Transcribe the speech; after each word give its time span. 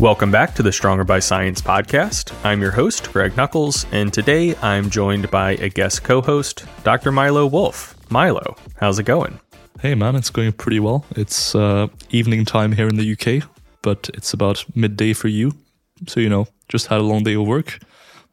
Welcome 0.00 0.30
back 0.30 0.54
to 0.54 0.62
the 0.62 0.70
Stronger 0.70 1.02
by 1.02 1.18
Science 1.18 1.60
podcast. 1.60 2.32
I'm 2.44 2.60
your 2.60 2.70
host, 2.70 3.12
Greg 3.12 3.36
Nuckols, 3.36 3.84
and 3.90 4.12
today 4.12 4.54
I'm 4.58 4.90
joined 4.90 5.28
by 5.28 5.52
a 5.54 5.68
guest 5.68 6.04
co 6.04 6.20
host, 6.20 6.64
Dr. 6.84 7.10
Milo 7.10 7.48
Wolf. 7.48 7.96
Milo, 8.08 8.54
how's 8.76 9.00
it 9.00 9.06
going? 9.06 9.40
Hey 9.80 9.96
man, 9.96 10.14
it's 10.14 10.30
going 10.30 10.52
pretty 10.52 10.78
well. 10.78 11.04
It's 11.16 11.52
uh, 11.52 11.88
evening 12.10 12.44
time 12.44 12.70
here 12.70 12.86
in 12.86 12.94
the 12.94 13.12
UK, 13.12 13.50
but 13.82 14.08
it's 14.14 14.32
about 14.32 14.64
midday 14.76 15.14
for 15.14 15.26
you. 15.26 15.50
So, 16.06 16.20
you 16.20 16.28
know, 16.28 16.46
just 16.68 16.86
had 16.86 17.00
a 17.00 17.02
long 17.02 17.24
day 17.24 17.34
of 17.34 17.44
work, 17.44 17.80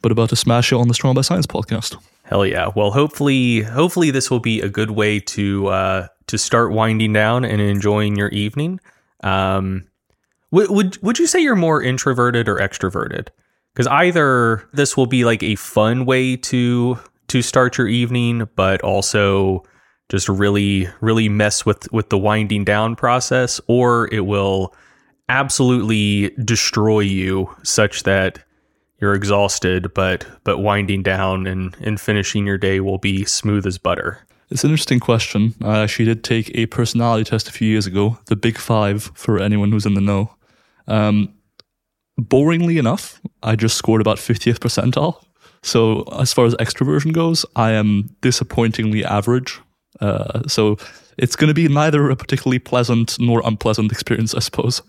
but 0.03 0.11
about 0.11 0.29
to 0.29 0.35
smash 0.35 0.71
it 0.71 0.75
on 0.75 0.87
the 0.87 0.93
Stronger 0.93 1.17
by 1.17 1.23
Science 1.23 1.47
podcast. 1.47 1.99
Hell 2.25 2.45
yeah. 2.45 2.69
Well, 2.75 2.91
hopefully, 2.91 3.63
hopefully 3.63 4.11
this 4.11 4.29
will 4.29 4.39
be 4.39 4.61
a 4.61 4.69
good 4.69 4.91
way 4.91 5.19
to 5.19 5.67
uh, 5.69 6.07
to 6.27 6.37
start 6.37 6.73
winding 6.73 7.13
down 7.13 7.43
and 7.43 7.59
enjoying 7.59 8.15
your 8.15 8.29
evening. 8.29 8.79
Um, 9.23 9.87
would 10.51 10.69
would 10.69 11.01
would 11.03 11.19
you 11.19 11.27
say 11.27 11.39
you're 11.39 11.55
more 11.55 11.81
introverted 11.81 12.47
or 12.47 12.57
extroverted? 12.57 13.27
Because 13.73 13.87
either 13.87 14.67
this 14.73 14.95
will 14.95 15.07
be 15.07 15.25
like 15.25 15.43
a 15.43 15.55
fun 15.55 16.05
way 16.05 16.37
to 16.37 16.99
to 17.27 17.41
start 17.41 17.77
your 17.77 17.87
evening, 17.87 18.47
but 18.55 18.81
also 18.81 19.63
just 20.09 20.29
really 20.29 20.87
really 21.01 21.29
mess 21.29 21.65
with 21.65 21.91
with 21.91 22.09
the 22.09 22.17
winding 22.17 22.63
down 22.63 22.95
process, 22.95 23.59
or 23.67 24.13
it 24.13 24.25
will 24.25 24.73
absolutely 25.29 26.29
destroy 26.43 26.99
you 26.99 27.49
such 27.63 28.03
that 28.03 28.39
you're 29.01 29.15
exhausted, 29.15 29.93
but 29.93 30.25
but 30.43 30.59
winding 30.59 31.03
down 31.03 31.47
and 31.47 31.75
and 31.81 31.99
finishing 31.99 32.45
your 32.45 32.57
day 32.57 32.79
will 32.79 32.97
be 32.97 33.25
smooth 33.25 33.65
as 33.65 33.77
butter. 33.77 34.24
It's 34.49 34.63
an 34.63 34.69
interesting 34.69 34.99
question. 34.99 35.55
I 35.63 35.79
actually 35.79 36.05
did 36.05 36.23
take 36.23 36.51
a 36.55 36.67
personality 36.67 37.23
test 37.23 37.47
a 37.47 37.51
few 37.51 37.67
years 37.67 37.87
ago, 37.87 38.19
the 38.27 38.35
Big 38.35 38.57
Five 38.57 39.11
for 39.15 39.39
anyone 39.39 39.71
who's 39.71 39.85
in 39.85 39.95
the 39.95 40.01
know. 40.01 40.35
Um, 40.87 41.33
boringly 42.19 42.77
enough, 42.77 43.19
I 43.41 43.55
just 43.55 43.75
scored 43.75 44.01
about 44.01 44.17
50th 44.17 44.59
percentile. 44.59 45.23
So 45.63 46.03
as 46.19 46.31
far 46.31 46.45
as 46.45 46.53
extroversion 46.55 47.11
goes, 47.11 47.45
I 47.55 47.71
am 47.71 48.15
disappointingly 48.21 49.03
average. 49.03 49.59
Uh, 49.99 50.47
so 50.47 50.77
it's 51.17 51.35
going 51.35 51.47
to 51.47 51.53
be 51.53 51.67
neither 51.67 52.09
a 52.09 52.15
particularly 52.15 52.59
pleasant 52.59 53.19
nor 53.19 53.41
unpleasant 53.43 53.91
experience, 53.91 54.35
I 54.35 54.39
suppose. 54.39 54.81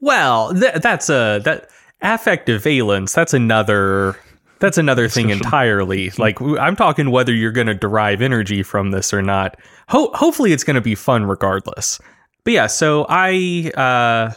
Well, 0.00 0.52
th- 0.52 0.82
that's 0.82 1.08
a 1.08 1.40
that 1.44 1.68
affective 2.02 2.62
valence. 2.62 3.12
That's 3.12 3.32
another 3.32 4.18
that's 4.64 4.78
another 4.78 5.08
thing 5.08 5.28
entirely. 5.28 6.10
Like 6.16 6.40
I'm 6.40 6.74
talking 6.74 7.10
whether 7.10 7.34
you're 7.34 7.52
going 7.52 7.66
to 7.66 7.74
derive 7.74 8.22
energy 8.22 8.62
from 8.62 8.92
this 8.92 9.12
or 9.12 9.20
not. 9.20 9.58
Ho- 9.88 10.10
hopefully, 10.14 10.52
it's 10.52 10.64
going 10.64 10.76
to 10.76 10.80
be 10.80 10.94
fun 10.94 11.26
regardless. 11.26 12.00
But 12.44 12.52
yeah, 12.54 12.66
so 12.66 13.04
I 13.08 13.70
uh, 13.76 14.32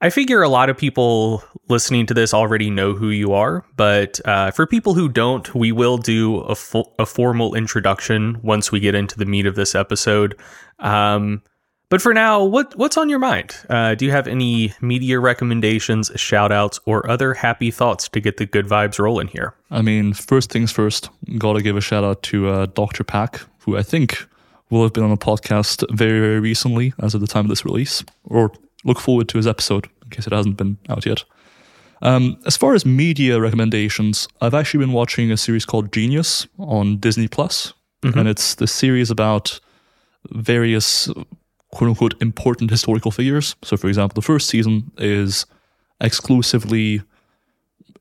I 0.00 0.10
figure 0.10 0.42
a 0.42 0.48
lot 0.48 0.70
of 0.70 0.78
people 0.78 1.42
listening 1.68 2.06
to 2.06 2.14
this 2.14 2.32
already 2.32 2.70
know 2.70 2.94
who 2.94 3.08
you 3.10 3.32
are, 3.32 3.64
but 3.76 4.20
uh, 4.24 4.52
for 4.52 4.66
people 4.66 4.94
who 4.94 5.08
don't, 5.08 5.52
we 5.54 5.72
will 5.72 5.98
do 5.98 6.38
a, 6.38 6.54
full, 6.54 6.94
a 6.98 7.04
formal 7.04 7.54
introduction 7.54 8.40
once 8.42 8.70
we 8.70 8.80
get 8.80 8.94
into 8.94 9.18
the 9.18 9.26
meat 9.26 9.46
of 9.46 9.56
this 9.56 9.74
episode. 9.74 10.38
Um, 10.78 11.42
but 11.90 12.00
for 12.00 12.14
now, 12.14 12.42
what 12.42 12.74
what's 12.76 12.96
on 12.96 13.08
your 13.08 13.18
mind? 13.18 13.54
Uh, 13.68 13.94
do 13.94 14.04
you 14.06 14.12
have 14.12 14.26
any 14.26 14.72
media 14.80 15.18
recommendations, 15.18 16.10
shout 16.14 16.52
outs, 16.52 16.80
or 16.86 17.08
other 17.10 17.34
happy 17.34 17.70
thoughts 17.70 18.08
to 18.08 18.20
get 18.20 18.36
the 18.36 18.46
good 18.46 18.66
vibes 18.66 18.98
rolling 18.98 19.26
here? 19.26 19.54
I 19.70 19.82
mean, 19.82 20.14
first 20.14 20.50
things 20.50 20.70
first, 20.70 21.10
gotta 21.36 21.62
give 21.62 21.76
a 21.76 21.80
shout 21.80 22.04
out 22.04 22.22
to 22.24 22.48
uh, 22.48 22.66
Dr. 22.66 23.04
Pack, 23.04 23.40
who 23.58 23.76
I 23.76 23.82
think 23.82 24.24
will 24.70 24.84
have 24.84 24.92
been 24.92 25.04
on 25.04 25.10
a 25.10 25.16
podcast 25.16 25.84
very, 25.90 26.20
very 26.20 26.40
recently 26.40 26.94
as 27.00 27.14
of 27.14 27.20
the 27.20 27.26
time 27.26 27.44
of 27.44 27.48
this 27.48 27.64
release, 27.64 28.04
or 28.24 28.52
look 28.84 29.00
forward 29.00 29.28
to 29.28 29.36
his 29.36 29.46
episode 29.46 29.88
in 30.04 30.10
case 30.10 30.26
it 30.26 30.32
hasn't 30.32 30.56
been 30.56 30.78
out 30.88 31.04
yet. 31.04 31.24
Um, 32.02 32.38
as 32.46 32.56
far 32.56 32.74
as 32.74 32.86
media 32.86 33.40
recommendations, 33.40 34.26
I've 34.40 34.54
actually 34.54 34.84
been 34.84 34.92
watching 34.92 35.30
a 35.30 35.36
series 35.36 35.66
called 35.66 35.92
Genius 35.92 36.46
on 36.58 36.96
Disney 36.98 37.28
Plus, 37.28 37.74
mm-hmm. 38.02 38.18
and 38.18 38.28
it's 38.28 38.54
the 38.54 38.66
series 38.66 39.10
about 39.10 39.60
various 40.30 41.08
quote 41.72 41.88
unquote 41.88 42.20
important 42.20 42.70
historical 42.70 43.10
figures. 43.10 43.56
So, 43.62 43.76
for 43.76 43.88
example, 43.88 44.14
the 44.14 44.26
first 44.26 44.48
season 44.48 44.90
is 44.98 45.46
exclusively 46.00 47.02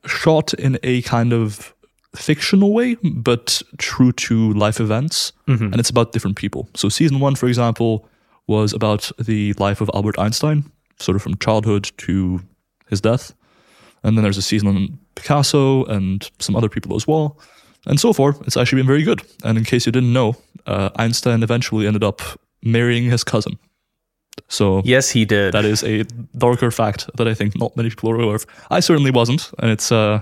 shot 0.06 0.54
in 0.54 0.80
a 0.84 1.02
kind 1.04 1.34
of 1.34 1.74
fictional 2.16 2.74
way, 2.74 2.96
but 3.04 3.62
true 3.78 4.12
to 4.12 4.54
life 4.54 4.80
events, 4.80 5.32
mm-hmm. 5.48 5.66
and 5.66 5.76
it's 5.76 5.90
about 5.90 6.12
different 6.12 6.38
people. 6.38 6.68
So, 6.76 6.90
season 6.90 7.20
one, 7.20 7.36
for 7.36 7.48
example, 7.48 8.08
was 8.48 8.74
about 8.74 9.12
the 9.20 9.54
life 9.54 9.82
of 9.82 9.92
Albert 9.94 10.18
Einstein, 10.18 10.72
sort 11.00 11.16
of 11.16 11.22
from 11.22 11.38
childhood 11.38 11.92
to 11.98 12.42
his 12.90 13.02
death. 13.02 13.34
And 14.04 14.18
then 14.18 14.24
there's 14.24 14.38
a 14.38 14.42
season 14.42 14.68
on 14.70 15.00
Picasso 15.16 15.84
and 15.86 16.30
some 16.40 16.56
other 16.56 16.70
people 16.70 16.96
as 16.96 17.06
well. 17.06 17.38
And 17.86 18.00
so 18.00 18.14
far, 18.14 18.36
it's 18.46 18.58
actually 18.58 18.82
been 18.82 18.88
very 18.88 19.04
good. 19.04 19.22
And 19.44 19.58
in 19.58 19.66
case 19.66 19.86
you 19.86 19.92
didn't 19.92 20.14
know, 20.14 20.36
uh, 20.66 20.90
Einstein 20.96 21.44
eventually 21.44 21.86
ended 21.86 22.04
up 22.04 22.22
marrying 22.64 23.10
his 23.10 23.24
cousin. 23.24 23.58
So 24.48 24.82
yes, 24.86 25.10
he 25.10 25.26
did. 25.26 25.54
That 25.54 25.66
is 25.66 25.84
a 25.84 26.04
darker 26.38 26.72
fact 26.72 27.10
that 27.18 27.28
I 27.28 27.34
think 27.34 27.58
not 27.58 27.76
many 27.76 27.90
people 27.90 28.12
are 28.12 28.20
aware 28.20 28.36
of. 28.36 28.46
I 28.70 28.80
certainly 28.80 29.12
wasn't, 29.12 29.52
and 29.60 29.70
it's 29.72 29.92
uh, 29.92 30.22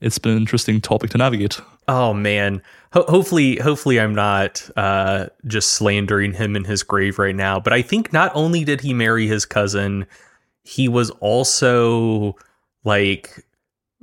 it's 0.00 0.18
been 0.18 0.32
an 0.32 0.38
interesting 0.38 0.80
topic 0.80 1.10
to 1.10 1.18
navigate. 1.18 1.60
Oh 1.88 2.14
man, 2.14 2.62
Ho- 2.96 3.04
hopefully, 3.08 3.56
hopefully, 3.56 4.00
I'm 4.00 4.14
not 4.14 4.68
uh, 4.74 5.26
just 5.46 5.74
slandering 5.74 6.32
him 6.32 6.56
in 6.56 6.64
his 6.64 6.82
grave 6.82 7.18
right 7.18 7.34
now. 7.34 7.60
But 7.60 7.74
I 7.74 7.82
think 7.82 8.10
not 8.10 8.32
only 8.34 8.64
did 8.64 8.80
he 8.80 8.94
marry 8.94 9.26
his 9.26 9.44
cousin, 9.44 10.06
he 10.64 10.88
was 10.88 11.10
also 11.20 12.36
like 12.84 13.44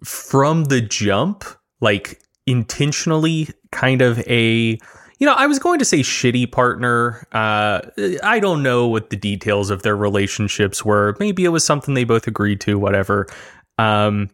from 0.04 0.66
the 0.66 0.80
jump, 0.80 1.44
like 1.82 2.22
intentionally 2.46 3.50
kind 3.72 4.04
of 4.04 4.20
a 4.28 4.78
you 5.24 5.30
know, 5.30 5.36
I 5.36 5.48
was 5.48 5.58
going 5.58 5.80
to 5.80 5.86
say 5.86 6.00
shitty 6.00 6.52
partner. 6.52 7.26
Uh, 7.32 7.80
I 8.24 8.42
don't 8.42 8.62
know 8.62 8.90
what 8.90 9.10
the 9.10 9.16
details 9.16 9.70
of 9.70 9.82
their 9.82 9.96
relationships 9.96 10.84
were. 10.84 11.16
Maybe 11.18 11.46
it 11.46 11.48
was 11.48 11.64
something 11.64 11.94
they 11.94 12.04
both 12.04 12.28
agreed 12.28 12.60
to, 12.60 12.78
whatever. 12.78 13.28
Um, 13.78 14.32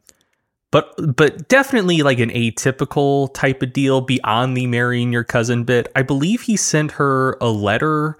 but 0.72 0.95
but 1.16 1.47
definitely 1.47 2.01
like 2.01 2.17
an 2.17 2.31
atypical 2.31 3.31
type 3.35 3.61
of 3.61 3.72
deal 3.72 4.01
beyond 4.01 4.57
the 4.57 4.66
marrying 4.66 5.13
your 5.13 5.23
cousin 5.23 5.63
bit. 5.63 5.91
I 5.95 6.01
believe 6.01 6.41
he 6.41 6.57
sent 6.57 6.94
her 6.94 7.38
a 7.39 7.50
letter 7.50 8.17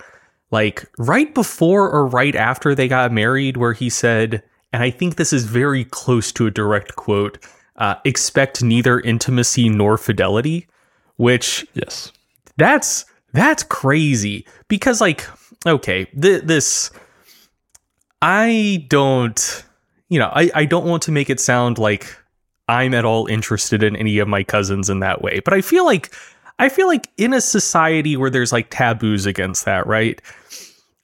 like 0.52 0.88
right 1.00 1.34
before 1.34 1.90
or 1.90 2.06
right 2.06 2.36
after 2.36 2.76
they 2.76 2.88
got 2.88 3.12
married 3.12 3.58
where 3.58 3.74
he 3.74 3.90
said, 3.90 4.44
and 4.72 4.84
I 4.84 4.92
think 4.92 5.16
this 5.16 5.34
is 5.34 5.46
very 5.46 5.86
close 5.86 6.32
to 6.34 6.46
a 6.46 6.52
direct 6.52 6.96
quote, 6.96 7.40
uh, 7.78 7.96
expect 8.06 8.62
neither 8.62 9.00
intimacy 9.00 9.70
nor 9.70 9.98
fidelity, 9.98 10.68
which 11.16 11.66
yes. 11.74 12.12
That's 12.60 13.06
that's 13.34 13.64
crazy 13.64 14.46
because 14.68 15.02
like 15.02 15.26
okay, 15.66 16.06
th- 16.06 16.44
this 16.44 16.92
I 18.22 18.86
don't 18.90 19.66
you 20.10 20.20
know, 20.20 20.32
I, 20.34 20.50
I 20.56 20.66
don't 20.66 20.86
want 20.86 21.04
to 21.04 21.12
make 21.12 21.30
it 21.30 21.40
sound 21.40 21.78
like 21.78 22.16
I'm 22.68 22.94
at 22.94 23.06
all 23.06 23.28
interested 23.28 23.84
in 23.84 23.96
any 23.96 24.20
of 24.20 24.28
my 24.28 24.44
cousins 24.44 24.90
in 24.90 25.00
that 25.00 25.22
way. 25.22 25.40
But 25.40 25.54
I 25.54 25.62
feel 25.62 25.86
like 25.86 26.14
I 26.60 26.70
feel 26.70 26.88
like 26.88 27.10
in 27.18 27.34
a 27.34 27.42
society 27.42 28.18
where 28.18 28.30
there's 28.30 28.52
like 28.52 28.70
taboos 28.70 29.26
against 29.26 29.66
that, 29.66 29.88
right? 29.88 30.22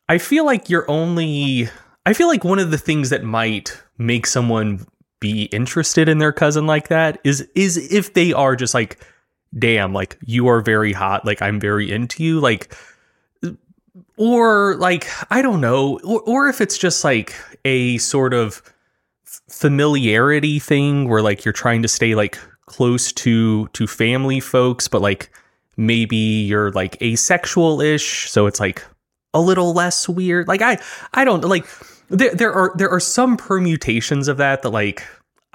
I 0.10 0.18
feel 0.18 0.46
like 0.46 0.70
you're 0.70 0.90
only 0.90 1.70
I 2.06 2.14
feel 2.14 2.28
like 2.28 2.44
one 2.44 2.59
of 2.59 2.72
the 2.72 2.78
things 2.78 3.09
that 3.09 3.24
might 3.24 3.82
make 3.97 4.28
someone 4.28 4.85
be 5.20 5.44
interested 5.46 6.09
in 6.09 6.18
their 6.18 6.34
cousin 6.34 6.68
like 6.68 6.90
that 6.90 7.20
is 7.24 7.47
is 7.56 7.78
if 7.91 8.14
they 8.14 8.34
are 8.34 8.56
just 8.56 8.74
like 8.74 9.00
damn 9.57 9.93
like 9.93 10.17
you 10.25 10.47
are 10.47 10.61
very 10.61 10.93
hot 10.93 11.25
like 11.25 11.41
I'm 11.41 11.59
very 11.59 11.91
into 11.91 12.23
you 12.23 12.40
like 12.40 12.75
or 14.17 14.75
like 14.78 15.07
I 15.29 15.41
don't 15.41 15.61
know 15.61 15.99
or, 16.03 16.22
or 16.22 16.49
if 16.49 16.61
it's 16.61 16.78
just 16.78 17.03
like 17.03 17.35
a 17.63 17.97
sort 17.99 18.34
of 18.34 18.61
familiarity 19.49 20.59
thing 20.59 21.07
where 21.07 21.22
like 21.22 21.46
you're 21.46 21.53
trying 21.53 21.81
to 21.81 21.87
stay 21.87 22.16
like 22.16 22.37
close 22.66 23.11
to 23.13 23.67
to 23.69 23.87
family 23.87 24.40
folks 24.40 24.87
but 24.87 25.02
like 25.02 25.31
maybe 25.78 26.16
you're 26.16 26.72
like 26.72 27.02
asexual-ish 27.02 28.29
so 28.29 28.47
it's 28.47 28.59
like 28.59 28.84
a 29.34 29.41
little 29.41 29.73
less 29.73 30.09
weird 30.09 30.47
like 30.47 30.61
i 30.61 30.78
i 31.13 31.23
don't 31.23 31.43
like 31.43 31.66
there, 32.09 32.34
there 32.34 32.53
are 32.53 32.72
there 32.75 32.90
are 32.90 32.99
some 32.99 33.37
permutations 33.37 34.28
of 34.28 34.37
that 34.37 34.61
that 34.61 34.69
like 34.69 35.03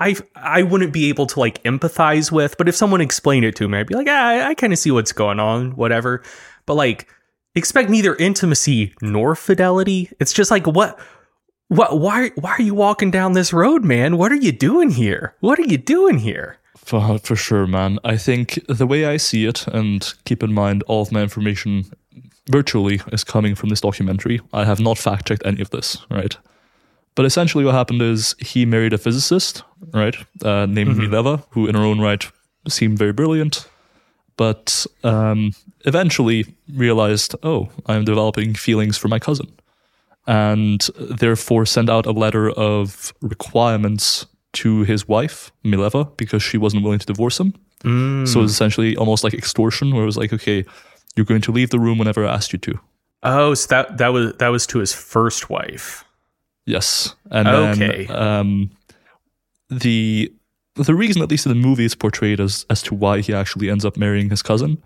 I 0.01 0.17
I 0.35 0.63
wouldn't 0.63 0.93
be 0.93 1.09
able 1.09 1.27
to 1.27 1.39
like 1.39 1.63
empathize 1.63 2.33
with, 2.33 2.57
but 2.57 2.69
if 2.69 2.75
someone 2.75 3.01
explained 3.01 3.45
it 3.45 3.55
to 3.57 3.69
me, 3.69 3.79
I'd 3.79 3.87
be 3.87 3.95
like, 3.95 4.09
ah, 4.09 4.29
I, 4.29 4.49
I 4.49 4.55
kind 4.55 4.73
of 4.73 4.79
see 4.79 4.91
what's 4.91 5.13
going 5.13 5.39
on, 5.39 5.77
whatever. 5.77 6.23
But 6.67 6.75
like, 6.75 7.09
expect 7.55 7.91
neither 7.91 8.17
intimacy 8.17 8.95
nor 9.03 9.37
fidelity. 9.37 10.11
It's 10.19 10.33
just 10.33 10.51
like 10.51 10.67
what 10.67 10.99
what? 11.69 12.01
Why? 12.01 12.31
Why 12.35 12.51
are 12.51 12.63
you 12.63 12.75
walking 12.75 13.13
down 13.13 13.35
this 13.35 13.53
road, 13.53 13.85
man? 13.85 14.17
What 14.17 14.33
are 14.33 14.37
you 14.37 14.51
doing 14.51 14.91
here? 14.91 15.37
What 15.39 15.59
are 15.61 15.67
you 15.67 15.79
doing 15.79 16.19
here? 16.19 16.57
For, 16.77 17.19
for 17.19 17.37
sure, 17.37 17.69
man. 17.69 18.01
I 18.03 18.17
think 18.17 18.59
the 18.67 18.87
way 18.87 19.05
I 19.05 19.19
see 19.19 19.45
it, 19.45 19.69
and 19.69 20.13
keep 20.25 20.43
in 20.43 20.53
mind, 20.53 20.83
all 20.89 21.03
of 21.03 21.13
my 21.13 21.23
information 21.23 21.85
virtually 22.51 23.01
is 23.13 23.23
coming 23.23 23.55
from 23.55 23.69
this 23.69 23.83
documentary. 23.83 24.41
I 24.53 24.65
have 24.65 24.81
not 24.81 24.99
fact 24.99 25.29
checked 25.29 25.47
any 25.47 25.61
of 25.61 25.71
this, 25.71 25.99
right? 26.11 26.37
But 27.15 27.27
essentially, 27.27 27.65
what 27.65 27.75
happened 27.75 28.03
is 28.03 28.35
he 28.39 28.65
married 28.65 28.93
a 28.93 28.99
physicist, 28.99 29.63
right, 29.93 30.17
uh, 30.45 30.67
named 30.67 30.97
Mileva, 30.97 31.45
who 31.51 31.67
in 31.67 31.75
her 31.75 31.83
own 31.83 32.01
right 32.01 32.25
seemed 32.69 32.99
very 32.99 33.13
brilliant, 33.13 33.69
but 34.37 34.87
um, 35.03 35.53
eventually 35.87 36.45
realized, 36.75 37.35
oh, 37.43 37.69
I'm 37.87 38.05
developing 38.05 38.55
feelings 38.55 38.97
for 38.97 39.09
my 39.09 39.19
cousin, 39.19 39.49
and 40.27 40.81
therefore 40.99 41.67
sent 41.67 41.91
out 41.91 42.07
a 42.07 42.13
letter 42.13 42.51
of 42.51 43.13
requirements 43.21 44.27
to 44.53 44.83
his 44.85 45.09
wife, 45.09 45.51
Mileva, 45.65 46.17
because 46.17 46.43
she 46.43 46.59
wasn't 46.59 46.83
willing 46.85 46.99
to 47.01 47.07
divorce 47.07 47.39
him. 47.41 47.55
So 47.83 48.41
it 48.41 48.43
was 48.43 48.53
essentially 48.53 48.95
almost 48.97 49.25
like 49.25 49.33
extortion, 49.35 49.95
where 49.95 50.03
it 50.03 50.07
was 50.07 50.17
like, 50.19 50.33
okay, 50.33 50.65
you're 51.17 51.27
going 51.27 51.41
to 51.43 51.53
leave 51.53 51.71
the 51.71 51.79
room 51.79 51.99
whenever 51.99 52.27
I 52.27 52.35
asked 52.35 52.53
you 52.53 52.59
to. 52.61 52.79
Oh, 53.23 53.55
so 53.55 53.67
that 53.69 53.99
that 53.99 54.09
was 54.09 54.35
that 54.35 54.49
was 54.49 54.67
to 54.69 54.79
his 54.79 54.93
first 54.93 55.49
wife. 55.51 56.05
Yes, 56.67 57.15
and 57.31 57.49
Okay. 57.49 58.07
then 58.07 58.17
um, 58.17 58.71
the 59.69 60.33
the 60.77 60.95
reason, 60.95 61.23
at 61.23 61.31
least 61.31 61.47
in 61.47 61.51
the 61.51 61.69
movie, 61.69 61.85
it's 61.85 61.95
portrayed 61.95 62.41
as 62.41 62.65
as 62.71 62.83
to 62.83 62.95
why 62.95 63.21
he 63.21 63.35
actually 63.35 63.71
ends 63.71 63.85
up 63.85 63.97
marrying 63.97 64.31
his 64.31 64.43
cousin 64.43 64.83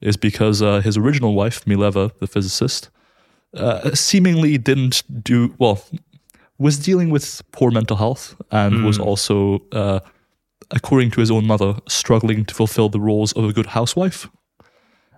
is 0.00 0.16
because 0.16 0.62
uh, 0.62 0.80
his 0.80 0.96
original 0.96 1.34
wife, 1.34 1.64
Mileva, 1.64 2.12
the 2.20 2.26
physicist, 2.26 2.88
uh, 3.54 3.92
seemingly 3.94 4.56
didn't 4.58 5.02
do 5.24 5.54
well. 5.58 5.82
Was 6.58 6.78
dealing 6.78 7.10
with 7.10 7.42
poor 7.52 7.70
mental 7.70 7.96
health 7.96 8.34
and 8.50 8.84
was 8.84 8.98
also, 8.98 9.60
uh, 9.72 10.00
according 10.70 11.10
to 11.12 11.20
his 11.20 11.30
own 11.30 11.46
mother, 11.46 11.74
struggling 11.88 12.44
to 12.44 12.54
fulfill 12.54 12.88
the 12.88 13.00
roles 13.00 13.32
of 13.32 13.44
a 13.44 13.52
good 13.52 13.66
housewife. 13.66 14.28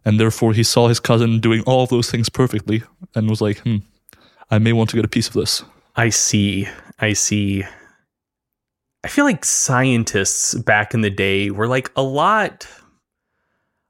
And 0.05 0.19
therefore, 0.19 0.53
he 0.55 0.63
saw 0.63 0.89
his 0.89 1.01
cousin 1.01 1.41
doing 1.41 1.63
all 1.67 1.83
of 1.83 1.89
those 1.91 2.11
things 2.11 2.29
perfectly 2.31 2.83
and 3.15 3.29
was 3.29 3.41
like, 3.41 3.59
hmm, 3.61 3.79
I 4.51 4.59
may 4.59 4.73
want 4.73 4.91
to 4.91 4.97
get 4.97 5.05
a 5.05 5.09
piece 5.09 5.29
of 5.29 5.35
this. 5.35 5.63
I 5.97 6.11
see. 6.11 6.69
I 6.99 7.13
see. 7.13 7.65
I 9.03 9.09
feel 9.09 9.25
like 9.25 9.45
scientists 9.45 10.55
back 10.55 10.95
in 10.95 11.01
the 11.01 11.11
day 11.11 11.51
were 11.51 11.67
like 11.67 11.91
a 11.97 12.03
lot 12.03 12.67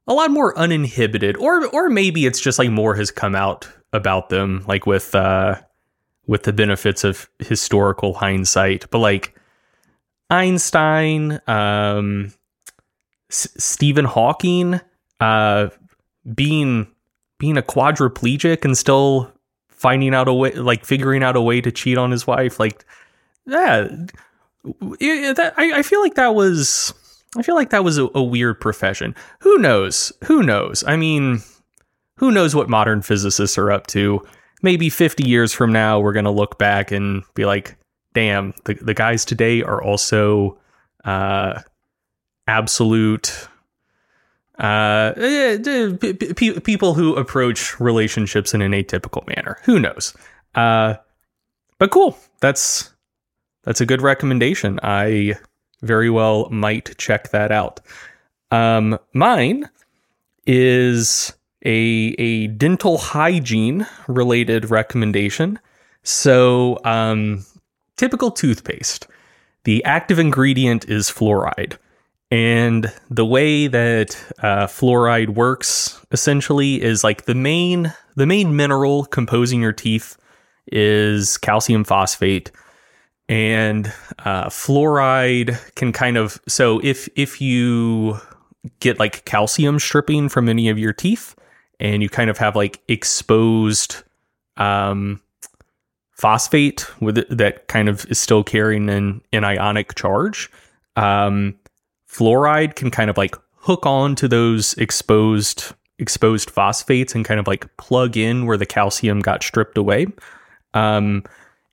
a 0.07 0.13
lot 0.13 0.31
more 0.31 0.57
uninhibited 0.57 1.37
or 1.37 1.67
or 1.67 1.89
maybe 1.89 2.25
it's 2.25 2.39
just 2.39 2.57
like 2.57 2.69
more 2.69 2.95
has 2.95 3.11
come 3.11 3.35
out 3.35 3.69
about 3.93 4.29
them 4.29 4.63
like 4.67 4.85
with 4.85 5.13
uh 5.13 5.55
with 6.27 6.43
the 6.43 6.53
benefits 6.53 7.03
of 7.03 7.29
historical 7.39 8.13
hindsight 8.13 8.89
but 8.89 8.99
like 8.99 9.35
Einstein 10.29 11.39
um 11.47 12.33
S- 13.29 13.49
Stephen 13.57 14.05
Hawking 14.05 14.79
uh 15.19 15.69
being 16.33 16.87
being 17.37 17.57
a 17.57 17.61
quadriplegic 17.61 18.63
and 18.63 18.77
still 18.77 19.31
finding 19.81 20.13
out 20.13 20.27
a 20.27 20.33
way 20.33 20.51
like 20.51 20.85
figuring 20.85 21.23
out 21.23 21.35
a 21.35 21.41
way 21.41 21.59
to 21.59 21.71
cheat 21.71 21.97
on 21.97 22.11
his 22.11 22.27
wife 22.27 22.59
like 22.59 22.85
yeah 23.47 23.87
it- 24.99 25.35
that, 25.37 25.53
I, 25.57 25.79
I 25.79 25.81
feel 25.81 26.01
like 26.01 26.13
that 26.15 26.35
was 26.35 26.93
i 27.35 27.41
feel 27.41 27.55
like 27.55 27.71
that 27.71 27.83
was 27.83 27.97
a, 27.97 28.07
a 28.13 28.21
weird 28.21 28.59
profession. 28.61 29.15
Who 29.39 29.57
knows? 29.57 30.11
Who 30.25 30.43
knows? 30.43 30.83
I 30.85 30.95
mean 30.97 31.39
who 32.17 32.29
knows 32.31 32.53
what 32.53 32.69
modern 32.69 33.01
physicists 33.01 33.57
are 33.57 33.71
up 33.71 33.87
to? 33.87 34.21
Maybe 34.61 34.89
50 34.91 35.27
years 35.27 35.51
from 35.53 35.71
now 35.73 35.99
we're 35.99 36.13
going 36.13 36.25
to 36.25 36.31
look 36.31 36.59
back 36.59 36.91
and 36.91 37.23
be 37.33 37.45
like 37.45 37.75
damn 38.13 38.53
the, 38.65 38.75
the 38.75 38.93
guys 38.93 39.25
today 39.25 39.63
are 39.63 39.81
also 39.81 40.59
uh 41.05 41.61
absolute 42.47 43.47
uh, 44.59 45.13
eh, 45.17 45.57
eh, 45.65 45.97
p- 45.99 46.13
p- 46.13 46.59
people 46.59 46.93
who 46.93 47.15
approach 47.15 47.79
relationships 47.79 48.53
in 48.53 48.61
an 48.61 48.71
atypical 48.73 49.25
manner. 49.27 49.57
Who 49.63 49.79
knows? 49.79 50.13
Uh, 50.55 50.95
but 51.77 51.91
cool. 51.91 52.17
That's 52.41 52.91
that's 53.63 53.81
a 53.81 53.85
good 53.85 54.01
recommendation. 54.01 54.79
I 54.83 55.35
very 55.81 56.09
well 56.09 56.49
might 56.49 56.97
check 56.97 57.29
that 57.29 57.51
out. 57.51 57.79
Um, 58.51 58.99
mine 59.13 59.69
is 60.45 61.33
a 61.65 62.15
a 62.17 62.47
dental 62.47 62.97
hygiene 62.97 63.87
related 64.07 64.69
recommendation. 64.69 65.59
So, 66.03 66.79
um, 66.83 67.45
typical 67.97 68.31
toothpaste. 68.31 69.07
The 69.63 69.83
active 69.83 70.17
ingredient 70.17 70.89
is 70.89 71.09
fluoride. 71.09 71.77
And 72.31 72.91
the 73.09 73.25
way 73.25 73.67
that 73.67 74.17
uh, 74.39 74.67
fluoride 74.67 75.31
works 75.31 75.99
essentially 76.11 76.81
is 76.81 77.03
like 77.03 77.25
the 77.25 77.35
main 77.35 77.93
the 78.15 78.25
main 78.25 78.55
mineral 78.55 79.05
composing 79.05 79.61
your 79.61 79.73
teeth 79.73 80.17
is 80.67 81.37
calcium 81.37 81.83
phosphate, 81.83 82.49
and 83.27 83.87
uh, 84.19 84.45
fluoride 84.45 85.57
can 85.75 85.91
kind 85.91 86.15
of 86.15 86.39
so 86.47 86.79
if 86.83 87.09
if 87.17 87.41
you 87.41 88.17
get 88.79 88.97
like 88.97 89.25
calcium 89.25 89.77
stripping 89.77 90.29
from 90.29 90.47
any 90.47 90.69
of 90.69 90.79
your 90.79 90.93
teeth, 90.93 91.35
and 91.81 92.01
you 92.01 92.07
kind 92.07 92.29
of 92.29 92.37
have 92.37 92.55
like 92.55 92.79
exposed 92.87 94.03
um, 94.55 95.19
phosphate 96.11 96.85
with 97.01 97.17
it, 97.17 97.37
that 97.37 97.67
kind 97.67 97.89
of 97.89 98.05
is 98.05 98.19
still 98.19 98.43
carrying 98.43 98.87
an, 98.89 99.21
an 99.33 99.43
ionic 99.43 99.95
charge. 99.95 100.49
Um, 100.95 101.57
fluoride 102.11 102.75
can 102.75 102.91
kind 102.91 103.09
of 103.09 103.17
like 103.17 103.35
hook 103.55 103.85
on 103.85 104.15
to 104.15 104.27
those 104.27 104.73
exposed 104.75 105.73
exposed 105.99 106.49
phosphates 106.49 107.13
and 107.13 107.23
kind 107.23 107.39
of 107.39 107.47
like 107.47 107.75
plug 107.77 108.17
in 108.17 108.47
where 108.47 108.57
the 108.57 108.65
calcium 108.65 109.19
got 109.19 109.43
stripped 109.43 109.77
away. 109.77 110.07
Um, 110.73 111.23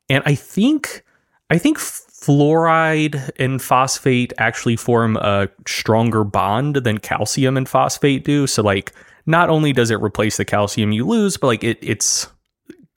and 0.08 0.22
I 0.26 0.34
think 0.34 1.02
I 1.50 1.58
think 1.58 1.78
fluoride 1.78 3.30
and 3.38 3.60
phosphate 3.60 4.32
actually 4.38 4.76
form 4.76 5.16
a 5.16 5.48
stronger 5.66 6.24
bond 6.24 6.76
than 6.76 6.98
calcium 6.98 7.56
and 7.56 7.68
phosphate 7.68 8.24
do. 8.24 8.46
So 8.46 8.62
like 8.62 8.92
not 9.26 9.48
only 9.48 9.72
does 9.72 9.90
it 9.90 10.00
replace 10.00 10.36
the 10.36 10.44
calcium 10.44 10.92
you 10.92 11.06
lose, 11.06 11.36
but 11.36 11.46
like 11.48 11.64
it 11.64 11.78
it's 11.80 12.28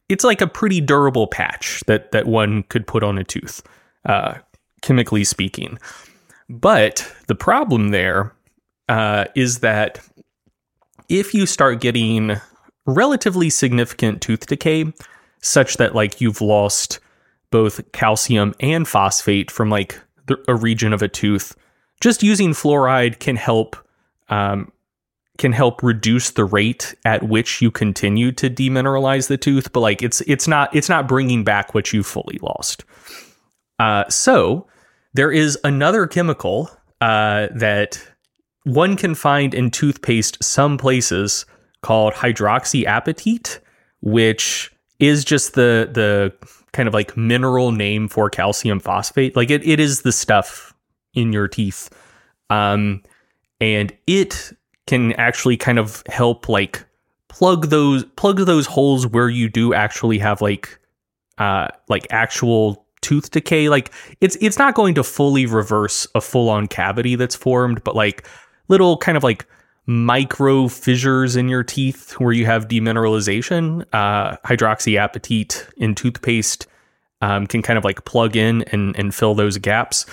it's 0.09 0.25
like 0.25 0.41
a 0.41 0.47
pretty 0.47 0.81
durable 0.81 1.27
patch 1.27 1.81
that 1.87 2.11
that 2.11 2.27
one 2.27 2.63
could 2.63 2.85
put 2.85 3.03
on 3.03 3.17
a 3.17 3.23
tooth, 3.23 3.63
uh, 4.05 4.35
chemically 4.81 5.23
speaking. 5.23 5.79
But 6.51 7.09
the 7.27 7.35
problem 7.35 7.89
there 7.89 8.33
uh, 8.89 9.25
is 9.35 9.59
that 9.59 10.05
if 11.07 11.33
you 11.33 11.45
start 11.45 11.79
getting 11.79 12.35
relatively 12.85 13.49
significant 13.49 14.21
tooth 14.21 14.47
decay, 14.47 14.91
such 15.41 15.77
that 15.77 15.95
like 15.95 16.19
you've 16.19 16.41
lost 16.41 16.99
both 17.51 17.89
calcium 17.93 18.53
and 18.59 18.85
phosphate 18.85 19.49
from 19.49 19.69
like 19.69 19.97
the, 20.27 20.43
a 20.49 20.55
region 20.55 20.91
of 20.91 21.01
a 21.01 21.07
tooth, 21.07 21.55
just 22.01 22.21
using 22.21 22.51
fluoride 22.51 23.19
can 23.19 23.37
help 23.37 23.77
um, 24.27 24.73
can 25.37 25.53
help 25.53 25.81
reduce 25.81 26.31
the 26.31 26.45
rate 26.45 26.95
at 27.05 27.23
which 27.23 27.61
you 27.61 27.71
continue 27.71 28.31
to 28.33 28.49
demineralize 28.49 29.29
the 29.29 29.37
tooth. 29.37 29.71
But 29.71 29.79
like 29.79 30.03
it's 30.03 30.19
it's 30.21 30.49
not 30.49 30.75
it's 30.75 30.89
not 30.89 31.07
bringing 31.07 31.45
back 31.45 31.73
what 31.73 31.93
you 31.93 32.03
fully 32.03 32.39
lost. 32.41 32.83
Uh, 33.79 34.07
so 34.09 34.67
there 35.13 35.31
is 35.31 35.57
another 35.63 36.07
chemical 36.07 36.69
uh, 37.01 37.47
that 37.55 38.01
one 38.63 38.95
can 38.95 39.15
find 39.15 39.53
in 39.53 39.71
toothpaste 39.71 40.41
some 40.43 40.77
places 40.77 41.45
called 41.81 42.13
hydroxyapatite, 42.13 43.59
which 44.01 44.71
is 44.99 45.25
just 45.25 45.55
the 45.55 45.89
the 45.91 46.33
kind 46.73 46.87
of 46.87 46.93
like 46.93 47.17
mineral 47.17 47.71
name 47.71 48.07
for 48.07 48.29
calcium 48.29 48.79
phosphate. 48.79 49.35
Like 49.35 49.49
it, 49.49 49.65
it 49.67 49.79
is 49.79 50.03
the 50.03 50.11
stuff 50.11 50.73
in 51.13 51.33
your 51.33 51.47
teeth. 51.47 51.89
Um, 52.49 53.03
and 53.59 53.95
it 54.07 54.53
can 54.87 55.13
actually 55.13 55.57
kind 55.57 55.79
of 55.79 56.03
help 56.07 56.47
like 56.47 56.85
plug 57.27 57.67
those 57.67 58.03
plug 58.15 58.37
those 58.39 58.65
holes 58.65 59.07
where 59.07 59.29
you 59.29 59.49
do 59.49 59.73
actually 59.73 60.17
have 60.19 60.41
like 60.41 60.79
uh 61.37 61.67
like 61.87 62.05
actual 62.11 62.85
tooth 63.01 63.31
decay 63.31 63.69
like 63.69 63.91
it's 64.21 64.37
it's 64.41 64.57
not 64.57 64.75
going 64.75 64.93
to 64.93 65.03
fully 65.03 65.45
reverse 65.45 66.07
a 66.15 66.21
full 66.21 66.49
on 66.49 66.67
cavity 66.67 67.15
that's 67.15 67.35
formed 67.35 67.83
but 67.83 67.95
like 67.95 68.27
little 68.67 68.97
kind 68.97 69.17
of 69.17 69.23
like 69.23 69.45
micro 69.87 70.67
fissures 70.67 71.35
in 71.35 71.49
your 71.49 71.63
teeth 71.63 72.13
where 72.19 72.33
you 72.33 72.45
have 72.45 72.67
demineralization 72.67 73.85
uh 73.93 74.37
hydroxyapatite 74.45 75.67
in 75.77 75.95
toothpaste 75.95 76.67
um, 77.23 77.45
can 77.45 77.61
kind 77.61 77.77
of 77.77 77.83
like 77.83 78.05
plug 78.05 78.35
in 78.35 78.63
and 78.63 78.97
and 78.97 79.13
fill 79.13 79.35
those 79.35 79.57
gaps 79.57 80.05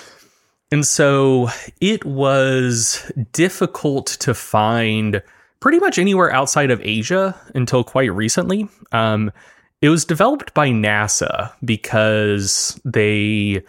and 0.71 0.87
so 0.87 1.49
it 1.81 2.05
was 2.05 3.11
difficult 3.33 4.07
to 4.21 4.35
find 4.35 5.23
pretty 5.61 5.79
much 5.79 5.99
anywhere 5.99 6.33
outside 6.33 6.71
of 6.71 6.81
Asia 6.83 7.35
until 7.55 7.83
quite 7.83 8.13
recently. 8.13 8.69
Um, 8.93 9.33
it 9.81 9.89
was 9.89 10.05
developed 10.05 10.55
by 10.55 10.69
NASA 10.71 11.53
because 11.65 12.81
they 12.85 13.63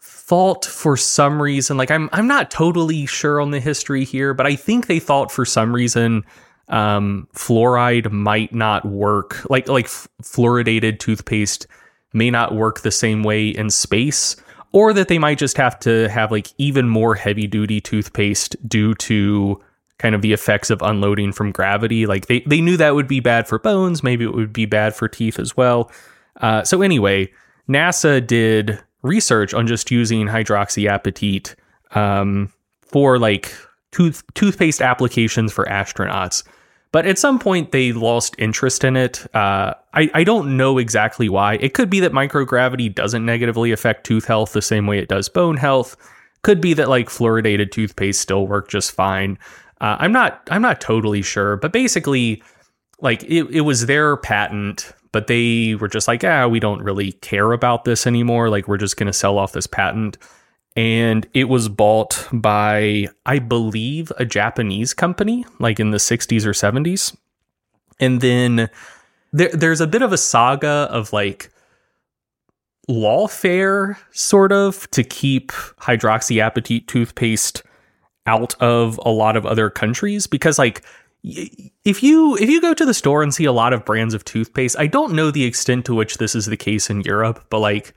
thought 0.00 0.64
for 0.64 0.96
some 0.96 1.42
reason, 1.42 1.76
like 1.76 1.90
I'm 1.90 2.08
I'm 2.12 2.26
not 2.26 2.50
totally 2.50 3.06
sure 3.06 3.40
on 3.40 3.50
the 3.50 3.60
history 3.60 4.04
here, 4.04 4.34
but 4.34 4.46
I 4.46 4.54
think 4.56 4.86
they 4.86 5.00
thought 5.00 5.32
for 5.32 5.44
some 5.44 5.74
reason 5.74 6.24
um, 6.68 7.28
fluoride 7.34 8.10
might 8.10 8.54
not 8.54 8.84
work, 8.84 9.44
like 9.50 9.68
like 9.68 9.86
fluoridated 9.86 11.00
toothpaste 11.00 11.66
may 12.12 12.30
not 12.30 12.54
work 12.54 12.80
the 12.80 12.90
same 12.90 13.22
way 13.22 13.48
in 13.48 13.68
space, 13.68 14.36
or 14.70 14.92
that 14.92 15.08
they 15.08 15.18
might 15.18 15.38
just 15.38 15.56
have 15.56 15.78
to 15.80 16.08
have 16.08 16.30
like 16.30 16.48
even 16.58 16.88
more 16.88 17.14
heavy 17.14 17.48
duty 17.48 17.80
toothpaste 17.80 18.56
due 18.68 18.94
to 18.94 19.60
kind 20.02 20.14
of 20.14 20.20
the 20.20 20.32
effects 20.32 20.68
of 20.68 20.82
unloading 20.82 21.32
from 21.32 21.52
gravity. 21.52 22.04
Like 22.04 22.26
they, 22.26 22.40
they 22.40 22.60
knew 22.60 22.76
that 22.76 22.94
would 22.94 23.08
be 23.08 23.20
bad 23.20 23.48
for 23.48 23.58
bones, 23.58 24.02
maybe 24.02 24.24
it 24.24 24.34
would 24.34 24.52
be 24.52 24.66
bad 24.66 24.94
for 24.94 25.08
teeth 25.08 25.38
as 25.38 25.56
well. 25.56 25.90
Uh, 26.40 26.64
so, 26.64 26.82
anyway, 26.82 27.32
NASA 27.68 28.26
did 28.26 28.82
research 29.02 29.54
on 29.54 29.66
just 29.66 29.90
using 29.90 30.26
hydroxyapatite 30.26 31.54
um, 31.94 32.52
for 32.82 33.18
like 33.18 33.54
tooth 33.92 34.22
toothpaste 34.34 34.82
applications 34.82 35.52
for 35.52 35.64
astronauts. 35.66 36.42
But 36.92 37.06
at 37.06 37.18
some 37.18 37.38
point, 37.38 37.72
they 37.72 37.92
lost 37.92 38.34
interest 38.38 38.84
in 38.84 38.96
it. 38.96 39.24
Uh, 39.34 39.72
I, 39.94 40.10
I 40.12 40.24
don't 40.24 40.58
know 40.58 40.76
exactly 40.76 41.30
why. 41.30 41.54
It 41.54 41.72
could 41.72 41.88
be 41.88 42.00
that 42.00 42.12
microgravity 42.12 42.94
doesn't 42.94 43.24
negatively 43.24 43.72
affect 43.72 44.04
tooth 44.04 44.26
health 44.26 44.52
the 44.52 44.60
same 44.60 44.86
way 44.86 44.98
it 44.98 45.08
does 45.08 45.30
bone 45.30 45.56
health. 45.56 45.96
Could 46.42 46.60
be 46.60 46.74
that 46.74 46.90
like 46.90 47.08
fluoridated 47.08 47.70
toothpaste 47.70 48.20
still 48.20 48.46
work 48.46 48.68
just 48.68 48.92
fine. 48.92 49.38
Uh, 49.82 49.96
I'm 49.98 50.12
not 50.12 50.48
I'm 50.50 50.62
not 50.62 50.80
totally 50.80 51.22
sure, 51.22 51.56
but 51.56 51.72
basically, 51.72 52.42
like 53.00 53.24
it, 53.24 53.50
it 53.50 53.62
was 53.62 53.86
their 53.86 54.16
patent, 54.16 54.92
but 55.10 55.26
they 55.26 55.74
were 55.74 55.88
just 55.88 56.06
like, 56.08 56.22
ah, 56.22 56.46
we 56.46 56.60
don't 56.60 56.82
really 56.82 57.12
care 57.12 57.52
about 57.52 57.84
this 57.84 58.06
anymore. 58.06 58.48
Like 58.48 58.68
we're 58.68 58.78
just 58.78 58.96
gonna 58.96 59.12
sell 59.12 59.38
off 59.38 59.52
this 59.52 59.66
patent 59.66 60.16
and 60.76 61.26
it 61.34 61.44
was 61.44 61.68
bought 61.68 62.26
by, 62.32 63.08
I 63.26 63.40
believe, 63.40 64.12
a 64.16 64.24
Japanese 64.24 64.94
company, 64.94 65.44
like 65.58 65.78
in 65.78 65.90
the 65.90 65.98
60s 65.98 66.46
or 66.46 66.52
70s. 66.52 67.14
And 68.00 68.20
then 68.20 68.70
there, 69.32 69.50
there's 69.50 69.80
a 69.80 69.86
bit 69.86 70.02
of 70.02 70.12
a 70.12 70.18
saga 70.18 70.88
of 70.90 71.12
like 71.12 71.50
lawfare, 72.88 73.96
sort 74.12 74.52
of, 74.52 74.90
to 74.92 75.04
keep 75.04 75.52
hydroxyapatite 75.52 76.86
toothpaste 76.86 77.62
out 78.26 78.54
of 78.60 79.00
a 79.04 79.10
lot 79.10 79.36
of 79.36 79.44
other 79.44 79.68
countries 79.70 80.26
because 80.26 80.58
like 80.58 80.82
if 81.24 82.02
you 82.02 82.36
if 82.36 82.48
you 82.48 82.60
go 82.60 82.74
to 82.74 82.84
the 82.84 82.94
store 82.94 83.22
and 83.22 83.32
see 83.32 83.44
a 83.44 83.52
lot 83.52 83.72
of 83.72 83.84
brands 83.84 84.14
of 84.14 84.24
toothpaste 84.24 84.78
i 84.78 84.86
don't 84.86 85.12
know 85.12 85.30
the 85.30 85.44
extent 85.44 85.84
to 85.84 85.94
which 85.94 86.18
this 86.18 86.34
is 86.34 86.46
the 86.46 86.56
case 86.56 86.88
in 86.90 87.00
europe 87.02 87.44
but 87.50 87.58
like 87.58 87.94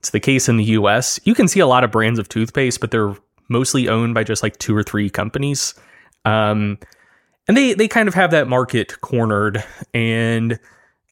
it's 0.00 0.10
the 0.10 0.20
case 0.20 0.48
in 0.48 0.56
the 0.56 0.64
US. 0.64 1.20
You 1.24 1.34
can 1.34 1.46
see 1.46 1.60
a 1.60 1.66
lot 1.66 1.84
of 1.84 1.90
brands 1.90 2.18
of 2.18 2.28
toothpaste, 2.28 2.80
but 2.80 2.90
they're 2.90 3.14
mostly 3.48 3.88
owned 3.88 4.14
by 4.14 4.24
just 4.24 4.42
like 4.42 4.56
two 4.56 4.74
or 4.74 4.82
three 4.82 5.10
companies. 5.10 5.74
Um, 6.24 6.78
and 7.46 7.56
they 7.56 7.74
they 7.74 7.86
kind 7.86 8.08
of 8.08 8.14
have 8.14 8.30
that 8.30 8.48
market 8.48 9.00
cornered 9.02 9.62
and 9.92 10.58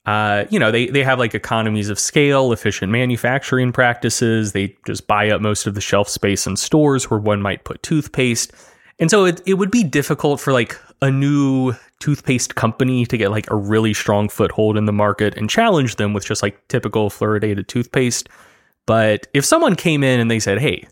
uh, 0.09 0.47
you 0.49 0.59
know, 0.59 0.71
they 0.71 0.87
they 0.87 1.05
have 1.05 1.19
like 1.19 1.35
economies 1.35 1.91
of 1.91 1.99
scale, 1.99 2.50
efficient 2.50 2.91
manufacturing 2.91 3.73
practices. 3.73 4.53
They 4.53 4.75
just 4.87 5.07
buy 5.07 5.29
up 5.29 5.43
most 5.43 5.67
of 5.67 5.75
the 5.75 5.83
shelf 5.83 6.09
space 6.09 6.47
in 6.47 6.57
stores 6.57 7.11
where 7.11 7.21
one 7.21 7.43
might 7.43 7.65
put 7.65 7.83
toothpaste. 7.83 8.50
And 8.99 9.11
so 9.11 9.27
it, 9.27 9.43
it 9.45 9.55
would 9.55 9.71
be 9.71 9.85
difficult 9.85 10.41
for 10.41 10.55
like 10.55 10.81
a 11.03 11.11
new 11.11 11.75
toothpaste 12.00 12.55
company 12.55 13.05
to 13.05 13.19
get 13.19 13.31
like 13.31 13.50
a 13.50 13.55
really 13.55 13.93
strong 13.93 14.31
foothold 14.31 14.79
in 14.79 14.87
the 14.87 14.95
market 14.95 15.37
and 15.37 15.50
challenge 15.50 15.97
them 15.97 16.15
with 16.15 16.25
just 16.25 16.43
like 16.43 16.67
typical 16.69 17.11
fluoridated 17.11 17.67
toothpaste. 17.67 18.31
But 18.87 19.27
if 19.35 19.45
someone 19.45 19.77
came 19.77 20.03
in 20.03 20.21
and 20.21 20.31
they 20.31 20.41
said, 20.41 20.59
"Hey, 20.59 20.88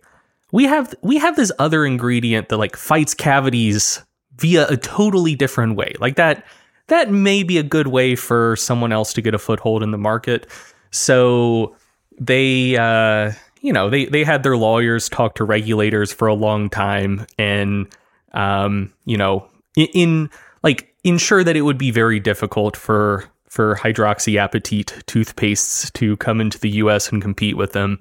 we 0.53 0.65
have 0.65 0.95
we 1.01 1.17
have 1.17 1.37
this 1.37 1.51
other 1.59 1.87
ingredient 1.87 2.51
that 2.51 2.59
like 2.59 2.77
fights 2.77 3.15
cavities 3.15 4.05
via 4.37 4.67
a 4.69 4.77
totally 4.77 5.35
different 5.35 5.75
way," 5.75 5.95
like 6.01 6.17
that 6.17 6.45
that 6.89 7.11
may 7.11 7.43
be 7.43 7.59
a 7.59 7.63
good 7.63 7.89
way 7.89 8.17
for 8.17 8.57
someone 8.57 8.93
else 8.93 9.13
to 9.15 9.23
get 9.23 9.35
a 9.35 9.39
foothold 9.39 9.83
in 9.83 9.91
the 9.91 9.99
market. 9.99 10.47
So 10.91 11.77
they 12.19 12.77
uh 12.77 13.33
you 13.63 13.73
know, 13.73 13.91
they 13.91 14.05
they 14.07 14.23
had 14.23 14.43
their 14.43 14.57
lawyers 14.57 15.09
talk 15.09 15.35
to 15.37 15.45
regulators 15.45 16.13
for 16.13 16.29
a 16.29 16.35
long 16.35 16.71
time 16.71 17.27
and 17.39 17.89
um, 18.33 18.93
you 19.07 19.17
know, 19.17 19.49
in, 19.77 19.89
in 19.95 20.31
like 20.63 20.95
ensure 21.05 21.43
that 21.43 21.57
it 21.57 21.63
would 21.63 21.79
be 21.79 21.91
very 21.91 22.21
difficult 22.21 22.77
for 22.77 23.25
for 23.49 23.75
hydroxyapatite 23.77 25.05
toothpastes 25.07 25.93
to 25.95 26.17
come 26.19 26.41
into 26.41 26.59
the 26.61 26.71
US 26.71 27.11
and 27.11 27.23
compete 27.23 27.57
with 27.57 27.73
them. 27.73 27.99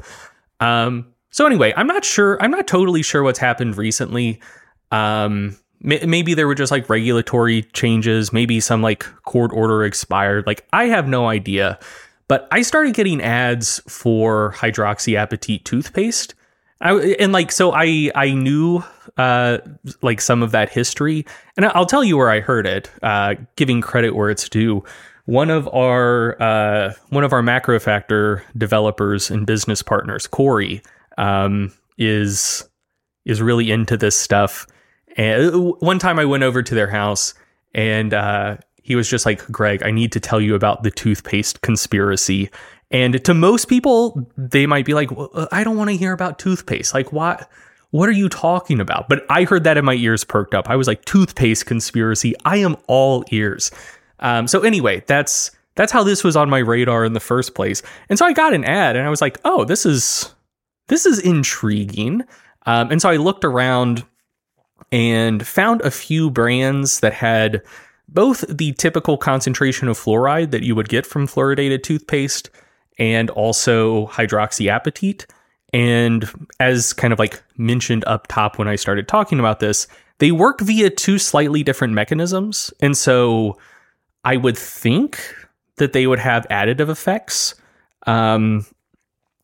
Um, 0.60 1.08
so 1.32 1.46
anyway, 1.46 1.74
I'm 1.75 1.88
not 1.88 2.06
sure. 2.06 2.42
I'm 2.42 2.51
not 2.51 2.68
totally 2.68 3.01
sure 3.01 3.24
what's 3.24 3.39
happened 3.39 3.77
recently. 3.77 4.39
Um, 4.92 5.58
maybe 5.82 6.34
there 6.34 6.48
were 6.48 6.55
just 6.55 6.72
like 6.72 6.89
regulatory 6.89 7.63
changes. 7.74 8.34
Maybe 8.34 8.60
some 8.60 8.82
like 8.82 9.03
court 9.24 9.51
order 9.53 9.84
expired. 9.84 10.46
Like 10.48 10.65
I 10.74 10.86
have 10.86 11.08
no 11.08 11.27
idea. 11.27 11.79
But 12.27 12.48
I 12.51 12.63
started 12.63 12.96
getting 12.96 13.22
ads 13.22 13.82
for 13.88 14.53
hydroxyapatite 14.58 15.63
toothpaste. 15.63 16.34
I, 16.82 17.15
and 17.20 17.32
like 17.32 17.51
so 17.51 17.72
I 17.74 18.12
I 18.15 18.32
knew 18.32 18.84
uh 19.17 19.60
like 20.01 20.20
some 20.20 20.44
of 20.44 20.51
that 20.51 20.70
history 20.70 21.25
and 21.55 21.65
I'll 21.67 21.86
tell 21.86 22.03
you 22.03 22.17
where 22.17 22.29
I 22.29 22.41
heard 22.41 22.67
it 22.67 22.91
uh 23.01 23.36
giving 23.55 23.79
credit 23.79 24.13
where 24.13 24.29
it's 24.29 24.50
due 24.50 24.84
one 25.25 25.50
of 25.50 25.67
our 25.74 26.41
uh, 26.41 26.94
one 27.10 27.24
of 27.24 27.34
our 27.34 27.41
MacroFactor 27.41 28.41
developers 28.58 29.29
and 29.29 29.46
business 29.46 29.82
partners, 29.82 30.27
Corey, 30.27 30.82
um, 31.17 31.74
is 31.98 32.67
is 33.25 33.41
really 33.41 33.72
into 33.72 33.98
this 33.98 34.17
stuff. 34.17 34.67
And 35.16 35.54
uh, 35.54 35.60
one 35.80 36.00
time 36.00 36.20
I 36.20 36.26
went 36.26 36.44
over 36.44 36.62
to 36.62 36.76
their 36.76 36.90
house 36.90 37.34
and 37.74 38.14
uh, 38.14 38.58
he 38.84 38.96
was 38.96 39.10
just 39.10 39.26
like, 39.26 39.46
Greg, 39.52 39.84
I 39.84 39.92
need 39.92 40.12
to 40.14 40.20
tell 40.20 40.40
you 40.40 40.56
about 40.56 40.84
the 40.84 40.92
toothpaste 40.92 41.62
conspiracy. 41.62 42.50
And 42.92 43.24
to 43.26 43.34
most 43.34 43.68
people, 43.68 44.30
they 44.38 44.66
might 44.68 44.86
be 44.86 44.94
like, 44.94 45.12
well, 45.12 45.48
I 45.52 45.64
don't 45.64 45.78
want 45.78 45.90
to 45.90 45.98
hear 45.98 46.14
about 46.14 46.40
toothpaste. 46.40 46.94
Like, 46.94 47.12
what? 47.12 47.50
What 47.92 48.10
are 48.10 48.14
you 48.14 48.30
talking 48.30 48.80
about? 48.82 49.08
But 49.08 49.26
I 49.30 49.46
heard 49.46 49.64
that 49.64 49.78
and 49.78 49.86
my 49.86 49.94
ears 49.94 50.24
perked 50.24 50.54
up. 50.54 50.70
I 50.70 50.76
was 50.76 50.88
like, 50.88 51.06
toothpaste 51.06 51.66
conspiracy. 51.66 52.34
I 52.44 52.58
am 52.58 52.76
all 52.88 53.24
ears. 53.32 53.72
Um, 54.20 54.48
so 54.48 54.62
anyway, 54.62 55.04
that's 55.08 55.52
that's 55.76 55.92
how 55.92 56.04
this 56.04 56.24
was 56.24 56.36
on 56.36 56.50
my 56.50 56.60
radar 56.60 57.06
in 57.06 57.14
the 57.14 57.20
first 57.20 57.56
place. 57.56 57.82
And 58.10 58.18
so 58.18 58.26
I 58.26 58.34
got 58.34 58.54
an 58.54 58.64
ad, 58.66 58.96
and 58.96 59.06
I 59.06 59.10
was 59.10 59.22
like, 59.22 59.40
oh, 59.46 59.66
this 59.66 59.86
is 59.86 60.34
this 60.88 61.06
is 61.06 61.20
intriguing. 61.20 62.24
Um, 62.66 62.92
and 62.92 63.02
so 63.02 63.10
I 63.10 63.18
looked 63.18 63.46
around 63.46 64.04
and 64.92 65.46
found 65.46 65.82
a 65.82 65.92
few 65.92 66.30
brands 66.30 67.00
that 67.00 67.13
had 67.13 67.62
both 68.08 68.46
the 68.48 68.72
typical 68.74 69.18
concentration 69.18 69.88
of 69.88 69.98
fluoride 69.98 70.51
that 70.51 70.63
you 70.63 70.75
would 70.75 70.89
get 70.89 71.06
from 71.06 71.27
fluoridated 71.27 71.84
toothpaste 71.84 72.50
and 72.98 73.30
also 73.32 74.08
hydroxyapatite. 74.08 75.25
And 75.74 76.30
as 76.60 76.94
kind 76.94 77.12
of 77.12 77.20
like 77.20 77.44
mentioned 77.58 78.06
up 78.06 78.27
top 78.27 78.58
when 78.58 78.68
I 78.68 78.75
started 78.75 79.08
talking 79.08 79.39
about 79.39 79.60
this, 79.60 79.88
they 80.20 80.32
work 80.32 80.62
via 80.62 80.89
two 80.89 81.18
slightly 81.20 81.63
different 81.63 81.94
mechanisms. 81.94 82.74
And 82.80 82.96
so 82.96 83.58
I 84.24 84.38
would 84.38 84.58
think 84.58 85.20
that 85.77 85.94
they 85.94 86.08
would 86.08 86.20
have 86.20 86.48
additive 86.50 86.89
effects. 86.89 87.56
Um, 88.08 88.65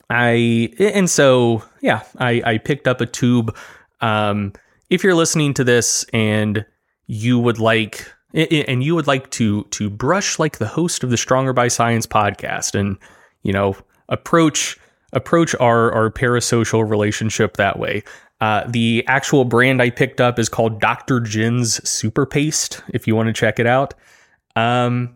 I 0.10 0.74
and 0.80 1.10
so 1.10 1.64
yeah, 1.82 2.04
I, 2.20 2.42
I 2.46 2.58
picked 2.58 2.88
up 2.88 3.02
a 3.02 3.06
tube. 3.06 3.56
Um, 4.00 4.54
if 4.92 5.04
you're 5.04 5.16
listening 5.16 5.56
to 5.56 5.64
this 5.64 6.06
and 6.14 6.64
you 7.08 7.40
would 7.40 7.58
like 7.58 8.06
and 8.34 8.84
you 8.84 8.94
would 8.94 9.08
like 9.08 9.30
to 9.32 9.64
to 9.66 9.90
brush 9.90 10.38
like 10.38 10.60
the 10.60 10.68
host 10.68 11.04
of 11.04 11.10
the 11.10 11.18
Stronger 11.18 11.54
by 11.54 11.68
Science 11.70 12.06
podcast 12.06 12.80
and 12.80 12.98
you 13.42 13.52
know 13.52 13.76
approach 14.10 14.78
approach 15.14 15.56
our 15.56 15.92
our 15.94 16.12
parasocial 16.12 16.88
relationship 16.88 17.58
that 17.58 17.80
way. 17.80 18.04
Uh, 18.42 18.66
the 18.68 19.04
actual 19.08 19.46
brand 19.46 19.82
I 19.82 19.92
picked 19.92 20.20
up 20.20 20.40
is 20.40 20.50
called 20.50 20.82
Dr. 20.82 21.20
Jen's 21.20 21.88
Super 21.88 22.26
Paste. 22.26 22.82
If 22.90 23.08
you 23.08 23.16
want 23.16 23.28
to 23.28 23.34
check 23.34 23.60
it 23.60 23.68
out, 23.68 23.94
um, 24.56 25.16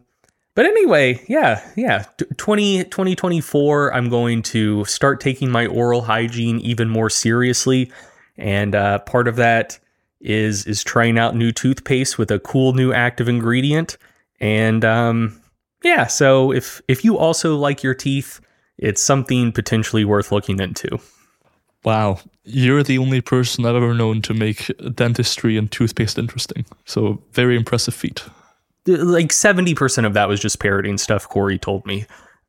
but 0.53 0.65
anyway, 0.65 1.21
yeah, 1.27 1.67
yeah. 1.75 2.05
20, 2.37 2.83
2024, 2.85 3.93
I'm 3.93 4.09
going 4.09 4.43
to 4.43 4.85
start 4.85 5.19
taking 5.19 5.49
my 5.51 5.65
oral 5.65 6.03
hygiene 6.03 6.59
even 6.59 6.87
more 6.87 7.09
seriously. 7.09 7.91
And 8.37 8.75
uh, 8.75 8.99
part 8.99 9.27
of 9.27 9.35
that 9.37 9.79
is 10.21 10.65
is 10.65 10.83
trying 10.83 11.17
out 11.17 11.35
new 11.35 11.51
toothpaste 11.51 12.17
with 12.17 12.31
a 12.31 12.39
cool 12.39 12.73
new 12.73 12.91
active 12.91 13.29
ingredient. 13.29 13.97
And 14.39 14.83
um, 14.83 15.41
yeah, 15.83 16.07
so 16.07 16.51
if 16.51 16.81
if 16.87 17.05
you 17.05 17.17
also 17.17 17.55
like 17.55 17.83
your 17.83 17.93
teeth, 17.93 18.41
it's 18.77 19.01
something 19.01 19.51
potentially 19.51 20.05
worth 20.05 20.31
looking 20.31 20.59
into. 20.59 20.99
Wow, 21.83 22.19
you're 22.43 22.81
the 22.81 22.97
only 22.97 23.21
person 23.21 23.65
I've 23.65 23.75
ever 23.75 23.93
known 23.93 24.21
to 24.23 24.33
make 24.33 24.71
dentistry 24.95 25.55
and 25.55 25.71
toothpaste 25.71 26.17
interesting. 26.17 26.65
So 26.85 27.21
very 27.31 27.55
impressive 27.55 27.93
feat 27.93 28.23
like 28.85 29.29
70% 29.29 30.05
of 30.05 30.13
that 30.13 30.27
was 30.27 30.39
just 30.39 30.59
parroting 30.59 30.97
stuff 30.97 31.27
Corey 31.27 31.57
told 31.57 31.85
me. 31.85 32.05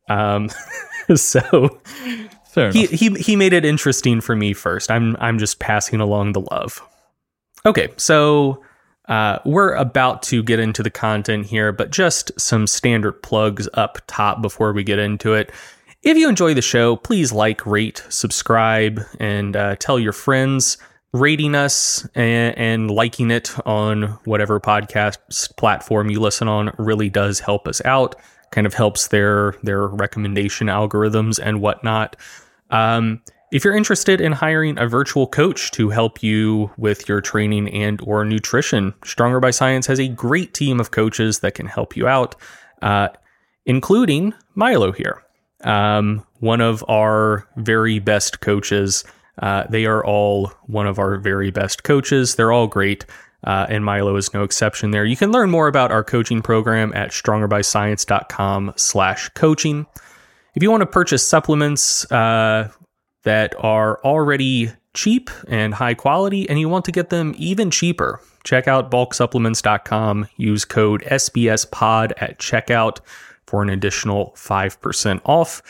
Um, 0.09 0.51
so 1.15 1.81
Fair 2.57 2.73
he, 2.73 2.87
he 2.87 3.11
he 3.11 3.37
made 3.37 3.53
it 3.53 3.67
interesting 3.67 4.23
for 4.23 4.35
me 4.35 4.55
first. 4.55 4.91
I'm 4.91 5.15
I'm 5.21 5.39
just 5.39 5.59
passing 5.59 6.01
along 6.01 6.33
the 6.33 6.41
love. 6.41 6.81
Okay, 7.67 7.91
so 7.99 8.63
uh, 9.09 9.41
we're 9.45 9.75
about 9.75 10.23
to 10.23 10.43
get 10.43 10.59
into 10.59 10.83
the 10.83 10.89
content 10.91 11.45
here, 11.45 11.71
but 11.71 11.91
just 11.91 12.33
some 12.41 12.67
standard 12.67 13.23
plugs 13.23 13.69
up 13.75 13.99
top 14.07 14.41
before 14.41 14.73
we 14.73 14.83
get 14.83 14.99
into 14.99 15.35
it. 15.35 15.53
If 16.03 16.17
you 16.17 16.31
enjoy 16.31 16.55
the 16.55 16.63
show, 16.63 16.97
please 16.97 17.31
like, 17.31 17.67
rate, 17.67 18.03
subscribe, 18.09 19.03
and 19.21 19.55
uh, 19.55 19.77
tell 19.77 19.99
your 19.99 20.15
friends. 20.15 20.79
Rating 21.13 21.55
us 21.55 22.09
and, 22.15 22.57
and 22.59 22.91
liking 22.91 23.31
it 23.31 23.55
on 23.67 24.19
whatever 24.25 24.61
podcast 24.61 25.57
platform 25.57 26.11
you 26.11 26.21
listen 26.21 26.49
on 26.49 26.73
really 26.79 27.11
does 27.11 27.41
help 27.41 27.69
us 27.69 27.83
out. 27.85 28.17
Kind 28.51 28.67
of 28.67 28.75
helps 28.75 29.09
their 29.09 29.55
their 29.63 29.87
recommendation 29.87 30.69
algorithms 30.69 31.39
and 31.43 31.61
whatnot. 31.61 32.17
Um, 32.71 33.23
if 33.53 33.65
you're 33.65 33.77
interested 33.77 34.21
in 34.21 34.33
hiring 34.33 34.79
a 34.79 34.89
virtual 34.89 35.27
coach 35.27 35.71
to 35.73 35.89
help 35.91 36.23
you 36.23 36.71
with 36.77 37.09
your 37.09 37.21
training 37.21 37.73
and 37.73 38.01
or 38.03 38.25
nutrition, 38.25 38.93
Stronger 39.05 39.41
by 39.41 39.51
Science 39.51 39.87
has 39.87 40.01
a 40.01 40.09
great 40.09 40.53
team 40.53 40.81
of 40.81 40.91
coaches 40.91 41.41
that 41.41 41.55
can 41.55 41.67
help 41.67 41.97
you 41.97 42.09
out, 42.09 42.35
uh, 42.83 43.09
including 43.65 44.35
Milo 44.57 44.91
here, 44.91 45.23
um, 45.63 46.27
one 46.41 46.61
of 46.61 46.85
our 46.89 47.49
very 47.57 47.99
best 48.01 48.41
coaches. 48.41 49.05
Uh, 49.39 49.65
they 49.71 49.87
are 49.87 50.05
all 50.05 50.53
one 50.67 50.87
of 50.87 50.99
our 50.99 51.17
very 51.19 51.51
best 51.51 51.85
coaches. 51.85 52.35
They're 52.35 52.53
all 52.53 52.67
great. 52.67 53.07
Uh, 53.45 53.67
and 53.69 53.85
Milo 53.85 54.17
is 54.17 54.35
no 54.35 54.43
exception 54.43 54.91
there. 54.91 55.05
You 55.05 55.17
can 55.17 55.31
learn 55.31 55.51
more 55.51 55.69
about 55.69 55.93
our 55.93 56.03
coaching 56.03 56.43
program 56.43 56.93
at 56.95 57.11
strongerbyscience.com 57.11 58.73
slash 58.77 59.29
coaching. 59.31 59.87
If 60.57 60.63
you 60.63 60.71
want 60.71 60.81
to 60.81 60.87
purchase 60.87 61.25
supplements, 61.25 62.11
uh, 62.11 62.71
that 63.25 63.55
are 63.59 64.01
already 64.05 64.71
cheap 64.95 65.31
and 65.49 65.75
high 65.75 65.93
quality, 65.93 66.49
and 66.49 66.59
you 66.59 66.69
want 66.69 66.87
to 66.87 66.93
get 66.93 67.11
them 67.11 67.35
even 67.37 67.71
cheaper, 67.71 68.23
check 68.45 68.67
out 68.67 68.91
bulksupplements.com. 68.91 70.29
Use 70.37 70.65
code 70.65 71.03
SBSPOD 71.03 72.13
at 72.19 72.39
checkout 72.39 73.01
for 73.47 73.63
an 73.63 73.69
additional 73.69 74.33
5% 74.37 75.21
off. 75.25 75.61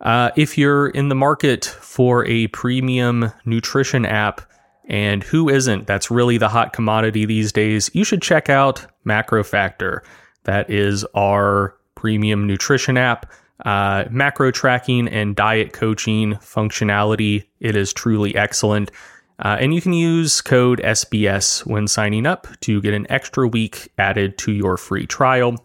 Uh, 0.00 0.30
if 0.36 0.58
you're 0.58 0.88
in 0.88 1.08
the 1.08 1.14
market 1.14 1.64
for 1.64 2.26
a 2.26 2.48
premium 2.48 3.32
nutrition 3.46 4.04
app, 4.04 4.42
and 4.86 5.22
who 5.22 5.48
isn't? 5.48 5.86
That's 5.86 6.10
really 6.10 6.36
the 6.36 6.50
hot 6.50 6.74
commodity 6.74 7.24
these 7.24 7.52
days. 7.52 7.90
You 7.94 8.04
should 8.04 8.20
check 8.20 8.50
out 8.50 8.84
MacroFactor. 9.06 10.00
That 10.42 10.68
is 10.68 11.04
our 11.14 11.74
premium 11.94 12.46
nutrition 12.46 12.98
app 12.98 13.32
uh, 13.64 14.04
macro 14.10 14.50
tracking 14.50 15.08
and 15.08 15.36
diet 15.36 15.72
coaching 15.72 16.34
functionality. 16.34 17.44
It 17.60 17.76
is 17.76 17.92
truly 17.92 18.34
excellent. 18.34 18.90
Uh, 19.38 19.56
and 19.58 19.74
you 19.74 19.80
can 19.80 19.92
use 19.92 20.40
code 20.40 20.80
SBS 20.80 21.66
when 21.66 21.88
signing 21.88 22.26
up 22.26 22.46
to 22.60 22.80
get 22.80 22.94
an 22.94 23.06
extra 23.10 23.48
week 23.48 23.90
added 23.98 24.38
to 24.38 24.52
your 24.52 24.76
free 24.76 25.06
trial. 25.06 25.64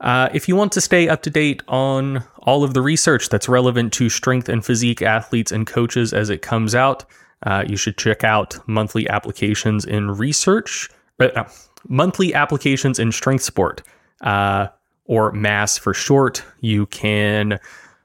Uh, 0.00 0.28
if 0.32 0.48
you 0.48 0.56
want 0.56 0.72
to 0.72 0.80
stay 0.80 1.08
up 1.08 1.22
to 1.22 1.30
date 1.30 1.62
on 1.68 2.24
all 2.38 2.64
of 2.64 2.74
the 2.74 2.82
research 2.82 3.28
that's 3.28 3.48
relevant 3.48 3.92
to 3.92 4.08
strength 4.08 4.48
and 4.48 4.64
physique 4.64 5.02
athletes 5.02 5.52
and 5.52 5.66
coaches 5.66 6.12
as 6.12 6.30
it 6.30 6.42
comes 6.42 6.74
out, 6.74 7.04
uh, 7.44 7.64
you 7.66 7.76
should 7.76 7.96
check 7.96 8.24
out 8.24 8.56
monthly 8.66 9.08
applications 9.08 9.84
in 9.84 10.10
research, 10.10 10.88
uh, 11.20 11.44
monthly 11.88 12.34
applications 12.34 12.98
in 12.98 13.12
strength 13.12 13.44
sport. 13.44 13.82
Or 15.06 15.32
MASS 15.32 15.76
for 15.78 15.92
short. 15.92 16.42
You 16.60 16.86
can 16.86 17.58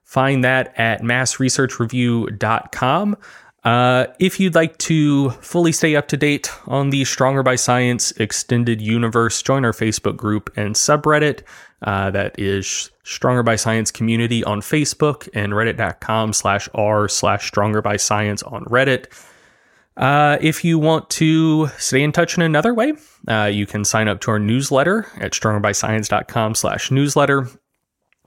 find 0.03 0.43
that 0.43 0.73
at 0.77 1.01
massresearchreview.com. 1.01 3.17
Uh, 3.63 4.05
if 4.19 4.39
you'd 4.39 4.55
like 4.55 4.77
to 4.77 5.31
fully 5.31 5.71
stay 5.71 5.95
up 5.95 6.07
to 6.07 6.17
date 6.17 6.51
on 6.65 6.89
the 6.89 7.03
Stronger 7.05 7.43
by 7.43 7.55
Science 7.55 8.11
extended 8.13 8.81
universe, 8.81 9.41
join 9.41 9.65
our 9.65 9.73
Facebook 9.73 10.15
group 10.15 10.49
and 10.55 10.75
subreddit. 10.75 11.41
Uh, 11.81 12.11
that 12.11 12.37
is 12.39 12.91
Stronger 13.03 13.43
by 13.43 13.55
Science 13.55 13.91
community 13.91 14.43
on 14.43 14.61
Facebook 14.61 15.27
and 15.33 15.53
reddit.com 15.53 16.33
slash 16.33 16.69
r 16.73 17.07
slash 17.07 17.47
Stronger 17.47 17.81
by 17.81 17.97
Science 17.97 18.43
on 18.43 18.63
Reddit. 18.65 19.07
Uh, 19.99 20.37
if 20.39 20.63
you 20.63 20.79
want 20.79 21.09
to 21.09 21.67
stay 21.77 22.01
in 22.01 22.13
touch 22.13 22.37
in 22.37 22.41
another 22.41 22.73
way, 22.73 22.93
uh, 23.27 23.49
you 23.51 23.65
can 23.65 23.83
sign 23.83 24.07
up 24.07 24.21
to 24.21 24.31
our 24.31 24.39
newsletter 24.39 25.05
at 25.19 25.33
strongerbyscience.com 25.33 26.55
slash 26.55 26.89
newsletter. 26.89 27.49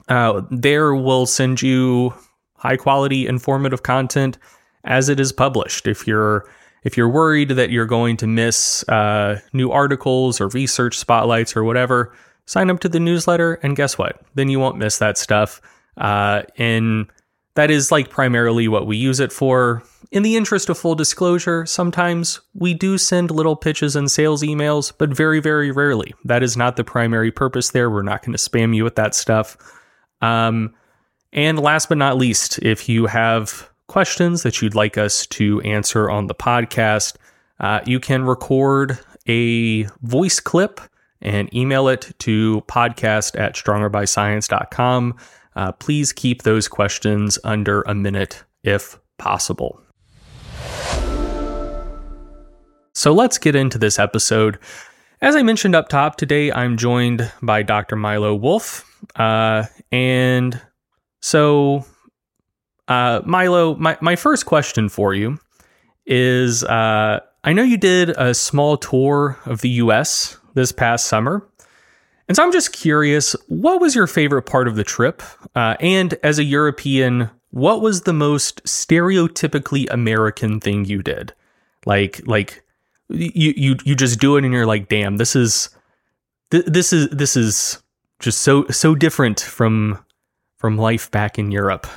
Uh, 0.07 0.43
there 0.51 0.93
we'll 0.93 1.25
send 1.25 1.63
you 1.63 2.13
high 2.57 2.77
quality 2.77 3.25
informative 3.25 3.81
content 3.81 4.37
as 4.83 5.09
it 5.09 5.19
is 5.19 5.31
published. 5.31 5.87
If 5.87 6.05
you're 6.05 6.47
if 6.83 6.95
you're 6.95 7.09
worried 7.09 7.49
that 7.49 7.71
you're 7.71 7.87
going 7.87 8.17
to 8.17 8.27
miss 8.27 8.87
uh, 8.87 9.39
new 9.51 9.71
articles 9.71 10.39
or 10.39 10.49
research 10.49 10.99
spotlights 10.99 11.55
or 11.55 11.63
whatever, 11.63 12.13
sign 12.45 12.69
up 12.69 12.81
to 12.81 12.89
the 12.89 12.99
newsletter 12.99 13.55
and 13.63 13.75
guess 13.75 13.97
what? 13.97 14.21
Then 14.35 14.47
you 14.49 14.59
won't 14.59 14.77
miss 14.77 14.99
that 14.99 15.17
stuff. 15.17 15.59
Uh, 15.97 16.43
and 16.57 17.07
that 17.55 17.69
is 17.69 17.91
like 17.91 18.09
primarily 18.09 18.67
what 18.67 18.87
we 18.87 18.97
use 18.97 19.19
it 19.19 19.31
for. 19.31 19.83
In 20.11 20.23
the 20.23 20.35
interest 20.35 20.69
of 20.69 20.77
full 20.77 20.95
disclosure, 20.95 21.65
sometimes 21.65 22.39
we 22.53 22.73
do 22.73 22.97
send 22.97 23.31
little 23.31 23.55
pitches 23.55 23.95
and 23.95 24.09
sales 24.09 24.43
emails, 24.43 24.93
but 24.97 25.09
very, 25.09 25.39
very 25.39 25.71
rarely. 25.71 26.13
That 26.25 26.43
is 26.43 26.55
not 26.55 26.75
the 26.75 26.83
primary 26.83 27.31
purpose 27.31 27.71
there. 27.71 27.89
We're 27.89 28.03
not 28.03 28.23
going 28.23 28.35
to 28.35 28.37
spam 28.37 28.75
you 28.75 28.83
with 28.83 28.95
that 28.95 29.15
stuff. 29.15 29.57
Um, 30.21 30.73
and 31.31 31.59
last 31.59 31.89
but 31.89 31.97
not 31.97 32.17
least, 32.17 32.59
if 32.59 32.87
you 32.87 33.07
have 33.07 33.69
questions 33.87 34.43
that 34.43 34.61
you'd 34.61 34.75
like 34.75 34.97
us 34.97 35.25
to 35.27 35.61
answer 35.61 36.09
on 36.09 36.27
the 36.27 36.35
podcast, 36.35 37.15
uh, 37.59 37.79
you 37.85 37.99
can 37.99 38.23
record 38.23 38.99
a 39.27 39.83
voice 40.01 40.39
clip 40.39 40.79
and 41.21 41.53
email 41.55 41.87
it 41.87 42.13
to 42.19 42.61
podcast 42.67 43.39
at 43.39 43.55
strongerbyscience.com. 43.55 45.15
Uh, 45.55 45.71
please 45.71 46.11
keep 46.13 46.43
those 46.43 46.67
questions 46.67 47.39
under 47.43 47.81
a 47.83 47.93
minute 47.93 48.43
if 48.63 48.99
possible. 49.17 49.79
So 52.95 53.11
let's 53.13 53.37
get 53.37 53.55
into 53.55 53.77
this 53.77 53.99
episode. 53.99 54.59
As 55.21 55.35
I 55.35 55.41
mentioned 55.41 55.75
up 55.75 55.89
top, 55.89 56.17
today 56.17 56.51
I'm 56.51 56.77
joined 56.77 57.31
by 57.41 57.63
Dr. 57.63 57.95
Milo 57.95 58.35
Wolf. 58.35 58.85
Uh, 59.15 59.63
and 59.91 60.61
so, 61.21 61.85
uh, 62.87 63.21
Milo, 63.25 63.75
my, 63.75 63.97
my 64.01 64.15
first 64.15 64.45
question 64.45 64.89
for 64.89 65.13
you 65.13 65.39
is 66.05 66.63
uh, 66.65 67.19
I 67.43 67.53
know 67.53 67.63
you 67.63 67.77
did 67.77 68.09
a 68.11 68.33
small 68.33 68.77
tour 68.77 69.39
of 69.45 69.61
the 69.61 69.69
US 69.69 70.37
this 70.53 70.71
past 70.71 71.07
summer. 71.07 71.47
And 72.27 72.35
so 72.37 72.43
I'm 72.43 72.51
just 72.51 72.71
curious, 72.71 73.35
what 73.47 73.81
was 73.81 73.95
your 73.95 74.07
favorite 74.07 74.43
part 74.43 74.67
of 74.67 74.75
the 74.75 74.83
trip? 74.83 75.21
Uh, 75.55 75.75
and 75.79 76.13
as 76.23 76.39
a 76.39 76.43
European, 76.43 77.29
what 77.51 77.81
was 77.81 78.01
the 78.01 78.13
most 78.13 78.63
stereotypically 78.63 79.87
American 79.91 80.59
thing 80.59 80.85
you 80.85 81.03
did? 81.03 81.33
Like, 81.85 82.25
like 82.25 82.63
you 83.09 83.53
you 83.55 83.75
you 83.83 83.95
just 83.95 84.19
do 84.19 84.37
it, 84.37 84.45
and 84.45 84.53
you're 84.53 84.65
like, 84.65 84.87
damn, 84.87 85.17
this 85.17 85.35
is 85.35 85.69
th- 86.51 86.65
this 86.65 86.93
is 86.93 87.09
this 87.09 87.35
is 87.35 87.83
just 88.19 88.41
so 88.41 88.65
so 88.67 88.95
different 88.95 89.39
from 89.39 90.03
from 90.57 90.77
life 90.77 91.11
back 91.11 91.37
in 91.37 91.51
Europe. 91.51 91.87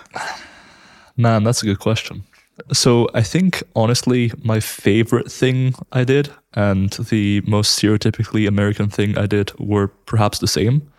Man, 1.17 1.45
that's 1.45 1.63
a 1.63 1.67
good 1.67 1.79
question. 1.79 2.25
So 2.73 3.09
I 3.15 3.23
think 3.23 3.63
honestly, 3.75 4.33
my 4.43 4.61
favorite 4.61 5.31
thing 5.31 5.75
I 5.93 6.05
did 6.05 6.31
and 6.55 6.91
the 6.93 7.43
most 7.47 7.79
stereotypically 7.79 8.49
American 8.49 8.89
thing 8.89 9.19
I 9.19 9.27
did 9.27 9.53
were 9.59 9.89
perhaps 9.89 10.39
the 10.39 10.47
same. 10.47 10.91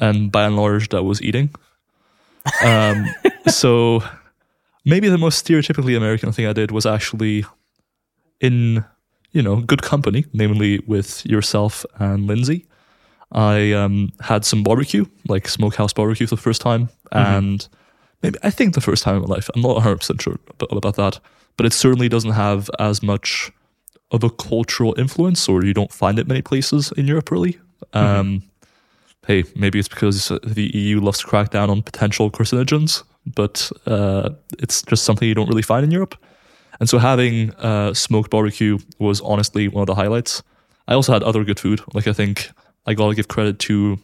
And 0.00 0.30
by 0.30 0.44
and 0.44 0.56
large, 0.56 0.90
that 0.90 1.04
was 1.04 1.22
eating. 1.22 1.50
Um, 2.62 3.06
so 3.46 4.02
maybe 4.84 5.08
the 5.08 5.18
most 5.18 5.46
stereotypically 5.46 5.96
American 5.96 6.32
thing 6.32 6.46
I 6.46 6.52
did 6.52 6.70
was 6.70 6.84
actually 6.84 7.44
in, 8.40 8.84
you 9.32 9.42
know, 9.42 9.56
good 9.56 9.82
company, 9.82 10.26
namely 10.32 10.80
with 10.86 11.24
yourself 11.24 11.86
and 11.98 12.26
Lindsay. 12.26 12.66
I 13.32 13.72
um, 13.72 14.12
had 14.20 14.44
some 14.44 14.62
barbecue, 14.62 15.06
like 15.28 15.48
smokehouse 15.48 15.92
barbecue 15.92 16.26
for 16.26 16.36
the 16.36 16.42
first 16.42 16.60
time. 16.60 16.88
Mm-hmm. 17.12 17.18
And 17.18 17.68
maybe 18.24 18.38
I 18.42 18.50
think 18.50 18.74
the 18.74 18.80
first 18.80 19.04
time 19.04 19.16
in 19.16 19.22
my 19.22 19.28
life. 19.36 19.48
I'm 19.54 19.62
not 19.62 19.76
100% 19.76 20.20
sure 20.20 20.38
about 20.58 20.96
that. 20.96 21.20
But 21.56 21.66
it 21.66 21.72
certainly 21.72 22.08
doesn't 22.08 22.32
have 22.32 22.68
as 22.80 23.02
much 23.02 23.52
of 24.10 24.24
a 24.24 24.30
cultural 24.30 24.94
influence, 24.98 25.48
or 25.48 25.64
you 25.64 25.74
don't 25.74 25.92
find 25.92 26.18
it 26.18 26.26
many 26.26 26.42
places 26.42 26.92
in 26.96 27.06
Europe, 27.06 27.30
really. 27.30 27.52
Mm-hmm. 27.92 27.98
Um, 27.98 28.42
hey, 29.26 29.44
maybe 29.54 29.78
it's 29.78 29.88
because 29.88 30.32
the 30.42 30.70
EU 30.74 31.00
loves 31.00 31.20
to 31.20 31.26
crack 31.26 31.50
down 31.50 31.70
on 31.70 31.82
potential 31.82 32.30
carcinogens, 32.30 33.04
but 33.26 33.70
uh, 33.86 34.30
it's 34.58 34.82
just 34.82 35.04
something 35.04 35.28
you 35.28 35.34
don't 35.34 35.48
really 35.48 35.62
find 35.62 35.84
in 35.84 35.90
Europe. 35.90 36.16
And 36.80 36.88
so 36.88 36.98
having 36.98 37.52
uh, 37.54 37.94
smoked 37.94 38.30
barbecue 38.30 38.78
was 38.98 39.20
honestly 39.20 39.68
one 39.68 39.82
of 39.82 39.86
the 39.86 39.94
highlights. 39.94 40.42
I 40.88 40.94
also 40.94 41.12
had 41.12 41.22
other 41.22 41.44
good 41.44 41.60
food. 41.60 41.80
Like 41.94 42.08
I 42.08 42.12
think 42.12 42.50
I 42.86 42.94
gotta 42.94 43.14
give 43.14 43.28
credit 43.28 43.58
to 43.60 43.98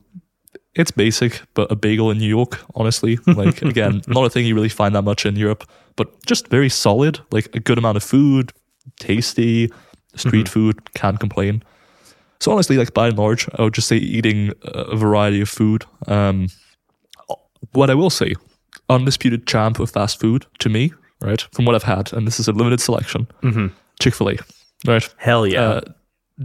it's 0.75 0.91
basic, 0.91 1.43
but 1.55 1.71
a 1.71 1.77
bagel 1.77 2.11
in 2.11 2.19
New 2.19 2.29
York, 2.29 2.61
honestly, 2.75 3.19
like 3.27 3.63
again, 3.63 4.03
not 4.07 4.25
a 4.25 4.31
thing 4.31 4.47
you 4.47 4.55
really 4.55 4.69
find 4.69 4.95
that 4.95 5.03
much 5.03 5.27
in 5.27 5.37
Europe, 5.37 5.69
but 5.97 6.25
just 6.27 6.49
very 6.49 6.69
solid, 6.69 7.21
like 7.31 7.55
a 7.55 7.61
good 7.61 7.79
amount 7.79 7.97
of 7.97 8.03
food, 8.03 8.53
tasty, 8.99 9.71
street 10.15 10.47
mm-hmm. 10.47 10.53
food, 10.53 10.95
can't 10.95 11.19
complain. 11.19 11.63
So 12.41 12.53
honestly, 12.53 12.77
like 12.77 12.95
by 12.95 13.09
and 13.09 13.19
large, 13.19 13.49
I 13.59 13.63
would 13.63 13.75
just 13.75 13.89
say 13.89 13.97
eating 13.97 14.53
a 14.63 14.97
variety 14.97 15.41
of 15.41 15.49
food. 15.49 15.85
Um, 16.07 16.49
what 17.73 17.91
I 17.91 17.95
will 17.95 18.11
say, 18.11 18.35
undisputed 18.89 19.47
champ 19.47 19.79
of 19.79 19.91
fast 19.91 20.19
food 20.19 20.47
to 20.61 20.69
me, 20.69 20.93
right? 21.21 21.47
From 21.53 21.67
what 21.67 21.75
I've 21.75 21.83
had, 21.83 22.13
and 22.13 22.27
this 22.27 22.41
is 22.41 22.49
a 22.49 22.53
limited 22.53 22.81
selection. 22.81 23.27
Chick 24.01 24.15
Fil 24.15 24.31
A, 24.31 24.37
right? 24.87 25.07
Hell 25.19 25.47
yeah. 25.47 25.63
Uh, 25.63 25.81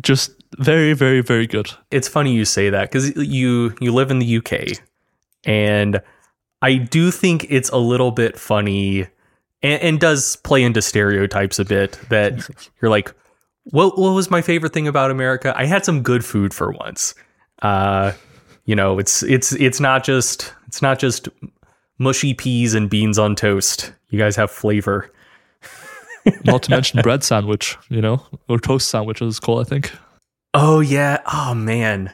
just 0.01 0.31
very, 0.57 0.93
very, 0.93 1.21
very 1.21 1.47
good. 1.47 1.71
it's 1.91 2.07
funny 2.07 2.33
you 2.33 2.45
say 2.45 2.69
that 2.69 2.91
because 2.91 3.15
you 3.15 3.75
you 3.79 3.93
live 3.93 4.11
in 4.11 4.19
the 4.19 4.37
UK, 4.37 4.77
and 5.43 6.01
I 6.61 6.77
do 6.77 7.11
think 7.11 7.45
it's 7.49 7.69
a 7.69 7.77
little 7.77 8.11
bit 8.11 8.39
funny, 8.39 9.07
and, 9.61 9.81
and 9.81 9.99
does 9.99 10.37
play 10.37 10.63
into 10.63 10.81
stereotypes 10.81 11.59
a 11.59 11.65
bit. 11.65 11.99
That 12.09 12.47
you're 12.81 12.91
like, 12.91 13.13
what 13.65 13.97
what 13.97 14.11
was 14.11 14.29
my 14.31 14.41
favorite 14.41 14.73
thing 14.73 14.87
about 14.87 15.11
America? 15.11 15.53
I 15.55 15.65
had 15.65 15.85
some 15.85 16.01
good 16.01 16.23
food 16.23 16.53
for 16.53 16.71
once. 16.71 17.15
Uh, 17.61 18.13
you 18.65 18.75
know, 18.75 18.99
it's 18.99 19.23
it's 19.23 19.51
it's 19.53 19.79
not 19.79 20.03
just 20.03 20.53
it's 20.67 20.81
not 20.81 20.99
just 20.99 21.29
mushy 21.99 22.33
peas 22.33 22.73
and 22.73 22.89
beans 22.89 23.19
on 23.19 23.35
toast. 23.35 23.93
You 24.09 24.19
guys 24.19 24.35
have 24.35 24.51
flavor. 24.51 25.11
Not 26.43 26.63
to 26.63 26.71
mention 26.71 27.01
bread 27.03 27.23
sandwich, 27.23 27.77
you 27.89 28.01
know, 28.01 28.25
or 28.49 28.59
toast 28.59 28.87
sandwich 28.87 29.21
as 29.21 29.29
it's 29.29 29.39
called, 29.39 29.65
I 29.65 29.69
think. 29.69 29.91
Oh 30.57 30.79
yeah. 30.79 31.19
Oh 31.31 31.53
man. 31.53 32.13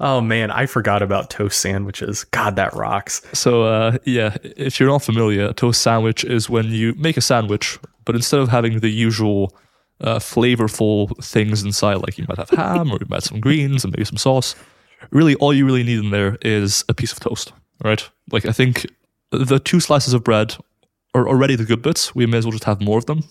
Oh 0.00 0.22
man, 0.22 0.50
I 0.50 0.64
forgot 0.64 1.02
about 1.02 1.28
toast 1.28 1.60
sandwiches. 1.60 2.24
God, 2.24 2.56
that 2.56 2.72
rocks. 2.72 3.20
So 3.34 3.64
uh, 3.64 3.98
yeah, 4.04 4.36
if 4.42 4.80
you're 4.80 4.88
not 4.88 5.02
familiar, 5.02 5.48
a 5.48 5.52
toast 5.52 5.82
sandwich 5.82 6.24
is 6.24 6.48
when 6.48 6.70
you 6.70 6.94
make 6.94 7.18
a 7.18 7.20
sandwich, 7.20 7.78
but 8.06 8.14
instead 8.14 8.40
of 8.40 8.48
having 8.48 8.78
the 8.78 8.88
usual 8.88 9.54
uh, 10.00 10.18
flavorful 10.18 11.14
things 11.22 11.62
inside, 11.62 11.96
like 11.96 12.16
you 12.16 12.24
might 12.26 12.38
have 12.38 12.48
ham 12.50 12.90
or 12.90 12.98
you 13.00 13.06
might 13.10 13.16
have 13.16 13.24
some 13.24 13.40
greens 13.40 13.84
and 13.84 13.92
maybe 13.92 14.04
some 14.06 14.16
sauce, 14.16 14.54
really 15.10 15.34
all 15.34 15.52
you 15.52 15.66
really 15.66 15.82
need 15.82 15.98
in 15.98 16.10
there 16.10 16.38
is 16.40 16.86
a 16.88 16.94
piece 16.94 17.12
of 17.12 17.20
toast, 17.20 17.52
right? 17.84 18.08
Like 18.32 18.46
I 18.46 18.52
think 18.52 18.86
the 19.30 19.58
two 19.58 19.80
slices 19.80 20.14
of 20.14 20.24
bread 20.24 20.56
are 21.12 21.28
already 21.28 21.54
the 21.54 21.66
good 21.66 21.82
bits. 21.82 22.14
We 22.14 22.24
may 22.24 22.38
as 22.38 22.46
well 22.46 22.52
just 22.52 22.64
have 22.64 22.80
more 22.80 22.96
of 22.96 23.04
them. 23.04 23.24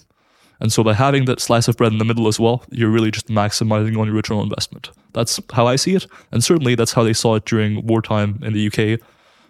And 0.59 0.71
so 0.71 0.83
by 0.83 0.93
having 0.93 1.25
that 1.25 1.39
slice 1.39 1.67
of 1.67 1.77
bread 1.77 1.91
in 1.91 1.97
the 1.97 2.05
middle 2.05 2.27
as 2.27 2.39
well, 2.39 2.63
you're 2.71 2.89
really 2.89 3.11
just 3.11 3.27
maximizing 3.27 3.97
on 3.97 4.07
your 4.07 4.15
original 4.15 4.41
investment. 4.41 4.89
That's 5.13 5.39
how 5.53 5.67
I 5.67 5.75
see 5.75 5.95
it. 5.95 6.07
And 6.31 6.43
certainly 6.43 6.75
that's 6.75 6.93
how 6.93 7.03
they 7.03 7.13
saw 7.13 7.35
it 7.35 7.45
during 7.45 7.85
wartime 7.85 8.39
in 8.43 8.53
the 8.53 8.67
UK, 8.67 8.99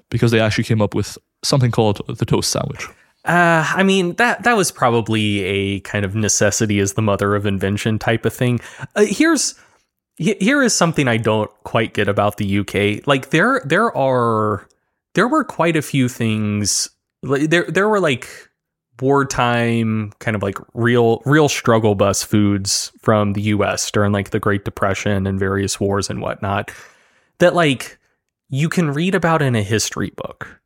because 0.09 0.31
they 0.31 0.39
actually 0.39 0.65
came 0.65 0.81
up 0.81 0.93
with 0.93 1.17
something 1.43 1.71
called 1.71 2.01
the 2.07 2.25
toast 2.25 2.51
sandwich. 2.51 2.87
Uh, 3.25 3.65
I 3.75 3.83
mean 3.83 4.13
that 4.15 4.43
that 4.43 4.55
was 4.55 4.71
probably 4.71 5.43
a 5.43 5.79
kind 5.81 6.05
of 6.05 6.15
necessity 6.15 6.79
is 6.79 6.93
the 6.93 7.01
mother 7.01 7.35
of 7.35 7.45
invention 7.45 7.99
type 7.99 8.25
of 8.25 8.33
thing. 8.33 8.61
Uh, 8.95 9.05
here's 9.05 9.55
here 10.17 10.63
is 10.63 10.73
something 10.73 11.07
I 11.07 11.17
don't 11.17 11.51
quite 11.63 11.93
get 11.93 12.07
about 12.07 12.37
the 12.37 12.59
UK. 12.59 13.05
Like 13.05 13.31
there 13.31 13.61
there 13.65 13.95
are 13.95 14.67
there 15.13 15.27
were 15.27 15.43
quite 15.43 15.75
a 15.75 15.81
few 15.81 16.07
things. 16.07 16.89
There 17.21 17.65
there 17.65 17.89
were 17.89 17.99
like 17.99 18.29
wartime 19.01 20.11
kind 20.19 20.35
of 20.35 20.43
like 20.43 20.57
real 20.73 21.21
real 21.25 21.49
struggle 21.49 21.95
bus 21.95 22.23
foods 22.23 22.91
from 23.01 23.33
the 23.33 23.41
US 23.41 23.89
during 23.91 24.11
like 24.11 24.31
the 24.31 24.39
Great 24.39 24.65
Depression 24.65 25.27
and 25.27 25.39
various 25.39 25.79
wars 25.79 26.09
and 26.09 26.21
whatnot 26.21 26.71
that 27.39 27.53
like 27.53 27.97
you 28.49 28.69
can 28.69 28.91
read 28.91 29.13
about 29.13 29.41
in 29.41 29.55
a 29.55 29.63
history 29.63 30.11
book. 30.15 30.61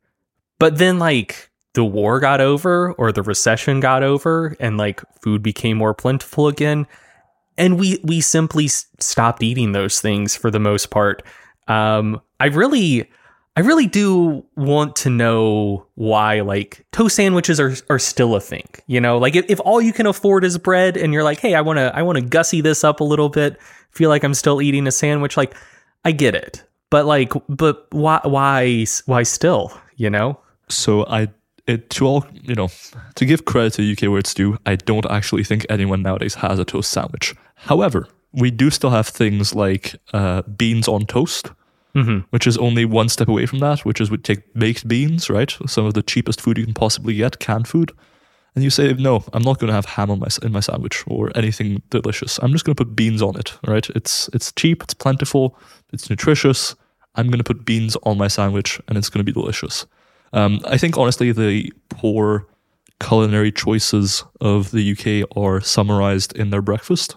But 0.58 0.78
then 0.78 0.98
like 0.98 1.50
the 1.74 1.84
war 1.84 2.20
got 2.20 2.40
over 2.40 2.92
or 2.92 3.12
the 3.12 3.22
recession 3.22 3.80
got 3.80 4.02
over 4.02 4.56
and 4.60 4.76
like 4.76 5.02
food 5.20 5.42
became 5.42 5.78
more 5.78 5.94
plentiful 5.94 6.48
again 6.48 6.86
and 7.58 7.78
we 7.78 7.98
we 8.02 8.20
simply 8.20 8.68
stopped 8.68 9.42
eating 9.42 9.72
those 9.72 10.00
things 10.00 10.36
for 10.36 10.50
the 10.50 10.60
most 10.60 10.90
part. 10.90 11.22
Um 11.68 12.20
I 12.40 12.46
really 12.46 13.10
I 13.54 13.60
really 13.60 13.86
do 13.86 14.44
want 14.56 14.96
to 14.96 15.10
know 15.10 15.86
why 15.94 16.40
like 16.40 16.86
toast 16.92 17.16
sandwiches 17.16 17.60
are 17.60 17.74
are 17.90 17.98
still 17.98 18.34
a 18.34 18.40
thing. 18.40 18.66
You 18.86 19.00
know, 19.00 19.18
like 19.18 19.36
if, 19.36 19.44
if 19.48 19.60
all 19.60 19.80
you 19.80 19.92
can 19.92 20.06
afford 20.06 20.44
is 20.44 20.56
bread 20.56 20.96
and 20.96 21.12
you're 21.12 21.22
like, 21.22 21.38
"Hey, 21.40 21.54
I 21.54 21.60
want 21.60 21.78
to 21.78 21.94
I 21.94 22.02
want 22.02 22.16
to 22.16 22.24
gussy 22.24 22.62
this 22.62 22.82
up 22.82 23.00
a 23.00 23.04
little 23.04 23.28
bit, 23.28 23.60
feel 23.90 24.08
like 24.08 24.24
I'm 24.24 24.34
still 24.34 24.62
eating 24.62 24.86
a 24.86 24.92
sandwich." 24.92 25.36
Like 25.36 25.54
I 26.04 26.12
get 26.12 26.34
it. 26.34 26.64
But 26.88 27.04
like 27.04 27.32
but 27.48 27.86
why 27.90 28.20
why 28.24 28.86
why 29.04 29.22
still, 29.22 29.72
you 29.96 30.08
know? 30.08 30.38
So 30.68 31.04
I, 31.06 31.28
it, 31.66 31.90
to 31.90 32.06
all 32.06 32.26
you 32.32 32.54
know, 32.54 32.68
to 33.16 33.26
give 33.26 33.44
credit 33.44 33.74
to 33.74 33.92
UK 33.92 34.10
where 34.10 34.18
it's 34.18 34.32
due, 34.32 34.56
I 34.64 34.76
don't 34.76 35.06
actually 35.10 35.44
think 35.44 35.66
anyone 35.68 36.02
nowadays 36.02 36.36
has 36.36 36.58
a 36.58 36.64
toast 36.64 36.90
sandwich. 36.90 37.34
However, 37.54 38.08
we 38.32 38.50
do 38.50 38.70
still 38.70 38.90
have 38.90 39.08
things 39.08 39.54
like 39.54 39.96
uh, 40.14 40.42
beans 40.42 40.88
on 40.88 41.04
toast, 41.06 41.50
which 42.30 42.46
is 42.46 42.56
only 42.58 42.84
one 42.84 43.08
step 43.08 43.28
away 43.28 43.46
from 43.46 43.58
that. 43.60 43.84
Which 43.84 44.00
is 44.00 44.10
we 44.10 44.18
take 44.18 44.52
baked 44.54 44.88
beans, 44.88 45.28
right? 45.28 45.56
Some 45.66 45.86
of 45.86 45.94
the 45.94 46.02
cheapest 46.02 46.40
food 46.40 46.58
you 46.58 46.64
can 46.64 46.74
possibly 46.74 47.14
get, 47.14 47.38
canned 47.38 47.68
food, 47.68 47.92
and 48.54 48.62
you 48.62 48.70
say, 48.70 48.92
no, 48.94 49.24
I'm 49.32 49.42
not 49.42 49.58
going 49.58 49.68
to 49.68 49.74
have 49.74 49.86
ham 49.86 50.10
on 50.10 50.18
my 50.18 50.28
in 50.42 50.52
my 50.52 50.60
sandwich 50.60 51.04
or 51.06 51.30
anything 51.36 51.82
delicious. 51.90 52.38
I'm 52.42 52.52
just 52.52 52.64
going 52.64 52.74
to 52.76 52.84
put 52.84 52.94
beans 52.94 53.22
on 53.22 53.36
it, 53.36 53.54
right? 53.66 53.88
It's 53.90 54.28
it's 54.32 54.52
cheap, 54.52 54.82
it's 54.82 54.94
plentiful, 54.94 55.58
it's 55.92 56.10
nutritious. 56.10 56.74
I'm 57.14 57.26
going 57.28 57.38
to 57.38 57.44
put 57.44 57.64
beans 57.64 57.96
on 58.04 58.18
my 58.18 58.28
sandwich, 58.28 58.80
and 58.88 58.96
it's 58.96 59.08
going 59.08 59.24
to 59.24 59.30
be 59.30 59.38
delicious. 59.38 59.86
Um, 60.32 60.60
I 60.64 60.78
think 60.78 60.96
honestly, 60.96 61.32
the 61.32 61.72
poor 61.90 62.46
culinary 63.00 63.52
choices 63.52 64.24
of 64.40 64.70
the 64.70 64.92
UK 64.92 65.28
are 65.36 65.60
summarized 65.60 66.36
in 66.36 66.50
their 66.50 66.62
breakfast. 66.62 67.16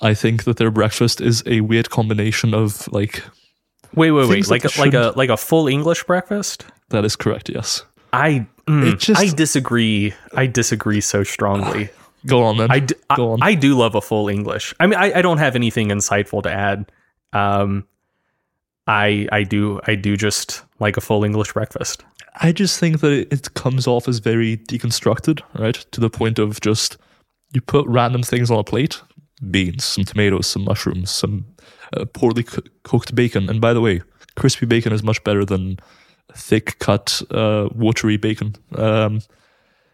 I 0.00 0.14
think 0.14 0.44
that 0.44 0.58
their 0.58 0.70
breakfast 0.70 1.20
is 1.20 1.42
a 1.46 1.62
weird 1.62 1.90
combination 1.90 2.52
of 2.52 2.86
like 2.92 3.22
Wait, 3.94 4.10
wait, 4.10 4.28
wait. 4.28 4.48
Like 4.48 4.64
a, 4.64 4.80
like 4.80 4.94
a 4.94 5.12
like 5.16 5.30
a 5.30 5.36
full 5.36 5.68
English 5.68 6.04
breakfast? 6.04 6.64
that 6.90 7.04
is 7.04 7.16
correct. 7.16 7.48
Yes, 7.48 7.82
I 8.12 8.46
mm, 8.68 8.92
It 8.92 8.98
just- 9.00 9.20
I 9.20 9.28
disagree. 9.28 10.14
I 10.34 10.46
disagree 10.46 11.00
so 11.00 11.24
strongly. 11.24 11.88
go 12.26 12.42
on 12.42 12.56
then. 12.58 12.70
I, 12.70 12.80
d- 12.80 12.94
I, 13.10 13.16
Go 13.16 13.32
on. 13.32 13.38
I 13.42 13.54
do 13.54 13.76
love 13.76 13.94
a 13.94 14.00
full 14.00 14.28
English. 14.28 14.74
I 14.80 14.86
mean, 14.86 14.98
I, 14.98 15.18
I 15.18 15.22
don't 15.22 15.38
have 15.38 15.54
anything 15.56 15.88
insightful 15.88 16.42
to 16.42 16.50
add. 16.50 16.90
Um, 17.32 17.86
I 18.86 19.26
I 19.32 19.42
do 19.42 19.80
I 19.86 19.94
do 19.96 20.16
just 20.16 20.62
like 20.78 20.96
a 20.96 21.00
full 21.00 21.24
English 21.24 21.52
breakfast. 21.52 22.04
I 22.40 22.52
just 22.52 22.78
think 22.78 23.00
that 23.00 23.12
it, 23.12 23.32
it 23.32 23.54
comes 23.54 23.86
off 23.86 24.08
as 24.08 24.18
very 24.18 24.58
deconstructed, 24.58 25.40
right? 25.58 25.74
To 25.92 26.00
the 26.00 26.10
point 26.10 26.38
of 26.38 26.60
just 26.60 26.96
you 27.52 27.60
put 27.60 27.86
random 27.88 28.22
things 28.22 28.50
on 28.50 28.58
a 28.58 28.64
plate 28.64 29.00
beans, 29.50 29.84
some 29.84 30.04
tomatoes, 30.04 30.46
some 30.46 30.64
mushrooms, 30.64 31.10
some 31.10 31.44
uh, 31.94 32.04
poorly 32.06 32.42
coo- 32.42 32.62
cooked 32.82 33.14
bacon. 33.14 33.48
And 33.50 33.60
by 33.60 33.72
the 33.72 33.80
way, 33.80 34.02
crispy 34.36 34.66
bacon 34.66 34.92
is 34.92 35.02
much 35.02 35.22
better 35.24 35.44
than 35.44 35.78
thick 36.34 36.78
cut, 36.78 37.22
uh, 37.30 37.68
watery 37.74 38.16
bacon. 38.16 38.54
Um, 38.74 39.20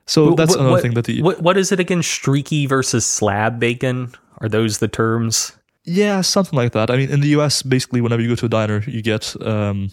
so 0.06 0.34
that's 0.34 0.50
What- 0.50 0.58
another 0.60 0.72
what- 0.72 0.82
thing 0.82 0.94
that 0.94 1.04
the. 1.04 1.22
what 1.22 1.42
what 1.42 1.56
is 1.56 1.72
it 1.72 1.80
again? 1.80 2.02
Streaky 2.02 2.66
versus 2.66 3.06
slab 3.06 3.58
bacon? 3.60 4.12
Are 4.40 4.48
those 4.48 4.78
the 4.78 4.88
terms? 4.88 5.52
Yeah, 5.84 6.20
something 6.22 6.56
like 6.56 6.72
that. 6.72 6.90
I 6.90 6.96
mean, 6.96 7.10
in 7.10 7.20
the 7.20 7.28
US, 7.38 7.62
basically, 7.62 8.00
whenever 8.00 8.22
you 8.22 8.28
go 8.28 8.34
to 8.36 8.46
a 8.46 8.48
diner, 8.48 8.82
you 8.86 9.02
get 9.02 9.34
um, 9.44 9.90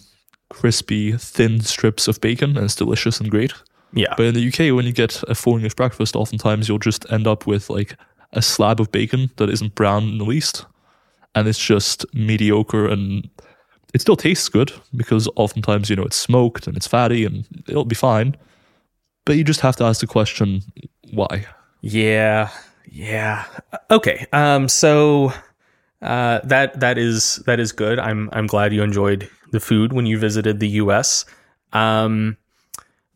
crispy, 0.48 1.12
thin 1.12 1.60
strips 1.60 2.08
of 2.08 2.20
bacon, 2.20 2.56
and 2.56 2.64
it's 2.64 2.74
delicious 2.76 3.20
and 3.20 3.30
great. 3.30 3.52
Yeah. 3.92 4.14
But 4.16 4.26
in 4.26 4.34
the 4.34 4.46
UK, 4.48 4.74
when 4.74 4.86
you 4.86 4.92
get 4.92 5.22
a 5.28 5.34
full 5.34 5.54
English 5.56 5.74
breakfast, 5.74 6.14
oftentimes 6.16 6.68
you'll 6.68 6.78
just 6.78 7.10
end 7.10 7.26
up 7.26 7.46
with 7.46 7.68
like 7.70 7.96
a 8.32 8.40
slab 8.42 8.80
of 8.80 8.90
bacon 8.92 9.30
that 9.36 9.50
isn't 9.50 9.74
brown 9.74 10.04
in 10.04 10.18
the 10.18 10.24
least, 10.24 10.64
and 11.34 11.48
it's 11.48 11.58
just 11.58 12.04
mediocre 12.14 12.86
and 12.86 13.28
it 13.94 14.00
still 14.00 14.16
tastes 14.16 14.48
good 14.48 14.72
because 14.94 15.28
oftentimes 15.36 15.90
you 15.90 15.96
know 15.96 16.04
it's 16.04 16.16
smoked 16.16 16.66
and 16.66 16.76
it's 16.76 16.86
fatty 16.86 17.24
and 17.24 17.46
it'll 17.68 17.84
be 17.84 17.94
fine. 17.94 18.36
But 19.24 19.36
you 19.36 19.44
just 19.44 19.60
have 19.60 19.76
to 19.76 19.84
ask 19.84 20.00
the 20.00 20.06
question, 20.06 20.62
why? 21.12 21.46
Yeah, 21.82 22.50
yeah. 22.90 23.44
Okay. 23.90 24.26
Um. 24.32 24.68
So, 24.68 25.32
uh, 26.02 26.40
that 26.44 26.80
that 26.80 26.98
is 26.98 27.36
that 27.46 27.60
is 27.60 27.72
good. 27.72 27.98
I'm 27.98 28.28
I'm 28.32 28.46
glad 28.46 28.72
you 28.72 28.82
enjoyed 28.82 29.28
the 29.52 29.60
food 29.60 29.92
when 29.92 30.06
you 30.06 30.18
visited 30.18 30.60
the 30.60 30.68
U.S. 30.68 31.24
Um, 31.72 32.36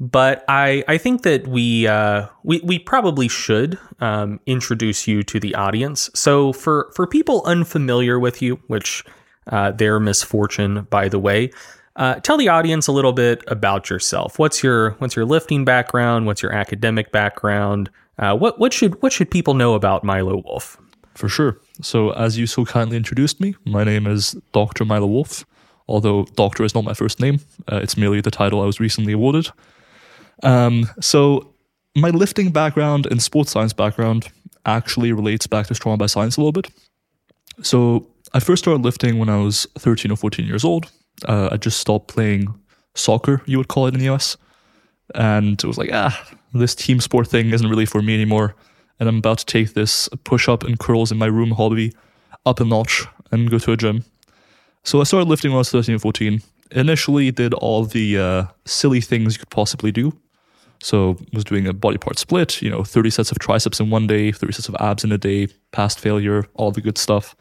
but 0.01 0.45
I 0.49 0.85
I 0.89 0.99
think 0.99 1.23
that 1.23 1.47
we 1.47 1.87
uh 1.87 2.27
we 2.43 2.61
we 2.61 2.79
probably 2.79 3.29
should 3.29 3.79
um 4.01 4.41
introduce 4.47 5.07
you 5.07 5.23
to 5.25 5.41
the 5.41 5.55
audience. 5.55 6.11
So 6.15 6.53
for 6.53 6.91
for 6.95 7.07
people 7.07 7.43
unfamiliar 7.45 8.19
with 8.19 8.43
you, 8.43 8.57
which 8.67 9.05
uh, 9.47 9.71
their 9.73 10.01
misfortune, 10.01 10.87
by 10.91 11.09
the 11.09 11.19
way. 11.19 11.51
Uh, 11.97 12.15
tell 12.17 12.37
the 12.37 12.49
audience 12.49 12.87
a 12.89 12.93
little 12.93 13.13
bit 13.13 13.45
about 13.47 13.89
yourself. 13.89 14.39
What's 14.39 14.63
your 14.63 14.93
what's 14.93 15.15
your 15.15 15.25
lifting 15.25 15.65
background? 15.65 16.27
What's 16.27 16.43
your 16.43 16.53
academic 16.53 17.13
background? 17.13 17.91
Uh, 18.19 18.37
what 18.37 18.59
what 18.59 18.73
should 18.73 19.01
what 19.03 19.13
should 19.13 19.31
people 19.31 19.55
know 19.55 19.75
about 19.75 20.03
Milo 20.03 20.43
Wolf? 20.45 20.77
For 21.15 21.29
sure. 21.29 21.61
So, 21.81 22.11
as 22.11 22.37
you 22.37 22.49
so 22.49 22.65
kindly 22.65 22.97
introduced 22.97 23.41
me, 23.41 23.55
my 23.65 23.85
name 23.85 24.07
is 24.07 24.37
Dr. 24.53 24.85
Milo 24.85 25.07
Wolf, 25.07 25.45
although 25.87 26.25
doctor 26.35 26.65
is 26.65 26.75
not 26.75 26.83
my 26.83 26.95
first 26.95 27.21
name. 27.21 27.39
Uh, 27.71 27.77
it's 27.77 27.97
merely 27.97 28.21
the 28.21 28.33
title 28.33 28.61
I 28.61 28.67
was 28.67 28.81
recently 28.81 29.13
awarded. 29.13 29.51
Um, 30.43 30.89
so, 31.01 31.55
my 31.97 32.11
lifting 32.11 32.51
background 32.51 33.07
and 33.07 33.23
sports 33.23 33.53
science 33.53 33.73
background 33.73 34.29
actually 34.67 35.13
relates 35.13 35.47
back 35.47 35.67
to 35.69 35.75
Stronger 35.75 35.99
by 35.99 36.07
Science 36.07 36.37
a 36.37 36.41
little 36.41 36.53
bit. 36.53 36.69
So, 37.63 38.09
I 38.33 38.41
first 38.41 38.65
started 38.65 38.83
lifting 38.83 39.19
when 39.19 39.29
I 39.29 39.39
was 39.39 39.67
13 39.79 40.11
or 40.11 40.17
14 40.17 40.47
years 40.47 40.65
old. 40.65 40.91
Uh, 41.27 41.51
I 41.53 41.57
just 41.57 41.79
stopped 41.79 42.09
playing 42.09 42.53
soccer, 42.95 43.43
you 43.47 43.59
would 43.59 43.69
call 43.69 43.87
it 43.87 43.95
in 43.95 44.01
the 44.01 44.13
US. 44.13 44.37
and 45.15 45.63
it 45.63 45.67
was 45.67 45.79
like, 45.79 45.91
ah, 45.93 46.35
this 46.53 46.75
team 46.75 47.01
sport 47.01 47.29
thing 47.29 47.51
isn't 47.51 47.69
really 47.69 47.87
for 47.87 48.03
me 48.03 48.15
anymore. 48.15 48.55
And 48.99 49.09
I'm 49.09 49.19
about 49.19 49.39
to 49.39 49.47
take 49.47 49.75
this 49.75 50.09
push 50.25 50.49
up 50.49 50.65
and 50.65 50.79
curls 50.79 51.13
in 51.13 51.19
my 51.19 51.27
room 51.27 51.53
hobby 51.53 51.93
up 52.47 52.61
a 52.61 52.65
notch 52.65 53.05
and 53.31 53.51
go 53.51 53.59
to 53.59 53.73
a 53.73 53.77
gym. 53.77 54.05
So 54.85 55.01
I 55.01 55.05
started 55.05 55.29
lifting 55.29 55.51
when 55.51 55.57
I 55.57 55.59
was 55.59 55.71
13 55.71 55.97
or 55.97 55.99
14. 55.99 56.43
Initially, 56.71 57.31
did 57.31 57.55
all 57.55 57.85
the 57.85 58.19
uh, 58.19 58.45
silly 58.65 59.01
things 59.01 59.35
you 59.35 59.39
could 59.39 59.51
possibly 59.51 59.93
do. 59.93 60.13
So 60.83 61.17
I 61.21 61.37
was 61.37 61.45
doing 61.45 61.67
a 61.67 61.73
body 61.73 61.99
part 61.99 62.19
split, 62.19 62.61
you 62.61 62.71
know, 62.71 62.85
30 62.85 63.11
sets 63.11 63.31
of 63.31 63.39
triceps 63.39 63.81
in 63.81 63.91
one 63.91 64.07
day, 64.07 64.33
30 64.33 64.53
sets 64.53 64.69
of 64.69 64.77
abs 64.81 65.05
in 65.05 65.13
a 65.13 65.19
day, 65.19 65.49
past 65.73 65.99
failure, 65.99 66.45
all 66.55 66.71
the 66.71 66.81
good 66.81 66.99
stuff. 66.99 67.35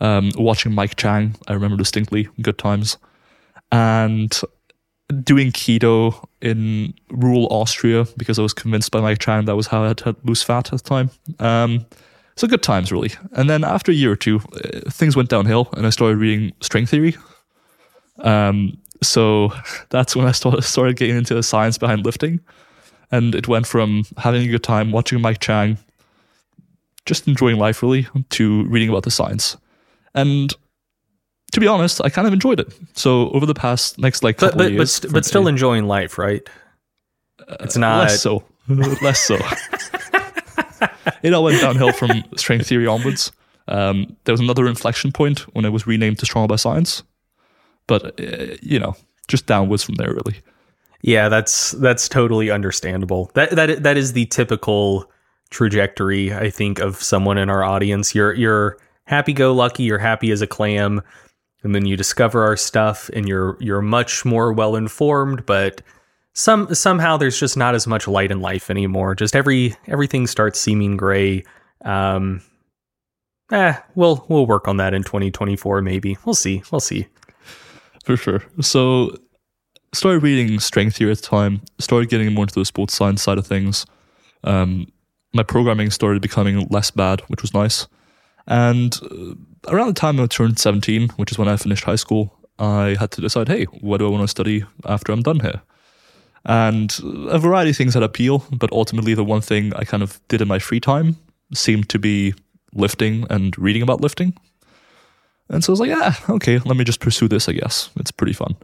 Um, 0.00 0.30
watching 0.36 0.72
Mike 0.72 0.96
Chang, 0.96 1.34
I 1.48 1.54
remember 1.54 1.76
distinctly, 1.76 2.28
good 2.40 2.58
times. 2.58 2.98
And 3.72 4.38
doing 5.22 5.50
keto 5.52 6.26
in 6.40 6.94
rural 7.10 7.46
Austria 7.50 8.06
because 8.16 8.38
I 8.38 8.42
was 8.42 8.52
convinced 8.52 8.90
by 8.90 9.00
Mike 9.00 9.18
Chang 9.18 9.46
that 9.46 9.56
was 9.56 9.66
how 9.66 9.82
I 9.82 9.88
had 9.88 9.98
to 9.98 10.16
lose 10.22 10.42
fat 10.42 10.72
at 10.72 10.82
the 10.82 10.88
time. 10.88 11.10
Um, 11.38 11.86
so 12.36 12.46
good 12.46 12.62
times, 12.62 12.92
really. 12.92 13.10
And 13.32 13.50
then 13.50 13.64
after 13.64 13.90
a 13.90 13.94
year 13.94 14.12
or 14.12 14.16
two, 14.16 14.36
uh, 14.36 14.90
things 14.90 15.16
went 15.16 15.28
downhill, 15.28 15.68
and 15.72 15.86
I 15.86 15.90
started 15.90 16.18
reading 16.18 16.52
Strengtheory. 16.60 17.16
Um, 18.18 18.78
so 19.02 19.52
that's 19.90 20.16
when 20.16 20.26
I 20.26 20.32
started 20.32 20.62
started 20.62 20.96
getting 20.96 21.16
into 21.16 21.34
the 21.34 21.42
science 21.42 21.78
behind 21.78 22.04
lifting, 22.04 22.40
and 23.10 23.34
it 23.34 23.48
went 23.48 23.66
from 23.66 24.04
having 24.16 24.42
a 24.42 24.48
good 24.48 24.62
time 24.62 24.92
watching 24.92 25.20
Mike 25.20 25.40
Chang, 25.40 25.78
just 27.06 27.26
enjoying 27.28 27.56
life 27.56 27.82
really, 27.82 28.06
to 28.30 28.64
reading 28.64 28.88
about 28.88 29.02
the 29.02 29.10
science. 29.10 29.56
And 30.14 30.54
to 31.52 31.60
be 31.60 31.66
honest, 31.66 32.00
I 32.04 32.10
kind 32.10 32.26
of 32.26 32.32
enjoyed 32.32 32.60
it. 32.60 32.72
So 32.94 33.30
over 33.30 33.46
the 33.46 33.54
past 33.54 33.98
next 33.98 34.22
like 34.22 34.38
couple 34.38 34.58
but 34.58 34.66
of 34.66 34.70
but, 34.70 34.74
years, 34.74 34.92
st- 34.92 35.12
but 35.12 35.24
still 35.24 35.48
enjoying 35.48 35.86
life, 35.86 36.18
right? 36.18 36.46
It's 37.60 37.76
not. 37.76 38.00
less 38.00 38.20
so, 38.20 38.44
less 38.68 39.20
so. 39.20 39.36
it 41.22 41.32
all 41.32 41.44
went 41.44 41.60
downhill 41.60 41.92
from 41.92 42.22
Strengtheory 42.36 42.86
onwards. 42.86 43.32
Um, 43.68 44.16
there 44.24 44.32
was 44.32 44.40
another 44.40 44.66
inflection 44.66 45.12
point 45.12 45.40
when 45.54 45.64
it 45.64 45.70
was 45.70 45.86
renamed 45.86 46.18
to 46.20 46.26
Stronger 46.26 46.48
by 46.48 46.56
Science, 46.56 47.02
but 47.88 48.20
uh, 48.20 48.54
you 48.62 48.78
know, 48.78 48.94
just 49.26 49.46
downwards 49.46 49.82
from 49.82 49.96
there, 49.96 50.12
really. 50.12 50.40
Yeah, 51.02 51.28
that's 51.28 51.72
that's 51.72 52.08
totally 52.08 52.50
understandable. 52.50 53.32
That 53.34 53.50
that 53.50 53.82
that 53.82 53.96
is 53.96 54.12
the 54.12 54.26
typical 54.26 55.10
trajectory, 55.50 56.32
I 56.32 56.50
think, 56.50 56.78
of 56.78 57.02
someone 57.02 57.38
in 57.38 57.50
our 57.50 57.64
audience. 57.64 58.14
You're 58.14 58.34
you're 58.34 58.78
happy 59.04 59.32
go 59.32 59.52
lucky, 59.52 59.82
you're 59.82 59.98
happy 59.98 60.30
as 60.30 60.42
a 60.42 60.46
clam, 60.46 61.02
and 61.62 61.74
then 61.74 61.86
you 61.86 61.96
discover 61.96 62.44
our 62.44 62.56
stuff 62.56 63.10
and 63.14 63.28
you're 63.28 63.56
you're 63.60 63.82
much 63.82 64.24
more 64.24 64.52
well 64.52 64.76
informed, 64.76 65.44
but 65.46 65.82
some 66.34 66.72
somehow 66.74 67.16
there's 67.16 67.38
just 67.38 67.56
not 67.56 67.74
as 67.74 67.86
much 67.86 68.06
light 68.06 68.30
in 68.30 68.40
life 68.40 68.70
anymore. 68.70 69.14
Just 69.14 69.34
every 69.34 69.74
everything 69.86 70.26
starts 70.26 70.60
seeming 70.60 70.96
gray. 70.96 71.44
Um 71.84 72.42
eh, 73.50 73.74
we'll 73.94 74.24
we'll 74.28 74.46
work 74.46 74.68
on 74.68 74.76
that 74.76 74.94
in 74.94 75.02
2024 75.02 75.82
maybe. 75.82 76.16
We'll 76.24 76.34
see. 76.34 76.62
We'll 76.70 76.80
see. 76.80 77.08
For 78.08 78.16
sure. 78.16 78.42
So, 78.62 79.18
started 79.92 80.22
reading 80.22 80.58
Strengtheory 80.60 81.10
at 81.10 81.18
the 81.18 81.26
time. 81.26 81.60
Started 81.78 82.08
getting 82.08 82.32
more 82.32 82.44
into 82.44 82.54
the 82.54 82.64
sports 82.64 82.94
science 82.94 83.20
side 83.20 83.36
of 83.36 83.46
things. 83.46 83.84
Um, 84.44 84.90
my 85.34 85.42
programming 85.42 85.90
started 85.90 86.22
becoming 86.22 86.66
less 86.70 86.90
bad, 86.90 87.20
which 87.28 87.42
was 87.42 87.52
nice. 87.52 87.86
And 88.46 88.98
uh, 89.02 89.34
around 89.70 89.88
the 89.88 90.00
time 90.00 90.18
I 90.20 90.26
turned 90.26 90.58
17, 90.58 91.10
which 91.16 91.32
is 91.32 91.36
when 91.36 91.48
I 91.48 91.58
finished 91.58 91.84
high 91.84 91.96
school, 91.96 92.34
I 92.58 92.96
had 92.98 93.10
to 93.10 93.20
decide, 93.20 93.46
hey, 93.46 93.64
what 93.64 93.98
do 93.98 94.06
I 94.06 94.10
want 94.10 94.22
to 94.22 94.28
study 94.28 94.64
after 94.86 95.12
I'm 95.12 95.20
done 95.20 95.40
here? 95.40 95.60
And 96.46 96.98
a 97.28 97.38
variety 97.38 97.72
of 97.72 97.76
things 97.76 97.92
had 97.92 98.02
appeal, 98.02 98.46
but 98.50 98.72
ultimately 98.72 99.12
the 99.12 99.22
one 99.22 99.42
thing 99.42 99.74
I 99.74 99.84
kind 99.84 100.02
of 100.02 100.18
did 100.28 100.40
in 100.40 100.48
my 100.48 100.58
free 100.58 100.80
time 100.80 101.18
seemed 101.52 101.90
to 101.90 101.98
be 101.98 102.32
lifting 102.72 103.26
and 103.28 103.58
reading 103.58 103.82
about 103.82 104.00
lifting. 104.00 104.32
And 105.48 105.64
so 105.64 105.70
I 105.70 105.72
was 105.72 105.80
like, 105.80 105.90
yeah, 105.90 106.14
okay, 106.28 106.58
let 106.58 106.76
me 106.76 106.84
just 106.84 107.00
pursue 107.00 107.28
this, 107.28 107.48
I 107.48 107.52
guess. 107.52 107.90
It's 107.96 108.10
pretty 108.10 108.34
fun. 108.34 108.56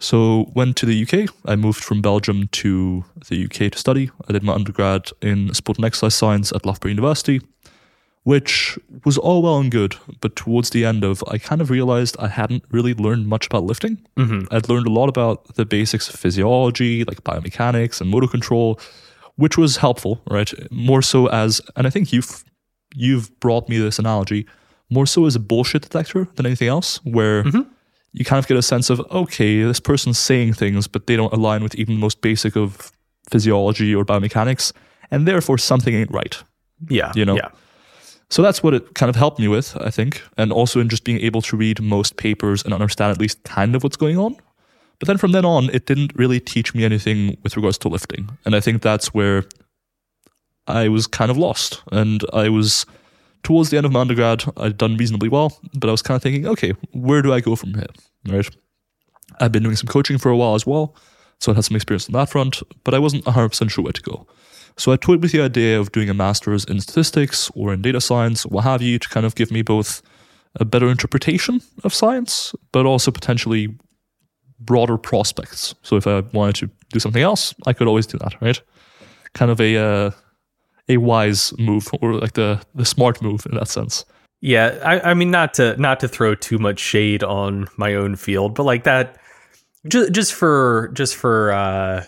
So 0.00 0.50
went 0.54 0.76
to 0.76 0.86
the 0.86 1.02
UK. 1.02 1.34
I 1.44 1.56
moved 1.56 1.82
from 1.82 2.00
Belgium 2.00 2.48
to 2.52 3.04
the 3.28 3.44
UK 3.44 3.72
to 3.72 3.78
study. 3.78 4.10
I 4.28 4.32
did 4.32 4.44
my 4.44 4.52
undergrad 4.52 5.10
in 5.20 5.52
sport 5.54 5.78
and 5.78 5.84
exercise 5.84 6.14
science 6.14 6.52
at 6.52 6.64
Loughborough 6.64 6.90
University, 6.90 7.40
which 8.22 8.78
was 9.04 9.18
all 9.18 9.42
well 9.42 9.58
and 9.58 9.72
good. 9.72 9.96
But 10.20 10.36
towards 10.36 10.70
the 10.70 10.84
end 10.84 11.02
of, 11.02 11.24
I 11.26 11.38
kind 11.38 11.60
of 11.60 11.70
realized 11.70 12.16
I 12.20 12.28
hadn't 12.28 12.62
really 12.70 12.94
learned 12.94 13.26
much 13.26 13.46
about 13.46 13.64
lifting. 13.64 13.98
Mm-hmm. 14.16 14.54
I'd 14.54 14.68
learned 14.68 14.86
a 14.86 14.92
lot 14.92 15.08
about 15.08 15.56
the 15.56 15.66
basics 15.66 16.08
of 16.08 16.14
physiology, 16.14 17.02
like 17.02 17.24
biomechanics 17.24 18.00
and 18.00 18.08
motor 18.08 18.28
control, 18.28 18.78
which 19.34 19.58
was 19.58 19.78
helpful, 19.78 20.20
right? 20.30 20.52
More 20.70 21.02
so 21.02 21.26
as, 21.26 21.60
and 21.74 21.88
I 21.88 21.90
think 21.90 22.12
you've 22.12 22.44
you've 22.94 23.38
brought 23.40 23.68
me 23.68 23.78
this 23.78 23.98
analogy, 23.98 24.46
more 24.90 25.06
so 25.06 25.26
as 25.26 25.36
a 25.36 25.40
bullshit 25.40 25.82
detector 25.82 26.28
than 26.36 26.46
anything 26.46 26.68
else, 26.68 27.00
where 27.04 27.44
mm-hmm. 27.44 27.62
you 28.12 28.24
kind 28.24 28.38
of 28.38 28.46
get 28.46 28.56
a 28.56 28.62
sense 28.62 28.90
of 28.90 29.00
okay, 29.10 29.62
this 29.62 29.80
person's 29.80 30.18
saying 30.18 30.54
things, 30.54 30.86
but 30.86 31.06
they 31.06 31.16
don't 31.16 31.32
align 31.32 31.62
with 31.62 31.74
even 31.74 31.94
the 31.94 32.00
most 32.00 32.20
basic 32.20 32.56
of 32.56 32.92
physiology 33.30 33.94
or 33.94 34.04
biomechanics, 34.04 34.72
and 35.10 35.26
therefore 35.26 35.58
something 35.58 35.94
ain't 35.94 36.10
right. 36.10 36.42
Yeah. 36.88 37.12
You 37.14 37.24
know? 37.24 37.36
Yeah. 37.36 37.50
So 38.30 38.42
that's 38.42 38.62
what 38.62 38.74
it 38.74 38.94
kind 38.94 39.08
of 39.08 39.16
helped 39.16 39.38
me 39.38 39.48
with, 39.48 39.76
I 39.80 39.90
think, 39.90 40.22
and 40.36 40.52
also 40.52 40.80
in 40.80 40.88
just 40.88 41.04
being 41.04 41.20
able 41.20 41.40
to 41.42 41.56
read 41.56 41.80
most 41.80 42.16
papers 42.16 42.62
and 42.62 42.74
understand 42.74 43.10
at 43.10 43.18
least 43.18 43.42
kind 43.44 43.74
of 43.74 43.82
what's 43.82 43.96
going 43.96 44.18
on. 44.18 44.36
But 44.98 45.08
then 45.08 45.16
from 45.16 45.32
then 45.32 45.44
on, 45.44 45.70
it 45.70 45.86
didn't 45.86 46.12
really 46.14 46.40
teach 46.40 46.74
me 46.74 46.84
anything 46.84 47.38
with 47.42 47.56
regards 47.56 47.78
to 47.78 47.88
lifting. 47.88 48.28
And 48.44 48.54
I 48.54 48.60
think 48.60 48.82
that's 48.82 49.14
where 49.14 49.44
I 50.66 50.88
was 50.88 51.06
kind 51.06 51.30
of 51.30 51.38
lost. 51.38 51.82
And 51.90 52.22
I 52.32 52.48
was 52.50 52.84
towards 53.42 53.70
the 53.70 53.76
end 53.76 53.86
of 53.86 53.92
my 53.92 54.00
undergrad, 54.00 54.44
I'd 54.56 54.78
done 54.78 54.96
reasonably 54.96 55.28
well, 55.28 55.58
but 55.74 55.88
I 55.88 55.92
was 55.92 56.02
kind 56.02 56.16
of 56.16 56.22
thinking, 56.22 56.46
okay, 56.46 56.74
where 56.92 57.22
do 57.22 57.32
I 57.32 57.40
go 57.40 57.56
from 57.56 57.74
here? 57.74 57.86
Right. 58.28 58.48
I've 59.40 59.52
been 59.52 59.62
doing 59.62 59.76
some 59.76 59.86
coaching 59.86 60.18
for 60.18 60.30
a 60.30 60.36
while 60.36 60.54
as 60.54 60.66
well. 60.66 60.94
So 61.40 61.52
I 61.52 61.54
had 61.54 61.64
some 61.64 61.76
experience 61.76 62.08
on 62.08 62.14
that 62.14 62.28
front, 62.28 62.62
but 62.84 62.94
I 62.94 62.98
wasn't 62.98 63.24
100% 63.24 63.70
sure 63.70 63.84
where 63.84 63.92
to 63.92 64.02
go. 64.02 64.26
So 64.76 64.92
I 64.92 64.96
toyed 64.96 65.22
with 65.22 65.32
the 65.32 65.40
idea 65.40 65.78
of 65.78 65.92
doing 65.92 66.08
a 66.08 66.14
master's 66.14 66.64
in 66.64 66.80
statistics 66.80 67.50
or 67.54 67.72
in 67.72 67.82
data 67.82 68.00
science, 68.00 68.44
what 68.46 68.64
have 68.64 68.82
you, 68.82 68.98
to 68.98 69.08
kind 69.08 69.26
of 69.26 69.34
give 69.34 69.50
me 69.50 69.62
both 69.62 70.02
a 70.56 70.64
better 70.64 70.88
interpretation 70.88 71.60
of 71.84 71.94
science, 71.94 72.54
but 72.72 72.86
also 72.86 73.10
potentially 73.10 73.76
broader 74.60 74.98
prospects. 74.98 75.74
So 75.82 75.96
if 75.96 76.06
I 76.06 76.20
wanted 76.32 76.56
to 76.56 76.70
do 76.92 77.00
something 77.00 77.22
else, 77.22 77.54
I 77.66 77.72
could 77.72 77.86
always 77.86 78.06
do 78.06 78.18
that, 78.18 78.40
right? 78.40 78.60
Kind 79.34 79.50
of 79.50 79.60
a 79.60 79.76
uh, 79.76 80.10
a 80.88 80.96
wise 80.96 81.52
move 81.58 81.88
or 82.00 82.14
like 82.14 82.32
the 82.32 82.60
the 82.74 82.84
smart 82.84 83.20
move 83.22 83.46
in 83.46 83.56
that 83.56 83.68
sense. 83.68 84.04
Yeah, 84.40 84.78
I, 84.84 85.10
I 85.10 85.14
mean 85.14 85.30
not 85.30 85.54
to 85.54 85.76
not 85.80 86.00
to 86.00 86.08
throw 86.08 86.34
too 86.34 86.58
much 86.58 86.78
shade 86.78 87.22
on 87.22 87.68
my 87.76 87.94
own 87.94 88.16
field, 88.16 88.54
but 88.54 88.62
like 88.62 88.84
that, 88.84 89.18
just 89.86 90.12
just 90.12 90.34
for 90.34 90.90
just 90.94 91.16
for 91.16 91.52
uh, 91.52 92.04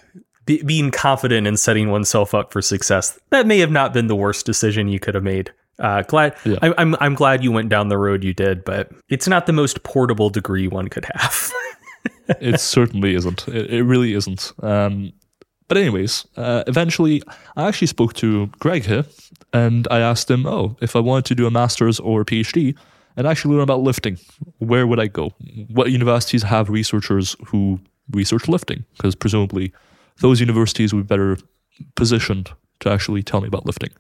be, 0.47 0.63
being 0.63 0.91
confident 0.91 1.47
in 1.47 1.57
setting 1.57 1.91
oneself 1.91 2.35
up 2.35 2.53
for 2.53 2.63
success, 2.63 3.19
that 3.31 3.47
may 3.47 3.59
have 3.59 3.71
not 3.71 3.93
been 3.93 4.07
the 4.07 4.17
worst 4.17 4.47
decision 4.47 4.89
you 4.89 5.01
could 5.01 5.15
have 5.15 5.25
made. 5.25 5.53
Uh, 5.81 6.03
glad 6.03 6.37
Yeah. 6.45 6.59
I, 6.63 6.75
I'm 6.79 6.95
I'm 7.01 7.15
glad 7.15 7.43
you 7.43 7.51
went 7.51 7.69
down 7.69 7.89
the 7.89 7.99
road 7.99 8.23
you 8.23 8.35
did, 8.35 8.65
but 8.65 8.91
it's 9.09 9.27
not 9.27 9.47
the 9.47 9.53
most 9.53 9.83
portable 9.83 10.31
degree 10.31 10.69
one 10.69 10.89
could 10.89 11.07
have. 11.15 11.53
it 12.41 12.61
certainly 12.61 13.15
isn't. 13.15 13.49
It, 13.49 13.71
it 13.71 13.83
really 13.83 14.13
isn't. 14.15 14.53
Um, 14.63 15.13
but 15.71 15.77
anyways, 15.77 16.27
uh, 16.37 16.65
eventually, 16.67 17.23
I 17.57 17.69
actually 17.69 17.87
spoke 17.87 18.15
to 18.15 18.49
Greg 18.59 18.87
here, 18.87 19.05
and 19.53 19.87
I 19.89 20.01
asked 20.01 20.29
him, 20.29 20.45
"Oh, 20.45 20.77
if 20.81 20.97
I 20.97 20.99
wanted 20.99 21.27
to 21.27 21.37
do 21.37 21.47
a 21.47 21.51
master's 21.51 22.01
or 22.01 22.23
a 22.23 22.25
PhD 22.25 22.75
and 23.17 23.25
actually 23.25 23.55
learn 23.55 23.63
about 23.63 23.81
lifting, 23.81 24.19
where 24.59 24.85
would 24.89 24.99
I 24.99 25.07
go? 25.07 25.33
What 25.69 25.93
universities 25.93 26.43
have 26.43 26.71
researchers 26.71 27.37
who 27.47 27.79
research 28.11 28.49
lifting? 28.49 28.85
Because 28.97 29.15
presumably, 29.15 29.73
those 30.19 30.41
universities 30.41 30.93
would 30.93 31.07
be 31.07 31.15
better 31.15 31.39
positioned 31.95 32.51
to 32.81 32.91
actually 32.91 33.23
tell 33.23 33.41
me 33.41 33.47
about 33.47 33.65
lifting." 33.65 33.91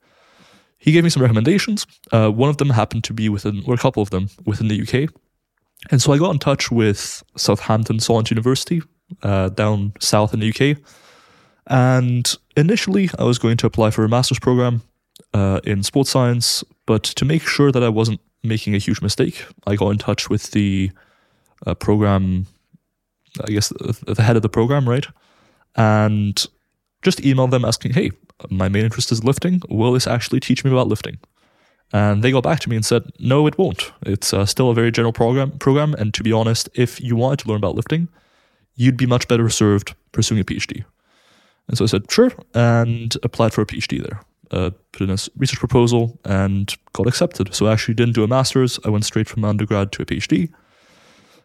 He 0.78 0.90
gave 0.90 1.04
me 1.04 1.11
some 1.11 1.22
recommendations. 1.22 1.87
Uh, 2.11 2.30
one 2.30 2.50
of 2.50 2.56
them 2.56 2.70
happened 2.70 3.04
to 3.04 3.12
be 3.12 3.28
within, 3.28 3.62
or 3.64 3.74
a 3.74 3.78
couple 3.78 4.02
of 4.02 4.11
them 4.11 4.28
within 4.44 4.66
the 4.66 4.83
UK, 4.83 5.09
and 5.92 6.02
so 6.02 6.12
I 6.12 6.18
got 6.18 6.33
in 6.33 6.40
touch 6.40 6.72
with 6.72 7.22
Southampton 7.37 8.00
Solent 8.00 8.28
University 8.28 8.83
uh, 9.22 9.50
down 9.50 9.92
south 10.00 10.35
in 10.35 10.40
the 10.40 10.48
UK. 10.48 10.76
And 11.70 12.37
initially, 12.56 13.09
I 13.16 13.24
was 13.24 13.38
going 13.38 13.56
to 13.59 13.66
apply 13.66 13.90
for 13.92 14.04
a 14.04 14.09
master's 14.09 14.40
program 14.40 14.83
uh, 15.33 15.61
in 15.64 15.85
sports 15.85 16.11
science, 16.11 16.64
but 16.85 17.04
to 17.04 17.24
make 17.24 17.46
sure 17.46 17.70
that 17.70 17.83
I 17.83 17.88
wasn't 17.88 18.20
making 18.42 18.74
a 18.74 18.78
huge 18.78 19.00
mistake, 19.00 19.46
I 19.68 19.76
got 19.76 19.90
in 19.90 19.98
touch 19.98 20.28
with 20.28 20.50
the 20.50 20.90
uh, 21.66 21.74
program, 21.74 22.46
I 23.46 23.52
guess 23.52 23.68
the 23.68 24.14
the 24.14 24.22
head 24.22 24.35
of 24.35 24.42
the 24.42 24.48
program, 24.48 24.88
right? 24.88 25.06
And 25.76 26.44
just 27.02 27.20
emailed 27.20 27.52
them 27.52 27.64
asking, 27.64 27.92
hey, 27.92 28.11
my 28.50 28.68
main 28.68 28.85
interest 28.85 29.12
is 29.12 29.22
lifting. 29.22 29.62
Will 29.68 29.92
this 29.92 30.09
actually 30.09 30.40
teach 30.40 30.64
me 30.64 30.72
about 30.72 30.88
lifting? 30.88 31.18
And 31.92 32.22
they 32.22 32.33
got 32.33 32.42
back 32.42 32.61
to 32.61 32.68
me 32.68 32.76
and 32.76 32.85
said, 32.85 33.04
no, 33.18 33.46
it 33.46 33.59
won't. 33.59 33.92
It's 34.02 34.33
uh, 34.33 34.46
still 34.46 34.70
a 34.70 34.74
very 34.74 34.90
general 34.90 35.12
program. 35.12 35.52
Program, 35.59 35.94
and 35.94 36.12
to 36.14 36.22
be 36.22 36.33
honest, 36.33 36.68
if 36.74 37.00
you 37.00 37.14
wanted 37.14 37.40
to 37.40 37.48
learn 37.48 37.59
about 37.59 37.76
lifting, 37.76 38.09
you'd 38.74 38.96
be 38.96 39.06
much 39.06 39.28
better 39.28 39.48
served 39.48 39.94
pursuing 40.12 40.40
a 40.40 40.44
PhD. 40.44 40.85
And 41.70 41.78
so 41.78 41.85
I 41.85 41.87
said, 41.87 42.11
sure, 42.11 42.33
and 42.52 43.16
applied 43.22 43.54
for 43.54 43.62
a 43.62 43.66
PhD 43.66 44.02
there. 44.02 44.20
Uh, 44.50 44.70
put 44.90 45.02
in 45.02 45.11
a 45.11 45.16
research 45.37 45.61
proposal 45.61 46.18
and 46.24 46.74
got 46.94 47.06
accepted. 47.06 47.54
So 47.54 47.66
I 47.66 47.72
actually 47.72 47.94
didn't 47.94 48.16
do 48.16 48.24
a 48.24 48.26
master's. 48.26 48.80
I 48.85 48.88
went 48.88 49.04
straight 49.04 49.28
from 49.28 49.44
undergrad 49.44 49.92
to 49.92 50.02
a 50.02 50.04
PhD. 50.04 50.52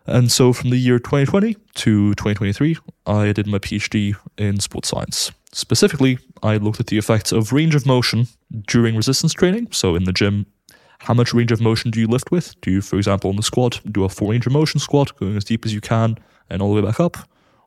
And 0.07 0.31
so 0.31 0.51
from 0.51 0.71
the 0.71 0.77
year 0.77 0.97
2020 0.97 1.53
to 1.53 2.15
2023, 2.15 2.75
I 3.05 3.33
did 3.33 3.45
my 3.45 3.59
PhD 3.59 4.15
in 4.35 4.59
sports 4.59 4.89
science. 4.89 5.31
Specifically, 5.51 6.17
I 6.41 6.57
looked 6.57 6.79
at 6.79 6.87
the 6.87 6.97
effects 6.97 7.31
of 7.31 7.53
range 7.53 7.75
of 7.75 7.85
motion 7.85 8.25
during 8.65 8.95
resistance 8.95 9.33
training. 9.33 9.67
So 9.73 9.95
in 9.95 10.05
the 10.05 10.11
gym, 10.11 10.47
how 11.01 11.13
much 11.13 11.35
range 11.35 11.51
of 11.51 11.61
motion 11.61 11.91
do 11.91 11.99
you 11.99 12.07
lift 12.07 12.31
with? 12.31 12.59
Do 12.61 12.71
you, 12.71 12.81
for 12.81 12.97
example, 12.97 13.29
in 13.29 13.35
the 13.35 13.43
squat, 13.43 13.79
do 13.91 14.03
a 14.03 14.09
full 14.09 14.29
range 14.29 14.47
of 14.47 14.53
motion 14.53 14.79
squat, 14.79 15.15
going 15.17 15.37
as 15.37 15.43
deep 15.43 15.67
as 15.67 15.73
you 15.75 15.81
can 15.81 16.17
and 16.49 16.63
all 16.63 16.73
the 16.73 16.81
way 16.81 16.87
back 16.87 16.99
up? 16.99 17.17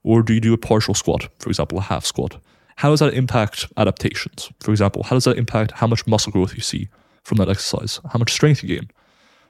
Or 0.08 0.22
do 0.22 0.32
you 0.32 0.40
do 0.40 0.54
a 0.54 0.56
partial 0.56 0.94
squat, 0.94 1.28
for 1.38 1.50
example, 1.50 1.76
a 1.76 1.82
half 1.82 2.06
squat? 2.06 2.40
How 2.76 2.88
does 2.88 3.00
that 3.00 3.12
impact 3.12 3.66
adaptations? 3.76 4.50
For 4.60 4.70
example, 4.70 5.02
how 5.02 5.14
does 5.14 5.24
that 5.24 5.36
impact 5.36 5.72
how 5.72 5.86
much 5.86 6.06
muscle 6.06 6.32
growth 6.32 6.54
you 6.54 6.62
see 6.62 6.88
from 7.24 7.36
that 7.36 7.50
exercise? 7.50 8.00
How 8.10 8.18
much 8.18 8.32
strength 8.32 8.62
you 8.62 8.70
gain? 8.70 8.90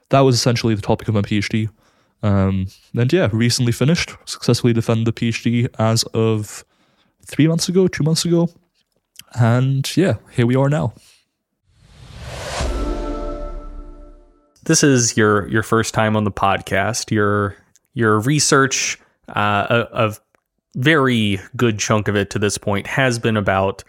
That 0.09 0.21
was 0.21 0.35
essentially 0.35 0.75
the 0.75 0.83
topic 0.83 1.07
of 1.07 1.15
my 1.15 1.23
PhD. 1.23 1.69
Um, 2.25 2.67
and 2.93 3.13
yeah, 3.13 3.29
recently 3.33 3.71
finished, 3.71 4.17
successfully 4.25 4.73
defended 4.73 5.07
the 5.07 5.13
PhD 5.13 5.69
as 5.79 6.03
of 6.13 6.65
three 7.25 7.47
months 7.47 7.69
ago, 7.69 7.87
two 7.87 8.03
months 8.03 8.25
ago. 8.25 8.49
And 9.35 9.97
yeah, 9.97 10.15
here 10.33 10.47
we 10.47 10.57
are 10.57 10.69
now. 10.69 10.93
this 14.65 14.83
is 14.83 15.17
your 15.17 15.49
your 15.49 15.63
first 15.63 15.95
time 15.95 16.17
on 16.17 16.25
the 16.25 16.33
podcast. 16.33 17.13
Your 17.13 17.57
your 17.95 18.19
research, 18.19 18.99
uh, 19.29 19.85
a 19.93 20.17
very 20.77 21.41
good 21.57 21.79
chunk 21.79 22.09
of 22.09 22.17
it 22.17 22.31
to 22.31 22.39
this 22.39 22.59
point 22.59 22.87
has 22.87 23.19
been 23.19 23.37
about 23.37 23.85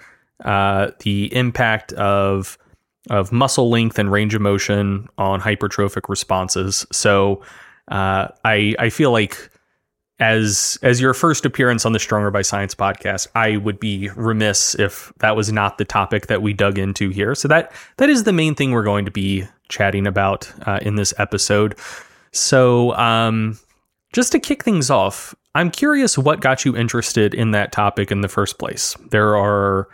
uh, 0.45 0.91
the 0.99 1.33
impact 1.35 1.93
of 1.93 2.57
of 3.09 3.31
muscle 3.31 3.69
length 3.69 3.97
and 3.97 4.11
range 4.11 4.35
of 4.35 4.41
motion 4.41 5.07
on 5.17 5.39
hypertrophic 5.39 6.09
responses. 6.09 6.85
So 6.91 7.41
uh, 7.89 8.27
I 8.43 8.75
I 8.79 8.89
feel 8.89 9.11
like 9.11 9.49
as 10.19 10.77
as 10.83 10.99
your 10.99 11.13
first 11.13 11.45
appearance 11.45 11.85
on 11.85 11.93
the 11.93 11.99
Stronger 11.99 12.29
by 12.29 12.41
Science 12.41 12.75
podcast, 12.75 13.27
I 13.35 13.57
would 13.57 13.79
be 13.79 14.09
remiss 14.15 14.75
if 14.75 15.13
that 15.19 15.35
was 15.35 15.51
not 15.51 15.77
the 15.77 15.85
topic 15.85 16.27
that 16.27 16.41
we 16.41 16.53
dug 16.53 16.77
into 16.77 17.09
here. 17.09 17.35
So 17.35 17.47
that 17.47 17.71
that 17.97 18.09
is 18.09 18.23
the 18.23 18.33
main 18.33 18.55
thing 18.55 18.71
we're 18.71 18.83
going 18.83 19.05
to 19.05 19.11
be 19.11 19.45
chatting 19.69 20.05
about 20.05 20.51
uh, 20.67 20.79
in 20.81 20.95
this 20.95 21.13
episode. 21.17 21.75
So 22.31 22.93
um, 22.95 23.57
just 24.13 24.31
to 24.33 24.39
kick 24.39 24.63
things 24.63 24.89
off, 24.89 25.33
I'm 25.55 25.71
curious 25.71 26.17
what 26.17 26.41
got 26.41 26.63
you 26.65 26.75
interested 26.75 27.33
in 27.33 27.51
that 27.51 27.71
topic 27.71 28.11
in 28.11 28.21
the 28.21 28.27
first 28.27 28.59
place. 28.59 28.95
There 29.09 29.35
are, 29.35 29.87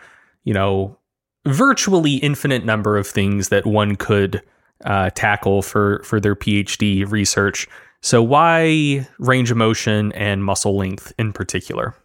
you 0.44 0.54
know, 0.54 0.98
virtually 1.46 2.16
infinite 2.16 2.66
number 2.66 2.98
of 2.98 3.08
things 3.08 3.50
that 3.50 3.66
one 3.66 3.96
could 3.96 4.42
uh, 4.84 5.10
tackle 5.12 5.62
for 5.62 6.02
for 6.04 6.20
their 6.20 6.36
PhD 6.36 7.10
research. 7.10 7.68
So 8.02 8.22
why 8.22 9.08
range 9.18 9.50
of 9.50 9.58
motion 9.58 10.12
and 10.12 10.44
muscle 10.44 10.76
length 10.76 11.14
in 11.18 11.34
particular? 11.34 11.96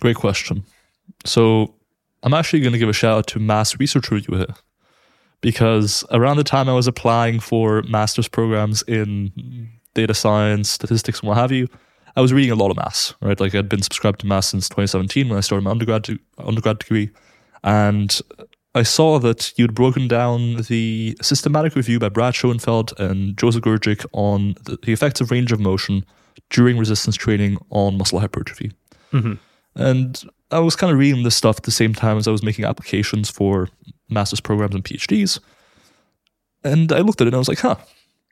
Great 0.00 0.16
question. 0.16 0.64
So 1.24 1.74
I'm 2.22 2.34
actually 2.34 2.60
going 2.60 2.72
to 2.72 2.78
give 2.78 2.88
a 2.88 2.92
shout 2.92 3.18
out 3.18 3.26
to 3.28 3.38
Mass 3.38 3.78
Research 3.78 4.10
Review 4.10 4.36
here 4.36 4.54
because 5.40 6.04
around 6.10 6.36
the 6.36 6.44
time 6.44 6.68
I 6.68 6.74
was 6.74 6.86
applying 6.86 7.40
for 7.40 7.82
master's 7.82 8.28
programs 8.28 8.82
in 8.82 9.70
data 9.94 10.14
science, 10.14 10.70
statistics, 10.70 11.20
and 11.20 11.28
what 11.28 11.38
have 11.38 11.50
you, 11.50 11.68
I 12.16 12.20
was 12.20 12.32
reading 12.32 12.50
a 12.50 12.56
lot 12.56 12.70
of 12.70 12.76
mass, 12.76 13.14
right? 13.20 13.38
Like 13.38 13.54
I'd 13.54 13.68
been 13.68 13.82
subscribed 13.82 14.20
to 14.20 14.26
mass 14.26 14.48
since 14.48 14.68
2017 14.68 15.28
when 15.28 15.38
I 15.38 15.40
started 15.40 15.64
my 15.64 15.70
undergrad 15.70 16.08
undergrad 16.38 16.78
degree, 16.78 17.10
and 17.62 18.20
I 18.74 18.84
saw 18.84 19.18
that 19.18 19.52
you'd 19.56 19.74
broken 19.74 20.06
down 20.06 20.62
the 20.68 21.16
systematic 21.20 21.74
review 21.74 21.98
by 21.98 22.08
Brad 22.08 22.34
Schoenfeld 22.34 22.92
and 22.98 23.36
Jozo 23.36 23.60
Grgic 23.60 24.06
on 24.12 24.54
the, 24.64 24.78
the 24.82 24.92
effects 24.92 25.20
of 25.20 25.30
range 25.30 25.50
of 25.50 25.58
motion 25.58 26.04
during 26.50 26.78
resistance 26.78 27.16
training 27.16 27.58
on 27.70 27.98
muscle 27.98 28.20
hypertrophy. 28.20 28.72
Mm-hmm. 29.12 29.34
And 29.74 30.22
I 30.52 30.60
was 30.60 30.76
kind 30.76 30.92
of 30.92 30.98
reading 30.98 31.24
this 31.24 31.36
stuff 31.36 31.58
at 31.58 31.62
the 31.64 31.70
same 31.72 31.94
time 31.94 32.16
as 32.16 32.28
I 32.28 32.30
was 32.30 32.42
making 32.42 32.64
applications 32.64 33.28
for 33.28 33.68
master's 34.08 34.40
programs 34.40 34.74
and 34.74 34.84
PhDs. 34.84 35.40
And 36.62 36.92
I 36.92 37.00
looked 37.00 37.20
at 37.20 37.26
it 37.26 37.28
and 37.28 37.36
I 37.36 37.38
was 37.38 37.48
like, 37.48 37.60
huh, 37.60 37.76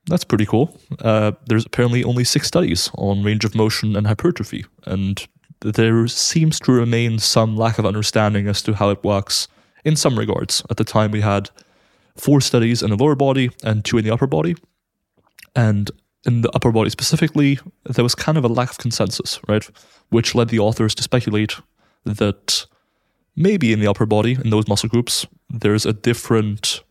that's 0.08 0.24
pretty 0.24 0.46
cool. 0.46 0.78
Uh, 1.00 1.32
there's 1.46 1.66
apparently 1.66 2.02
only 2.04 2.24
six 2.24 2.48
studies 2.48 2.90
on 2.94 3.22
range 3.22 3.44
of 3.44 3.54
motion 3.54 3.96
and 3.96 4.06
hypertrophy. 4.06 4.64
And 4.84 5.26
there 5.60 6.06
seems 6.08 6.58
to 6.60 6.72
remain 6.72 7.18
some 7.18 7.56
lack 7.56 7.78
of 7.78 7.86
understanding 7.86 8.48
as 8.48 8.62
to 8.62 8.74
how 8.74 8.90
it 8.90 9.04
works 9.04 9.48
in 9.84 9.96
some 9.96 10.18
regards. 10.18 10.62
At 10.70 10.76
the 10.76 10.84
time, 10.84 11.10
we 11.10 11.20
had 11.20 11.50
four 12.16 12.40
studies 12.40 12.82
in 12.82 12.90
the 12.90 12.96
lower 12.96 13.14
body 13.14 13.50
and 13.62 13.84
two 13.84 13.98
in 13.98 14.04
the 14.04 14.10
upper 14.10 14.26
body. 14.26 14.56
And 15.54 15.90
in 16.26 16.42
the 16.42 16.50
upper 16.54 16.72
body 16.72 16.90
specifically, 16.90 17.58
there 17.84 18.02
was 18.02 18.14
kind 18.14 18.38
of 18.38 18.44
a 18.44 18.48
lack 18.48 18.70
of 18.70 18.78
consensus, 18.78 19.40
right? 19.48 19.68
Which 20.10 20.34
led 20.34 20.48
the 20.48 20.58
authors 20.58 20.94
to 20.96 21.02
speculate 21.02 21.54
that 22.04 22.66
maybe 23.36 23.72
in 23.72 23.80
the 23.80 23.86
upper 23.86 24.06
body, 24.06 24.32
in 24.32 24.50
those 24.50 24.68
muscle 24.68 24.88
groups, 24.88 25.26
there's 25.48 25.86
a 25.86 25.92
different 25.92 26.82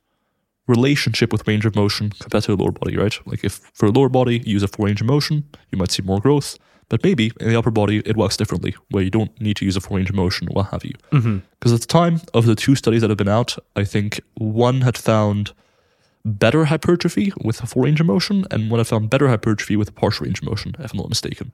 relationship 0.68 1.32
with 1.32 1.48
range 1.48 1.66
of 1.66 1.76
motion 1.76 2.12
compared 2.20 2.44
to 2.44 2.56
the 2.56 2.62
lower 2.62 2.72
body, 2.72 2.98
right? 2.98 3.18
Like 3.26 3.44
if 3.44 3.54
for 3.74 3.90
the 3.90 3.98
lower 3.98 4.10
body, 4.10 4.40
you 4.46 4.54
use 4.54 4.64
a 4.64 4.68
full 4.68 4.86
range 4.86 5.02
of 5.02 5.08
motion, 5.08 5.44
you 5.72 5.78
might 5.78 5.92
see 5.92 6.04
more 6.04 6.20
growth. 6.20 6.58
But 6.90 7.04
maybe 7.04 7.34
in 7.42 7.50
the 7.50 7.58
upper 7.58 7.72
body, 7.72 8.02
it 8.06 8.16
works 8.16 8.38
differently, 8.38 8.74
where 8.92 9.04
you 9.04 9.10
don't 9.10 9.40
need 9.42 9.58
to 9.58 9.66
use 9.66 9.76
a 9.76 9.82
full 9.82 9.98
range 9.98 10.10
of 10.10 10.16
motion, 10.16 10.48
what 10.52 10.68
have 10.68 10.86
you. 10.86 10.94
Mm-hmm. 11.12 11.40
Because 11.60 11.74
at 11.74 11.82
the 11.82 11.88
time 11.88 12.22
of 12.34 12.46
the 12.46 12.56
two 12.56 12.76
studies 12.76 13.02
that 13.02 13.10
have 13.10 13.18
been 13.18 13.28
out, 13.28 13.58
I 13.76 13.84
think 13.84 14.22
one 14.36 14.82
had 14.82 14.98
found 14.98 15.52
better 16.24 16.66
hypertrophy 16.66 17.34
with 17.42 17.62
a 17.62 17.68
full 17.68 17.84
range 17.84 18.00
of 18.00 18.06
motion, 18.06 18.46
and 18.52 18.72
one 18.72 18.80
had 18.80 18.88
found 18.88 19.10
better 19.10 19.28
hypertrophy 19.28 19.76
with 19.76 19.90
a 19.90 19.92
partial 19.92 20.26
range 20.26 20.40
of 20.40 20.48
motion, 20.48 20.76
if 20.80 20.94
I'm 20.94 20.98
not 20.98 21.10
mistaken. 21.10 21.52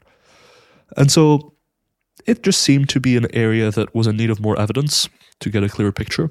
And 0.97 1.12
so 1.12 1.54
it 2.28 2.43
just 2.43 2.62
seemed 2.62 2.89
to 2.89 2.99
be 2.99 3.17
an 3.17 3.28
area 3.36 3.71
that 3.71 3.95
was 3.95 4.06
in 4.06 4.17
need 4.17 4.30
of 4.30 4.39
more 4.39 4.60
evidence 4.60 5.10
to 5.39 5.49
get 5.49 5.63
a 5.63 5.69
clearer 5.69 5.91
picture. 5.91 6.30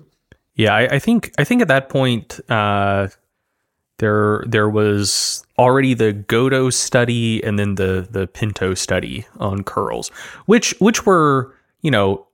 Yeah, 0.54 0.74
I, 0.74 0.96
I 0.96 0.98
think 0.98 1.32
I 1.38 1.44
think 1.44 1.62
at 1.62 1.68
that 1.68 1.88
point 1.88 2.40
uh, 2.50 3.08
there 3.98 4.44
there 4.46 4.68
was 4.68 5.44
already 5.58 5.94
the 5.94 6.12
Goto 6.12 6.70
study 6.70 7.42
and 7.42 7.58
then 7.58 7.76
the 7.76 8.06
the 8.10 8.26
Pinto 8.26 8.74
study 8.74 9.26
on 9.38 9.62
curls, 9.62 10.08
which 10.46 10.74
which 10.78 11.06
were 11.06 11.54
you 11.80 11.90
know 11.90 12.26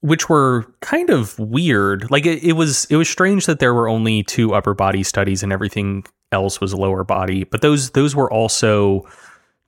which 0.00 0.28
were 0.28 0.64
kind 0.80 1.10
of 1.10 1.38
weird. 1.38 2.10
Like 2.10 2.26
it, 2.26 2.42
it 2.42 2.54
was 2.54 2.86
it 2.86 2.96
was 2.96 3.08
strange 3.08 3.46
that 3.46 3.58
there 3.60 3.74
were 3.74 3.88
only 3.88 4.22
two 4.22 4.54
upper 4.54 4.74
body 4.74 5.02
studies 5.02 5.42
and 5.42 5.52
everything 5.52 6.04
else 6.32 6.60
was 6.60 6.74
lower 6.74 7.04
body, 7.04 7.44
but 7.44 7.60
those 7.60 7.90
those 7.90 8.16
were 8.16 8.32
also 8.32 9.06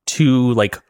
two 0.07 0.53
like 0.55 0.81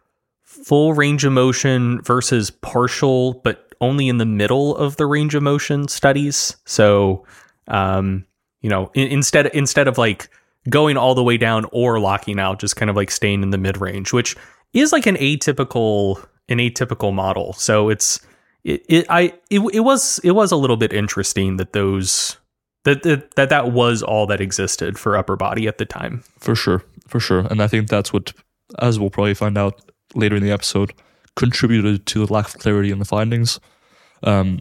full 0.42 0.94
range 0.94 1.24
of 1.24 1.32
motion 1.32 2.00
versus 2.02 2.50
partial, 2.50 3.34
but 3.44 3.71
only 3.82 4.08
in 4.08 4.16
the 4.16 4.24
middle 4.24 4.74
of 4.76 4.96
the 4.96 5.04
range 5.04 5.34
of 5.34 5.42
motion 5.42 5.88
studies. 5.88 6.56
So, 6.64 7.26
um, 7.68 8.24
you 8.62 8.70
know, 8.70 8.90
in, 8.94 9.08
instead 9.08 9.46
instead 9.48 9.88
of 9.88 9.98
like 9.98 10.30
going 10.70 10.96
all 10.96 11.14
the 11.14 11.22
way 11.22 11.36
down 11.36 11.66
or 11.72 12.00
locking 12.00 12.38
out, 12.38 12.60
just 12.60 12.76
kind 12.76 12.88
of 12.88 12.96
like 12.96 13.10
staying 13.10 13.42
in 13.42 13.50
the 13.50 13.58
mid 13.58 13.78
range, 13.78 14.12
which 14.12 14.36
is 14.72 14.92
like 14.92 15.06
an 15.06 15.16
atypical 15.16 16.24
an 16.48 16.58
atypical 16.58 17.12
model. 17.12 17.52
So 17.52 17.88
it's 17.90 18.20
it, 18.64 18.84
it 18.88 19.06
I 19.10 19.34
it, 19.50 19.60
it 19.74 19.80
was 19.80 20.20
it 20.24 20.30
was 20.30 20.52
a 20.52 20.56
little 20.56 20.76
bit 20.76 20.92
interesting 20.92 21.56
that 21.56 21.72
those 21.72 22.36
that, 22.84 23.02
that 23.02 23.34
that 23.34 23.50
that 23.50 23.72
was 23.72 24.02
all 24.02 24.26
that 24.28 24.40
existed 24.40 24.98
for 24.98 25.16
upper 25.16 25.36
body 25.36 25.66
at 25.66 25.78
the 25.78 25.84
time. 25.84 26.22
For 26.38 26.54
sure, 26.54 26.84
for 27.08 27.20
sure. 27.20 27.40
And 27.50 27.60
I 27.60 27.66
think 27.66 27.88
that's 27.88 28.12
what, 28.12 28.32
as 28.78 28.98
we'll 28.98 29.10
probably 29.10 29.34
find 29.34 29.58
out 29.58 29.80
later 30.14 30.36
in 30.36 30.42
the 30.42 30.52
episode, 30.52 30.92
contributed 31.36 32.06
to 32.06 32.26
the 32.26 32.32
lack 32.32 32.46
of 32.46 32.58
clarity 32.58 32.90
in 32.90 32.98
the 32.98 33.04
findings. 33.04 33.60
Um, 34.22 34.60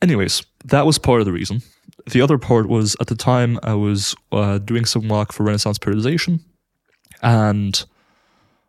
anyways, 0.00 0.42
that 0.66 0.86
was 0.86 0.98
part 0.98 1.20
of 1.20 1.26
the 1.26 1.32
reason. 1.32 1.62
The 2.10 2.20
other 2.20 2.38
part 2.38 2.68
was 2.68 2.96
at 3.00 3.06
the 3.06 3.14
time 3.14 3.58
I 3.62 3.74
was 3.74 4.14
uh, 4.32 4.58
doing 4.58 4.84
some 4.84 5.08
work 5.08 5.32
for 5.32 5.44
Renaissance 5.44 5.78
periodization, 5.78 6.40
and 7.22 7.84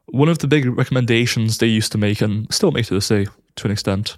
one 0.06 0.30
of 0.30 0.40
the 0.40 0.48
big 0.48 0.66
recommendations 0.78 1.58
they 1.58 1.68
used 1.68 1.92
to 1.94 1.98
make, 1.98 2.22
and 2.22 2.52
still 2.54 2.72
make 2.72 2.86
to 2.88 2.94
this 2.94 3.08
day 3.08 3.26
to 3.56 3.68
an 3.68 3.72
extent, 3.72 4.18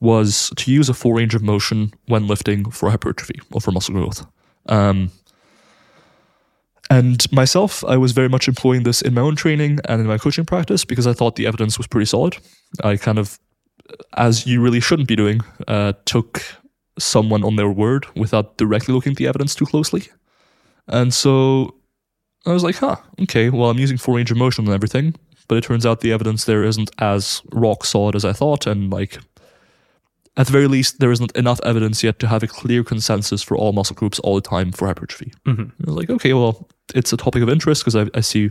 was 0.00 0.50
to 0.56 0.72
use 0.72 0.88
a 0.88 0.94
full 0.94 1.12
range 1.12 1.34
of 1.34 1.42
motion 1.42 1.92
when 2.06 2.26
lifting 2.26 2.70
for 2.70 2.90
hypertrophy 2.90 3.40
or 3.52 3.60
for 3.60 3.70
muscle 3.70 3.94
growth. 3.94 4.26
Um, 4.66 5.10
and 6.90 7.30
myself, 7.32 7.84
I 7.84 7.96
was 7.96 8.10
very 8.10 8.28
much 8.28 8.48
employing 8.48 8.82
this 8.82 9.00
in 9.00 9.14
my 9.14 9.20
own 9.20 9.36
training 9.36 9.78
and 9.84 10.00
in 10.00 10.08
my 10.08 10.18
coaching 10.18 10.44
practice 10.44 10.84
because 10.84 11.06
I 11.06 11.12
thought 11.12 11.36
the 11.36 11.46
evidence 11.46 11.78
was 11.78 11.86
pretty 11.86 12.06
solid. 12.06 12.36
I 12.82 12.96
kind 12.96 13.18
of, 13.18 13.38
as 14.16 14.44
you 14.44 14.60
really 14.60 14.80
shouldn't 14.80 15.08
be 15.08 15.14
doing, 15.14 15.40
uh, 15.68 15.92
took 16.04 16.42
someone 16.98 17.44
on 17.44 17.54
their 17.54 17.70
word 17.70 18.06
without 18.16 18.58
directly 18.58 18.92
looking 18.92 19.12
at 19.12 19.18
the 19.18 19.28
evidence 19.28 19.54
too 19.54 19.66
closely. 19.66 20.08
And 20.88 21.14
so 21.14 21.76
I 22.44 22.52
was 22.52 22.64
like, 22.64 22.76
huh, 22.76 22.96
okay, 23.22 23.50
well, 23.50 23.70
I'm 23.70 23.78
using 23.78 23.96
full 23.96 24.14
range 24.14 24.32
of 24.32 24.36
motion 24.36 24.64
and 24.64 24.74
everything, 24.74 25.14
but 25.46 25.58
it 25.58 25.64
turns 25.64 25.86
out 25.86 26.00
the 26.00 26.12
evidence 26.12 26.44
there 26.44 26.64
isn't 26.64 26.90
as 26.98 27.40
rock 27.52 27.84
solid 27.84 28.16
as 28.16 28.24
I 28.24 28.32
thought. 28.32 28.66
And 28.66 28.90
like, 28.92 29.18
at 30.40 30.46
the 30.46 30.52
very 30.52 30.66
least, 30.68 31.00
there 31.00 31.12
isn't 31.12 31.36
enough 31.36 31.60
evidence 31.64 32.02
yet 32.02 32.18
to 32.20 32.26
have 32.26 32.42
a 32.42 32.46
clear 32.46 32.82
consensus 32.82 33.42
for 33.42 33.56
all 33.56 33.72
muscle 33.72 33.94
groups 33.94 34.18
all 34.20 34.34
the 34.34 34.40
time 34.40 34.72
for 34.72 34.86
hypertrophy. 34.86 35.32
Mhm. 35.46 35.70
I 35.70 35.90
was 35.90 35.96
like, 35.96 36.10
okay, 36.10 36.32
well, 36.32 36.66
it's 36.94 37.12
a 37.12 37.16
topic 37.16 37.42
of 37.42 37.48
interest 37.50 37.82
because 37.84 37.96
I, 37.96 38.08
I 38.18 38.20
see 38.22 38.48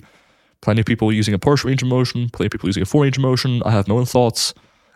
plenty 0.61 0.81
of 0.81 0.85
people 0.85 1.11
using 1.11 1.33
a 1.33 1.39
partial 1.39 1.67
range 1.69 1.81
of 1.81 1.87
motion, 1.89 2.29
plenty 2.29 2.47
of 2.47 2.51
people 2.51 2.69
using 2.69 2.83
a 2.83 2.85
full 2.85 3.01
range 3.01 3.17
of 3.17 3.23
motion. 3.23 3.61
I 3.65 3.71
have 3.71 3.87
my 3.87 3.95
own 3.95 4.05
thoughts, 4.05 4.53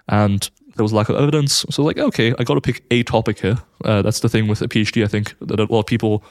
and 0.07 0.49
there 0.75 0.83
was 0.83 0.93
lack 0.93 1.09
of 1.09 1.15
evidence. 1.15 1.65
So, 1.69 1.83
like, 1.83 1.97
okay, 1.97 2.33
I 2.37 2.43
got 2.43 2.55
to 2.55 2.61
pick 2.61 2.83
a 2.91 3.01
topic 3.03 3.39
here. 3.39 3.57
Uh, 3.83 4.01
that's 4.03 4.19
the 4.19 4.29
thing 4.29 4.47
with 4.47 4.61
a 4.61 4.67
PhD. 4.67 5.03
I 5.03 5.07
think 5.07 5.35
that 5.41 5.59
a 5.59 5.65
lot 5.65 5.79
of 5.79 5.85
people 5.87 6.23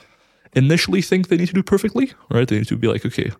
initially 0.54 1.02
think 1.02 1.28
they 1.28 1.36
need 1.36 1.48
to 1.48 1.54
do 1.54 1.62
perfectly, 1.62 2.12
right? 2.30 2.46
They 2.46 2.58
need 2.58 2.68
to 2.68 2.76
be 2.76 2.88
like, 2.88 3.04
okay, 3.06 3.30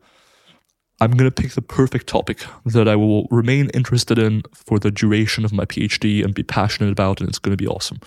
I'm 1.03 1.11
going 1.11 1.29
to 1.29 1.43
pick 1.43 1.51
the 1.51 1.63
perfect 1.63 2.07
topic 2.07 2.45
that 2.65 2.87
I 2.87 2.95
will 2.95 3.27
remain 3.33 3.71
interested 3.71 4.21
in 4.21 4.45
for 4.55 4.79
the 4.79 4.93
duration 4.93 5.45
of 5.45 5.53
my 5.53 5.65
PhD 5.65 6.25
and 6.25 6.33
be 6.33 6.45
passionate 6.45 6.93
about, 6.93 7.19
and 7.19 7.29
it's 7.29 7.41
going 7.41 7.51
to 7.51 7.61
be 7.61 7.67
awesome. 7.67 7.99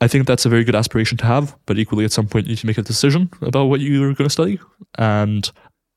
I 0.00 0.08
think 0.08 0.26
that's 0.26 0.44
a 0.44 0.48
very 0.48 0.64
good 0.64 0.74
aspiration 0.74 1.16
to 1.18 1.24
have, 1.24 1.56
but 1.66 1.78
equally 1.78 2.04
at 2.04 2.10
some 2.10 2.26
point 2.26 2.46
you 2.46 2.54
need 2.54 2.58
to 2.58 2.66
make 2.66 2.78
a 2.78 2.82
decision 2.82 3.30
about 3.42 3.66
what 3.66 3.78
you're 3.78 4.12
going 4.12 4.26
to 4.28 4.30
study. 4.30 4.58
And 4.98 5.48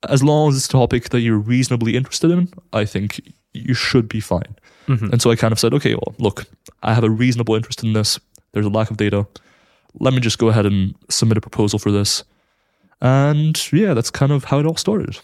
as 0.08 0.22
long 0.22 0.50
as 0.50 0.56
it's 0.56 0.66
a 0.66 0.70
topic 0.70 1.08
that 1.08 1.20
you're 1.20 1.36
reasonably 1.36 1.96
interested 1.96 2.30
in, 2.30 2.48
I 2.72 2.84
think 2.84 3.20
you 3.52 3.74
should 3.74 4.08
be 4.08 4.20
fine. 4.20 4.54
Mhm. 4.86 5.10
And 5.10 5.20
so 5.20 5.32
I 5.32 5.36
kind 5.36 5.50
of 5.50 5.58
said, 5.58 5.74
okay, 5.74 5.94
well, 5.94 6.14
look, 6.20 6.46
I 6.84 6.94
have 6.94 7.02
a 7.02 7.10
reasonable 7.10 7.56
interest 7.56 7.82
in 7.82 7.92
this. 7.92 8.20
There's 8.52 8.66
a 8.66 8.70
lack 8.70 8.92
of 8.92 8.96
data. 8.98 9.26
Let 9.98 10.14
me 10.14 10.20
just 10.20 10.38
go 10.38 10.48
ahead 10.48 10.64
and 10.64 10.94
submit 11.08 11.38
a 11.38 11.40
proposal 11.40 11.80
for 11.80 11.90
this. 11.90 12.22
And 13.00 13.60
yeah, 13.72 13.94
that's 13.94 14.10
kind 14.10 14.30
of 14.30 14.44
how 14.44 14.60
it 14.60 14.66
all 14.66 14.76
started. 14.76 15.18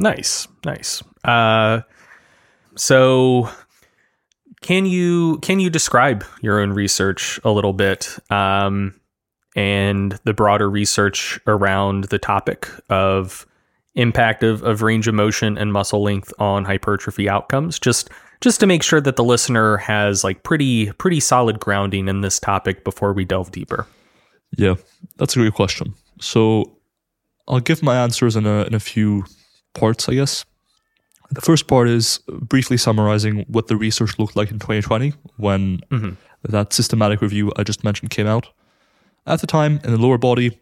Nice, 0.00 0.48
nice. 0.64 1.02
Uh, 1.24 1.82
so, 2.74 3.50
can 4.62 4.86
you 4.86 5.38
can 5.40 5.60
you 5.60 5.68
describe 5.68 6.24
your 6.40 6.58
own 6.60 6.72
research 6.72 7.38
a 7.44 7.50
little 7.50 7.74
bit, 7.74 8.18
um, 8.30 8.98
and 9.54 10.18
the 10.24 10.32
broader 10.32 10.70
research 10.70 11.38
around 11.46 12.04
the 12.04 12.18
topic 12.18 12.66
of 12.88 13.46
impact 13.94 14.42
of, 14.42 14.62
of 14.62 14.80
range 14.80 15.06
of 15.06 15.14
motion 15.14 15.58
and 15.58 15.72
muscle 15.72 16.02
length 16.02 16.32
on 16.38 16.64
hypertrophy 16.64 17.28
outcomes? 17.28 17.78
Just 17.78 18.08
just 18.40 18.58
to 18.60 18.66
make 18.66 18.82
sure 18.82 19.02
that 19.02 19.16
the 19.16 19.24
listener 19.24 19.76
has 19.76 20.24
like 20.24 20.42
pretty 20.44 20.92
pretty 20.92 21.20
solid 21.20 21.60
grounding 21.60 22.08
in 22.08 22.22
this 22.22 22.40
topic 22.40 22.84
before 22.84 23.12
we 23.12 23.26
delve 23.26 23.50
deeper. 23.50 23.86
Yeah, 24.56 24.76
that's 25.18 25.36
a 25.36 25.40
great 25.40 25.52
question. 25.52 25.92
So 26.20 26.78
I'll 27.46 27.60
give 27.60 27.82
my 27.82 28.02
answers 28.02 28.34
in 28.34 28.46
a 28.46 28.62
in 28.62 28.72
a 28.72 28.80
few 28.80 29.24
parts, 29.74 30.08
I 30.08 30.14
guess. 30.14 30.44
The 31.30 31.40
first 31.40 31.66
part 31.68 31.88
is 31.88 32.20
briefly 32.28 32.76
summarizing 32.76 33.44
what 33.48 33.68
the 33.68 33.76
research 33.76 34.18
looked 34.18 34.34
like 34.36 34.50
in 34.50 34.58
2020 34.58 35.12
when 35.36 35.80
Mhm. 35.90 36.16
that 36.42 36.72
systematic 36.72 37.20
review 37.22 37.52
I 37.56 37.62
just 37.62 37.84
mentioned 37.84 38.10
came 38.10 38.26
out. 38.26 38.48
At 39.26 39.40
the 39.40 39.46
time, 39.46 39.80
in 39.84 39.92
the 39.92 39.98
lower 39.98 40.18
body, 40.18 40.58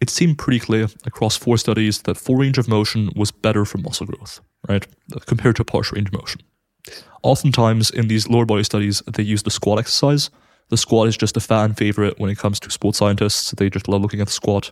it 0.00 0.08
seemed 0.08 0.38
pretty 0.38 0.58
clear 0.60 0.88
across 1.04 1.36
four 1.36 1.58
studies 1.58 2.02
that 2.02 2.16
full 2.16 2.36
range 2.36 2.56
of 2.58 2.68
motion 2.68 3.10
was 3.14 3.30
better 3.30 3.64
for 3.66 3.78
muscle 3.78 4.06
growth, 4.06 4.40
right, 4.68 4.86
compared 5.26 5.56
to 5.56 5.64
partial 5.64 5.96
range 5.96 6.08
of 6.08 6.14
motion. 6.14 6.40
Oftentimes, 7.22 7.90
in 7.90 8.08
these 8.08 8.28
lower 8.28 8.46
body 8.46 8.64
studies, 8.64 9.02
they 9.06 9.22
use 9.22 9.42
the 9.42 9.50
squat 9.50 9.78
exercise. 9.78 10.30
The 10.70 10.76
squat 10.76 11.08
is 11.08 11.16
just 11.16 11.36
a 11.36 11.40
fan 11.40 11.74
favorite 11.74 12.18
when 12.18 12.30
it 12.30 12.38
comes 12.38 12.58
to 12.60 12.70
sports 12.70 12.98
scientists. 12.98 13.50
They 13.50 13.68
just 13.68 13.88
love 13.88 14.00
looking 14.00 14.20
at 14.20 14.28
the 14.28 14.32
squat, 14.32 14.70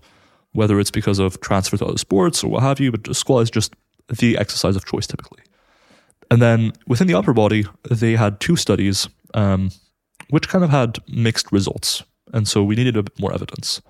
whether 0.53 0.78
it's 0.80 0.90
because 0.90 1.18
of 1.18 1.40
transfer 1.40 1.76
to 1.76 1.86
other 1.86 1.99
sports 1.99 2.42
or 2.42 2.51
what 2.51 2.62
have 2.62 2.80
you, 2.80 2.90
but 2.90 3.14
squat 3.14 3.42
is 3.42 3.51
just 3.51 3.74
the 4.09 4.38
exercise 4.38 4.76
of 4.76 4.84
choice 4.84 5.07
typically. 5.07 5.42
And 6.30 6.42
then 6.42 6.72
within 6.86 7.07
the 7.07 7.14
upper 7.14 7.32
body, 7.32 7.66
they 7.90 8.16
had 8.16 8.40
two 8.40 8.57
studies 8.57 9.09
um, 9.34 9.70
which 10.30 10.49
kind 10.49 10.64
of 10.64 10.70
had 10.70 10.99
mixed 11.09 11.51
results. 11.53 12.03
And 12.32 12.46
so 12.46 12.62
we 12.62 12.76
needed 12.76 12.96
a 12.96 13.03
bit 13.03 13.18
more 13.18 13.32
evidence. 13.32 13.80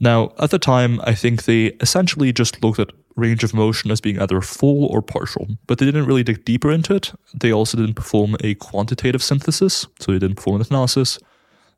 Now, 0.00 0.32
at 0.38 0.50
the 0.50 0.58
time, 0.58 1.00
I 1.04 1.14
think 1.14 1.44
they 1.44 1.66
essentially 1.80 2.32
just 2.32 2.62
looked 2.62 2.78
at 2.78 2.90
range 3.16 3.44
of 3.44 3.54
motion 3.54 3.90
as 3.90 4.00
being 4.00 4.20
either 4.20 4.40
full 4.40 4.86
or 4.86 5.00
partial, 5.00 5.46
but 5.66 5.78
they 5.78 5.86
didn't 5.86 6.06
really 6.06 6.24
dig 6.24 6.44
deeper 6.44 6.70
into 6.70 6.94
it. 6.94 7.12
They 7.32 7.52
also 7.52 7.76
didn't 7.76 7.94
perform 7.94 8.36
a 8.40 8.54
quantitative 8.56 9.22
synthesis, 9.22 9.86
so 10.00 10.12
they 10.12 10.18
didn't 10.18 10.36
perform 10.36 10.60
an 10.60 10.66
analysis. 10.68 11.18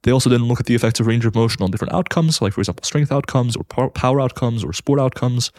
They 0.07 0.13
also 0.13 0.31
didn't 0.31 0.47
look 0.47 0.61
at 0.61 0.67
the 0.67 0.77
effects 0.77 1.01
of 1.01 1.09
range 1.09 1.27
of 1.27 1.35
motion 1.35 1.65
on 1.65 1.73
different 1.73 1.93
outcomes, 1.93 2.41
like, 2.41 2.53
for 2.53 2.61
example, 2.61 2.85
strength 2.85 3.11
outcomes 3.11 3.57
or 3.57 3.65
power 3.65 4.21
outcomes 4.21 4.63
or 4.63 4.73
sport 4.73 5.01
outcomes. 5.01 5.51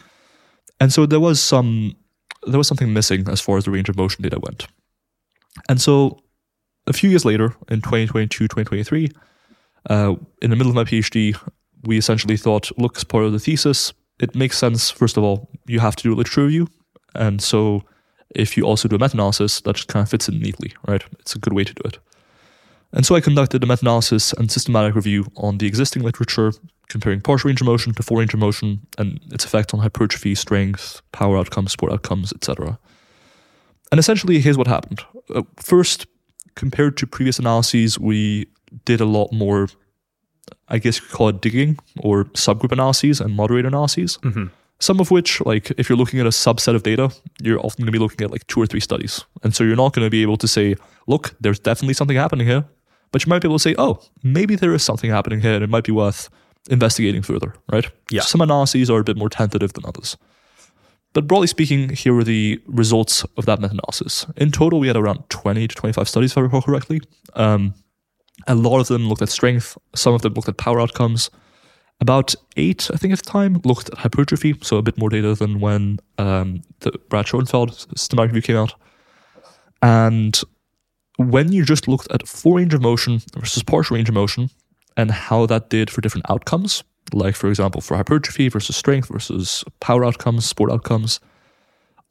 And 0.80 0.94
so 0.94 1.06
there 1.06 1.20
was 1.20 1.42
some 1.42 1.98
there 2.46 2.58
was 2.58 2.66
something 2.66 2.94
missing 2.94 3.28
as 3.28 3.42
far 3.42 3.58
as 3.58 3.66
the 3.66 3.72
range 3.72 3.90
of 3.90 3.98
motion 3.98 4.24
data 4.24 4.40
went. 4.40 4.68
And 5.68 5.82
so 5.82 6.22
a 6.86 6.94
few 6.94 7.10
years 7.10 7.26
later, 7.26 7.56
in 7.68 7.82
2022, 7.82 8.46
2023, 8.46 9.12
uh, 9.90 10.16
in 10.42 10.50
the 10.50 10.56
middle 10.56 10.70
of 10.70 10.76
my 10.76 10.86
PhD, 10.86 11.38
we 11.84 11.98
essentially 11.98 12.38
thought, 12.38 12.72
look, 12.78 12.96
as 12.96 13.04
part 13.04 13.26
of 13.26 13.34
the 13.34 13.40
thesis, 13.40 13.92
it 14.22 14.34
makes 14.34 14.58
sense, 14.58 14.90
first 14.90 15.18
of 15.18 15.26
all, 15.26 15.50
you 15.66 15.82
have 15.82 15.98
to 15.98 16.04
do 16.04 16.14
a 16.14 16.16
literature 16.16 16.46
review. 16.46 16.70
And 17.16 17.42
so 17.42 17.84
if 18.34 18.56
you 18.56 18.64
also 18.64 18.88
do 18.88 18.96
a 18.96 19.00
meta 19.00 19.16
analysis, 19.16 19.60
that 19.60 19.76
just 19.76 19.90
kind 19.90 20.04
of 20.04 20.10
fits 20.10 20.30
in 20.30 20.40
neatly, 20.40 20.74
right? 20.88 21.04
It's 21.20 21.36
a 21.36 21.40
good 21.40 21.52
way 21.52 21.66
to 21.66 21.74
do 21.74 21.82
it. 21.84 22.00
And 22.94 23.06
so 23.06 23.16
I 23.16 23.22
conducted 23.22 23.64
a 23.64 23.68
meta 23.68 23.82
analysis 23.82 24.34
and 24.34 24.52
systematic 24.52 24.96
review 24.96 25.26
on 25.36 25.58
the 25.58 25.68
existing 25.68 26.04
literature, 26.04 26.54
comparing 26.88 27.22
partial 27.22 27.50
range 27.50 27.62
of 27.62 27.68
motion 27.68 27.94
to 27.94 28.04
full 28.04 28.18
range 28.18 28.34
of 28.34 28.40
motion 28.40 28.80
and 28.98 29.20
its 29.32 29.44
effect 29.46 29.74
on 29.74 29.82
hypertrophy, 29.82 30.36
strength, 30.36 31.02
power 31.12 31.38
outcomes, 31.38 31.74
sport 31.74 31.92
outcomes, 31.92 32.32
etc. 32.34 32.80
And 33.92 34.00
essentially, 34.00 34.40
here's 34.40 34.58
what 34.58 34.68
happened. 34.68 35.02
Uh, 35.34 35.44
first, 35.58 36.08
compared 36.56 36.98
to 36.98 37.08
previous 37.08 37.40
analyses, 37.40 38.00
we 38.00 38.48
did 38.86 39.02
a 39.02 39.06
lot 39.06 39.32
more, 39.32 39.68
I 40.70 40.78
guess 40.78 40.98
you 41.00 41.06
could 41.08 41.12
call 41.16 41.30
it 41.30 41.42
digging 41.42 41.78
or 42.00 42.26
subgroup 42.26 42.72
analyses 42.72 43.20
and 43.22 43.36
moderator 43.36 43.68
analyses. 43.68 44.18
Mhm. 44.24 44.50
Some 44.80 45.00
of 45.00 45.10
which, 45.10 45.42
like 45.42 45.72
if 45.78 45.90
you're 45.90 45.98
looking 45.98 46.20
at 46.20 46.26
a 46.26 46.30
subset 46.30 46.76
of 46.76 46.84
data, 46.84 47.12
you're 47.42 47.60
often 47.60 47.84
going 47.84 47.88
to 47.88 47.92
be 47.92 48.00
looking 48.00 48.24
at 48.24 48.32
like 48.32 48.46
two 48.48 48.62
or 48.62 48.66
three 48.68 48.80
studies. 48.80 49.26
And 49.44 49.56
so 49.56 49.64
you're 49.64 49.76
not 49.76 49.94
going 49.94 50.06
to 50.06 50.10
be 50.12 50.22
able 50.22 50.38
to 50.38 50.48
say, 50.48 50.76
look, 51.08 51.36
there's 51.42 51.60
definitely 51.60 51.96
something 51.96 52.16
happening 52.16 52.46
here. 52.48 52.64
But 53.12 53.26
you 53.26 53.30
might 53.30 53.42
be 53.42 53.48
able 53.48 53.58
to 53.58 53.64
say, 53.64 53.76
oh, 53.78 54.02
maybe 54.24 54.56
there 54.56 54.74
is 54.74 54.84
something 54.84 55.10
happening 55.10 55.42
here 55.42 55.54
and 55.54 55.64
it 55.64 55.70
might 55.70 55.86
be 55.86 55.92
worth 55.92 56.30
investigating 56.70 57.22
further, 57.22 57.54
right? 57.72 57.90
Yeah. 58.12 58.22
Some 58.22 58.42
analyses 58.42 58.90
are 58.90 59.00
a 59.00 59.04
bit 59.04 59.18
more 59.18 59.30
tentative 59.30 59.74
than 59.74 59.86
others. 59.86 60.18
But 61.14 61.28
broadly 61.28 61.48
speaking, 61.48 61.90
here 61.90 62.14
were 62.14 62.24
the 62.24 62.62
results 62.68 63.24
of 63.38 63.46
that 63.46 63.60
meta 63.60 63.74
analysis. 63.74 64.26
In 64.36 64.52
total, 64.52 64.80
we 64.80 64.88
had 64.88 64.98
around 64.98 65.30
20 65.30 65.68
to 65.68 65.76
25 65.76 66.08
studies, 66.08 66.32
if 66.32 66.38
I 66.38 66.42
recall 66.42 66.62
correctly. 66.62 67.02
Um, 67.34 67.74
a 68.46 68.56
lot 68.56 68.80
of 68.80 68.88
them 68.88 69.08
looked 69.08 69.22
at 69.22 69.30
strength, 69.30 69.78
some 69.96 70.14
of 70.14 70.22
them 70.22 70.34
looked 70.34 70.50
at 70.50 70.58
power 70.58 70.80
outcomes. 70.80 71.32
About 72.00 72.36
eight, 72.56 72.92
I 72.94 72.98
think, 72.98 73.14
at 73.14 73.20
the 73.20 73.30
time, 73.30 73.60
looked 73.64 73.90
at 73.90 73.98
hypertrophy, 73.98 74.56
so 74.62 74.78
a 74.78 74.84
bit 74.84 75.00
more 75.00 75.10
data 75.10 75.34
than 75.34 75.60
when 75.60 76.00
um, 76.20 76.62
the 76.82 76.92
Brad 77.10 77.28
Schoenfeld 77.28 77.74
systematic 77.98 78.34
review 78.34 78.44
came 78.44 78.58
out. 78.58 78.76
And 79.82 80.40
when 81.18 81.52
you 81.52 81.66
just 81.66 81.88
looked 81.88 82.12
at 82.12 82.28
full 82.28 82.56
range 82.56 82.74
of 82.74 82.82
motion 82.82 83.22
versus 83.36 83.64
partial 83.64 83.96
range 83.96 84.10
of 84.10 84.16
motion 84.16 84.50
and 84.96 85.12
how 85.12 85.46
that 85.48 85.70
did 85.70 85.90
for 85.90 86.02
different 86.02 86.30
outcomes, 86.30 86.84
like 87.14 87.36
for 87.36 87.50
example 87.50 87.82
for 87.82 87.98
hypertrophy 87.98 88.50
versus 88.50 88.76
strength 88.76 89.10
versus 89.10 89.64
power 89.80 90.06
outcomes, 90.06 90.46
sport 90.46 90.72
outcomes, 90.72 91.20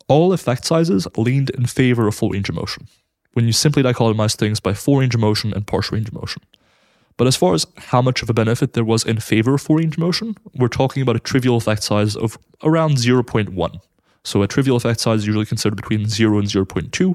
all 0.09 0.33
effect 0.33 0.65
sizes 0.65 1.07
leaned 1.17 1.51
in 1.51 1.67
favor 1.67 2.07
of 2.07 2.15
full 2.15 2.31
range 2.31 2.49
of 2.49 2.55
motion 2.55 2.87
when 3.33 3.45
you 3.45 3.53
simply 3.53 3.83
dichotomize 3.83 4.35
things 4.35 4.61
by 4.61 4.73
full 4.73 4.97
range 4.97 5.15
of 5.15 5.21
motion 5.21 5.53
and 5.53 5.67
partial 5.67 5.95
range 5.95 6.09
of 6.09 6.15
motion. 6.15 6.43
But 7.19 7.27
as 7.27 7.37
far 7.37 7.55
as 7.55 7.67
how 7.77 8.01
much 8.01 8.23
of 8.23 8.31
a 8.31 8.35
benefit 8.35 8.73
there 8.73 8.85
was 8.85 9.05
in 9.05 9.21
favor 9.21 9.55
of 9.55 9.61
full 9.63 9.77
range 9.77 9.95
of 9.95 10.01
motion, 10.01 10.37
we're 10.55 10.69
talking 10.69 11.03
about 11.03 11.17
a 11.17 11.21
trivial 11.21 11.57
effect 11.57 11.83
size 11.83 12.17
of 12.17 12.39
around 12.63 12.97
0.1. 12.97 13.81
So 14.25 14.43
a 14.43 14.49
trivial 14.49 14.77
effect 14.77 15.01
size 15.01 15.21
is 15.21 15.27
usually 15.27 15.45
considered 15.45 15.77
between 15.77 16.09
0 16.09 16.39
and 16.39 16.49
0.2. 16.49 17.15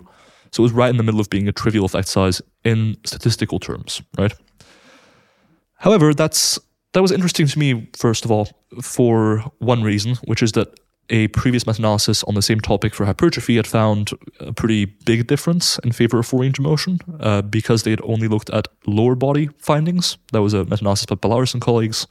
So 0.51 0.63
it 0.63 0.65
was 0.65 0.71
right 0.73 0.89
in 0.89 0.97
the 0.97 1.03
middle 1.03 1.21
of 1.21 1.29
being 1.29 1.47
a 1.47 1.51
trivial 1.51 1.85
effect 1.85 2.07
size 2.07 2.41
in 2.63 2.97
statistical 3.05 3.59
terms, 3.59 4.01
right? 4.17 4.33
However, 5.75 6.13
that's 6.13 6.59
that 6.93 7.01
was 7.01 7.11
interesting 7.11 7.47
to 7.47 7.59
me, 7.59 7.89
first 7.95 8.25
of 8.25 8.31
all, 8.31 8.49
for 8.81 9.39
one 9.59 9.81
reason, 9.81 10.15
which 10.25 10.43
is 10.43 10.51
that 10.53 10.77
a 11.09 11.27
previous 11.29 11.65
meta 11.65 11.79
analysis 11.79 12.23
on 12.23 12.35
the 12.35 12.41
same 12.41 12.59
topic 12.59 12.93
for 12.93 13.05
hypertrophy 13.05 13.55
had 13.55 13.67
found 13.67 14.11
a 14.39 14.53
pretty 14.53 14.85
big 14.85 15.27
difference 15.27 15.77
in 15.79 15.91
favor 15.91 16.19
of 16.19 16.25
full 16.25 16.39
range 16.39 16.59
of 16.59 16.63
motion 16.63 16.99
uh, 17.19 17.41
because 17.41 17.83
they 17.83 17.91
had 17.91 18.01
only 18.03 18.27
looked 18.27 18.49
at 18.49 18.67
lower 18.87 19.15
body 19.15 19.49
findings. 19.57 20.17
That 20.31 20.41
was 20.41 20.53
a 20.53 20.63
meta 20.65 20.79
analysis 20.81 21.05
by 21.05 21.15
Pallarés 21.15 21.53
and 21.53 21.61
colleagues. 21.61 22.07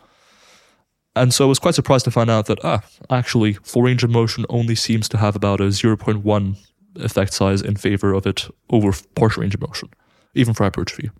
And 1.17 1.35
so 1.35 1.45
I 1.45 1.49
was 1.49 1.59
quite 1.59 1.75
surprised 1.75 2.05
to 2.05 2.11
find 2.11 2.31
out 2.31 2.47
that, 2.47 2.59
ah, 2.65 2.83
actually, 3.11 3.55
full 3.55 3.83
range 3.83 4.05
of 4.05 4.11
motion 4.11 4.47
only 4.49 4.75
seems 4.75 5.09
to 5.09 5.19
have 5.19 5.35
about 5.35 5.61
a 5.61 5.65
0.1 5.65 6.57
effect 6.97 7.33
size 7.33 7.63
in 7.63 7.77
favor 7.77 8.13
of 8.13 8.27
it 8.27 8.49
over 8.71 8.93
partial 9.15 9.43
range 9.43 9.55
of 9.55 9.61
motion, 9.61 9.89
even 10.35 10.55
for 10.55 10.65
hypertrophy. 10.65 11.11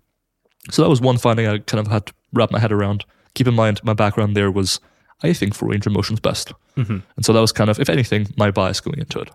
So 0.69 0.81
that 0.83 0.89
was 0.89 1.01
one 1.01 1.17
finding 1.17 1.47
I 1.47 1.59
kind 1.59 1.79
of 1.85 1.91
had 1.91 2.05
to 2.07 2.13
wrap 2.33 2.51
my 2.51 2.59
head 2.59 2.71
around. 2.71 3.05
Keep 3.33 3.47
in 3.47 3.53
mind, 3.53 3.83
my 3.83 3.93
background 3.93 4.35
there 4.35 4.51
was, 4.51 4.79
I 5.23 5.33
think, 5.33 5.55
full 5.55 5.69
range 5.69 5.87
of 5.87 5.93
motion's 5.93 6.19
best. 6.19 6.53
Mhm. 6.77 7.01
And 7.15 7.25
so 7.25 7.33
that 7.33 7.41
was 7.41 7.51
kind 7.51 7.69
of, 7.69 7.79
if 7.79 7.89
anything, 7.89 8.27
my 8.37 8.51
bias 8.51 8.81
going 8.81 8.99
into 8.99 9.19
it. 9.19 9.29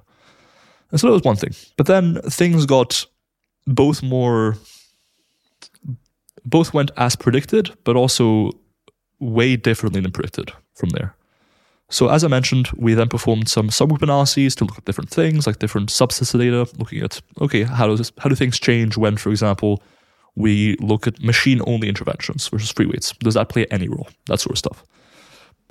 And 0.90 1.00
so 1.00 1.08
that 1.08 1.12
was 1.14 1.22
one 1.22 1.36
thing. 1.36 1.54
But 1.76 1.86
then 1.86 2.20
things 2.22 2.66
got 2.66 3.06
both 3.66 4.02
more 4.02 4.56
both 6.44 6.72
went 6.72 6.92
as 6.96 7.16
predicted, 7.16 7.76
but 7.82 7.96
also 7.96 8.52
way 9.18 9.56
differently 9.56 10.00
than 10.00 10.12
predicted 10.12 10.52
from 10.74 10.90
there. 10.90 11.16
So 11.88 12.08
as 12.08 12.24
I 12.24 12.28
mentioned, 12.28 12.68
we 12.76 12.94
then 12.94 13.08
performed 13.08 13.48
some 13.48 13.68
subgroup 13.68 14.02
analyses 14.02 14.54
to 14.56 14.64
look 14.64 14.78
at 14.78 14.84
different 14.84 15.10
things, 15.10 15.46
like 15.46 15.60
different 15.60 15.88
subsets 15.88 16.36
data, 16.36 16.68
looking 16.78 17.02
at 17.02 17.20
okay, 17.40 17.62
how 17.62 17.86
does 17.86 17.98
this, 17.98 18.12
how 18.18 18.28
do 18.28 18.34
things 18.34 18.58
change 18.58 18.96
when, 18.96 19.16
for 19.16 19.30
example, 19.30 19.82
we 20.34 20.76
look 20.80 21.06
at 21.06 21.22
machine-only 21.22 21.88
interventions 21.88 22.48
versus 22.48 22.70
free 22.70 22.86
weights? 22.86 23.12
Does 23.20 23.34
that 23.34 23.48
play 23.48 23.66
any 23.70 23.88
role? 23.88 24.08
That 24.26 24.40
sort 24.40 24.52
of 24.52 24.58
stuff. 24.58 24.84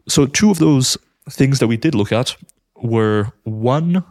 So 0.07 0.25
two 0.25 0.49
of 0.49 0.59
those 0.59 0.97
things 1.29 1.59
that 1.59 1.67
we 1.67 1.77
did 1.77 1.95
look 1.95 2.11
at 2.11 2.35
were 2.77 3.31
one 3.43 4.03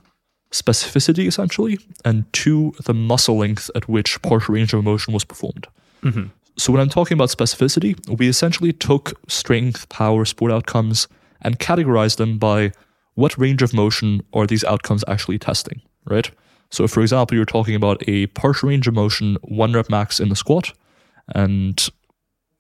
specificity 0.51 1.27
essentially, 1.27 1.79
and 2.05 2.31
two 2.33 2.75
the 2.85 2.95
muscle 2.95 3.39
length 3.39 3.71
at 3.75 3.89
which 3.89 4.21
partial 4.23 4.55
range 4.55 4.73
of 4.75 4.85
motion 4.85 5.15
was 5.15 5.25
performed. 5.25 5.67
Mm-hmm. 6.03 6.27
So 6.57 6.73
when 6.73 6.81
I'm 6.81 6.89
talking 6.89 7.17
about 7.17 7.31
specificity, 7.31 7.99
we 8.19 8.29
essentially 8.29 8.73
took 8.73 9.19
strength, 9.29 9.89
power, 9.89 10.25
sport 10.25 10.53
outcomes 10.53 11.09
and 11.45 11.59
categorize 11.59 12.17
them 12.17 12.39
by 12.39 12.73
what 13.15 13.39
range 13.39 13.63
of 13.63 13.73
motion 13.73 14.23
are 14.33 14.47
these 14.47 14.65
outcomes 14.65 15.05
actually 15.07 15.39
testing, 15.39 15.81
right? 16.07 16.31
So 16.71 16.89
for 16.89 17.01
example, 17.01 17.37
you're 17.37 17.45
talking 17.45 17.77
about 17.77 18.03
a 18.09 18.27
partial 18.29 18.69
range 18.69 18.89
of 18.89 18.95
motion, 18.95 19.37
one 19.43 19.73
rep 19.73 19.89
max 19.89 20.19
in 20.19 20.31
the 20.31 20.37
squat, 20.37 20.73
and 21.35 21.89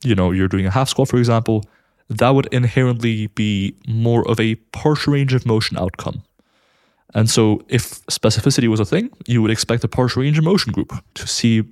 you 0.05 0.14
know, 0.14 0.30
you're 0.30 0.49
doing 0.49 0.66
a 0.66 0.70
half 0.70 0.89
squat, 0.89 1.09
for 1.09 1.16
example, 1.16 1.64
that 2.09 2.30
would 2.30 2.47
inherently 2.53 3.28
be 3.28 3.74
more 3.89 4.28
of 4.28 4.39
a 4.39 4.55
partial 4.72 5.14
range 5.14 5.32
of 5.32 5.47
motion 5.47 5.78
outcome. 5.78 6.22
And 7.14 7.30
so 7.30 7.62
if 7.68 8.05
specificity 8.07 8.68
was 8.68 8.80
a 8.80 8.85
thing, 8.85 9.11
you 9.26 9.41
would 9.41 9.51
expect 9.51 9.82
the 9.82 9.89
partial 9.89 10.22
range 10.22 10.37
of 10.39 10.45
motion 10.45 10.72
group 10.72 10.93
to 11.14 11.26
see 11.26 11.62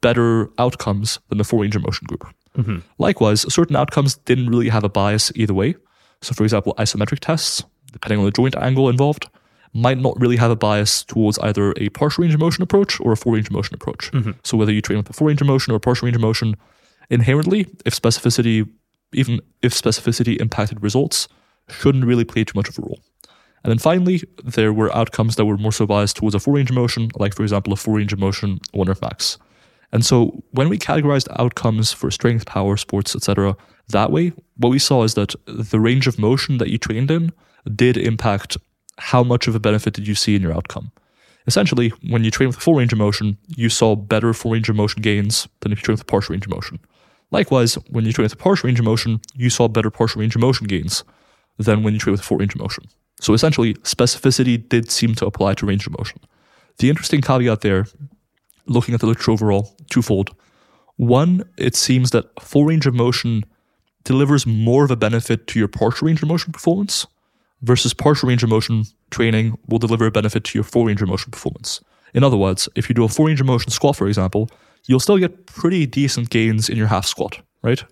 better 0.00 0.50
outcomes 0.58 1.18
than 1.28 1.38
the 1.38 1.44
full 1.44 1.58
range 1.60 1.76
of 1.76 1.82
motion 1.82 2.06
group. 2.06 2.26
Mm-hmm. 2.56 2.78
Likewise, 2.98 3.52
certain 3.52 3.76
outcomes 3.76 4.16
didn't 4.16 4.48
really 4.48 4.68
have 4.68 4.84
a 4.84 4.88
bias 4.88 5.30
either 5.34 5.54
way. 5.54 5.74
So, 6.22 6.34
for 6.34 6.44
example, 6.44 6.74
isometric 6.78 7.20
tests, 7.20 7.62
depending 7.92 8.18
on 8.18 8.24
the 8.24 8.30
joint 8.30 8.56
angle 8.56 8.88
involved, 8.88 9.28
might 9.74 9.98
not 9.98 10.18
really 10.18 10.36
have 10.36 10.50
a 10.50 10.56
bias 10.56 11.04
towards 11.04 11.38
either 11.40 11.74
a 11.76 11.88
partial 11.90 12.22
range 12.22 12.34
of 12.34 12.40
motion 12.40 12.62
approach 12.62 13.00
or 13.00 13.12
a 13.12 13.16
full 13.16 13.32
range 13.32 13.46
of 13.46 13.52
motion 13.52 13.74
approach. 13.74 14.10
Mm-hmm. 14.12 14.32
So, 14.44 14.56
whether 14.56 14.72
you 14.72 14.82
train 14.82 14.98
with 14.98 15.10
a 15.10 15.12
full 15.12 15.26
range 15.26 15.40
of 15.40 15.46
motion 15.46 15.72
or 15.72 15.76
a 15.76 15.80
partial 15.80 16.06
range 16.06 16.16
of 16.16 16.22
motion, 16.22 16.56
inherently, 17.10 17.66
if 17.84 18.00
specificity, 18.00 18.68
even 19.12 19.40
if 19.62 19.72
specificity 19.72 20.40
impacted 20.40 20.82
results, 20.82 21.28
shouldn't 21.68 22.04
really 22.04 22.24
play 22.24 22.44
too 22.44 22.56
much 22.56 22.68
of 22.68 22.78
a 22.78 22.82
role. 22.82 23.00
And 23.64 23.70
then 23.70 23.78
finally, 23.78 24.22
there 24.42 24.72
were 24.72 24.94
outcomes 24.94 25.36
that 25.36 25.44
were 25.44 25.58
more 25.58 25.72
so 25.72 25.86
biased 25.86 26.16
towards 26.16 26.34
a 26.34 26.40
full 26.40 26.54
range 26.54 26.70
of 26.70 26.76
motion, 26.76 27.10
like 27.16 27.34
for 27.34 27.42
example, 27.42 27.72
a 27.72 27.76
full 27.76 27.94
range 27.94 28.12
of 28.12 28.18
motion 28.18 28.60
one 28.72 28.88
rep 28.88 29.02
max. 29.02 29.38
And 29.92 30.04
so 30.04 30.42
when 30.50 30.68
we 30.68 30.78
categorized 30.78 31.28
outcomes 31.38 31.92
for 31.92 32.10
strength, 32.10 32.46
power, 32.46 32.76
sports, 32.76 33.16
etc., 33.16 33.56
that 33.88 34.12
way, 34.12 34.32
what 34.56 34.68
we 34.68 34.78
saw 34.78 35.02
is 35.02 35.14
that 35.14 35.34
the 35.46 35.80
range 35.80 36.06
of 36.06 36.18
motion 36.18 36.58
that 36.58 36.68
you 36.68 36.78
trained 36.78 37.10
in 37.10 37.32
did 37.74 37.96
impact 37.96 38.58
how 38.98 39.22
much 39.22 39.48
of 39.48 39.54
a 39.54 39.60
benefit 39.60 39.94
did 39.94 40.06
you 40.06 40.14
see 40.14 40.36
in 40.36 40.42
your 40.42 40.52
outcome. 40.52 40.90
Essentially, 41.46 41.88
when 42.06 42.24
you 42.24 42.30
train 42.30 42.48
with 42.48 42.56
full 42.56 42.74
range 42.74 42.92
of 42.92 42.98
motion, 42.98 43.38
you 43.46 43.70
saw 43.70 43.96
better 43.96 44.34
full 44.34 44.52
range 44.52 44.68
of 44.68 44.76
motion 44.76 45.00
gains 45.00 45.48
than 45.60 45.72
if 45.72 45.78
you 45.78 45.82
train 45.82 45.94
with 45.94 46.06
partial 46.06 46.34
range 46.34 46.44
of 46.44 46.50
motion. 46.50 46.78
Likewise, 47.30 47.76
when 47.90 48.04
you 48.04 48.12
train 48.12 48.24
with 48.24 48.38
partial 48.38 48.66
range 48.66 48.78
of 48.78 48.84
motion, 48.84 49.20
you 49.34 49.48
saw 49.48 49.68
better 49.68 49.90
partial 49.90 50.20
range 50.20 50.34
of 50.34 50.42
motion 50.42 50.66
gains 50.66 51.04
than 51.56 51.82
when 51.82 51.94
you 51.94 52.00
train 52.00 52.12
with 52.12 52.20
full 52.20 52.36
range 52.36 52.54
of 52.54 52.60
motion. 52.60 52.84
So 53.20 53.32
essentially, 53.32 53.74
specificity 53.74 54.68
did 54.68 54.90
seem 54.90 55.14
to 55.16 55.26
apply 55.26 55.54
to 55.54 55.66
range 55.66 55.86
of 55.86 55.96
motion. 55.96 56.20
The 56.78 56.90
interesting 56.90 57.20
caveat 57.20 57.62
there, 57.62 57.86
looking 58.68 58.94
at 58.94 59.00
the 59.00 59.06
literature 59.06 59.32
overall, 59.32 59.76
twofold. 59.90 60.34
One, 60.96 61.44
it 61.56 61.76
seems 61.76 62.10
that 62.10 62.26
full 62.40 62.64
range 62.64 62.86
of 62.86 62.94
motion 62.94 63.44
delivers 64.04 64.46
more 64.46 64.84
of 64.84 64.90
a 64.90 64.96
benefit 64.96 65.46
to 65.48 65.58
your 65.58 65.68
partial 65.68 66.06
range 66.06 66.22
of 66.22 66.28
motion 66.28 66.52
performance 66.52 67.06
versus 67.62 67.94
partial 67.94 68.28
range 68.28 68.42
of 68.42 68.48
motion 68.48 68.84
training 69.10 69.58
will 69.66 69.78
deliver 69.78 70.06
a 70.06 70.10
benefit 70.10 70.44
to 70.44 70.58
your 70.58 70.64
full 70.64 70.84
range 70.84 71.02
of 71.02 71.08
motion 71.08 71.30
performance. 71.30 71.80
In 72.14 72.24
other 72.24 72.36
words, 72.36 72.68
if 72.74 72.88
you 72.88 72.94
do 72.94 73.04
a 73.04 73.08
full 73.08 73.26
range 73.26 73.40
of 73.40 73.46
motion 73.46 73.70
squat, 73.70 73.96
for 73.96 74.08
example, 74.08 74.48
you'll 74.86 75.00
still 75.00 75.18
get 75.18 75.46
pretty 75.46 75.86
decent 75.86 76.30
gains 76.30 76.68
in 76.68 76.76
your 76.76 76.86
half 76.86 77.06
squat, 77.06 77.40
right? 77.62 77.84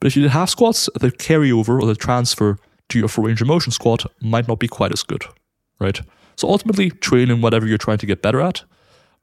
But 0.00 0.08
if 0.08 0.16
you 0.16 0.22
did 0.22 0.32
half 0.32 0.50
squats, 0.50 0.88
the 0.94 1.12
carryover 1.12 1.80
or 1.80 1.86
the 1.86 1.94
transfer 1.94 2.58
to 2.88 2.98
your 2.98 3.08
full 3.08 3.24
range 3.24 3.40
of 3.40 3.48
motion 3.48 3.72
squat 3.72 4.04
might 4.20 4.48
not 4.48 4.58
be 4.58 4.68
quite 4.68 4.92
as 4.92 5.02
good, 5.02 5.24
right? 5.78 6.00
So 6.36 6.48
ultimately, 6.48 6.90
train 6.90 7.30
in 7.30 7.40
whatever 7.40 7.66
you're 7.66 7.78
trying 7.78 7.98
to 7.98 8.06
get 8.06 8.22
better 8.22 8.40
at, 8.40 8.64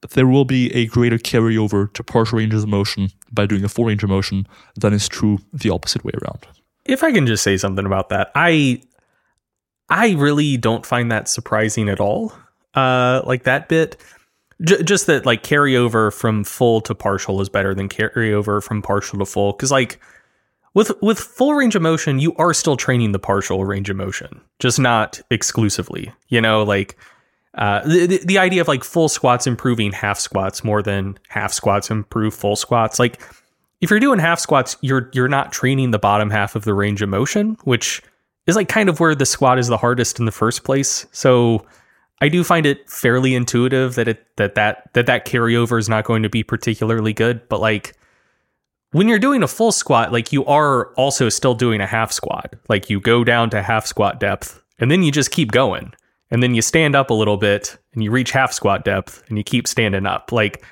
but 0.02 0.12
there 0.12 0.28
will 0.28 0.45
be 0.45 0.74
a 0.74 0.86
greater 0.88 1.18
carryover 1.18 1.91
to 1.93 2.04
partial 2.04 2.39
ranges 2.39 2.64
of 2.64 2.70
motion 2.70 3.10
by 3.32 3.45
doing 3.45 3.64
a 3.64 3.70
full 3.70 3.86
range 3.86 4.04
of 4.04 4.10
motion 4.10 4.47
than 4.76 4.93
is 4.93 5.08
true 5.08 5.39
the 5.54 5.70
opposite 5.70 6.04
way 6.04 6.14
around. 6.22 6.47
if 6.86 7.04
I 7.04 7.12
can 7.12 7.28
just 7.28 7.43
say 7.43 7.58
something 7.58 7.86
about 7.86 8.10
that, 8.10 8.32
I 8.36 8.82
I 9.89 10.12
really 10.14 10.58
don't 10.58 10.86
find 10.86 11.12
that 11.12 11.28
surprising 11.28 11.89
at 11.89 12.00
all. 12.00 12.34
Uh, 12.76 13.22
like 13.26 13.43
that 13.43 13.68
bit, 13.68 13.97
J- 14.62 14.84
just 14.84 15.08
that 15.08 15.26
like 15.26 15.41
carryover 15.43 16.14
from 16.14 16.43
full 16.43 16.82
to 16.82 16.93
partial 16.95 17.41
is 17.41 17.50
better 17.50 17.74
than 17.74 17.89
carryover 17.89 18.62
from 18.64 18.82
partial 18.82 19.20
to 19.20 19.26
full. 19.26 19.52
Because 19.54 19.72
like 19.72 20.00
with 20.74 20.91
with 21.02 21.20
full 21.20 21.56
range 21.56 21.76
of 21.76 21.82
motion, 21.82 22.20
you 22.20 22.36
are 22.36 22.54
still 22.54 22.78
training 22.78 23.12
the 23.12 23.20
partial 23.20 23.66
range 23.66 23.89
of 23.89 23.97
motion, 23.97 24.41
just 24.60 24.80
not 24.80 25.20
exclusively. 25.32 26.12
You 26.28 26.41
know, 26.41 26.64
like 26.64 26.95
uh, 27.56 27.82
the, 27.88 28.06
the 28.06 28.22
the 28.26 28.38
idea 28.38 28.62
of 28.62 28.68
like 28.68 28.84
full 28.84 29.10
squats 29.10 29.47
improving 29.47 29.91
half 29.91 30.20
squats 30.20 30.64
more 30.64 30.82
than 30.84 31.18
half 31.30 31.52
squats 31.52 31.89
improve 31.89 32.34
full 32.34 32.56
squats, 32.56 33.00
like 33.00 33.22
if 33.82 33.89
you're 33.89 34.00
doing 34.00 34.20
half 34.20 34.39
squats, 34.39 34.78
you're 34.82 35.10
you're 35.14 35.28
not 35.28 35.52
training 35.52 35.91
the 35.91 36.00
bottom 36.00 36.30
half 36.30 36.56
of 36.56 36.66
the 36.66 36.74
range 36.74 37.02
of 37.02 37.10
motion, 37.10 37.58
which 37.64 38.02
is 38.45 38.56
like 38.56 38.68
kind 38.68 38.89
of 38.89 39.00
where 39.00 39.16
the 39.16 39.26
squat 39.26 39.58
is 39.58 39.68
the 39.68 39.78
hardest 39.78 40.20
in 40.20 40.26
the 40.26 40.32
first 40.32 40.64
place. 40.64 41.06
So 41.12 41.66
I 42.22 42.30
do 42.30 42.43
find 42.43 42.66
it 42.66 42.89
fairly 42.89 43.34
intuitive 43.36 43.95
that 43.95 44.08
it 44.08 44.26
that 44.38 44.56
that 44.56 44.89
that 44.93 45.06
that 45.06 45.26
carryover 45.26 45.80
is 45.80 45.89
not 45.89 46.04
going 46.04 46.24
to 46.24 46.30
be 46.30 46.43
particularly 46.43 47.14
good, 47.14 47.47
but 47.50 47.62
like 47.62 47.95
when 48.91 49.08
you're 49.08 49.20
doing 49.20 49.43
a 49.43 49.47
full 49.47 49.72
squat, 49.72 50.12
like 50.12 50.34
you 50.34 50.45
are 50.45 50.88
also 50.95 51.30
still 51.30 51.54
doing 51.54 51.80
a 51.80 51.88
half 51.88 52.12
squat. 52.12 52.56
Like 52.68 52.89
you 52.89 53.00
go 53.00 53.24
down 53.24 53.50
to 53.52 53.62
half 53.62 53.86
squat 53.86 54.20
depth 54.20 54.62
and 54.80 54.89
then 54.89 55.04
you 55.04 55.12
just 55.12 55.32
keep 55.32 55.52
going. 55.52 55.93
And 56.32 56.43
then 56.43 56.53
you 56.53 56.61
stand 56.61 56.95
up 56.95 57.09
a 57.09 57.13
little 57.13 57.38
bit 57.38 57.77
and 57.93 58.03
you 58.03 58.11
reach 58.11 58.32
half 58.32 58.53
squat 58.53 58.86
depth 58.86 59.23
and 59.30 59.38
you 59.38 59.43
keep 59.43 59.67
standing 59.67 60.05
up. 60.05 60.32
Like 60.32 60.63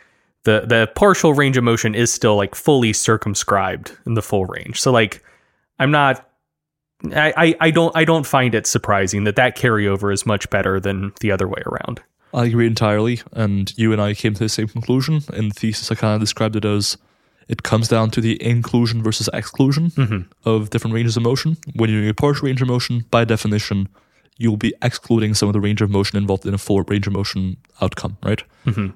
the 0.43 0.65
the 0.67 0.91
partial 0.95 1.33
range 1.33 1.57
of 1.57 1.63
motion 1.63 1.95
is 1.95 2.11
still 2.11 2.35
like 2.35 2.55
fully 2.55 2.93
circumscribed 2.93 3.97
in 4.05 4.13
the 4.13 4.21
full 4.21 4.45
range. 4.45 4.79
So 4.79 4.91
like 4.91 5.23
I'm 5.79 5.91
not 5.91 6.27
I, 7.05 7.33
I, 7.37 7.55
I 7.59 7.71
don't 7.71 7.95
I 7.95 8.05
don't 8.05 8.25
find 8.25 8.55
it 8.55 8.65
surprising 8.65 9.23
that 9.25 9.35
that 9.35 9.57
carryover 9.57 10.13
is 10.13 10.25
much 10.25 10.49
better 10.49 10.79
than 10.79 11.13
the 11.19 11.31
other 11.31 11.47
way 11.47 11.61
around. 11.65 12.01
I 12.33 12.45
agree 12.45 12.67
entirely, 12.67 13.21
and 13.31 13.75
you 13.77 13.93
and 13.93 14.01
I 14.01 14.13
came 14.13 14.33
to 14.33 14.39
the 14.39 14.49
same 14.49 14.67
conclusion. 14.67 15.21
In 15.33 15.49
the 15.49 15.53
thesis, 15.53 15.91
I 15.91 15.95
kind 15.95 16.15
of 16.15 16.19
described 16.19 16.55
it 16.55 16.65
as 16.65 16.97
it 17.47 17.63
comes 17.63 17.87
down 17.87 18.11
to 18.11 18.21
the 18.21 18.41
inclusion 18.43 19.01
versus 19.01 19.29
exclusion 19.31 19.91
mm-hmm. 19.91 20.21
of 20.47 20.69
different 20.69 20.93
ranges 20.93 21.15
of 21.15 21.23
motion. 21.23 21.57
When 21.75 21.89
you're 21.89 22.01
doing 22.01 22.09
a 22.09 22.13
partial 22.13 22.47
range 22.47 22.61
of 22.61 22.67
motion, 22.67 23.05
by 23.11 23.23
definition, 23.25 23.87
you'll 24.37 24.57
be 24.57 24.73
excluding 24.81 25.33
some 25.33 25.49
of 25.49 25.53
the 25.53 25.59
range 25.59 25.81
of 25.81 25.89
motion 25.89 26.17
involved 26.17 26.45
in 26.45 26.53
a 26.53 26.57
full 26.57 26.81
range 26.83 27.07
of 27.07 27.13
motion 27.13 27.57
outcome, 27.81 28.17
right? 28.23 28.43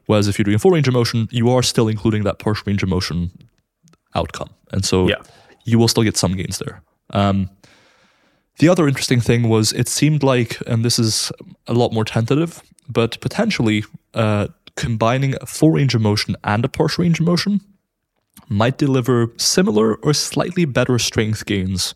Whereas 0.05 0.27
if 0.27 0.37
you're 0.37 0.43
doing 0.43 0.55
a 0.55 0.59
full 0.59 0.71
range 0.71 0.87
of 0.87 0.93
motion, 0.93 1.27
you 1.31 1.49
are 1.49 1.63
still 1.63 1.87
including 1.87 2.23
that 2.23 2.39
partial 2.39 2.63
range 2.67 2.83
of 2.83 2.89
motion 2.89 3.31
outcome, 4.15 4.49
and 4.71 4.83
so 4.85 5.07
Yeah. 5.07 5.15
you 5.65 5.79
will 5.79 5.87
still 5.87 6.03
get 6.03 6.17
some 6.17 6.35
gains 6.35 6.57
there. 6.59 6.81
Um, 7.11 7.49
the 8.59 8.69
other 8.69 8.87
interesting 8.87 9.21
thing 9.21 9.49
was 9.49 9.71
it 9.73 9.87
seemed 9.87 10.23
like, 10.23 10.59
and 10.67 10.83
this 10.85 10.99
is 10.99 11.31
a 11.67 11.73
lot 11.73 11.91
more 11.93 12.03
tentative, 12.05 12.61
but 12.89 13.19
potentially 13.21 13.83
uh, 14.13 14.47
combining 14.75 15.35
a 15.41 15.45
full 15.45 15.71
range 15.71 15.95
of 15.95 16.01
motion 16.01 16.35
and 16.43 16.65
a 16.65 16.69
partial 16.69 17.03
range 17.03 17.19
of 17.19 17.25
motion 17.25 17.61
might 18.49 18.77
deliver 18.77 19.31
similar 19.37 19.95
or 20.03 20.13
slightly 20.13 20.65
better 20.65 20.99
strength 20.99 21.45
gains 21.45 21.95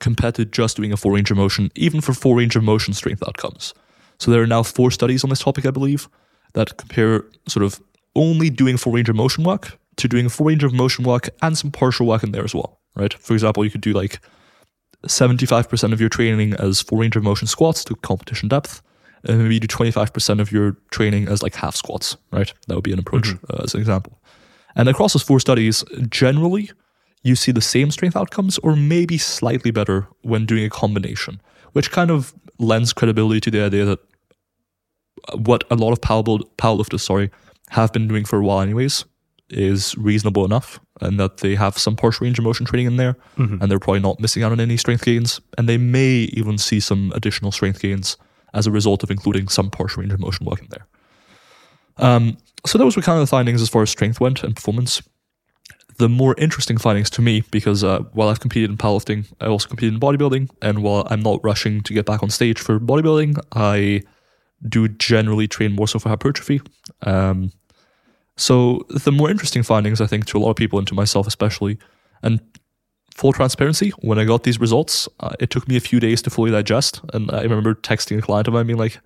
compared 0.00 0.34
to 0.36 0.44
just 0.44 0.76
doing 0.76 0.92
a 0.92 0.96
full 0.96 1.10
range 1.10 1.30
of 1.30 1.36
motion, 1.36 1.70
even 1.74 2.00
for 2.00 2.12
full 2.12 2.34
range 2.34 2.56
of 2.56 2.62
motion 2.62 2.94
strength 2.94 3.22
outcomes. 3.26 3.74
So 4.18 4.30
there 4.30 4.42
are 4.42 4.46
now 4.46 4.62
four 4.62 4.90
studies 4.90 5.24
on 5.24 5.30
this 5.30 5.40
topic, 5.40 5.66
I 5.66 5.70
believe, 5.70 6.08
that 6.54 6.76
compare 6.76 7.24
sort 7.46 7.64
of 7.64 7.80
only 8.16 8.50
doing 8.50 8.76
full 8.76 8.92
range 8.92 9.08
of 9.08 9.16
motion 9.16 9.44
work 9.44 9.78
to 9.96 10.08
doing 10.08 10.28
full 10.28 10.46
range 10.46 10.64
of 10.64 10.72
motion 10.72 11.04
work 11.04 11.28
and 11.42 11.56
some 11.56 11.70
partial 11.70 12.06
work 12.06 12.22
in 12.22 12.32
there 12.32 12.44
as 12.44 12.54
well, 12.54 12.80
right? 12.96 13.14
For 13.14 13.34
example, 13.34 13.64
you 13.64 13.70
could 13.70 13.80
do 13.80 13.92
like 13.92 14.20
75% 15.06 15.92
of 15.92 16.00
your 16.00 16.08
training 16.08 16.54
as 16.54 16.80
full 16.80 16.98
range 16.98 17.16
of 17.16 17.22
motion 17.22 17.46
squats 17.46 17.84
to 17.84 17.94
competition 17.96 18.48
depth, 18.48 18.82
and 19.24 19.38
maybe 19.38 19.54
you 19.54 19.60
do 19.60 19.66
25% 19.66 20.40
of 20.40 20.52
your 20.52 20.76
training 20.90 21.28
as 21.28 21.42
like 21.42 21.54
half 21.54 21.76
squats, 21.76 22.16
right? 22.32 22.52
That 22.66 22.74
would 22.74 22.84
be 22.84 22.92
an 22.92 22.98
approach 22.98 23.28
uh, 23.50 23.62
as 23.62 23.74
an 23.74 23.80
example. 23.80 24.20
And 24.74 24.88
across 24.88 25.12
those 25.12 25.22
four 25.22 25.40
studies, 25.40 25.84
generally, 26.08 26.70
you 27.22 27.36
see 27.36 27.52
the 27.52 27.60
same 27.60 27.90
strength 27.90 28.16
outcomes 28.16 28.58
or 28.58 28.76
maybe 28.76 29.18
slightly 29.18 29.70
better 29.70 30.08
when 30.22 30.46
doing 30.46 30.64
a 30.64 30.70
combination, 30.70 31.40
which 31.72 31.90
kind 31.90 32.10
of 32.10 32.34
lends 32.58 32.92
credibility 32.92 33.40
to 33.40 33.50
the 33.50 33.64
idea 33.64 33.84
that 33.84 33.98
what 35.34 35.64
a 35.70 35.74
lot 35.74 35.92
of 35.92 36.00
power 36.00 36.22
build, 36.22 36.56
powerlifters, 36.56 37.00
sorry, 37.00 37.30
have 37.70 37.92
been 37.92 38.08
doing 38.08 38.24
for 38.24 38.38
a 38.38 38.42
while 38.42 38.60
anyways, 38.60 39.04
is 39.50 39.96
reasonable 39.96 40.44
enough 40.44 40.78
and 41.00 41.18
that 41.18 41.38
they 41.38 41.54
have 41.54 41.78
some 41.78 41.96
partial 41.96 42.24
range 42.24 42.38
of 42.38 42.44
motion 42.44 42.66
training 42.66 42.86
in 42.86 42.96
there 42.96 43.16
and 43.62 43.70
they're 43.70 43.78
probably 43.78 44.00
not 44.00 44.20
missing 44.20 44.42
out 44.42 44.52
on 44.52 44.60
any 44.60 44.76
strength 44.76 45.04
gains. 45.04 45.40
And 45.56 45.68
they 45.68 45.78
may 45.78 46.28
even 46.32 46.58
see 46.58 46.80
some 46.80 47.12
additional 47.14 47.52
strength 47.52 47.80
gains 47.80 48.16
as 48.54 48.66
a 48.66 48.70
result 48.70 49.02
of 49.02 49.10
including 49.10 49.48
some 49.48 49.70
partial 49.70 50.00
range 50.00 50.12
of 50.12 50.20
motion 50.20 50.46
work 50.46 50.60
in 50.60 50.68
there. 50.70 50.86
Um, 51.98 52.36
so 52.66 52.78
those 52.78 52.96
were 52.96 53.02
kind 53.02 53.18
of 53.18 53.22
the 53.22 53.30
findings 53.30 53.62
as 53.62 53.68
far 53.68 53.82
as 53.82 53.90
strength 53.90 54.20
went 54.20 54.42
and 54.42 54.54
performance. 54.54 55.02
The 55.98 56.08
more 56.08 56.34
interesting 56.38 56.78
findings 56.78 57.10
to 57.10 57.22
me, 57.22 57.42
because 57.50 57.82
uh, 57.82 58.00
while 58.12 58.28
I've 58.28 58.40
competed 58.40 58.70
in 58.70 58.76
powerlifting, 58.76 59.26
I 59.40 59.46
also 59.46 59.68
competed 59.68 59.94
in 59.94 60.00
bodybuilding, 60.00 60.48
and 60.62 60.82
while 60.82 61.06
I'm 61.10 61.22
not 61.22 61.42
rushing 61.42 61.82
to 61.82 61.92
get 61.92 62.06
back 62.06 62.22
on 62.22 62.30
stage 62.30 62.60
for 62.60 62.78
bodybuilding, 62.78 63.38
I 63.52 64.02
do 64.68 64.88
generally 64.88 65.48
train 65.48 65.72
more 65.72 65.88
so 65.88 65.98
for 65.98 66.08
hypertrophy. 66.08 66.60
Um, 67.02 67.50
so 68.36 68.86
the 68.88 69.10
more 69.10 69.28
interesting 69.28 69.64
findings, 69.64 70.00
I 70.00 70.06
think, 70.06 70.26
to 70.26 70.38
a 70.38 70.40
lot 70.40 70.50
of 70.50 70.56
people 70.56 70.78
and 70.78 70.86
to 70.88 70.94
myself 70.94 71.26
especially, 71.26 71.78
and 72.22 72.40
full 73.16 73.32
transparency, 73.32 73.90
when 74.00 74.20
I 74.20 74.24
got 74.24 74.44
these 74.44 74.60
results, 74.60 75.08
uh, 75.18 75.32
it 75.40 75.50
took 75.50 75.66
me 75.66 75.76
a 75.76 75.80
few 75.80 75.98
days 75.98 76.22
to 76.22 76.30
fully 76.30 76.52
digest, 76.52 77.00
and 77.12 77.28
I 77.32 77.42
remember 77.42 77.74
texting 77.74 78.18
a 78.18 78.22
client 78.22 78.46
of 78.46 78.54
mine 78.54 78.68
being 78.68 78.78
like, 78.78 79.00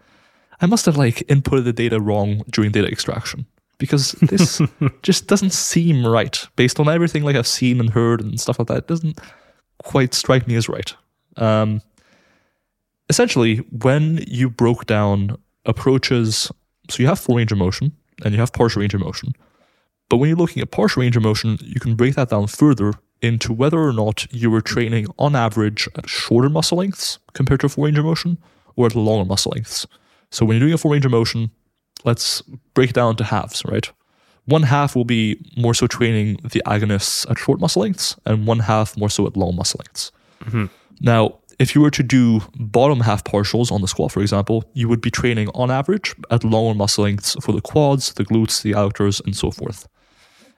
"I 0.60 0.66
must 0.66 0.84
have 0.84 0.98
like 0.98 1.26
inputted 1.28 1.64
the 1.64 1.72
data 1.72 1.98
wrong 1.98 2.42
during 2.50 2.70
data 2.70 2.88
extraction." 2.88 3.46
Because 3.82 4.12
this 4.12 4.62
just 5.02 5.26
doesn't 5.26 5.52
seem 5.52 6.06
right 6.06 6.46
based 6.54 6.78
on 6.78 6.88
everything 6.88 7.24
like 7.24 7.34
I've 7.34 7.48
seen 7.48 7.80
and 7.80 7.90
heard 7.90 8.20
and 8.20 8.38
stuff 8.38 8.60
like 8.60 8.68
that. 8.68 8.78
It 8.78 8.86
doesn't 8.86 9.18
quite 9.82 10.14
strike 10.14 10.46
me 10.46 10.54
as 10.54 10.68
right. 10.68 10.94
Um, 11.36 11.82
essentially, 13.08 13.56
when 13.56 14.22
you 14.28 14.48
broke 14.48 14.86
down 14.86 15.36
approaches, 15.66 16.52
so 16.88 17.02
you 17.02 17.08
have 17.08 17.18
full 17.18 17.34
range 17.34 17.50
of 17.50 17.58
motion 17.58 17.90
and 18.24 18.32
you 18.32 18.38
have 18.38 18.52
partial 18.52 18.80
range 18.80 18.94
of 18.94 19.00
motion. 19.00 19.34
But 20.08 20.18
when 20.18 20.28
you're 20.28 20.38
looking 20.38 20.62
at 20.62 20.70
partial 20.70 21.02
range 21.02 21.16
of 21.16 21.24
motion, 21.24 21.58
you 21.60 21.80
can 21.80 21.96
break 21.96 22.14
that 22.14 22.30
down 22.30 22.46
further 22.46 22.92
into 23.20 23.52
whether 23.52 23.80
or 23.80 23.92
not 23.92 24.32
you 24.32 24.48
were 24.48 24.60
training 24.60 25.06
on 25.18 25.34
average 25.34 25.88
at 25.96 26.08
shorter 26.08 26.48
muscle 26.48 26.78
lengths 26.78 27.18
compared 27.32 27.60
to 27.60 27.68
full 27.68 27.84
range 27.84 27.98
of 27.98 28.04
motion 28.04 28.38
or 28.76 28.86
at 28.86 28.94
longer 28.94 29.24
muscle 29.24 29.50
lengths. 29.52 29.88
So 30.30 30.44
when 30.44 30.56
you're 30.56 30.66
doing 30.66 30.74
a 30.74 30.78
full 30.78 30.92
range 30.92 31.04
of 31.04 31.10
motion, 31.10 31.50
let's 32.04 32.42
break 32.74 32.90
it 32.90 32.94
down 32.94 33.16
to 33.16 33.24
halves, 33.24 33.64
right? 33.64 33.90
One 34.46 34.64
half 34.64 34.96
will 34.96 35.04
be 35.04 35.38
more 35.56 35.74
so 35.74 35.86
training 35.86 36.38
the 36.42 36.62
agonists 36.66 37.30
at 37.30 37.38
short 37.38 37.60
muscle 37.60 37.82
lengths, 37.82 38.16
and 38.26 38.46
one 38.46 38.58
half 38.58 38.96
more 38.96 39.08
so 39.08 39.26
at 39.26 39.36
long 39.36 39.54
muscle 39.54 39.80
lengths. 39.84 40.10
Mm-hmm. 40.44 40.66
Now, 41.00 41.38
if 41.58 41.74
you 41.74 41.80
were 41.80 41.90
to 41.92 42.02
do 42.02 42.40
bottom 42.56 43.00
half 43.00 43.22
partials 43.22 43.70
on 43.70 43.82
the 43.82 43.88
squat, 43.88 44.10
for 44.10 44.20
example, 44.20 44.64
you 44.74 44.88
would 44.88 45.00
be 45.00 45.10
training 45.10 45.48
on 45.54 45.70
average 45.70 46.14
at 46.30 46.42
longer 46.42 46.76
muscle 46.76 47.04
lengths 47.04 47.36
for 47.40 47.52
the 47.52 47.60
quads, 47.60 48.12
the 48.14 48.24
glutes, 48.24 48.62
the 48.62 48.74
outers, 48.74 49.20
and 49.24 49.36
so 49.36 49.50
forth. 49.50 49.86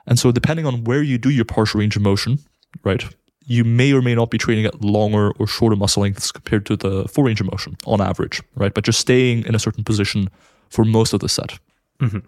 And 0.07 0.19
so, 0.19 0.33
depending 0.33 0.67
on 0.67 0.85
where 0.85 1.03
you 1.03 1.19
do 1.19 1.31
your 1.31 1.45
partial 1.45 1.81
range 1.81 1.97
of 1.97 2.03
motion, 2.03 2.39
right, 2.85 3.05
you 3.47 3.65
may 3.65 3.93
or 3.93 4.01
may 4.01 4.15
not 4.15 4.31
be 4.31 4.39
training 4.39 4.65
at 4.65 4.83
longer 4.83 5.33
or 5.33 5.47
shorter 5.47 5.77
muscle 5.77 6.03
lengths 6.03 6.33
compared 6.33 6.65
to 6.67 6.77
the 6.77 7.07
full 7.09 7.25
range 7.25 7.41
of 7.41 7.51
motion 7.51 7.77
on 7.85 8.01
average, 8.01 8.43
right? 8.55 8.73
But 8.73 8.85
just 8.85 9.01
staying 9.01 9.45
in 9.45 9.55
a 9.55 9.59
certain 9.59 9.85
position 9.85 10.31
for 10.75 10.85
most 10.85 11.13
of 11.13 11.21
the 11.21 11.29
set. 11.29 11.59
Mm-hmm. 12.01 12.19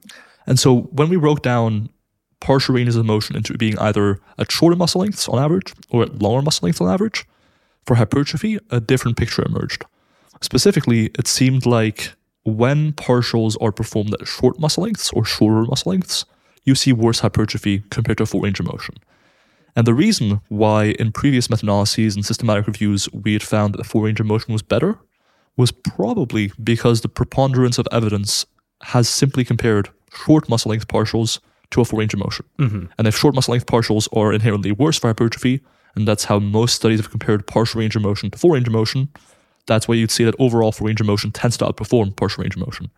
And 0.47 0.59
so, 0.59 0.83
when 0.99 1.09
we 1.09 1.17
broke 1.17 1.43
down 1.43 1.91
partial 2.41 2.75
ranges 2.75 2.97
of 2.97 3.05
motion 3.05 3.35
into 3.35 3.57
being 3.59 3.79
either 3.79 4.21
at 4.39 4.53
shorter 4.53 4.77
muscle 4.77 5.01
lengths 5.01 5.29
on 5.29 5.43
average 5.43 5.73
or 5.91 6.03
at 6.05 6.23
longer 6.23 6.43
muscle 6.43 6.67
lengths 6.67 6.81
on 6.81 6.89
average, 6.89 7.27
for 7.87 7.97
hypertrophy, 7.97 8.59
a 8.71 8.81
different 8.81 9.17
picture 9.17 9.45
emerged. 9.45 9.85
Specifically, 10.41 11.07
it 11.19 11.27
seemed 11.27 11.65
like 11.65 12.13
when 12.45 12.93
partials 12.93 13.57
are 13.61 13.73
performed 13.73 14.15
at 14.21 14.27
short 14.27 14.59
muscle 14.59 14.85
lengths 14.85 15.11
or 15.13 15.25
shorter 15.25 15.63
muscle 15.63 15.91
lengths, 15.91 16.25
you 16.65 16.75
see 16.75 16.93
worse 16.93 17.21
hypertrophy 17.21 17.83
compared 17.91 18.19
to 18.19 18.27
full 18.27 18.41
range 18.41 18.61
of 18.61 18.67
motion. 18.67 18.97
And 19.75 19.87
the 19.87 19.95
reason 19.95 20.41
why 20.49 20.97
in 20.99 21.13
previous 21.13 21.51
meta 21.51 21.65
analyses 21.65 22.17
and 22.17 22.25
systematic 22.25 22.67
reviews 22.67 23.09
we 23.13 23.35
had 23.35 23.43
found 23.43 23.75
that 23.75 23.79
the 23.79 23.85
full 23.85 24.03
range 24.03 24.21
of 24.21 24.27
motion 24.27 24.53
was 24.53 24.63
better 24.63 24.99
was 25.57 25.71
probably 25.73 26.53
because 26.63 27.01
the 27.01 27.09
preponderance 27.09 27.79
of 27.79 27.89
evidence 27.91 28.47
has 28.83 29.09
simply 29.09 29.45
compared 29.45 29.91
short 30.13 30.49
muscle 30.49 30.71
length 30.71 30.89
partials 30.89 31.41
to 31.71 31.81
a 31.81 31.85
full 31.85 31.99
range 31.99 32.15
of 32.15 32.21
motion. 32.21 32.47
Mm-hmm. 32.59 32.87
And 32.99 33.09
if 33.09 33.17
short 33.17 33.35
muscle 33.35 33.53
length 33.53 33.67
partials 33.67 34.09
are 34.17 34.33
inherently 34.33 34.73
worse 34.73 34.99
for 34.99 35.09
hypertrophy, 35.09 35.63
and 35.95 36.07
that's 36.07 36.25
how 36.25 36.39
most 36.39 36.77
studies 36.77 37.01
have 37.01 37.11
compared 37.11 37.47
partial 37.47 37.81
range 37.81 37.97
of 37.97 38.03
motion 38.03 38.31
to 38.31 38.39
full 38.39 38.51
range 38.51 38.67
of 38.67 38.73
motion, 38.73 39.09
that's 39.67 39.89
why 39.89 39.95
you'd 39.95 40.11
see 40.11 40.25
that 40.25 40.35
overall 40.39 40.73
full 40.73 40.87
range 40.87 41.01
of 41.01 41.07
motion 41.07 41.33
tends 41.33 41.57
to 41.57 41.65
outperform 41.65 42.15
partial 42.15 42.43
range 42.43 42.55
of 42.55 42.61
motion. 42.61 42.91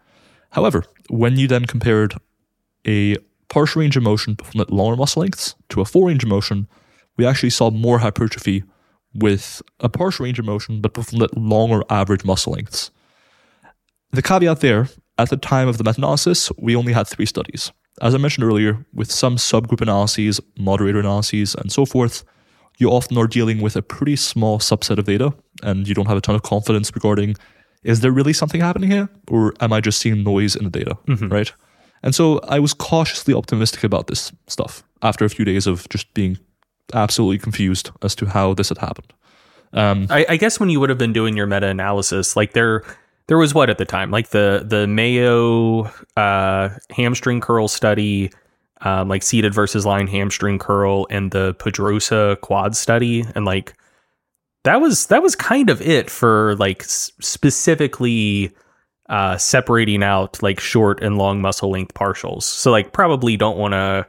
However, 0.50 0.84
when 1.08 1.36
you 1.36 1.46
then 1.46 1.64
compared 1.64 2.14
a 2.86 3.16
partial 3.48 3.80
range 3.80 3.96
of 3.96 4.02
motion 4.02 4.36
performed 4.36 4.68
at 4.68 4.72
longer 4.72 4.96
muscle 4.96 5.22
lengths 5.22 5.54
to 5.70 5.80
a 5.80 5.84
full 5.84 6.04
range 6.04 6.24
of 6.24 6.28
motion, 6.28 6.68
we 7.16 7.24
actually 7.24 7.50
saw 7.50 7.70
more 7.70 7.98
hypertrophy 7.98 8.64
with 9.18 9.62
a 9.80 9.88
partial 9.88 10.24
range 10.24 10.38
of 10.38 10.44
motion 10.44 10.80
but 10.80 10.96
at 10.98 11.36
longer 11.36 11.82
average 11.90 12.24
muscle 12.24 12.52
lengths. 12.52 12.90
The 14.10 14.22
caveat 14.22 14.60
there, 14.60 14.88
at 15.18 15.30
the 15.30 15.36
time 15.36 15.68
of 15.68 15.76
the 15.76 15.84
meta 15.84 15.98
analysis, 15.98 16.50
we 16.56 16.74
only 16.74 16.92
had 16.92 17.06
three 17.06 17.26
studies. 17.26 17.72
As 18.00 18.14
I 18.14 18.18
mentioned 18.18 18.44
earlier, 18.44 18.86
with 18.94 19.10
some 19.10 19.36
subgroup 19.36 19.80
analyses, 19.80 20.40
moderator 20.56 21.00
analyses, 21.00 21.54
and 21.54 21.70
so 21.72 21.84
forth, 21.84 22.24
you 22.78 22.90
often 22.90 23.18
are 23.18 23.26
dealing 23.26 23.60
with 23.60 23.76
a 23.76 23.82
pretty 23.82 24.16
small 24.16 24.58
subset 24.58 24.98
of 24.98 25.04
data 25.04 25.34
and 25.62 25.88
you 25.88 25.94
don't 25.94 26.06
have 26.06 26.16
a 26.16 26.20
ton 26.20 26.34
of 26.34 26.42
confidence 26.42 26.94
regarding 26.94 27.36
is 27.82 28.00
there 28.00 28.12
really 28.12 28.32
something 28.32 28.60
happening 28.60 28.90
here 28.90 29.08
or 29.28 29.52
am 29.60 29.72
I 29.72 29.80
just 29.80 29.98
seeing 30.00 30.22
noise 30.22 30.56
in 30.56 30.64
the 30.64 30.70
data, 30.70 30.96
mm-hmm. 31.06 31.28
right? 31.28 31.52
And 32.02 32.14
so 32.14 32.38
I 32.48 32.58
was 32.58 32.74
cautiously 32.74 33.34
optimistic 33.34 33.84
about 33.84 34.06
this 34.06 34.32
stuff 34.46 34.84
after 35.02 35.24
a 35.24 35.28
few 35.28 35.44
days 35.44 35.66
of 35.66 35.88
just 35.88 36.12
being 36.14 36.38
absolutely 36.94 37.38
confused 37.38 37.90
as 38.02 38.14
to 38.16 38.26
how 38.26 38.54
this 38.54 38.68
had 38.68 38.78
happened. 38.78 39.12
Um, 39.72 40.06
I, 40.10 40.24
I 40.30 40.36
guess 40.36 40.58
when 40.58 40.70
you 40.70 40.80
would 40.80 40.88
have 40.88 40.98
been 40.98 41.12
doing 41.12 41.36
your 41.36 41.46
meta 41.46 41.66
analysis, 41.66 42.36
like 42.36 42.52
there, 42.52 42.82
there 43.26 43.36
was 43.36 43.52
what 43.52 43.68
at 43.68 43.78
the 43.78 43.84
time, 43.84 44.10
like 44.10 44.30
the 44.30 44.64
the 44.66 44.86
Maeo 44.86 45.84
uh, 46.16 46.70
hamstring 46.90 47.40
curl 47.40 47.68
study, 47.68 48.32
um, 48.80 49.08
like 49.08 49.22
seated 49.22 49.52
versus 49.52 49.84
lying 49.84 50.06
hamstring 50.06 50.58
curl, 50.58 51.06
and 51.10 51.30
the 51.30 51.54
Pedrosa 51.54 52.38
quad 52.40 52.74
study, 52.74 53.24
and 53.34 53.44
like 53.44 53.74
that 54.64 54.80
was 54.80 55.06
that 55.06 55.22
was 55.22 55.36
kind 55.36 55.68
of 55.68 55.82
it 55.82 56.08
for 56.08 56.56
like 56.56 56.82
s- 56.82 57.12
specifically 57.20 58.50
uh, 59.08 59.36
separating 59.36 60.02
out 60.02 60.42
like 60.42 60.58
short 60.58 61.02
and 61.02 61.18
long 61.18 61.40
muscle 61.40 61.70
length 61.70 61.92
partials. 61.94 62.44
So 62.44 62.70
like 62.70 62.92
probably 62.92 63.36
don't 63.36 63.58
want 63.58 63.72
to 63.72 64.06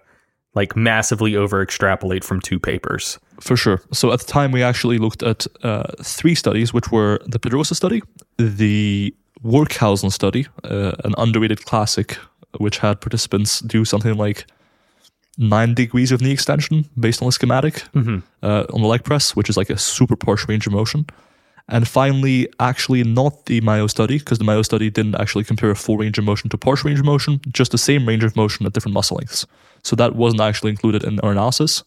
like 0.56 0.76
massively 0.76 1.36
over 1.36 1.62
extrapolate 1.62 2.24
from 2.24 2.40
two 2.42 2.60
papers. 2.60 3.20
For 3.40 3.56
sure. 3.56 3.82
So 3.94 4.12
at 4.12 4.20
the 4.20 4.26
time, 4.26 4.52
we 4.52 4.64
actually 4.64 4.98
looked 4.98 5.24
at 5.24 5.48
uh, 5.64 5.84
three 6.04 6.36
studies, 6.36 6.74
which 6.74 6.92
were 6.92 7.20
the 7.26 7.40
Pedrosa 7.40 7.76
study, 7.76 8.02
the 8.38 9.14
Werkhausen 9.44 10.12
study, 10.12 10.48
uh, 10.64 10.94
an 11.04 11.14
underrated 11.18 11.66
classic, 11.66 12.18
which 12.58 12.80
had 12.80 13.00
participants 13.00 13.60
do 13.62 13.86
something 13.86 14.16
like 14.16 14.46
nine 15.38 15.74
degrees 15.74 16.12
of 16.12 16.22
knee 16.22 16.32
extension 16.32 16.90
based 17.00 17.22
on 17.22 17.30
a 17.30 17.32
schematic 17.32 17.84
uh, 18.44 18.66
on 18.74 18.82
the 18.82 18.88
leg 18.88 19.04
press, 19.04 19.36
which 19.36 19.50
is 19.50 19.56
like 19.56 19.70
a 19.70 19.78
super 19.78 20.16
partial 20.16 20.48
range 20.48 20.68
of 20.68 20.74
motion. 20.74 21.06
And 21.70 21.88
finally, 21.88 22.50
actually 22.60 23.04
not 23.04 23.46
the 23.46 23.62
Maeo 23.62 23.88
study, 23.88 24.18
because 24.18 24.40
the 24.40 24.44
Maeo 24.44 24.64
study 24.64 24.90
didn't 24.90 25.16
actually 25.16 25.44
compare 25.44 25.70
a 25.70 25.76
full 25.76 25.98
range 25.98 26.18
of 26.18 26.26
motion 26.26 26.50
to 26.50 26.58
partial 26.58 26.88
range 26.88 27.00
of 27.00 27.06
motion, 27.06 27.40
just 27.52 27.72
the 27.72 27.78
same 27.78 28.08
range 28.08 28.24
of 28.24 28.36
motion 28.36 28.66
at 28.66 28.74
different 28.74 28.96
muscle 28.96 29.18
lengths. 29.18 29.46
So 29.84 29.96
that 29.96 30.16
wasn't 30.16 30.42
actually 30.42 30.72
included 30.72 31.04
in 31.04 31.20
our 31.22 31.32
analysis. 31.32 31.84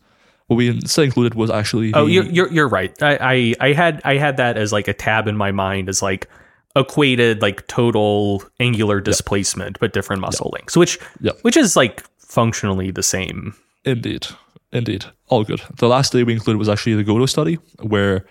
What 0.49 0.57
we 0.57 0.68
instead 0.68 1.05
included 1.05 1.34
was 1.34 1.51
actually 1.51 1.93
Oh, 1.95 2.07
the- 2.07 2.12
you're 2.12 2.24
you're, 2.24 2.53
you're 2.53 2.68
right. 2.68 2.93
I, 3.03 3.55
I 3.61 3.68
I 3.68 3.72
had 3.72 4.01
I 4.05 4.16
had 4.16 4.36
that 4.38 4.57
as 4.57 4.72
like 4.72 4.88
a 4.88 4.93
tab 4.95 5.26
in 5.28 5.36
my 5.36 5.53
mind 5.53 5.88
as 5.88 6.03
like 6.03 6.28
equated 6.74 7.43
like 7.43 7.66
total 7.66 8.43
angular 8.61 9.01
displacement, 9.01 9.78
but 9.78 9.93
different 9.93 10.20
muscle 10.22 10.51
lengths, 10.53 10.76
which 10.76 10.99
which 11.43 11.57
is 11.57 11.76
like 11.76 12.03
functionally 12.18 12.90
the 12.90 13.03
same. 13.03 13.55
Indeed. 13.84 14.26
Indeed. 14.72 15.05
All 15.28 15.45
good. 15.45 15.61
The 15.76 15.88
last 15.88 16.09
study 16.09 16.24
we 16.24 16.32
included 16.32 16.59
was 16.59 16.68
actually 16.68 16.95
the 16.95 17.05
Goto 17.05 17.26
study, 17.26 17.59
where 17.80 18.24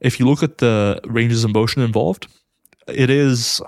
if 0.00 0.20
you 0.20 0.26
look 0.26 0.42
at 0.42 0.58
the 0.58 1.00
ranges 1.04 1.42
of 1.44 1.52
motion 1.52 1.82
involved, 1.82 2.26
it 2.86 3.10
is 3.10 3.60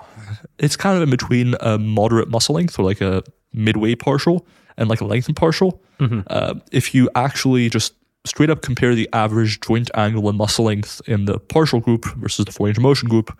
it's 0.57 0.75
kind 0.77 0.95
of 0.97 1.03
in 1.03 1.09
between 1.09 1.55
a 1.59 1.77
moderate 1.77 2.29
muscle 2.29 2.55
length 2.55 2.79
or 2.79 2.83
like 2.83 3.01
a 3.01 3.23
midway 3.53 3.93
partial 3.95 4.45
and 4.77 4.89
like 4.89 5.01
a 5.01 5.05
lengthened 5.05 5.35
partial. 5.37 5.81
Uh, 6.27 6.55
if 6.71 6.93
you 6.93 7.09
actually 7.15 7.69
just 7.69 7.93
straight 8.25 8.49
up 8.49 8.61
compare 8.61 8.95
the 8.95 9.09
average 9.13 9.59
joint 9.61 9.89
angle 9.95 10.27
and 10.29 10.37
muscle 10.37 10.65
length 10.65 11.01
in 11.07 11.25
the 11.25 11.39
partial 11.39 11.79
group 11.79 12.05
versus 12.15 12.45
the 12.45 12.51
full 12.51 12.65
range 12.65 12.77
of 12.77 12.83
motion 12.83 13.09
group, 13.09 13.37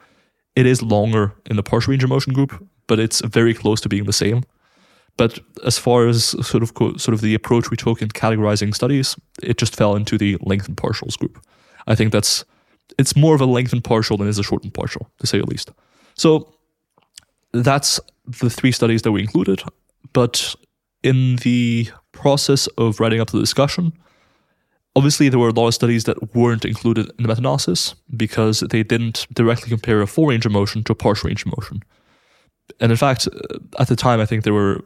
it 0.56 0.66
is 0.66 0.82
longer 0.82 1.34
in 1.50 1.56
the 1.56 1.64
partial 1.64 1.92
range 1.92 2.04
of 2.04 2.10
motion 2.10 2.34
group, 2.34 2.66
but 2.88 3.00
it's 3.00 3.22
very 3.22 3.54
close 3.54 3.82
to 3.82 3.90
being 3.90 4.06
the 4.06 4.14
same. 4.14 4.44
But 5.18 5.40
as 5.66 5.78
far 5.78 6.08
as 6.08 6.36
sort 6.46 6.64
of 6.64 6.74
co- 6.74 6.98
sort 6.98 7.14
of 7.14 7.22
the 7.22 7.36
approach 7.36 7.70
we 7.70 7.78
took 7.78 8.02
in 8.02 8.10
categorizing 8.10 8.74
studies, 8.74 9.16
it 9.42 9.58
just 9.58 9.76
fell 9.76 9.96
into 9.96 10.18
the 10.18 10.38
lengthened 10.42 10.78
partials 10.78 11.18
group. 11.18 11.44
I 11.88 11.96
think 11.96 12.12
that's 12.12 12.46
it's 12.98 13.16
more 13.16 13.36
of 13.36 13.42
a 13.42 13.46
lengthened 13.46 13.84
partial 13.84 14.18
than 14.18 14.28
is 14.28 14.40
a 14.40 14.44
shortened 14.44 14.74
partial, 14.74 15.10
to 15.20 15.28
say 15.28 15.40
the 15.40 15.46
least. 15.46 15.72
So 16.16 16.54
that's 17.52 18.00
the 18.26 18.50
three 18.50 18.72
studies 18.72 19.02
that 19.04 19.12
we 19.12 19.22
included. 19.22 19.62
But 20.14 20.56
in 21.04 21.38
the 21.38 21.90
process 22.12 22.68
of 22.78 23.00
writing 23.00 23.20
up 23.20 23.32
the 23.32 23.40
discussion, 23.40 23.94
obviously 24.96 25.30
there 25.30 25.40
were 25.40 25.50
a 25.50 25.54
lot 25.54 25.68
of 25.68 25.74
studies 25.74 26.06
that 26.06 26.36
weren't 26.36 26.66
included 26.66 27.10
in 27.18 27.24
the 27.24 27.28
meta-analysis 27.28 27.96
because 28.16 28.62
they 28.62 28.84
didn't 28.84 29.28
directly 29.34 29.70
compare 29.70 30.02
a 30.02 30.08
full 30.08 30.28
range 30.28 30.46
of 30.46 30.52
motion 30.52 30.84
to 30.84 30.94
a 30.94 30.96
partial 30.96 31.28
range 31.28 31.46
of 31.46 31.58
motion. 31.58 31.84
And 32.80 32.92
in 32.92 32.98
fact, 32.98 33.28
uh, 33.28 33.58
at 33.80 33.88
the 33.88 33.96
time, 33.96 34.20
I 34.20 34.26
think 34.26 34.44
there 34.44 34.54
were 34.54 34.84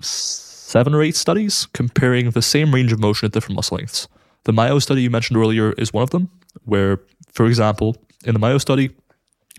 seven 0.00 0.94
or 0.94 1.02
eight 1.02 1.16
studies 1.16 1.66
comparing 1.74 2.30
the 2.30 2.42
same 2.42 2.74
range 2.74 2.92
of 2.92 3.00
motion 3.00 3.26
at 3.26 3.32
different 3.32 3.56
muscle 3.56 3.76
lengths. 3.76 4.08
The 4.44 4.52
Maeo 4.52 4.78
study 4.78 5.02
you 5.02 5.10
mentioned 5.10 5.36
earlier 5.36 5.72
is 5.72 5.92
one 5.92 6.02
of 6.02 6.10
them, 6.10 6.30
where, 6.64 7.00
for 7.32 7.46
example, 7.46 7.96
in 8.24 8.32
the 8.32 8.38
Maeo 8.38 8.58
study, 8.58 8.90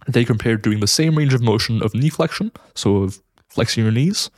they 0.07 0.25
compared 0.25 0.63
doing 0.63 0.79
the 0.79 0.87
same 0.87 1.15
range 1.15 1.33
of 1.33 1.41
motion 1.41 1.83
of 1.83 1.93
knee 1.93 2.09
flexion, 2.09 2.51
so 2.73 2.97
of 2.97 3.21
flexing 3.49 3.83
your 3.83 3.91
knees, 3.91 4.31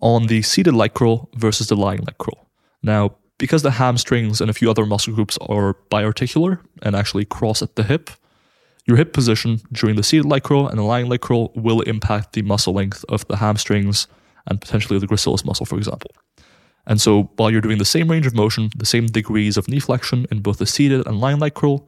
on 0.00 0.26
the 0.26 0.42
seated 0.42 0.74
leg 0.74 0.94
curl 0.94 1.28
versus 1.34 1.68
the 1.68 1.76
lying 1.76 2.00
leg 2.00 2.16
curl. 2.18 2.46
Now, 2.82 3.16
because 3.38 3.62
the 3.62 3.72
hamstrings 3.72 4.40
and 4.40 4.50
a 4.50 4.54
few 4.54 4.70
other 4.70 4.84
muscle 4.84 5.14
groups 5.14 5.38
are 5.38 5.74
biarticular 5.90 6.60
and 6.82 6.96
actually 6.96 7.24
cross 7.24 7.62
at 7.62 7.76
the 7.76 7.84
hip, 7.84 8.10
your 8.86 8.96
hip 8.96 9.12
position 9.12 9.60
during 9.70 9.96
the 9.96 10.02
seated 10.02 10.26
leg 10.26 10.42
curl 10.42 10.66
and 10.66 10.78
the 10.78 10.82
lying 10.82 11.08
leg 11.08 11.20
curl 11.20 11.52
will 11.54 11.82
impact 11.82 12.32
the 12.32 12.42
muscle 12.42 12.72
length 12.72 13.04
of 13.08 13.26
the 13.28 13.36
hamstrings 13.36 14.06
and 14.46 14.60
potentially 14.60 14.98
the 14.98 15.06
gracilis 15.06 15.44
muscle, 15.44 15.66
for 15.66 15.76
example. 15.76 16.10
And 16.86 17.00
so 17.00 17.30
while 17.36 17.50
you're 17.50 17.60
doing 17.60 17.78
the 17.78 17.84
same 17.84 18.10
range 18.10 18.26
of 18.26 18.34
motion, 18.34 18.70
the 18.74 18.86
same 18.86 19.06
degrees 19.06 19.56
of 19.56 19.68
knee 19.68 19.78
flexion 19.78 20.26
in 20.30 20.40
both 20.40 20.58
the 20.58 20.66
seated 20.66 21.06
and 21.06 21.20
lying 21.20 21.38
leg 21.38 21.54
curl, 21.54 21.86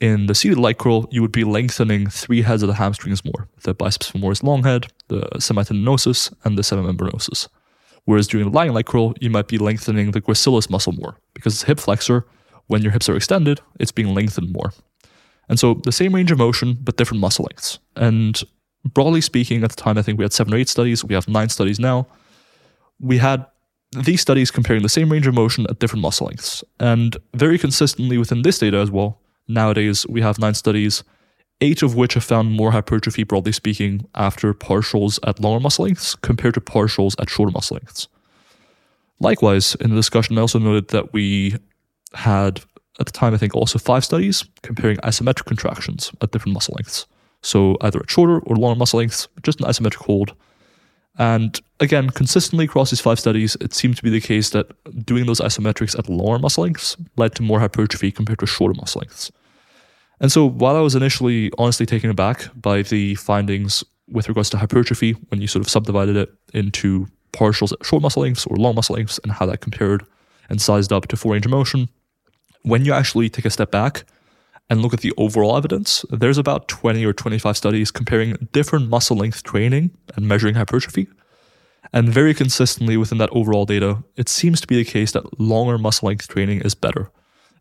in 0.00 0.26
the 0.26 0.34
seated 0.34 0.78
curl, 0.78 1.08
you 1.10 1.22
would 1.22 1.32
be 1.32 1.44
lengthening 1.44 2.08
three 2.08 2.42
heads 2.42 2.62
of 2.62 2.68
the 2.68 2.74
hamstrings 2.74 3.24
more 3.24 3.48
the 3.62 3.74
biceps 3.74 4.12
femoris 4.12 4.42
long 4.42 4.62
head, 4.62 4.86
the 5.08 5.22
semitendinosus, 5.36 6.32
and 6.44 6.56
the 6.56 6.62
semimembranosus. 6.62 7.48
Whereas 8.04 8.28
during 8.28 8.50
the 8.50 8.56
lying 8.56 8.80
curl, 8.84 9.14
you 9.20 9.30
might 9.30 9.48
be 9.48 9.58
lengthening 9.58 10.12
the 10.12 10.20
gracilis 10.20 10.70
muscle 10.70 10.92
more 10.92 11.18
because 11.34 11.54
it's 11.54 11.64
hip 11.64 11.80
flexor. 11.80 12.26
When 12.68 12.82
your 12.82 12.92
hips 12.92 13.08
are 13.08 13.16
extended, 13.16 13.60
it's 13.78 13.92
being 13.92 14.14
lengthened 14.14 14.52
more. 14.52 14.72
And 15.48 15.58
so 15.58 15.74
the 15.74 15.92
same 15.92 16.14
range 16.14 16.32
of 16.32 16.38
motion, 16.38 16.76
but 16.80 16.96
different 16.96 17.20
muscle 17.20 17.46
lengths. 17.48 17.78
And 17.94 18.40
broadly 18.84 19.20
speaking, 19.20 19.62
at 19.62 19.70
the 19.70 19.76
time, 19.76 19.98
I 19.98 20.02
think 20.02 20.18
we 20.18 20.24
had 20.24 20.32
seven 20.32 20.52
or 20.52 20.56
eight 20.56 20.68
studies. 20.68 21.04
We 21.04 21.14
have 21.14 21.28
nine 21.28 21.48
studies 21.48 21.78
now. 21.78 22.06
We 23.00 23.18
had 23.18 23.46
these 23.92 24.20
studies 24.20 24.50
comparing 24.50 24.82
the 24.82 24.88
same 24.88 25.10
range 25.10 25.26
of 25.26 25.34
motion 25.34 25.66
at 25.70 25.78
different 25.78 26.02
muscle 26.02 26.26
lengths. 26.26 26.64
And 26.80 27.16
very 27.34 27.58
consistently 27.58 28.18
within 28.18 28.42
this 28.42 28.58
data 28.58 28.78
as 28.78 28.90
well, 28.90 29.20
nowadays 29.48 30.06
we 30.08 30.20
have 30.20 30.38
nine 30.38 30.54
studies, 30.54 31.04
eight 31.60 31.82
of 31.82 31.94
which 31.94 32.14
have 32.14 32.24
found 32.24 32.50
more 32.50 32.72
hypertrophy, 32.72 33.24
broadly 33.24 33.52
speaking, 33.52 34.06
after 34.14 34.52
partials 34.52 35.18
at 35.26 35.40
longer 35.40 35.60
muscle 35.60 35.84
lengths 35.84 36.14
compared 36.16 36.54
to 36.54 36.60
partials 36.60 37.14
at 37.20 37.30
shorter 37.30 37.52
muscle 37.52 37.76
lengths. 37.76 38.08
Likewise, 39.20 39.74
in 39.76 39.90
the 39.90 39.96
discussion, 39.96 40.36
I 40.36 40.42
also 40.42 40.58
noted 40.58 40.88
that 40.88 41.12
we 41.12 41.56
had, 42.12 42.60
at 43.00 43.06
the 43.06 43.12
time, 43.12 43.32
I 43.32 43.38
think 43.38 43.54
also 43.54 43.78
five 43.78 44.04
studies 44.04 44.44
comparing 44.62 44.98
isometric 44.98 45.46
contractions 45.46 46.12
at 46.20 46.32
different 46.32 46.54
muscle 46.54 46.74
lengths. 46.76 47.06
So 47.42 47.76
either 47.80 48.00
at 48.00 48.10
shorter 48.10 48.40
or 48.40 48.56
longer 48.56 48.78
muscle 48.78 48.98
lengths, 48.98 49.28
just 49.42 49.60
an 49.60 49.66
isometric 49.66 50.04
hold. 50.04 50.34
And 51.18 51.58
again, 51.80 52.10
consistently 52.10 52.66
across 52.66 52.90
these 52.90 53.00
five 53.00 53.18
studies, 53.18 53.56
it 53.60 53.72
seemed 53.72 53.96
to 53.96 54.02
be 54.02 54.10
the 54.10 54.20
case 54.20 54.50
that 54.50 54.66
doing 55.04 55.26
those 55.26 55.40
isometrics 55.40 55.98
at 55.98 56.08
longer 56.08 56.38
muscle 56.38 56.64
lengths 56.64 56.96
led 57.16 57.34
to 57.36 57.42
more 57.42 57.60
hypertrophy 57.60 58.12
compared 58.12 58.38
to 58.40 58.46
shorter 58.46 58.74
muscle 58.74 59.00
lengths. 59.00 59.32
And 60.20 60.32
so 60.32 60.48
while 60.48 60.76
I 60.76 60.80
was 60.80 60.94
initially 60.94 61.50
honestly 61.58 61.86
taken 61.86 62.10
aback 62.10 62.48
by 62.54 62.82
the 62.82 63.14
findings 63.16 63.84
with 64.08 64.28
regards 64.28 64.50
to 64.50 64.58
hypertrophy, 64.58 65.12
when 65.28 65.40
you 65.40 65.46
sort 65.46 65.64
of 65.64 65.70
subdivided 65.70 66.16
it 66.16 66.32
into 66.54 67.06
partials 67.32 67.72
at 67.72 67.84
short 67.84 68.02
muscle 68.02 68.22
lengths 68.22 68.46
or 68.46 68.56
long 68.56 68.74
muscle 68.74 68.96
lengths 68.96 69.18
and 69.22 69.32
how 69.32 69.46
that 69.46 69.60
compared 69.60 70.04
and 70.48 70.60
sized 70.60 70.92
up 70.92 71.08
to 71.08 71.16
full 71.16 71.32
range 71.32 71.44
of 71.44 71.50
motion, 71.50 71.88
when 72.62 72.84
you 72.84 72.92
actually 72.92 73.28
take 73.28 73.44
a 73.44 73.50
step 73.50 73.70
back 73.70 74.04
and 74.68 74.82
look 74.82 74.92
at 74.92 75.00
the 75.00 75.12
overall 75.16 75.56
evidence, 75.56 76.04
there's 76.10 76.38
about 76.38 76.68
20 76.68 77.04
or 77.04 77.12
25 77.12 77.56
studies 77.56 77.90
comparing 77.90 78.48
different 78.52 78.88
muscle 78.88 79.16
length 79.16 79.42
training 79.42 79.90
and 80.16 80.26
measuring 80.26 80.54
hypertrophy. 80.56 81.08
And 81.92 82.08
very 82.08 82.34
consistently 82.34 82.96
within 82.96 83.18
that 83.18 83.30
overall 83.30 83.64
data, 83.64 84.02
it 84.16 84.28
seems 84.28 84.60
to 84.60 84.66
be 84.66 84.76
the 84.76 84.84
case 84.84 85.12
that 85.12 85.40
longer 85.40 85.78
muscle 85.78 86.08
length 86.08 86.26
training 86.28 86.62
is 86.62 86.74
better. 86.74 87.10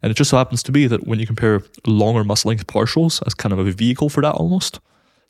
And 0.02 0.12
it 0.12 0.16
just 0.16 0.30
so 0.30 0.38
happens 0.38 0.64
to 0.64 0.72
be 0.72 0.88
that 0.88 1.08
when 1.08 1.20
you 1.20 1.28
compare 1.28 1.64
longer 1.86 2.24
muscle 2.24 2.50
length 2.50 2.68
partials 2.68 3.26
as 3.26 3.34
kind 3.34 3.54
of 3.54 3.60
a 3.60 3.72
vehicle 3.72 4.10
for 4.10 4.22
that 4.22 4.34
almost 4.34 4.80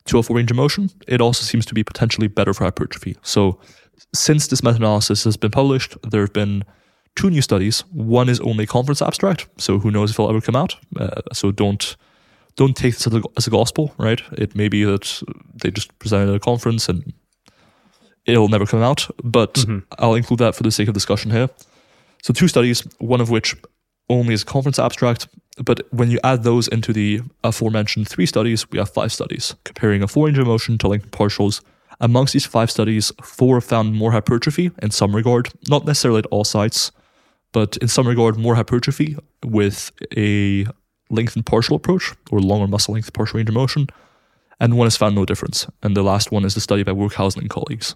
to 0.06 0.18
a 0.18 0.22
full 0.22 0.36
range 0.36 0.50
of 0.50 0.56
motion, 0.56 0.90
it 1.06 1.20
also 1.20 1.42
seems 1.42 1.66
to 1.66 1.74
be 1.74 1.84
potentially 1.84 2.28
better 2.28 2.54
for 2.54 2.64
hypertrophy. 2.64 3.16
So 3.22 3.60
since 4.14 4.46
this 4.46 4.62
meta 4.62 4.76
analysis 4.76 5.24
has 5.24 5.36
been 5.36 5.50
published, 5.50 5.96
there 6.02 6.22
have 6.22 6.32
been 6.32 6.64
two 7.16 7.30
new 7.30 7.42
studies. 7.42 7.80
One 7.92 8.28
is 8.28 8.40
only 8.40 8.66
conference 8.66 9.02
abstract, 9.02 9.48
so 9.58 9.78
who 9.78 9.90
knows 9.90 10.10
if 10.10 10.16
it'll 10.16 10.30
ever 10.30 10.40
come 10.40 10.56
out. 10.56 10.76
Uh, 10.98 11.22
so 11.32 11.50
don't 11.50 11.96
don't 12.56 12.76
take 12.76 12.94
this 12.94 13.06
as 13.06 13.14
a, 13.14 13.22
as 13.36 13.46
a 13.46 13.50
gospel, 13.50 13.94
right? 13.98 14.22
It 14.32 14.54
may 14.54 14.68
be 14.68 14.84
that 14.84 15.22
they 15.62 15.70
just 15.70 15.96
presented 15.98 16.30
at 16.30 16.36
a 16.36 16.40
conference 16.40 16.88
and 16.88 17.12
it'll 18.24 18.48
never 18.48 18.66
come 18.66 18.82
out, 18.82 19.08
but 19.22 19.54
mm-hmm. 19.54 19.80
I'll 19.98 20.14
include 20.14 20.40
that 20.40 20.54
for 20.54 20.62
the 20.62 20.70
sake 20.70 20.88
of 20.88 20.94
discussion 20.94 21.30
here. 21.30 21.50
So 22.22 22.32
two 22.32 22.48
studies, 22.48 22.86
one 22.98 23.20
of 23.20 23.28
which 23.28 23.54
only 24.08 24.32
is 24.32 24.42
conference 24.42 24.78
abstract, 24.78 25.28
but 25.62 25.86
when 25.90 26.10
you 26.10 26.18
add 26.24 26.44
those 26.44 26.66
into 26.68 26.92
the 26.92 27.20
aforementioned 27.44 28.08
three 28.08 28.26
studies, 28.26 28.70
we 28.70 28.78
have 28.78 28.90
five 28.90 29.12
studies 29.12 29.54
comparing 29.64 30.02
a 30.02 30.08
four 30.08 30.26
range 30.26 30.38
of 30.38 30.46
motion 30.46 30.78
to 30.78 30.88
length 30.88 31.10
partials. 31.10 31.62
Amongst 32.00 32.32
these 32.32 32.46
five 32.46 32.70
studies, 32.70 33.12
four 33.22 33.60
found 33.60 33.94
more 33.94 34.12
hypertrophy 34.12 34.70
in 34.82 34.90
some 34.90 35.14
regard, 35.14 35.50
not 35.68 35.84
necessarily 35.84 36.18
at 36.18 36.26
all 36.26 36.44
sites, 36.44 36.92
but 37.52 37.76
in 37.78 37.88
some 37.88 38.06
regard 38.06 38.36
more 38.36 38.54
hypertrophy 38.54 39.16
with 39.44 39.90
a 40.16 40.66
lengthened 41.10 41.46
partial 41.46 41.76
approach 41.76 42.12
or 42.30 42.40
longer 42.40 42.66
muscle 42.66 42.94
length 42.94 43.12
partial 43.12 43.38
range 43.38 43.48
of 43.48 43.54
motion, 43.54 43.86
and 44.60 44.76
one 44.76 44.86
has 44.86 44.96
found 44.96 45.14
no 45.14 45.24
difference. 45.24 45.66
And 45.82 45.96
the 45.96 46.02
last 46.02 46.32
one 46.32 46.44
is 46.44 46.54
the 46.54 46.60
study 46.60 46.82
by 46.82 46.92
Werkhausen 46.92 47.38
and 47.38 47.50
colleagues. 47.50 47.94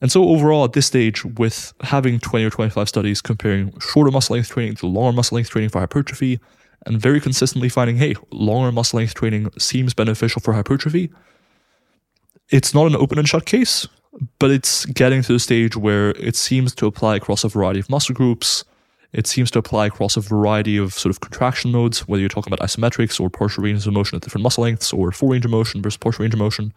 And 0.00 0.12
so 0.12 0.28
overall, 0.28 0.64
at 0.64 0.74
this 0.74 0.86
stage, 0.86 1.24
with 1.24 1.72
having 1.80 2.20
20 2.20 2.44
or 2.44 2.50
25 2.50 2.88
studies 2.88 3.20
comparing 3.20 3.76
shorter 3.80 4.10
muscle 4.10 4.34
length 4.34 4.50
training 4.50 4.76
to 4.76 4.86
longer 4.86 5.14
muscle 5.16 5.36
length 5.36 5.50
training 5.50 5.70
for 5.70 5.80
hypertrophy, 5.80 6.38
and 6.86 7.00
very 7.00 7.20
consistently 7.20 7.68
finding, 7.68 7.96
hey, 7.96 8.14
longer 8.30 8.70
muscle 8.70 8.98
length 8.98 9.14
training 9.14 9.50
seems 9.58 9.94
beneficial 9.94 10.40
for 10.40 10.54
hypertrophy, 10.54 11.10
it's 12.50 12.72
not 12.72 12.86
an 12.86 12.96
open 12.96 13.18
and 13.18 13.28
shut 13.28 13.44
case 13.44 13.86
but 14.38 14.50
it's 14.50 14.84
getting 14.86 15.22
to 15.22 15.32
the 15.32 15.38
stage 15.38 15.76
where 15.76 16.10
it 16.10 16.36
seems 16.36 16.74
to 16.76 16.86
apply 16.86 17.16
across 17.16 17.44
a 17.44 17.48
variety 17.48 17.80
of 17.80 17.90
muscle 17.90 18.14
groups. 18.14 18.64
It 19.12 19.26
seems 19.26 19.50
to 19.52 19.58
apply 19.58 19.86
across 19.86 20.16
a 20.16 20.20
variety 20.20 20.76
of 20.76 20.92
sort 20.92 21.10
of 21.10 21.20
contraction 21.20 21.72
modes, 21.72 22.06
whether 22.06 22.20
you're 22.20 22.28
talking 22.28 22.52
about 22.52 22.66
isometrics 22.66 23.20
or 23.20 23.30
partial 23.30 23.64
range 23.64 23.86
of 23.86 23.92
motion 23.92 24.16
at 24.16 24.22
different 24.22 24.42
muscle 24.42 24.64
lengths 24.64 24.92
or 24.92 25.12
full 25.12 25.30
range 25.30 25.44
of 25.44 25.50
motion 25.50 25.80
versus 25.80 25.96
partial 25.96 26.22
range 26.22 26.34
of 26.34 26.40
motion. 26.40 26.74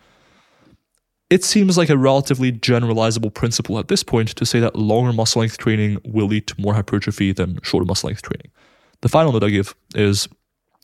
It 1.30 1.44
seems 1.44 1.78
like 1.78 1.90
a 1.90 1.98
relatively 1.98 2.52
generalizable 2.52 3.34
principle 3.34 3.80
at 3.80 3.88
this 3.88 4.04
point 4.04 4.30
to 4.36 4.46
say 4.46 4.60
that 4.60 4.76
longer 4.76 5.14
muscle 5.14 5.40
length 5.40 5.58
training 5.58 6.00
will 6.06 6.28
lead 6.28 6.48
to 6.48 6.56
more 6.60 6.74
hypertrophy 6.74 7.32
than 7.32 7.60
shorter 7.64 7.86
muscle 7.86 8.08
length 8.08 8.22
training. 8.22 8.52
The 9.02 9.10
final 9.10 9.32
note 9.32 9.44
I 9.44 9.50
give 9.50 9.74
is 9.96 10.28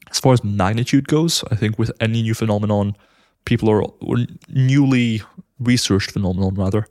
as 0.09 0.19
far 0.19 0.33
as 0.33 0.43
magnitude 0.43 1.07
goes, 1.07 1.43
I 1.51 1.55
think 1.55 1.77
with 1.77 1.91
any 1.99 2.21
new 2.21 2.33
phenomenon, 2.33 2.95
people 3.45 3.69
are 3.69 3.83
newly 4.49 5.21
researched 5.59 6.11
phenomenon 6.11 6.55
rather, 6.55 6.87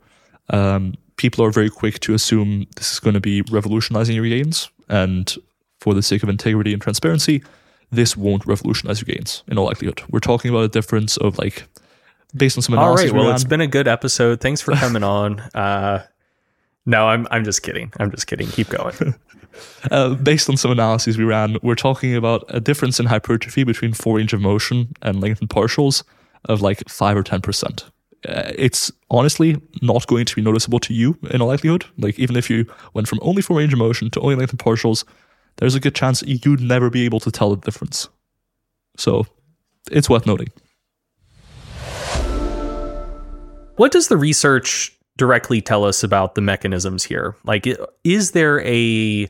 um, 0.49 0.95
people 1.17 1.43
are 1.43 1.51
very 1.51 1.69
quick 1.69 1.99
to 2.01 2.13
assume 2.13 2.67
this 2.75 2.93
is 2.93 2.99
going 2.99 3.13
to 3.13 3.19
be 3.19 3.41
revolutionizing 3.51 4.15
your 4.15 4.27
gains. 4.27 4.69
And 4.89 5.33
for 5.79 5.93
the 5.93 6.01
sake 6.01 6.23
of 6.23 6.29
integrity 6.29 6.73
and 6.73 6.81
transparency, 6.81 7.43
this 7.91 8.15
won't 8.15 8.45
revolutionize 8.45 9.01
your 9.01 9.13
gains 9.13 9.43
in 9.47 9.57
all 9.57 9.65
likelihood. 9.65 10.01
We're 10.09 10.19
talking 10.19 10.49
about 10.49 10.63
a 10.63 10.69
difference 10.69 11.17
of 11.17 11.37
like 11.37 11.67
based 12.35 12.57
on 12.57 12.61
some 12.61 12.73
analysis. 12.73 13.11
All 13.11 13.17
right. 13.17 13.25
Well, 13.25 13.33
it's 13.33 13.43
been 13.43 13.61
a 13.61 13.67
good 13.67 13.87
episode. 13.87 14.41
Thanks 14.41 14.61
for 14.61 14.73
coming 14.75 15.03
on. 15.03 15.39
Uh, 15.39 16.05
no, 16.85 17.07
I'm 17.07 17.27
I'm 17.31 17.43
just 17.43 17.63
kidding. 17.63 17.91
I'm 17.99 18.11
just 18.11 18.27
kidding. 18.27 18.47
Keep 18.47 18.69
going. 18.69 19.15
uh, 19.91 20.15
based 20.15 20.49
on 20.49 20.57
some 20.57 20.71
analyses 20.71 21.17
we 21.17 21.23
ran, 21.23 21.57
we're 21.61 21.75
talking 21.75 22.15
about 22.15 22.45
a 22.49 22.59
difference 22.59 22.99
in 22.99 23.05
hypertrophy 23.05 23.63
between 23.63 23.93
four 23.93 24.17
range 24.17 24.33
of 24.33 24.41
motion 24.41 24.93
and 25.01 25.21
lengthened 25.21 25.49
partials 25.49 26.03
of 26.45 26.61
like 26.61 26.87
five 26.89 27.17
or 27.17 27.23
ten 27.23 27.41
percent 27.41 27.85
uh, 28.27 28.51
it's 28.57 28.91
honestly 29.09 29.61
not 29.81 30.07
going 30.07 30.25
to 30.25 30.35
be 30.35 30.41
noticeable 30.41 30.79
to 30.79 30.93
you 30.93 31.17
in 31.31 31.41
all 31.41 31.47
likelihood. 31.47 31.85
Like 31.97 32.17
even 32.19 32.35
if 32.35 32.49
you 32.49 32.65
went 32.93 33.07
from 33.07 33.19
only 33.21 33.41
full 33.41 33.57
range 33.57 33.73
of 33.73 33.79
motion 33.79 34.09
to 34.11 34.19
only 34.21 34.35
length 34.35 34.51
and 34.51 34.59
partials, 34.59 35.03
there's 35.57 35.75
a 35.75 35.79
good 35.79 35.95
chance 35.95 36.21
you'd 36.23 36.61
never 36.61 36.89
be 36.89 37.05
able 37.05 37.19
to 37.21 37.31
tell 37.31 37.49
the 37.55 37.57
difference. 37.57 38.09
So 38.97 39.25
it's 39.91 40.09
worth 40.09 40.25
noting. 40.25 40.49
What 43.75 43.91
does 43.91 44.07
the 44.07 44.17
research 44.17 44.97
directly 45.17 45.61
tell 45.61 45.83
us 45.83 46.03
about 46.03 46.35
the 46.35 46.41
mechanisms 46.41 47.03
here? 47.03 47.35
Like, 47.43 47.67
is 48.03 48.31
there 48.31 48.61
a 48.65 49.29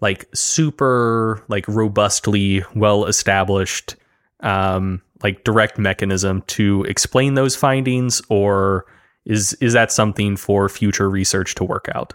like 0.00 0.28
super 0.34 1.44
like 1.48 1.66
robustly 1.68 2.64
well 2.74 3.04
established 3.04 3.96
um, 4.40 5.02
like 5.22 5.44
direct 5.44 5.78
mechanism 5.78 6.42
to 6.48 6.84
explain 6.84 7.34
those 7.34 7.56
findings 7.56 8.22
or 8.28 8.86
is 9.24 9.52
is 9.54 9.72
that 9.74 9.92
something 9.92 10.36
for 10.36 10.68
future 10.68 11.10
research 11.10 11.54
to 11.56 11.64
work 11.64 11.88
out? 11.94 12.12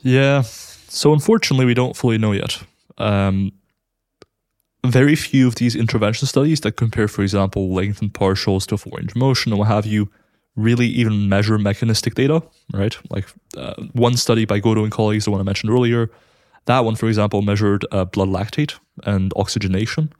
Yeah. 0.00 0.42
So 0.42 1.12
unfortunately, 1.12 1.66
we 1.66 1.74
don't 1.74 1.96
fully 1.96 2.18
know 2.18 2.32
yet. 2.32 2.62
Um, 2.98 3.52
very 4.86 5.14
few 5.14 5.46
of 5.46 5.56
these 5.56 5.76
intervention 5.76 6.26
studies 6.26 6.60
that 6.60 6.72
compare, 6.72 7.06
for 7.06 7.22
example, 7.22 7.72
lengthened 7.72 8.14
partials 8.14 8.66
to 8.68 8.78
full 8.78 8.92
range 8.96 9.14
motion 9.14 9.52
and 9.52 9.58
what 9.58 9.68
have 9.68 9.86
you, 9.86 10.10
really 10.56 10.86
even 10.86 11.28
measure 11.28 11.58
mechanistic 11.58 12.14
data, 12.14 12.42
right? 12.72 12.96
Like 13.10 13.26
uh, 13.56 13.74
one 13.92 14.16
study 14.16 14.44
by 14.44 14.58
Goto 14.58 14.82
and 14.82 14.92
colleagues, 14.92 15.24
the 15.24 15.30
one 15.30 15.40
I 15.40 15.44
mentioned 15.44 15.72
earlier, 15.72 16.10
that 16.66 16.84
one, 16.84 16.96
for 16.96 17.08
example, 17.08 17.42
measured 17.42 17.84
uh, 17.92 18.04
blood 18.04 18.28
lactate 18.28 18.78
and 19.04 19.32
oxygenation, 19.36 20.12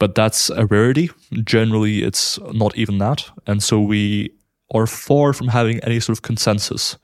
but 0.00 0.16
that's 0.16 0.50
a 0.50 0.66
rarity. 0.66 1.10
Generally, 1.44 2.02
it's 2.02 2.40
not 2.52 2.76
even 2.76 2.98
that. 2.98 3.30
And 3.46 3.62
so 3.62 3.80
we 3.80 4.32
are 4.74 4.86
far 4.86 5.32
from 5.32 5.48
having 5.48 5.78
any 5.80 6.00
sort 6.00 6.18
of 6.18 6.22
consensus 6.22 6.96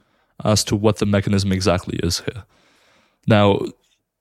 as 0.44 0.64
to 0.64 0.74
what 0.74 0.97
the 0.97 1.07
mechanism 1.07 1.53
exactly 1.53 2.01
is 2.03 2.20
here. 2.20 2.44
Now, 3.28 3.61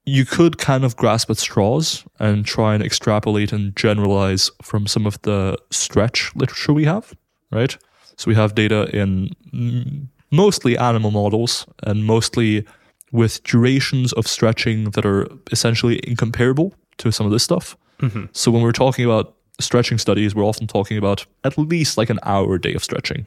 you 0.06 0.26
could 0.26 0.58
kind 0.58 0.84
of 0.84 0.96
grasp 0.96 1.30
at 1.32 1.38
straws 1.38 2.04
and 2.20 2.46
try 2.46 2.76
and 2.76 2.84
extrapolate 2.84 3.54
and 3.54 3.76
generalize 3.76 4.52
from 4.62 4.88
some 4.88 5.08
of 5.08 5.20
the 5.22 5.58
stretch 5.72 6.32
literature 6.36 6.74
we 6.74 6.86
have, 6.86 7.14
right? 7.52 7.78
So 8.18 8.28
we 8.28 8.36
have 8.36 8.56
data 8.56 8.90
in 8.94 10.10
mostly 10.32 10.78
animal 10.78 11.12
models 11.12 11.66
and 11.84 12.06
mostly 12.06 12.66
with 13.12 13.42
durations 13.44 14.12
of 14.14 14.28
stretching 14.28 14.92
that 14.92 15.06
are 15.06 15.28
essentially 15.52 16.02
incomparable 16.08 16.74
to 16.98 17.12
some 17.12 17.26
of 17.26 17.32
this 17.32 17.44
stuff. 17.44 17.78
Mm-hmm. 18.00 18.26
So 18.34 18.52
when 18.52 18.62
we're 18.62 18.72
talking 18.72 19.06
about 19.06 19.36
stretching 19.60 19.98
studies, 19.98 20.36
we're 20.36 20.44
often 20.44 20.68
talking 20.68 20.98
about 20.98 21.26
at 21.44 21.58
least 21.58 21.98
like 21.98 22.10
an 22.10 22.20
hour 22.24 22.56
a 22.56 22.62
day 22.62 22.74
of 22.74 22.84
stretching. 22.84 23.26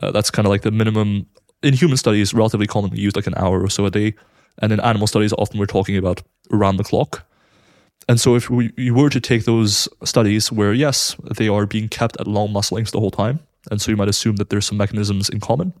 Uh, 0.00 0.10
that's 0.10 0.30
kind 0.30 0.46
of 0.46 0.50
like 0.50 0.62
the 0.62 0.70
minimum 0.70 1.26
in 1.62 1.74
human 1.74 1.96
studies, 1.96 2.34
relatively 2.34 2.66
commonly 2.66 3.00
used 3.00 3.16
like 3.16 3.26
an 3.26 3.34
hour 3.36 3.62
or 3.62 3.70
so 3.70 3.86
a 3.86 3.90
day. 3.90 4.14
And 4.58 4.72
in 4.72 4.80
animal 4.80 5.06
studies, 5.06 5.32
often 5.32 5.58
we're 5.58 5.66
talking 5.66 5.96
about 5.96 6.22
around 6.52 6.76
the 6.76 6.84
clock. 6.84 7.26
And 8.08 8.20
so 8.20 8.34
if 8.34 8.50
we, 8.50 8.72
you 8.76 8.94
were 8.94 9.10
to 9.10 9.20
take 9.20 9.44
those 9.44 9.88
studies 10.04 10.52
where, 10.52 10.72
yes, 10.72 11.16
they 11.36 11.48
are 11.48 11.66
being 11.66 11.88
kept 11.88 12.20
at 12.20 12.26
long 12.26 12.52
muscle 12.52 12.76
lengths 12.76 12.92
the 12.92 13.00
whole 13.00 13.10
time, 13.10 13.40
and 13.70 13.80
so 13.80 13.90
you 13.90 13.96
might 13.96 14.08
assume 14.08 14.36
that 14.36 14.50
there's 14.50 14.66
some 14.66 14.76
mechanisms 14.76 15.30
in 15.30 15.40
common, 15.40 15.72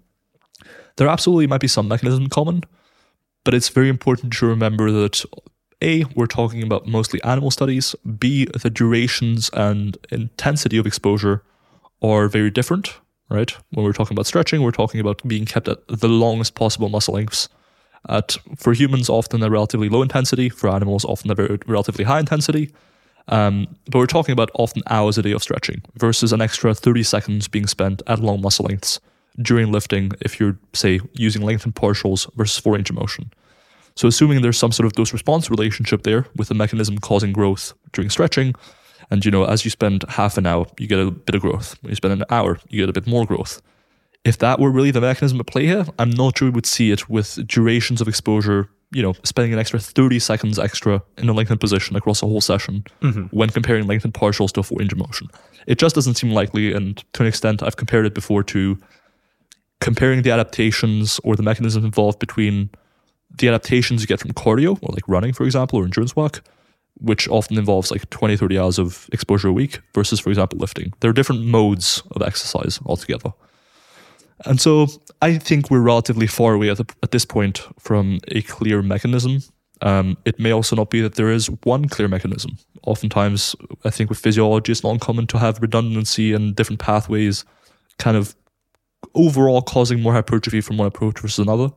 there 0.96 1.08
absolutely 1.08 1.46
might 1.46 1.60
be 1.60 1.68
some 1.68 1.88
mechanism 1.88 2.24
in 2.24 2.30
common, 2.30 2.62
but 3.44 3.52
it's 3.52 3.68
very 3.68 3.88
important 3.88 4.32
to 4.34 4.46
remember 4.46 4.90
that 4.90 5.22
A, 5.82 6.04
we're 6.14 6.26
talking 6.26 6.62
about 6.62 6.86
mostly 6.86 7.22
animal 7.22 7.50
studies, 7.50 7.94
B, 8.18 8.46
the 8.46 8.70
durations 8.70 9.50
and 9.52 9.98
intensity 10.10 10.78
of 10.78 10.86
exposure 10.86 11.42
are 12.02 12.28
very 12.28 12.50
different 12.50 12.94
right? 13.28 13.50
When 13.70 13.84
we're 13.84 13.92
talking 13.92 14.14
about 14.14 14.26
stretching, 14.26 14.62
we're 14.62 14.70
talking 14.70 15.00
about 15.00 15.26
being 15.26 15.44
kept 15.44 15.68
at 15.68 15.86
the 15.88 16.08
longest 16.08 16.54
possible 16.54 16.88
muscle 16.88 17.14
lengths. 17.14 17.48
At 18.08 18.36
for 18.56 18.72
humans, 18.74 19.08
often 19.08 19.42
a 19.42 19.50
relatively 19.50 19.88
low 19.88 20.02
intensity. 20.02 20.48
For 20.48 20.68
animals, 20.68 21.04
often 21.04 21.30
a 21.30 21.34
very 21.34 21.58
relatively 21.66 22.04
high 22.04 22.20
intensity. 22.20 22.72
Um, 23.28 23.66
but 23.90 23.98
we're 23.98 24.06
talking 24.06 24.34
about 24.34 24.50
often 24.54 24.82
hours 24.88 25.16
a 25.16 25.22
day 25.22 25.32
of 25.32 25.42
stretching 25.42 25.82
versus 25.96 26.32
an 26.32 26.42
extra 26.42 26.74
30 26.74 27.02
seconds 27.02 27.48
being 27.48 27.66
spent 27.66 28.02
at 28.06 28.18
long 28.18 28.42
muscle 28.42 28.66
lengths 28.66 29.00
during 29.40 29.72
lifting 29.72 30.12
if 30.20 30.38
you're, 30.38 30.58
say, 30.74 31.00
using 31.14 31.40
lengthened 31.40 31.74
partials 31.74 32.30
versus 32.34 32.64
range 32.66 32.90
of 32.90 32.96
motion. 32.96 33.32
So, 33.96 34.08
assuming 34.08 34.42
there's 34.42 34.58
some 34.58 34.72
sort 34.72 34.86
of 34.86 34.92
dose 34.94 35.12
response 35.12 35.50
relationship 35.50 36.02
there 36.02 36.26
with 36.36 36.48
the 36.48 36.54
mechanism 36.54 36.98
causing 36.98 37.32
growth 37.32 37.72
during 37.92 38.10
stretching, 38.10 38.54
and 39.10 39.24
you 39.24 39.30
know, 39.30 39.44
as 39.44 39.64
you 39.64 39.70
spend 39.70 40.04
half 40.08 40.36
an 40.36 40.46
hour, 40.46 40.66
you 40.78 40.86
get 40.86 40.98
a 40.98 41.10
bit 41.10 41.34
of 41.34 41.42
growth. 41.42 41.76
When 41.82 41.90
you 41.90 41.96
spend 41.96 42.14
an 42.14 42.24
hour, 42.30 42.58
you 42.68 42.82
get 42.82 42.88
a 42.88 43.00
bit 43.00 43.06
more 43.06 43.24
growth. 43.24 43.62
If 44.24 44.38
that 44.38 44.58
were 44.58 44.70
really 44.70 44.90
the 44.90 45.00
mechanism 45.00 45.38
at 45.38 45.46
play 45.46 45.66
here, 45.66 45.84
I'm 45.98 46.10
not 46.10 46.38
sure 46.38 46.48
we 46.48 46.54
would 46.54 46.66
see 46.66 46.90
it 46.90 47.10
with 47.10 47.46
durations 47.46 48.00
of 48.00 48.08
exposure, 48.08 48.70
you 48.90 49.02
know, 49.02 49.12
spending 49.22 49.52
an 49.52 49.58
extra 49.58 49.78
30 49.78 50.18
seconds 50.18 50.58
extra 50.58 51.02
in 51.18 51.28
a 51.28 51.34
lengthened 51.34 51.60
position 51.60 51.94
across 51.94 52.22
a 52.22 52.26
whole 52.26 52.40
session 52.40 52.84
mm-hmm. 53.02 53.24
when 53.36 53.50
comparing 53.50 53.86
lengthened 53.86 54.14
partials 54.14 54.50
to 54.52 54.60
a 54.60 54.78
range 54.78 54.92
of 54.92 54.98
motion. 54.98 55.28
It 55.66 55.78
just 55.78 55.94
doesn't 55.94 56.14
seem 56.14 56.30
likely. 56.30 56.72
And 56.72 56.96
to 57.12 57.22
an 57.22 57.28
extent, 57.28 57.62
I've 57.62 57.76
compared 57.76 58.06
it 58.06 58.14
before 58.14 58.42
to 58.44 58.78
comparing 59.80 60.22
the 60.22 60.30
adaptations 60.30 61.20
or 61.22 61.36
the 61.36 61.42
mechanisms 61.42 61.84
involved 61.84 62.18
between 62.18 62.70
the 63.38 63.48
adaptations 63.48 64.00
you 64.00 64.06
get 64.06 64.20
from 64.20 64.32
cardio, 64.32 64.78
or 64.82 64.92
like 64.92 65.08
running, 65.08 65.32
for 65.32 65.44
example, 65.44 65.78
or 65.78 65.84
endurance 65.84 66.14
walk, 66.14 66.42
which 67.00 67.28
often 67.28 67.58
involves 67.58 67.90
like 67.90 68.08
20, 68.10 68.36
30 68.36 68.58
hours 68.58 68.78
of 68.78 69.08
exposure 69.12 69.48
a 69.48 69.52
week 69.52 69.80
versus, 69.94 70.20
for 70.20 70.30
example, 70.30 70.58
lifting. 70.58 70.92
There 71.00 71.10
are 71.10 71.14
different 71.14 71.44
modes 71.44 72.02
of 72.12 72.22
exercise 72.22 72.78
altogether. 72.86 73.32
And 74.44 74.60
so 74.60 74.86
I 75.22 75.38
think 75.38 75.70
we're 75.70 75.80
relatively 75.80 76.26
far 76.26 76.54
away 76.54 76.70
at, 76.70 76.78
the, 76.78 76.86
at 77.02 77.10
this 77.10 77.24
point 77.24 77.62
from 77.78 78.20
a 78.28 78.42
clear 78.42 78.82
mechanism. 78.82 79.40
Um, 79.80 80.16
it 80.24 80.38
may 80.38 80.52
also 80.52 80.76
not 80.76 80.90
be 80.90 81.00
that 81.00 81.14
there 81.14 81.30
is 81.30 81.50
one 81.64 81.88
clear 81.88 82.08
mechanism. 82.08 82.58
Oftentimes, 82.86 83.56
I 83.84 83.90
think 83.90 84.10
with 84.10 84.18
physiology, 84.18 84.72
it's 84.72 84.82
not 84.82 84.92
uncommon 84.92 85.26
to 85.28 85.38
have 85.38 85.60
redundancy 85.60 86.32
and 86.32 86.54
different 86.54 86.80
pathways 86.80 87.44
kind 87.98 88.16
of 88.16 88.34
overall 89.14 89.62
causing 89.62 90.00
more 90.00 90.12
hypertrophy 90.12 90.60
from 90.60 90.76
one 90.76 90.86
approach 90.86 91.20
versus 91.20 91.38
another. 91.38 91.70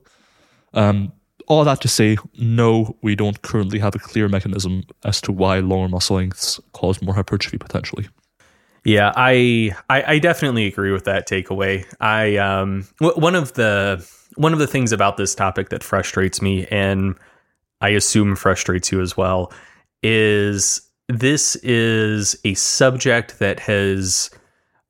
Um, 0.73 1.11
all 1.47 1.63
that 1.63 1.81
to 1.81 1.87
say, 1.87 2.17
no, 2.37 2.95
we 3.01 3.15
don't 3.15 3.41
currently 3.41 3.79
have 3.79 3.95
a 3.95 3.99
clear 3.99 4.27
mechanism 4.27 4.83
as 5.03 5.21
to 5.21 5.31
why 5.31 5.59
longer 5.59 5.89
muscle 5.89 6.17
lengths 6.17 6.59
cause 6.73 7.01
more 7.01 7.15
hypertrophy 7.15 7.57
potentially. 7.57 8.07
Yeah, 8.83 9.11
I, 9.15 9.75
I, 9.89 10.13
I 10.13 10.19
definitely 10.19 10.65
agree 10.67 10.91
with 10.91 11.05
that 11.05 11.27
takeaway. 11.27 11.85
I 11.99 12.37
um 12.37 12.87
w- 12.99 13.19
one 13.19 13.35
of 13.35 13.53
the 13.53 14.05
one 14.35 14.53
of 14.53 14.59
the 14.59 14.67
things 14.67 14.91
about 14.91 15.17
this 15.17 15.35
topic 15.35 15.69
that 15.69 15.83
frustrates 15.83 16.41
me, 16.41 16.67
and 16.67 17.15
I 17.81 17.89
assume 17.89 18.35
frustrates 18.35 18.91
you 18.91 19.01
as 19.01 19.17
well, 19.17 19.51
is 20.03 20.81
this 21.09 21.55
is 21.57 22.39
a 22.45 22.53
subject 22.53 23.39
that 23.39 23.59
has 23.59 24.29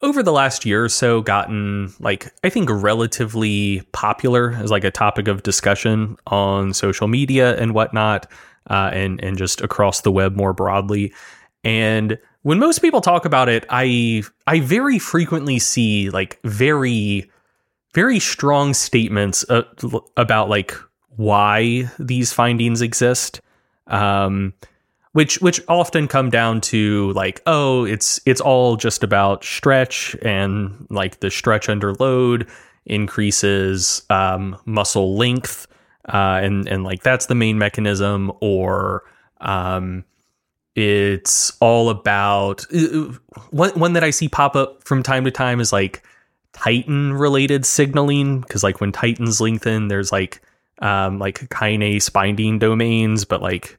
over 0.02 0.22
the 0.22 0.32
last 0.32 0.66
year 0.66 0.86
or 0.86 0.90
so 0.90 1.22
gotten 1.22 1.94
like 2.00 2.32
I 2.44 2.50
think 2.50 2.70
relatively 2.72 3.82
popular 3.94 4.52
as 4.54 4.70
like 4.72 4.84
a 4.84 4.92
topic 4.92 5.28
of 5.28 5.44
discussion 5.44 6.18
on 6.28 6.74
social 6.74 7.08
media 7.08 7.58
and 7.58 7.74
whatnot, 7.74 8.30
uh, 8.70 8.92
and 8.94 9.24
and 9.24 9.38
just 9.38 9.62
across 9.62 10.02
the 10.02 10.12
web 10.12 10.36
more 10.36 10.54
broadly. 10.54 11.14
And 11.64 12.18
when 12.44 12.60
most 12.60 12.80
people 12.80 13.02
talk 13.02 13.26
about 13.26 13.50
it, 13.50 13.66
I 13.70 14.24
I 14.46 14.60
very 14.60 15.00
frequently 15.00 15.60
see 15.60 16.10
like 16.10 16.40
very 16.44 17.30
very 17.94 18.20
strong 18.20 18.74
statements 18.74 19.44
uh, 19.50 19.64
about 20.16 20.50
like 20.50 20.76
why 21.16 21.90
these 21.98 22.32
findings 22.32 22.82
exist. 22.82 23.42
Um, 23.88 24.54
which 25.14 25.42
which 25.42 25.62
often 25.68 26.08
come 26.08 26.30
down 26.30 26.62
to 26.62 27.12
like 27.14 27.42
oh 27.46 27.86
it's 27.86 28.20
it's 28.26 28.42
all 28.42 28.76
just 28.76 29.04
about 29.04 29.44
stretch 29.44 30.16
and 30.22 30.88
like 30.90 31.20
the 31.20 31.32
stretch 31.32 31.70
under 31.70 31.94
load 31.96 32.48
increases 32.86 34.04
um, 34.10 34.58
muscle 34.66 35.16
length 35.16 35.68
uh, 36.08 36.40
and 36.42 36.68
and 36.68 36.84
like 36.84 37.04
that's 37.04 37.26
the 37.26 37.36
main 37.36 37.58
mechanism 37.58 38.32
or 38.42 39.04
um, 39.42 40.04
it's 40.76 41.56
all 41.60 41.90
about 41.90 42.66
uh, 42.74 43.12
one 43.52 43.72
one 43.72 43.94
that 43.94 44.04
I 44.04 44.12
see 44.12 44.30
pop 44.30 44.56
up 44.56 44.84
from 44.84 45.04
time 45.04 45.26
to 45.26 45.32
time 45.32 45.60
is 45.60 45.74
like 45.74 46.04
titin 46.54 47.18
related 47.20 47.66
signaling 47.66 48.42
because 48.42 48.64
like 48.64 48.82
when 48.82 48.92
titins 48.92 49.40
lengthen 49.42 49.90
there's 49.90 50.12
like 50.12 50.42
um, 50.80 51.20
like 51.20 51.40
kinase 51.50 52.12
binding 52.12 52.60
domains 52.60 53.26
but 53.26 53.42
like 53.42 53.78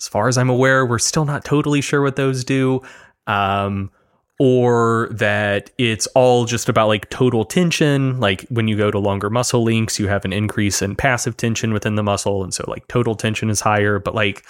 as 0.00 0.08
far 0.08 0.28
as 0.28 0.36
I'm 0.38 0.50
aware, 0.50 0.84
we're 0.84 0.98
still 0.98 1.24
not 1.24 1.44
totally 1.44 1.80
sure 1.80 2.02
what 2.02 2.16
those 2.16 2.44
do. 2.44 2.82
Um, 3.26 3.90
or 4.38 5.08
that 5.12 5.70
it's 5.78 6.06
all 6.08 6.44
just 6.44 6.68
about 6.68 6.88
like 6.88 7.08
total 7.08 7.44
tension. 7.44 8.20
Like 8.20 8.42
when 8.48 8.68
you 8.68 8.76
go 8.76 8.90
to 8.90 8.98
longer 8.98 9.30
muscle 9.30 9.62
links, 9.62 9.98
you 9.98 10.08
have 10.08 10.24
an 10.24 10.32
increase 10.32 10.82
in 10.82 10.94
passive 10.94 11.36
tension 11.36 11.72
within 11.72 11.94
the 11.94 12.02
muscle. 12.02 12.44
And 12.44 12.52
so 12.52 12.64
like 12.68 12.86
total 12.88 13.14
tension 13.14 13.48
is 13.48 13.60
higher. 13.60 13.98
But 13.98 14.14
like, 14.14 14.44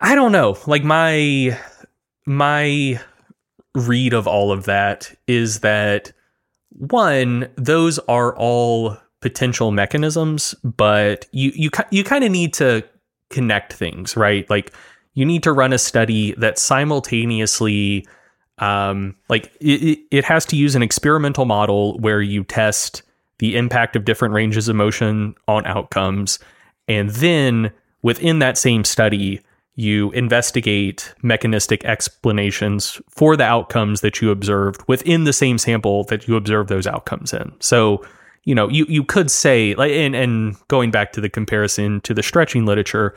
I 0.00 0.14
don't 0.14 0.32
know. 0.32 0.58
Like 0.66 0.84
my, 0.84 1.58
my 2.26 3.00
read 3.74 4.12
of 4.12 4.26
all 4.26 4.52
of 4.52 4.64
that 4.64 5.14
is 5.26 5.60
that 5.60 6.12
one, 6.68 7.48
those 7.56 7.98
are 8.00 8.36
all 8.36 8.98
potential 9.22 9.70
mechanisms, 9.70 10.54
but 10.62 11.26
you, 11.32 11.52
you, 11.54 11.70
you 11.90 12.04
kind 12.04 12.24
of 12.24 12.30
need 12.30 12.52
to 12.54 12.84
connect 13.32 13.72
things, 13.72 14.16
right? 14.16 14.48
Like 14.48 14.72
you 15.14 15.24
need 15.24 15.42
to 15.42 15.52
run 15.52 15.72
a 15.72 15.78
study 15.78 16.32
that 16.38 16.58
simultaneously 16.58 18.06
um, 18.58 19.16
like 19.28 19.52
it, 19.60 19.98
it 20.10 20.24
has 20.24 20.46
to 20.46 20.56
use 20.56 20.74
an 20.74 20.82
experimental 20.82 21.44
model 21.44 21.98
where 21.98 22.20
you 22.20 22.44
test 22.44 23.02
the 23.38 23.56
impact 23.56 23.96
of 23.96 24.04
different 24.04 24.34
ranges 24.34 24.68
of 24.68 24.76
motion 24.76 25.34
on 25.48 25.66
outcomes 25.66 26.38
and 26.86 27.10
then 27.10 27.72
within 28.02 28.38
that 28.38 28.56
same 28.56 28.84
study 28.84 29.40
you 29.74 30.10
investigate 30.12 31.14
mechanistic 31.22 31.84
explanations 31.84 33.00
for 33.08 33.36
the 33.36 33.44
outcomes 33.44 34.02
that 34.02 34.20
you 34.20 34.30
observed 34.30 34.82
within 34.86 35.24
the 35.24 35.32
same 35.32 35.58
sample 35.58 36.04
that 36.04 36.28
you 36.28 36.36
observed 36.36 36.68
those 36.68 36.86
outcomes 36.86 37.32
in. 37.32 37.52
So, 37.60 38.04
you 38.44 38.54
know, 38.54 38.68
you, 38.68 38.86
you 38.88 39.04
could 39.04 39.30
say, 39.30 39.74
like, 39.74 39.92
and, 39.92 40.14
and 40.14 40.56
going 40.68 40.90
back 40.90 41.12
to 41.12 41.20
the 41.20 41.28
comparison 41.28 42.00
to 42.02 42.14
the 42.14 42.22
stretching 42.22 42.66
literature, 42.66 43.14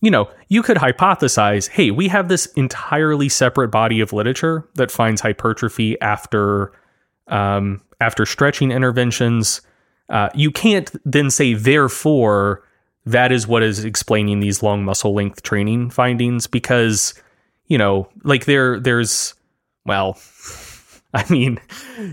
you 0.00 0.10
know, 0.10 0.30
you 0.48 0.62
could 0.62 0.76
hypothesize, 0.76 1.68
hey, 1.68 1.90
we 1.90 2.08
have 2.08 2.28
this 2.28 2.46
entirely 2.56 3.28
separate 3.28 3.68
body 3.68 4.00
of 4.00 4.12
literature 4.12 4.68
that 4.74 4.90
finds 4.90 5.20
hypertrophy 5.20 6.00
after 6.00 6.72
um, 7.28 7.80
after 8.00 8.26
stretching 8.26 8.70
interventions. 8.70 9.60
Uh, 10.08 10.28
you 10.34 10.50
can't 10.50 10.90
then 11.04 11.30
say, 11.30 11.54
therefore, 11.54 12.62
that 13.06 13.30
is 13.30 13.46
what 13.46 13.62
is 13.62 13.84
explaining 13.84 14.40
these 14.40 14.62
long 14.62 14.84
muscle 14.84 15.14
length 15.14 15.42
training 15.42 15.90
findings 15.90 16.46
because, 16.46 17.14
you 17.66 17.78
know, 17.78 18.08
like 18.24 18.46
there 18.46 18.80
there's 18.80 19.34
well, 19.86 20.18
I 21.14 21.24
mean, 21.28 21.58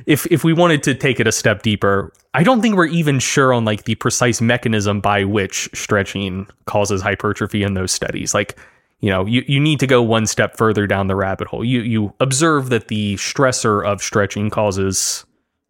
if 0.05 0.25
if 0.31 0.43
we 0.43 0.53
wanted 0.53 0.81
to 0.83 0.95
take 0.95 1.19
it 1.19 1.27
a 1.27 1.31
step 1.31 1.61
deeper, 1.61 2.11
I 2.33 2.43
don't 2.43 2.61
think 2.61 2.75
we're 2.75 2.87
even 2.87 3.19
sure 3.19 3.53
on 3.53 3.63
like 3.63 3.83
the 3.83 3.95
precise 3.95 4.41
mechanism 4.41 5.01
by 5.01 5.23
which 5.23 5.69
stretching 5.73 6.47
causes 6.65 7.01
hypertrophy 7.01 7.63
in 7.63 7.75
those 7.75 7.91
studies. 7.91 8.33
Like, 8.33 8.57
you 8.99 9.11
know, 9.11 9.25
you, 9.25 9.43
you 9.47 9.59
need 9.59 9.79
to 9.81 9.87
go 9.87 10.01
one 10.01 10.25
step 10.25 10.57
further 10.57 10.87
down 10.87 11.07
the 11.07 11.15
rabbit 11.15 11.47
hole. 11.47 11.63
You 11.63 11.81
you 11.81 12.13
observe 12.19 12.69
that 12.69 12.87
the 12.87 13.15
stressor 13.15 13.85
of 13.85 14.01
stretching 14.01 14.49
causes 14.49 15.25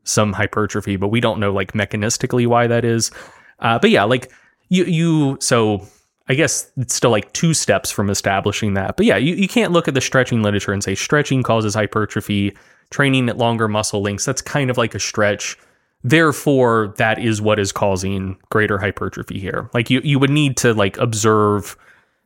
some 0.06 0.32
hypertrophy, 0.32 0.96
but 0.96 1.10
we 1.10 1.20
don't 1.20 1.40
know 1.40 1.52
like 1.52 1.74
mechanistically 1.74 2.48
why 2.48 2.68
that 2.68 2.86
is. 2.86 3.12
Uh, 3.60 3.78
but 3.78 3.90
yeah, 3.90 4.06
like 4.06 4.32
you 4.70 4.86
you 4.86 5.38
so 5.42 5.86
I 6.30 6.36
guess 6.36 6.72
it's 6.78 6.94
still 6.94 7.12
like 7.12 7.32
two 7.34 7.54
steps 7.54 7.92
from 7.92 8.10
establishing 8.10 8.74
that. 8.76 8.98
But 8.98 9.06
yeah, 9.06 9.18
you, 9.18 9.36
you 9.36 9.48
can't 9.48 9.72
look 9.72 9.88
at 9.88 9.94
the 9.94 10.02
stretching 10.02 10.44
literature 10.44 10.74
and 10.74 10.84
say 10.84 10.96
stretching 10.96 11.44
causes 11.44 11.74
hypertrophy 11.74 12.56
training 12.90 13.30
at 13.30 13.38
longer 13.38 13.68
muscle 13.68 14.02
lengths, 14.02 14.26
that's 14.26 14.42
kind 14.42 14.70
of 14.70 14.78
like 14.78 14.96
a 14.96 15.00
stretch. 15.00 15.58
Therefore, 16.04 16.94
that 16.98 17.20
is 17.20 17.42
what 17.42 17.60
is 17.60 17.72
causing 17.72 18.38
greater 18.50 18.78
hypertrophy 18.78 19.40
here. 19.40 19.70
Like 19.74 19.90
you, 19.90 20.02
you 20.04 20.20
would 20.20 20.30
need 20.30 20.58
to 20.58 20.74
like 20.74 20.98
observe 20.98 21.76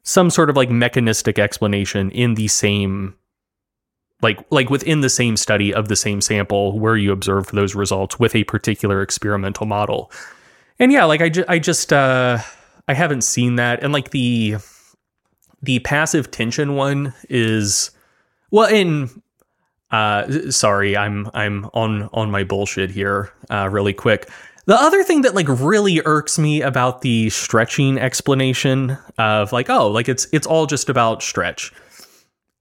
some 0.03 0.29
sort 0.29 0.49
of 0.49 0.55
like 0.55 0.69
mechanistic 0.69 1.39
explanation 1.39 2.11
in 2.11 2.35
the 2.35 2.47
same 2.47 3.15
like 4.21 4.39
like 4.51 4.69
within 4.69 5.01
the 5.01 5.09
same 5.09 5.35
study 5.35 5.73
of 5.73 5.87
the 5.87 5.95
same 5.95 6.21
sample 6.21 6.79
where 6.79 6.95
you 6.95 7.11
observed 7.11 7.53
those 7.53 7.75
results 7.75 8.19
with 8.19 8.35
a 8.35 8.43
particular 8.43 9.01
experimental 9.01 9.65
model. 9.65 10.11
And 10.79 10.91
yeah, 10.91 11.05
like 11.05 11.21
I, 11.21 11.29
ju- 11.29 11.45
I 11.47 11.59
just 11.59 11.91
uh 11.91 12.39
I 12.87 12.93
haven't 12.93 13.21
seen 13.21 13.55
that 13.55 13.83
and 13.83 13.93
like 13.93 14.11
the 14.11 14.57
the 15.61 15.79
passive 15.79 16.31
tension 16.31 16.75
one 16.75 17.13
is 17.29 17.91
well 18.51 18.69
in 18.69 19.20
uh, 19.91 20.49
sorry, 20.51 20.95
I'm 20.95 21.29
I'm 21.33 21.65
on 21.73 22.09
on 22.13 22.31
my 22.31 22.43
bullshit 22.43 22.91
here, 22.91 23.31
uh, 23.49 23.67
really 23.69 23.93
quick. 23.93 24.29
The 24.65 24.75
other 24.75 25.03
thing 25.03 25.21
that 25.23 25.35
like 25.35 25.47
really 25.49 26.01
irks 26.05 26.39
me 26.39 26.61
about 26.61 27.01
the 27.01 27.29
stretching 27.29 27.97
explanation 27.97 28.97
of 29.17 29.51
like, 29.51 29.69
oh, 29.69 29.87
like 29.87 30.07
it's 30.07 30.27
it's 30.31 30.47
all 30.47 30.65
just 30.65 30.87
about 30.87 31.21
stretch, 31.21 31.73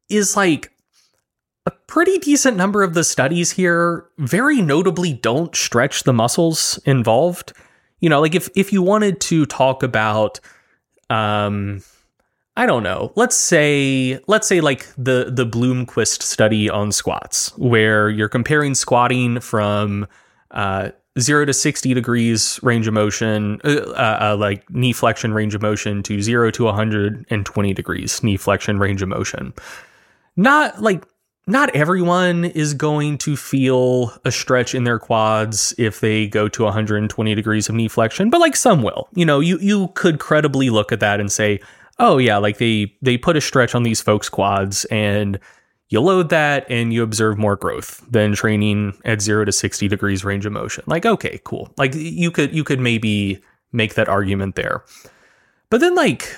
is 0.08 0.36
like 0.36 0.72
a 1.66 1.70
pretty 1.70 2.18
decent 2.18 2.56
number 2.56 2.82
of 2.82 2.94
the 2.94 3.04
studies 3.04 3.52
here 3.52 4.06
very 4.18 4.60
notably 4.62 5.12
don't 5.12 5.54
stretch 5.54 6.02
the 6.04 6.12
muscles 6.12 6.80
involved. 6.84 7.52
You 8.00 8.08
know, 8.08 8.20
like 8.20 8.34
if 8.34 8.48
if 8.56 8.72
you 8.72 8.82
wanted 8.82 9.20
to 9.22 9.46
talk 9.46 9.82
about 9.82 10.40
um 11.10 11.82
I 12.56 12.66
don't 12.66 12.82
know. 12.82 13.12
Let's 13.16 13.36
say 13.36 14.18
let's 14.26 14.46
say 14.46 14.60
like 14.60 14.86
the 14.96 15.30
the 15.32 15.46
Bloomquist 15.46 16.22
study 16.22 16.68
on 16.68 16.92
squats, 16.92 17.56
where 17.56 18.10
you're 18.10 18.28
comparing 18.28 18.74
squatting 18.74 19.40
from 19.40 20.06
uh, 20.50 20.90
zero 21.18 21.44
to 21.44 21.52
sixty 21.52 21.94
degrees 21.94 22.58
range 22.62 22.86
of 22.86 22.94
motion, 22.94 23.60
uh, 23.64 23.80
uh, 23.90 24.18
uh 24.32 24.36
like 24.36 24.68
knee 24.70 24.92
flexion 24.92 25.32
range 25.32 25.54
of 25.54 25.62
motion, 25.62 26.02
to 26.02 26.20
zero 26.20 26.50
to 26.50 26.64
120 26.64 27.72
degrees 27.72 28.22
knee 28.22 28.36
flexion 28.36 28.78
range 28.78 29.00
of 29.00 29.08
motion. 29.08 29.54
Not 30.36 30.82
like 30.82 31.04
not 31.46 31.74
everyone 31.74 32.44
is 32.44 32.74
going 32.74 33.18
to 33.18 33.36
feel 33.36 34.12
a 34.24 34.30
stretch 34.30 34.74
in 34.74 34.84
their 34.84 34.98
quads 34.98 35.74
if 35.78 36.00
they 36.00 36.26
go 36.26 36.48
to 36.48 36.64
120 36.64 37.34
degrees 37.34 37.68
of 37.68 37.74
knee 37.74 37.88
flexion, 37.88 38.28
but 38.30 38.40
like 38.40 38.56
some 38.56 38.82
will. 38.82 39.08
You 39.14 39.24
know, 39.24 39.40
you 39.40 39.58
you 39.60 39.88
could 39.94 40.18
credibly 40.18 40.68
look 40.68 40.92
at 40.92 41.00
that 41.00 41.20
and 41.20 41.30
say 41.30 41.60
oh 42.00 42.18
yeah, 42.18 42.38
like 42.38 42.58
they 42.58 42.92
they 43.00 43.16
put 43.16 43.36
a 43.36 43.40
stretch 43.40 43.74
on 43.74 43.84
these 43.84 44.00
folks' 44.00 44.28
quads 44.28 44.84
and 44.86 45.38
you 45.90 46.00
load 46.00 46.30
that 46.30 46.66
and 46.70 46.92
you 46.92 47.02
observe 47.02 47.38
more 47.38 47.56
growth 47.56 48.04
than 48.08 48.32
training 48.34 48.96
at 49.04 49.20
0 49.20 49.44
to 49.44 49.52
60 49.52 49.88
degrees 49.88 50.24
range 50.24 50.46
of 50.46 50.52
motion. 50.52 50.82
Like 50.86 51.06
okay, 51.06 51.40
cool. 51.44 51.72
Like 51.76 51.94
you 51.94 52.30
could 52.30 52.54
you 52.54 52.64
could 52.64 52.80
maybe 52.80 53.40
make 53.72 53.94
that 53.94 54.08
argument 54.08 54.56
there. 54.56 54.84
But 55.68 55.80
then 55.80 55.94
like 55.94 56.34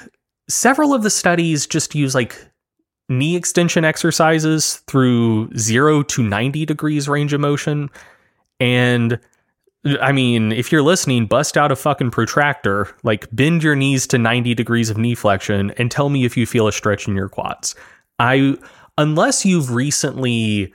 several 0.48 0.92
of 0.92 1.02
the 1.02 1.10
studies 1.10 1.66
just 1.66 1.94
use 1.94 2.14
like 2.14 2.36
knee 3.08 3.36
extension 3.36 3.84
exercises 3.84 4.76
through 4.86 5.54
0 5.56 6.02
to 6.04 6.22
90 6.22 6.66
degrees 6.66 7.08
range 7.08 7.32
of 7.32 7.40
motion 7.40 7.90
and 8.60 9.18
I 10.00 10.12
mean, 10.12 10.52
if 10.52 10.70
you're 10.70 10.82
listening, 10.82 11.26
bust 11.26 11.56
out 11.56 11.72
a 11.72 11.76
fucking 11.76 12.12
protractor, 12.12 12.88
like 13.02 13.28
bend 13.34 13.64
your 13.64 13.74
knees 13.74 14.06
to 14.08 14.18
90 14.18 14.54
degrees 14.54 14.90
of 14.90 14.96
knee 14.96 15.16
flexion 15.16 15.72
and 15.72 15.90
tell 15.90 16.08
me 16.08 16.24
if 16.24 16.36
you 16.36 16.46
feel 16.46 16.68
a 16.68 16.72
stretch 16.72 17.08
in 17.08 17.16
your 17.16 17.28
quads. 17.28 17.74
I 18.18 18.56
unless 18.96 19.44
you've 19.44 19.72
recently 19.72 20.72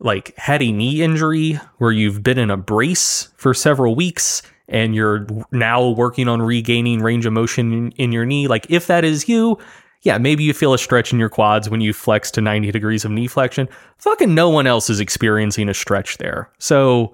like 0.00 0.36
had 0.36 0.62
a 0.62 0.70
knee 0.70 1.02
injury 1.02 1.54
where 1.78 1.90
you've 1.90 2.22
been 2.22 2.38
in 2.38 2.50
a 2.50 2.56
brace 2.56 3.28
for 3.36 3.54
several 3.54 3.94
weeks 3.94 4.42
and 4.68 4.94
you're 4.94 5.26
now 5.50 5.88
working 5.88 6.28
on 6.28 6.42
regaining 6.42 7.00
range 7.00 7.24
of 7.24 7.32
motion 7.32 7.72
in, 7.72 7.90
in 7.92 8.12
your 8.12 8.26
knee, 8.26 8.46
like 8.46 8.66
if 8.70 8.86
that 8.86 9.04
is 9.04 9.28
you, 9.28 9.58
yeah, 10.02 10.18
maybe 10.18 10.44
you 10.44 10.52
feel 10.52 10.74
a 10.74 10.78
stretch 10.78 11.12
in 11.12 11.18
your 11.18 11.28
quads 11.28 11.68
when 11.68 11.80
you 11.80 11.92
flex 11.92 12.30
to 12.32 12.40
90 12.40 12.70
degrees 12.70 13.04
of 13.04 13.10
knee 13.10 13.26
flexion. 13.26 13.68
Fucking 13.96 14.34
no 14.34 14.48
one 14.48 14.66
else 14.66 14.88
is 14.90 15.00
experiencing 15.00 15.68
a 15.68 15.74
stretch 15.74 16.18
there. 16.18 16.50
So, 16.58 17.12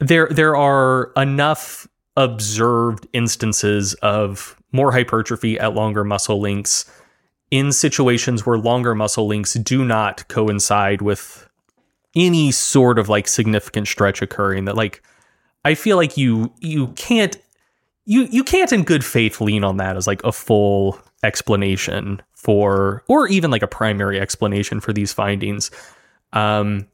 there 0.00 0.28
there 0.30 0.56
are 0.56 1.12
enough 1.16 1.88
observed 2.16 3.06
instances 3.12 3.94
of 3.94 4.56
more 4.72 4.92
hypertrophy 4.92 5.58
at 5.58 5.74
longer 5.74 6.04
muscle 6.04 6.40
lengths 6.40 6.90
in 7.50 7.72
situations 7.72 8.44
where 8.44 8.58
longer 8.58 8.94
muscle 8.94 9.26
lengths 9.26 9.54
do 9.54 9.84
not 9.84 10.26
coincide 10.28 11.00
with 11.00 11.48
any 12.14 12.50
sort 12.50 12.98
of 12.98 13.08
like 13.08 13.28
significant 13.28 13.86
stretch 13.86 14.20
occurring 14.22 14.64
that 14.64 14.76
like 14.76 15.02
I 15.64 15.74
feel 15.74 15.96
like 15.96 16.16
you 16.16 16.52
you 16.60 16.88
can't 16.88 17.36
you 18.04 18.22
you 18.30 18.44
can't 18.44 18.72
in 18.72 18.84
good 18.84 19.04
faith 19.04 19.40
lean 19.40 19.64
on 19.64 19.76
that 19.78 19.96
as 19.96 20.06
like 20.06 20.22
a 20.24 20.32
full 20.32 20.98
explanation 21.22 22.22
for 22.32 23.02
or 23.08 23.28
even 23.28 23.50
like 23.50 23.62
a 23.62 23.68
primary 23.68 24.20
explanation 24.20 24.80
for 24.80 24.92
these 24.92 25.12
findings. 25.12 25.70
Um 26.32 26.86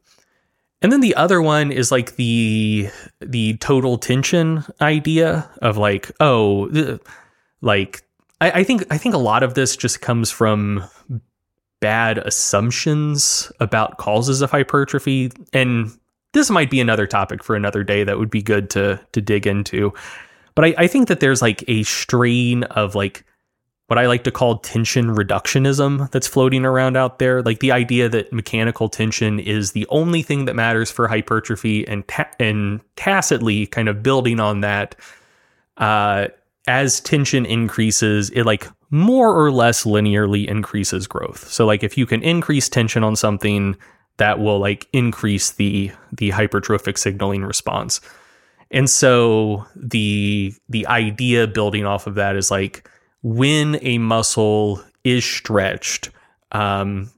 and 0.81 0.91
then 0.91 1.01
the 1.01 1.15
other 1.15 1.41
one 1.41 1.71
is 1.71 1.91
like 1.91 2.15
the 2.15 2.89
the 3.19 3.57
total 3.57 3.97
tension 3.97 4.63
idea 4.81 5.49
of 5.61 5.77
like, 5.77 6.11
oh, 6.19 6.99
like 7.61 8.03
I, 8.41 8.51
I 8.51 8.63
think 8.63 8.85
I 8.91 8.97
think 8.97 9.15
a 9.15 9.19
lot 9.19 9.43
of 9.43 9.53
this 9.53 9.75
just 9.75 10.01
comes 10.01 10.29
from 10.29 10.83
bad 11.79 12.17
assumptions 12.19 13.51
about 13.59 13.97
causes 13.97 14.41
of 14.41 14.51
hypertrophy. 14.51 15.31
And 15.53 15.91
this 16.33 16.49
might 16.49 16.69
be 16.69 16.81
another 16.81 17.07
topic 17.07 17.43
for 17.43 17.55
another 17.55 17.83
day 17.83 18.03
that 18.03 18.19
would 18.19 18.29
be 18.29 18.41
good 18.41 18.69
to 18.71 18.99
to 19.13 19.21
dig 19.21 19.47
into. 19.47 19.93
But 20.55 20.65
I, 20.65 20.75
I 20.77 20.87
think 20.87 21.07
that 21.07 21.19
there's 21.19 21.41
like 21.41 21.63
a 21.67 21.83
strain 21.83 22.63
of 22.63 22.95
like 22.95 23.25
what 23.87 23.99
I 23.99 24.07
like 24.07 24.23
to 24.23 24.31
call 24.31 24.57
tension 24.57 25.15
reductionism 25.15 26.09
that's 26.11 26.27
floating 26.27 26.65
around 26.65 26.97
out 26.97 27.19
there. 27.19 27.41
Like 27.43 27.59
the 27.59 27.71
idea 27.71 28.09
that 28.09 28.33
mechanical 28.33 28.89
tension 28.89 29.39
is 29.39 29.73
the 29.73 29.85
only 29.89 30.23
thing 30.23 30.45
that 30.45 30.55
matters 30.55 30.89
for 30.89 31.07
hypertrophy, 31.07 31.87
and 31.87 32.07
ta- 32.07 32.31
and 32.39 32.81
tacitly 32.95 33.67
kind 33.67 33.87
of 33.87 34.01
building 34.01 34.39
on 34.39 34.61
that. 34.61 34.95
Uh, 35.77 36.27
as 36.67 36.99
tension 36.99 37.45
increases, 37.45 38.31
it 38.31 38.43
like 38.43 38.67
more 38.89 39.39
or 39.39 39.51
less 39.51 39.83
linearly 39.83 40.47
increases 40.47 41.05
growth. 41.05 41.47
So 41.47 41.65
like 41.65 41.83
if 41.83 41.97
you 41.97 42.05
can 42.05 42.23
increase 42.23 42.69
tension 42.69 43.03
on 43.03 43.15
something, 43.15 43.75
that 44.17 44.39
will 44.39 44.59
like 44.59 44.87
increase 44.93 45.51
the 45.51 45.91
the 46.11 46.31
hypertrophic 46.31 46.97
signaling 46.97 47.43
response. 47.43 48.01
And 48.71 48.89
so 48.89 49.65
the 49.75 50.53
the 50.69 50.87
idea 50.87 51.47
building 51.47 51.85
off 51.85 52.07
of 52.07 52.15
that 52.15 52.35
is 52.35 52.49
like 52.49 52.89
when 53.25 53.79
a 53.81 53.97
muscle 53.97 54.79
is 55.03 55.25
stretched, 55.25 56.11
um, 56.51 57.09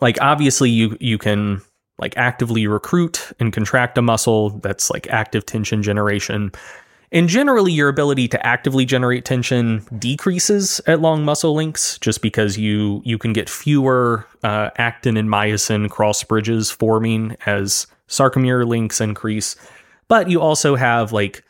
like 0.00 0.20
obviously 0.20 0.68
you 0.68 0.96
you 0.98 1.16
can 1.16 1.60
like 2.00 2.16
actively 2.16 2.66
recruit 2.66 3.30
and 3.38 3.52
contract 3.52 3.96
a 3.96 4.02
muscle 4.02 4.50
that's 4.58 4.90
like 4.90 5.06
active 5.10 5.46
tension 5.46 5.80
generation. 5.80 6.50
and 7.12 7.28
generally 7.28 7.72
your 7.72 7.88
ability 7.88 8.26
to 8.28 8.46
actively 8.46 8.84
generate 8.84 9.24
tension 9.24 9.86
decreases 9.98 10.80
at 10.88 11.00
long 11.00 11.24
muscle 11.24 11.54
lengths 11.54 11.98
just 12.00 12.20
because 12.20 12.58
you 12.58 13.00
you 13.04 13.16
can 13.16 13.32
get 13.32 13.48
fewer 13.48 14.26
uh, 14.42 14.70
actin 14.76 15.16
and 15.16 15.28
myosin 15.28 15.88
cross 15.88 16.22
bridges 16.24 16.70
forming 16.70 17.36
as 17.46 17.86
sarcomere 18.08 18.66
lengths 18.66 19.00
increase 19.00 19.56
but 20.08 20.28
you 20.28 20.40
also 20.40 20.76
have 20.76 21.12
like 21.12 21.44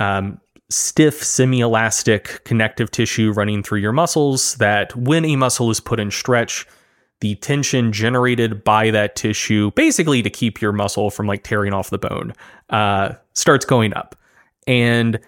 um, 0.00 0.40
stiff 0.74 1.22
semi-elastic 1.22 2.42
connective 2.44 2.90
tissue 2.90 3.30
running 3.30 3.62
through 3.62 3.78
your 3.78 3.92
muscles 3.92 4.56
that 4.56 4.94
when 4.96 5.24
a 5.24 5.36
muscle 5.36 5.70
is 5.70 5.78
put 5.78 6.00
in 6.00 6.10
stretch 6.10 6.66
the 7.20 7.36
tension 7.36 7.92
generated 7.92 8.64
by 8.64 8.90
that 8.90 9.14
tissue 9.14 9.70
basically 9.76 10.20
to 10.20 10.28
keep 10.28 10.60
your 10.60 10.72
muscle 10.72 11.10
from 11.10 11.26
like 11.26 11.44
tearing 11.44 11.72
off 11.72 11.90
the 11.90 11.98
bone 11.98 12.34
uh, 12.70 13.12
starts 13.34 13.64
going 13.64 13.94
up. 13.94 14.16
And 14.66 15.20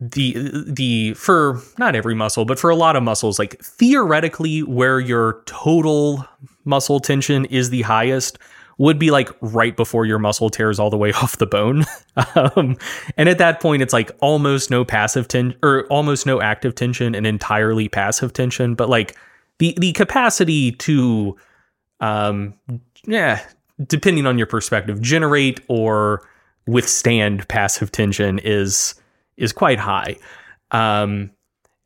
the 0.00 0.64
the 0.66 1.14
for 1.14 1.62
not 1.78 1.94
every 1.94 2.14
muscle 2.14 2.44
but 2.44 2.58
for 2.58 2.68
a 2.68 2.76
lot 2.76 2.96
of 2.96 3.02
muscles 3.02 3.38
like 3.38 3.58
theoretically 3.62 4.62
where 4.64 4.98
your 4.98 5.42
total 5.46 6.26
muscle 6.64 6.98
tension 6.98 7.44
is 7.46 7.70
the 7.70 7.82
highest 7.82 8.38
would 8.78 8.98
be 8.98 9.10
like 9.10 9.30
right 9.40 9.76
before 9.76 10.04
your 10.04 10.18
muscle 10.18 10.50
tears 10.50 10.78
all 10.78 10.90
the 10.90 10.96
way 10.96 11.12
off 11.22 11.38
the 11.38 11.46
bone. 11.46 11.84
Um, 12.36 12.76
and 13.16 13.28
at 13.28 13.38
that 13.38 13.60
point 13.60 13.82
it's 13.82 13.92
like 13.92 14.10
almost 14.20 14.70
no 14.70 14.84
passive 14.84 15.28
tension 15.28 15.58
or 15.62 15.86
almost 15.86 16.26
no 16.26 16.40
active 16.40 16.74
tension 16.74 17.14
and 17.14 17.26
entirely 17.26 17.88
passive 17.88 18.32
tension. 18.32 18.74
But 18.74 18.88
like 18.88 19.16
the 19.58 19.76
the 19.78 19.92
capacity 19.92 20.72
to 20.72 21.36
um 22.00 22.54
yeah 23.06 23.40
depending 23.86 24.26
on 24.26 24.38
your 24.38 24.46
perspective 24.46 25.00
generate 25.00 25.60
or 25.68 26.26
withstand 26.66 27.46
passive 27.48 27.90
tension 27.92 28.38
is 28.38 28.94
is 29.36 29.52
quite 29.52 29.78
high. 29.78 30.16
Um, 30.70 31.30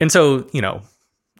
and 0.01 0.13
so, 0.13 0.47
you 0.53 0.61
know, 0.61 0.83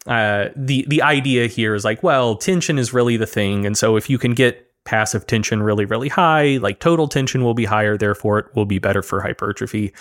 uh, 0.07 0.49
the 0.55 0.85
the 0.87 1.01
idea 1.01 1.47
here 1.47 1.75
is 1.75 1.85
like, 1.85 2.03
well, 2.03 2.35
tension 2.35 2.77
is 2.77 2.93
really 2.93 3.17
the 3.17 3.27
thing, 3.27 3.65
and 3.65 3.77
so 3.77 3.95
if 3.95 4.09
you 4.09 4.17
can 4.17 4.33
get 4.33 4.68
passive 4.85 5.27
tension 5.27 5.61
really 5.61 5.85
really 5.85 6.09
high, 6.09 6.57
like 6.57 6.79
total 6.79 7.07
tension 7.07 7.43
will 7.43 7.53
be 7.53 7.65
higher, 7.65 7.97
therefore 7.97 8.39
it 8.39 8.55
will 8.55 8.65
be 8.65 8.79
better 8.79 9.01
for 9.01 9.21
hypertrophy. 9.21 9.93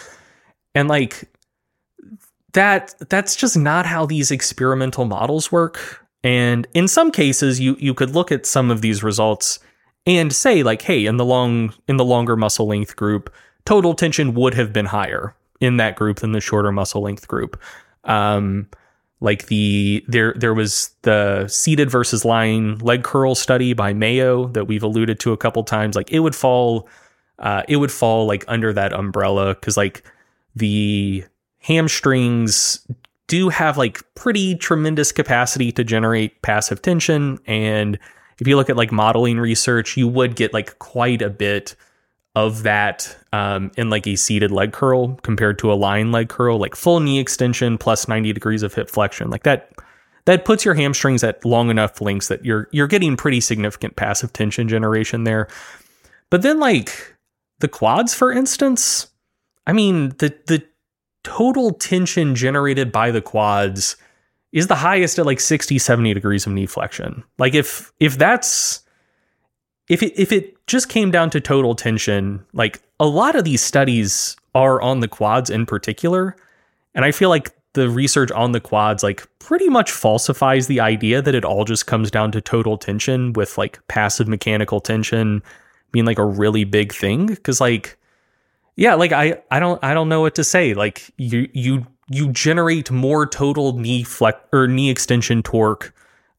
And 0.74 0.89
like 0.89 1.29
that 2.53 2.95
that's 3.09 3.37
just 3.37 3.57
not 3.57 3.87
how 3.87 4.07
these 4.07 4.31
experimental 4.31 5.05
models 5.05 5.53
work. 5.53 6.05
And 6.24 6.66
in 6.74 6.89
some 6.89 7.11
cases, 7.11 7.61
you 7.61 7.76
you 7.79 7.95
could 7.95 8.11
look 8.11 8.33
at 8.33 8.47
some 8.47 8.70
of 8.70 8.81
these 8.81 9.03
results 9.03 9.59
and 10.07 10.33
say 10.33 10.62
like, 10.62 10.83
hey, 10.83 11.07
in 11.07 11.16
the 11.16 11.24
long 11.24 11.74
in 11.87 11.97
the 11.97 12.05
longer 12.05 12.37
muscle 12.37 12.66
length 12.66 12.97
group, 12.97 13.33
total 13.64 13.95
tension 13.95 14.35
would 14.35 14.55
have 14.55 14.72
been 14.72 14.87
higher 14.87 15.35
in 15.61 15.76
that 15.76 15.97
group 15.97 16.20
than 16.20 16.33
the 16.33 16.41
shorter 16.41 16.72
muscle 16.72 17.03
length 17.03 17.29
group. 17.29 17.61
Um, 18.05 18.68
like 19.21 19.47
the 19.47 20.05
there 20.07 20.35
there 20.37 20.55
was 20.55 20.91
the 21.03 21.47
seated 21.49 21.91
versus 21.91 22.25
lying 22.25 22.79
leg 22.79 23.03
curl 23.03 23.35
study 23.35 23.73
by 23.73 23.93
Maeo 23.93 24.49
that 24.49 24.66
we've 24.66 24.83
alluded 24.83 25.19
to 25.21 25.33
a 25.33 25.37
couple 25.37 25.64
times. 25.64 25.97
Like 25.97 26.11
it 26.12 26.21
would 26.21 26.37
fall, 26.37 26.89
uh, 27.39 27.62
it 27.69 27.77
would 27.77 27.93
fall 27.93 28.27
like 28.27 28.45
under 28.49 28.73
that 28.73 28.93
umbrella 28.93 29.55
because 29.55 29.77
like 29.77 30.05
the 30.55 31.25
hamstrings 31.59 32.87
do 33.27 33.49
have 33.49 33.77
like 33.77 34.03
pretty 34.14 34.55
tremendous 34.55 35.12
capacity 35.12 35.73
to 35.73 35.85
generate 35.85 36.41
passive 36.43 36.81
tension 36.81 37.39
and 37.47 37.99
if 38.39 38.47
you 38.47 38.57
look 38.57 38.71
at 38.71 38.77
like 38.77 38.93
modeling 38.93 39.39
research, 39.39 39.97
you 39.97 40.09
would 40.09 40.37
get 40.37 40.53
like 40.53 40.79
quite 40.79 41.23
a 41.23 41.31
bit 41.31 41.75
of 42.39 42.62
that 42.62 43.18
um, 43.32 43.72
in 43.76 43.91
like 43.91 44.07
a 44.07 44.14
seated 44.14 44.53
leg 44.53 44.72
curl 44.72 45.16
compared 45.16 45.59
to 45.59 45.72
a 45.72 45.74
lying 45.74 46.12
leg 46.12 46.28
curl, 46.28 46.57
like 46.57 46.76
full 46.76 47.01
knee 47.01 47.18
extension 47.18 47.76
plus 47.76 48.07
90 48.07 48.32
degrees 48.32 48.62
of 48.62 48.72
hip 48.72 48.89
flexion. 48.89 49.28
Like 49.28 49.43
that 49.43 49.72
that 50.24 50.45
puts 50.45 50.64
your 50.64 50.74
hamstrings 50.74 51.24
at 51.24 51.45
long 51.45 51.68
enough 51.68 52.01
lengths 52.01 52.28
that 52.28 52.45
you're 52.45 52.68
you're 52.70 52.86
getting 52.86 53.16
pretty 53.16 53.41
significant 53.41 53.97
passive 53.97 54.32
tension 54.32 54.68
generation 54.68 55.24
there. 55.24 55.49
But 56.30 56.43
then 56.43 56.61
like 56.61 57.16
the 57.59 57.68
quads, 57.68 58.14
for 58.14 58.30
instance, 58.30 59.09
I 59.66 59.72
mean 59.72 60.11
the 60.18 60.32
the 60.47 60.64
total 61.24 61.72
tension 61.72 62.36
generated 62.36 62.93
by 62.93 63.11
the 63.11 63.20
quads 63.20 63.97
is 64.53 64.68
the 64.68 64.76
highest 64.76 65.18
at 65.18 65.26
like 65.26 65.41
60 65.41 65.76
70 65.76 66.14
degrees 66.14 66.47
of 66.47 66.53
knee 66.53 66.64
flexion 66.64 67.22
like 67.39 67.55
if 67.55 67.93
if 68.01 68.16
that's 68.16 68.82
if 69.91 70.03
it 70.03 70.18
if 70.18 70.32
it 70.32 70.57
just 70.69 70.89
came 70.89 71.11
down 71.11 71.31
to 71.31 71.41
total 71.41 71.75
tension. 71.75 72.45
Like 72.53 72.81
a 73.01 73.07
lot 73.07 73.35
of 73.35 73.45
these 73.45 73.62
studies 73.62 74.37
are 74.55 74.81
on 74.81 75.01
the 75.01 75.09
quads 75.09 75.51
in 75.51 75.66
particular 75.66 76.35
and 76.95 77.05
i 77.05 77.12
feel 77.12 77.29
like 77.29 77.55
the 77.75 77.89
research 77.89 78.33
on 78.33 78.53
the 78.53 78.61
quads 78.61 79.03
like 79.05 79.29
pretty 79.39 79.69
much 79.69 79.91
falsifies 79.91 80.66
the 80.66 80.81
idea 80.81 81.23
that 81.23 81.35
it 81.35 81.45
all 81.45 81.64
just 81.64 81.87
comes 81.87 82.11
down 82.11 82.33
to 82.33 82.41
total 82.41 82.77
tension 82.77 83.33
with 83.35 83.57
like 83.57 83.79
passive 83.89 84.29
mechanical 84.29 84.81
tension 84.81 85.43
being 85.93 86.05
like 86.05 86.19
a 86.19 86.25
really 86.25 86.64
big 86.64 86.93
thing. 86.93 87.27
Because 87.27 87.61
like 87.61 87.97
yeah 88.77 88.95
like 88.95 89.12
i 89.12 89.41
i 89.51 89.59
don't 89.59 89.83
i 89.83 89.95
don't 89.95 90.09
know 90.09 90.21
what 90.21 90.35
to 90.35 90.45
say. 90.45 90.75
Like 90.75 91.11
you 91.16 91.49
you 91.53 91.87
you 92.11 92.31
generate 92.33 92.91
more 92.91 93.27
total 93.27 93.79
knee 93.79 94.03
flex 94.03 94.39
or 94.53 94.66
knee 94.66 94.91
extension 94.91 95.43
torque, 95.43 95.95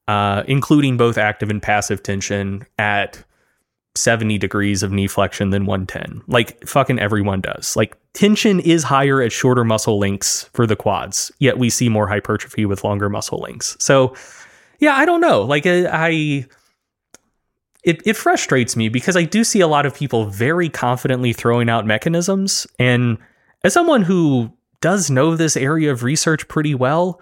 uh, 0.08 0.44
including 0.48 0.98
both 0.98 1.18
active 1.18 1.50
and 1.50 1.62
passive 1.62 2.04
tension 2.04 2.66
at 2.78 3.24
70 3.96 4.38
degrees 4.38 4.84
of 4.84 4.92
knee 4.92 5.08
flexion 5.08 5.50
than 5.50 5.66
110. 5.66 6.22
Like 6.28 6.66
fucking 6.68 7.00
everyone 7.00 7.42
does. 7.42 7.76
Like 7.76 7.98
tension 8.14 8.60
is 8.60 8.84
higher 8.84 9.22
at 9.22 9.32
shorter 9.32 9.64
muscle 9.64 10.00
lengths 10.00 10.44
for 10.54 10.66
the 10.66 10.76
quads, 10.76 11.32
yet 11.40 11.58
we 11.58 11.70
see 11.70 11.90
more 11.90 12.08
hypertrophy 12.08 12.66
with 12.66 12.84
longer 12.84 13.10
muscle 13.10 13.40
lengths. 13.40 13.76
So, 13.84 14.16
yeah, 14.80 14.96
I 14.96 15.06
don't 15.06 15.22
know. 15.22 15.42
Like 15.42 15.66
I, 15.66 15.88
I 15.88 16.46
it, 17.84 18.06
it 18.06 18.16
frustrates 18.16 18.76
me 18.76 18.90
because 18.90 19.18
I 19.18 19.24
do 19.24 19.44
see 19.44 19.62
a 19.62 19.68
lot 19.68 19.86
of 19.86 19.96
people 19.96 20.26
very 20.26 20.70
confidently 20.70 21.34
throwing 21.34 21.70
out 21.70 21.86
mechanisms. 21.86 22.68
And 22.78 23.18
as 23.64 23.74
someone 23.74 24.04
who 24.04 24.52
does 24.82 25.10
know 25.10 25.36
this 25.36 25.58
area 25.58 25.92
of 25.92 26.04
research 26.04 26.48
pretty 26.48 26.76
well. 26.76 27.22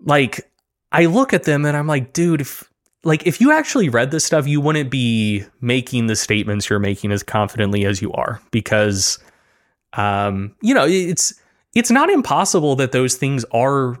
Like, 0.00 0.50
I 0.90 1.06
look 1.06 1.32
at 1.32 1.44
them 1.44 1.64
and 1.64 1.76
I'm 1.76 1.86
like, 1.86 2.12
dude, 2.12 2.40
if, 2.40 2.70
like 3.04 3.26
if 3.26 3.40
you 3.40 3.52
actually 3.52 3.88
read 3.88 4.10
this 4.10 4.24
stuff, 4.24 4.46
you 4.46 4.60
wouldn't 4.60 4.90
be 4.90 5.44
making 5.60 6.06
the 6.06 6.16
statements 6.16 6.70
you're 6.70 6.78
making 6.78 7.12
as 7.12 7.22
confidently 7.22 7.84
as 7.84 8.00
you 8.00 8.12
are 8.12 8.40
because, 8.50 9.18
um, 9.94 10.54
you 10.60 10.74
know, 10.74 10.86
it's 10.86 11.34
it's 11.74 11.90
not 11.90 12.10
impossible 12.10 12.76
that 12.76 12.92
those 12.92 13.16
things 13.16 13.44
are 13.52 13.96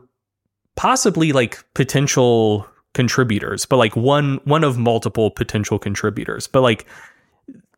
possibly 0.76 1.32
like 1.32 1.64
potential 1.74 2.66
contributors, 2.94 3.64
but 3.66 3.76
like 3.76 3.96
one 3.96 4.40
one 4.44 4.62
of 4.62 4.78
multiple 4.78 5.30
potential 5.30 5.78
contributors. 5.78 6.46
But 6.46 6.60
like 6.60 6.86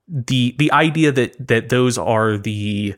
the 0.08 0.54
the 0.58 0.70
idea 0.72 1.10
that 1.12 1.34
that 1.46 1.70
those 1.70 1.96
are 1.96 2.36
the 2.36 2.94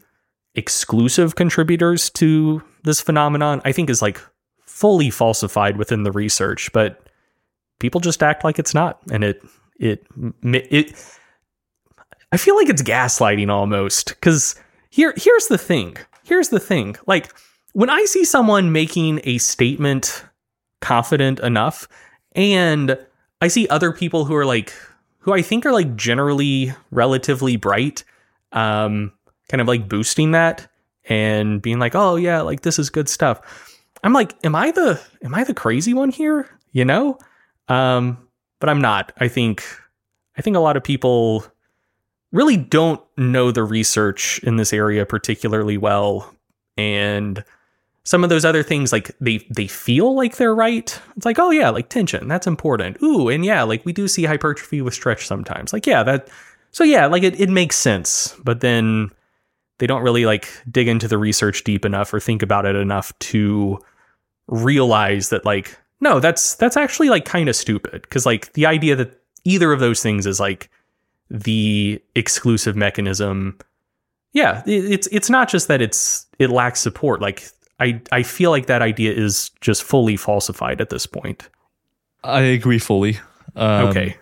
exclusive 0.57 1.37
contributors 1.37 2.11
to 2.11 2.63
this 2.83 3.01
phenomenon, 3.01 3.61
I 3.65 3.73
think 3.73 3.89
is 3.89 4.03
like 4.03 4.21
fully 4.65 5.11
falsified 5.11 5.77
within 5.77 6.03
the 6.03 6.13
research, 6.13 6.73
but 6.73 7.07
people 7.79 8.01
just 8.01 8.23
act 8.23 8.45
like 8.45 8.59
it's 8.59 8.75
not. 8.75 9.01
And 9.11 9.25
it, 9.25 9.43
it, 9.79 10.07
it, 10.43 11.19
I 12.33 12.37
feel 12.37 12.57
like 12.57 12.69
it's 12.69 12.83
gaslighting 12.83 13.51
almost. 13.51 14.21
Cause 14.21 14.55
here, 14.91 15.15
here's 15.17 15.49
the 15.49 15.59
thing. 15.59 15.97
Here's 16.25 16.49
the 16.49 16.61
thing. 16.61 16.97
Like 17.07 17.33
when 17.73 17.91
I 17.91 18.05
see 18.05 18.25
someone 18.25 18.73
making 18.73 19.21
a 19.25 19.39
statement 19.39 20.25
confident 20.81 21.41
enough 21.41 21.89
and 22.33 22.99
I 23.41 23.49
see 23.49 23.69
other 23.69 23.93
people 23.93 24.25
who 24.25 24.35
are 24.35 24.47
like, 24.47 24.73
who 25.19 25.33
I 25.33 25.43
think 25.43 25.67
are 25.67 25.73
like 25.73 25.97
generally 25.97 26.73
relatively 26.91 27.57
bright, 27.57 28.05
um, 28.53 29.13
kind 29.49 29.61
of 29.61 29.69
like 29.69 29.89
boosting 29.89 30.33
that 30.33 30.69
and 31.09 31.61
being 31.61 31.79
like, 31.79 31.95
"Oh 31.95 32.17
yeah, 32.17 32.41
like 32.41 32.63
this 32.63 32.79
is 32.79 32.91
good 32.91 33.09
stuff." 33.09 33.83
I'm 34.03 34.13
like, 34.13 34.35
"Am 34.45 34.55
I 34.55 34.71
the 34.71 35.01
am 35.23 35.35
I 35.35 35.45
the 35.45 35.55
crazy 35.55 35.95
one 35.95 36.11
here?" 36.11 36.49
You 36.73 36.85
know? 36.85 37.19
Um, 37.69 38.19
but 38.61 38.69
I'm 38.69 38.81
not. 38.81 39.13
I 39.19 39.29
think 39.29 39.65
I 40.37 40.43
think 40.43 40.57
a 40.57 40.61
lot 40.61 40.77
of 40.77 40.85
people 40.85 41.45
really 42.33 42.57
don't 42.57 43.01
know 43.17 43.51
the 43.51 43.65
research 43.65 44.41
in 44.41 44.57
this 44.57 44.73
area 44.73 45.07
particularly 45.07 45.79
well. 45.79 46.35
And 46.77 47.43
some 48.05 48.23
of 48.23 48.31
those 48.31 48.45
other 48.45 48.63
things 48.63 48.93
like 48.93 49.17
they 49.21 49.47
they 49.51 49.67
feel 49.67 50.15
like 50.15 50.37
they're 50.37 50.55
right. 50.55 51.01
It's 51.17 51.27
like 51.27 51.39
oh 51.39 51.51
yeah 51.51 51.71
like 51.71 51.89
tension 51.89 52.29
that's 52.29 52.47
important. 52.47 53.03
Ooh 53.03 53.29
and 53.29 53.45
yeah 53.45 53.63
like 53.63 53.85
we 53.85 53.93
do 53.93 54.09
see 54.09 54.25
hypertrophy 54.25 54.83
with 54.83 54.95
stretch 54.95 55.27
sometimes. 55.27 55.73
Like 55.73 55.87
yeah 55.87 56.03
that 56.03 56.29
so 56.71 56.85
yeah 56.85 57.07
like 57.07 57.23
it, 57.23 57.41
it 57.41 57.51
makes 57.51 57.77
sense. 57.77 58.35
But 58.45 58.61
then 58.61 59.11
they 59.79 59.87
don't 59.87 60.03
really 60.03 60.25
like 60.25 60.49
dig 60.71 60.89
into 60.89 61.09
the 61.09 61.19
research 61.19 61.65
deep 61.65 61.85
enough 61.85 62.13
or 62.13 62.21
think 62.21 62.43
about 62.43 62.67
it 62.67 62.77
enough 62.77 63.17
to 63.19 63.79
realize 64.47 65.31
that 65.31 65.45
like 65.45 65.77
no 66.01 66.21
that's 66.21 66.55
that's 66.57 66.77
actually 66.77 67.09
like 67.09 67.25
kind 67.25 67.49
of 67.49 67.57
stupid 67.57 68.03
because 68.03 68.27
like 68.27 68.53
the 68.53 68.67
idea 68.67 68.97
that 68.97 69.21
either 69.45 69.73
of 69.73 69.81
those 69.81 70.03
things 70.03 70.27
is 70.27 70.41
like 70.41 70.71
the 71.31 72.01
exclusive 72.15 72.77
mechanism 72.77 73.59
yeah, 74.37 74.63
it's 74.67 75.07
it's 75.07 75.31
not 75.31 75.49
just 75.49 75.67
that 75.69 75.81
it's 75.81 76.27
it 76.39 76.51
lacks 76.51 76.79
support. 76.79 77.23
Like 77.23 77.49
I 77.81 78.03
I 78.13 78.23
feel 78.23 78.51
like 78.51 78.67
that 78.67 78.83
idea 78.83 79.15
is 79.15 79.51
just 79.63 79.83
fully 79.83 80.19
falsified 80.19 80.79
at 80.83 80.91
this 80.91 81.07
point. 81.07 81.49
I 82.23 82.43
agree 82.43 82.79
fully. 82.79 83.19
Um, 83.55 83.89
Okay. 83.89 84.15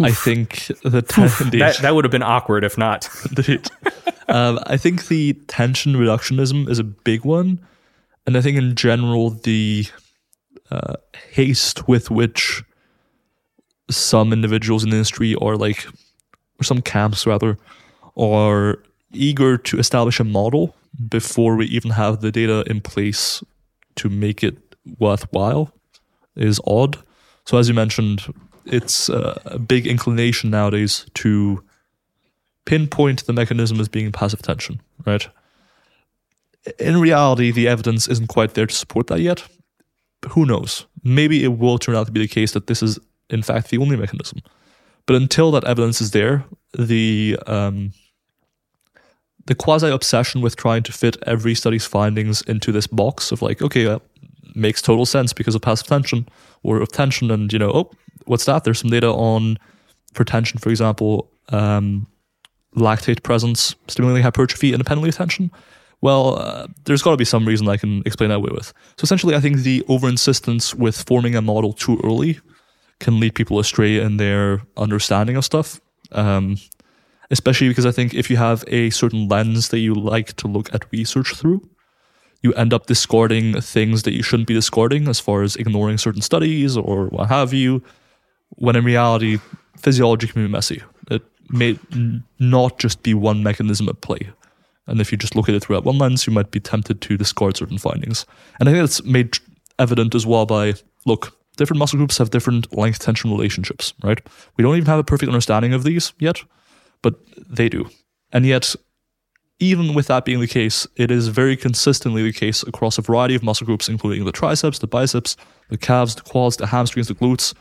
I 0.00 0.12
think 0.12 0.68
the 0.82 1.04
indeed. 1.42 1.60
That 1.60 1.76
that 1.82 1.94
would 1.94 2.06
have 2.06 2.10
been 2.10 2.22
awkward 2.22 2.64
if 2.64 2.78
not. 2.78 3.08
Um, 4.28 4.60
I 4.64 4.76
think 4.76 5.08
the 5.08 5.32
tension 5.48 5.94
reductionism 5.94 6.68
is 6.68 6.78
a 6.78 6.84
big 6.84 7.24
one, 7.24 7.58
and 8.26 8.36
I 8.36 8.40
think 8.40 8.56
in 8.56 8.76
general 8.76 9.30
the 9.30 9.86
uh, 10.70 10.94
haste 11.32 11.88
with 11.88 12.10
which 12.10 12.62
some 13.90 14.32
individuals 14.32 14.84
in 14.84 14.90
the 14.90 14.96
industry 14.96 15.34
or 15.34 15.56
like 15.56 15.86
or 16.60 16.64
some 16.64 16.80
camps 16.80 17.26
rather 17.26 17.58
are 18.16 18.82
eager 19.12 19.56
to 19.58 19.78
establish 19.78 20.20
a 20.20 20.24
model 20.24 20.74
before 21.08 21.56
we 21.56 21.66
even 21.66 21.90
have 21.92 22.20
the 22.20 22.30
data 22.30 22.64
in 22.66 22.80
place 22.80 23.42
to 23.96 24.08
make 24.08 24.42
it 24.42 24.56
worthwhile 24.98 25.72
is 26.36 26.60
odd. 26.66 26.98
So 27.44 27.58
as 27.58 27.68
you 27.68 27.74
mentioned, 27.74 28.32
it's 28.64 29.08
a 29.08 29.58
big 29.58 29.86
inclination 29.86 30.50
nowadays 30.50 31.06
to 31.14 31.62
pinpoint 32.66 33.26
the 33.26 33.32
mechanism 33.32 33.80
as 33.80 33.88
being 33.88 34.12
passive 34.12 34.42
tension, 34.42 34.80
right? 35.06 35.26
In 36.78 37.00
reality, 37.00 37.50
the 37.50 37.68
evidence 37.68 38.06
isn't 38.06 38.28
quite 38.28 38.54
there 38.54 38.66
to 38.66 38.74
support 38.74 39.06
that 39.08 39.20
yet. 39.20 39.48
Who 40.30 40.44
knows? 40.44 40.86
Maybe 41.02 41.44
it 41.44 41.58
will 41.58 41.78
turn 41.78 41.96
out 41.96 42.06
to 42.06 42.12
be 42.12 42.20
the 42.20 42.28
case 42.28 42.52
that 42.52 42.66
this 42.66 42.82
is, 42.82 42.98
in 43.30 43.42
fact, 43.42 43.70
the 43.70 43.78
only 43.78 43.96
mechanism. 43.96 44.40
But 45.06 45.16
until 45.16 45.50
that 45.52 45.64
evidence 45.64 46.00
is 46.00 46.10
there, 46.10 46.44
the 46.78 47.38
um, 47.46 47.92
the 49.46 49.54
quasi 49.54 49.88
obsession 49.88 50.40
with 50.42 50.56
trying 50.56 50.82
to 50.84 50.92
fit 50.92 51.16
every 51.26 51.54
study's 51.54 51.86
findings 51.86 52.42
into 52.42 52.70
this 52.70 52.86
box 52.86 53.32
of 53.32 53.42
like, 53.42 53.62
okay, 53.62 53.84
that 53.84 54.02
makes 54.54 54.82
total 54.82 55.06
sense 55.06 55.32
because 55.32 55.54
of 55.54 55.62
passive 55.62 55.86
tension 55.86 56.28
or 56.62 56.80
of 56.80 56.92
tension, 56.92 57.30
and 57.30 57.52
you 57.52 57.58
know, 57.58 57.70
oh, 57.70 57.90
what's 58.26 58.44
that? 58.44 58.64
There's 58.64 58.78
some 58.78 58.90
data 58.90 59.08
on 59.08 59.58
for 60.12 60.24
tension, 60.24 60.58
for 60.58 60.70
example, 60.70 61.30
um, 61.48 62.06
lactate 62.76 63.22
presence 63.22 63.74
stimulating 63.88 64.22
hypertrophy 64.22 64.72
independently 64.72 65.08
of 65.08 65.16
tension. 65.16 65.50
Well, 66.02 66.38
uh, 66.38 66.66
there's 66.84 67.02
got 67.02 67.10
to 67.10 67.16
be 67.16 67.24
some 67.24 67.46
reason 67.46 67.68
I 67.68 67.76
can 67.76 68.02
explain 68.06 68.30
that 68.30 68.36
away 68.36 68.50
with. 68.52 68.72
So 68.96 69.04
essentially, 69.04 69.34
I 69.34 69.40
think 69.40 69.58
the 69.58 69.84
over 69.88 70.08
insistence 70.08 70.74
with 70.74 71.02
forming 71.02 71.34
a 71.34 71.42
model 71.42 71.72
too 71.72 72.00
early 72.02 72.40
can 73.00 73.20
lead 73.20 73.34
people 73.34 73.58
astray 73.58 73.98
in 73.98 74.16
their 74.16 74.62
understanding 74.76 75.36
of 75.36 75.44
stuff. 75.44 75.80
Um, 76.12 76.56
especially 77.30 77.68
because 77.68 77.86
I 77.86 77.92
think 77.92 78.14
if 78.14 78.28
you 78.30 78.36
have 78.36 78.64
a 78.66 78.90
certain 78.90 79.28
lens 79.28 79.68
that 79.68 79.78
you 79.78 79.94
like 79.94 80.34
to 80.36 80.48
look 80.48 80.72
at 80.74 80.90
research 80.90 81.34
through, 81.34 81.68
you 82.42 82.52
end 82.54 82.72
up 82.72 82.86
discarding 82.86 83.60
things 83.60 84.02
that 84.02 84.12
you 84.12 84.22
shouldn't 84.22 84.48
be 84.48 84.54
discarding 84.54 85.08
as 85.08 85.20
far 85.20 85.42
as 85.42 85.56
ignoring 85.56 85.98
certain 85.98 86.22
studies 86.22 86.76
or 86.76 87.06
what 87.06 87.28
have 87.28 87.52
you, 87.52 87.82
when 88.56 88.76
in 88.76 88.84
reality, 88.84 89.38
physiology 89.76 90.26
can 90.26 90.44
be 90.44 90.50
messy. 90.50 90.82
It 91.10 91.22
may 91.50 91.78
n- 91.92 92.24
not 92.38 92.78
just 92.78 93.02
be 93.02 93.14
one 93.14 93.42
mechanism 93.42 93.88
at 93.88 94.00
play. 94.00 94.30
And 94.90 95.00
if 95.00 95.12
you 95.12 95.18
just 95.18 95.36
look 95.36 95.48
at 95.48 95.54
it 95.54 95.62
through 95.62 95.76
that 95.76 95.84
one 95.84 95.98
lens, 95.98 96.26
you 96.26 96.32
might 96.32 96.50
be 96.50 96.60
tempted 96.60 97.00
to 97.00 97.16
discard 97.16 97.56
certain 97.56 97.78
findings. 97.78 98.26
And 98.58 98.68
I 98.68 98.72
think 98.72 98.82
that's 98.82 99.04
made 99.04 99.38
evident 99.78 100.14
as 100.14 100.26
well 100.26 100.46
by 100.46 100.74
look, 101.06 101.36
different 101.56 101.78
muscle 101.78 101.96
groups 101.96 102.18
have 102.18 102.30
different 102.30 102.76
length 102.76 102.98
tension 103.00 103.30
relationships, 103.30 103.94
right? 104.02 104.20
We 104.56 104.62
don't 104.62 104.76
even 104.76 104.86
have 104.86 104.98
a 104.98 105.04
perfect 105.04 105.28
understanding 105.28 105.72
of 105.72 105.84
these 105.84 106.12
yet, 106.18 106.42
but 107.02 107.14
they 107.36 107.68
do. 107.68 107.88
And 108.32 108.46
yet, 108.46 108.74
even 109.58 109.94
with 109.94 110.06
that 110.06 110.24
being 110.24 110.40
the 110.40 110.46
case, 110.46 110.86
it 110.96 111.10
is 111.10 111.28
very 111.28 111.56
consistently 111.56 112.22
the 112.22 112.32
case 112.32 112.62
across 112.62 112.96
a 112.96 113.02
variety 113.02 113.34
of 113.34 113.42
muscle 113.42 113.66
groups, 113.66 113.88
including 113.88 114.24
the 114.24 114.32
triceps, 114.32 114.78
the 114.78 114.86
biceps, 114.86 115.36
the 115.68 115.76
calves, 115.76 116.14
the 116.14 116.22
quads, 116.22 116.56
the 116.56 116.66
hamstrings, 116.66 117.08
the 117.08 117.14
glutes, 117.14 117.54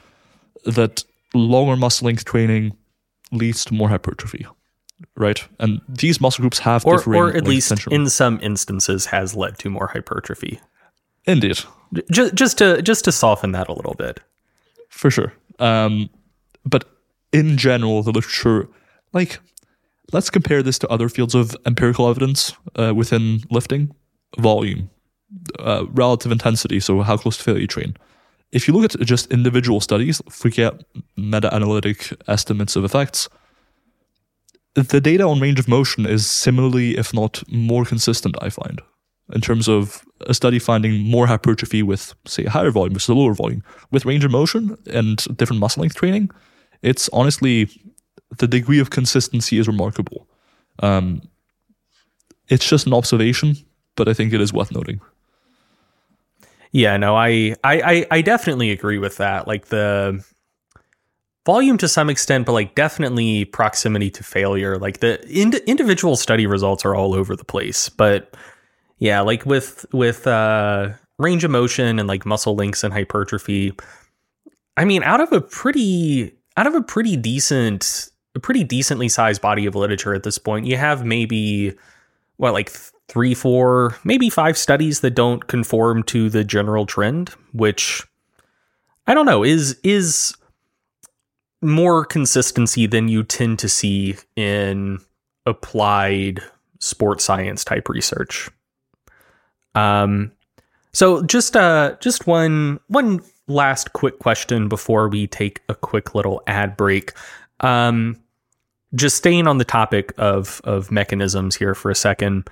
that 0.65 1.03
longer 1.33 1.75
muscle 1.75 2.05
length 2.05 2.25
training 2.25 2.75
leads 3.31 3.65
to 3.65 3.73
more 3.73 3.89
hypertrophy, 3.89 4.47
right? 5.15 5.43
And 5.59 5.81
these 5.87 6.19
muscle 6.21 6.41
groups 6.41 6.59
have 6.59 6.85
Or 6.85 6.97
differing 6.97 7.21
or 7.21 7.35
at 7.35 7.43
least 7.45 7.69
tension- 7.69 7.93
in 7.93 8.09
some 8.09 8.39
instances 8.41 9.05
has 9.07 9.35
led 9.35 9.57
to 9.59 9.69
more 9.69 9.87
hypertrophy. 9.87 10.59
indeed, 11.25 11.59
Just 12.11 12.33
just 12.35 12.57
to 12.57 12.81
just 12.81 13.05
to 13.05 13.11
soften 13.11 13.51
that 13.53 13.67
a 13.69 13.73
little 13.73 13.95
bit. 13.95 14.19
for 14.89 15.11
sure. 15.11 15.33
Um, 15.59 16.09
but 16.65 16.83
in 17.31 17.57
general, 17.57 18.01
the 18.03 18.11
literature, 18.11 18.67
like, 19.13 19.39
let's 20.13 20.29
compare 20.29 20.63
this 20.63 20.79
to 20.79 20.87
other 20.89 21.09
fields 21.09 21.35
of 21.35 21.55
empirical 21.65 22.09
evidence 22.09 22.53
uh, 22.75 22.93
within 22.95 23.41
lifting, 23.51 23.93
volume, 24.39 24.89
uh, 25.59 25.85
relative 25.91 26.31
intensity, 26.31 26.79
so 26.79 27.01
how 27.01 27.17
close 27.17 27.37
to 27.37 27.43
failure 27.43 27.61
you 27.61 27.67
train. 27.67 27.95
If 28.51 28.67
you 28.67 28.73
look 28.73 28.85
at 28.93 28.99
just 29.05 29.31
individual 29.31 29.79
studies, 29.79 30.21
forget 30.29 30.73
meta-analytic 31.15 32.13
estimates 32.27 32.75
of 32.75 32.83
effects, 32.83 33.29
the 34.75 35.01
data 35.01 35.23
on 35.23 35.39
range 35.39 35.59
of 35.59 35.67
motion 35.67 36.05
is 36.05 36.25
similarly, 36.27 36.97
if 36.97 37.13
not 37.13 37.43
more 37.51 37.85
consistent, 37.85 38.35
I 38.41 38.49
find, 38.49 38.81
in 39.33 39.41
terms 39.41 39.67
of 39.67 40.05
a 40.21 40.33
study 40.33 40.59
finding 40.59 41.03
more 41.03 41.27
hypertrophy 41.27 41.83
with, 41.83 42.13
say, 42.25 42.45
a 42.45 42.49
higher 42.49 42.71
volume 42.71 42.93
versus 42.93 43.09
a 43.09 43.13
lower 43.13 43.33
volume. 43.33 43.63
With 43.91 44.05
range 44.05 44.25
of 44.25 44.31
motion 44.31 44.77
and 44.91 45.17
different 45.37 45.59
muscle 45.59 45.81
length 45.81 45.95
training, 45.95 46.29
it's 46.81 47.09
honestly 47.11 47.69
the 48.37 48.47
degree 48.47 48.79
of 48.79 48.89
consistency 48.89 49.57
is 49.57 49.67
remarkable. 49.67 50.27
Um, 50.79 51.21
it's 52.47 52.67
just 52.67 52.87
an 52.87 52.93
observation, 52.93 53.55
but 53.95 54.07
I 54.07 54.13
think 54.13 54.33
it 54.33 54.41
is 54.41 54.53
worth 54.53 54.71
noting. 54.71 55.01
Yeah, 56.71 56.97
no, 56.97 57.15
I, 57.15 57.55
I, 57.63 57.81
I, 57.81 58.07
I 58.11 58.21
definitely 58.21 58.71
agree 58.71 58.99
with 58.99 59.17
that. 59.17 59.47
Like 59.47 59.67
the 59.67 60.23
volume 61.49 61.79
to 61.79 61.87
some 61.87 62.11
extent, 62.11 62.45
but 62.45 62.51
like 62.51 62.75
definitely 62.75 63.43
proximity 63.43 64.11
to 64.11 64.23
failure. 64.23 64.77
Like 64.77 64.99
the 64.99 65.19
ind- 65.27 65.55
individual 65.65 66.15
study 66.15 66.45
results 66.45 66.85
are 66.85 66.93
all 66.93 67.15
over 67.15 67.35
the 67.35 67.43
place. 67.43 67.89
But 67.89 68.35
yeah, 68.99 69.21
like 69.21 69.47
with 69.47 69.83
with 69.91 70.27
uh, 70.27 70.89
range 71.17 71.43
of 71.43 71.49
motion 71.49 71.97
and 71.97 72.07
like 72.07 72.23
muscle 72.23 72.55
lengths 72.55 72.83
and 72.83 72.93
hypertrophy. 72.93 73.73
I 74.77 74.85
mean, 74.85 75.01
out 75.01 75.21
of 75.21 75.33
a 75.33 75.41
pretty 75.41 76.33
out 76.55 76.67
of 76.67 76.75
a 76.75 76.83
pretty 76.83 77.17
decent, 77.17 78.09
a 78.35 78.39
pretty 78.39 78.63
decently 78.63 79.09
sized 79.09 79.41
body 79.41 79.65
of 79.65 79.73
literature 79.73 80.13
at 80.13 80.21
this 80.21 80.37
point, 80.37 80.67
you 80.67 80.77
have 80.77 81.03
maybe 81.03 81.73
what 82.37 82.53
like 82.53 82.69
three, 83.07 83.33
four, 83.33 83.97
maybe 84.03 84.29
five 84.29 84.55
studies 84.55 84.99
that 84.99 85.15
don't 85.15 85.47
conform 85.47 86.03
to 86.03 86.29
the 86.29 86.43
general 86.43 86.85
trend, 86.85 87.29
which 87.53 88.03
I 89.07 89.15
don't 89.15 89.25
know 89.25 89.43
is 89.43 89.79
is 89.83 90.35
more 91.61 92.05
consistency 92.05 92.87
than 92.87 93.07
you 93.07 93.23
tend 93.23 93.59
to 93.59 93.69
see 93.69 94.15
in 94.35 94.99
applied 95.45 96.41
sports 96.79 97.23
science 97.23 97.63
type 97.63 97.89
research. 97.89 98.49
Um, 99.75 100.31
so 100.93 101.21
just 101.23 101.55
uh, 101.55 101.95
just 101.99 102.27
one 102.27 102.79
one 102.87 103.21
last 103.47 103.93
quick 103.93 104.19
question 104.19 104.69
before 104.69 105.09
we 105.09 105.27
take 105.27 105.61
a 105.69 105.75
quick 105.75 106.15
little 106.15 106.41
ad 106.47 106.77
break. 106.77 107.13
Um, 107.59 108.17
just 108.95 109.17
staying 109.17 109.47
on 109.47 109.57
the 109.57 109.65
topic 109.65 110.13
of 110.17 110.61
of 110.63 110.91
mechanisms 110.91 111.55
here 111.55 111.75
for 111.75 111.91
a 111.91 111.95
second 111.95 112.49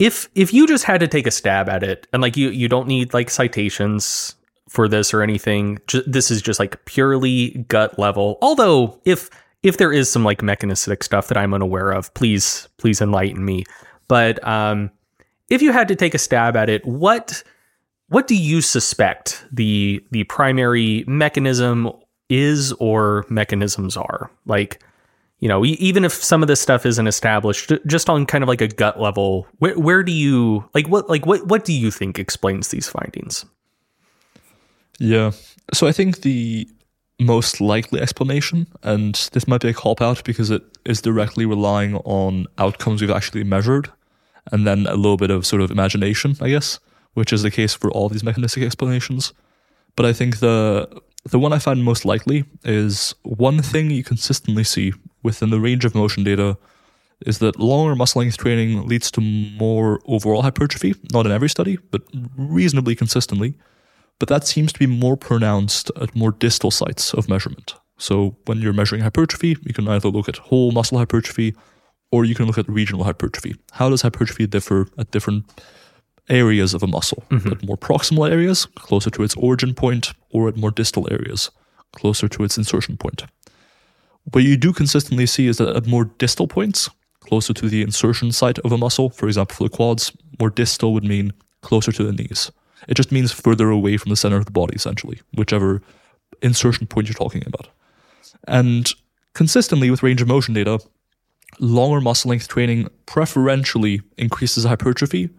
if 0.00 0.28
if 0.34 0.52
you 0.52 0.66
just 0.66 0.84
had 0.84 0.98
to 0.98 1.06
take 1.06 1.26
a 1.26 1.30
stab 1.30 1.68
at 1.68 1.82
it 1.84 2.08
and 2.12 2.22
like 2.22 2.36
you 2.36 2.48
you 2.48 2.66
don't 2.66 2.88
need 2.88 3.14
like 3.14 3.30
citations 3.30 4.34
for 4.70 4.86
this 4.86 5.12
or 5.12 5.20
anything. 5.20 5.78
Ju- 5.88 6.04
this 6.06 6.30
is 6.30 6.40
just 6.40 6.60
like 6.60 6.82
purely 6.84 7.50
gut 7.68 7.98
level. 7.98 8.38
Although 8.40 9.00
if 9.04 9.28
if 9.62 9.76
there 9.76 9.92
is 9.92 10.08
some 10.08 10.24
like 10.24 10.42
mechanistic 10.42 11.02
stuff 11.02 11.28
that 11.28 11.36
i'm 11.36 11.52
unaware 11.52 11.90
of 11.90 12.14
please 12.14 12.68
please 12.78 13.00
enlighten 13.02 13.44
me. 13.44 13.64
But 14.08 14.42
um 14.46 14.90
if 15.50 15.60
you 15.60 15.72
had 15.72 15.88
to 15.88 15.96
take 15.96 16.14
a 16.14 16.18
stab 16.18 16.56
at 16.56 16.70
it 16.70 16.86
what 16.86 17.42
what 18.08 18.26
do 18.26 18.36
you 18.36 18.60
suspect 18.60 19.44
the 19.52 20.04
the 20.12 20.24
primary 20.24 21.04
mechanism 21.06 21.90
is 22.28 22.72
or 22.74 23.26
mechanisms 23.28 23.96
are? 23.96 24.30
Like 24.46 24.82
you 25.40 25.48
know, 25.48 25.64
e- 25.64 25.78
even 25.80 26.04
if 26.04 26.12
some 26.12 26.42
of 26.42 26.48
this 26.48 26.60
stuff 26.60 26.86
isn't 26.86 27.06
established, 27.06 27.72
just 27.86 28.10
on 28.10 28.26
kind 28.26 28.44
of 28.44 28.48
like 28.48 28.60
a 28.60 28.68
gut 28.68 29.00
level, 29.00 29.46
where 29.58 29.76
where 29.78 30.02
do 30.02 30.12
you 30.12 30.64
like 30.74 30.86
what 30.86 31.08
like 31.08 31.26
what 31.26 31.46
what 31.48 31.64
do 31.64 31.72
you 31.72 31.90
think 31.90 32.18
explains 32.18 32.68
these 32.68 32.88
findings? 32.88 33.44
Yeah. 35.00 35.32
So 35.72 35.86
I 35.86 35.92
think 35.92 36.20
the 36.20 36.68
most 37.18 37.60
likely 37.60 38.00
explanation, 38.00 38.66
and 38.82 39.14
this 39.32 39.48
might 39.48 39.62
be 39.62 39.68
a 39.68 39.74
cop 39.74 40.00
out 40.00 40.22
because 40.24 40.50
it 40.50 40.62
is 40.84 41.02
directly 41.02 41.46
relying 41.46 41.96
on 41.96 42.46
outcomes 42.58 43.00
we've 43.00 43.10
actually 43.10 43.44
measured, 43.44 43.90
and 44.52 44.66
then 44.66 44.86
a 44.86 44.94
little 44.94 45.16
bit 45.16 45.30
of 45.30 45.46
sort 45.46 45.62
of 45.62 45.70
imagination, 45.70 46.36
I 46.40 46.50
guess, 46.50 46.78
which 47.14 47.32
is 47.32 47.42
the 47.42 47.50
case 47.50 47.74
for 47.74 47.90
all 47.90 48.08
these 48.08 48.22
mechanistic 48.22 48.62
explanations. 48.62 49.32
But 49.96 50.06
I 50.06 50.12
think 50.12 50.38
the 50.38 51.02
the 51.24 51.38
one 51.38 51.52
I 51.52 51.58
find 51.58 51.84
most 51.84 52.04
likely 52.04 52.44
is 52.64 53.14
one 53.22 53.60
thing 53.62 53.90
you 53.90 54.04
consistently 54.04 54.64
see 54.64 54.92
within 55.22 55.50
the 55.50 55.60
range 55.60 55.84
of 55.84 55.94
motion 55.94 56.24
data 56.24 56.56
is 57.26 57.38
that 57.38 57.58
longer 57.58 57.94
muscle 57.94 58.20
length 58.20 58.38
training 58.38 58.86
leads 58.86 59.10
to 59.10 59.20
more 59.20 60.00
overall 60.06 60.40
hypertrophy, 60.40 60.94
not 61.12 61.26
in 61.26 61.32
every 61.32 61.50
study, 61.50 61.78
but 61.90 62.02
reasonably 62.36 62.94
consistently. 62.94 63.54
But 64.20 64.28
that 64.28 64.46
seems 64.46 64.72
to 64.72 64.78
be 64.78 64.86
more 64.86 65.16
pronounced 65.16 65.90
at 66.00 66.14
more 66.14 66.30
distal 66.30 66.70
sites 66.70 67.12
of 67.12 67.28
measurement. 67.28 67.74
So 67.98 68.36
when 68.44 68.60
you're 68.60 68.72
measuring 68.72 69.02
hypertrophy, 69.02 69.56
you 69.62 69.74
can 69.74 69.88
either 69.88 70.08
look 70.08 70.28
at 70.28 70.36
whole 70.36 70.70
muscle 70.70 70.98
hypertrophy 70.98 71.54
or 72.12 72.24
you 72.24 72.34
can 72.34 72.46
look 72.46 72.58
at 72.58 72.68
regional 72.68 73.04
hypertrophy. 73.04 73.56
How 73.72 73.88
does 73.88 74.02
hypertrophy 74.02 74.46
differ 74.46 74.88
at 74.98 75.10
different 75.10 75.44
areas 76.28 76.74
of 76.74 76.82
a 76.82 76.86
muscle? 76.86 77.24
Mm-hmm. 77.30 77.52
At 77.52 77.66
more 77.66 77.76
proximal 77.76 78.30
areas, 78.30 78.66
closer 78.74 79.10
to 79.10 79.22
its 79.22 79.36
origin 79.36 79.74
point, 79.74 80.12
or 80.30 80.48
at 80.48 80.56
more 80.56 80.70
distal 80.70 81.08
areas, 81.10 81.50
closer 81.92 82.28
to 82.28 82.44
its 82.44 82.58
insertion 82.58 82.96
point. 82.96 83.24
What 84.32 84.44
you 84.44 84.56
do 84.56 84.72
consistently 84.72 85.26
see 85.26 85.46
is 85.46 85.58
that 85.58 85.74
at 85.76 85.86
more 85.86 86.04
distal 86.04 86.46
points, 86.46 86.90
closer 87.20 87.54
to 87.54 87.68
the 87.68 87.82
insertion 87.82 88.32
site 88.32 88.58
of 88.60 88.72
a 88.72 88.78
muscle, 88.78 89.10
for 89.10 89.26
example, 89.28 89.56
for 89.56 89.64
the 89.64 89.76
quads, 89.76 90.12
more 90.38 90.50
distal 90.50 90.92
would 90.94 91.04
mean 91.04 91.32
closer 91.62 91.92
to 91.92 92.04
the 92.04 92.12
knees. 92.12 92.50
It 92.88 92.94
just 92.94 93.12
means 93.12 93.32
further 93.32 93.70
away 93.70 93.96
from 93.96 94.10
the 94.10 94.16
center 94.16 94.36
of 94.36 94.46
the 94.46 94.52
body, 94.52 94.74
essentially, 94.74 95.20
whichever 95.34 95.82
insertion 96.42 96.86
point 96.86 97.08
you're 97.08 97.14
talking 97.14 97.42
about. 97.46 97.68
And 98.46 98.92
consistently 99.34 99.90
with 99.90 100.02
range 100.02 100.22
of 100.22 100.28
motion 100.28 100.54
data, 100.54 100.80
longer 101.58 102.00
muscle 102.00 102.30
length 102.30 102.48
training 102.48 102.88
preferentially 103.06 104.00
increases 104.16 104.64
hypertrophy 104.64 105.30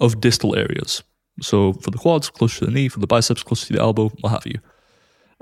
of 0.00 0.20
distal 0.20 0.56
areas. 0.56 1.02
So 1.40 1.72
for 1.74 1.90
the 1.90 1.98
quads, 1.98 2.28
close 2.28 2.58
to 2.58 2.66
the 2.66 2.70
knee, 2.70 2.88
for 2.88 3.00
the 3.00 3.06
biceps, 3.06 3.42
close 3.42 3.66
to 3.66 3.72
the 3.72 3.80
elbow, 3.80 4.10
what 4.20 4.30
have 4.30 4.46
you. 4.46 4.58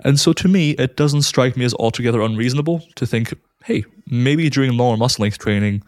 And 0.04 0.18
so 0.18 0.32
to 0.34 0.48
me, 0.48 0.70
it 0.72 0.96
doesn't 0.96 1.22
strike 1.22 1.56
me 1.56 1.64
as 1.64 1.74
altogether 1.74 2.20
unreasonable 2.20 2.82
to 2.94 3.06
think, 3.06 3.34
hey, 3.64 3.84
maybe 4.06 4.48
during 4.48 4.72
longer 4.72 4.98
muscle 4.98 5.22
length 5.22 5.38
training, 5.38 5.82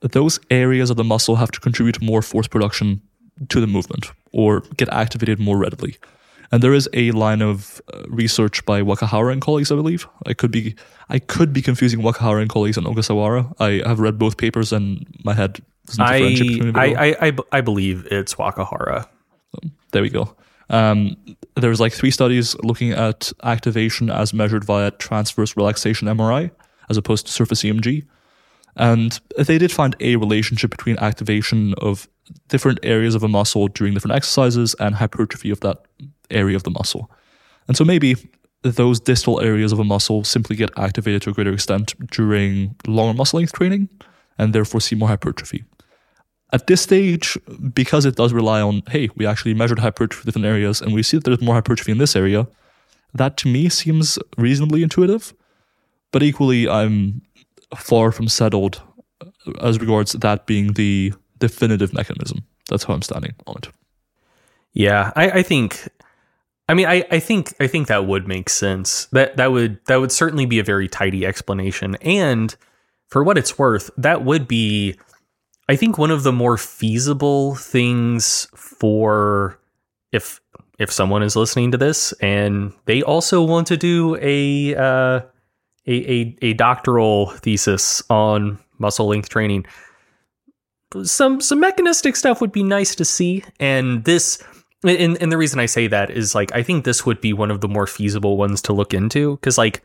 those 0.00 0.38
areas 0.50 0.90
of 0.90 0.96
the 0.96 1.04
muscle 1.04 1.36
have 1.36 1.50
to 1.50 1.60
contribute 1.60 2.00
more 2.00 2.22
force 2.22 2.46
production 2.46 3.02
to 3.48 3.60
the 3.60 3.66
movement 3.66 4.12
or 4.34 4.60
get 4.76 4.88
activated 4.92 5.38
more 5.38 5.56
readily. 5.56 5.96
And 6.52 6.62
there 6.62 6.74
is 6.74 6.88
a 6.92 7.10
line 7.12 7.40
of 7.40 7.80
uh, 7.92 8.02
research 8.08 8.64
by 8.66 8.82
Wakahara 8.82 9.32
and 9.32 9.40
colleagues, 9.40 9.72
I 9.72 9.76
believe. 9.76 10.06
I 10.26 10.34
could 10.34 10.50
be 10.50 10.74
I 11.08 11.18
could 11.18 11.52
be 11.52 11.62
confusing 11.62 12.00
Wakahara 12.00 12.42
and 12.42 12.50
colleagues 12.50 12.76
and 12.76 12.86
Ogasawara. 12.86 13.52
I 13.58 13.88
have 13.88 14.00
read 14.00 14.18
both 14.18 14.36
papers 14.36 14.72
and 14.72 15.06
my 15.24 15.34
head 15.34 15.60
doesn't 15.86 16.02
I, 16.02 16.18
differentiate 16.18 16.52
between 16.52 16.72
the 16.72 16.80
I. 16.80 16.84
I, 16.84 17.26
I, 17.28 17.32
I 17.52 17.60
believe 17.60 18.06
it's 18.10 18.34
Wakahara. 18.34 19.06
There 19.92 20.02
we 20.02 20.10
go. 20.10 20.36
Um, 20.70 21.16
there's 21.56 21.80
like 21.80 21.92
three 21.92 22.10
studies 22.10 22.56
looking 22.62 22.92
at 22.92 23.32
activation 23.42 24.10
as 24.10 24.32
measured 24.32 24.64
via 24.64 24.90
transverse 24.92 25.56
relaxation 25.56 26.08
MRI 26.08 26.50
as 26.88 26.96
opposed 26.96 27.26
to 27.26 27.32
surface 27.32 27.62
EMG. 27.62 28.06
And 28.76 29.18
they 29.36 29.58
did 29.58 29.72
find 29.72 29.94
a 30.00 30.16
relationship 30.16 30.70
between 30.70 30.98
activation 30.98 31.74
of 31.74 32.08
different 32.48 32.80
areas 32.82 33.14
of 33.14 33.22
a 33.22 33.28
muscle 33.28 33.68
during 33.68 33.94
different 33.94 34.16
exercises 34.16 34.74
and 34.80 34.94
hypertrophy 34.94 35.50
of 35.50 35.60
that 35.60 35.84
area 36.30 36.56
of 36.56 36.64
the 36.64 36.70
muscle. 36.70 37.10
And 37.68 37.76
so 37.76 37.84
maybe 37.84 38.16
those 38.62 38.98
distal 38.98 39.40
areas 39.40 39.72
of 39.72 39.78
a 39.78 39.84
muscle 39.84 40.24
simply 40.24 40.56
get 40.56 40.70
activated 40.78 41.22
to 41.22 41.30
a 41.30 41.32
greater 41.32 41.52
extent 41.52 41.94
during 42.10 42.74
longer 42.86 43.16
muscle 43.16 43.38
length 43.38 43.52
training 43.52 43.88
and 44.38 44.52
therefore 44.52 44.80
see 44.80 44.96
more 44.96 45.08
hypertrophy. 45.08 45.64
At 46.52 46.66
this 46.66 46.80
stage, 46.80 47.36
because 47.72 48.04
it 48.04 48.16
does 48.16 48.32
rely 48.32 48.60
on, 48.60 48.82
hey, 48.88 49.08
we 49.16 49.26
actually 49.26 49.54
measured 49.54 49.80
hypertrophy 49.80 50.22
in 50.22 50.26
different 50.26 50.46
areas 50.46 50.80
and 50.80 50.94
we 50.94 51.02
see 51.02 51.16
that 51.16 51.24
there's 51.24 51.42
more 51.42 51.54
hypertrophy 51.54 51.92
in 51.92 51.98
this 51.98 52.16
area, 52.16 52.46
that 53.12 53.36
to 53.38 53.48
me 53.48 53.68
seems 53.68 54.18
reasonably 54.36 54.82
intuitive. 54.82 55.34
But 56.10 56.22
equally, 56.22 56.68
I'm 56.68 57.22
far 57.74 58.12
from 58.12 58.28
settled 58.28 58.82
as 59.60 59.78
regards 59.78 60.12
that 60.12 60.46
being 60.46 60.72
the 60.74 61.12
definitive 61.38 61.92
mechanism. 61.92 62.44
That's 62.68 62.84
how 62.84 62.94
I'm 62.94 63.02
standing 63.02 63.34
on 63.46 63.56
it. 63.58 63.68
Yeah, 64.72 65.12
I, 65.14 65.30
I 65.30 65.42
think. 65.42 65.88
I 66.68 66.72
mean, 66.72 66.86
I, 66.86 67.04
I 67.10 67.20
think 67.20 67.54
I 67.60 67.66
think 67.66 67.88
that 67.88 68.06
would 68.06 68.26
make 68.26 68.48
sense. 68.48 69.06
That 69.06 69.36
that 69.36 69.52
would 69.52 69.84
that 69.86 69.96
would 69.96 70.12
certainly 70.12 70.46
be 70.46 70.58
a 70.58 70.64
very 70.64 70.88
tidy 70.88 71.26
explanation. 71.26 71.96
And 71.96 72.54
for 73.08 73.22
what 73.22 73.36
it's 73.36 73.58
worth, 73.58 73.90
that 73.98 74.24
would 74.24 74.48
be, 74.48 74.96
I 75.68 75.76
think, 75.76 75.98
one 75.98 76.10
of 76.10 76.22
the 76.22 76.32
more 76.32 76.56
feasible 76.56 77.54
things 77.54 78.48
for 78.54 79.60
if 80.10 80.40
if 80.78 80.90
someone 80.90 81.22
is 81.22 81.36
listening 81.36 81.70
to 81.70 81.78
this 81.78 82.12
and 82.14 82.72
they 82.86 83.02
also 83.02 83.42
want 83.42 83.66
to 83.68 83.76
do 83.76 84.16
a 84.20 84.74
uh, 84.74 85.20
a, 85.86 86.12
a 86.12 86.36
a 86.42 86.52
doctoral 86.54 87.30
thesis 87.30 88.02
on 88.10 88.58
muscle 88.78 89.06
length 89.06 89.28
training. 89.28 89.66
Some 91.02 91.40
some 91.40 91.60
mechanistic 91.60 92.16
stuff 92.16 92.40
would 92.40 92.52
be 92.52 92.62
nice 92.62 92.94
to 92.96 93.04
see, 93.04 93.44
and 93.58 94.04
this 94.04 94.42
and, 94.84 95.20
and 95.20 95.32
the 95.32 95.38
reason 95.38 95.58
I 95.60 95.66
say 95.66 95.86
that 95.88 96.10
is 96.10 96.34
like 96.34 96.54
I 96.54 96.62
think 96.62 96.84
this 96.84 97.04
would 97.06 97.20
be 97.20 97.32
one 97.32 97.50
of 97.50 97.60
the 97.60 97.68
more 97.68 97.86
feasible 97.86 98.36
ones 98.36 98.60
to 98.62 98.72
look 98.72 98.94
into 98.94 99.36
because 99.36 99.58
like 99.58 99.82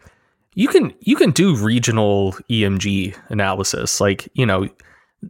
you 0.55 0.67
can 0.67 0.93
you 0.99 1.15
can 1.15 1.31
do 1.31 1.55
regional 1.55 2.33
EMG 2.49 3.15
analysis 3.29 4.01
like 4.01 4.29
you 4.33 4.45
know 4.45 4.67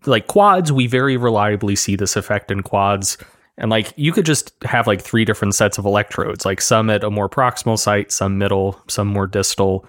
like 0.05 0.27
quads 0.27 0.71
we 0.71 0.87
very 0.87 1.17
reliably 1.17 1.75
see 1.75 1.95
this 1.95 2.15
effect 2.15 2.51
in 2.51 2.61
quads 2.61 3.17
and 3.57 3.69
like 3.69 3.93
you 3.95 4.11
could 4.11 4.25
just 4.25 4.53
have 4.63 4.87
like 4.87 5.01
three 5.01 5.25
different 5.25 5.55
sets 5.55 5.77
of 5.77 5.85
electrodes 5.85 6.45
like 6.45 6.61
some 6.61 6.89
at 6.89 7.03
a 7.03 7.09
more 7.09 7.29
proximal 7.29 7.77
site 7.77 8.11
some 8.11 8.37
middle 8.37 8.81
some 8.87 9.07
more 9.07 9.27
distal 9.27 9.85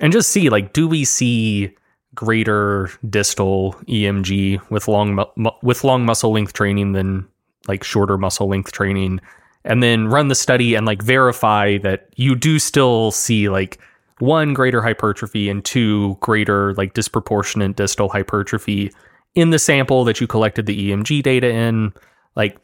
and 0.00 0.12
just 0.12 0.30
see 0.30 0.48
like 0.50 0.72
do 0.72 0.86
we 0.88 1.04
see 1.04 1.74
greater 2.14 2.90
distal 3.08 3.74
EMG 3.88 4.60
with 4.70 4.88
long 4.88 5.14
mu- 5.36 5.50
with 5.62 5.84
long 5.84 6.04
muscle 6.04 6.32
length 6.32 6.52
training 6.52 6.92
than 6.92 7.26
like 7.68 7.84
shorter 7.84 8.18
muscle 8.18 8.48
length 8.48 8.72
training? 8.72 9.20
And 9.64 9.82
then 9.82 10.06
run 10.06 10.28
the 10.28 10.34
study 10.34 10.74
and 10.74 10.86
like 10.86 11.02
verify 11.02 11.78
that 11.78 12.08
you 12.16 12.34
do 12.36 12.58
still 12.58 13.10
see 13.10 13.48
like 13.48 13.78
one 14.18 14.54
greater 14.54 14.80
hypertrophy 14.80 15.48
and 15.48 15.64
two 15.64 16.16
greater 16.20 16.72
like 16.74 16.94
disproportionate 16.94 17.76
distal 17.76 18.08
hypertrophy 18.08 18.92
in 19.34 19.50
the 19.50 19.58
sample 19.58 20.04
that 20.04 20.20
you 20.20 20.26
collected 20.26 20.66
the 20.66 20.90
EMG 20.90 21.22
data 21.22 21.48
in. 21.48 21.92
Like 22.34 22.58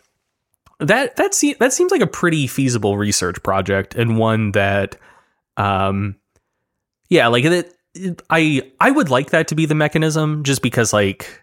that 0.79 1.17
that 1.17 1.35
se- 1.35 1.57
that 1.61 1.73
seems 1.73 1.93
like 1.93 2.01
a 2.01 2.07
pretty 2.07 2.47
feasible 2.47 2.97
research 2.97 3.43
project 3.43 3.95
and 3.95 4.17
one 4.17 4.53
that 4.53 4.97
um 5.57 6.17
yeah 7.13 7.29
like 7.29 7.45
it, 7.45 7.53
it- 7.95 8.23
I 8.31 8.63
I 8.81 8.91
would 8.91 9.11
like 9.11 9.31
that 9.31 9.49
to 9.49 9.55
be 9.55 9.67
the 9.67 9.75
mechanism 9.75 10.43
just 10.45 10.63
because 10.63 10.93
like 10.95 11.43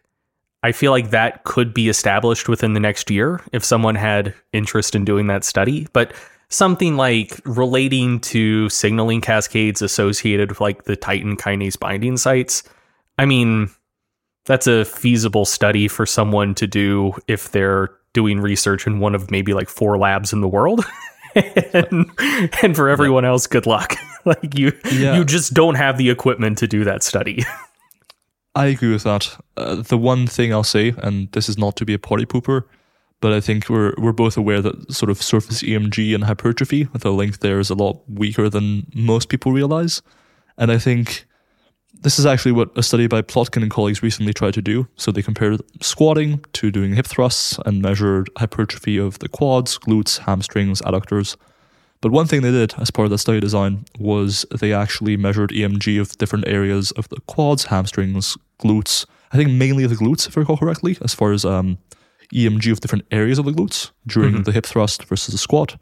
I 0.64 0.72
feel 0.74 0.92
like 0.92 1.12
that 1.12 1.44
could 1.46 1.74
be 1.74 1.88
established 1.88 2.50
within 2.50 2.74
the 2.74 2.80
next 2.80 3.10
year 3.10 3.40
if 3.54 3.64
someone 3.64 3.96
had 3.96 4.34
interest 4.52 4.94
in 4.96 5.06
doing 5.06 5.28
that 5.28 5.44
study. 5.46 5.88
But 5.94 6.14
something 6.50 6.98
like 6.98 7.40
relating 7.46 8.20
to 8.22 8.68
signaling 8.70 9.22
cascades 9.22 9.82
associated 9.82 10.50
with 10.50 10.60
like 10.60 10.84
the 10.84 10.98
titin 10.98 11.38
kinase 11.38 11.80
binding 11.80 12.18
sites, 12.18 12.64
I 13.18 13.26
mean, 13.26 13.70
that's 14.46 14.68
a 14.68 14.84
feasible 14.84 15.46
study 15.46 15.88
for 15.88 16.06
someone 16.06 16.56
to 16.56 16.66
do 16.68 17.14
if 17.28 17.52
they're 17.52 17.92
doing 18.14 18.42
research 18.42 18.88
in 18.88 19.00
one 19.00 19.14
of 19.16 19.30
maybe 19.32 19.54
like 19.54 19.70
four 19.70 19.98
labs 19.98 20.34
in 20.34 20.42
the 20.42 20.48
world. 20.48 20.84
and, 21.74 22.10
and 22.62 22.76
for 22.76 22.90
everyone 22.90 23.26
else, 23.26 23.48
good 23.48 23.66
luck. 23.66 23.96
like 24.26 24.58
you, 24.58 24.72
Yeah. 24.92 25.18
you 25.18 25.26
just 25.26 25.54
don't 25.54 25.76
have 25.76 25.98
the 25.98 26.10
equipment 26.10 26.58
to 26.60 26.68
do 26.68 26.84
that 26.84 27.04
study. 27.04 27.44
I 28.56 28.68
agree 28.68 28.92
with 28.92 29.04
that. 29.04 29.38
Uh, 29.56 29.76
the 29.76 29.98
one 29.98 30.28
thing 30.28 30.52
I'll 30.52 30.64
say, 30.64 30.94
and 31.04 31.32
this 31.32 31.48
is 31.50 31.58
not 31.58 31.76
to 31.78 31.86
be 31.86 31.94
a 31.94 32.00
party 32.00 32.26
pooper, 32.26 32.64
but 33.22 33.32
I 33.32 33.42
think 33.42 33.70
we're 33.70 33.94
we're 33.98 34.12
both 34.14 34.38
aware 34.38 34.62
that 34.62 34.92
sort 34.92 35.10
of 35.10 35.22
surface 35.22 35.62
EMG 35.62 36.16
and 36.16 36.24
hypertrophy, 36.24 36.88
the 36.94 37.12
link 37.12 37.40
there 37.40 37.60
is 37.60 37.70
a 37.70 37.76
lot 37.76 38.02
weaker 38.10 38.50
than 38.50 38.88
most 38.96 39.30
people 39.30 39.52
realize. 39.52 40.02
And 40.58 40.72
I 40.72 40.78
think 40.78 41.26
this 42.02 42.18
is 42.18 42.26
actually 42.26 42.54
what 42.54 42.70
a 42.78 42.84
study 42.84 43.08
by 43.08 43.22
Plotkin 43.22 43.62
and 43.62 43.72
colleagues 43.72 44.02
recently 44.02 44.34
tried 44.34 44.54
to 44.54 44.62
do. 44.62 44.88
So 44.96 45.12
they 45.12 45.22
compared 45.22 45.62
squatting 45.82 46.44
to 46.54 46.72
doing 46.72 46.94
hip 46.94 47.06
thrusts 47.08 47.60
and 47.66 47.82
measured 47.82 48.30
hypertrophy 48.38 48.98
of 48.98 49.20
the 49.20 49.28
quads, 49.28 49.78
glutes, 49.78 50.20
hamstrings, 50.20 50.82
adductors. 50.82 51.36
But 52.02 52.12
one 52.12 52.28
thing 52.28 52.42
they 52.42 52.52
did 52.52 52.74
as 52.78 52.92
part 52.92 53.06
of 53.08 53.10
the 53.12 53.18
study 53.18 53.42
design 53.42 53.84
was 54.00 54.46
they 54.58 54.72
actually 54.72 55.18
measured 55.18 55.50
EMG 55.50 56.00
of 56.00 56.18
different 56.18 56.48
areas 56.48 56.92
of 56.92 57.10
the 57.10 57.20
quads, 57.28 57.66
hamstrings, 57.66 58.38
glutes. 58.60 59.06
I 59.34 59.38
think 59.38 59.52
mainly 59.52 59.86
the 59.86 59.96
glutes, 59.96 60.28
if 60.28 60.38
I 60.38 60.42
recall 60.42 60.58
correctly, 60.58 60.98
as 61.02 61.14
far 61.14 61.34
as 61.34 61.44
um, 61.44 61.78
EMG 62.34 62.72
of 62.72 62.80
different 62.80 63.06
areas 63.12 63.38
of 63.38 63.46
the 63.46 63.52
glutes 63.52 63.92
during 64.08 64.44
the 64.44 64.52
hip 64.54 64.66
thrust 64.66 65.04
versus 65.04 65.34
the 65.34 65.38
squat. 65.38 65.76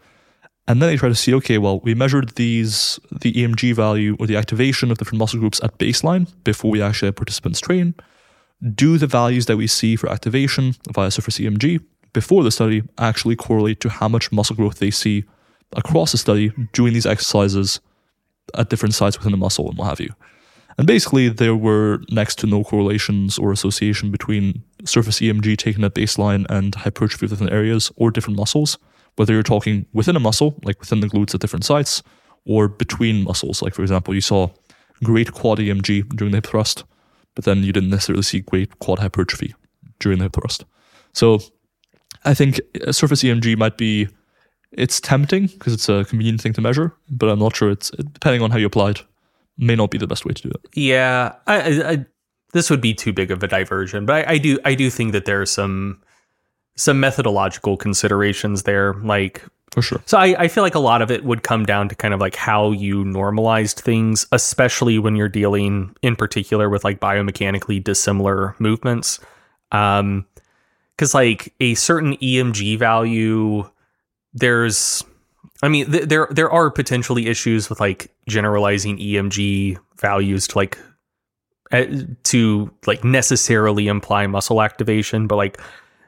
And 0.68 0.81
then 0.81 0.89
they 0.89 0.98
try 0.98 1.07
to 1.07 1.15
see, 1.15 1.34
okay, 1.35 1.57
well, 1.57 1.80
we 1.80 1.95
measured 1.95 2.35
these 2.35 2.99
the 3.11 3.31
EMG 3.31 3.73
value 3.73 4.18
or 4.19 4.27
the 4.27 4.35
activation 4.35 4.91
of 4.91 4.98
different 4.98 5.19
muscle 5.19 5.39
groups 5.39 5.64
at 5.64 5.77
baseline 5.77 6.27
before 6.44 6.72
we 6.72 6.81
actually 6.81 7.07
had 7.07 7.15
participants 7.15 7.60
train. 7.60 7.95
Do 8.76 8.98
the 8.98 9.07
values 9.07 9.45
that 9.45 9.56
we 9.56 9.68
see 9.68 9.95
for 9.95 10.10
activation 10.10 10.76
via 10.91 11.11
surface 11.11 11.38
EMG 11.38 11.84
before 12.11 12.44
the 12.44 12.52
study 12.52 12.84
actually 12.98 13.35
correlate 13.35 13.80
to 13.81 13.89
how 13.89 14.07
much 14.07 14.31
muscle 14.31 14.56
growth 14.56 14.80
they 14.80 14.91
see 14.91 15.23
across 15.73 16.11
the 16.11 16.18
study 16.18 16.52
doing 16.73 16.94
these 16.94 17.06
exercises 17.06 17.80
at 18.56 18.69
different 18.69 18.95
sites 18.95 19.18
within 19.18 19.31
the 19.31 19.38
muscle 19.38 19.69
and 19.69 19.77
what 19.77 19.88
have 19.88 19.99
you. 19.99 20.14
And 20.77 20.85
basically, 20.85 21.30
there 21.30 21.56
were 21.56 22.02
next 22.10 22.38
to 22.39 22.48
no 22.48 22.64
correlations 22.64 23.39
or 23.39 23.52
association 23.52 24.11
between 24.11 24.64
surface 24.85 25.19
EMG 25.19 25.57
taken 25.57 25.84
at 25.84 25.95
baseline 25.95 26.45
and 26.49 26.76
hypertrophy 26.76 27.26
of 27.26 27.31
different 27.31 27.53
areas 27.53 27.91
or 27.95 28.11
different 28.11 28.38
muscles, 28.38 28.77
whether 29.18 29.34
you're 29.34 29.44
talking 29.44 29.85
within 29.94 30.15
a 30.15 30.19
muscle, 30.19 30.57
like 30.64 30.80
within 30.80 31.02
the 31.02 31.07
glutes 31.07 31.35
at 31.35 31.41
different 31.41 31.65
sites, 31.65 32.02
or 32.45 32.68
between 32.68 33.23
muscles. 33.23 33.61
Like, 33.61 33.76
for 33.76 33.81
example, 33.81 34.15
you 34.15 34.22
saw 34.22 34.49
great 35.03 35.34
quad 35.34 35.60
EMG 35.60 36.15
during 36.15 36.31
the 36.31 36.38
hip 36.38 36.48
thrust, 36.48 36.85
but 37.35 37.45
then 37.45 37.64
you 37.64 37.73
didn't 37.73 37.89
necessarily 37.89 38.23
see 38.23 38.39
great 38.39 38.80
quad 38.80 38.99
hypertrophy 38.99 39.53
during 39.99 40.19
the 40.19 40.26
hip 40.26 40.34
thrust. 40.34 40.65
So 41.14 41.39
I 42.23 42.34
think 42.34 42.60
a 42.81 42.94
surface 42.94 43.23
EMG 43.23 43.57
might 43.57 43.77
be 43.77 44.07
it's 44.72 44.99
tempting 44.99 45.48
because 45.48 45.73
it's 45.73 45.89
a 45.89 46.06
convenient 46.06 46.41
thing 46.41 46.53
to 46.53 46.61
measure, 46.61 46.94
but 47.10 47.30
I'm 47.30 47.39
not 47.39 47.56
sure 47.56 47.72
it's 47.72 47.89
depending 47.89 48.41
on 48.41 48.52
how 48.52 48.57
you 48.57 48.68
apply 48.68 48.91
it 48.91 49.03
may 49.57 49.76
not 49.76 49.91
be 49.91 49.98
the 49.98 50.07
best 50.07 50.26
way 50.26 50.34
to 50.34 50.41
do 50.44 50.49
it. 50.49 50.61
Yeah, 50.73 51.34
I, 51.48 51.91
I 51.91 52.06
this 52.53 52.69
would 52.69 52.81
be 52.81 52.94
too 52.94 53.14
big 53.14 53.31
of 53.31 53.41
a 53.44 53.48
diversion, 53.48 54.06
but 54.06 54.27
I, 54.27 54.34
I 54.34 54.38
do 54.38 54.60
I 54.65 54.76
do 54.76 54.89
think 54.89 55.11
that 55.14 55.26
there 55.26 55.41
are 55.41 55.45
some 55.45 56.02
some 56.77 56.99
methodological 56.99 57.75
considerations 57.75 58.63
there, 58.63 58.93
like 58.95 59.43
For 59.71 59.81
sure. 59.81 60.01
So 60.05 60.17
I, 60.17 60.43
I 60.43 60.47
feel 60.47 60.63
like 60.63 60.75
a 60.75 60.79
lot 60.79 61.01
of 61.01 61.11
it 61.11 61.25
would 61.25 61.43
come 61.43 61.65
down 61.65 61.89
to 61.89 61.95
kind 61.95 62.13
of 62.13 62.21
like 62.21 62.35
how 62.35 62.71
you 62.71 63.03
normalized 63.03 63.79
things, 63.79 64.25
especially 64.31 64.99
when 64.99 65.15
you're 65.15 65.27
dealing 65.27 65.95
in 66.01 66.15
particular 66.15 66.69
with 66.69 66.83
like 66.83 66.99
biomechanically 66.99 67.83
dissimilar 67.83 68.55
movements. 68.59 69.19
Um, 69.71 70.25
because 70.95 71.13
like 71.13 71.53
a 71.59 71.75
certain 71.75 72.15
EMG 72.17 72.79
value, 72.79 73.69
there's, 74.33 75.03
I 75.61 75.69
mean, 75.69 75.91
th- 75.91 76.09
there 76.09 76.27
there 76.31 76.49
are 76.49 76.71
potentially 76.71 77.27
issues 77.27 77.69
with 77.69 77.79
like 77.79 78.11
generalizing 78.27 78.97
EMG 78.97 79.77
values 79.99 80.47
to 80.47 80.57
like 80.57 80.79
eh, 81.71 82.03
to 82.23 82.71
like 82.87 83.03
necessarily 83.03 83.87
imply 83.87 84.25
muscle 84.25 84.61
activation, 84.61 85.27
but 85.27 85.35
like 85.35 85.59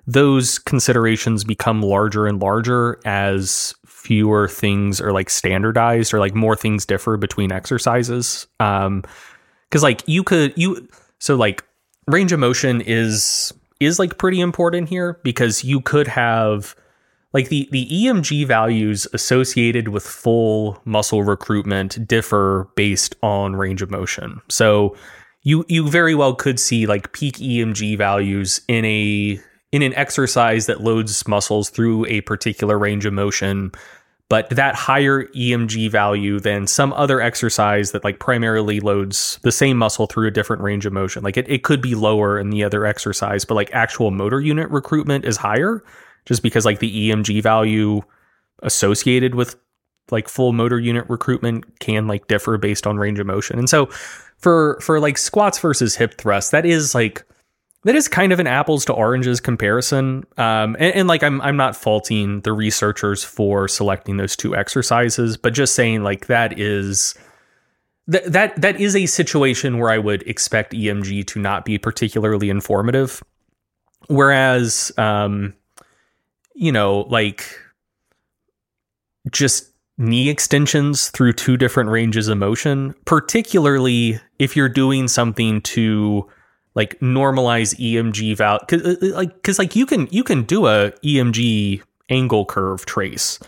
those 0.10 0.58
considerations 0.58 1.44
become 1.44 1.84
larger 1.84 2.26
and 2.26 2.42
larger 2.42 3.00
as 3.06 3.76
fewer 3.86 4.48
things 4.48 5.00
are 5.00 5.12
like 5.12 5.30
standardized 5.30 6.14
or 6.14 6.20
like 6.20 6.34
more 6.34 6.56
things 6.56 6.84
differ 6.84 7.16
between 7.16 7.52
exercises. 7.52 8.48
Um, 8.60 9.04
because 9.70 9.84
like 9.84 10.02
you 10.08 10.24
could 10.24 10.52
you 10.58 10.88
so 11.20 11.36
like 11.36 11.64
range 12.08 12.32
of 12.32 12.40
motion 12.40 12.82
is 12.82 13.54
is 13.80 14.00
like 14.00 14.18
pretty 14.18 14.42
important 14.42 14.90
here 14.90 15.20
because 15.24 15.64
you 15.64 15.80
could 15.80 16.08
have 16.08 16.76
like 17.34 17.50
the 17.50 17.70
the 17.72 17.88
EMG 17.88 18.48
values 18.48 19.06
associated 19.14 19.90
with 19.90 20.04
full 20.04 20.82
muscle 20.86 21.22
recruitment 21.22 22.08
differ 22.08 22.68
based 22.76 23.16
on 23.22 23.56
range 23.56 23.84
of 23.84 23.92
motion. 23.92 24.42
So 24.50 24.96
you 25.44 25.66
you 25.68 25.88
very 25.88 26.16
well 26.16 26.34
could 26.34 26.60
see 26.60 26.88
like 26.88 27.14
peak 27.14 27.36
EMG 27.36 27.96
values 27.96 28.60
in 28.68 28.86
a 28.86 29.40
in 29.72 29.82
an 29.82 29.94
exercise 29.96 30.66
that 30.66 30.82
loads 30.82 31.28
muscles 31.28 31.70
through 31.70 32.06
a 32.08 32.22
particular 32.22 32.78
range 32.78 33.06
of 33.06 33.14
motion 33.14 33.72
but 34.30 34.48
that 34.52 34.76
higher 34.76 35.26
EMG 35.26 35.90
value 35.90 36.40
than 36.40 36.68
some 36.68 36.94
other 36.94 37.20
exercise 37.20 37.92
that 37.92 38.04
like 38.04 38.20
primarily 38.20 38.80
loads 38.80 39.40
the 39.42 39.52
same 39.52 39.76
muscle 39.76 40.06
through 40.06 40.28
a 40.28 40.32
different 40.32 40.62
range 40.62 40.86
of 40.86 40.94
motion. 40.94 41.24
Like 41.24 41.36
it, 41.36 41.50
it 41.50 41.64
could 41.64 41.82
be 41.82 41.96
lower 41.96 42.40
in 42.40 42.52
the 42.52 42.64
other 42.64 42.86
exercise, 42.86 43.44
but 43.44 43.56
like 43.56 43.74
actual 43.74 44.12
motor 44.12 44.40
unit 44.40 44.70
recruitment 44.70 45.26
is 45.26 45.36
higher 45.36 45.84
just 46.26 46.44
because 46.44 46.64
like 46.64 46.78
the 46.78 47.10
EMG 47.10 47.42
value 47.42 48.02
associated 48.62 49.34
with 49.34 49.56
like 50.12 50.30
full 50.30 50.54
motor 50.54 50.80
unit 50.80 51.10
recruitment 51.10 51.80
can 51.80 52.08
like 52.08 52.28
differ 52.28 52.58
based 52.60 52.86
on 52.86 52.98
range 52.98 53.18
of 53.18 53.26
motion. 53.26 53.58
And 53.58 53.70
so 53.70 53.88
for 54.38 54.80
for 54.80 55.00
like 55.00 55.18
squats 55.18 55.58
versus 55.58 55.96
hip 55.96 56.20
thrust, 56.20 56.52
that 56.52 56.68
is 56.68 56.94
like 56.94 57.26
that 57.84 57.96
is 57.96 58.08
kind 58.08 58.34
of 58.34 58.40
an 58.40 58.48
apples 58.48 58.86
to 58.86 58.94
oranges 58.94 59.40
comparison. 59.40 60.26
Um, 60.38 60.76
and, 60.80 60.96
and, 60.96 61.08
like 61.08 61.24
I'm 61.24 61.42
I'm 61.42 61.56
not 61.56 61.76
faulting 61.76 62.42
the 62.42 62.52
researchers 62.52 63.24
for 63.24 63.68
selecting 63.68 64.18
those 64.18 64.36
two 64.36 64.56
exercises, 64.56 65.38
but 65.38 65.54
just 65.54 65.76
saying 65.76 66.04
like 66.04 66.28
that 66.28 66.60
is 66.60 67.16
that 68.08 68.32
that 68.32 68.62
that 68.62 68.82
is 68.82 68.96
a 68.96 69.06
situation 69.06 69.78
where 69.78 69.90
I 69.90 69.98
would 69.98 70.24
expect 70.24 70.74
EMG 70.74 71.26
to 71.28 71.40
not 71.40 71.64
be 71.64 71.78
particularly 71.78 72.50
informative. 72.50 73.24
Whereas 74.08 74.92
um, 74.98 75.54
you 76.54 76.74
know, 76.74 77.02
like 77.10 77.58
just 79.32 79.72
knee 79.98 80.30
extensions 80.30 81.10
through 81.10 81.34
two 81.34 81.56
different 81.56 81.90
ranges 81.90 82.28
of 82.28 82.38
motion, 82.38 82.94
particularly 83.06 84.20
if 84.38 84.56
you're 84.56 84.70
doing 84.70 85.08
something 85.08 85.62
to 85.62 86.28
like 86.76 87.00
normalize 87.00 87.76
EMG 87.80 88.36
value 88.38 88.60
cuz 88.68 88.82
uh, 88.82 88.96
uh, 89.02 89.16
like 89.16 89.44
cuz 89.44 89.60
like 89.60 89.76
you 89.76 89.86
can 89.86 90.08
you 90.12 90.24
can 90.24 90.44
do 90.44 90.68
a 90.68 90.92
EMG 91.04 91.82
angle 92.10 92.46
curve 92.46 92.86
trace. 92.86 93.40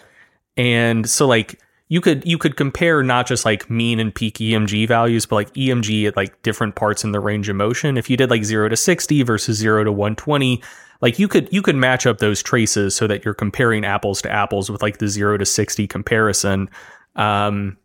And 0.57 1.09
so 1.09 1.27
like 1.27 1.59
you 1.89 1.99
could 1.99 2.25
you 2.25 2.37
could 2.37 2.55
compare 2.55 3.03
not 3.03 3.27
just 3.27 3.43
like 3.43 3.69
mean 3.69 3.99
and 3.99 4.15
peak 4.15 4.35
EMG 4.37 4.87
values 4.87 5.25
but 5.25 5.35
like 5.35 5.53
EMG 5.53 6.07
at 6.07 6.15
like 6.15 6.41
different 6.41 6.75
parts 6.75 7.03
in 7.03 7.11
the 7.11 7.19
range 7.19 7.49
of 7.49 7.55
motion. 7.55 7.97
If 7.97 8.09
you 8.09 8.15
did 8.15 8.29
like 8.29 8.45
0 8.45 8.69
to 8.69 8.77
60 8.77 9.23
versus 9.23 9.57
0 9.57 9.83
to 9.83 9.91
120, 9.91 10.63
like 11.01 11.19
you 11.19 11.27
could 11.27 11.51
you 11.51 11.61
could 11.61 11.75
match 11.75 12.05
up 12.05 12.19
those 12.19 12.41
traces 12.41 12.95
so 12.95 13.07
that 13.07 13.25
you're 13.25 13.33
comparing 13.33 13.83
apples 13.83 14.21
to 14.21 14.31
apples 14.31 14.69
with 14.69 14.81
like 14.81 14.99
the 14.99 15.07
0 15.07 15.37
to 15.37 15.45
60 15.45 15.85
comparison. 15.87 16.69
Um 17.15 17.77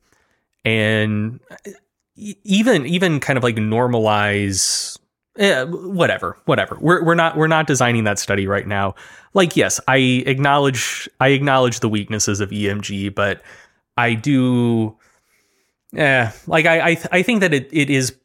and 0.64 1.40
uh, 1.50 1.70
even 2.44 2.86
even 2.86 3.20
kind 3.20 3.36
of 3.36 3.42
like 3.42 3.56
normalize 3.56 4.95
eh, 5.38 5.64
whatever, 5.64 6.36
whatever. 6.44 6.76
We're 6.80 7.04
we're 7.04 7.14
not 7.14 7.36
we're 7.36 7.46
not 7.46 7.66
designing 7.66 8.04
that 8.04 8.18
study 8.18 8.46
right 8.46 8.66
now. 8.66 8.94
Like, 9.34 9.56
yes, 9.56 9.80
I 9.88 9.98
acknowledge 10.26 11.08
I 11.20 11.28
acknowledge 11.28 11.80
the 11.80 11.88
weaknesses 11.88 12.40
of 12.40 12.50
EMG, 12.50 13.14
but 13.14 13.42
I 13.96 14.14
do, 14.14 14.96
yeah, 15.92 16.32
like 16.46 16.66
I 16.66 16.90
I, 16.90 17.02
I 17.12 17.22
think 17.22 17.40
that 17.40 17.54
it, 17.54 17.68
it 17.72 17.90
is 17.90 18.16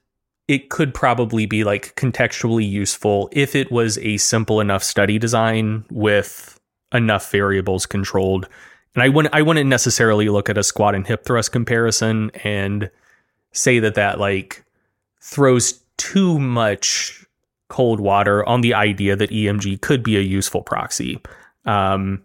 it 0.48 0.70
could 0.70 0.94
probably 0.94 1.46
be 1.46 1.64
like 1.64 1.96
contextually 1.96 2.70
useful 2.70 3.30
if 3.32 3.56
it 3.56 3.72
was 3.72 3.98
a 4.00 4.18
simple 4.18 4.60
enough 4.60 4.84
study 4.84 5.18
design 5.18 5.86
with 5.90 6.60
enough 6.94 7.32
variables 7.32 7.86
controlled. 7.86 8.48
And 8.94 9.04
I 9.04 9.10
wouldn't 9.10 9.34
I 9.34 9.42
wouldn't 9.42 9.70
necessarily 9.70 10.30
look 10.30 10.50
at 10.50 10.58
a 10.58 10.64
squat 10.64 10.96
and 10.96 11.08
hip 11.08 11.24
thrust 11.26 11.52
comparison 11.52 12.32
and 12.44 12.90
say 13.54 13.80
that 13.80 13.96
that 13.96 14.20
like 14.20 14.64
throws 15.22 15.81
too 16.02 16.40
much 16.40 17.26
cold 17.70 18.00
water 18.00 18.44
on 18.50 18.62
the 18.62 18.74
idea 18.74 19.16
that 19.16 19.30
EMG 19.30 19.80
could 19.82 20.04
be 20.04 20.18
a 20.18 20.22
useful 20.22 20.62
proxy. 20.62 21.22
Um, 21.66 22.24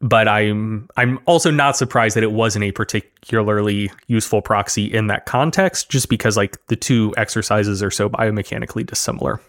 but 0.00 0.26
I'm 0.28 0.88
I'm 0.96 1.18
also 1.26 1.50
not 1.50 1.76
surprised 1.76 2.16
that 2.16 2.22
it 2.24 2.32
wasn't 2.32 2.64
a 2.64 2.72
particularly 2.72 3.90
useful 4.08 4.42
proxy 4.42 4.84
in 4.92 5.06
that 5.06 5.26
context, 5.26 5.90
just 5.90 6.08
because 6.08 6.36
like 6.36 6.58
the 6.66 6.76
two 6.76 7.14
exercises 7.16 7.82
are 7.82 7.90
so 7.90 8.08
biomechanically 8.08 8.84
dissimilar. 8.84 9.40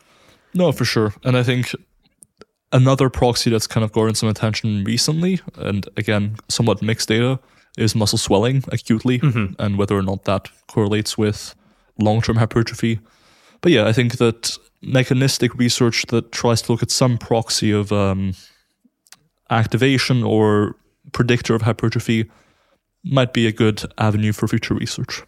No, 0.54 0.72
for 0.72 0.86
sure, 0.86 1.14
and 1.24 1.36
I 1.36 1.44
think 1.44 1.76
another 2.72 3.10
proxy 3.10 3.50
that's 3.50 3.68
kind 3.68 3.84
of 3.84 3.92
gotten 3.92 4.16
some 4.16 4.30
attention 4.30 4.84
recently, 4.84 5.40
and 5.56 5.88
again 5.98 6.36
somewhat 6.50 6.82
mixed 6.84 7.10
data, 7.10 7.40
is 7.78 7.96
muscle 7.96 8.20
swelling 8.20 8.64
acutely, 8.72 9.20
Mhm. 9.20 9.56
and 9.60 9.78
whether 9.80 9.98
or 9.98 10.04
not 10.04 10.26
that 10.26 10.50
correlates 10.68 11.18
with 11.18 11.56
long-term 12.00 12.38
hypertrophy. 12.38 13.00
But 13.62 13.72
yeah, 13.72 13.88
I 13.88 13.94
think 13.94 14.18
that 14.18 14.58
mechanistic 14.82 15.56
research 15.56 16.06
that 16.08 16.32
tries 16.32 16.62
to 16.64 16.72
look 16.72 16.84
at 16.84 16.92
some 16.92 17.18
proxy 17.18 17.72
of 17.72 17.92
um, 17.92 18.34
activation 19.50 20.24
or 20.24 20.76
predictor 21.12 21.56
of 21.56 21.62
hypertrophy 21.62 22.30
might 23.04 23.34
be 23.34 23.48
a 23.48 23.52
good 23.52 23.84
avenue 23.98 24.32
for 24.32 24.48
future 24.48 24.74
research. 24.74 25.24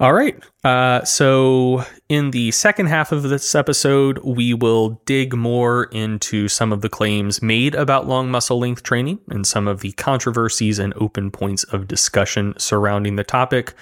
All 0.00 0.14
right. 0.14 0.36
Uh, 0.64 1.04
so, 1.04 1.84
in 2.08 2.32
the 2.32 2.50
second 2.50 2.86
half 2.86 3.12
of 3.12 3.22
this 3.22 3.54
episode, 3.54 4.18
we 4.24 4.52
will 4.52 5.00
dig 5.04 5.32
more 5.32 5.84
into 5.92 6.48
some 6.48 6.72
of 6.72 6.80
the 6.80 6.88
claims 6.88 7.40
made 7.40 7.76
about 7.76 8.08
long 8.08 8.28
muscle 8.28 8.58
length 8.58 8.82
training 8.82 9.20
and 9.28 9.46
some 9.46 9.68
of 9.68 9.80
the 9.80 9.92
controversies 9.92 10.80
and 10.80 10.92
open 10.96 11.30
points 11.30 11.62
of 11.64 11.86
discussion 11.86 12.54
surrounding 12.58 13.14
the 13.14 13.22
topic. 13.22 13.74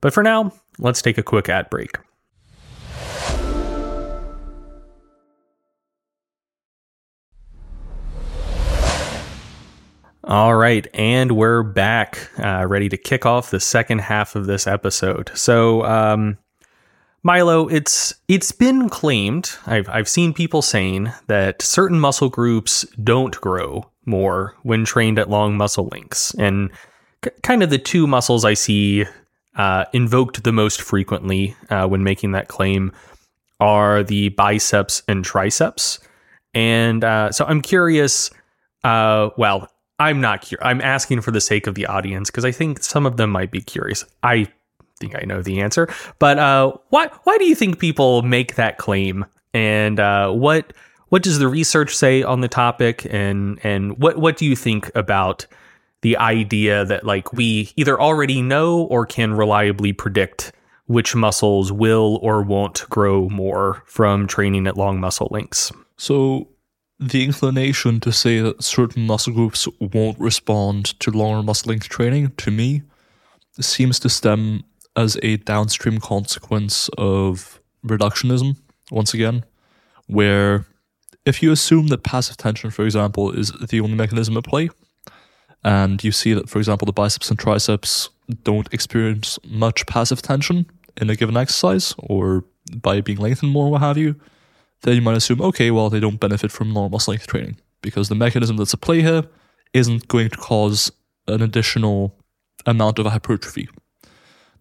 But 0.00 0.14
for 0.14 0.22
now, 0.22 0.52
let's 0.78 1.02
take 1.02 1.18
a 1.18 1.22
quick 1.22 1.48
ad 1.48 1.70
break. 1.70 1.98
All 10.26 10.54
right, 10.54 10.86
and 10.94 11.32
we're 11.32 11.62
back, 11.62 12.30
uh, 12.38 12.64
ready 12.66 12.88
to 12.88 12.96
kick 12.96 13.26
off 13.26 13.50
the 13.50 13.60
second 13.60 13.98
half 13.98 14.34
of 14.34 14.46
this 14.46 14.66
episode. 14.66 15.30
So, 15.34 15.84
um, 15.84 16.38
Milo, 17.22 17.68
it's 17.68 18.14
it's 18.26 18.50
been 18.50 18.88
claimed. 18.88 19.50
I've 19.66 19.86
I've 19.90 20.08
seen 20.08 20.32
people 20.32 20.62
saying 20.62 21.12
that 21.26 21.60
certain 21.60 22.00
muscle 22.00 22.30
groups 22.30 22.86
don't 23.02 23.38
grow 23.40 23.90
more 24.06 24.54
when 24.62 24.86
trained 24.86 25.18
at 25.18 25.28
long 25.28 25.58
muscle 25.58 25.88
lengths, 25.92 26.34
and 26.34 26.70
k- 27.22 27.30
kind 27.42 27.62
of 27.62 27.68
the 27.68 27.78
two 27.78 28.06
muscles 28.06 28.46
I 28.46 28.54
see 28.54 29.04
uh, 29.56 29.84
invoked 29.92 30.44
the 30.44 30.52
most 30.52 30.82
frequently 30.82 31.56
uh, 31.70 31.86
when 31.86 32.02
making 32.02 32.32
that 32.32 32.48
claim 32.48 32.92
are 33.60 34.02
the 34.02 34.30
biceps 34.30 35.02
and 35.08 35.24
triceps. 35.24 35.98
And 36.54 37.04
uh, 37.04 37.32
so 37.32 37.44
I'm 37.44 37.60
curious. 37.60 38.30
Uh, 38.82 39.30
well, 39.36 39.68
I'm 39.98 40.20
not 40.20 40.42
curious. 40.42 40.64
I'm 40.66 40.80
asking 40.80 41.20
for 41.20 41.30
the 41.30 41.40
sake 41.40 41.66
of 41.66 41.74
the 41.74 41.86
audience 41.86 42.30
because 42.30 42.44
I 42.44 42.52
think 42.52 42.82
some 42.82 43.06
of 43.06 43.16
them 43.16 43.30
might 43.30 43.50
be 43.50 43.60
curious. 43.60 44.04
I 44.22 44.48
think 44.98 45.16
I 45.16 45.24
know 45.24 45.42
the 45.42 45.60
answer, 45.60 45.88
but 46.18 46.38
uh, 46.38 46.72
why 46.90 47.08
why 47.24 47.38
do 47.38 47.44
you 47.44 47.54
think 47.54 47.78
people 47.78 48.22
make 48.22 48.56
that 48.56 48.78
claim? 48.78 49.24
And 49.52 50.00
uh, 50.00 50.30
what 50.32 50.72
what 51.08 51.22
does 51.22 51.38
the 51.38 51.48
research 51.48 51.94
say 51.96 52.22
on 52.22 52.40
the 52.40 52.48
topic? 52.48 53.06
And 53.10 53.58
and 53.64 53.98
what 53.98 54.18
what 54.18 54.36
do 54.36 54.46
you 54.46 54.56
think 54.56 54.90
about 54.94 55.46
the 56.04 56.18
idea 56.18 56.84
that 56.84 57.02
like 57.02 57.32
we 57.32 57.72
either 57.76 57.98
already 57.98 58.42
know 58.42 58.82
or 58.82 59.06
can 59.06 59.32
reliably 59.32 59.90
predict 59.90 60.52
which 60.86 61.14
muscles 61.14 61.72
will 61.72 62.18
or 62.20 62.42
won't 62.42 62.84
grow 62.90 63.30
more 63.30 63.82
from 63.86 64.26
training 64.26 64.66
at 64.66 64.76
long 64.76 65.00
muscle 65.00 65.28
lengths? 65.30 65.72
So 65.96 66.48
the 67.00 67.24
inclination 67.24 68.00
to 68.00 68.12
say 68.12 68.40
that 68.40 68.62
certain 68.62 69.06
muscle 69.06 69.32
groups 69.32 69.66
won't 69.80 70.20
respond 70.20 71.00
to 71.00 71.10
longer 71.10 71.42
muscle 71.42 71.70
length 71.70 71.88
training, 71.88 72.32
to 72.36 72.50
me, 72.50 72.82
seems 73.58 73.98
to 74.00 74.10
stem 74.10 74.62
as 74.94 75.16
a 75.22 75.38
downstream 75.38 76.00
consequence 76.00 76.90
of 76.98 77.62
reductionism, 77.82 78.58
once 78.90 79.14
again, 79.14 79.42
where 80.06 80.66
if 81.24 81.42
you 81.42 81.50
assume 81.50 81.86
that 81.86 82.02
passive 82.02 82.36
tension, 82.36 82.70
for 82.70 82.84
example, 82.84 83.30
is 83.30 83.52
the 83.52 83.80
only 83.80 83.96
mechanism 83.96 84.36
at 84.36 84.44
play, 84.44 84.68
and 85.64 86.04
you 86.04 86.12
see 86.12 86.34
that, 86.34 86.48
for 86.48 86.58
example, 86.58 86.86
the 86.86 86.92
biceps 86.92 87.30
and 87.30 87.38
triceps 87.38 88.10
don't 88.42 88.72
experience 88.72 89.38
much 89.44 89.86
passive 89.86 90.22
tension 90.22 90.66
in 91.00 91.10
a 91.10 91.16
given 91.16 91.36
exercise 91.36 91.94
or 91.98 92.44
by 92.74 93.00
being 93.00 93.18
lengthened 93.18 93.52
more, 93.52 93.70
what 93.70 93.80
have 93.80 93.98
you, 93.98 94.16
then 94.82 94.96
you 94.96 95.02
might 95.02 95.16
assume, 95.16 95.40
okay, 95.40 95.70
well, 95.70 95.90
they 95.90 96.00
don't 96.00 96.20
benefit 96.20 96.52
from 96.52 96.72
normal 96.72 96.90
muscle 96.90 97.12
length 97.12 97.26
training 97.26 97.56
because 97.82 98.08
the 98.08 98.14
mechanism 98.14 98.56
that's 98.56 98.74
at 98.74 98.80
play 98.80 99.00
here 99.00 99.24
isn't 99.72 100.08
going 100.08 100.30
to 100.30 100.36
cause 100.36 100.92
an 101.26 101.42
additional 101.42 102.14
amount 102.66 102.98
of 102.98 103.06
hypertrophy. 103.06 103.68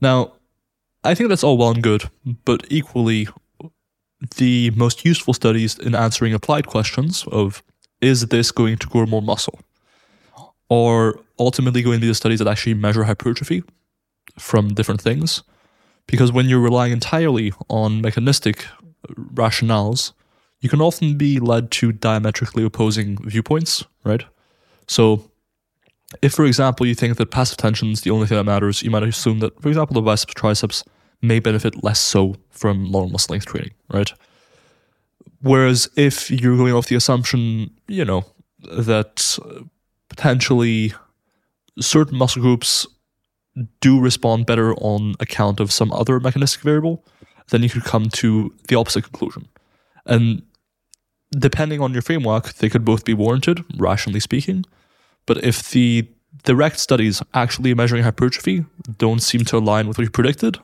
Now, 0.01 0.33
I 1.03 1.15
think 1.15 1.29
that's 1.29 1.43
all 1.43 1.57
well 1.57 1.71
and 1.71 1.83
good, 1.83 2.09
but 2.45 2.65
equally, 2.69 3.27
the 4.37 4.71
most 4.71 5.03
useful 5.03 5.33
studies 5.33 5.77
in 5.77 5.95
answering 5.95 6.33
applied 6.33 6.67
questions 6.67 7.25
of 7.27 7.61
is 7.99 8.27
this 8.27 8.51
going 8.51 8.77
to 8.77 8.87
grow 8.87 9.05
more 9.05 9.21
muscle? 9.21 9.59
Or 10.75 11.19
ultimately 11.37 11.83
going 11.83 11.99
to 11.99 12.01
be 12.01 12.07
the 12.07 12.15
studies 12.15 12.39
that 12.39 12.47
actually 12.47 12.73
measure 12.73 13.03
hypertrophy 13.03 13.63
from 14.39 14.73
different 14.73 15.01
things. 15.01 15.43
Because 16.07 16.31
when 16.31 16.49
you're 16.49 16.67
relying 16.69 16.91
entirely 16.91 17.53
on 17.69 18.01
mechanistic 18.01 18.65
rationales, 19.41 20.13
you 20.61 20.69
can 20.69 20.81
often 20.81 21.15
be 21.15 21.39
led 21.39 21.69
to 21.71 21.91
diametrically 21.91 22.63
opposing 22.63 23.17
viewpoints, 23.33 23.85
right? 24.03 24.23
So, 24.87 25.29
if, 26.23 26.33
for 26.33 26.45
example, 26.45 26.87
you 26.87 26.95
think 26.95 27.17
that 27.17 27.29
passive 27.29 27.57
tension 27.57 27.89
is 27.91 28.01
the 28.01 28.11
only 28.11 28.25
thing 28.25 28.37
that 28.37 28.43
matters, 28.43 28.81
you 28.81 28.89
might 28.89 29.03
assume 29.03 29.39
that, 29.39 29.53
for 29.61 29.67
example, 29.67 29.93
the 29.93 30.01
biceps 30.01 30.33
triceps 30.33 30.83
may 31.21 31.39
benefit 31.39 31.83
less 31.83 32.01
so 32.01 32.35
from 32.49 32.91
long 32.91 33.11
muscle 33.11 33.33
length 33.33 33.45
training, 33.45 33.73
right? 33.93 34.11
Whereas 35.41 35.87
if 35.95 36.31
you're 36.31 36.57
going 36.57 36.73
off 36.73 36.87
the 36.87 36.95
assumption, 36.95 37.69
you 37.87 38.05
know, 38.05 38.25
that 38.87 39.37
potentially 40.15 40.93
certain 41.79 42.17
muscle 42.17 42.41
groups 42.41 42.85
do 43.81 43.99
respond 43.99 44.45
better 44.45 44.73
on 44.75 45.15
account 45.19 45.59
of 45.59 45.71
some 45.71 45.91
other 45.91 46.19
mechanistic 46.19 46.61
variable, 46.61 47.03
then 47.49 47.63
you 47.63 47.69
could 47.69 47.83
come 47.83 48.09
to 48.09 48.53
the 48.67 48.75
opposite 48.75 49.03
conclusion. 49.03 49.47
And 50.05 50.43
depending 51.31 51.81
on 51.81 51.93
your 51.93 52.03
framework, 52.03 52.53
they 52.53 52.69
could 52.69 52.85
both 52.85 53.05
be 53.05 53.13
warranted, 53.13 53.63
rationally 53.77 54.19
speaking. 54.19 54.65
But 55.25 55.43
if 55.43 55.71
the 55.71 56.07
direct 56.43 56.79
studies 56.79 57.23
actually 57.33 57.73
measuring 57.73 58.03
hypertrophy 58.03 58.65
don't 58.97 59.21
seem 59.21 59.43
to 59.45 59.57
align 59.57 59.87
with 59.87 59.97
what 59.97 60.03
you 60.03 60.11
predicted, 60.11 60.59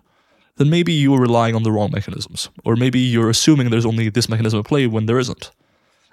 then 0.57 0.69
maybe 0.69 0.93
you 0.93 1.13
are 1.15 1.21
relying 1.21 1.55
on 1.55 1.63
the 1.63 1.71
wrong 1.71 1.89
mechanisms. 1.91 2.49
Or 2.65 2.75
maybe 2.75 2.99
you're 2.99 3.29
assuming 3.29 3.69
there's 3.69 3.85
only 3.85 4.09
this 4.09 4.29
mechanism 4.29 4.59
at 4.59 4.65
play 4.65 4.85
when 4.87 5.05
there 5.07 5.19
isn't. 5.19 5.51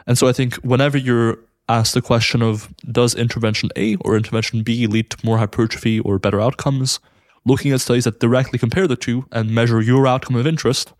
And 0.06 0.16
so 0.16 0.28
I 0.28 0.32
think 0.32 0.54
whenever 0.56 0.96
you're 0.96 1.38
asked 1.68 1.94
the 1.94 2.02
question 2.02 2.42
of 2.42 2.72
does 2.90 3.14
intervention 3.14 3.70
A 3.76 3.96
or 3.96 4.16
intervention 4.16 4.62
B 4.62 4.86
lead 4.86 5.10
to 5.10 5.26
more 5.26 5.38
hypertrophy 5.38 6.00
or 6.00 6.18
better 6.18 6.40
outcomes, 6.40 7.00
looking 7.44 7.72
at 7.72 7.80
studies 7.80 8.04
that 8.04 8.20
directly 8.20 8.58
compare 8.58 8.86
the 8.86 8.96
two 8.96 9.26
and 9.32 9.50
measure 9.50 9.80
your 9.80 10.06
outcome 10.06 10.36
of 10.36 10.46
interest 10.46 10.92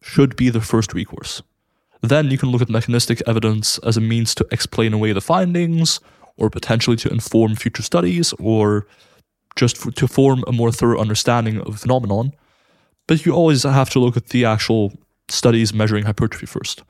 should 0.00 0.36
be 0.36 0.50
the 0.50 0.60
first 0.60 0.94
recourse. 0.94 1.42
Then 2.02 2.30
you 2.30 2.38
can 2.38 2.50
look 2.50 2.62
at 2.62 2.68
mechanistic 2.68 3.22
evidence 3.26 3.78
as 3.78 3.96
a 3.96 4.00
means 4.00 4.34
to 4.34 4.46
explain 4.50 4.92
away 4.92 5.12
the 5.12 5.20
findings 5.20 6.00
or 6.36 6.50
potentially 6.50 6.96
to 6.96 7.10
inform 7.10 7.54
future 7.54 7.82
studies 7.82 8.32
or 8.38 8.86
just 9.54 9.76
for, 9.76 9.92
to 9.92 10.08
form 10.08 10.42
a 10.46 10.52
more 10.52 10.72
thorough 10.72 11.00
understanding 11.00 11.58
of 11.60 11.72
the 11.72 11.78
phenomenon. 11.78 12.32
But 13.06 13.24
you 13.24 13.32
always 13.32 13.62
have 13.62 13.90
to 13.90 14.00
look 14.00 14.16
at 14.16 14.28
the 14.28 14.44
actual 14.44 14.92
studies 15.28 15.72
measuring 15.72 16.04
hypertrophy 16.04 16.46
first. 16.46 16.82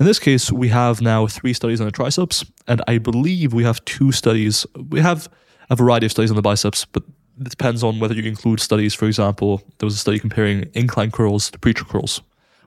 In 0.00 0.06
this 0.06 0.20
case, 0.20 0.52
we 0.52 0.68
have 0.68 1.00
now 1.00 1.26
three 1.26 1.52
studies 1.52 1.80
on 1.80 1.86
the 1.86 1.92
triceps, 1.92 2.44
and 2.68 2.80
I 2.86 2.98
believe 2.98 3.52
we 3.52 3.64
have 3.64 3.84
two 3.84 4.12
studies. 4.12 4.64
We 4.90 5.00
have 5.00 5.28
a 5.70 5.76
variety 5.76 6.06
of 6.06 6.12
studies 6.12 6.30
on 6.30 6.36
the 6.36 6.42
biceps, 6.42 6.84
but 6.84 7.02
it 7.40 7.50
depends 7.50 7.82
on 7.82 7.98
whether 7.98 8.14
you 8.14 8.22
include 8.22 8.60
studies. 8.60 8.94
For 8.94 9.06
example, 9.06 9.60
there 9.78 9.86
was 9.88 9.94
a 9.94 9.98
study 9.98 10.20
comparing 10.20 10.70
incline 10.74 11.10
curls 11.10 11.50
to 11.50 11.58
preacher 11.58 11.84
curls, 11.84 12.22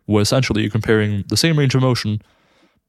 where 0.07 0.21
essentially 0.21 0.61
you're 0.61 0.71
comparing 0.71 1.23
the 1.29 1.37
same 1.37 1.57
range 1.57 1.73
of 1.73 1.81
motion, 1.81 2.21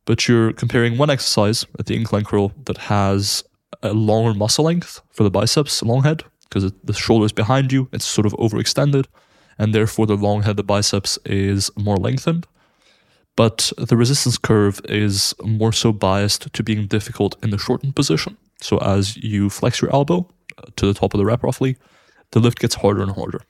but 0.07 0.27
you're 0.27 0.53
comparing 0.53 0.99
one 0.99 1.09
exercise 1.09 1.65
at 1.79 1.87
the 1.87 1.95
incline 1.95 2.25
curl 2.25 2.53
that 2.65 2.79
has 2.79 3.45
a 3.85 3.93
longer 3.93 4.37
muscle 4.37 4.65
length 4.65 5.03
for 5.11 5.23
the 5.23 5.31
biceps 5.31 5.85
long 5.85 6.03
head, 6.03 6.25
because 6.49 6.73
the 6.83 6.93
shoulder 6.93 7.27
is 7.27 7.33
behind 7.33 7.71
you, 7.71 7.89
it's 7.93 8.05
sort 8.05 8.27
of 8.27 8.33
overextended, 8.33 9.07
and 9.57 9.73
therefore 9.73 10.07
the 10.07 10.17
long 10.17 10.43
head, 10.43 10.51
of 10.51 10.57
the 10.57 10.65
biceps 10.65 11.17
is 11.25 11.71
more 11.77 11.97
lengthened 11.97 12.45
but 13.37 13.73
the 13.79 13.97
resistance 13.97 14.39
curve 14.39 14.81
is 14.89 15.35
more 15.43 15.73
so 15.73 15.93
biased 15.93 16.53
to 16.53 16.63
being 16.63 16.87
difficult 16.87 17.37
in 17.43 17.51
the 17.51 17.59
shortened 17.59 17.97
position. 17.97 18.37
So 18.61 18.79
as 18.79 19.17
you 19.17 19.51
flex 19.51 19.81
your 19.81 19.93
elbow 19.93 20.29
uh, 20.59 20.63
to 20.77 20.87
the 20.87 20.95
top 20.95 21.15
of 21.15 21.19
the 21.19 21.25
rep 21.25 21.43
roughly, 21.43 21.77
the 22.33 22.41
lift 22.41 22.59
gets 22.59 22.77
harder 22.77 23.03
and 23.03 23.13
harder. 23.13 23.41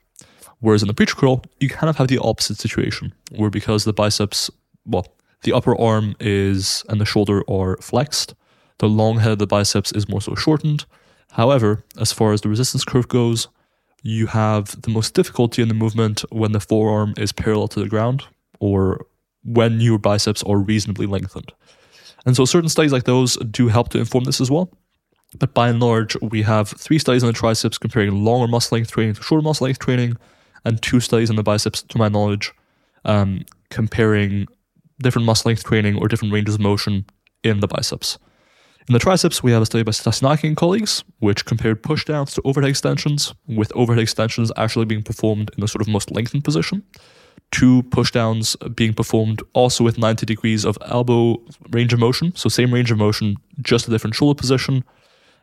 Whereas 0.59 0.81
in 0.81 0.87
the 0.87 0.93
preacher 0.93 1.15
curl, 1.15 1.43
you 1.59 1.67
kind 1.67 1.89
of 1.89 1.97
have 1.97 2.07
the 2.07 2.19
opposite 2.19 2.57
situation, 2.57 3.13
where 3.31 3.49
because 3.49 3.83
the 3.83 3.93
biceps, 3.93 4.49
well, 4.85 5.05
the 5.41 5.51
upper 5.51 5.79
arm 5.79 6.15
is 6.19 6.85
and 6.87 7.01
the 7.01 7.05
shoulder 7.05 7.43
are 7.49 7.77
flexed, 7.77 8.33
the 8.77 8.87
long 8.87 9.19
head 9.19 9.33
of 9.33 9.39
the 9.39 9.47
biceps 9.47 9.91
is 9.91 10.07
more 10.07 10.21
so 10.21 10.35
shortened. 10.35 10.85
However, 11.31 11.83
as 11.99 12.13
far 12.13 12.31
as 12.31 12.41
the 12.41 12.49
resistance 12.49 12.85
curve 12.85 13.07
goes, 13.07 13.49
you 14.01 14.27
have 14.27 14.81
the 14.81 14.89
most 14.89 15.13
difficulty 15.13 15.61
in 15.61 15.67
the 15.67 15.73
movement 15.73 16.23
when 16.29 16.51
the 16.53 16.59
forearm 16.59 17.13
is 17.17 17.31
parallel 17.31 17.67
to 17.69 17.79
the 17.79 17.89
ground 17.89 18.23
or 18.59 19.05
when 19.43 19.79
your 19.79 19.97
biceps 19.97 20.43
are 20.43 20.57
reasonably 20.57 21.05
lengthened. 21.05 21.51
And 22.25 22.35
so 22.35 22.45
certain 22.45 22.69
studies 22.69 22.93
like 22.93 23.03
those 23.03 23.35
do 23.37 23.67
help 23.67 23.89
to 23.89 23.99
inform 23.99 24.23
this 24.23 24.39
as 24.39 24.49
well. 24.49 24.71
But 25.39 25.53
by 25.53 25.69
and 25.69 25.79
large, 25.79 26.15
we 26.21 26.43
have 26.43 26.69
three 26.69 26.99
studies 26.99 27.23
on 27.23 27.27
the 27.27 27.33
triceps 27.33 27.77
comparing 27.77 28.23
longer 28.23 28.47
muscle 28.47 28.75
length 28.75 28.91
training 28.91 29.15
to 29.15 29.23
shorter 29.23 29.43
muscle 29.43 29.65
length 29.65 29.79
training, 29.79 30.15
and 30.65 30.81
two 30.81 30.99
studies 30.99 31.29
on 31.29 31.35
the 31.35 31.43
biceps, 31.43 31.81
to 31.81 31.97
my 31.97 32.07
knowledge, 32.07 32.53
um, 33.03 33.43
comparing 33.69 34.47
different 35.01 35.25
muscle 35.25 35.49
length 35.49 35.63
training 35.63 35.97
or 35.97 36.07
different 36.07 36.33
ranges 36.33 36.55
of 36.55 36.61
motion 36.61 37.05
in 37.43 37.59
the 37.59 37.67
biceps. 37.67 38.17
In 38.87 38.93
the 38.93 38.99
triceps, 38.99 39.41
we 39.41 39.51
have 39.51 39.61
a 39.61 39.65
study 39.65 39.83
by 39.83 39.91
Stasinaki 39.91 40.43
and 40.43 40.57
colleagues, 40.57 41.03
which 41.19 41.45
compared 41.45 41.83
pushdowns 41.83 42.35
to 42.35 42.41
overhead 42.43 42.69
extensions, 42.69 43.33
with 43.47 43.71
overhead 43.75 44.01
extensions 44.01 44.51
actually 44.55 44.85
being 44.85 45.03
performed 45.03 45.51
in 45.55 45.61
the 45.61 45.67
sort 45.67 45.81
of 45.81 45.87
most 45.87 46.11
lengthened 46.11 46.43
position 46.43 46.83
two 47.51 47.83
pushdowns 47.83 48.55
being 48.75 48.93
performed 48.93 49.41
also 49.53 49.83
with 49.83 49.97
90 49.97 50.25
degrees 50.25 50.65
of 50.65 50.77
elbow 50.85 51.41
range 51.69 51.93
of 51.93 51.99
motion. 51.99 52.35
So 52.35 52.49
same 52.49 52.73
range 52.73 52.91
of 52.91 52.97
motion, 52.97 53.37
just 53.61 53.87
a 53.87 53.91
different 53.91 54.15
shoulder 54.15 54.37
position. 54.37 54.83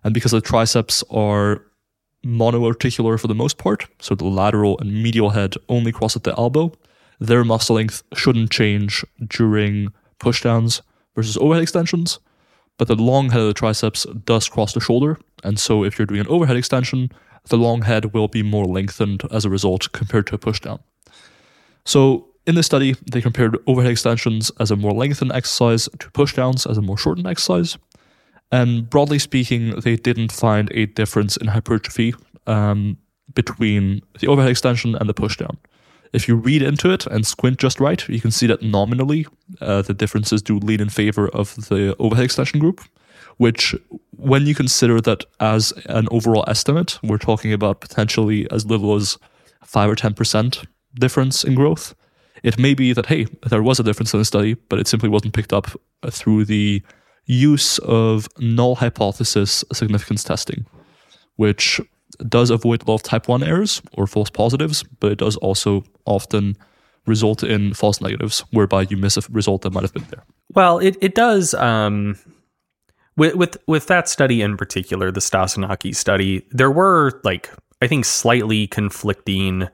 And 0.03 0.13
because 0.13 0.33
the 0.33 0.41
triceps 0.41 1.05
are 1.11 1.63
monoarticular 2.25 3.19
for 3.19 3.29
the 3.29 3.35
most 3.35 3.59
part, 3.59 3.87
so 4.01 4.15
the 4.15 4.25
lateral 4.25 4.79
and 4.81 5.03
medial 5.03 5.31
head 5.31 5.55
only 5.69 5.93
cross 5.93 6.17
at 6.17 6.25
the 6.25 6.37
elbow, 6.37 6.73
their 7.21 7.45
muscle 7.45 7.77
length 7.77 8.03
shouldn't 8.15 8.51
change 8.51 9.05
during 9.29 9.93
pushdowns 10.19 10.81
versus 11.15 11.37
overhead 11.37 11.63
extensions. 11.63 12.19
But 12.77 12.89
the 12.89 12.97
long 12.97 13.31
head 13.31 13.43
of 13.43 13.47
the 13.47 13.55
triceps 13.55 14.07
does 14.25 14.49
cross 14.49 14.73
the 14.73 14.81
shoulder. 14.81 15.19
And 15.45 15.61
so 15.61 15.85
if 15.85 15.99
you're 15.99 16.07
doing 16.07 16.21
an 16.21 16.29
overhead 16.29 16.57
extension, 16.57 17.11
the 17.49 17.59
long 17.59 17.83
head 17.83 18.15
will 18.15 18.29
be 18.29 18.43
more 18.43 18.65
lengthened 18.65 19.23
as 19.31 19.45
a 19.45 19.51
result 19.51 19.93
compared 19.93 20.27
to 20.29 20.35
a 20.35 20.39
pushdown. 20.39 20.81
So 21.85 22.29
in 22.47 22.55
this 22.55 22.67
study, 22.67 22.97
they 23.11 23.21
compared 23.21 23.57
overhead 23.67 23.93
extensions 23.93 24.51
as 24.59 24.71
a 24.71 24.77
more 24.77 24.93
lengthened 24.93 25.33
exercise 25.33 25.89
to 25.99 26.11
pushdowns 26.11 26.69
as 26.69 26.79
a 26.79 26.83
more 26.83 26.99
shortened 26.99 27.27
exercise. 27.27 27.79
And 28.53 28.89
broadly 28.91 29.19
speaking, 29.19 29.79
they 29.81 29.97
didn't 29.97 30.33
find 30.33 30.71
a 30.73 30.87
difference 30.87 31.37
in 31.37 31.49
hypertrophy 31.49 32.15
um, 32.47 32.99
between 33.35 34.03
the 34.19 34.27
overhead 34.27 34.51
extension 34.51 34.97
and 34.97 35.09
the 35.09 35.15
pushdown. 35.15 35.57
If 36.13 36.27
you 36.27 36.35
read 36.35 36.63
into 36.63 36.91
it 36.91 37.07
and 37.07 37.25
squint 37.25 37.59
just 37.59 37.79
right, 37.79 38.07
you 38.09 38.21
can 38.21 38.33
see 38.33 38.49
that 38.49 38.63
nominally 38.63 39.27
uh, 39.61 39.83
the 39.83 39.95
differences 39.95 40.43
do 40.43 40.59
lean 40.59 40.81
in 40.81 40.89
favor 40.89 41.29
of 41.29 41.55
the 41.69 41.95
overhead 42.01 42.25
extension 42.25 42.59
group, 42.59 42.81
which, 43.37 43.77
when 44.17 44.47
you 44.47 44.55
consider 44.57 45.01
that 45.03 45.25
as 45.39 45.73
an 45.87 46.09
overall 46.11 46.45
estimate, 46.49 46.99
we're 47.05 47.19
talking 47.19 47.53
about 47.53 47.81
potentially 47.81 48.51
as 48.51 48.67
little 48.67 48.97
as 48.97 49.19
5 49.65 49.91
or 49.91 49.95
10% 49.95 50.67
difference 50.95 51.45
in 51.45 51.55
growth. 51.55 51.95
It 52.43 52.59
may 52.59 52.75
be 52.75 52.93
that, 52.93 53.07
hey, 53.07 53.27
there 53.47 53.63
was 53.63 53.79
a 53.79 53.83
difference 53.83 54.15
in 54.15 54.19
the 54.19 54.25
study, 54.25 54.55
but 54.55 54.79
it 54.79 54.89
simply 54.89 55.09
wasn't 55.09 55.35
picked 55.35 55.53
up 55.53 55.69
through 56.09 56.47
the 56.47 56.83
use 57.27 57.79
of 57.79 58.29
null 58.39 58.77
hypothesis 58.77 59.65
significance 59.73 60.25
testing, 60.25 60.67
which 61.37 61.81
does 62.29 62.51
avoid 62.51 62.83
a 62.83 62.91
lot 62.91 62.97
of 62.97 63.03
type 63.03 63.29
1 63.29 63.43
errors 63.43 63.83
or 63.93 64.07
false 64.07 64.31
positives, 64.31 64.83
but 65.01 65.13
it 65.13 65.19
does 65.19 65.37
also 65.37 65.85
often 66.07 66.57
result 67.07 67.43
in 67.43 67.75
false 67.75 68.01
negatives, 68.01 68.41
whereby 68.51 68.87
you 68.89 68.97
miss 68.97 69.17
a 69.17 69.23
result 69.31 69.63
that 69.63 69.73
might 69.73 69.83
have 69.83 69.93
been 69.93 70.07
there. 70.11 70.25
Well, 70.55 70.79
it, 70.79 70.97
it 71.01 71.15
does. 71.15 71.55
Um, 71.55 72.19
with, 73.17 73.35
with, 73.35 73.57
with 73.67 73.87
that 73.87 74.09
study 74.09 74.43
in 74.43 74.57
particular, 74.57 75.11
the 75.11 75.21
Stasinaki 75.21 75.95
study, 75.95 76.47
there 76.51 76.71
were 76.71 77.21
like, 77.25 77.51
I 77.81 77.87
think, 77.87 78.05
slightly 78.05 78.67
conflicting 78.67 79.69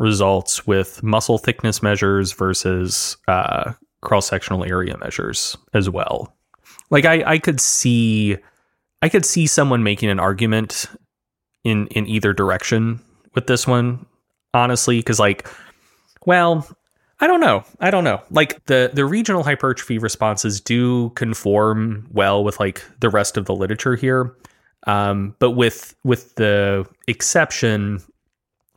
results 0.00 0.66
with 0.66 1.02
muscle 1.02 1.38
thickness 1.38 1.82
measures 1.82 2.32
versus 2.32 3.18
uh, 3.28 3.72
cross 4.00 4.26
sectional 4.26 4.64
area 4.64 4.96
measures 4.96 5.56
as 5.74 5.88
well. 5.88 6.34
Like 6.88 7.04
I, 7.04 7.22
I 7.34 7.38
could 7.38 7.60
see 7.60 8.38
I 9.02 9.08
could 9.08 9.24
see 9.24 9.46
someone 9.46 9.82
making 9.82 10.08
an 10.08 10.18
argument 10.18 10.86
in 11.62 11.86
in 11.88 12.06
either 12.06 12.32
direction 12.32 13.00
with 13.34 13.46
this 13.46 13.66
one, 13.66 14.04
honestly, 14.54 14.98
because 14.98 15.20
like, 15.20 15.46
well, 16.26 16.66
I 17.20 17.26
don't 17.26 17.40
know. 17.40 17.62
I 17.80 17.90
don't 17.90 18.04
know. 18.04 18.22
Like 18.30 18.64
the 18.66 18.90
the 18.92 19.04
regional 19.04 19.44
hypertrophy 19.44 19.98
responses 19.98 20.60
do 20.60 21.10
conform 21.10 22.08
well 22.10 22.42
with 22.42 22.58
like 22.58 22.82
the 23.00 23.10
rest 23.10 23.36
of 23.36 23.44
the 23.44 23.54
literature 23.54 23.96
here, 23.96 24.34
um, 24.86 25.36
but 25.38 25.50
with 25.52 25.94
with 26.04 26.34
the 26.36 26.86
exception 27.06 28.02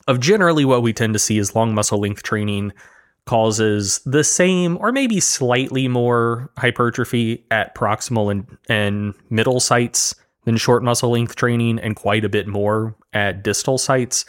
of 0.08 0.20
generally 0.20 0.66
what 0.66 0.82
we 0.82 0.94
tend 0.94 1.14
to 1.14 1.20
see 1.20 1.38
is 1.38 1.56
long 1.56 1.74
muscle 1.74 2.00
length 2.00 2.24
training 2.24 2.74
causes 3.26 4.02
the 4.06 4.24
same 4.24 4.78
or 4.78 4.92
maybe 4.92 5.20
slightly 5.20 5.88
more 5.88 6.52
hypertrophy 6.58 7.44
at 7.52 7.74
proximal 7.74 8.30
and, 8.30 8.58
and 8.68 9.14
middle 9.30 9.60
sites 9.60 10.14
than 10.44 10.58
short 10.58 10.84
muscle 10.84 11.12
length 11.12 11.36
training 11.36 11.80
and 11.80 11.96
quite 11.96 12.26
a 12.26 12.30
bit 12.30 12.48
more 12.48 12.96
at 13.14 13.44
distal 13.44 13.78
sites. 13.78 14.26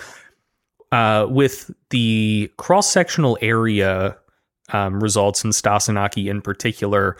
Uh, 0.92 1.26
with 1.28 1.72
the 1.90 2.50
cross 2.56 2.90
sectional 2.90 3.36
area 3.42 4.16
um, 4.72 5.02
results 5.02 5.44
in 5.44 5.50
Stasinaki 5.50 6.30
in 6.30 6.40
particular, 6.40 7.16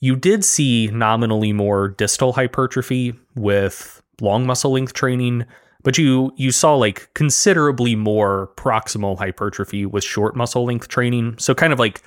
you 0.00 0.16
did 0.16 0.44
see 0.44 0.88
nominally 0.88 1.52
more 1.52 1.88
distal 1.88 2.32
hypertrophy 2.32 3.14
with 3.36 4.02
long 4.20 4.44
muscle 4.44 4.72
length 4.72 4.92
training, 4.92 5.44
but 5.82 5.98
you 5.98 6.32
you 6.36 6.52
saw 6.52 6.74
like 6.74 7.12
considerably 7.14 7.94
more 7.94 8.50
proximal 8.56 9.18
hypertrophy 9.18 9.86
with 9.86 10.04
short 10.04 10.36
muscle 10.36 10.64
length 10.64 10.88
training. 10.88 11.36
So 11.38 11.54
kind 11.54 11.72
of 11.72 11.78
like 11.78 12.02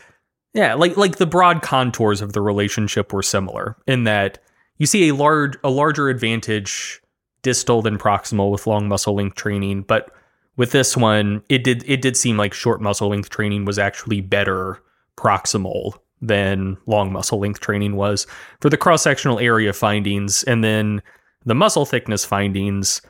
yeah, 0.53 0.73
like 0.73 0.95
like 0.97 1.17
the 1.17 1.25
broad 1.25 1.61
contours 1.61 2.21
of 2.21 2.33
the 2.33 2.41
relationship 2.41 3.11
were 3.11 3.23
similar 3.23 3.75
in 3.87 4.05
that 4.05 4.39
you 4.77 4.85
see 4.85 5.09
a 5.09 5.15
large 5.15 5.57
a 5.63 5.69
larger 5.69 6.09
advantage 6.09 7.01
distal 7.41 7.81
than 7.81 7.97
proximal 7.97 8.51
with 8.51 8.65
long 8.65 8.87
muscle 8.87 9.15
length 9.15 9.35
training, 9.35 9.83
but 9.83 10.11
with 10.57 10.71
this 10.71 10.95
one, 10.95 11.43
it 11.49 11.63
did 11.63 11.83
it 11.87 12.01
did 12.01 12.15
seem 12.15 12.37
like 12.37 12.53
short 12.53 12.81
muscle 12.81 13.09
length 13.09 13.29
training 13.29 13.65
was 13.65 13.77
actually 13.77 14.21
better 14.21 14.81
proximal 15.17 15.93
than 16.21 16.77
long 16.85 17.11
muscle 17.11 17.39
length 17.39 17.59
training 17.59 17.95
was 17.95 18.25
for 18.61 18.69
the 18.69 18.77
cross 18.77 19.03
sectional 19.03 19.39
area 19.39 19.73
findings, 19.73 20.43
and 20.43 20.63
then 20.63 21.01
the 21.45 21.55
muscle 21.55 21.85
thickness 21.85 22.25
findings 22.25 23.01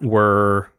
were. 0.00 0.70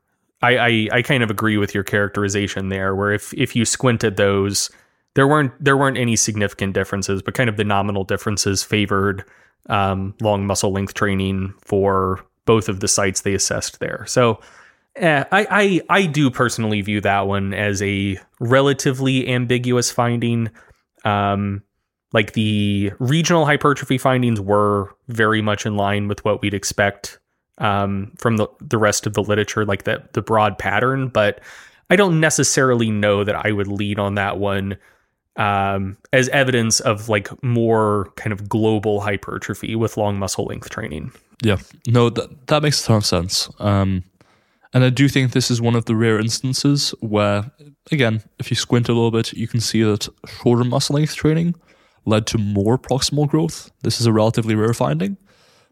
I, 0.42 0.58
I 0.58 0.90
I 0.92 1.02
kind 1.02 1.24
of 1.24 1.32
agree 1.32 1.58
with 1.58 1.74
your 1.74 1.84
characterization 1.84 2.70
there, 2.70 2.96
where 2.96 3.12
if 3.12 3.34
if 3.34 3.56
you 3.56 3.66
squinted 3.66 4.18
those, 4.18 4.70
there 5.16 5.28
weren't 5.28 5.52
there 5.60 5.76
weren't 5.76 5.98
any 5.98 6.16
significant 6.16 6.74
differences, 6.74 7.24
but 7.24 7.34
kind 7.34 7.50
of 7.50 7.58
the 7.58 7.64
nominal 7.64 8.04
differences 8.04 8.64
favored 8.64 9.24
um, 9.68 10.14
long 10.22 10.46
muscle 10.46 10.72
length 10.72 10.94
training 10.94 11.54
for 11.62 12.24
both 12.46 12.70
of 12.70 12.80
the 12.82 12.88
sites 12.88 13.22
they 13.22 13.34
assessed 13.34 13.80
there. 13.80 14.06
So 14.08 14.40
eh, 14.96 15.24
I, 15.32 15.48
I 15.50 15.82
I 15.90 16.06
do 16.06 16.30
personally 16.30 16.82
view 16.82 17.02
that 17.02 17.28
one 17.28 17.54
as 17.54 17.82
a 17.82 18.20
relatively 18.40 19.28
ambiguous 19.28 19.92
finding. 19.92 20.52
Um, 21.04 21.64
like 22.14 22.34
the 22.34 22.92
regional 23.00 23.46
hypertrophy 23.46 23.98
findings 23.98 24.40
were 24.40 24.96
very 25.08 25.42
much 25.42 25.66
in 25.66 25.76
line 25.76 26.08
with 26.08 26.24
what 26.24 26.42
we'd 26.42 26.54
expect 26.54 27.20
um, 27.58 28.12
from 28.18 28.38
the, 28.38 28.48
the 28.62 28.78
rest 28.78 29.08
of 29.08 29.14
the 29.14 29.24
literature, 29.24 29.66
like 29.66 29.84
the, 29.84 30.04
the 30.14 30.22
broad 30.22 30.58
pattern, 30.58 31.08
but 31.10 31.42
I 31.90 31.96
don't 31.96 32.20
necessarily 32.20 32.92
know 32.92 33.24
that 33.24 33.46
I 33.46 33.52
would 33.52 33.68
lead 33.68 34.00
on 34.00 34.16
that 34.16 34.38
one 34.38 34.78
um, 35.38 35.98
as 36.12 36.30
evidence 36.30 36.80
of 36.80 37.10
like 37.10 37.32
more 37.44 38.12
kind 38.16 38.34
of 38.34 38.50
global 38.50 39.02
hypertrophy 39.02 39.76
with 39.76 39.98
long 39.98 40.20
muscle 40.20 40.46
length 40.46 40.70
training. 40.70 41.12
Yeah, 41.44 41.58
no, 41.88 42.10
that 42.10 42.48
that 42.48 42.64
makes 42.64 42.84
a 42.84 42.88
ton 42.88 42.98
of 42.98 43.06
sense. 43.06 43.50
Um, 43.60 44.04
and 44.74 44.84
I 44.84 44.90
do 44.90 45.08
think 45.08 45.32
this 45.32 45.50
is 45.50 45.62
one 45.62 45.76
of 45.76 45.86
the 45.86 45.96
rare 45.96 46.20
instances 46.20 46.94
where, 47.00 47.50
again, 47.92 48.24
if 48.40 48.50
you 48.50 48.56
squint 48.56 48.90
a 48.90 48.94
little 48.94 49.12
bit, 49.12 49.34
you 49.34 49.48
can 49.48 49.62
see 49.62 49.84
that 49.84 50.10
shorter 50.28 50.64
muscle 50.64 50.96
length 50.96 51.16
training 51.16 51.56
led 52.06 52.28
to 52.28 52.38
more 52.38 52.78
proximal 52.78 53.28
growth. 53.28 53.72
This 53.84 54.02
is 54.02 54.08
a 54.08 54.14
relatively 54.14 54.56
rare 54.56 54.74
finding, 54.74 55.18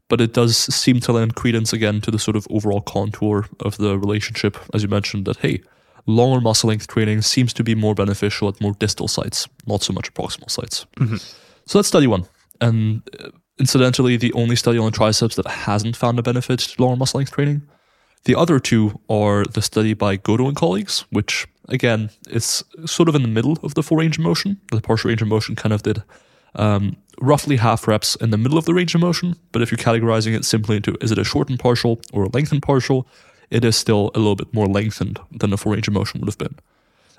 but 0.07 0.21
it 0.21 0.33
does 0.33 0.57
seem 0.57 0.99
to 1.01 1.11
lend 1.11 1.35
credence 1.35 1.73
again 1.73 2.01
to 2.01 2.11
the 2.11 2.19
sort 2.19 2.35
of 2.35 2.47
overall 2.49 2.81
contour 2.81 3.47
of 3.59 3.77
the 3.77 3.97
relationship, 3.97 4.57
as 4.73 4.83
you 4.83 4.89
mentioned, 4.89 5.25
that 5.25 5.37
hey, 5.37 5.61
longer 6.05 6.41
muscle 6.41 6.69
length 6.69 6.87
training 6.87 7.21
seems 7.21 7.53
to 7.53 7.63
be 7.63 7.75
more 7.75 7.95
beneficial 7.95 8.47
at 8.47 8.61
more 8.61 8.73
distal 8.73 9.07
sites, 9.07 9.47
not 9.65 9.81
so 9.81 9.93
much 9.93 10.13
proximal 10.13 10.49
sites. 10.49 10.85
Mm-hmm. 10.97 11.17
So 11.65 11.77
that's 11.77 11.87
study 11.87 12.07
one. 12.07 12.25
And 12.61 13.01
uh, 13.19 13.29
incidentally, 13.59 14.17
the 14.17 14.33
only 14.33 14.55
study 14.55 14.77
on 14.77 14.91
triceps 14.91 15.35
that 15.35 15.47
hasn't 15.47 15.95
found 15.95 16.19
a 16.19 16.23
benefit 16.23 16.59
to 16.59 16.81
longer 16.81 16.97
muscle 16.97 17.17
length 17.17 17.31
training. 17.31 17.63
The 18.25 18.35
other 18.35 18.59
two 18.59 18.99
are 19.09 19.43
the 19.45 19.61
study 19.61 19.93
by 19.93 20.15
Goto 20.15 20.47
and 20.47 20.55
colleagues, 20.55 21.05
which 21.11 21.47
again 21.69 22.09
is 22.27 22.63
sort 22.85 23.09
of 23.09 23.15
in 23.15 23.21
the 23.21 23.27
middle 23.27 23.57
of 23.61 23.75
the 23.75 23.83
full 23.83 23.97
range 23.97 24.17
of 24.17 24.23
motion. 24.23 24.59
The 24.71 24.81
partial 24.81 25.09
range 25.09 25.21
of 25.21 25.27
motion 25.27 25.55
kind 25.55 25.73
of 25.73 25.83
did 25.83 26.03
um, 26.55 26.97
roughly 27.21 27.57
half 27.57 27.87
reps 27.87 28.15
in 28.15 28.31
the 28.31 28.37
middle 28.37 28.57
of 28.57 28.65
the 28.65 28.73
range 28.73 28.95
of 28.95 29.01
motion. 29.01 29.35
But 29.51 29.61
if 29.61 29.71
you're 29.71 29.77
categorizing 29.77 30.35
it 30.35 30.45
simply 30.45 30.77
into 30.77 30.97
is 31.01 31.11
it 31.11 31.17
a 31.17 31.23
shortened 31.23 31.59
partial 31.59 32.01
or 32.13 32.25
a 32.25 32.29
lengthened 32.29 32.63
partial, 32.63 33.07
it 33.49 33.63
is 33.63 33.75
still 33.75 34.11
a 34.15 34.19
little 34.19 34.35
bit 34.35 34.53
more 34.53 34.67
lengthened 34.67 35.19
than 35.31 35.49
the 35.51 35.57
full 35.57 35.73
range 35.73 35.87
of 35.87 35.93
motion 35.93 36.19
would 36.19 36.29
have 36.29 36.37
been. 36.37 36.55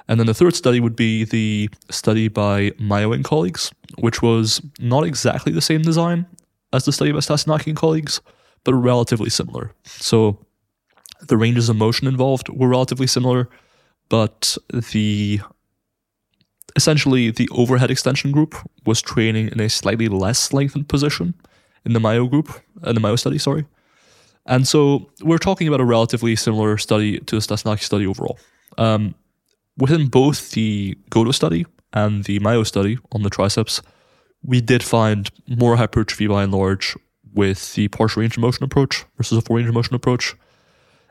And 0.09 0.21
then 0.21 0.27
the 0.27 0.35
third 0.35 0.55
study 0.55 0.81
would 0.81 0.97
be 0.97 1.25
the 1.25 1.69
study 1.91 2.29
by 2.29 2.73
Maeo 2.79 3.13
and 3.13 3.25
colleagues, 3.25 3.73
which 3.99 4.23
was 4.23 4.63
not 4.79 5.05
exactly 5.05 5.53
the 5.53 5.61
same 5.61 5.83
design 5.83 6.27
as 6.73 6.85
the 6.85 6.93
study 6.93 7.13
by 7.13 7.19
Stasinaki 7.19 7.69
and 7.69 7.77
colleagues, 7.77 8.21
but 8.65 8.75
relatively 8.75 9.31
similar. 9.31 9.73
So 9.85 10.45
the 11.23 11.37
ranges 11.37 11.69
of 11.69 11.77
motion 11.77 12.07
involved 12.07 12.49
were 12.49 12.69
relatively 12.69 13.07
similar, 13.07 13.49
but 14.09 14.57
the 14.71 15.41
essentially 16.77 17.31
the 17.31 17.49
overhead 17.51 17.91
extension 17.91 18.31
group 18.31 18.55
was 18.85 19.03
training 19.03 19.49
in 19.49 19.61
a 19.61 19.69
slightly 19.69 20.09
less 20.09 20.53
lengthened 20.53 20.89
position 20.89 21.35
in 21.85 21.93
the 21.93 22.01
Maeo 22.01 22.27
group, 22.27 22.49
in 22.85 22.95
the 22.95 23.01
Maeo 23.01 23.17
study, 23.17 23.39
sorry. 23.39 23.65
And 24.45 24.69
so 24.69 25.11
we're 25.23 25.39
talking 25.39 25.67
about 25.67 25.81
a 25.81 25.85
relatively 25.85 26.37
similar 26.37 26.79
study 26.79 27.19
to 27.19 27.37
the 27.37 27.41
Stasinaki 27.41 27.83
study 27.83 28.07
overall. 28.07 28.39
Um, 28.79 29.15
within 29.77 30.07
both 30.07 30.53
the 30.53 30.97
Goto 31.11 31.33
study 31.33 31.67
and 31.93 32.25
the 32.25 32.39
Maeo 32.39 32.63
study 32.63 32.99
on 33.13 33.23
the 33.23 33.31
triceps, 33.31 33.83
we 34.43 34.61
did 34.61 34.83
find 34.83 35.31
more 35.49 35.77
hypertrophy 35.77 36.27
by 36.27 36.45
and 36.45 36.53
large 36.53 36.97
with 37.35 37.75
the 37.75 37.89
partial 37.89 38.21
range 38.21 38.37
of 38.37 38.43
motion 38.43 38.65
approach 38.65 39.05
versus 39.17 39.39
a 39.39 39.43
full 39.43 39.57
range 39.57 39.69
of 39.69 39.75
motion 39.75 39.95
approach. 39.95 40.35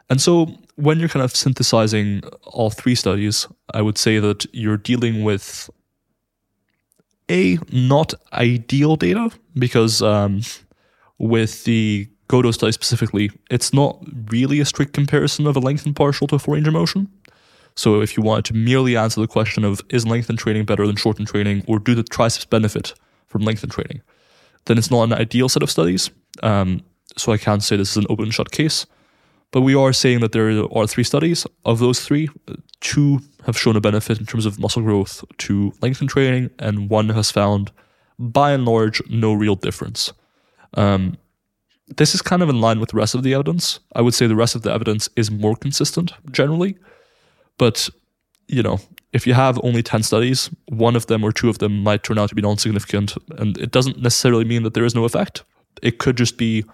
And 0.10 0.22
so 0.22 0.48
when 0.76 1.00
you're 1.00 1.10
kind 1.10 1.24
of 1.24 1.36
synthesizing 1.36 2.22
all 2.44 2.70
three 2.70 2.96
studies, 2.96 3.48
I 3.74 3.82
would 3.82 3.98
say 3.98 4.20
that 4.20 4.46
you're 4.54 4.78
dealing 4.78 5.24
with 5.24 5.70
a 7.30 7.58
not 7.72 8.14
ideal 8.34 8.96
data 8.96 9.32
because 9.58 10.02
um, 10.02 10.42
with 11.18 11.64
the 11.64 12.08
Goto 12.28 12.52
study 12.52 12.72
specifically, 12.72 13.32
it's 13.52 13.74
not 13.74 14.04
really 14.32 14.60
a 14.60 14.66
strict 14.66 14.94
comparison 14.94 15.48
of 15.48 15.56
a 15.56 15.60
lengthened 15.60 15.96
partial 15.96 16.28
to 16.28 16.36
a 16.36 16.40
full 16.40 16.56
range 16.56 16.68
of 16.68 16.74
motion. 16.74 17.08
So 17.76 18.02
if 18.02 18.16
you 18.16 18.24
wanted 18.24 18.46
to 18.46 18.54
merely 18.54 18.96
answer 18.96 19.22
the 19.22 19.28
question 19.28 19.64
of 19.64 19.82
is 19.90 20.08
lengthened 20.08 20.40
training 20.40 20.66
better 20.66 20.88
than 20.88 20.96
shortened 20.96 21.28
training, 21.28 21.64
or 21.68 21.78
do 21.78 21.94
the 21.94 22.04
triceps 22.04 22.46
benefit 22.46 22.94
from 23.28 23.42
lengthened 23.42 23.72
training, 23.72 24.02
then 24.66 24.78
it's 24.78 24.90
not 24.90 25.04
an 25.04 25.14
ideal 25.14 25.50
set 25.50 25.62
of 25.62 25.70
studies. 25.70 26.10
Um, 26.42 26.82
so 27.18 27.32
I 27.32 27.38
can't 27.38 27.64
say 27.64 27.76
this 27.76 27.92
is 27.92 27.98
an 27.98 28.08
open 28.10 28.32
shut 28.32 28.52
case. 28.52 28.86
But 29.56 29.62
we 29.62 29.74
are 29.74 29.94
saying 29.94 30.20
that 30.20 30.34
there 30.34 30.50
are 30.76 30.86
three 30.86 31.06
studies. 31.06 31.48
Of 31.64 31.80
those 31.80 32.02
three, 32.02 32.28
two 32.82 33.22
have 33.46 33.58
shown 33.58 33.78
a 33.78 33.80
benefit 33.80 34.20
in 34.20 34.26
terms 34.26 34.46
of 34.46 34.60
muscle 34.60 34.82
growth 34.82 35.24
to 35.38 35.72
lengthen 35.82 36.08
training, 36.08 36.50
and 36.60 36.90
one 36.90 37.08
has 37.08 37.32
found, 37.32 37.72
by 38.20 38.52
and 38.52 38.66
large, 38.66 39.02
no 39.10 39.32
real 39.32 39.56
difference. 39.56 40.12
Um, 40.74 41.18
this 41.88 42.14
is 42.14 42.22
kind 42.22 42.44
of 42.44 42.50
in 42.50 42.60
line 42.60 42.82
with 42.82 42.90
the 42.90 42.98
rest 42.98 43.16
of 43.16 43.24
the 43.24 43.34
evidence. 43.34 43.80
I 43.96 44.02
would 44.02 44.14
say 44.14 44.28
the 44.28 44.36
rest 44.36 44.56
of 44.56 44.64
the 44.64 44.74
evidence 44.74 45.08
is 45.16 45.32
more 45.32 45.56
consistent 45.56 46.12
generally, 46.32 46.76
but 47.58 47.90
you 48.50 48.62
know, 48.62 48.82
if 49.14 49.26
you 49.26 49.36
have 49.36 49.58
only 49.64 49.82
10 49.82 50.04
studies, 50.04 50.50
one 50.68 50.98
of 50.98 51.08
them 51.08 51.24
or 51.24 51.32
two 51.32 51.48
of 51.48 51.60
them 51.60 51.82
might 51.82 52.04
turn 52.04 52.20
out 52.20 52.28
to 52.28 52.36
be 52.36 52.42
non 52.42 52.58
significant. 52.58 53.16
And 53.38 53.58
it 53.58 53.72
doesn't 53.72 54.02
necessarily 54.02 54.44
mean 54.44 54.64
that 54.64 54.74
there 54.74 54.84
is 54.84 54.96
no 54.96 55.06
effect. 55.06 55.44
It 55.82 55.98
could 55.98 56.18
just 56.18 56.38
be 56.38 56.66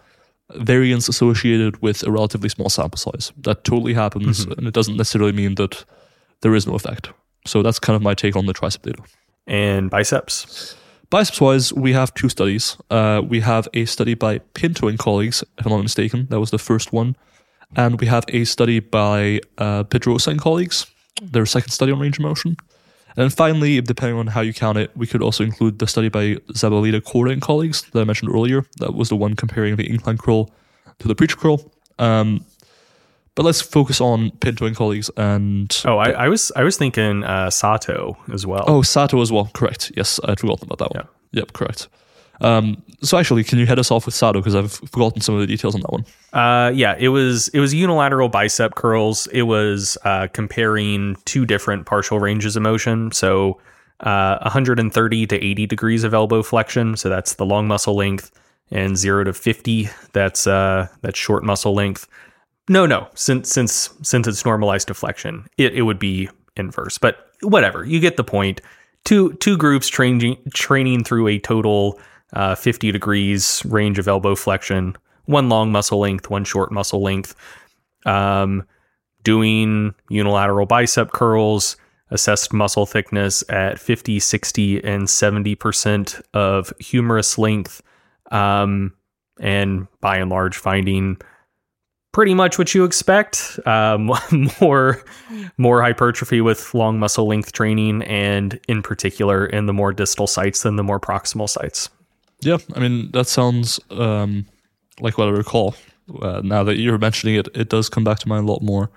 variance 0.56 1.10
associated 1.10 1.82
with 1.82 2.04
a 2.04 2.12
relatively 2.12 2.50
small 2.50 2.70
sample 2.70 2.98
size. 2.98 3.32
That 3.42 3.64
totally 3.64 3.94
happens. 3.94 4.46
Mhm. 4.46 4.58
And 4.58 4.68
it 4.68 4.74
doesn't 4.74 4.98
necessarily 4.98 5.32
mean 5.32 5.56
that 5.56 5.86
there 6.42 6.56
is 6.56 6.68
no 6.68 6.74
effect. 6.76 7.12
So 7.46 7.64
that's 7.64 7.80
kind 7.80 7.96
of 7.96 8.02
my 8.02 8.14
take 8.14 8.36
on 8.36 8.46
the 8.46 8.54
tricep 8.54 8.82
data. 8.82 9.02
And 9.48 9.90
biceps. 9.90 10.76
Biceps 11.10 11.42
wise, 11.42 11.74
we 11.74 11.94
have 11.94 12.14
two 12.14 12.30
studies. 12.30 12.78
Uh, 12.90 13.22
we 13.28 13.42
have 13.42 13.68
a 13.74 13.86
study 13.86 14.14
by 14.14 14.40
Pinto 14.54 14.88
and 14.88 14.98
colleagues, 14.98 15.44
if 15.58 15.66
I'm 15.66 15.72
not 15.72 15.82
mistaken. 15.82 16.28
That 16.30 16.40
was 16.40 16.52
the 16.52 16.58
first 16.58 16.94
one. 16.94 17.16
And 17.76 18.00
we 18.00 18.08
have 18.08 18.26
a 18.30 18.44
study 18.46 18.80
by 18.80 19.42
uh, 19.58 19.84
Pedrosa 19.84 20.32
and 20.32 20.40
colleagues, 20.40 20.86
their 21.22 21.46
second 21.46 21.72
study 21.72 21.92
on 21.92 22.00
range 22.00 22.18
of 22.18 22.24
motion. 22.24 22.58
And 23.16 23.24
then 23.24 23.30
finally, 23.30 23.82
depending 23.82 24.18
on 24.18 24.28
how 24.28 24.42
you 24.42 24.54
count 24.54 24.78
it, 24.78 24.96
we 24.96 25.06
could 25.08 25.22
also 25.22 25.44
include 25.44 25.80
the 25.80 25.88
study 25.88 26.10
by 26.10 26.36
Zabaleta-Korta 26.54 27.32
and 27.34 27.42
colleagues 27.42 27.84
that 27.92 28.00
I 28.00 28.04
mentioned 28.06 28.32
earlier. 28.32 28.66
That 28.78 28.94
was 28.94 29.10
the 29.10 29.16
one 29.16 29.36
comparing 29.36 29.76
the 29.76 29.90
incline 29.90 30.18
curl 30.18 30.50
to 31.00 31.08
the 31.08 31.16
preacher 31.16 31.36
curl. 31.36 31.72
Um, 32.00 32.46
but 33.36 33.44
let's 33.44 33.62
focus 33.62 34.02
on 34.02 34.32
Pinto 34.40 34.66
and 34.66 34.76
colleagues 34.76 35.10
and 35.18 35.82
Oh, 35.86 35.98
I, 35.98 36.12
I 36.12 36.28
was 36.28 36.52
I 36.56 36.64
was 36.64 36.78
thinking 36.78 37.24
uh, 37.24 37.50
Sato 37.50 38.18
as 38.32 38.46
well. 38.46 38.66
Oh, 38.68 38.82
Sato 38.82 39.22
as 39.22 39.32
well. 39.32 39.50
Correct. 39.54 39.92
Yes, 39.96 40.20
I'd 40.26 40.40
forgotten 40.40 40.66
about 40.66 40.80
that 40.80 40.94
one. 40.96 41.08
Yep, 41.32 41.54
correct. 41.54 41.88
Um, 42.42 42.84
so 43.04 43.18
actually, 43.18 43.44
can 43.44 43.58
you 43.60 43.66
head 43.66 43.80
us 43.80 43.90
off 43.90 44.06
with 44.06 44.16
Sato 44.16 44.40
because 44.40 44.56
I've 44.56 44.74
forgotten 44.74 45.22
some 45.22 45.36
of 45.36 45.42
the 45.42 45.48
details 45.48 45.76
on 45.76 45.82
that 45.82 45.92
one. 45.92 46.06
Uh, 46.34 46.72
yeah, 46.72 46.96
it 47.00 47.10
was 47.10 47.48
it 47.50 47.60
was 47.60 47.74
unilateral 47.74 48.30
bicep 48.30 48.76
curls. 48.76 49.28
It 49.28 49.44
was 49.44 49.98
uh, 50.04 50.28
comparing 50.34 51.16
two 51.26 51.46
different 51.46 51.86
partial 51.86 52.20
ranges 52.20 52.56
of 52.56 52.64
motion. 52.64 53.12
So 53.12 53.60
uh, 54.02 54.40
130 54.42 55.28
to 55.28 55.36
80 55.36 55.66
degrees 55.68 56.04
of 56.04 56.14
elbow 56.14 56.44
flexion. 56.44 56.98
So 56.98 57.10
that's 57.10 57.36
the 57.36 57.46
long 57.46 57.68
muscle 57.68 57.96
length, 57.96 58.32
and 58.72 58.98
zero 58.98 59.24
to 59.24 59.34
50. 59.34 59.90
That's 60.14 60.48
uh, 60.48 60.88
that's 61.02 61.18
short 61.18 61.44
muscle 61.44 61.74
length. 61.74 62.08
No, 62.70 62.86
no. 62.86 63.08
Since 63.16 63.50
since 63.50 63.90
since 64.02 64.28
it's 64.28 64.46
normalized 64.46 64.88
to 64.88 64.94
flexion, 64.94 65.48
it, 65.58 65.74
it 65.74 65.84
would 65.84 66.00
be 66.00 66.30
inverse. 66.56 66.98
But 66.98 67.32
whatever, 67.42 67.86
you 67.86 68.00
get 68.00 68.18
the 68.18 68.24
point. 68.24 68.62
Two 69.04 69.34
two 69.34 69.58
groups 69.58 69.88
training 69.88 70.38
training 70.54 71.04
through 71.04 71.28
a 71.28 71.40
total 71.40 72.00
uh, 72.34 72.56
50 72.56 72.92
degrees 72.92 73.62
range 73.66 74.00
of 74.00 74.08
elbow 74.08 74.36
flexion 74.36 74.96
one 75.26 75.50
long 75.50 75.72
muscle 75.72 76.00
length, 76.00 76.30
one 76.30 76.44
short 76.44 76.72
muscle 76.72 77.02
length. 77.02 77.36
Um, 78.06 78.66
doing 79.24 79.94
unilateral 80.10 80.66
bicep 80.66 81.12
curls, 81.12 81.78
assessed 82.10 82.52
muscle 82.52 82.86
thickness 82.86 83.44
at 83.50 83.80
50, 83.80 84.20
60, 84.20 84.84
and 84.84 85.04
70% 85.04 86.22
of 86.34 86.74
humerus 86.80 87.38
length. 87.38 87.82
Um, 88.32 88.94
and 89.40 89.88
by 90.02 90.18
and 90.18 90.30
large, 90.30 90.58
finding 90.58 91.18
pretty 92.12 92.34
much 92.34 92.58
what 92.58 92.74
you 92.74 92.84
expect 92.84 93.60
um, 93.66 94.12
more 94.62 95.04
more 95.58 95.82
hypertrophy 95.82 96.42
with 96.42 96.74
long 96.74 97.00
muscle 97.00 97.28
length 97.28 97.52
training 97.54 98.02
and 98.04 98.60
in 98.68 98.82
particular 98.82 99.46
in 99.46 99.66
the 99.66 99.74
more 99.74 99.94
distal 99.94 100.28
sites 100.28 100.64
than 100.64 100.76
the 100.76 100.84
more 100.84 101.00
proximal 101.00 101.48
sites 101.48 101.90
Yeah, 102.42 102.58
I 102.76 102.80
mean 102.80 103.12
that 103.12 103.28
sounds 103.28 103.80
um, 103.90 104.46
like 105.00 105.18
what 105.18 105.28
I 105.28 105.32
recall. 105.32 105.76
Uh, 106.22 106.42
now 106.44 106.64
that 106.64 106.78
you're 106.78 106.98
mentioning 106.98 107.36
it, 107.36 107.48
it 107.54 107.70
does 107.70 107.90
come 107.90 108.04
back 108.04 108.20
to 108.20 108.28
mind 108.28 108.48
a 108.48 108.52
lot 108.52 108.62
more. 108.62 108.90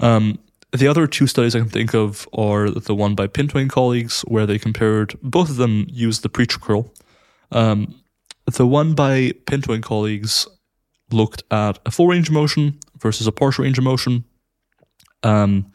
Um, 0.00 0.38
the 0.72 0.88
other 0.88 1.06
two 1.06 1.26
studies 1.26 1.54
I 1.54 1.60
can 1.60 1.68
think 1.68 1.94
of 1.94 2.26
are 2.32 2.70
the 2.70 2.94
one 2.94 3.14
by 3.14 3.26
Pinto 3.26 3.64
colleagues, 3.68 4.22
where 4.22 4.46
they 4.46 4.58
compared 4.58 5.14
both 5.22 5.50
of 5.50 5.56
them 5.56 5.86
used 5.88 6.22
the 6.22 6.28
preacher 6.28 6.58
curl. 6.58 6.92
Um, 7.50 7.94
the 8.46 8.66
one 8.66 8.94
by 8.94 9.32
Pinto 9.46 9.78
colleagues 9.80 10.48
looked 11.10 11.42
at 11.50 11.78
a 11.84 11.90
full 11.90 12.08
range 12.08 12.28
of 12.28 12.34
motion 12.34 12.78
versus 12.98 13.26
a 13.26 13.32
partial 13.32 13.64
range 13.64 13.78
of 13.78 13.84
motion. 13.84 14.24
Um, 15.22 15.72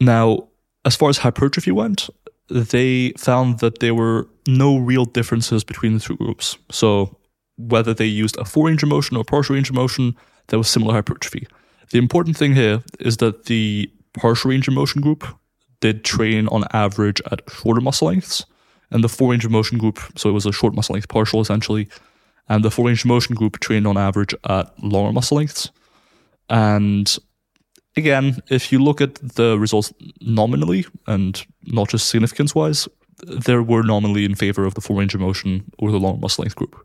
now, 0.00 0.48
as 0.84 0.96
far 0.96 1.10
as 1.10 1.18
hypertrophy 1.18 1.70
went, 1.70 2.08
they 2.52 3.12
found 3.18 3.60
that 3.60 3.80
there 3.80 3.94
were 3.94 4.28
no 4.46 4.76
real 4.76 5.04
differences 5.04 5.64
between 5.64 5.94
the 5.94 6.00
two 6.00 6.16
groups. 6.16 6.58
So, 6.70 7.18
whether 7.56 7.94
they 7.94 8.06
used 8.06 8.36
a 8.38 8.44
four-range 8.44 8.82
of 8.82 8.88
motion 8.88 9.16
or 9.16 9.24
partial 9.24 9.54
range 9.54 9.70
of 9.70 9.76
motion, 9.76 10.16
there 10.48 10.58
was 10.58 10.68
similar 10.68 10.94
hypertrophy. 10.94 11.46
The 11.90 11.98
important 11.98 12.36
thing 12.36 12.54
here 12.54 12.82
is 13.00 13.18
that 13.18 13.44
the 13.44 13.90
partial 14.14 14.50
range 14.50 14.68
of 14.68 14.74
motion 14.74 15.00
group 15.00 15.24
did 15.80 16.04
train 16.04 16.48
on 16.48 16.64
average 16.72 17.20
at 17.30 17.42
shorter 17.50 17.80
muscle 17.80 18.08
lengths, 18.08 18.44
and 18.90 19.02
the 19.02 19.08
four 19.08 19.30
range 19.30 19.44
of 19.44 19.50
motion 19.50 19.78
group, 19.78 19.98
so 20.16 20.28
it 20.28 20.32
was 20.32 20.46
a 20.46 20.52
short 20.52 20.74
muscle 20.74 20.94
length 20.94 21.08
partial 21.08 21.40
essentially, 21.40 21.88
and 22.48 22.64
the 22.64 22.70
four 22.70 22.86
range 22.86 23.00
of 23.00 23.08
motion 23.08 23.34
group 23.34 23.60
trained 23.60 23.86
on 23.86 23.96
average 23.96 24.34
at 24.48 24.72
longer 24.82 25.12
muscle 25.12 25.36
lengths. 25.36 25.70
And 26.48 27.16
again, 27.96 28.42
if 28.48 28.72
you 28.72 28.78
look 28.78 29.00
at 29.00 29.14
the 29.16 29.58
results 29.58 29.92
nominally 30.20 30.86
and 31.06 31.44
not 31.64 31.88
just 31.88 32.08
significance 32.08 32.54
wise, 32.54 32.88
there 33.24 33.62
were 33.62 33.82
nominally 33.82 34.24
in 34.24 34.34
favor 34.34 34.64
of 34.64 34.74
the 34.74 34.80
full 34.80 34.96
range 34.96 35.14
of 35.14 35.20
motion 35.20 35.70
or 35.78 35.90
the 35.90 35.98
long 35.98 36.20
muscle 36.20 36.42
length 36.42 36.56
group. 36.56 36.76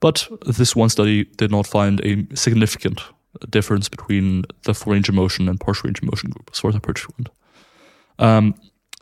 But 0.00 0.28
this 0.46 0.74
one 0.74 0.88
study 0.88 1.24
did 1.24 1.50
not 1.50 1.66
find 1.66 2.00
a 2.00 2.26
significant 2.34 3.00
difference 3.48 3.88
between 3.88 4.44
the 4.64 4.74
full 4.74 4.92
range 4.92 5.08
of 5.08 5.14
motion 5.14 5.48
and 5.48 5.60
partial 5.60 5.88
range 5.88 5.98
of 5.98 6.04
motion 6.04 6.30
group 6.30 6.50
as 6.52 6.58
far 6.58 6.70
as 6.70 6.74
hypertrophy 6.74 7.12
went. 7.18 7.28
Um, 8.18 8.54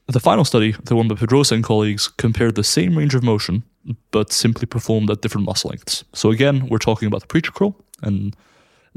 the 0.06 0.20
final 0.20 0.44
study, 0.44 0.74
the 0.84 0.96
one 0.96 1.08
by 1.08 1.16
Pedrosa 1.16 1.54
and 1.54 1.62
colleagues, 1.62 2.08
compared 2.08 2.54
the 2.54 2.64
same 2.64 2.96
range 2.96 3.14
of 3.14 3.22
motion 3.22 3.62
but 4.10 4.32
simply 4.32 4.66
performed 4.66 5.10
at 5.10 5.22
different 5.22 5.46
muscle 5.46 5.70
lengths. 5.70 6.04
So 6.14 6.30
again, 6.30 6.68
we're 6.68 6.78
talking 6.78 7.06
about 7.06 7.22
the 7.22 7.26
preacher 7.26 7.52
curl, 7.52 7.76
and 8.02 8.36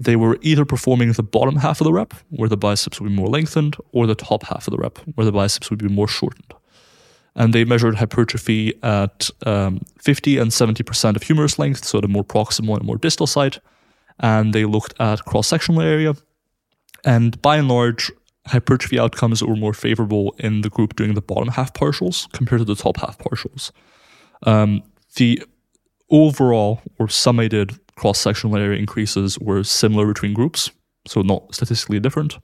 they 0.02 0.16
were 0.16 0.38
either 0.42 0.66
performing 0.66 1.12
the 1.12 1.24
bottom 1.24 1.58
half 1.58 1.80
of 1.80 1.86
the 1.86 1.94
rep, 1.94 2.14
where 2.30 2.50
the 2.50 2.58
biceps 2.58 3.00
would 3.00 3.10
be 3.10 3.16
more 3.16 3.28
lengthened, 3.28 3.76
or 3.92 4.08
the 4.08 4.16
top 4.16 4.44
half 4.44 4.68
of 4.68 4.72
the 4.72 4.78
rep, 4.78 4.98
where 5.14 5.26
the 5.26 5.32
biceps 5.32 5.70
would 5.70 5.80
be 5.80 5.88
more 5.88 6.08
shortened. 6.08 6.54
And 7.36 7.54
they 7.54 7.64
measured 7.64 7.96
hypertrophy 7.96 8.74
at 8.84 9.30
um, 9.46 9.82
50 10.00 10.40
and 10.40 10.50
70% 10.50 11.16
of 11.16 11.24
humerus 11.24 11.60
length, 11.60 11.86
so 11.86 12.02
the 12.02 12.08
more 12.08 12.24
proximal 12.24 12.78
and 12.78 12.86
more 12.86 12.98
distal 12.98 13.28
site. 13.28 13.60
And 14.20 14.54
they 14.54 14.66
looked 14.66 14.96
at 15.00 15.24
cross 15.26 15.48
sectional 15.48 15.82
area. 15.82 16.16
And 17.06 17.40
by 17.42 17.58
and 17.58 17.68
large, 17.68 18.12
hypertrophy 18.48 19.00
outcomes 19.00 19.44
were 19.44 19.56
more 19.56 19.74
favorable 19.74 20.34
in 20.40 20.62
the 20.62 20.70
group 20.70 20.96
doing 20.96 21.14
the 21.14 21.22
bottom 21.22 21.50
half 21.50 21.74
partials 21.74 22.32
compared 22.34 22.60
to 22.60 22.66
the 22.66 22.76
top 22.76 22.98
half 22.98 23.20
partials. 23.20 23.72
Um, 24.44 24.82
the 25.16 25.44
overall 26.10 26.82
or 26.98 27.08
summated 27.08 27.80
cross 28.02 28.20
sectional 28.20 28.58
area 28.58 28.80
increases 28.80 29.38
were 29.38 29.64
similar 29.64 30.08
between 30.08 30.34
groups, 30.34 30.72
so 31.06 31.22
not 31.22 31.54
statistically 31.54 32.00
different. 32.00 32.40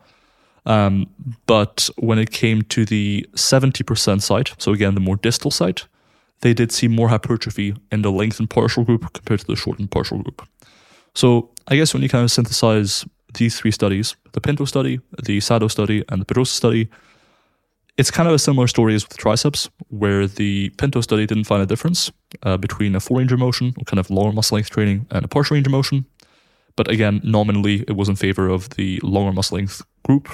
Um, 0.68 1.08
but 1.48 1.90
when 1.98 2.20
it 2.20 2.30
came 2.30 2.62
to 2.76 2.86
the 2.86 3.28
70% 3.34 4.22
site, 4.22 4.54
so 4.60 4.72
again, 4.72 4.94
the 4.94 5.00
more 5.00 5.16
distal 5.16 5.50
site, 5.50 5.88
they 6.42 6.54
did 6.54 6.72
see 6.72 6.88
more 6.88 7.10
hypertrophy 7.10 7.76
in 7.92 8.04
the 8.04 8.12
lengthened 8.12 8.52
partial 8.52 8.84
group 8.84 9.12
compared 9.14 9.40
to 9.40 9.48
the 9.48 9.56
shortened 9.56 9.90
partial 9.90 10.20
group. 10.20 10.48
So 11.16 11.50
I 11.68 11.76
guess 11.76 11.92
when 11.92 12.04
you 12.04 12.10
kind 12.10 12.24
of 12.24 12.32
synthesize 12.32 13.04
these 13.34 13.60
three 13.60 13.72
studies, 13.72 14.16
the 14.34 14.42
Pinto 14.42 14.66
study, 14.66 15.00
the 15.24 15.40
Sato 15.40 15.68
study, 15.68 16.04
and 16.10 16.22
the 16.22 16.26
Pedrosa 16.26 16.54
study, 16.54 16.88
it's 17.98 18.12
kind 18.12 18.30
of 18.30 18.36
a 18.36 18.40
similar 18.40 18.68
story 18.68 18.94
as 18.94 19.04
with 19.04 19.14
the 19.14 19.18
triceps, 19.18 19.72
where 19.88 20.28
the 20.28 20.70
Pinto 20.78 21.02
study 21.02 21.26
didn't 21.26 21.46
find 21.46 21.64
a 21.64 21.66
difference 21.66 22.12
uh, 22.44 22.58
between 22.58 22.96
a 22.96 23.00
full 23.00 23.18
range 23.18 23.32
of 23.32 23.40
motion, 23.40 23.74
kind 23.86 24.00
of 24.00 24.10
lower 24.10 24.32
muscle 24.32 24.56
length 24.56 24.70
training, 24.70 25.08
and 25.12 25.26
a 25.26 25.28
partial 25.28 25.56
range 25.56 25.68
of 25.68 25.72
motion. 25.72 26.06
But 26.76 26.90
again, 26.90 27.22
nominally, 27.24 27.84
it 27.88 27.96
was 27.96 28.10
in 28.10 28.16
favor 28.16 28.48
of 28.48 28.70
the 28.72 29.00
longer 29.04 29.34
muscle 29.34 29.58
length 29.58 29.82
group. 30.04 30.30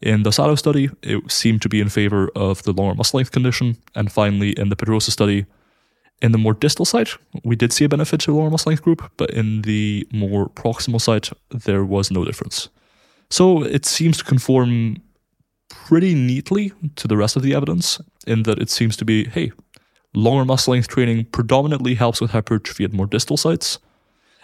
In 0.00 0.22
the 0.22 0.32
Sato 0.32 0.54
study, 0.54 0.90
it 1.02 1.30
seemed 1.30 1.62
to 1.62 1.68
be 1.68 1.80
in 1.80 1.88
favor 1.88 2.30
of 2.34 2.62
the 2.62 2.72
longer 2.72 2.94
muscle 2.94 3.18
length 3.18 3.32
condition. 3.32 3.76
And 3.94 4.10
finally, 4.10 4.50
in 4.50 4.68
the 4.68 4.76
Pedrosa 4.76 5.10
study, 5.10 5.46
in 6.22 6.32
the 6.32 6.38
more 6.38 6.54
distal 6.54 6.84
site, 6.84 7.10
we 7.44 7.56
did 7.56 7.72
see 7.72 7.84
a 7.84 7.88
benefit 7.88 8.20
to 8.20 8.30
the 8.30 8.36
lower 8.36 8.50
muscle 8.50 8.70
length 8.70 8.82
group, 8.82 9.10
but 9.16 9.30
in 9.30 9.62
the 9.62 10.06
more 10.12 10.48
proximal 10.48 11.00
site, 11.00 11.30
there 11.50 11.84
was 11.84 12.10
no 12.10 12.24
difference. 12.24 12.68
So 13.30 13.62
it 13.62 13.84
seems 13.84 14.18
to 14.18 14.24
conform 14.24 14.96
pretty 15.68 16.14
neatly 16.14 16.72
to 16.96 17.08
the 17.08 17.16
rest 17.16 17.36
of 17.36 17.42
the 17.42 17.54
evidence 17.54 18.00
in 18.26 18.44
that 18.44 18.58
it 18.58 18.70
seems 18.70 18.96
to 18.96 19.04
be 19.04 19.24
hey, 19.24 19.52
longer 20.16 20.44
muscle 20.44 20.72
length 20.72 20.88
training 20.88 21.26
predominantly 21.26 21.94
helps 21.94 22.20
with 22.20 22.30
hypertrophy 22.30 22.84
at 22.84 22.92
more 22.92 23.06
distal 23.06 23.36
sites. 23.36 23.78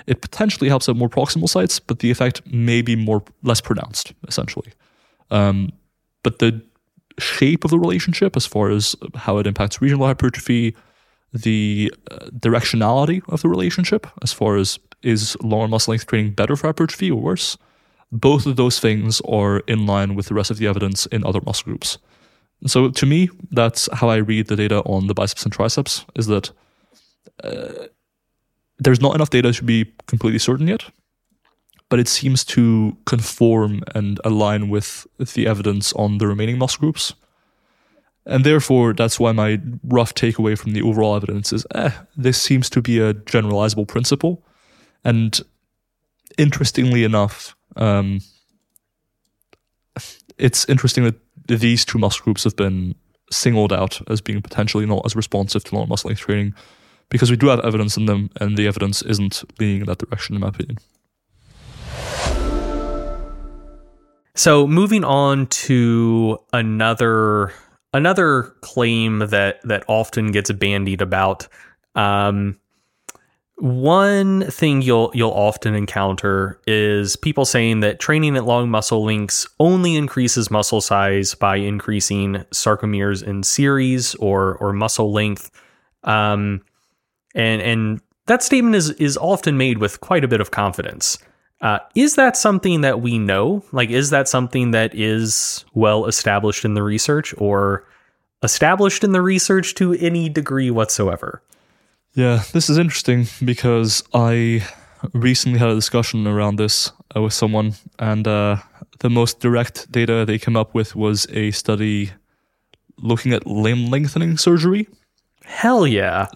it 0.07 0.21
potentially 0.21 0.69
helps 0.69 0.89
at 0.89 0.97
more 0.97 1.09
proximal 1.09 1.49
sites, 1.49 1.79
but 1.79 2.01
the 2.01 2.11
effect 2.11 2.43
may 2.47 2.83
be 2.83 2.97
more 2.97 3.23
less 3.45 3.61
pronounced, 3.61 4.13
essentially. 4.27 4.73
Um, 5.31 5.71
but 6.25 6.41
the 6.41 6.61
shape 7.19 7.65
of 7.65 7.71
the 7.71 7.79
relationship, 7.79 8.37
as 8.37 8.45
far 8.45 8.71
as 8.71 8.97
how 9.15 9.39
it 9.39 9.47
impacts 9.47 9.81
regional 9.81 10.07
hypertrophy, 10.07 10.75
the 11.33 11.93
uh, 12.11 12.27
directionality 12.39 13.23
of 13.29 13.43
the 13.43 13.49
relationship, 13.49 14.07
as 14.23 14.33
far 14.33 14.57
as 14.57 14.79
is 15.03 15.37
longer 15.41 15.69
muscle 15.69 15.93
length 15.93 16.07
training 16.07 16.33
better 16.33 16.57
for 16.57 16.67
hypertrophy 16.67 17.11
or 17.11 17.21
worse, 17.21 17.57
both 18.11 18.45
of 18.45 18.57
those 18.57 18.79
things 18.79 19.21
are 19.23 19.59
in 19.61 19.87
line 19.87 20.15
with 20.15 20.27
the 20.27 20.35
rest 20.35 20.51
of 20.51 20.59
the 20.59 20.67
evidence 20.67 21.07
in 21.07 21.25
other 21.25 21.41
muscle 21.47 21.65
groups. 21.65 21.99
So 22.67 22.91
to 22.91 23.07
me, 23.07 23.29
that's 23.51 23.89
how 23.93 24.09
I 24.09 24.17
read 24.17 24.47
the 24.47 24.57
data 24.57 24.81
on 24.83 25.07
the 25.07 25.15
biceps 25.15 25.45
and 25.45 25.53
triceps. 25.53 26.05
Is 26.15 26.27
that 26.29 26.51
uh, 27.43 27.87
there's 28.79 29.01
not 29.01 29.15
enough 29.15 29.31
data 29.31 29.53
to 29.53 29.65
be 29.65 29.93
completely 30.07 30.39
certain 30.39 30.69
yet, 30.69 30.85
but 31.89 31.99
it 31.99 32.09
seems 32.09 32.45
to 32.45 32.97
conform 33.05 33.83
and 33.95 34.21
align 34.25 34.69
with 34.69 35.07
the 35.35 35.47
evidence 35.47 35.93
on 35.95 36.19
the 36.19 36.27
remaining 36.27 36.59
muscle 36.59 36.81
groups. 36.81 37.15
And 38.25 38.45
therefore, 38.45 38.93
that's 38.93 39.19
why 39.19 39.33
my 39.33 39.61
rough 39.83 40.15
takeaway 40.15 40.57
from 40.57 40.73
the 40.73 40.83
overall 40.83 41.17
evidence 41.17 41.53
is 41.53 41.67
eh, 41.75 41.91
this 42.17 42.41
seems 42.41 42.71
to 42.71 42.81
be 42.81 43.01
a 43.01 43.15
generalizable 43.15 43.89
principle. 43.89 44.43
And 45.05 45.41
interestingly 46.39 47.03
enough, 47.03 47.57
um, 47.75 48.21
it's 50.39 50.69
interesting 50.69 51.05
that 51.05 51.17
these 51.47 51.85
two 51.85 51.99
muscle 51.99 52.25
groups 52.25 52.45
have 52.45 52.57
been 52.57 52.95
singled 53.31 53.73
out 53.73 54.01
as 54.11 54.21
being 54.21 54.43
potentially 54.43 54.87
not 54.87 55.03
as 55.05 55.17
responsive 55.17 55.65
to 55.65 55.75
long 55.75 55.89
muscle 55.89 56.09
length 56.09 56.21
training 56.21 56.55
because 57.09 57.31
we 57.31 57.37
do 57.37 57.49
have 57.49 57.61
evidence 57.61 57.97
in 57.97 58.07
them, 58.07 58.31
and 58.41 58.57
the 58.57 58.67
evidence 58.67 59.03
isn't 59.03 59.45
leaning 59.61 59.83
in 59.83 59.87
that 59.87 59.99
direction, 59.99 60.35
in 60.35 60.41
my 60.41 60.49
opinion. 60.49 60.79
So 64.35 64.67
moving 64.67 65.05
on 65.05 65.47
to 65.49 66.39
another 66.55 67.53
another 67.93 68.55
claim 68.63 69.19
that 69.19 69.61
that 69.65 69.85
often 69.89 70.33
gets 70.33 70.51
bandied 70.53 71.03
about. 71.03 71.49
Um, 71.95 72.59
one 73.63 74.43
thing 74.51 74.83
you'll 74.83 75.13
you'll 75.15 75.31
often 75.31 75.77
encounter 75.77 76.61
is 76.67 77.15
people 77.15 77.45
saying 77.45 77.79
that 77.79 78.01
training 78.01 78.37
at 78.37 78.45
long 78.45 78.69
muscle 78.69 79.05
lengths 79.05 79.47
only 79.61 79.95
increases 79.95 80.51
muscle 80.51 80.81
size 80.81 81.37
by 81.37 81.55
increasing 81.55 82.45
sarcomeres 82.51 83.23
in 83.23 83.45
series 83.45 84.17
or 84.17 84.57
or 84.57 84.73
muscle 84.73 85.13
length. 85.13 85.49
Um, 86.03 86.63
and 87.37 87.63
and 87.63 88.01
that 88.27 88.43
statement 88.43 88.75
is 88.75 88.91
is 88.91 89.17
often 89.17 89.57
made 89.57 89.79
with 89.79 90.01
quite 90.01 90.25
a 90.25 90.29
bit 90.29 90.41
of 90.41 90.51
confidence. 90.51 91.17
Uh, 91.61 91.79
is 91.95 92.17
that 92.17 92.37
something 92.37 92.81
that 92.81 93.01
we 93.01 93.17
know? 93.17 93.63
Like, 93.71 93.91
is 93.91 94.11
that 94.11 94.27
something 94.27 94.73
that 94.73 94.93
is 94.93 95.65
well 95.73 96.07
established 96.07 96.65
in 96.65 96.75
the 96.75 96.83
research 96.83 97.33
or 97.39 97.87
established 98.43 99.05
in 99.05 99.13
the 99.13 99.23
research 99.23 99.77
to 99.77 99.93
any 99.95 100.29
degree 100.29 100.73
whatsoever? 100.73 101.45
Yeah, 102.15 102.43
this 102.53 102.69
is 102.69 102.77
interesting 102.77 103.27
because 103.43 104.05
I 104.13 104.67
recently 105.15 105.59
had 105.59 105.71
a 105.71 105.75
discussion 105.75 106.27
around 106.27 106.57
this 106.57 106.93
uh, 107.17 107.23
with 107.23 107.33
someone, 107.33 107.75
and 107.99 108.29
uh, 108.29 108.57
the 108.99 109.09
most 109.09 109.41
direct 109.41 109.91
data 109.91 110.25
they 110.27 110.39
came 110.39 110.55
up 110.55 110.75
with 110.75 110.95
was 110.95 111.27
a 111.31 111.53
study 111.53 112.13
looking 112.99 113.33
at 113.33 113.47
limb 113.47 113.91
lengthening 113.91 114.37
surgery. 114.37 114.89
Hell 115.43 115.87
yeah. 115.87 116.27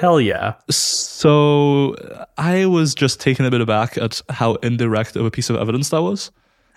Hell 0.00 0.18
yeah. 0.18 0.54
So 0.70 1.94
I 2.38 2.64
was 2.64 2.94
just 2.94 3.20
taken 3.20 3.44
a 3.44 3.50
bit 3.50 3.60
aback 3.60 3.98
at 3.98 4.22
how 4.30 4.54
indirect 4.56 5.14
of 5.16 5.26
a 5.26 5.30
piece 5.30 5.50
of 5.50 5.56
evidence 5.56 5.90
that 5.90 6.02
was. 6.02 6.30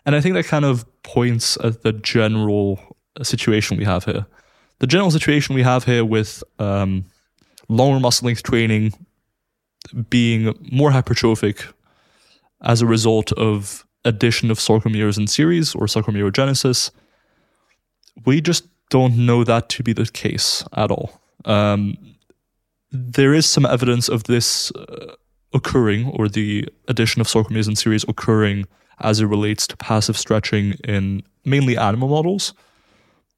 And 0.06 0.14
I 0.14 0.20
think 0.20 0.36
that 0.36 0.46
kind 0.46 0.66
of 0.66 0.86
points 1.04 1.58
at 1.64 1.84
the 1.84 1.94
general 1.94 2.80
situation 3.22 3.78
we 3.78 3.86
have 3.86 4.04
here. 4.04 4.26
The 4.80 4.88
general 4.88 5.12
situation 5.12 5.56
we 5.56 5.64
have 5.64 5.86
here 5.86 6.04
with 6.04 6.44
um, 6.60 7.06
longer 7.70 8.00
muscle 8.00 8.26
length 8.26 8.44
training 8.44 8.94
being 10.10 10.54
more 10.72 10.92
hypertrophic 10.92 11.72
as 12.62 12.82
a 12.82 12.86
result 12.86 13.32
of 13.34 13.86
addition 14.06 14.52
of 14.52 14.60
sarcomeres 14.60 15.18
in 15.18 15.28
series 15.28 15.74
or 15.76 15.86
sarcomerogenesis, 15.86 16.92
we 18.26 18.42
just 18.42 18.68
don't 18.90 19.16
know 19.16 19.44
that 19.44 19.70
to 19.70 19.84
be 19.84 19.94
the 19.94 20.06
case 20.06 20.64
at 20.74 20.92
all. 20.92 21.22
Um, 21.46 21.98
there 22.92 23.34
is 23.34 23.46
some 23.46 23.66
evidence 23.66 24.10
of 24.10 24.24
this 24.24 24.72
uh, 24.72 25.16
occurring, 25.54 26.08
or 26.08 26.28
the 26.28 26.68
addition 26.88 27.22
of 27.22 27.28
sarcomeres 27.28 27.68
in 27.68 27.76
series 27.76 28.04
occurring 28.08 28.66
as 29.00 29.22
it 29.22 29.26
relates 29.26 29.68
to 29.68 29.78
passive 29.78 30.18
stretching 30.18 30.74
in 30.84 31.24
mainly 31.46 31.78
animal 31.78 32.10
models. 32.10 32.54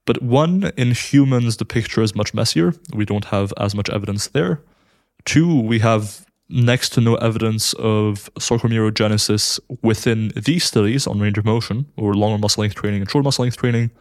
But 0.05 0.21
one, 0.21 0.71
in 0.77 0.91
humans, 0.91 1.57
the 1.57 1.65
picture 1.65 2.01
is 2.01 2.15
much 2.15 2.33
messier. 2.33 2.73
We 2.93 3.05
don't 3.05 3.25
have 3.25 3.53
as 3.57 3.75
much 3.75 3.89
evidence 3.89 4.27
there. 4.27 4.61
Two, 5.25 5.61
we 5.61 5.79
have 5.79 6.25
next 6.49 6.89
to 6.89 7.01
no 7.01 7.15
evidence 7.15 7.73
of 7.73 8.29
sarcomerogenesis 8.39 9.59
within 9.81 10.33
these 10.35 10.63
studies 10.63 11.07
on 11.07 11.19
range 11.19 11.37
of 11.37 11.45
motion, 11.45 11.85
or 11.95 12.13
longer 12.13 12.37
muscle 12.37 12.61
length 12.61 12.75
training 12.75 13.01
and 13.01 13.09
short 13.09 13.23
muscle 13.23 13.43
length 13.43 13.57
training. 13.57 13.91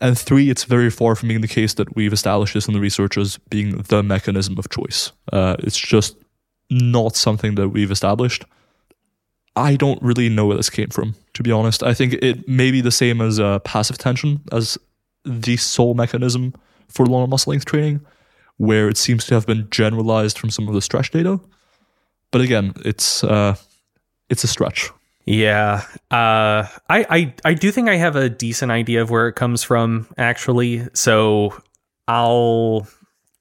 And 0.00 0.18
three, 0.18 0.50
it's 0.50 0.64
very 0.64 0.90
far 0.90 1.14
from 1.14 1.28
being 1.28 1.42
the 1.42 1.48
case 1.48 1.74
that 1.74 1.94
we've 1.94 2.12
established 2.12 2.54
this 2.54 2.66
in 2.66 2.74
the 2.74 2.80
research 2.80 3.16
as 3.16 3.38
being 3.50 3.82
the 3.82 4.02
mechanism 4.02 4.58
of 4.58 4.68
choice. 4.68 5.12
Uh, 5.32 5.54
it's 5.60 5.78
just 5.78 6.16
not 6.70 7.14
something 7.14 7.54
that 7.54 7.68
we've 7.68 7.90
established. 7.90 8.44
I 9.54 9.76
don't 9.76 10.02
really 10.02 10.28
know 10.28 10.46
where 10.46 10.56
this 10.56 10.70
came 10.70 10.88
from, 10.88 11.14
to 11.34 11.42
be 11.42 11.52
honest. 11.52 11.82
I 11.82 11.94
think 11.94 12.14
it 12.14 12.48
may 12.48 12.72
be 12.72 12.80
the 12.80 12.90
same 12.90 13.20
as 13.20 13.38
uh, 13.38 13.60
passive 13.60 13.98
tension 13.98 14.40
as 14.50 14.78
the 15.24 15.56
sole 15.56 15.94
mechanism 15.94 16.54
for 16.88 17.06
longer 17.06 17.28
muscle 17.28 17.50
length 17.50 17.64
training, 17.64 18.00
where 18.56 18.88
it 18.88 18.96
seems 18.96 19.24
to 19.26 19.34
have 19.34 19.46
been 19.46 19.68
generalized 19.70 20.38
from 20.38 20.50
some 20.50 20.68
of 20.68 20.74
the 20.74 20.82
stretch 20.82 21.10
data. 21.10 21.40
But 22.30 22.40
again, 22.40 22.72
it's 22.84 23.24
uh, 23.24 23.56
it's 24.28 24.44
a 24.44 24.48
stretch. 24.48 24.90
Yeah, 25.24 25.84
uh, 26.10 26.66
I, 26.88 27.06
I 27.08 27.34
I 27.44 27.54
do 27.54 27.70
think 27.70 27.88
I 27.88 27.96
have 27.96 28.16
a 28.16 28.28
decent 28.28 28.72
idea 28.72 29.02
of 29.02 29.10
where 29.10 29.28
it 29.28 29.34
comes 29.34 29.62
from, 29.62 30.08
actually. 30.18 30.86
So 30.94 31.60
I'll 32.08 32.88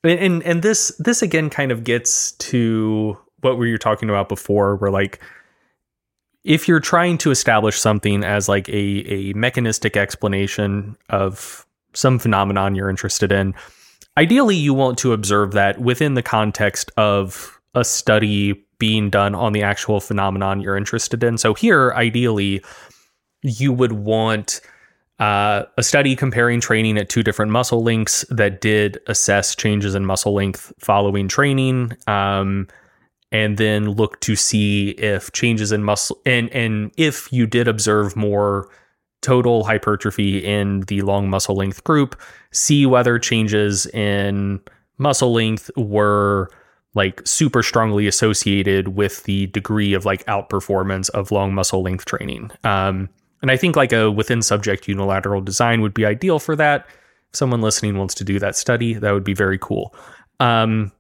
and 0.04 0.44
and 0.44 0.62
this 0.62 0.96
this 1.00 1.22
again 1.22 1.50
kind 1.50 1.72
of 1.72 1.84
gets 1.84 2.34
to 2.34 3.18
what 3.42 3.58
we 3.58 3.72
were 3.72 3.78
talking 3.78 4.10
about 4.10 4.30
before, 4.30 4.76
where 4.76 4.92
like 4.92 5.20
if 6.44 6.68
you're 6.68 6.80
trying 6.80 7.18
to 7.20 7.32
establish 7.32 7.80
something 7.80 8.24
as 8.24 8.48
like 8.48 8.70
a 8.70 8.74
a 8.74 9.34
mechanistic 9.34 9.98
explanation 9.98 10.98
of 11.10 11.66
some 11.94 12.20
phenomenon 12.20 12.76
you're 12.76 12.90
interested 12.90 13.32
in, 13.32 13.54
ideally 14.18 14.56
you 14.56 14.74
want 14.74 14.98
to 15.00 15.14
observe 15.14 15.52
that 15.54 15.80
within 15.80 16.14
the 16.14 16.24
context 16.24 16.92
of 16.98 17.60
a 17.76 17.84
study 17.84 18.66
being 18.80 19.10
done 19.10 19.36
on 19.36 19.54
the 19.54 19.64
actual 19.64 20.00
phenomenon 20.00 20.60
you're 20.60 20.78
interested 20.78 21.24
in. 21.24 21.38
So 21.38 21.54
here, 21.54 21.94
ideally, 21.96 22.64
you 23.44 23.72
would 23.72 23.94
want 23.94 24.60
uh, 25.20 25.66
a 25.78 25.84
study 25.84 26.16
comparing 26.16 26.60
training 26.60 26.98
at 26.98 27.08
two 27.08 27.22
different 27.22 27.52
muscle 27.52 27.84
lengths 27.84 28.26
that 28.30 28.60
did 28.60 29.00
assess 29.08 29.56
changes 29.56 29.94
in 29.94 30.06
muscle 30.06 30.34
length 30.34 30.74
following 30.80 31.28
training. 31.28 31.96
Um, 32.08 32.68
and 33.32 33.58
then 33.58 33.90
look 33.92 34.20
to 34.22 34.36
see 34.36 34.90
if 34.92 35.32
changes 35.32 35.72
in 35.72 35.84
muscle 35.84 36.20
and 36.26 36.50
and 36.50 36.92
if 36.98 37.32
you 37.32 37.48
did 37.48 37.68
observe 37.68 38.16
more 38.16 38.68
total 39.22 39.64
hypertrophy 39.64 40.40
in 40.40 40.82
the 40.82 41.02
long 41.02 41.30
muscle 41.30 41.56
length 41.56 41.84
group, 41.84 42.20
see 42.52 42.86
whether 42.86 43.20
changes 43.20 43.86
in 43.88 44.60
muscle 44.98 45.34
length 45.34 45.70
were 45.76 46.50
like 46.94 47.22
super 47.26 47.64
strongly 47.64 48.08
associated 48.08 48.90
with 48.90 49.24
the 49.24 49.48
degree 49.48 49.94
of 49.94 50.06
like 50.06 50.26
outperformance 50.26 51.10
of 51.12 51.32
long 51.32 51.54
muscle 51.54 51.82
length 51.82 52.06
training. 52.06 52.52
Um, 52.64 53.10
and 53.42 53.50
I 53.50 53.58
think 53.58 53.76
like 53.76 53.94
a 53.94 54.12
within 54.12 54.42
subject 54.42 54.88
unilateral 54.88 55.42
design 55.42 55.82
would 55.82 55.94
be 55.94 56.06
ideal 56.06 56.38
for 56.38 56.56
that. 56.58 56.86
If 57.30 57.38
someone 57.38 57.62
listening 57.62 57.98
wants 57.98 58.14
to 58.16 58.24
do 58.24 58.40
that 58.40 58.56
study, 58.56 58.94
that 58.96 59.12
would 59.12 59.24
be 59.24 59.34
very 59.34 59.58
cool. 59.58 59.96
Um, 60.40 60.92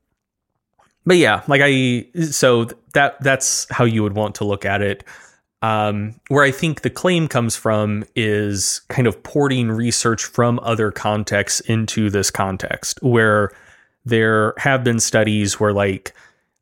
but 1.06 1.18
yeah, 1.18 1.44
like 1.48 1.62
I 1.64 2.08
so 2.22 2.68
that 2.94 3.22
that's 3.22 3.68
how 3.72 3.86
you 3.86 4.04
would 4.04 4.16
want 4.16 4.36
to 4.36 4.46
look 4.46 4.66
at 4.66 4.82
it. 4.82 5.04
Um, 5.64 6.16
where 6.30 6.44
I 6.44 6.50
think 6.52 6.82
the 6.82 6.90
claim 6.90 7.28
comes 7.28 7.56
from 7.56 8.04
is 8.16 8.82
kind 8.90 9.08
of 9.08 9.22
porting 9.22 9.72
research 9.72 10.26
from 10.26 10.60
other 10.64 10.92
contexts 10.92 11.60
into 11.62 12.10
this 12.10 12.32
context, 12.32 12.98
where 13.04 13.52
there 14.04 14.56
have 14.58 14.84
been 14.84 15.00
studies 15.00 15.60
where 15.60 15.74
like 15.74 16.14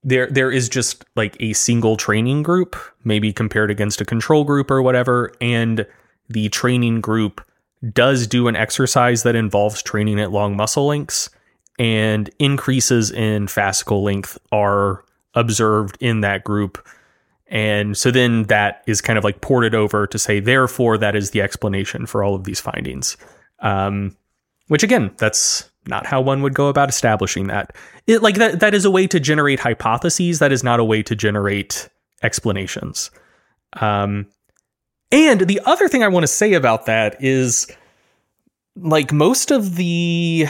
there 0.03 0.27
there 0.27 0.51
is 0.51 0.67
just 0.67 1.05
like 1.15 1.38
a 1.39 1.53
single 1.53 1.95
training 1.95 2.43
group, 2.43 2.76
maybe 3.03 3.31
compared 3.31 3.71
against 3.71 4.01
a 4.01 4.05
control 4.05 4.43
group 4.43 4.69
or 4.69 4.81
whatever, 4.81 5.31
and 5.39 5.85
the 6.30 6.49
training 6.49 7.01
group 7.01 7.41
does 7.93 8.27
do 8.27 8.47
an 8.47 8.55
exercise 8.55 9.23
that 9.23 9.35
involves 9.35 9.81
training 9.81 10.19
at 10.19 10.31
long 10.31 10.55
muscle 10.57 10.88
lengths, 10.88 11.30
and 11.77 12.30
increases 12.39 13.11
in 13.11 13.47
fascicle 13.47 14.03
length 14.03 14.38
are 14.51 15.05
observed 15.35 15.97
in 16.01 16.21
that 16.21 16.43
group. 16.43 16.85
And 17.49 17.97
so 17.97 18.11
then 18.11 18.43
that 18.43 18.84
is 18.88 19.01
kind 19.01 19.17
of 19.17 19.23
like 19.23 19.41
ported 19.41 19.73
over 19.73 20.05
to 20.07 20.19
say, 20.19 20.39
therefore, 20.39 20.97
that 20.99 21.15
is 21.15 21.31
the 21.31 21.41
explanation 21.41 22.05
for 22.05 22.23
all 22.23 22.35
of 22.35 22.43
these 22.43 22.59
findings. 22.59 23.17
Um, 23.59 24.15
which 24.67 24.84
again, 24.84 25.11
that's 25.17 25.69
not 25.88 26.05
how 26.05 26.21
one 26.21 26.41
would 26.43 26.53
go 26.53 26.67
about 26.67 26.89
establishing 26.89 27.47
that. 27.47 27.76
It 28.05 28.21
like 28.21 28.35
that 28.35 28.59
that 28.59 28.73
is 28.73 28.85
a 28.85 28.91
way 28.91 29.07
to 29.07 29.19
generate 29.19 29.59
hypotheses. 29.59 30.39
That 30.39 30.51
is 30.51 30.63
not 30.63 30.80
a 30.80 30.84
way 30.84 31.01
to 31.03 31.15
generate 31.15 31.89
explanations. 32.21 33.09
Um, 33.73 34.27
and 35.11 35.41
the 35.41 35.59
other 35.65 35.88
thing 35.88 36.03
I 36.03 36.07
want 36.07 36.23
to 36.23 36.27
say 36.27 36.53
about 36.53 36.85
that 36.85 37.21
is 37.23 37.67
like 38.76 39.11
most 39.11 39.49
of 39.49 39.76
the 39.76 40.45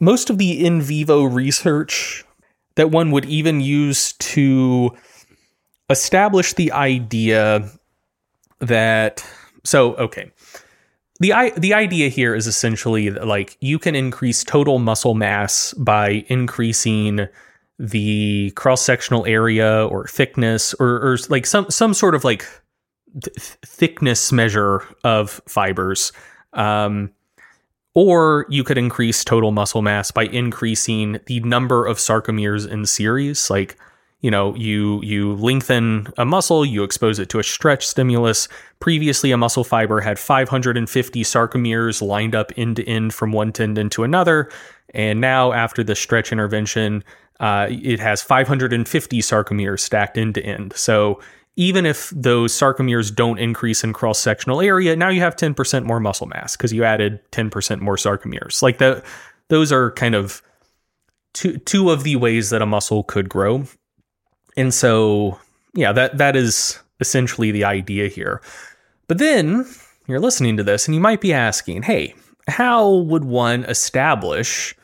most 0.00 0.30
of 0.30 0.38
the 0.38 0.64
in 0.64 0.80
vivo 0.80 1.24
research 1.24 2.24
that 2.76 2.90
one 2.90 3.10
would 3.10 3.24
even 3.24 3.60
use 3.60 4.12
to 4.14 4.96
establish 5.90 6.54
the 6.54 6.72
idea 6.72 7.70
that 8.60 9.24
so 9.64 9.94
okay 9.94 10.30
the 11.20 11.52
the 11.56 11.74
idea 11.74 12.08
here 12.08 12.34
is 12.34 12.46
essentially 12.46 13.08
that 13.08 13.26
like 13.26 13.56
you 13.60 13.78
can 13.78 13.94
increase 13.94 14.42
total 14.42 14.78
muscle 14.78 15.14
mass 15.14 15.72
by 15.74 16.24
increasing 16.28 17.28
the 17.78 18.52
cross 18.54 18.82
sectional 18.82 19.26
area 19.26 19.86
or 19.86 20.06
thickness 20.06 20.74
or, 20.74 20.86
or 20.86 21.18
like 21.28 21.46
some 21.46 21.70
some 21.70 21.94
sort 21.94 22.14
of 22.14 22.24
like 22.24 22.46
th- 23.22 23.36
thickness 23.64 24.32
measure 24.32 24.82
of 25.02 25.40
fibers. 25.46 26.12
Um, 26.52 27.10
or 27.96 28.46
you 28.48 28.64
could 28.64 28.78
increase 28.78 29.22
total 29.22 29.52
muscle 29.52 29.82
mass 29.82 30.10
by 30.10 30.24
increasing 30.24 31.20
the 31.26 31.40
number 31.40 31.86
of 31.86 31.98
sarcomeres 31.98 32.68
in 32.68 32.86
series. 32.86 33.50
Like 33.50 33.76
you 34.24 34.30
know 34.30 34.54
you 34.54 35.02
you 35.02 35.34
lengthen 35.34 36.06
a 36.16 36.24
muscle 36.24 36.64
you 36.64 36.82
expose 36.82 37.18
it 37.18 37.28
to 37.28 37.38
a 37.38 37.42
stretch 37.44 37.86
stimulus. 37.86 38.48
Previously 38.80 39.32
a 39.32 39.36
muscle 39.36 39.64
fiber 39.64 40.00
had 40.00 40.18
550 40.18 41.22
sarcomeres 41.22 42.00
lined 42.00 42.34
up 42.34 42.50
end 42.56 42.76
to 42.76 42.88
end 42.88 43.12
from 43.12 43.32
one 43.32 43.52
tendon 43.52 43.90
to 43.90 44.02
another. 44.02 44.50
And 44.94 45.20
now 45.20 45.52
after 45.52 45.84
the 45.84 45.94
stretch 45.94 46.32
intervention 46.32 47.04
uh, 47.38 47.66
it 47.68 48.00
has 48.00 48.22
550 48.22 49.18
sarcomeres 49.20 49.80
stacked 49.80 50.16
end 50.16 50.36
to 50.36 50.42
end. 50.42 50.72
So 50.74 51.20
even 51.56 51.84
if 51.84 52.08
those 52.16 52.54
sarcomeres 52.54 53.14
don't 53.14 53.38
increase 53.38 53.84
in 53.84 53.92
cross 53.92 54.18
sectional 54.18 54.62
area 54.62 54.96
now 54.96 55.10
you 55.10 55.20
have 55.20 55.36
10% 55.36 55.84
more 55.84 56.00
muscle 56.00 56.28
mass 56.28 56.56
because 56.56 56.72
you 56.72 56.82
added 56.82 57.20
10% 57.32 57.80
more 57.80 57.96
sarcomeres. 57.96 58.62
Like 58.62 58.78
the 58.78 59.04
those 59.50 59.70
are 59.70 59.90
kind 59.90 60.14
of 60.14 60.40
two 61.34 61.58
two 61.58 61.90
of 61.90 62.04
the 62.04 62.16
ways 62.16 62.48
that 62.48 62.62
a 62.62 62.66
muscle 62.66 63.02
could 63.02 63.28
grow 63.28 63.66
and 64.56 64.72
so, 64.72 65.38
yeah, 65.74 65.92
that 65.92 66.18
that 66.18 66.36
is 66.36 66.78
essentially 67.00 67.50
the 67.50 67.64
idea 67.64 68.08
here. 68.08 68.40
But 69.08 69.18
then 69.18 69.66
you're 70.06 70.20
listening 70.20 70.56
to 70.56 70.62
this 70.62 70.86
and 70.86 70.94
you 70.94 71.00
might 71.00 71.20
be 71.20 71.32
asking, 71.32 71.82
"Hey, 71.82 72.14
how 72.48 72.94
would 72.94 73.24
one 73.24 73.64
establish 73.64 74.74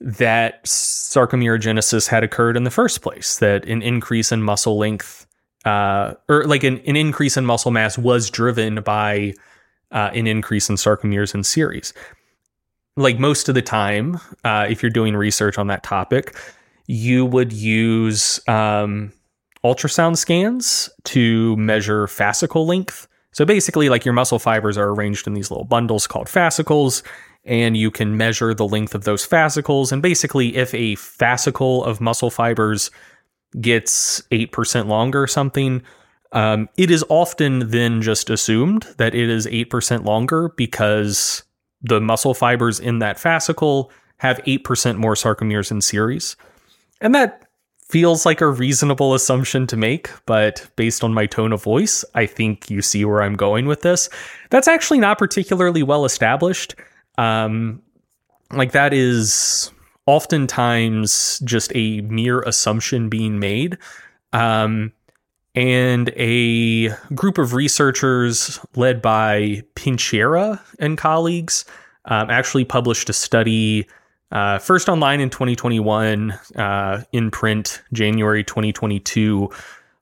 that 0.00 0.64
sarcomerogenesis 0.64 2.08
had 2.08 2.22
occurred 2.22 2.56
in 2.56 2.64
the 2.64 2.70
first 2.70 3.02
place? 3.02 3.38
That 3.38 3.64
an 3.66 3.82
increase 3.82 4.32
in 4.32 4.42
muscle 4.42 4.78
length, 4.78 5.26
uh, 5.64 6.14
or 6.28 6.44
like 6.44 6.64
an, 6.64 6.78
an 6.86 6.96
increase 6.96 7.36
in 7.36 7.46
muscle 7.46 7.70
mass, 7.70 7.98
was 7.98 8.30
driven 8.30 8.82
by 8.82 9.34
uh, 9.90 10.10
an 10.14 10.26
increase 10.26 10.68
in 10.68 10.76
sarcomeres 10.76 11.34
in 11.34 11.44
series?" 11.44 11.92
Like 12.96 13.20
most 13.20 13.48
of 13.48 13.54
the 13.54 13.62
time, 13.62 14.18
uh, 14.44 14.66
if 14.68 14.82
you're 14.82 14.90
doing 14.90 15.14
research 15.14 15.56
on 15.56 15.68
that 15.68 15.84
topic, 15.84 16.34
you 16.88 17.24
would 17.26 17.52
use 17.52 18.40
um, 18.48 19.12
ultrasound 19.62 20.16
scans 20.16 20.90
to 21.04 21.54
measure 21.56 22.06
fascicle 22.06 22.66
length. 22.66 23.06
So 23.32 23.44
basically, 23.44 23.90
like 23.90 24.04
your 24.04 24.14
muscle 24.14 24.38
fibers 24.38 24.76
are 24.76 24.88
arranged 24.88 25.26
in 25.26 25.34
these 25.34 25.50
little 25.50 25.66
bundles 25.66 26.06
called 26.06 26.28
fascicles, 26.28 27.02
and 27.44 27.76
you 27.76 27.90
can 27.90 28.16
measure 28.16 28.54
the 28.54 28.66
length 28.66 28.94
of 28.94 29.04
those 29.04 29.24
fascicles. 29.24 29.92
And 29.92 30.02
basically, 30.02 30.56
if 30.56 30.74
a 30.74 30.96
fascicle 30.96 31.86
of 31.86 32.00
muscle 32.00 32.30
fibers 32.30 32.90
gets 33.60 34.22
8% 34.32 34.86
longer 34.86 35.22
or 35.22 35.26
something, 35.26 35.82
um, 36.32 36.68
it 36.78 36.90
is 36.90 37.04
often 37.10 37.70
then 37.70 38.00
just 38.00 38.30
assumed 38.30 38.86
that 38.96 39.14
it 39.14 39.28
is 39.28 39.46
8% 39.46 40.04
longer 40.04 40.50
because 40.56 41.42
the 41.82 42.00
muscle 42.00 42.34
fibers 42.34 42.80
in 42.80 42.98
that 43.00 43.18
fascicle 43.18 43.90
have 44.18 44.38
8% 44.46 44.96
more 44.96 45.14
sarcomeres 45.14 45.70
in 45.70 45.80
series. 45.80 46.34
And 47.00 47.14
that 47.14 47.44
feels 47.88 48.26
like 48.26 48.40
a 48.40 48.48
reasonable 48.48 49.14
assumption 49.14 49.66
to 49.66 49.76
make, 49.76 50.10
but 50.26 50.68
based 50.76 51.02
on 51.02 51.14
my 51.14 51.26
tone 51.26 51.52
of 51.52 51.62
voice, 51.62 52.04
I 52.14 52.26
think 52.26 52.70
you 52.70 52.82
see 52.82 53.04
where 53.04 53.22
I'm 53.22 53.34
going 53.34 53.66
with 53.66 53.80
this. 53.82 54.10
That's 54.50 54.68
actually 54.68 54.98
not 54.98 55.18
particularly 55.18 55.82
well 55.82 56.04
established. 56.04 56.74
Um, 57.16 57.82
like, 58.52 58.72
that 58.72 58.92
is 58.92 59.70
oftentimes 60.06 61.40
just 61.44 61.72
a 61.74 62.02
mere 62.02 62.40
assumption 62.40 63.08
being 63.08 63.38
made. 63.38 63.78
Um, 64.32 64.92
and 65.54 66.10
a 66.16 66.88
group 67.14 67.38
of 67.38 67.54
researchers 67.54 68.60
led 68.76 69.02
by 69.02 69.62
Pincheira 69.74 70.60
and 70.78 70.96
colleagues 70.98 71.64
um, 72.04 72.30
actually 72.30 72.64
published 72.64 73.08
a 73.08 73.12
study 73.12 73.86
uh, 74.30 74.58
first 74.58 74.88
online 74.88 75.20
in 75.20 75.30
2021, 75.30 76.32
uh, 76.56 77.02
in 77.12 77.30
print 77.30 77.82
January 77.92 78.44
2022. 78.44 79.50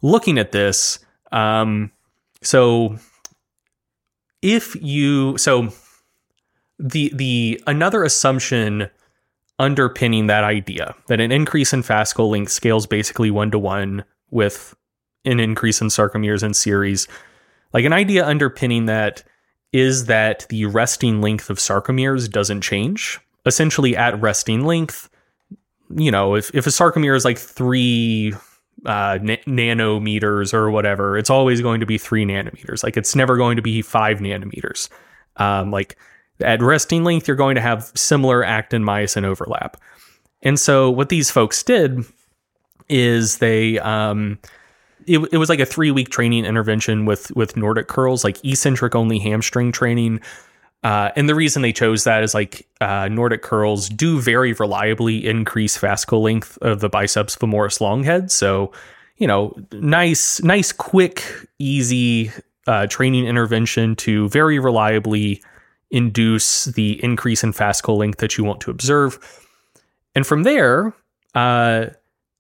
Looking 0.03 0.39
at 0.39 0.53
this, 0.53 0.99
um, 1.33 1.91
so 2.43 2.97
if 4.43 4.77
you 4.83 5.39
so 5.39 5.69
the 6.79 7.11
the 7.15 7.63
another 7.67 8.05
assumption 8.05 8.91
underpinning 9.59 10.27
that 10.27 10.45
idea 10.45 10.95
that 11.07 11.21
an 11.21 11.33
increase 11.33 11.73
in 11.73 11.83
fascicle 11.83 12.31
length 12.31 12.53
scales 12.53 12.87
basically 12.87 13.31
one 13.31 13.51
to 13.51 13.59
one 13.59 14.05
with 14.31 14.75
an 15.25 15.41
increase 15.41 15.81
in 15.81 15.89
sarcomeres 15.89 16.43
in 16.43 16.53
series, 16.53 17.09
like 17.73 17.85
an 17.85 17.93
idea 17.93 18.27
underpinning 18.27 18.87
that 18.87 19.23
is 19.73 20.07
that 20.07 20.47
the 20.51 20.67
resting 20.67 21.21
length 21.21 21.49
of 21.49 21.59
sarcomeres 21.59 22.31
doesn't 22.31 22.61
change 22.61 23.19
essentially 23.47 23.97
at 23.97 24.21
resting 24.21 24.65
length. 24.65 25.09
You 25.95 26.11
know, 26.11 26.35
if, 26.35 26.51
if 26.55 26.67
a 26.67 26.71
sarcomere 26.71 27.17
is 27.17 27.25
like 27.25 27.39
three 27.39 28.35
uh, 28.85 29.19
na- 29.23 29.37
nanometers 29.47 30.53
or 30.53 30.71
whatever, 30.71 31.17
it's 31.17 31.31
always 31.31 31.61
going 31.61 31.81
to 31.81 31.87
be 31.87 31.97
three 31.97 32.25
nanometers. 32.25 32.83
Like 32.83 32.97
it's 32.97 33.15
never 33.15 33.37
going 33.37 33.57
to 33.57 33.63
be 33.63 33.83
five 33.83 34.19
nanometers. 34.19 34.89
Um, 35.37 35.71
like 35.71 35.97
at 36.41 36.61
resting 36.61 37.05
length, 37.05 37.29
you're 37.29 37.37
going 37.37 37.55
to 37.55 37.61
have 37.61 37.91
similar 37.95 38.45
actin 38.45 38.83
myosin 38.83 39.25
overlap. 39.25 39.77
And 40.43 40.59
so 40.59 40.91
what 40.91 41.09
these 41.09 41.31
folks 41.31 41.63
did 41.63 42.05
is 42.89 43.39
they 43.39 43.79
um, 43.79 44.39
it, 45.07 45.19
it 45.33 45.39
was 45.39 45.49
like 45.49 45.61
a 45.61 45.67
three 45.67 45.91
week 45.91 46.11
training 46.11 46.45
intervention 46.45 47.05
with 47.05 47.35
with 47.35 47.57
Nordic 47.57 47.89
curls, 47.89 48.25
like 48.25 48.45
eccentric 48.45 48.95
only 48.95 49.19
hamstring 49.19 49.73
training 49.73 50.21
uh, 50.87 51.11
and 51.17 51.29
the 51.29 51.35
reason 51.35 51.63
they 51.63 51.73
chose 51.73 52.05
that 52.05 52.23
is 52.23 52.33
like 52.33 52.65
uh, 52.81 53.09
Nordic 53.09 53.43
curls 53.43 53.89
do 53.89 54.21
very 54.21 54.53
reliably 54.53 55.27
increase 55.27 55.77
fascicle 55.77 56.23
length 56.23 56.57
of 56.63 56.79
the 56.79 56.89
biceps 56.89 57.35
femoris 57.35 57.81
long 57.81 58.05
head. 58.05 58.31
So, 58.31 58.71
you 59.17 59.27
know, 59.27 59.57
nice, 59.73 60.41
nice, 60.45 60.71
quick, 60.71 61.25
easy 61.59 62.31
uh, 62.69 62.87
training 62.87 63.27
intervention 63.27 63.97
to 63.97 64.29
very 64.29 64.61
reliably 64.61 65.43
induce 65.91 66.67
the 66.67 67.03
increase 67.03 67.43
in 67.43 67.53
fascicle 67.53 67.99
length 67.99 68.19
that 68.19 68.39
you 68.39 68.45
want 68.45 68.61
to 68.61 68.71
observe. 68.71 69.19
And 70.15 70.25
from 70.25 70.45
there, 70.45 70.95
uh, 71.35 71.87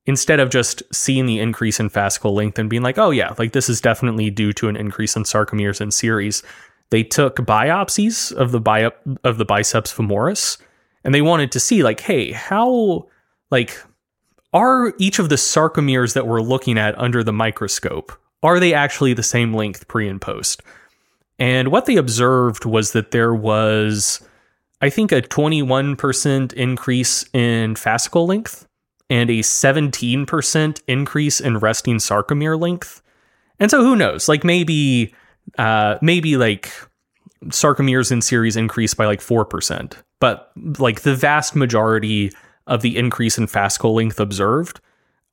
instead 0.06 0.38
of 0.38 0.50
just 0.50 0.84
seeing 0.94 1.26
the 1.26 1.40
increase 1.40 1.80
in 1.80 1.90
fascicle 1.90 2.32
length 2.32 2.60
and 2.60 2.70
being 2.70 2.82
like, 2.82 2.96
oh, 2.96 3.10
yeah, 3.10 3.34
like 3.38 3.50
this 3.50 3.68
is 3.68 3.80
definitely 3.80 4.30
due 4.30 4.52
to 4.52 4.68
an 4.68 4.76
increase 4.76 5.16
in 5.16 5.24
sarcomeres 5.24 5.80
in 5.80 5.90
series, 5.90 6.44
they 6.90 7.02
took 7.02 7.36
biopsies 7.36 8.32
of 8.32 8.52
the 8.52 8.60
bi- 8.60 8.92
of 9.24 9.38
the 9.38 9.44
biceps 9.44 9.92
femoris 9.92 10.58
and 11.04 11.14
they 11.14 11.22
wanted 11.22 11.52
to 11.52 11.60
see 11.60 11.82
like 11.82 12.00
hey 12.00 12.32
how 12.32 13.06
like 13.50 13.76
are 14.52 14.94
each 14.98 15.18
of 15.18 15.28
the 15.28 15.36
sarcomeres 15.36 16.14
that 16.14 16.26
we're 16.26 16.40
looking 16.40 16.78
at 16.78 16.98
under 16.98 17.22
the 17.22 17.32
microscope 17.32 18.12
are 18.42 18.60
they 18.60 18.74
actually 18.74 19.12
the 19.12 19.22
same 19.22 19.52
length 19.52 19.88
pre 19.88 20.08
and 20.08 20.20
post? 20.20 20.62
And 21.38 21.68
what 21.68 21.86
they 21.86 21.96
observed 21.96 22.64
was 22.64 22.92
that 22.92 23.10
there 23.10 23.34
was 23.34 24.20
i 24.82 24.90
think 24.90 25.10
a 25.10 25.22
21% 25.22 26.52
increase 26.52 27.24
in 27.32 27.74
fascicle 27.74 28.28
length 28.28 28.66
and 29.08 29.30
a 29.30 29.38
17% 29.38 30.82
increase 30.88 31.40
in 31.40 31.58
resting 31.58 31.96
sarcomere 31.96 32.60
length. 32.60 33.02
And 33.60 33.70
so 33.70 33.82
who 33.82 33.96
knows? 33.96 34.28
Like 34.28 34.42
maybe 34.44 35.14
uh, 35.58 35.98
maybe 36.02 36.36
like 36.36 36.70
sarcomeres 37.46 38.10
in 38.10 38.22
series 38.22 38.56
increase 38.56 38.94
by 38.94 39.06
like 39.06 39.20
4%, 39.20 39.94
but 40.20 40.50
like 40.78 41.02
the 41.02 41.14
vast 41.14 41.54
majority 41.54 42.32
of 42.66 42.82
the 42.82 42.96
increase 42.96 43.38
in 43.38 43.46
fascicle 43.46 43.94
length 43.94 44.18
observed 44.18 44.80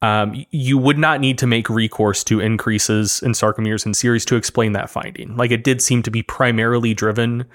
um, 0.04 0.46
you 0.52 0.78
would 0.78 0.98
not 0.98 1.22
need 1.22 1.38
to 1.38 1.48
make 1.48 1.70
recourse 1.70 2.26
to 2.26 2.42
increases 2.42 3.24
in 3.24 3.32
sarcomeres 3.32 3.86
in 3.86 3.94
series 3.94 4.26
to 4.26 4.36
explain 4.36 4.74
that 4.74 4.90
finding. 4.90 5.38
Like 5.38 5.50
it 5.50 5.64
did 5.64 5.82
seem 5.82 6.04
to 6.04 6.12
be 6.12 6.22
primarily 6.22 6.94
driven 6.94 7.46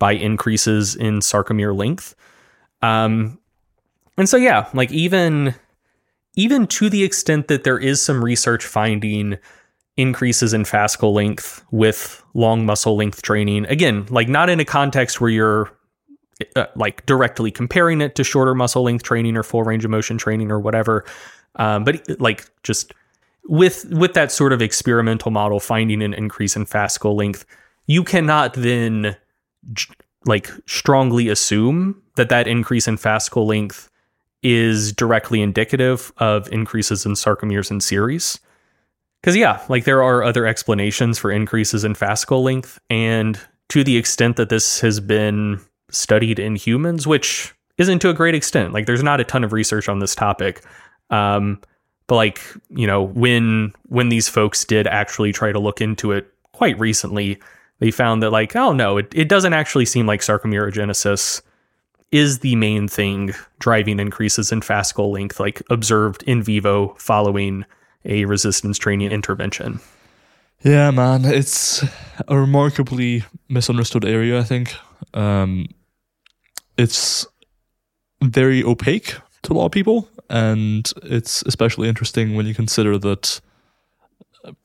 by 0.00 0.12
increases 0.12 0.96
in 0.96 1.20
sarcomere 1.20 1.76
length. 1.76 2.16
Um, 2.82 3.38
and 4.18 4.28
so 4.28 4.36
yeah, 4.36 4.68
like 4.74 4.90
even 4.90 5.54
even 6.34 6.66
to 6.66 6.90
the 6.90 7.04
extent 7.04 7.46
that 7.46 7.62
there 7.62 7.78
is 7.78 8.02
some 8.02 8.24
research 8.24 8.64
finding 8.64 9.38
increases 9.96 10.54
in 10.54 10.64
fascicle 10.64 11.12
length 11.12 11.64
with 11.70 12.22
long 12.34 12.64
muscle 12.64 12.96
length 12.96 13.22
training. 13.22 13.66
Again, 13.66 14.06
like 14.08 14.28
not 14.28 14.48
in 14.48 14.60
a 14.60 14.64
context 14.64 15.20
where 15.20 15.30
you're 15.30 15.70
uh, 16.56 16.66
like 16.74 17.04
directly 17.06 17.50
comparing 17.50 18.00
it 18.00 18.14
to 18.14 18.24
shorter 18.24 18.54
muscle 18.54 18.82
length 18.82 19.02
training 19.02 19.36
or 19.36 19.42
full 19.42 19.62
range 19.62 19.84
of 19.84 19.90
motion 19.90 20.18
training 20.18 20.50
or 20.50 20.58
whatever, 20.58 21.04
um, 21.56 21.84
but 21.84 22.02
like 22.20 22.50
just 22.62 22.94
with 23.44 23.84
with 23.90 24.14
that 24.14 24.32
sort 24.32 24.52
of 24.52 24.62
experimental 24.62 25.30
model 25.30 25.60
finding 25.60 26.02
an 26.02 26.14
increase 26.14 26.56
in 26.56 26.64
fascicle 26.64 27.14
length, 27.14 27.44
you 27.86 28.02
cannot 28.02 28.54
then 28.54 29.16
like 30.24 30.50
strongly 30.66 31.28
assume 31.28 32.00
that 32.16 32.28
that 32.28 32.46
increase 32.46 32.86
in 32.88 32.96
fascicle 32.96 33.46
length 33.46 33.90
is 34.42 34.92
directly 34.92 35.40
indicative 35.40 36.12
of 36.18 36.50
increases 36.52 37.06
in 37.06 37.12
sarcomeres 37.12 37.70
and 37.70 37.82
series. 37.82 38.40
Because, 39.22 39.36
yeah, 39.36 39.64
like 39.68 39.84
there 39.84 40.02
are 40.02 40.24
other 40.24 40.46
explanations 40.46 41.18
for 41.18 41.30
increases 41.30 41.84
in 41.84 41.94
fascicle 41.94 42.42
length. 42.42 42.80
And 42.90 43.38
to 43.68 43.84
the 43.84 43.96
extent 43.96 44.36
that 44.36 44.48
this 44.48 44.80
has 44.80 44.98
been 44.98 45.60
studied 45.90 46.38
in 46.38 46.56
humans, 46.56 47.06
which 47.06 47.54
isn't 47.78 48.00
to 48.00 48.10
a 48.10 48.14
great 48.14 48.34
extent, 48.34 48.72
like 48.72 48.86
there's 48.86 49.02
not 49.02 49.20
a 49.20 49.24
ton 49.24 49.44
of 49.44 49.52
research 49.52 49.88
on 49.88 50.00
this 50.00 50.14
topic. 50.14 50.64
Um, 51.10 51.60
but 52.08 52.16
like, 52.16 52.40
you 52.70 52.86
know, 52.86 53.02
when 53.02 53.72
when 53.88 54.08
these 54.08 54.28
folks 54.28 54.64
did 54.64 54.86
actually 54.86 55.32
try 55.32 55.52
to 55.52 55.58
look 55.58 55.80
into 55.80 56.12
it 56.12 56.26
quite 56.52 56.78
recently, 56.78 57.38
they 57.78 57.90
found 57.90 58.22
that 58.22 58.30
like, 58.30 58.56
oh 58.56 58.72
no, 58.72 58.98
it, 58.98 59.12
it 59.14 59.28
doesn't 59.28 59.52
actually 59.52 59.86
seem 59.86 60.06
like 60.06 60.20
sarcomerogenesis 60.20 61.42
is 62.10 62.40
the 62.40 62.56
main 62.56 62.88
thing 62.88 63.32
driving 63.58 63.98
increases 63.98 64.52
in 64.52 64.60
fascicle 64.60 65.12
length, 65.12 65.40
like 65.40 65.62
observed 65.70 66.22
in 66.24 66.42
vivo 66.42 66.94
following 66.98 67.64
a 68.04 68.24
resistance 68.24 68.78
training 68.78 69.12
intervention. 69.12 69.80
Yeah, 70.62 70.90
man, 70.92 71.24
it's 71.24 71.82
a 72.28 72.36
remarkably 72.36 73.24
misunderstood 73.48 74.04
area. 74.04 74.38
I 74.38 74.44
think 74.44 74.74
um, 75.12 75.66
it's 76.76 77.26
very 78.22 78.62
opaque 78.62 79.16
to 79.42 79.52
a 79.52 79.54
lot 79.54 79.66
of 79.66 79.72
people, 79.72 80.08
and 80.30 80.90
it's 81.02 81.42
especially 81.42 81.88
interesting 81.88 82.36
when 82.36 82.46
you 82.46 82.54
consider 82.54 82.96
that 82.98 83.40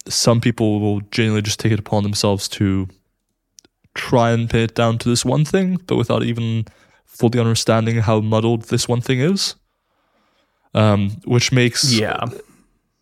some 0.07 0.39
people 0.39 0.79
will 0.79 1.01
genuinely 1.11 1.41
just 1.41 1.59
take 1.59 1.71
it 1.71 1.79
upon 1.79 2.03
themselves 2.03 2.47
to 2.47 2.87
try 3.95 4.31
and 4.31 4.49
pin 4.49 4.61
it 4.61 4.75
down 4.75 4.97
to 4.99 5.09
this 5.09 5.25
one 5.25 5.45
thing, 5.45 5.81
but 5.87 5.95
without 5.95 6.23
even 6.23 6.65
fully 7.05 7.39
understanding 7.39 7.97
how 7.97 8.19
muddled 8.19 8.63
this 8.63 8.87
one 8.87 9.01
thing 9.01 9.19
is. 9.19 9.55
Um, 10.73 11.11
which 11.25 11.51
makes 11.51 11.91
yeah, 11.91 12.25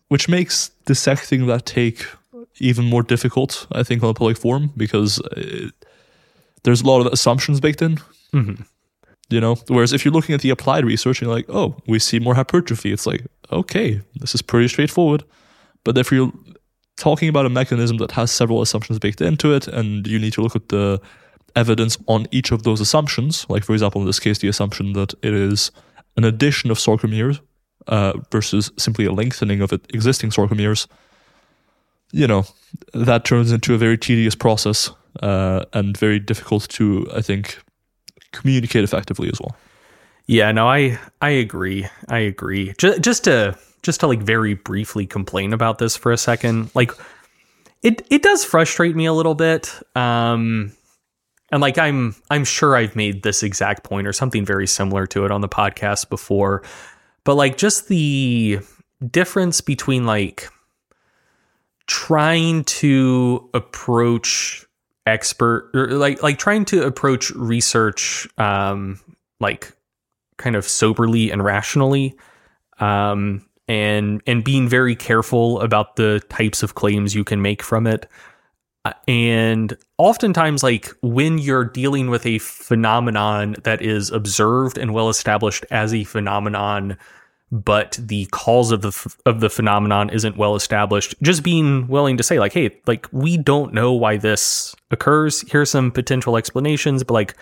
which 0.08 0.28
makes 0.28 0.70
dissecting 0.84 1.46
that 1.46 1.66
take 1.66 2.06
even 2.58 2.84
more 2.84 3.02
difficult. 3.02 3.66
I 3.72 3.82
think 3.82 4.02
on 4.02 4.10
a 4.10 4.14
public 4.14 4.38
forum 4.38 4.72
because 4.76 5.20
it, 5.36 5.72
there's 6.62 6.82
a 6.82 6.86
lot 6.86 7.00
of 7.00 7.12
assumptions 7.12 7.60
baked 7.60 7.82
in. 7.82 7.96
Mm-hmm. 8.32 8.62
You 9.28 9.40
know, 9.40 9.56
whereas 9.66 9.92
if 9.92 10.04
you're 10.04 10.14
looking 10.14 10.34
at 10.34 10.42
the 10.42 10.50
applied 10.50 10.84
research 10.84 11.20
and 11.20 11.26
you're 11.26 11.36
like, 11.36 11.46
oh, 11.48 11.76
we 11.88 11.98
see 11.98 12.20
more 12.20 12.36
hypertrophy, 12.36 12.92
it's 12.92 13.06
like, 13.06 13.26
okay, 13.50 14.00
this 14.14 14.34
is 14.36 14.42
pretty 14.42 14.68
straightforward. 14.68 15.24
But 15.82 15.98
if 15.98 16.12
you're 16.12 16.32
talking 16.96 17.28
about 17.28 17.46
a 17.46 17.50
mechanism 17.50 17.96
that 17.98 18.12
has 18.12 18.30
several 18.30 18.62
assumptions 18.62 18.98
baked 18.98 19.20
into 19.20 19.52
it, 19.52 19.66
and 19.68 20.06
you 20.06 20.18
need 20.18 20.32
to 20.34 20.42
look 20.42 20.56
at 20.56 20.68
the 20.68 21.00
evidence 21.56 21.98
on 22.06 22.26
each 22.30 22.52
of 22.52 22.62
those 22.62 22.80
assumptions. 22.80 23.46
Like, 23.48 23.64
for 23.64 23.72
example, 23.72 24.00
in 24.00 24.06
this 24.06 24.20
case, 24.20 24.38
the 24.38 24.48
assumption 24.48 24.92
that 24.92 25.14
it 25.22 25.34
is 25.34 25.70
an 26.16 26.24
addition 26.24 26.70
of 26.70 26.78
sarcomeres 26.78 27.40
uh, 27.86 28.14
versus 28.30 28.70
simply 28.76 29.04
a 29.04 29.12
lengthening 29.12 29.60
of 29.60 29.72
existing 29.72 30.30
sarcomeres. 30.30 30.86
You 32.12 32.26
know, 32.26 32.44
that 32.94 33.24
turns 33.24 33.52
into 33.52 33.74
a 33.74 33.78
very 33.78 33.98
tedious 33.98 34.34
process 34.34 34.90
uh, 35.22 35.64
and 35.72 35.96
very 35.96 36.18
difficult 36.18 36.68
to, 36.70 37.06
I 37.14 37.20
think, 37.20 37.58
communicate 38.32 38.84
effectively 38.84 39.28
as 39.28 39.40
well. 39.40 39.56
Yeah, 40.26 40.50
no, 40.52 40.68
I 40.68 40.98
I 41.20 41.30
agree. 41.30 41.86
I 42.08 42.18
agree. 42.18 42.74
Just 42.78 43.00
just 43.00 43.24
to 43.24 43.56
just 43.82 44.00
to 44.00 44.06
like 44.06 44.20
very 44.20 44.54
briefly 44.54 45.06
complain 45.06 45.52
about 45.52 45.78
this 45.78 45.96
for 45.96 46.10
a 46.10 46.16
second, 46.16 46.70
like 46.74 46.90
it 47.82 48.02
it 48.10 48.22
does 48.22 48.44
frustrate 48.44 48.96
me 48.96 49.06
a 49.06 49.12
little 49.12 49.34
bit. 49.34 49.72
Um, 49.94 50.72
and 51.52 51.60
like 51.60 51.78
i'm 51.78 52.14
i'm 52.30 52.44
sure 52.44 52.76
i've 52.76 52.96
made 52.96 53.22
this 53.22 53.42
exact 53.42 53.84
point 53.84 54.06
or 54.06 54.12
something 54.12 54.44
very 54.44 54.66
similar 54.66 55.06
to 55.06 55.24
it 55.24 55.30
on 55.30 55.40
the 55.40 55.48
podcast 55.48 56.08
before 56.08 56.62
but 57.26 57.34
like 57.34 57.58
just 57.58 57.88
the 57.88 58.60
difference 59.10 59.60
between 59.60 60.06
like 60.06 60.48
trying 61.88 62.64
to 62.64 63.50
approach 63.52 64.64
expert 65.06 65.70
or 65.74 65.88
like 65.88 66.22
like 66.22 66.38
trying 66.38 66.64
to 66.64 66.84
approach 66.84 67.30
research 67.32 68.28
um 68.38 68.98
like 69.40 69.76
kind 70.38 70.56
of 70.56 70.64
soberly 70.64 71.30
and 71.30 71.44
rationally 71.44 72.14
um 72.78 73.44
and 73.68 74.22
and 74.26 74.44
being 74.44 74.68
very 74.68 74.94
careful 74.94 75.60
about 75.60 75.96
the 75.96 76.22
types 76.28 76.62
of 76.62 76.76
claims 76.76 77.14
you 77.14 77.24
can 77.24 77.42
make 77.42 77.62
from 77.62 77.86
it 77.86 78.08
and 79.06 79.76
oftentimes 79.98 80.62
like 80.62 80.92
when 81.02 81.38
you're 81.38 81.64
dealing 81.64 82.10
with 82.10 82.26
a 82.26 82.38
phenomenon 82.38 83.56
that 83.62 83.82
is 83.82 84.10
observed 84.10 84.78
and 84.78 84.92
well 84.92 85.08
established 85.08 85.64
as 85.70 85.94
a 85.94 86.04
phenomenon 86.04 86.96
but 87.52 87.98
the 88.00 88.26
cause 88.32 88.72
of 88.72 88.82
the 88.82 89.16
of 89.24 89.40
the 89.40 89.48
phenomenon 89.48 90.10
isn't 90.10 90.36
well 90.36 90.56
established 90.56 91.14
just 91.22 91.42
being 91.42 91.86
willing 91.86 92.16
to 92.16 92.22
say 92.22 92.38
like 92.38 92.52
hey 92.52 92.76
like 92.86 93.06
we 93.12 93.36
don't 93.36 93.72
know 93.72 93.92
why 93.92 94.16
this 94.16 94.74
occurs. 94.90 95.44
Here's 95.50 95.70
some 95.70 95.90
potential 95.90 96.36
explanations 96.36 97.04
but 97.04 97.14
like 97.14 97.36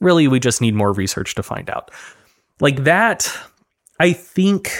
really 0.00 0.28
we 0.28 0.40
just 0.40 0.60
need 0.60 0.74
more 0.74 0.92
research 0.92 1.34
to 1.34 1.42
find 1.42 1.68
out. 1.68 1.90
Like 2.60 2.84
that 2.84 3.36
i 3.98 4.12
think 4.12 4.72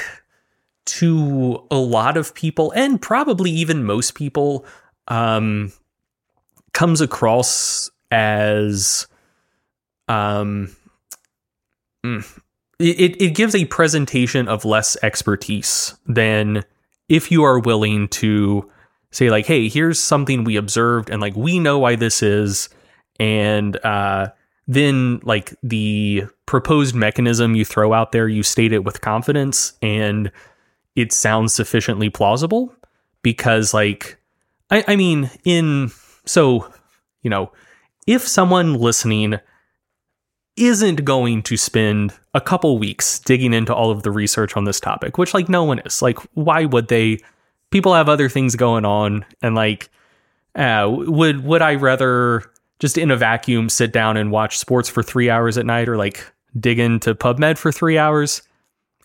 to 0.86 1.64
a 1.70 1.76
lot 1.76 2.16
of 2.16 2.34
people 2.34 2.72
and 2.72 3.00
probably 3.00 3.50
even 3.50 3.84
most 3.84 4.14
people 4.14 4.64
um 5.08 5.72
comes 6.72 7.00
across 7.00 7.90
as 8.10 9.06
um 10.08 10.74
mm, 12.04 12.40
it, 12.78 13.20
it 13.20 13.34
gives 13.34 13.54
a 13.54 13.64
presentation 13.66 14.48
of 14.48 14.64
less 14.64 14.96
expertise 15.02 15.94
than 16.06 16.64
if 17.08 17.30
you 17.30 17.44
are 17.44 17.58
willing 17.58 18.08
to 18.08 18.68
say 19.12 19.30
like 19.30 19.46
hey 19.46 19.68
here's 19.68 20.00
something 20.00 20.44
we 20.44 20.56
observed 20.56 21.10
and 21.10 21.20
like 21.20 21.36
we 21.36 21.58
know 21.58 21.78
why 21.78 21.96
this 21.96 22.22
is 22.22 22.68
and 23.18 23.76
uh 23.84 24.28
then 24.66 25.20
like 25.24 25.54
the 25.62 26.24
proposed 26.46 26.94
mechanism 26.94 27.54
you 27.54 27.64
throw 27.64 27.92
out 27.92 28.12
there 28.12 28.28
you 28.28 28.42
state 28.42 28.72
it 28.72 28.84
with 28.84 29.00
confidence 29.00 29.72
and 29.82 30.30
it 30.96 31.12
sounds 31.12 31.52
sufficiently 31.52 32.08
plausible 32.08 32.74
because 33.22 33.74
like 33.74 34.16
I, 34.70 34.84
I 34.88 34.96
mean 34.96 35.30
in 35.44 35.90
so, 36.24 36.72
you 37.22 37.30
know, 37.30 37.52
if 38.06 38.26
someone 38.26 38.74
listening 38.74 39.38
isn't 40.56 41.04
going 41.04 41.42
to 41.42 41.56
spend 41.56 42.12
a 42.34 42.40
couple 42.40 42.78
weeks 42.78 43.18
digging 43.20 43.54
into 43.54 43.74
all 43.74 43.90
of 43.90 44.02
the 44.02 44.10
research 44.10 44.56
on 44.56 44.64
this 44.64 44.80
topic, 44.80 45.16
which 45.16 45.32
like 45.34 45.48
no 45.48 45.64
one 45.64 45.78
is, 45.80 46.02
like, 46.02 46.18
why 46.34 46.64
would 46.64 46.88
they? 46.88 47.18
People 47.70 47.94
have 47.94 48.08
other 48.08 48.28
things 48.28 48.56
going 48.56 48.84
on, 48.84 49.24
and 49.42 49.54
like, 49.54 49.90
uh, 50.56 50.86
would 50.90 51.44
would 51.44 51.62
I 51.62 51.76
rather 51.76 52.50
just 52.80 52.98
in 52.98 53.10
a 53.10 53.16
vacuum 53.16 53.68
sit 53.68 53.92
down 53.92 54.16
and 54.16 54.32
watch 54.32 54.58
sports 54.58 54.88
for 54.88 55.02
three 55.02 55.30
hours 55.30 55.56
at 55.56 55.66
night, 55.66 55.88
or 55.88 55.96
like 55.96 56.24
dig 56.58 56.78
into 56.78 57.14
PubMed 57.14 57.58
for 57.58 57.70
three 57.70 57.96
hours? 57.96 58.42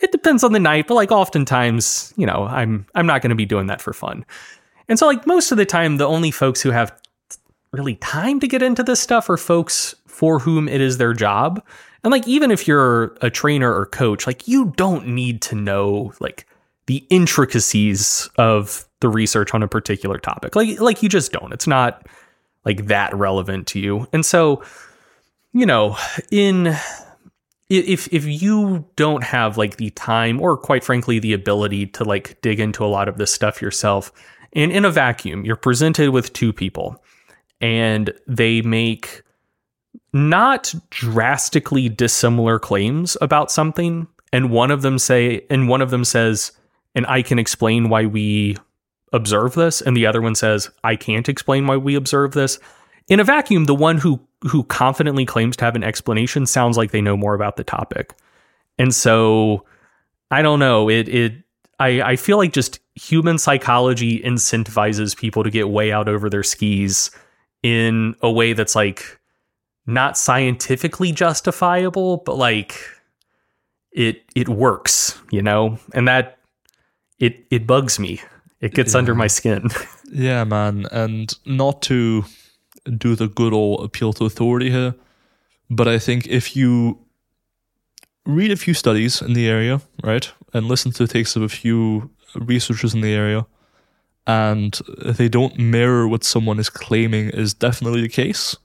It 0.01 0.11
depends 0.11 0.43
on 0.43 0.51
the 0.51 0.59
night, 0.59 0.87
but 0.87 0.95
like 0.95 1.11
oftentimes, 1.11 2.13
you 2.17 2.25
know, 2.25 2.47
I'm 2.49 2.85
I'm 2.95 3.05
not 3.05 3.21
going 3.21 3.29
to 3.29 3.35
be 3.35 3.45
doing 3.45 3.67
that 3.67 3.81
for 3.81 3.93
fun. 3.93 4.25
And 4.89 4.99
so 4.99 5.07
like 5.07 5.25
most 5.25 5.51
of 5.51 5.57
the 5.57 5.65
time 5.65 5.97
the 5.97 6.07
only 6.07 6.31
folks 6.31 6.61
who 6.61 6.71
have 6.71 6.93
really 7.75 7.95
time 7.95 8.39
to 8.39 8.47
get 8.47 8.61
into 8.61 8.83
this 8.83 8.99
stuff 8.99 9.29
are 9.29 9.37
folks 9.37 9.95
for 10.07 10.39
whom 10.39 10.67
it 10.67 10.81
is 10.81 10.97
their 10.97 11.13
job. 11.13 11.63
And 12.03 12.11
like 12.11 12.27
even 12.27 12.51
if 12.51 12.67
you're 12.67 13.17
a 13.21 13.29
trainer 13.29 13.73
or 13.73 13.85
coach, 13.85 14.25
like 14.25 14.47
you 14.47 14.73
don't 14.77 15.07
need 15.07 15.41
to 15.43 15.55
know 15.55 16.13
like 16.19 16.47
the 16.87 17.05
intricacies 17.09 18.29
of 18.37 18.85
the 19.01 19.09
research 19.09 19.53
on 19.53 19.63
a 19.63 19.67
particular 19.67 20.17
topic. 20.17 20.55
Like 20.55 20.79
like 20.79 21.03
you 21.03 21.09
just 21.09 21.31
don't. 21.31 21.51
It's 21.51 21.67
not 21.67 22.07
like 22.63 22.87
that 22.87 23.13
relevant 23.15 23.67
to 23.67 23.79
you. 23.79 24.07
And 24.13 24.25
so, 24.25 24.63
you 25.51 25.65
know, 25.65 25.97
in 26.31 26.75
if 27.69 28.07
if 28.13 28.25
you 28.25 28.85
don't 28.95 29.23
have 29.23 29.57
like 29.57 29.77
the 29.77 29.89
time 29.91 30.39
or 30.39 30.55
quite 30.57 30.83
frankly 30.83 31.19
the 31.19 31.33
ability 31.33 31.87
to 31.87 32.03
like 32.03 32.39
dig 32.41 32.59
into 32.59 32.85
a 32.85 32.87
lot 32.87 33.07
of 33.07 33.17
this 33.17 33.33
stuff 33.33 33.61
yourself 33.61 34.11
and 34.53 34.71
in 34.71 34.85
a 34.85 34.91
vacuum 34.91 35.43
you're 35.43 35.55
presented 35.55 36.11
with 36.11 36.31
two 36.33 36.53
people 36.53 37.01
and 37.61 38.13
they 38.27 38.61
make 38.61 39.23
not 40.13 40.73
drastically 40.89 41.89
dissimilar 41.89 42.57
claims 42.59 43.17
about 43.21 43.51
something 43.51 44.07
and 44.31 44.49
one 44.49 44.71
of 44.71 44.81
them 44.81 44.97
say 44.97 45.45
and 45.49 45.67
one 45.67 45.81
of 45.81 45.89
them 45.89 46.05
says 46.05 46.51
and 46.95 47.05
I 47.07 47.21
can 47.21 47.37
explain 47.37 47.89
why 47.89 48.05
we 48.05 48.55
observe 49.11 49.55
this 49.55 49.81
and 49.81 49.95
the 49.95 50.05
other 50.05 50.21
one 50.21 50.35
says 50.35 50.69
I 50.83 50.95
can't 50.95 51.27
explain 51.27 51.67
why 51.67 51.77
we 51.77 51.95
observe 51.95 52.31
this. 52.31 52.59
In 53.07 53.19
a 53.19 53.23
vacuum 53.23 53.65
the 53.65 53.75
one 53.75 53.97
who 53.97 54.21
who 54.41 54.63
confidently 54.63 55.25
claims 55.25 55.57
to 55.57 55.65
have 55.65 55.75
an 55.75 55.83
explanation 55.83 56.45
sounds 56.45 56.77
like 56.77 56.91
they 56.91 57.01
know 57.01 57.17
more 57.17 57.33
about 57.33 57.57
the 57.57 57.63
topic. 57.63 58.13
And 58.77 58.93
so 58.95 59.65
I 60.31 60.41
don't 60.41 60.59
know 60.59 60.89
it 60.89 61.09
it 61.09 61.33
I 61.77 62.01
I 62.01 62.15
feel 62.15 62.37
like 62.37 62.53
just 62.53 62.79
human 62.95 63.37
psychology 63.37 64.21
incentivizes 64.21 65.17
people 65.17 65.43
to 65.43 65.49
get 65.49 65.67
way 65.69 65.91
out 65.91 66.07
over 66.07 66.29
their 66.29 66.43
skis 66.43 67.11
in 67.65 68.13
a 68.21 68.29
way 68.31 68.53
that's 68.53 68.75
like 68.75 69.01
not 69.87 70.17
scientifically 70.17 71.11
justifiable 71.11 72.17
but 72.25 72.37
like 72.37 72.73
it 73.91 74.23
it 74.35 74.47
works 74.49 75.19
you 75.31 75.41
know? 75.41 75.79
And 75.93 76.07
that 76.07 76.37
it 77.19 77.33
it 77.49 77.65
bugs 77.65 77.99
me. 77.99 78.21
It 78.61 78.73
gets 78.75 78.93
Yeah. 78.93 78.99
under 78.99 79.15
my 79.15 79.27
skin. 79.27 79.69
Yeah, 80.13 80.43
man, 80.45 80.85
and 80.91 81.33
not 81.45 81.81
to 81.81 82.23
do 82.97 83.15
the 83.15 83.27
good 83.27 83.53
old 83.53 83.83
appeal 83.85 84.13
to 84.13 84.25
authority 84.25 84.69
here, 84.69 84.93
but 85.69 85.87
I 85.87 85.99
think 85.99 86.27
if 86.27 86.55
you 86.55 86.99
read 88.25 88.51
a 88.51 88.55
few 88.55 88.73
studies 88.75 89.21
in 89.21 89.33
the 89.33 89.49
area, 89.49 89.81
right, 90.03 90.31
and 90.53 90.67
listen 90.67 90.91
to 90.91 91.07
the 91.07 91.13
takes 91.13 91.35
of 91.35 91.41
a 91.43 91.49
few 91.49 92.09
researchers 92.35 92.93
in 92.93 93.01
the 93.01 93.13
area, 93.15 93.45
and 94.27 94.79
they 94.97 95.29
don't 95.29 95.57
mirror 95.59 96.07
what 96.07 96.23
someone 96.23 96.59
is 96.59 96.69
claiming 96.69 97.29
is 97.29 97.53
definitely 97.53 98.01
the 98.01 98.09
case, 98.09 98.55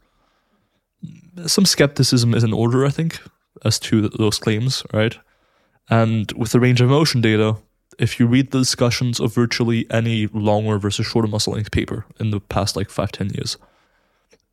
some 1.47 1.65
skepticism 1.65 2.35
is 2.35 2.45
in 2.45 2.53
order, 2.53 2.87
I 2.87 2.91
think, 2.91 3.21
as 3.65 3.79
to 3.81 4.09
those 4.09 4.39
claims, 4.39 4.83
right? 4.93 5.17
And 5.89 6.31
with 6.33 6.53
the 6.53 6.61
range 6.61 6.81
of 6.81 6.89
motion 6.89 7.21
data, 7.21 7.57
if 7.99 8.19
you 8.19 8.27
read 8.27 8.51
the 8.51 8.59
discussions 8.59 9.21
of 9.21 9.35
virtually 9.35 9.87
any 9.91 10.29
longer 10.29 10.79
versus 10.79 11.07
shorter 11.07 11.29
muscle 11.29 11.53
length 11.53 11.71
paper 11.71 12.07
in 12.19 12.31
the 12.31 12.41
past 12.41 12.77
like 12.77 12.89
five, 12.89 13.13
ten 13.13 13.31
years, 13.31 13.59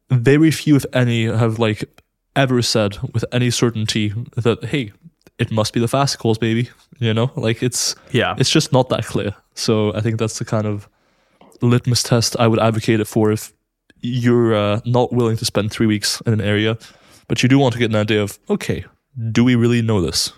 very 0.09 0.51
few, 0.51 0.75
if 0.75 0.85
any, 0.93 1.25
have 1.25 1.59
like 1.59 2.03
ever 2.35 2.61
said 2.61 2.97
with 3.13 3.23
any 3.31 3.49
certainty 3.49 4.13
that, 4.35 4.65
hey, 4.65 4.91
it 5.39 5.51
must 5.51 5.73
be 5.73 5.79
the 5.79 5.87
fascicles, 5.87 6.37
baby. 6.37 6.69
You 6.99 7.13
know, 7.13 7.31
like 7.35 7.61
it's 7.61 7.95
yeah 8.11 8.35
it's 8.39 8.49
just 8.49 8.73
not 8.73 8.89
that 8.89 9.05
clear. 9.05 9.35
So 9.53 9.93
I 9.93 10.01
think 10.01 10.17
that's 10.17 10.39
the 10.39 10.45
kind 10.45 10.65
of 10.65 10.89
litmus 11.61 12.03
test 12.03 12.35
I 12.39 12.47
would 12.47 12.59
advocate 12.59 12.99
it 12.99 13.05
for 13.05 13.31
if 13.31 13.53
you're 14.01 14.55
uh, 14.55 14.81
not 14.85 15.11
willing 15.11 15.37
to 15.37 15.45
spend 15.45 15.71
three 15.71 15.87
weeks 15.87 16.21
in 16.25 16.33
an 16.33 16.41
area, 16.41 16.77
but 17.27 17.41
you 17.41 17.49
do 17.49 17.57
want 17.57 17.73
to 17.73 17.79
get 17.79 17.89
an 17.89 17.95
idea 17.95 18.21
of, 18.21 18.37
okay, 18.49 18.85
do 19.31 19.43
we 19.43 19.55
really 19.55 19.81
know 19.81 20.01
this? 20.01 20.31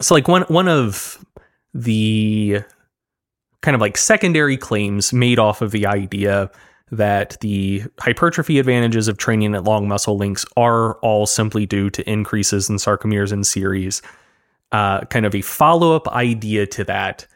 so 0.00 0.14
like 0.14 0.28
one 0.28 0.42
one 0.42 0.68
of 0.68 1.24
the 1.74 2.62
kind 3.62 3.74
of 3.74 3.80
like 3.80 3.96
secondary 3.96 4.56
claims 4.56 5.12
made 5.12 5.38
off 5.38 5.60
of 5.62 5.72
the 5.72 5.86
idea 5.86 6.50
that 6.90 7.36
the 7.40 7.82
hypertrophy 8.00 8.58
advantages 8.58 9.08
of 9.08 9.18
training 9.18 9.54
at 9.54 9.64
long 9.64 9.88
muscle 9.88 10.16
lengths 10.16 10.46
are 10.56 10.94
all 11.00 11.26
simply 11.26 11.66
due 11.66 11.90
to 11.90 12.08
increases 12.08 12.70
in 12.70 12.76
sarcomeres 12.76 13.32
in 13.32 13.44
series. 13.44 14.00
Uh, 14.70 15.00
kind 15.06 15.24
of 15.24 15.34
a 15.34 15.40
follow 15.40 15.96
up 15.96 16.06
idea 16.08 16.66
to 16.66 16.84
that 16.84 17.26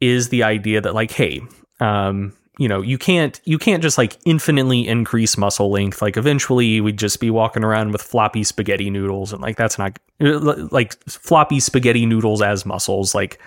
is 0.00 0.28
the 0.28 0.44
idea 0.44 0.80
that 0.80 0.94
like, 0.94 1.10
hey, 1.10 1.40
um, 1.80 2.32
you 2.58 2.68
know, 2.68 2.82
you 2.82 2.98
can't 2.98 3.40
you 3.44 3.56
can't 3.56 3.82
just 3.82 3.98
like 3.98 4.16
infinitely 4.24 4.86
increase 4.86 5.38
muscle 5.38 5.70
length. 5.70 6.02
Like 6.02 6.16
eventually 6.16 6.80
we'd 6.80 6.98
just 6.98 7.20
be 7.20 7.30
walking 7.30 7.64
around 7.64 7.92
with 7.92 8.02
floppy 8.02 8.42
spaghetti 8.42 8.90
noodles, 8.90 9.32
and 9.32 9.40
like 9.40 9.56
that's 9.56 9.78
not 9.78 9.98
like 10.18 10.98
floppy 11.04 11.60
spaghetti 11.60 12.04
noodles 12.04 12.42
as 12.42 12.66
muscles. 12.66 13.14
Like 13.14 13.40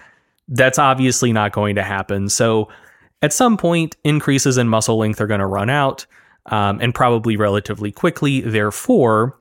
that's 0.48 0.80
obviously 0.80 1.34
not 1.34 1.52
going 1.52 1.76
to 1.76 1.84
happen. 1.84 2.30
So 2.30 2.70
at 3.22 3.34
some 3.34 3.58
point, 3.58 3.98
increases 4.04 4.58
in 4.58 4.70
muscle 4.70 4.98
length 4.98 5.20
are 5.22 5.28
going 5.28 5.42
to 5.42 5.46
run 5.46 5.70
out, 5.70 6.06
um, 6.46 6.80
and 6.82 6.96
probably 6.96 7.36
relatively 7.36 7.92
quickly. 7.92 8.40
Therefore, 8.40 9.38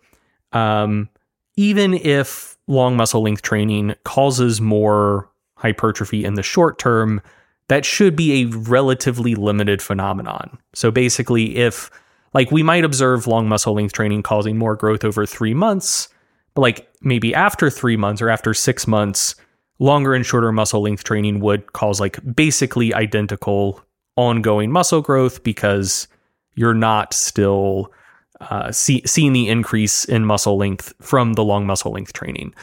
um, 0.52 1.08
even 1.56 1.94
if 1.94 2.49
long 2.70 2.96
muscle 2.96 3.22
length 3.22 3.42
training 3.42 3.94
causes 4.04 4.60
more 4.60 5.28
hypertrophy 5.56 6.24
in 6.24 6.34
the 6.34 6.42
short 6.42 6.78
term, 6.78 7.20
that 7.68 7.84
should 7.84 8.16
be 8.16 8.42
a 8.42 8.46
relatively 8.46 9.34
limited 9.34 9.82
phenomenon. 9.82 10.58
So 10.72 10.90
basically, 10.90 11.56
if 11.56 11.90
like 12.32 12.50
we 12.50 12.62
might 12.62 12.84
observe 12.84 13.26
long 13.26 13.48
muscle 13.48 13.74
length 13.74 13.92
training 13.92 14.22
causing 14.22 14.56
more 14.56 14.76
growth 14.76 15.04
over 15.04 15.26
three 15.26 15.54
months, 15.54 16.08
but 16.54 16.62
like 16.62 16.88
maybe 17.02 17.34
after 17.34 17.70
three 17.70 17.96
months 17.96 18.22
or 18.22 18.30
after 18.30 18.54
six 18.54 18.86
months, 18.86 19.34
longer 19.78 20.14
and 20.14 20.24
shorter 20.24 20.52
muscle 20.52 20.82
length 20.82 21.04
training 21.04 21.40
would 21.40 21.72
cause 21.72 22.00
like 22.00 22.18
basically 22.34 22.94
identical 22.94 23.80
ongoing 24.16 24.70
muscle 24.70 25.00
growth 25.00 25.42
because 25.42 26.06
you're 26.54 26.74
not 26.74 27.12
still 27.12 27.92
uh, 28.40 28.72
see, 28.72 29.02
seeing 29.04 29.32
the 29.32 29.48
increase 29.48 30.04
in 30.04 30.24
muscle 30.24 30.56
length 30.56 30.92
from 31.00 31.34
the 31.34 31.44
long 31.44 31.66
muscle 31.66 31.92
length 31.92 32.12
training. 32.12 32.54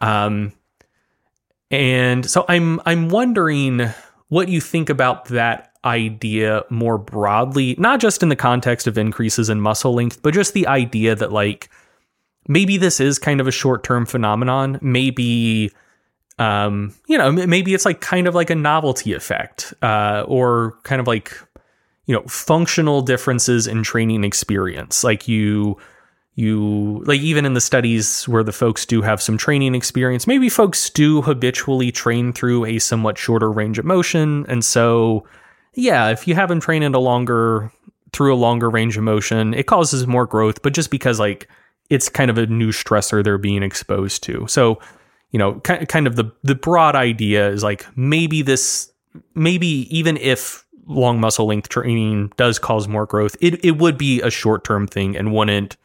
Um, 0.00 0.52
and 1.70 2.24
so 2.24 2.44
I'm 2.48 2.80
I'm 2.86 3.08
wondering 3.08 3.88
what 4.28 4.48
you 4.48 4.60
think 4.60 4.88
about 4.88 5.26
that 5.26 5.72
idea 5.84 6.64
more 6.70 6.98
broadly, 6.98 7.74
not 7.78 8.00
just 8.00 8.22
in 8.22 8.28
the 8.28 8.36
context 8.36 8.86
of 8.86 8.96
increases 8.96 9.48
in 9.48 9.60
muscle 9.60 9.94
length, 9.94 10.22
but 10.22 10.34
just 10.34 10.54
the 10.54 10.66
idea 10.66 11.14
that 11.14 11.32
like 11.32 11.68
maybe 12.46 12.76
this 12.76 13.00
is 13.00 13.18
kind 13.18 13.40
of 13.40 13.46
a 13.46 13.52
short-term 13.52 14.06
phenomenon, 14.06 14.78
maybe 14.80 15.70
um, 16.38 16.94
you 17.08 17.18
know, 17.18 17.32
maybe 17.32 17.74
it's 17.74 17.84
like 17.84 18.00
kind 18.00 18.28
of 18.28 18.34
like 18.34 18.48
a 18.48 18.54
novelty 18.54 19.12
effect, 19.12 19.74
uh, 19.82 20.24
or 20.26 20.78
kind 20.84 21.00
of 21.00 21.06
like, 21.06 21.36
you 22.08 22.14
know, 22.14 22.22
functional 22.22 23.02
differences 23.02 23.66
in 23.66 23.82
training 23.82 24.24
experience. 24.24 25.04
Like 25.04 25.28
you, 25.28 25.76
you, 26.36 27.02
like 27.04 27.20
even 27.20 27.44
in 27.44 27.52
the 27.52 27.60
studies 27.60 28.26
where 28.26 28.42
the 28.42 28.50
folks 28.50 28.86
do 28.86 29.02
have 29.02 29.20
some 29.20 29.36
training 29.36 29.74
experience, 29.74 30.26
maybe 30.26 30.48
folks 30.48 30.88
do 30.88 31.20
habitually 31.20 31.92
train 31.92 32.32
through 32.32 32.64
a 32.64 32.78
somewhat 32.78 33.18
shorter 33.18 33.52
range 33.52 33.78
of 33.78 33.84
motion. 33.84 34.46
And 34.48 34.64
so, 34.64 35.26
yeah, 35.74 36.08
if 36.08 36.26
you 36.26 36.34
have 36.34 36.48
them 36.48 36.60
train 36.60 36.82
in 36.82 36.94
a 36.94 36.98
longer, 36.98 37.70
through 38.14 38.34
a 38.34 38.36
longer 38.36 38.70
range 38.70 38.96
of 38.96 39.02
motion, 39.02 39.52
it 39.52 39.66
causes 39.66 40.06
more 40.06 40.26
growth, 40.26 40.62
but 40.62 40.72
just 40.72 40.90
because 40.90 41.20
like 41.20 41.46
it's 41.90 42.08
kind 42.08 42.30
of 42.30 42.38
a 42.38 42.46
new 42.46 42.70
stressor 42.70 43.22
they're 43.22 43.36
being 43.36 43.62
exposed 43.62 44.22
to. 44.22 44.46
So, 44.48 44.80
you 45.30 45.38
know, 45.38 45.60
kind 45.60 46.06
of 46.06 46.16
the 46.16 46.32
the 46.42 46.54
broad 46.54 46.96
idea 46.96 47.50
is 47.50 47.62
like 47.62 47.86
maybe 47.98 48.40
this, 48.40 48.90
maybe 49.34 49.86
even 49.94 50.16
if 50.16 50.64
long 50.88 51.20
muscle 51.20 51.46
length 51.46 51.68
training 51.68 52.32
does 52.36 52.58
cause 52.58 52.88
more 52.88 53.06
growth, 53.06 53.36
it 53.40 53.64
it 53.64 53.78
would 53.78 53.96
be 53.96 54.20
a 54.22 54.30
short 54.30 54.64
term 54.64 54.86
thing 54.86 55.16
and 55.16 55.32
wouldn't 55.32 55.76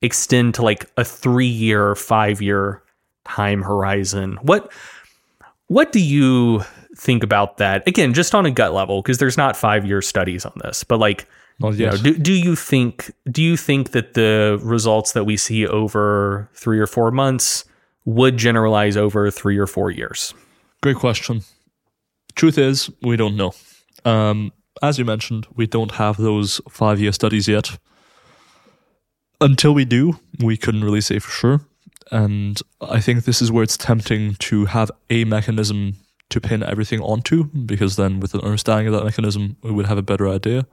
extend 0.00 0.54
to 0.54 0.62
like 0.62 0.90
a 0.96 1.04
three 1.04 1.46
year, 1.46 1.94
five 1.94 2.40
year 2.40 2.82
time 3.24 3.62
horizon. 3.62 4.38
What 4.42 4.72
what 5.66 5.92
do 5.92 6.00
you 6.00 6.62
think 6.96 7.22
about 7.22 7.56
that? 7.58 7.86
Again, 7.88 8.14
just 8.14 8.34
on 8.34 8.46
a 8.46 8.50
gut 8.50 8.72
level, 8.72 9.02
because 9.02 9.18
there's 9.18 9.36
not 9.36 9.56
five 9.56 9.84
year 9.84 10.00
studies 10.00 10.44
on 10.44 10.52
this, 10.62 10.84
but 10.84 10.98
like 10.98 11.26
Not 11.58 11.74
you 11.74 11.86
know, 11.86 11.96
do, 11.96 12.16
do 12.16 12.32
you 12.32 12.54
think 12.54 13.12
do 13.30 13.42
you 13.42 13.56
think 13.56 13.90
that 13.90 14.14
the 14.14 14.60
results 14.62 15.12
that 15.12 15.24
we 15.24 15.36
see 15.36 15.66
over 15.66 16.48
three 16.54 16.78
or 16.78 16.86
four 16.86 17.10
months 17.10 17.64
would 18.04 18.36
generalize 18.36 18.96
over 18.96 19.30
three 19.30 19.58
or 19.58 19.66
four 19.66 19.90
years? 19.90 20.34
Great 20.82 20.96
question. 20.96 21.40
Truth 22.34 22.58
is, 22.58 22.90
we 23.00 23.16
don't 23.16 23.36
know. 23.36 23.54
Um, 24.04 24.52
as 24.82 24.98
you 24.98 25.04
mentioned, 25.04 25.46
we 25.54 25.66
don't 25.66 25.92
have 25.92 26.16
those 26.16 26.60
five 26.68 27.00
year 27.00 27.12
studies 27.12 27.48
yet. 27.48 27.78
Until 29.40 29.74
we 29.74 29.84
do, 29.84 30.18
we 30.40 30.56
couldn't 30.56 30.84
really 30.84 31.00
say 31.00 31.18
for 31.18 31.30
sure. 31.30 31.60
And 32.10 32.60
I 32.80 33.00
think 33.00 33.24
this 33.24 33.40
is 33.40 33.50
where 33.50 33.62
it's 33.62 33.76
tempting 33.76 34.34
to 34.36 34.66
have 34.66 34.90
a 35.10 35.24
mechanism 35.24 35.94
to 36.30 36.40
pin 36.40 36.62
everything 36.62 37.00
onto, 37.00 37.44
because 37.44 37.96
then 37.96 38.20
with 38.20 38.34
an 38.34 38.40
understanding 38.40 38.86
of 38.88 38.92
that 38.94 39.04
mechanism, 39.04 39.56
we 39.62 39.70
would 39.70 39.86
have 39.86 39.98
a 39.98 40.02
better 40.02 40.28
idea. 40.28 40.66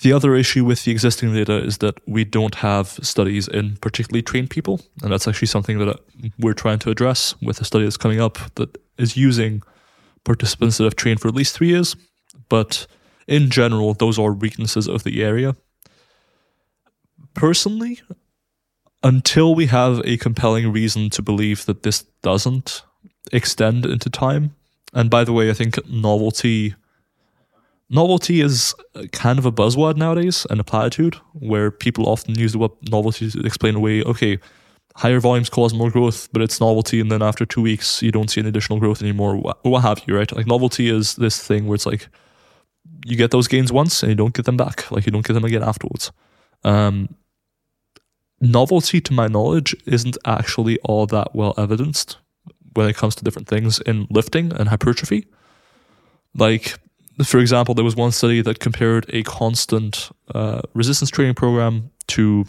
The 0.00 0.12
other 0.12 0.34
issue 0.34 0.64
with 0.64 0.84
the 0.84 0.90
existing 0.90 1.32
data 1.32 1.56
is 1.64 1.78
that 1.78 2.00
we 2.06 2.24
don't 2.24 2.56
have 2.56 2.98
studies 3.02 3.46
in 3.46 3.76
particularly 3.76 4.22
trained 4.22 4.50
people. 4.50 4.80
And 5.02 5.12
that's 5.12 5.28
actually 5.28 5.48
something 5.48 5.78
that 5.78 6.00
we're 6.38 6.54
trying 6.54 6.80
to 6.80 6.90
address 6.90 7.34
with 7.40 7.60
a 7.60 7.64
study 7.64 7.84
that's 7.84 7.96
coming 7.96 8.20
up 8.20 8.38
that 8.56 8.76
is 8.98 9.16
using 9.16 9.62
participants 10.24 10.78
that 10.78 10.84
have 10.84 10.96
trained 10.96 11.20
for 11.20 11.28
at 11.28 11.34
least 11.34 11.54
three 11.54 11.68
years. 11.68 11.94
But 12.54 12.86
in 13.26 13.50
general, 13.50 13.94
those 13.94 14.16
are 14.16 14.32
weaknesses 14.32 14.86
of 14.86 15.02
the 15.02 15.24
area. 15.24 15.56
Personally, 17.34 18.00
until 19.02 19.56
we 19.56 19.66
have 19.66 20.00
a 20.04 20.16
compelling 20.18 20.70
reason 20.70 21.10
to 21.10 21.20
believe 21.20 21.66
that 21.66 21.82
this 21.82 22.04
doesn't 22.22 22.84
extend 23.32 23.84
into 23.84 24.08
time. 24.08 24.54
And 24.92 25.10
by 25.10 25.24
the 25.24 25.32
way, 25.32 25.50
I 25.50 25.52
think 25.52 25.84
novelty 25.90 26.76
novelty 27.90 28.40
is 28.40 28.72
kind 29.10 29.40
of 29.40 29.46
a 29.46 29.52
buzzword 29.52 29.96
nowadays 29.96 30.46
and 30.48 30.60
a 30.60 30.64
platitude 30.64 31.16
where 31.32 31.72
people 31.72 32.08
often 32.08 32.38
use 32.38 32.52
the 32.52 32.60
word 32.60 32.70
novelty 32.88 33.30
to 33.32 33.40
explain 33.40 33.74
away, 33.74 34.04
okay, 34.04 34.38
higher 34.94 35.18
volumes 35.18 35.50
cause 35.50 35.74
more 35.74 35.90
growth, 35.90 36.28
but 36.32 36.40
it's 36.40 36.60
novelty, 36.60 37.00
and 37.00 37.10
then 37.10 37.20
after 37.20 37.44
two 37.44 37.62
weeks 37.62 38.00
you 38.00 38.12
don't 38.12 38.30
see 38.30 38.40
any 38.40 38.50
additional 38.50 38.78
growth 38.78 39.02
anymore, 39.02 39.38
what 39.62 39.80
have 39.80 40.00
you, 40.06 40.16
right? 40.16 40.30
Like 40.36 40.46
novelty 40.46 40.88
is 40.88 41.16
this 41.16 41.44
thing 41.44 41.66
where 41.66 41.74
it's 41.74 41.86
like 41.86 42.06
you 43.04 43.16
get 43.16 43.30
those 43.30 43.48
gains 43.48 43.72
once 43.72 44.02
and 44.02 44.10
you 44.10 44.16
don't 44.16 44.34
get 44.34 44.44
them 44.46 44.56
back, 44.56 44.90
like 44.90 45.06
you 45.06 45.12
don't 45.12 45.26
get 45.26 45.34
them 45.34 45.44
again 45.44 45.62
afterwards. 45.62 46.10
Um, 46.64 47.14
novelty, 48.40 49.00
to 49.00 49.12
my 49.12 49.28
knowledge, 49.28 49.76
isn't 49.86 50.16
actually 50.24 50.78
all 50.80 51.06
that 51.06 51.34
well 51.34 51.54
evidenced 51.58 52.18
when 52.74 52.88
it 52.88 52.96
comes 52.96 53.14
to 53.16 53.24
different 53.24 53.48
things 53.48 53.80
in 53.80 54.06
lifting 54.10 54.52
and 54.52 54.68
hypertrophy. 54.68 55.26
Like, 56.34 56.74
for 57.24 57.38
example, 57.38 57.74
there 57.74 57.84
was 57.84 57.94
one 57.94 58.10
study 58.10 58.40
that 58.42 58.58
compared 58.58 59.06
a 59.10 59.22
constant 59.22 60.10
uh, 60.34 60.62
resistance 60.74 61.10
training 61.10 61.34
program 61.34 61.90
to 62.08 62.46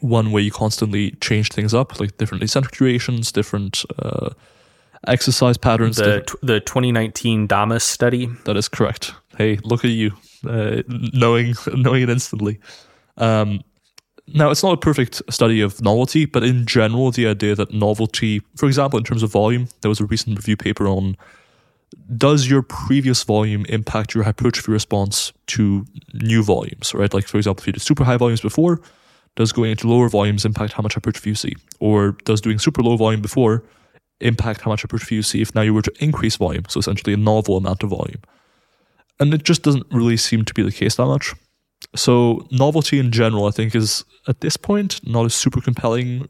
one 0.00 0.32
where 0.32 0.42
you 0.42 0.50
constantly 0.50 1.12
change 1.20 1.50
things 1.50 1.72
up, 1.72 2.00
like 2.00 2.16
different 2.18 2.42
eccentric 2.42 2.74
durations, 2.74 3.30
different 3.32 3.84
uh, 3.98 4.30
exercise 5.06 5.56
patterns. 5.56 5.96
The 5.96 6.24
the 6.42 6.60
2019 6.60 7.46
Damas 7.46 7.84
study. 7.84 8.26
That 8.44 8.56
is 8.56 8.68
correct. 8.68 9.14
Hey, 9.36 9.58
look 9.64 9.84
at 9.84 9.90
you, 9.90 10.12
uh, 10.48 10.82
knowing 10.88 11.54
knowing 11.74 12.02
it 12.02 12.10
instantly. 12.10 12.60
Um, 13.16 13.60
now, 14.28 14.50
it's 14.50 14.62
not 14.62 14.72
a 14.72 14.76
perfect 14.76 15.22
study 15.30 15.60
of 15.60 15.80
novelty, 15.80 16.24
but 16.24 16.42
in 16.42 16.66
general, 16.66 17.12
the 17.12 17.28
idea 17.28 17.54
that 17.54 17.72
novelty, 17.72 18.40
for 18.56 18.66
example, 18.66 18.98
in 18.98 19.04
terms 19.04 19.22
of 19.22 19.30
volume, 19.30 19.68
there 19.82 19.88
was 19.88 20.00
a 20.00 20.04
recent 20.04 20.36
review 20.36 20.56
paper 20.56 20.88
on 20.88 21.16
does 22.16 22.48
your 22.48 22.62
previous 22.62 23.22
volume 23.22 23.64
impact 23.68 24.14
your 24.14 24.24
hypertrophy 24.24 24.72
response 24.72 25.32
to 25.46 25.86
new 26.14 26.42
volumes, 26.42 26.92
right? 26.94 27.12
Like, 27.14 27.26
for 27.26 27.36
example, 27.36 27.62
if 27.62 27.66
you 27.68 27.72
did 27.72 27.82
super 27.82 28.04
high 28.04 28.16
volumes 28.16 28.40
before, 28.40 28.80
does 29.36 29.52
going 29.52 29.70
into 29.70 29.88
lower 29.88 30.08
volumes 30.08 30.44
impact 30.44 30.72
how 30.72 30.82
much 30.82 30.94
hypertrophy 30.94 31.30
you 31.30 31.36
see? 31.36 31.54
Or 31.78 32.12
does 32.24 32.40
doing 32.40 32.58
super 32.58 32.82
low 32.82 32.96
volume 32.96 33.22
before 33.22 33.64
impact 34.20 34.62
how 34.62 34.70
much 34.70 34.82
hypertrophy 34.82 35.16
you 35.16 35.22
see 35.22 35.42
if 35.42 35.54
now 35.54 35.62
you 35.62 35.74
were 35.74 35.82
to 35.82 35.92
increase 36.00 36.36
volume? 36.36 36.64
So 36.68 36.80
essentially 36.80 37.12
a 37.12 37.18
novel 37.18 37.56
amount 37.56 37.82
of 37.82 37.90
volume. 37.90 38.20
And 39.18 39.32
it 39.32 39.44
just 39.44 39.62
doesn't 39.62 39.86
really 39.90 40.16
seem 40.16 40.44
to 40.44 40.54
be 40.54 40.62
the 40.62 40.72
case 40.72 40.96
that 40.96 41.06
much. 41.06 41.34
So 41.94 42.46
novelty 42.50 42.98
in 42.98 43.10
general, 43.12 43.46
I 43.46 43.50
think, 43.50 43.74
is 43.74 44.04
at 44.28 44.40
this 44.40 44.56
point 44.56 45.00
not 45.06 45.26
a 45.26 45.30
super 45.30 45.60
compelling 45.60 46.28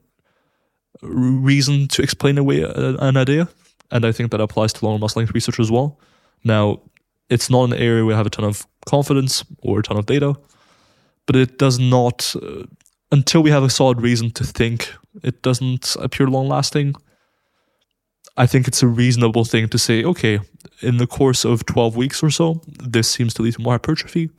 reason 1.03 1.89
to 1.89 2.03
explain 2.03 2.39
away 2.39 2.63
an 2.63 3.17
idea. 3.17 3.49
And 3.91 4.05
I 4.05 4.13
think 4.13 4.31
that 4.31 4.41
applies 4.41 4.73
to 4.75 4.85
long 4.85 5.01
muscle 5.01 5.21
length 5.21 5.35
research 5.35 5.61
as 5.61 5.71
well. 5.71 5.99
Now, 6.45 6.81
it's 7.29 7.51
not 7.51 7.65
an 7.65 7.75
area 7.75 8.05
where 8.05 8.15
I 8.15 8.19
have 8.19 8.27
a 8.27 8.31
ton 8.31 8.45
of 8.45 8.67
confidence 8.87 9.45
or 9.63 9.81
a 9.81 9.83
ton 9.83 9.97
of 9.97 10.07
data, 10.07 10.35
but 11.27 11.37
it 11.37 11.59
does 11.59 11.79
not 11.79 12.35
uh, 12.41 12.65
until 13.13 13.43
we 13.43 13.51
have 13.51 13.63
a 13.63 13.71
solid 13.71 14.01
reason 14.01 14.31
to 14.33 14.45
think 14.45 14.93
it 15.23 15.43
doesn't 15.43 15.97
appear 16.01 16.27
long 16.27 16.49
lasting, 16.49 16.95
I 18.37 18.47
think 18.47 18.69
it's 18.69 18.83
a 18.83 18.87
reasonable 18.87 19.45
thing 19.45 19.69
to 19.69 19.79
say, 19.79 20.05
okay, 20.05 20.41
in 20.81 20.99
the 20.99 21.07
course 21.07 21.45
of 21.45 21.65
12 21.67 21.97
weeks 21.97 22.23
or 22.23 22.31
so, 22.31 22.61
this 22.67 23.11
seems 23.11 23.35
to 23.35 23.43
lead 23.43 23.55
to 23.55 23.63
more 23.63 23.75
hypertrophy. 23.75 24.31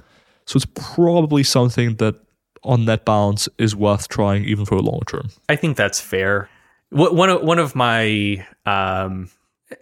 So 0.45 0.57
it's 0.57 0.67
probably 0.95 1.43
something 1.43 1.95
that 1.95 2.15
on 2.63 2.85
net 2.85 3.05
balance 3.05 3.47
is 3.57 3.75
worth 3.75 4.07
trying 4.07 4.45
even 4.45 4.65
for 4.65 4.75
a 4.75 4.81
long 4.81 5.01
term. 5.07 5.29
I 5.49 5.55
think 5.55 5.77
that's 5.77 5.99
fair. 5.99 6.49
One 6.89 7.29
of, 7.29 7.41
one 7.41 7.59
of 7.59 7.75
my 7.75 8.45
um, 8.65 9.29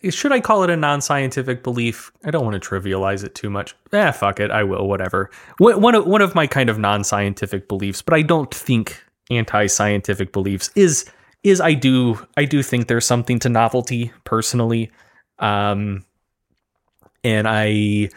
should 0.09 0.31
I 0.31 0.39
call 0.39 0.63
it 0.63 0.69
a 0.69 0.75
non-scientific 0.75 1.63
belief? 1.63 2.11
I 2.23 2.31
don't 2.31 2.43
want 2.43 2.61
to 2.61 2.69
trivialize 2.69 3.23
it 3.23 3.35
too 3.35 3.49
much. 3.49 3.75
Eh, 3.91 4.11
fuck 4.11 4.39
it, 4.39 4.49
I 4.49 4.63
will. 4.63 4.87
Whatever. 4.87 5.29
One 5.59 5.93
of 5.93 6.07
one 6.07 6.21
of 6.21 6.33
my 6.33 6.47
kind 6.47 6.69
of 6.69 6.79
non-scientific 6.79 7.67
beliefs, 7.67 8.01
but 8.01 8.13
I 8.13 8.21
don't 8.21 8.53
think 8.53 9.03
anti-scientific 9.29 10.31
beliefs 10.31 10.71
is 10.75 11.05
is 11.43 11.61
I 11.61 11.73
do 11.73 12.25
I 12.35 12.45
do 12.45 12.63
think 12.63 12.87
there's 12.87 13.05
something 13.05 13.37
to 13.39 13.49
novelty 13.49 14.11
personally, 14.23 14.91
um, 15.39 16.03
and 17.25 17.47
I 17.47 18.09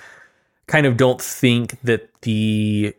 kind 0.67 0.87
of 0.87 0.99
don't 0.99 1.21
think 1.21 1.81
that 1.81 2.11
the 2.23 2.95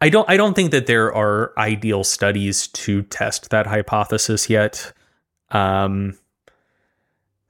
I 0.00 0.10
don't 0.10 0.28
I 0.28 0.36
don't 0.36 0.54
think 0.54 0.72
that 0.72 0.86
there 0.86 1.14
are 1.14 1.52
ideal 1.56 2.04
studies 2.04 2.66
to 2.68 3.02
test 3.04 3.50
that 3.50 3.66
hypothesis 3.66 4.50
yet. 4.50 4.92
Um, 5.50 6.18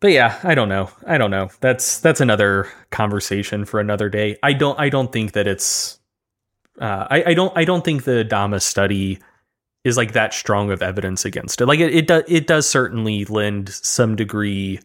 but 0.01 0.12
yeah, 0.12 0.38
I 0.44 0.55
don't 0.55 0.68
know. 0.68 0.90
I 1.06 1.16
don't 1.16 1.30
know. 1.30 1.48
That's 1.60 1.98
that's 1.98 2.20
another 2.20 2.70
conversation 2.90 3.64
for 3.64 3.80
another 3.80 4.10
day. 4.10 4.36
I 4.42 4.52
don't 4.52 4.78
I 4.78 4.90
don't 4.90 5.10
think 5.10 5.32
that 5.32 5.48
it's 5.48 5.98
uh, 6.78 7.06
I, 7.10 7.24
I 7.28 7.34
don't 7.34 7.56
I 7.56 7.64
don't 7.64 7.84
think 7.84 8.05
the 8.05 8.22
Damas 8.22 8.64
study 8.64 9.18
is 9.82 9.96
like 9.96 10.12
that 10.12 10.34
strong 10.34 10.70
of 10.70 10.82
evidence 10.82 11.24
against 11.24 11.62
it. 11.62 11.66
Like 11.66 11.80
it 11.80 12.10
it 12.10 12.24
it 12.28 12.46
does 12.46 12.68
certainly 12.68 13.24
lend 13.24 13.70
some 13.70 14.14
degree 14.14 14.78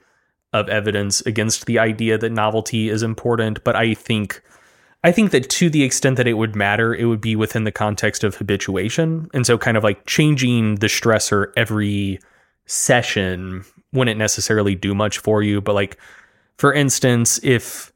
of 0.53 0.67
evidence 0.69 1.21
against 1.21 1.65
the 1.65 1.79
idea 1.79 2.17
that 2.17 2.31
novelty 2.31 2.89
is 2.89 3.03
important, 3.03 3.63
but 3.63 3.75
I 3.75 3.93
think 3.93 4.41
I 5.03 5.11
think 5.11 5.31
that 5.31 5.49
to 5.51 5.69
the 5.69 5.83
extent 5.83 6.17
that 6.17 6.27
it 6.27 6.33
would 6.33 6.55
matter, 6.55 6.93
it 6.93 7.05
would 7.05 7.21
be 7.21 7.35
within 7.35 7.63
the 7.63 7.71
context 7.71 8.23
of 8.23 8.35
habituation. 8.35 9.29
And 9.33 9.45
so 9.45 9.57
kind 9.57 9.77
of 9.77 9.83
like 9.83 10.05
changing 10.05 10.75
the 10.75 10.87
stressor 10.87 11.53
every 11.55 12.19
session 12.65 13.63
wouldn't 13.93 14.17
necessarily 14.17 14.75
do 14.75 14.93
much 14.93 15.19
for 15.19 15.41
you. 15.41 15.61
But 15.61 15.73
like, 15.73 15.97
for 16.57 16.73
instance, 16.73 17.39
if 17.43 17.93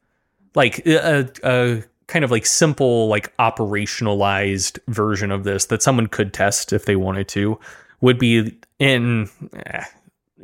like 0.54 0.86
a, 0.86 1.28
a 1.42 1.82
kind 2.06 2.24
of 2.24 2.30
like 2.30 2.46
simple, 2.46 3.08
like 3.08 3.36
operationalized 3.36 4.78
version 4.88 5.30
of 5.30 5.44
this 5.44 5.66
that 5.66 5.82
someone 5.82 6.06
could 6.06 6.32
test 6.32 6.72
if 6.72 6.86
they 6.86 6.96
wanted 6.96 7.28
to 7.28 7.58
would 8.00 8.18
be 8.18 8.58
in 8.78 9.28
eh, 9.66 9.84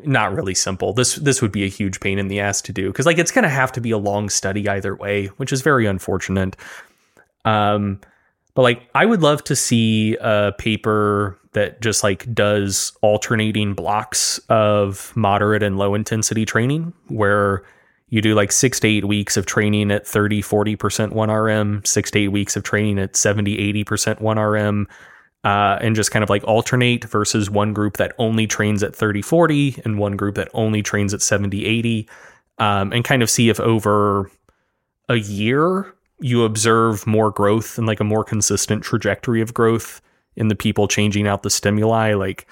not 0.04 0.34
really 0.34 0.54
simple. 0.54 0.92
This 0.92 1.16
this 1.16 1.42
would 1.42 1.52
be 1.52 1.64
a 1.64 1.68
huge 1.68 2.00
pain 2.00 2.18
in 2.18 2.28
the 2.28 2.40
ass 2.40 2.60
to 2.62 2.72
do 2.72 2.88
because 2.88 3.06
like 3.06 3.18
it's 3.18 3.30
gonna 3.30 3.48
have 3.48 3.72
to 3.72 3.80
be 3.80 3.90
a 3.90 3.98
long 3.98 4.28
study 4.28 4.68
either 4.68 4.94
way, 4.94 5.26
which 5.36 5.52
is 5.52 5.62
very 5.62 5.86
unfortunate. 5.86 6.56
Um, 7.44 8.00
but 8.54 8.62
like 8.62 8.88
I 8.94 9.06
would 9.06 9.22
love 9.22 9.44
to 9.44 9.56
see 9.56 10.16
a 10.20 10.52
paper 10.58 11.38
that 11.52 11.80
just 11.80 12.02
like 12.02 12.32
does 12.32 12.92
alternating 13.02 13.74
blocks 13.74 14.38
of 14.48 15.12
moderate 15.16 15.62
and 15.62 15.78
low 15.78 15.94
intensity 15.94 16.44
training 16.44 16.92
where 17.08 17.64
you 18.08 18.20
do 18.20 18.34
like 18.34 18.52
six 18.52 18.80
to 18.80 18.88
eight 18.88 19.04
weeks 19.04 19.36
of 19.36 19.46
training 19.46 19.90
at 19.90 20.06
30, 20.06 20.42
40% 20.42 20.76
1RM, 21.12 21.86
six 21.86 22.10
to 22.10 22.18
eight 22.20 22.28
weeks 22.28 22.56
of 22.56 22.64
training 22.64 22.98
at 22.98 23.16
70, 23.16 23.84
80% 23.84 24.20
1RM, 24.20 24.86
uh, 25.44 25.78
and 25.80 25.96
just 25.96 26.10
kind 26.10 26.22
of 26.22 26.30
like 26.30 26.44
alternate 26.44 27.04
versus 27.04 27.50
one 27.50 27.72
group 27.72 27.96
that 27.96 28.12
only 28.18 28.46
trains 28.46 28.82
at 28.82 28.94
30, 28.94 29.22
40 29.22 29.82
and 29.84 29.98
one 29.98 30.16
group 30.16 30.34
that 30.34 30.48
only 30.52 30.82
trains 30.82 31.14
at 31.14 31.22
70, 31.22 31.64
80, 31.64 32.08
um, 32.58 32.92
and 32.92 33.04
kind 33.04 33.22
of 33.22 33.30
see 33.30 33.48
if 33.48 33.58
over 33.60 34.30
a 35.08 35.16
year 35.16 35.94
you 36.20 36.44
observe 36.44 37.06
more 37.06 37.30
growth 37.30 37.78
and 37.78 37.86
like 37.86 38.00
a 38.00 38.04
more 38.04 38.24
consistent 38.24 38.84
trajectory 38.84 39.40
of 39.40 39.54
growth 39.54 40.02
in 40.36 40.48
the 40.48 40.54
people 40.54 40.86
changing 40.86 41.26
out 41.26 41.42
the 41.42 41.50
stimuli. 41.50 42.12
Like 42.14 42.46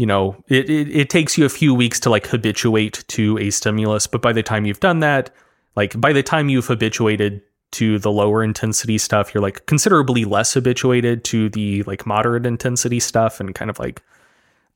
you 0.00 0.06
know 0.06 0.42
it, 0.48 0.70
it, 0.70 0.88
it 0.88 1.10
takes 1.10 1.36
you 1.36 1.44
a 1.44 1.50
few 1.50 1.74
weeks 1.74 2.00
to 2.00 2.08
like 2.08 2.26
habituate 2.26 3.04
to 3.08 3.36
a 3.36 3.50
stimulus 3.50 4.06
but 4.06 4.22
by 4.22 4.32
the 4.32 4.42
time 4.42 4.64
you've 4.64 4.80
done 4.80 5.00
that 5.00 5.28
like 5.76 6.00
by 6.00 6.10
the 6.10 6.22
time 6.22 6.48
you've 6.48 6.68
habituated 6.68 7.42
to 7.72 7.98
the 7.98 8.10
lower 8.10 8.42
intensity 8.42 8.98
stuff 8.98 9.32
you're 9.34 9.42
like 9.42 9.64
considerably 9.66 10.24
less 10.24 10.54
habituated 10.54 11.24
to 11.24 11.48
the 11.50 11.82
like 11.84 12.06
moderate 12.06 12.46
intensity 12.46 13.00
stuff 13.00 13.40
and 13.40 13.54
kind 13.54 13.70
of 13.70 13.78
like 13.78 14.02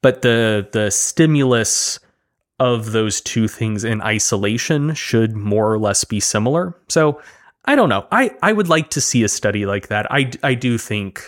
but 0.05 0.21
the 0.21 0.69
the 0.73 0.91
stimulus 0.91 1.99
of 2.61 2.93
those 2.93 3.23
two 3.23 3.49
things 3.49 3.85
in 3.85 4.03
isolation 4.03 4.95
should 4.95 5.35
more 5.35 5.73
or 5.73 5.79
less 5.79 6.05
be 6.05 6.21
similar. 6.21 6.77
So 6.89 7.23
i 7.65 7.75
don't 7.75 7.89
know. 7.89 8.07
I 8.12 8.31
i 8.43 8.53
would 8.53 8.69
like 8.69 8.91
to 8.91 9.01
see 9.01 9.25
a 9.25 9.29
study 9.29 9.65
like 9.65 9.89
that. 9.89 10.07
I 10.11 10.31
i 10.43 10.53
do 10.53 10.77
think 10.77 11.25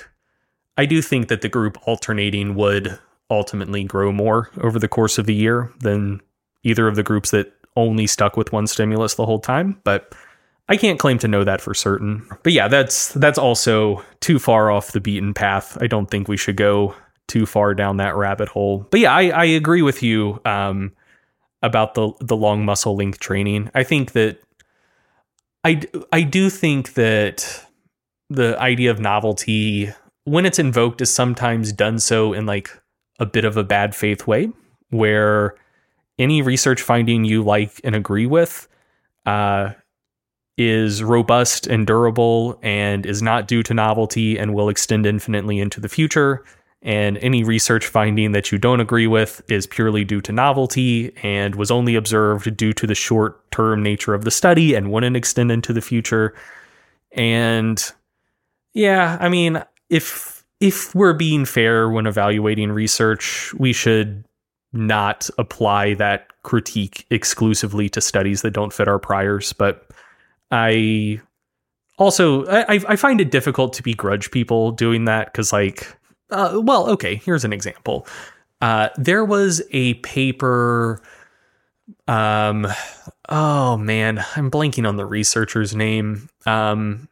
I 0.76 0.84
do 0.84 1.00
think 1.00 1.28
that 1.28 1.40
the 1.40 1.48
group 1.48 1.78
alternating 1.88 2.54
would 2.54 2.98
ultimately 3.30 3.82
grow 3.82 4.12
more 4.12 4.50
over 4.60 4.78
the 4.78 4.88
course 4.88 5.16
of 5.16 5.24
the 5.24 5.34
year 5.34 5.72
than 5.80 6.20
either 6.62 6.86
of 6.86 6.96
the 6.96 7.02
groups 7.02 7.30
that 7.30 7.54
only 7.76 8.06
stuck 8.06 8.36
with 8.36 8.52
one 8.52 8.66
stimulus 8.66 9.14
the 9.14 9.24
whole 9.24 9.40
time, 9.40 9.80
but 9.84 10.14
I 10.68 10.76
can't 10.76 10.98
claim 10.98 11.18
to 11.18 11.28
know 11.28 11.44
that 11.44 11.60
for 11.60 11.74
certain. 11.74 12.26
But 12.42 12.52
yeah, 12.52 12.68
that's 12.68 13.12
that's 13.14 13.38
also 13.38 14.04
too 14.20 14.38
far 14.38 14.70
off 14.70 14.92
the 14.92 15.00
beaten 15.00 15.32
path. 15.32 15.78
I 15.80 15.86
don't 15.86 16.10
think 16.10 16.28
we 16.28 16.36
should 16.36 16.56
go 16.56 16.94
too 17.28 17.46
far 17.46 17.74
down 17.74 17.98
that 17.98 18.16
rabbit 18.16 18.48
hole. 18.48 18.86
But 18.90 19.00
yeah, 19.00 19.12
I, 19.12 19.28
I 19.28 19.44
agree 19.44 19.82
with 19.82 20.02
you 20.02 20.40
um, 20.44 20.92
about 21.62 21.94
the 21.94 22.12
the 22.20 22.36
long 22.36 22.64
muscle 22.64 22.96
length 22.96 23.20
training. 23.20 23.70
I 23.74 23.84
think 23.84 24.12
that 24.12 24.38
I 25.64 25.82
I 26.12 26.22
do 26.22 26.50
think 26.50 26.94
that 26.94 27.64
the 28.28 28.58
idea 28.58 28.90
of 28.90 28.98
novelty 28.98 29.92
when 30.24 30.44
it's 30.44 30.58
invoked 30.58 31.00
is 31.00 31.12
sometimes 31.12 31.72
done 31.72 32.00
so 32.00 32.32
in 32.32 32.46
like 32.46 32.70
a 33.20 33.26
bit 33.26 33.44
of 33.44 33.56
a 33.56 33.62
bad 33.62 33.94
faith 33.94 34.26
way 34.26 34.50
where 34.90 35.54
any 36.18 36.42
research 36.42 36.82
finding 36.82 37.24
you 37.24 37.42
like 37.42 37.80
and 37.84 37.94
agree 37.94 38.26
with 38.26 38.66
uh, 39.26 39.72
is 40.58 41.02
robust 41.02 41.66
and 41.66 41.86
durable 41.86 42.58
and 42.62 43.04
is 43.04 43.20
not 43.22 43.46
due 43.46 43.62
to 43.62 43.74
novelty 43.74 44.38
and 44.38 44.54
will 44.54 44.68
extend 44.68 45.06
infinitely 45.06 45.58
into 45.58 45.80
the 45.80 45.88
future. 45.88 46.44
And 46.82 47.18
any 47.18 47.42
research 47.42 47.86
finding 47.86 48.32
that 48.32 48.52
you 48.52 48.58
don't 48.58 48.80
agree 48.80 49.06
with 49.06 49.42
is 49.50 49.66
purely 49.66 50.04
due 50.04 50.20
to 50.20 50.32
novelty 50.32 51.12
and 51.22 51.54
was 51.56 51.70
only 51.70 51.94
observed 51.94 52.56
due 52.56 52.72
to 52.74 52.86
the 52.86 52.94
short 52.94 53.50
term 53.50 53.82
nature 53.82 54.14
of 54.14 54.24
the 54.24 54.30
study 54.30 54.74
and 54.74 54.92
wouldn't 54.92 55.16
extend 55.16 55.50
into 55.50 55.72
the 55.72 55.80
future. 55.80 56.34
And 57.12 57.82
yeah, 58.72 59.18
I 59.20 59.28
mean, 59.28 59.62
if 59.90 60.44
if 60.60 60.94
we're 60.94 61.14
being 61.14 61.44
fair 61.44 61.90
when 61.90 62.06
evaluating 62.06 62.72
research, 62.72 63.52
we 63.54 63.72
should 63.72 64.24
not 64.72 65.28
apply 65.38 65.94
that 65.94 66.28
critique 66.42 67.06
exclusively 67.10 67.88
to 67.88 68.00
studies 68.00 68.42
that 68.42 68.52
don't 68.52 68.72
fit 68.72 68.88
our 68.88 68.98
priors. 68.98 69.52
But 69.52 69.85
I 70.50 71.20
also 71.98 72.46
I, 72.46 72.80
I 72.88 72.96
find 72.96 73.20
it 73.20 73.30
difficult 73.30 73.72
to 73.74 73.82
begrudge 73.82 74.30
people 74.30 74.72
doing 74.72 75.04
that 75.06 75.32
because 75.32 75.52
like 75.52 75.96
uh, 76.30 76.60
well 76.62 76.88
okay 76.90 77.16
here's 77.16 77.44
an 77.44 77.52
example. 77.52 78.06
Uh, 78.60 78.88
there 78.96 79.24
was 79.24 79.62
a 79.72 79.94
paper 79.94 81.02
um 82.08 82.66
oh 83.28 83.76
man 83.76 84.24
i'm 84.34 84.50
blanking 84.50 84.88
on 84.88 84.96
the 84.96 85.06
researcher's 85.06 85.74
name. 85.74 86.28
Um 86.46 87.08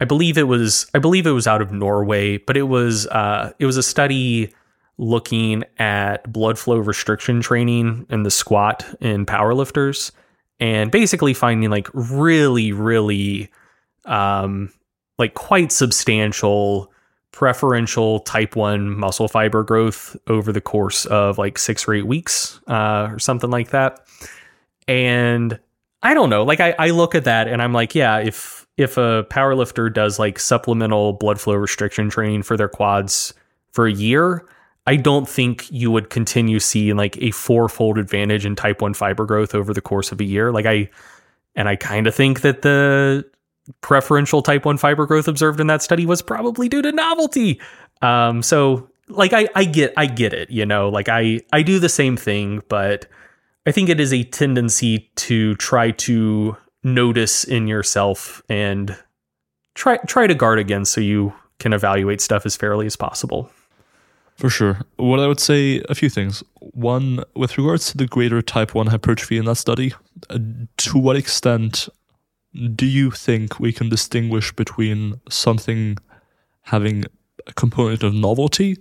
i 0.00 0.04
believe 0.04 0.38
it 0.38 0.44
was 0.44 0.86
i 0.94 0.98
believe 0.98 1.26
it 1.26 1.32
was 1.32 1.46
out 1.46 1.60
of 1.60 1.72
norway 1.72 2.38
but 2.38 2.56
it 2.56 2.62
was 2.64 3.06
uh 3.08 3.52
it 3.58 3.66
was 3.66 3.76
a 3.76 3.82
study 3.82 4.52
looking 4.98 5.64
at 5.78 6.30
blood 6.32 6.58
flow 6.58 6.78
restriction 6.78 7.40
training 7.40 8.06
in 8.10 8.22
the 8.22 8.30
squat 8.30 8.84
in 9.00 9.26
powerlifters 9.26 10.12
and 10.60 10.90
basically 10.90 11.34
finding 11.34 11.70
like 11.70 11.88
really, 11.94 12.72
really, 12.72 13.50
um, 14.04 14.72
like 15.18 15.34
quite 15.34 15.72
substantial 15.72 16.92
preferential 17.32 18.20
type 18.20 18.56
1 18.56 18.90
muscle 18.98 19.28
fiber 19.28 19.62
growth 19.62 20.16
over 20.26 20.52
the 20.52 20.60
course 20.60 21.06
of 21.06 21.38
like 21.38 21.58
six 21.58 21.86
or 21.86 21.94
eight 21.94 22.06
weeks 22.06 22.60
uh, 22.66 23.08
or 23.10 23.18
something 23.18 23.50
like 23.50 23.70
that. 23.70 24.06
And 24.88 25.58
I 26.02 26.14
don't 26.14 26.30
know, 26.30 26.42
like 26.42 26.60
I, 26.60 26.74
I 26.78 26.90
look 26.90 27.14
at 27.14 27.24
that 27.24 27.46
and 27.48 27.62
I'm 27.62 27.72
like, 27.72 27.94
yeah, 27.94 28.18
if 28.18 28.66
if 28.76 28.96
a 28.96 29.26
powerlifter 29.30 29.92
does 29.92 30.18
like 30.18 30.38
supplemental 30.38 31.12
blood 31.12 31.38
flow 31.38 31.54
restriction 31.54 32.08
training 32.08 32.42
for 32.42 32.56
their 32.56 32.68
quads 32.68 33.34
for 33.72 33.86
a 33.86 33.92
year, 33.92 34.46
I 34.86 34.96
don't 34.96 35.28
think 35.28 35.70
you 35.70 35.90
would 35.90 36.10
continue 36.10 36.58
seeing 36.58 36.96
like 36.96 37.16
a 37.18 37.30
fourfold 37.32 37.98
advantage 37.98 38.46
in 38.46 38.56
type 38.56 38.80
1 38.80 38.94
fiber 38.94 39.26
growth 39.26 39.54
over 39.54 39.74
the 39.74 39.80
course 39.80 40.10
of 40.12 40.20
a 40.20 40.24
year. 40.24 40.52
Like 40.52 40.66
I 40.66 40.88
and 41.54 41.68
I 41.68 41.76
kind 41.76 42.06
of 42.06 42.14
think 42.14 42.40
that 42.40 42.62
the 42.62 43.24
preferential 43.82 44.42
type 44.42 44.64
1 44.64 44.78
fiber 44.78 45.06
growth 45.06 45.28
observed 45.28 45.60
in 45.60 45.66
that 45.66 45.82
study 45.82 46.06
was 46.06 46.22
probably 46.22 46.68
due 46.68 46.82
to 46.82 46.92
novelty. 46.92 47.60
Um 48.02 48.42
so 48.42 48.88
like 49.08 49.32
I 49.32 49.48
I 49.54 49.64
get 49.64 49.92
I 49.96 50.06
get 50.06 50.32
it, 50.32 50.50
you 50.50 50.64
know, 50.64 50.88
like 50.88 51.08
I 51.08 51.40
I 51.52 51.62
do 51.62 51.78
the 51.78 51.88
same 51.88 52.16
thing, 52.16 52.62
but 52.68 53.06
I 53.66 53.72
think 53.72 53.88
it 53.88 54.00
is 54.00 54.12
a 54.12 54.24
tendency 54.24 55.10
to 55.16 55.54
try 55.56 55.90
to 55.92 56.56
notice 56.82 57.44
in 57.44 57.66
yourself 57.66 58.42
and 58.48 58.96
try 59.74 59.98
try 59.98 60.26
to 60.26 60.34
guard 60.34 60.58
against 60.58 60.92
so 60.92 61.00
you 61.00 61.34
can 61.58 61.72
evaluate 61.74 62.20
stuff 62.20 62.46
as 62.46 62.56
fairly 62.56 62.86
as 62.86 62.96
possible. 62.96 63.50
For 64.40 64.48
sure. 64.48 64.80
What 64.96 65.20
I 65.20 65.26
would 65.26 65.38
say, 65.38 65.82
a 65.90 65.94
few 65.94 66.08
things. 66.08 66.42
One, 66.60 67.22
with 67.36 67.58
regards 67.58 67.90
to 67.90 67.98
the 67.98 68.06
greater 68.06 68.40
type 68.40 68.74
1 68.74 68.86
hypertrophy 68.86 69.36
in 69.36 69.44
that 69.44 69.56
study, 69.56 69.92
uh, 70.30 70.38
to 70.78 70.98
what 70.98 71.16
extent 71.16 71.90
do 72.74 72.86
you 72.86 73.10
think 73.10 73.60
we 73.60 73.70
can 73.70 73.90
distinguish 73.90 74.50
between 74.56 75.20
something 75.28 75.98
having 76.62 77.04
a 77.46 77.52
component 77.52 78.02
of 78.02 78.14
novelty 78.14 78.78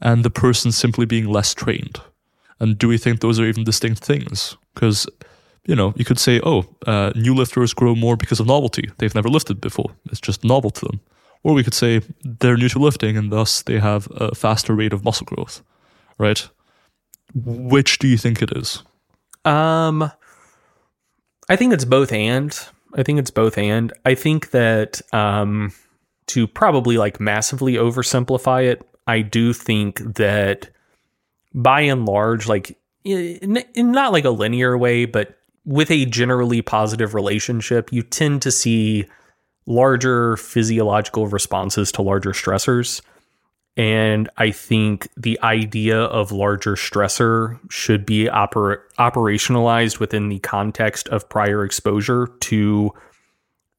and 0.00 0.24
the 0.24 0.30
person 0.30 0.72
simply 0.72 1.06
being 1.06 1.28
less 1.28 1.54
trained? 1.54 2.00
And 2.58 2.76
do 2.76 2.88
we 2.88 2.98
think 2.98 3.20
those 3.20 3.38
are 3.38 3.46
even 3.46 3.62
distinct 3.62 4.04
things? 4.04 4.56
Because, 4.74 5.06
you 5.64 5.76
know, 5.76 5.94
you 5.94 6.04
could 6.04 6.18
say, 6.18 6.40
oh, 6.42 6.64
uh, 6.88 7.12
new 7.14 7.36
lifters 7.36 7.72
grow 7.72 7.94
more 7.94 8.16
because 8.16 8.40
of 8.40 8.48
novelty. 8.48 8.90
They've 8.98 9.14
never 9.14 9.28
lifted 9.28 9.60
before. 9.60 9.94
It's 10.06 10.20
just 10.20 10.42
novel 10.42 10.70
to 10.70 10.86
them. 10.86 11.00
Or 11.42 11.54
we 11.54 11.62
could 11.62 11.74
say 11.74 12.00
they're 12.22 12.56
new 12.56 12.68
to 12.68 12.78
lifting 12.78 13.16
and 13.16 13.30
thus 13.30 13.62
they 13.62 13.78
have 13.78 14.08
a 14.10 14.34
faster 14.34 14.74
rate 14.74 14.92
of 14.92 15.04
muscle 15.04 15.26
growth, 15.26 15.62
right? 16.18 16.48
Which 17.34 17.98
do 17.98 18.08
you 18.08 18.16
think 18.16 18.42
it 18.42 18.56
is? 18.56 18.82
Um, 19.44 20.10
I 21.48 21.56
think 21.56 21.72
it's 21.72 21.84
both 21.84 22.12
and. 22.12 22.58
I 22.94 23.02
think 23.02 23.18
it's 23.18 23.30
both 23.30 23.56
and. 23.58 23.92
I 24.04 24.14
think 24.14 24.50
that 24.50 25.00
um, 25.12 25.72
to 26.26 26.46
probably 26.46 26.98
like 26.98 27.20
massively 27.20 27.74
oversimplify 27.74 28.66
it, 28.66 28.82
I 29.06 29.22
do 29.22 29.52
think 29.52 30.00
that 30.16 30.70
by 31.54 31.82
and 31.82 32.04
large, 32.04 32.46
like 32.46 32.78
in, 33.04 33.56
in 33.74 33.92
not 33.92 34.12
like 34.12 34.24
a 34.24 34.30
linear 34.30 34.76
way, 34.76 35.04
but 35.04 35.38
with 35.64 35.90
a 35.90 36.06
generally 36.06 36.62
positive 36.62 37.14
relationship, 37.14 37.92
you 37.92 38.02
tend 38.02 38.42
to 38.42 38.50
see 38.50 39.06
larger 39.68 40.38
physiological 40.38 41.26
responses 41.26 41.92
to 41.92 42.02
larger 42.02 42.30
stressors. 42.30 43.02
And 43.76 44.28
I 44.38 44.50
think 44.50 45.08
the 45.14 45.38
idea 45.42 46.00
of 46.00 46.32
larger 46.32 46.74
stressor 46.74 47.60
should 47.70 48.06
be 48.06 48.24
oper- 48.24 48.80
operationalized 48.98 50.00
within 50.00 50.30
the 50.30 50.38
context 50.40 51.06
of 51.10 51.28
prior 51.28 51.64
exposure 51.64 52.28
to 52.40 52.92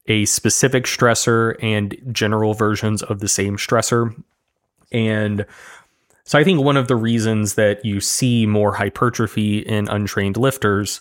a 0.06 0.24
specific 0.26 0.84
stressor 0.84 1.56
and 1.60 1.96
general 2.12 2.54
versions 2.54 3.02
of 3.02 3.18
the 3.18 3.28
same 3.28 3.56
stressor. 3.56 4.14
And 4.92 5.44
so 6.22 6.38
I 6.38 6.44
think 6.44 6.62
one 6.62 6.76
of 6.76 6.86
the 6.86 6.96
reasons 6.96 7.54
that 7.56 7.84
you 7.84 8.00
see 8.00 8.46
more 8.46 8.72
hypertrophy 8.72 9.58
in 9.58 9.88
untrained 9.88 10.36
lifters 10.36 11.00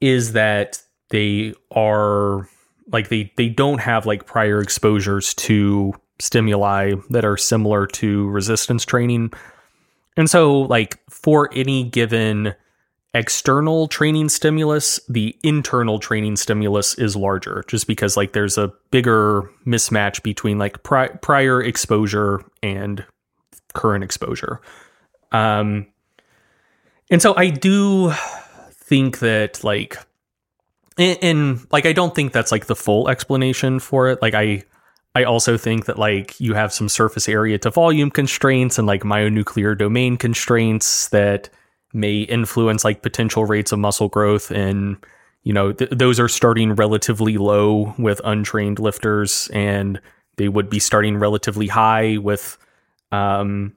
is 0.00 0.32
that 0.32 0.80
they 1.10 1.52
are 1.72 2.48
like 2.92 3.08
they 3.08 3.32
they 3.36 3.48
don't 3.48 3.78
have 3.78 4.06
like 4.06 4.26
prior 4.26 4.60
exposures 4.60 5.34
to 5.34 5.92
stimuli 6.18 6.94
that 7.10 7.24
are 7.24 7.36
similar 7.36 7.86
to 7.86 8.28
resistance 8.28 8.84
training. 8.84 9.32
And 10.16 10.28
so 10.28 10.62
like 10.62 10.98
for 11.08 11.48
any 11.54 11.84
given 11.84 12.54
external 13.14 13.88
training 13.88 14.28
stimulus, 14.28 15.00
the 15.08 15.36
internal 15.42 15.98
training 15.98 16.36
stimulus 16.36 16.94
is 16.94 17.16
larger 17.16 17.64
just 17.66 17.86
because 17.86 18.16
like 18.16 18.32
there's 18.32 18.58
a 18.58 18.72
bigger 18.90 19.42
mismatch 19.66 20.22
between 20.22 20.58
like 20.58 20.82
pri- 20.82 21.08
prior 21.08 21.62
exposure 21.62 22.44
and 22.62 23.04
current 23.74 24.04
exposure. 24.04 24.60
Um 25.32 25.86
and 27.10 27.20
so 27.20 27.34
I 27.36 27.50
do 27.50 28.12
think 28.70 29.18
that 29.20 29.64
like 29.64 29.96
and, 31.00 31.18
and 31.22 31.66
like 31.72 31.86
I 31.86 31.92
don't 31.92 32.14
think 32.14 32.32
that's 32.32 32.52
like 32.52 32.66
the 32.66 32.76
full 32.76 33.08
explanation 33.08 33.80
for 33.80 34.08
it. 34.08 34.20
Like 34.22 34.34
I 34.34 34.64
I 35.14 35.24
also 35.24 35.56
think 35.56 35.86
that 35.86 35.98
like 35.98 36.38
you 36.40 36.54
have 36.54 36.72
some 36.72 36.88
surface 36.88 37.28
area 37.28 37.58
to 37.58 37.70
volume 37.70 38.10
constraints 38.10 38.78
and 38.78 38.86
like 38.86 39.02
myonuclear 39.02 39.76
domain 39.76 40.16
constraints 40.16 41.08
that 41.08 41.48
may 41.92 42.20
influence 42.20 42.84
like 42.84 43.02
potential 43.02 43.44
rates 43.44 43.72
of 43.72 43.80
muscle 43.80 44.08
growth 44.08 44.50
and 44.52 44.96
you 45.42 45.52
know 45.52 45.72
th- 45.72 45.90
those 45.90 46.20
are 46.20 46.28
starting 46.28 46.74
relatively 46.74 47.36
low 47.36 47.92
with 47.98 48.20
untrained 48.24 48.78
lifters 48.78 49.48
and 49.52 50.00
they 50.36 50.48
would 50.48 50.70
be 50.70 50.78
starting 50.78 51.16
relatively 51.16 51.66
high 51.66 52.16
with 52.18 52.56
um 53.10 53.74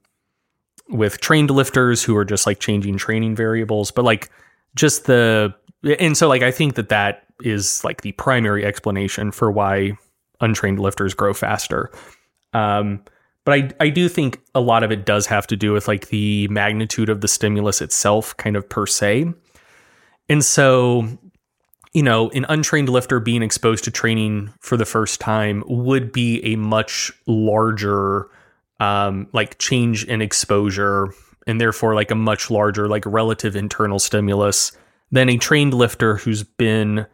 with 0.89 1.19
trained 1.19 1.49
lifters 1.49 2.03
who 2.03 2.15
are 2.15 2.25
just 2.25 2.45
like 2.45 2.59
changing 2.59 2.97
training 2.97 3.35
variables 3.35 3.89
but 3.89 4.05
like 4.05 4.29
just 4.75 5.05
the 5.05 5.53
and 5.99 6.17
so 6.17 6.27
like 6.27 6.41
I 6.41 6.51
think 6.51 6.75
that 6.75 6.89
that 6.89 7.23
is 7.41 7.83
like 7.83 8.01
the 8.01 8.13
primary 8.13 8.65
explanation 8.65 9.31
for 9.31 9.51
why 9.51 9.97
untrained 10.39 10.79
lifters 10.79 11.13
grow 11.13 11.33
faster. 11.33 11.91
Um, 12.53 13.03
but 13.45 13.53
I 13.53 13.69
I 13.79 13.89
do 13.89 14.07
think 14.07 14.41
a 14.55 14.61
lot 14.61 14.83
of 14.83 14.91
it 14.91 15.05
does 15.05 15.25
have 15.27 15.47
to 15.47 15.55
do 15.55 15.73
with 15.73 15.87
like 15.87 16.07
the 16.07 16.47
magnitude 16.47 17.09
of 17.09 17.21
the 17.21 17.27
stimulus 17.27 17.81
itself, 17.81 18.35
kind 18.37 18.55
of 18.55 18.67
per 18.67 18.85
se. 18.85 19.33
And 20.29 20.43
so, 20.43 21.07
you 21.93 22.03
know, 22.03 22.29
an 22.29 22.45
untrained 22.47 22.89
lifter 22.89 23.19
being 23.19 23.43
exposed 23.43 23.83
to 23.83 23.91
training 23.91 24.53
for 24.61 24.77
the 24.77 24.85
first 24.85 25.19
time 25.19 25.63
would 25.67 26.13
be 26.13 26.43
a 26.45 26.55
much 26.55 27.11
larger 27.27 28.29
um, 28.79 29.27
like 29.33 29.57
change 29.59 30.05
in 30.05 30.21
exposure 30.21 31.13
and 31.47 31.59
therefore 31.59 31.95
like 31.95 32.11
a 32.11 32.15
much 32.15 32.49
larger 32.49 32.87
like 32.87 33.05
relative 33.05 33.55
internal 33.55 33.99
stimulus 33.99 34.71
than 35.11 35.29
a 35.29 35.37
trained 35.37 35.73
lifter 35.73 36.17
who's 36.17 36.43
been 36.43 37.05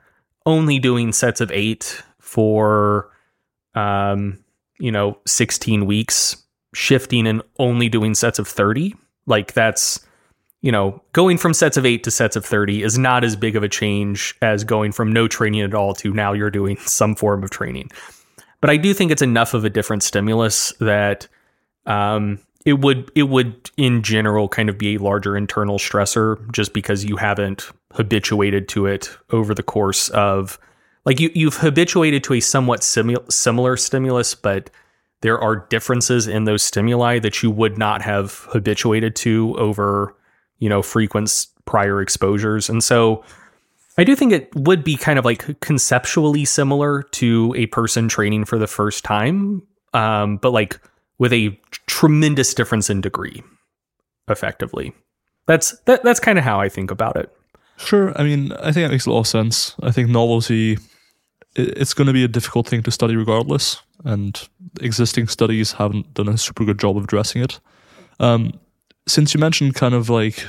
only 0.45 0.79
doing 0.79 1.11
sets 1.11 1.41
of 1.41 1.51
eight 1.51 2.01
for, 2.19 3.09
um, 3.75 4.43
you 4.79 4.91
know, 4.91 5.17
16 5.27 5.85
weeks 5.85 6.43
shifting 6.73 7.27
and 7.27 7.41
only 7.57 7.89
doing 7.89 8.13
sets 8.15 8.39
of 8.39 8.47
30. 8.47 8.95
Like 9.25 9.53
that's, 9.53 9.99
you 10.61 10.71
know, 10.71 11.01
going 11.13 11.37
from 11.37 11.53
sets 11.53 11.77
of 11.77 11.85
eight 11.85 12.03
to 12.03 12.11
sets 12.11 12.35
of 12.35 12.45
30 12.45 12.83
is 12.83 12.97
not 12.97 13.23
as 13.23 13.35
big 13.35 13.55
of 13.55 13.63
a 13.63 13.69
change 13.69 14.35
as 14.41 14.63
going 14.63 14.91
from 14.91 15.11
no 15.11 15.27
training 15.27 15.61
at 15.61 15.73
all 15.73 15.93
to 15.95 16.13
now 16.13 16.33
you're 16.33 16.49
doing 16.49 16.77
some 16.85 17.15
form 17.15 17.43
of 17.43 17.49
training. 17.49 17.89
But 18.61 18.69
I 18.69 18.77
do 18.77 18.93
think 18.93 19.11
it's 19.11 19.21
enough 19.21 19.53
of 19.53 19.65
a 19.65 19.69
different 19.69 20.03
stimulus 20.03 20.73
that 20.79 21.27
um, 21.85 22.39
it 22.69 22.79
would 22.81 23.11
it 23.15 23.23
would 23.23 23.71
in 23.77 24.03
general 24.03 24.47
kind 24.47 24.69
of 24.69 24.77
be 24.77 24.95
a 24.95 24.99
larger 24.99 25.35
internal 25.35 25.79
stressor 25.79 26.49
just 26.51 26.71
because 26.71 27.03
you 27.03 27.17
haven't 27.17 27.71
habituated 27.93 28.67
to 28.69 28.85
it 28.85 29.09
over 29.31 29.55
the 29.55 29.63
course 29.63 30.09
of 30.09 30.59
like 31.03 31.19
you 31.19 31.31
you've 31.33 31.57
habituated 31.57 32.23
to 32.23 32.35
a 32.35 32.39
somewhat 32.39 32.83
similar 32.83 33.75
stimulus 33.75 34.35
but 34.35 34.69
there 35.21 35.39
are 35.39 35.65
differences 35.69 36.27
in 36.27 36.43
those 36.45 36.61
stimuli 36.61 37.17
that 37.17 37.41
you 37.41 37.49
would 37.49 37.77
not 37.77 38.03
have 38.03 38.45
habituated 38.51 39.15
to 39.15 39.55
over 39.57 40.15
you 40.59 40.69
know 40.69 40.83
frequent 40.83 41.47
prior 41.65 42.01
exposures. 42.01 42.69
And 42.69 42.83
so 42.83 43.23
i 43.97 44.03
do 44.03 44.15
think 44.15 44.31
it 44.31 44.55
would 44.55 44.83
be 44.83 44.95
kind 44.95 45.17
of 45.17 45.25
like 45.25 45.59
conceptually 45.59 46.45
similar 46.45 47.01
to 47.03 47.53
a 47.57 47.65
person 47.67 48.07
training 48.07 48.45
for 48.45 48.59
the 48.59 48.67
first 48.67 49.03
time 49.03 49.63
um, 49.93 50.37
but 50.37 50.51
like 50.51 50.79
with 51.19 51.31
a 51.31 51.57
tremendous 51.85 52.53
difference 52.53 52.89
in 52.89 53.01
degree 53.01 53.43
effectively 54.27 54.93
that's 55.45 55.77
that, 55.81 56.03
that's 56.03 56.19
kind 56.19 56.37
of 56.37 56.43
how 56.43 56.59
i 56.59 56.67
think 56.67 56.89
about 56.89 57.15
it 57.15 57.31
Sure. 57.79 58.11
I 58.19 58.23
mean, 58.23 58.51
I 58.53 58.71
think 58.71 58.85
that 58.85 58.91
makes 58.91 59.05
a 59.05 59.11
lot 59.11 59.21
of 59.21 59.27
sense. 59.27 59.73
I 59.81 59.91
think 59.91 60.09
novelty, 60.09 60.77
it's 61.55 61.93
going 61.93 62.07
to 62.07 62.13
be 62.13 62.25
a 62.25 62.27
difficult 62.27 62.67
thing 62.67 62.83
to 62.83 62.91
study 62.91 63.15
regardless, 63.15 63.81
and 64.03 64.49
existing 64.81 65.27
studies 65.29 65.71
haven't 65.71 66.13
done 66.13 66.27
a 66.27 66.37
super 66.37 66.65
good 66.65 66.77
job 66.77 66.97
of 66.97 67.05
addressing 67.05 67.41
it. 67.41 67.59
Um, 68.19 68.59
since 69.07 69.33
you 69.33 69.39
mentioned 69.39 69.75
kind 69.75 69.93
of 69.93 70.09
like 70.09 70.45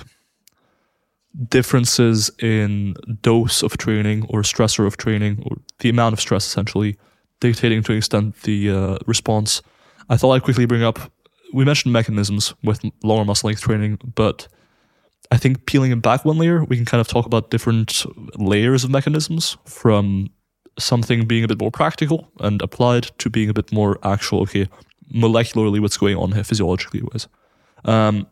differences 1.48 2.30
in 2.40 2.96
dose 3.22 3.62
of 3.62 3.78
training 3.78 4.26
or 4.28 4.42
stressor 4.42 4.84
of 4.84 4.96
training 4.96 5.44
or 5.46 5.56
the 5.78 5.88
amount 5.88 6.12
of 6.12 6.20
stress 6.20 6.44
essentially 6.44 6.98
dictating 7.38 7.80
to 7.84 7.92
an 7.92 7.98
extent 7.98 8.42
the 8.42 8.70
uh, 8.70 8.98
response, 9.06 9.62
I 10.10 10.16
thought 10.16 10.32
I'd 10.32 10.42
quickly 10.42 10.66
bring 10.66 10.82
up. 10.82 10.98
We 11.54 11.64
mentioned 11.64 11.92
mechanisms 11.92 12.52
with 12.62 12.84
lower 13.02 13.24
muscle 13.24 13.46
length 13.46 13.62
training, 13.62 13.98
but 14.14 14.48
I 15.30 15.36
think 15.38 15.66
peeling 15.66 15.92
it 15.92 16.02
back 16.02 16.24
one 16.24 16.36
layer, 16.36 16.64
we 16.64 16.76
can 16.76 16.84
kind 16.84 17.00
of 17.00 17.08
talk 17.08 17.24
about 17.24 17.50
different 17.50 18.04
layers 18.36 18.84
of 18.84 18.90
mechanisms 18.90 19.56
from 19.64 20.28
something 20.78 21.26
being 21.26 21.44
a 21.44 21.48
bit 21.48 21.60
more 21.60 21.70
practical 21.70 22.30
and 22.40 22.60
applied 22.60 23.04
to 23.18 23.30
being 23.30 23.48
a 23.48 23.54
bit 23.54 23.72
more 23.72 23.98
actual, 24.02 24.42
okay, 24.42 24.68
molecularly 25.14 25.80
what's 25.80 25.96
going 25.96 26.16
on 26.16 26.32
here 26.32 26.44
physiologically 26.44 27.02
wise. 27.02 27.28
Um, 27.84 28.26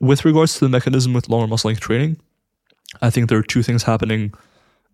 with 0.00 0.24
regards 0.24 0.54
to 0.54 0.60
the 0.60 0.68
mechanism 0.68 1.12
with 1.12 1.28
lower 1.28 1.46
muscle 1.46 1.68
length 1.68 1.80
training, 1.80 2.18
I 3.00 3.10
think 3.10 3.28
there 3.28 3.38
are 3.38 3.42
two 3.42 3.62
things 3.62 3.82
happening 3.82 4.32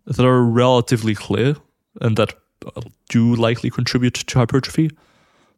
that 0.05 0.25
are 0.25 0.43
relatively 0.43 1.13
clear 1.13 1.55
and 2.01 2.17
that 2.17 2.33
do 3.09 3.35
likely 3.35 3.69
contribute 3.69 4.15
to 4.15 4.39
hypertrophy. 4.39 4.89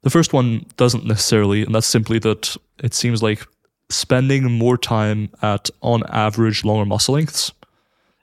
The 0.04 0.10
first 0.10 0.34
one 0.34 0.66
doesn't 0.78 1.06
necessarily, 1.06 1.64
and 1.64 1.76
that's 1.76 1.88
simply 1.88 2.20
that 2.20 2.56
it 2.84 2.94
seems 2.94 3.22
like 3.22 3.46
spending 3.90 4.52
more 4.52 4.78
time 4.78 5.30
at, 5.42 5.70
on 5.82 6.04
average, 6.10 6.64
longer 6.66 6.86
muscle 6.86 7.16
lengths 7.16 7.52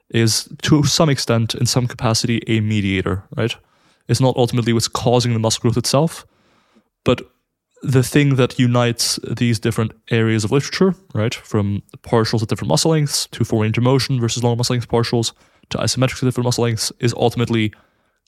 is 0.09 0.49
to 0.63 0.83
some 0.83 1.09
extent, 1.09 1.55
in 1.55 1.65
some 1.65 1.87
capacity, 1.87 2.41
a 2.47 2.59
mediator, 2.59 3.23
right? 3.37 3.55
It's 4.07 4.19
not 4.19 4.35
ultimately 4.35 4.73
what's 4.73 4.87
causing 4.87 5.33
the 5.33 5.39
muscle 5.39 5.61
growth 5.61 5.77
itself, 5.77 6.25
but 7.05 7.21
the 7.81 8.03
thing 8.03 8.35
that 8.35 8.59
unites 8.59 9.19
these 9.23 9.59
different 9.59 9.93
areas 10.09 10.43
of 10.43 10.51
literature, 10.51 10.95
right, 11.13 11.33
from 11.33 11.81
partials 12.01 12.41
at 12.41 12.49
different 12.49 12.69
muscle 12.69 12.91
lengths 12.91 13.27
to 13.27 13.45
full 13.45 13.61
range 13.61 13.77
of 13.77 13.83
motion 13.83 14.19
versus 14.19 14.43
long 14.43 14.57
muscle 14.57 14.73
length 14.73 14.89
partials 14.89 15.31
to 15.69 15.77
isometrics 15.77 16.23
at 16.23 16.25
different 16.25 16.45
muscle 16.45 16.63
lengths, 16.63 16.91
is 16.99 17.13
ultimately 17.13 17.71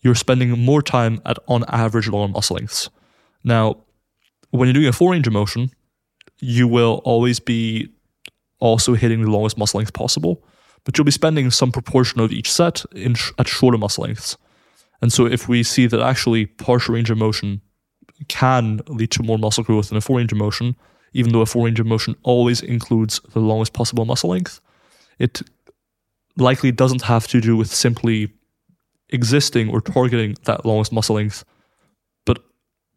you're 0.03 0.15
spending 0.15 0.51
more 0.51 0.81
time 0.81 1.19
at 1.25 1.37
on 1.47 1.65
average 1.67 2.07
longer 2.07 2.31
muscle 2.31 2.55
lengths. 2.55 2.89
Now, 3.43 3.77
when 4.51 4.67
you're 4.67 4.73
doing 4.73 4.87
a 4.87 4.93
full 4.93 5.09
range 5.09 5.27
of 5.27 5.33
motion, 5.33 5.71
you 6.39 6.67
will 6.67 7.01
always 7.03 7.39
be 7.39 7.89
also 8.59 8.93
hitting 8.93 9.21
the 9.21 9.29
longest 9.31 9.57
muscle 9.57 9.79
length 9.79 9.93
possible, 9.93 10.43
but 10.83 10.97
you'll 10.97 11.05
be 11.05 11.11
spending 11.11 11.49
some 11.51 11.71
proportion 11.71 12.19
of 12.19 12.31
each 12.31 12.51
set 12.51 12.85
in 12.93 13.15
sh- 13.15 13.31
at 13.37 13.47
shorter 13.47 13.77
muscle 13.77 14.03
lengths. 14.03 14.37
And 15.01 15.11
so, 15.11 15.25
if 15.25 15.47
we 15.47 15.63
see 15.63 15.87
that 15.87 15.99
actually 15.99 16.45
partial 16.45 16.95
range 16.95 17.09
of 17.09 17.17
motion 17.17 17.61
can 18.27 18.81
lead 18.87 19.11
to 19.11 19.23
more 19.23 19.37
muscle 19.37 19.63
growth 19.63 19.89
than 19.89 19.97
a 19.97 20.01
four 20.01 20.17
range 20.17 20.31
of 20.31 20.37
motion, 20.37 20.75
even 21.13 21.31
though 21.31 21.41
a 21.41 21.45
four 21.45 21.65
range 21.65 21.79
of 21.79 21.85
motion 21.85 22.15
always 22.23 22.61
includes 22.61 23.19
the 23.33 23.39
longest 23.39 23.73
possible 23.73 24.05
muscle 24.05 24.29
length, 24.29 24.61
it 25.19 25.41
likely 26.37 26.71
doesn't 26.71 27.03
have 27.03 27.27
to 27.27 27.41
do 27.41 27.57
with 27.57 27.73
simply 27.73 28.31
existing 29.09 29.69
or 29.69 29.81
targeting 29.81 30.35
that 30.43 30.65
longest 30.65 30.91
muscle 30.91 31.15
length, 31.15 31.43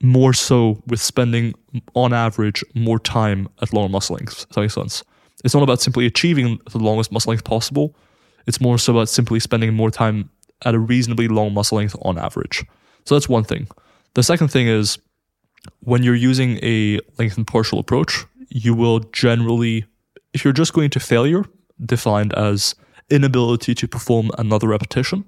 more 0.05 0.33
so 0.33 0.83
with 0.87 1.01
spending, 1.01 1.55
on 1.95 2.13
average, 2.13 2.63
more 2.75 2.99
time 2.99 3.49
at 3.63 3.73
longer 3.73 3.91
muscle 3.91 4.17
lengths. 4.17 4.45
If 4.45 4.51
that 4.51 4.61
makes 4.61 4.75
sense. 4.75 5.03
It's 5.45 5.55
not 5.55 5.63
about 5.63 5.81
simply 5.81 6.07
achieving 6.07 6.59
the 6.71 6.79
longest 6.79 7.13
muscle 7.13 7.31
length 7.31 7.45
possible. 7.45 7.97
It's 8.47 8.61
more 8.61 8.79
so 8.79 8.93
about 8.93 9.09
simply 9.09 9.41
spending 9.41 9.75
more 9.75 9.91
time 9.91 10.31
at 10.65 10.75
a 10.75 10.79
reasonably 10.79 11.29
long 11.29 11.55
muscle 11.55 11.79
length 11.79 11.97
on 12.03 12.19
average. 12.19 12.65
So 13.05 13.15
that's 13.15 13.29
one 13.29 13.45
thing. 13.45 13.67
The 14.15 14.23
second 14.23 14.49
thing 14.49 14.69
is 14.69 14.99
when 15.81 16.03
you're 16.03 16.15
using 16.15 16.59
a 16.63 17.01
lengthened 17.19 17.47
partial 17.47 17.79
approach, 17.79 18.25
you 18.49 18.75
will 18.75 19.01
generally, 19.01 19.85
if 20.33 20.45
you're 20.45 20.53
just 20.53 20.73
going 20.73 20.91
to 20.91 21.01
failure, 21.01 21.45
defined 21.85 22.33
as 22.35 22.75
inability 23.11 23.75
to 23.75 23.89
perform 23.89 24.31
another 24.39 24.69
repetition, 24.69 25.25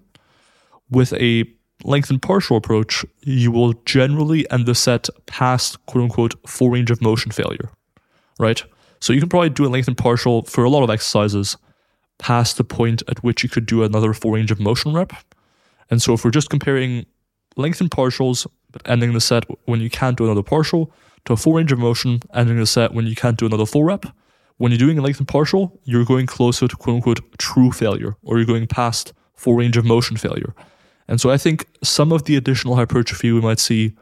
with 0.90 1.12
a 1.14 1.44
lengthened 1.84 2.22
partial 2.22 2.56
approach, 2.56 3.04
you 3.20 3.50
will 3.50 3.74
generally 3.84 4.50
end 4.50 4.66
the 4.66 4.74
set 4.74 5.08
past 5.26 5.84
quote 5.86 6.04
unquote 6.04 6.34
full 6.48 6.70
range 6.70 6.90
of 6.90 7.02
motion 7.02 7.30
failure, 7.30 7.70
right? 8.38 8.62
So 9.00 9.12
you 9.12 9.20
can 9.20 9.28
probably 9.28 9.50
do 9.50 9.66
a 9.66 9.68
lengthened 9.68 9.98
partial 9.98 10.42
for 10.44 10.64
a 10.64 10.70
lot 10.70 10.82
of 10.82 10.90
exercises 10.90 11.56
past 12.18 12.56
the 12.56 12.64
point 12.64 13.02
at 13.08 13.22
which 13.22 13.42
you 13.42 13.48
could 13.48 13.66
do 13.66 13.82
another 13.82 14.14
full 14.14 14.32
range 14.32 14.50
of 14.50 14.58
motion 14.58 14.94
rep. 14.94 15.12
And 15.90 16.00
so 16.00 16.14
if 16.14 16.24
we're 16.24 16.30
just 16.30 16.50
comparing 16.50 17.06
lengthened 17.56 17.90
partials, 17.90 18.46
but 18.70 18.82
ending 18.86 19.12
the 19.12 19.20
set 19.20 19.44
when 19.66 19.80
you 19.80 19.90
can't 19.90 20.16
do 20.16 20.24
another 20.24 20.42
partial, 20.42 20.92
to 21.26 21.32
a 21.32 21.36
full 21.36 21.54
range 21.54 21.72
of 21.72 21.78
motion, 21.78 22.20
ending 22.32 22.56
the 22.56 22.66
set 22.66 22.94
when 22.94 23.06
you 23.06 23.14
can't 23.14 23.38
do 23.38 23.46
another 23.46 23.66
full 23.66 23.84
rep, 23.84 24.06
when 24.58 24.72
you're 24.72 24.78
doing 24.78 24.98
a 24.98 25.02
lengthened 25.02 25.28
partial, 25.28 25.78
you're 25.84 26.04
going 26.04 26.26
closer 26.26 26.66
to 26.66 26.76
quote 26.76 26.96
unquote 26.96 27.38
true 27.38 27.70
failure, 27.70 28.16
or 28.22 28.38
you're 28.38 28.46
going 28.46 28.66
past 28.66 29.12
full 29.34 29.54
range 29.54 29.76
of 29.76 29.84
motion 29.84 30.16
failure. 30.16 30.54
And 31.08 31.20
so 31.20 31.30
I 31.30 31.36
think 31.36 31.66
some 31.82 32.12
of 32.12 32.24
the 32.24 32.36
additional 32.36 32.76
hypertrophy 32.76 33.32
we 33.32 33.40
might 33.40 33.60
see 33.60 33.92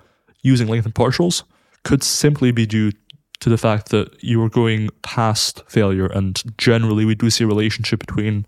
using 0.43 0.69
lengthened 0.69 0.95
partials 0.95 1.43
could 1.83 2.03
simply 2.03 2.51
be 2.51 2.67
due 2.67 2.93
to 3.41 3.51
the 3.51 3.59
fact 3.59 3.91
that 3.91 4.23
you 4.23 4.43
are 4.43 4.49
going 4.49 4.89
past 5.03 5.63
failure. 5.69 6.07
And 6.07 6.43
generally, 6.57 7.05
we 7.05 7.15
do 7.15 7.29
see 7.31 7.45
a 7.45 7.47
relationship 7.47 8.01
between 8.01 8.47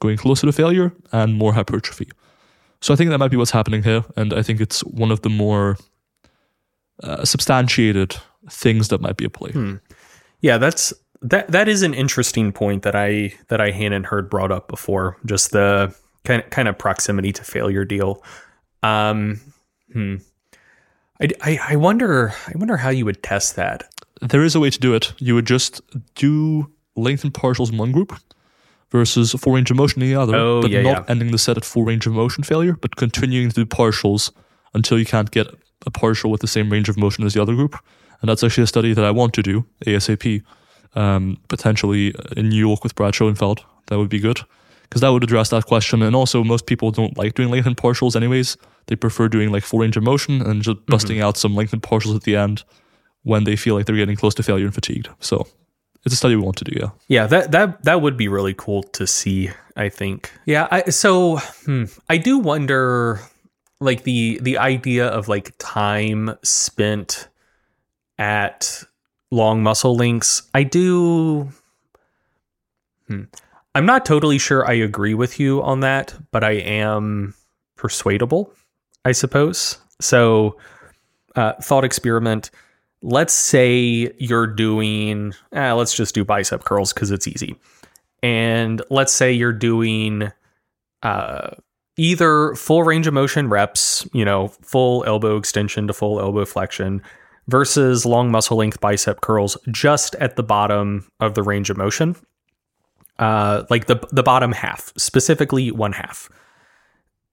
going 0.00 0.18
closer 0.18 0.46
to 0.46 0.52
failure 0.52 0.92
and 1.12 1.34
more 1.34 1.54
hypertrophy. 1.54 2.10
So 2.80 2.92
I 2.92 2.96
think 2.96 3.10
that 3.10 3.18
might 3.18 3.30
be 3.30 3.38
what's 3.38 3.52
happening 3.52 3.82
here. 3.82 4.04
And 4.16 4.34
I 4.34 4.42
think 4.42 4.60
it's 4.60 4.84
one 4.84 5.10
of 5.10 5.22
the 5.22 5.30
more 5.30 5.78
uh, 7.02 7.24
substantiated 7.24 8.16
things 8.50 8.88
that 8.88 9.00
might 9.00 9.16
be 9.16 9.24
at 9.24 9.32
play. 9.32 9.52
Hmm. 9.52 9.76
Yeah, 10.40 10.58
that's 10.58 10.92
that 11.22 11.50
that 11.50 11.68
is 11.68 11.82
an 11.82 11.94
interesting 11.94 12.52
point 12.52 12.82
that 12.82 12.94
I 12.94 13.32
that 13.48 13.60
I 13.60 13.70
hadn't 13.70 14.04
heard 14.04 14.28
brought 14.28 14.52
up 14.52 14.68
before. 14.68 15.16
Just 15.24 15.52
the 15.52 15.94
kind 16.24 16.42
of, 16.42 16.50
kind 16.50 16.68
of 16.68 16.76
proximity 16.78 17.32
to 17.32 17.44
failure 17.44 17.84
deal. 17.84 18.22
Um, 18.82 19.40
hmm. 19.92 20.16
I, 21.20 21.28
I, 21.42 21.58
I 21.70 21.76
wonder 21.76 22.34
I 22.48 22.52
wonder 22.56 22.76
how 22.76 22.90
you 22.90 23.04
would 23.04 23.22
test 23.22 23.56
that. 23.56 23.88
There 24.20 24.42
is 24.42 24.54
a 24.54 24.60
way 24.60 24.70
to 24.70 24.78
do 24.78 24.94
it. 24.94 25.12
You 25.18 25.34
would 25.34 25.46
just 25.46 25.80
do 26.14 26.70
lengthened 26.96 27.34
partials 27.34 27.70
in 27.70 27.78
one 27.78 27.92
group 27.92 28.18
versus 28.90 29.32
full 29.32 29.52
range 29.52 29.70
of 29.70 29.76
motion 29.76 30.02
in 30.02 30.08
the 30.08 30.14
other, 30.14 30.34
Oh, 30.36 30.62
but 30.62 30.70
yeah, 30.70 30.82
not 30.82 31.04
yeah. 31.04 31.04
ending 31.08 31.30
the 31.30 31.38
set 31.38 31.56
at 31.56 31.64
full 31.64 31.84
range 31.84 32.06
of 32.06 32.12
motion 32.12 32.44
failure, 32.44 32.76
but 32.80 32.96
continuing 32.96 33.48
to 33.48 33.54
do 33.54 33.66
partials 33.66 34.30
until 34.72 34.98
you 34.98 35.04
can't 35.04 35.30
get 35.30 35.48
a 35.86 35.90
partial 35.90 36.30
with 36.30 36.40
the 36.40 36.46
same 36.46 36.70
range 36.70 36.88
of 36.88 36.96
motion 36.96 37.24
as 37.24 37.34
the 37.34 37.42
other 37.42 37.54
group. 37.54 37.76
And 38.20 38.28
that's 38.28 38.42
actually 38.42 38.64
a 38.64 38.68
study 38.68 38.94
that 38.94 39.04
I 39.04 39.10
want 39.10 39.34
to 39.34 39.42
do 39.42 39.66
ASAP, 39.84 40.42
um, 40.94 41.38
potentially 41.48 42.14
in 42.36 42.48
New 42.48 42.56
York 42.56 42.82
with 42.82 42.94
Brad 42.94 43.14
Schoenfeld. 43.14 43.64
That 43.86 43.98
would 43.98 44.08
be 44.08 44.20
good 44.20 44.40
because 44.84 45.00
that 45.00 45.10
would 45.10 45.24
address 45.24 45.50
that 45.50 45.66
question. 45.66 46.02
And 46.02 46.14
also, 46.14 46.44
most 46.44 46.66
people 46.66 46.90
don't 46.90 47.16
like 47.18 47.34
doing 47.34 47.50
lengthened 47.50 47.76
partials, 47.76 48.16
anyways. 48.16 48.56
They 48.86 48.96
prefer 48.96 49.28
doing 49.28 49.50
like 49.50 49.64
full 49.64 49.80
range 49.80 49.96
of 49.96 50.02
motion 50.02 50.40
and 50.42 50.62
just 50.62 50.84
busting 50.86 51.20
out 51.20 51.36
some 51.36 51.54
lengthened 51.54 51.82
partials 51.82 52.14
at 52.16 52.22
the 52.22 52.36
end 52.36 52.64
when 53.22 53.44
they 53.44 53.56
feel 53.56 53.74
like 53.74 53.86
they're 53.86 53.96
getting 53.96 54.16
close 54.16 54.34
to 54.34 54.42
failure 54.42 54.66
and 54.66 54.74
fatigued. 54.74 55.08
So 55.20 55.46
it's 56.04 56.14
a 56.14 56.16
study 56.16 56.36
we 56.36 56.42
want 56.42 56.56
to 56.58 56.64
do. 56.64 56.78
Yeah. 56.78 56.90
Yeah, 57.08 57.26
that 57.26 57.52
that 57.52 57.82
that 57.84 58.02
would 58.02 58.16
be 58.16 58.28
really 58.28 58.54
cool 58.54 58.82
to 58.82 59.06
see. 59.06 59.50
I 59.76 59.88
think. 59.88 60.30
Yeah. 60.46 60.68
I, 60.70 60.90
so 60.90 61.38
hmm, 61.64 61.84
I 62.08 62.16
do 62.16 62.38
wonder, 62.38 63.20
like 63.80 64.04
the 64.04 64.38
the 64.40 64.58
idea 64.58 65.08
of 65.08 65.28
like 65.28 65.52
time 65.58 66.36
spent 66.42 67.28
at 68.18 68.84
long 69.30 69.62
muscle 69.62 69.96
lengths. 69.96 70.42
I 70.54 70.62
do. 70.62 71.50
Hmm. 73.08 73.24
I'm 73.74 73.86
not 73.86 74.04
totally 74.04 74.38
sure 74.38 74.66
I 74.68 74.74
agree 74.74 75.14
with 75.14 75.40
you 75.40 75.62
on 75.62 75.80
that, 75.80 76.14
but 76.30 76.44
I 76.44 76.52
am 76.52 77.34
persuadable, 77.76 78.52
I 79.04 79.12
suppose. 79.12 79.78
So, 80.00 80.56
uh, 81.34 81.54
thought 81.60 81.84
experiment. 81.84 82.50
Let's 83.02 83.34
say 83.34 84.12
you're 84.18 84.46
doing, 84.46 85.34
eh, 85.52 85.72
let's 85.72 85.94
just 85.94 86.14
do 86.14 86.24
bicep 86.24 86.64
curls 86.64 86.92
because 86.92 87.10
it's 87.10 87.26
easy. 87.26 87.56
And 88.22 88.80
let's 88.90 89.12
say 89.12 89.32
you're 89.32 89.52
doing 89.52 90.30
uh, 91.02 91.50
either 91.96 92.54
full 92.54 92.82
range 92.84 93.06
of 93.06 93.14
motion 93.14 93.48
reps, 93.48 94.08
you 94.12 94.24
know, 94.24 94.48
full 94.62 95.04
elbow 95.04 95.36
extension 95.36 95.86
to 95.88 95.92
full 95.92 96.20
elbow 96.20 96.44
flexion, 96.44 97.02
versus 97.48 98.06
long 98.06 98.30
muscle 98.30 98.56
length 98.56 98.80
bicep 98.80 99.20
curls 99.20 99.58
just 99.70 100.14
at 100.16 100.36
the 100.36 100.42
bottom 100.42 101.06
of 101.20 101.34
the 101.34 101.42
range 101.42 101.68
of 101.70 101.76
motion. 101.76 102.16
Uh, 103.18 103.64
like 103.70 103.86
the 103.86 103.96
the 104.10 104.22
bottom 104.22 104.52
half, 104.52 104.92
specifically 104.96 105.70
one 105.70 105.92
half. 105.92 106.28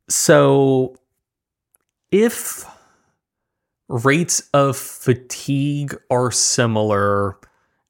So 0.10 0.96
if 2.12 2.66
rates 3.88 4.44
of 4.54 4.78
fatigue 4.78 5.96
are 6.10 6.32
similar 6.32 7.38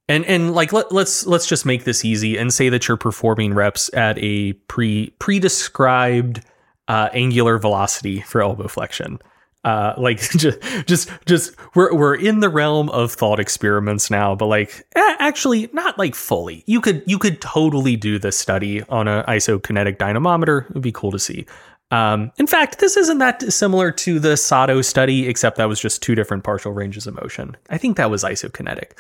and 0.07 0.25
and 0.25 0.53
like 0.53 0.73
let, 0.73 0.91
let's 0.91 1.25
let's 1.25 1.47
just 1.47 1.65
make 1.65 1.83
this 1.83 2.03
easy 2.05 2.37
and 2.37 2.53
say 2.53 2.69
that 2.69 2.87
you're 2.87 2.97
performing 2.97 3.53
reps 3.53 3.89
at 3.93 4.17
a 4.19 4.53
pre 4.53 5.11
pre-described 5.19 6.43
uh, 6.87 7.09
angular 7.13 7.57
velocity 7.57 8.21
for 8.21 8.41
elbow 8.41 8.67
flexion 8.67 9.19
uh, 9.63 9.93
like 9.97 10.19
just 10.37 10.59
just 10.87 11.09
just 11.25 11.55
we're 11.75 11.93
we're 11.93 12.15
in 12.15 12.39
the 12.39 12.49
realm 12.49 12.89
of 12.89 13.11
thought 13.11 13.39
experiments 13.39 14.09
now 14.09 14.35
but 14.35 14.47
like 14.47 14.87
eh, 14.95 15.15
actually 15.19 15.69
not 15.73 15.97
like 15.97 16.15
fully. 16.15 16.63
You 16.65 16.81
could 16.81 17.03
you 17.05 17.19
could 17.19 17.41
totally 17.41 17.95
do 17.95 18.17
this 18.17 18.37
study 18.37 18.83
on 18.83 19.07
an 19.07 19.23
isokinetic 19.25 19.97
dynamometer. 19.97 20.65
It 20.69 20.73
would 20.73 20.83
be 20.83 20.91
cool 20.91 21.11
to 21.11 21.19
see. 21.19 21.45
Um, 21.91 22.31
in 22.37 22.47
fact 22.47 22.79
this 22.79 22.97
isn't 22.97 23.19
that 23.19 23.51
similar 23.53 23.91
to 23.91 24.19
the 24.19 24.37
Sato 24.37 24.81
study 24.81 25.27
except 25.27 25.57
that 25.57 25.65
was 25.65 25.79
just 25.79 26.01
two 26.01 26.15
different 26.15 26.43
partial 26.43 26.71
ranges 26.71 27.05
of 27.05 27.15
motion. 27.21 27.55
I 27.69 27.77
think 27.77 27.97
that 27.97 28.09
was 28.09 28.23
isokinetic. 28.23 28.91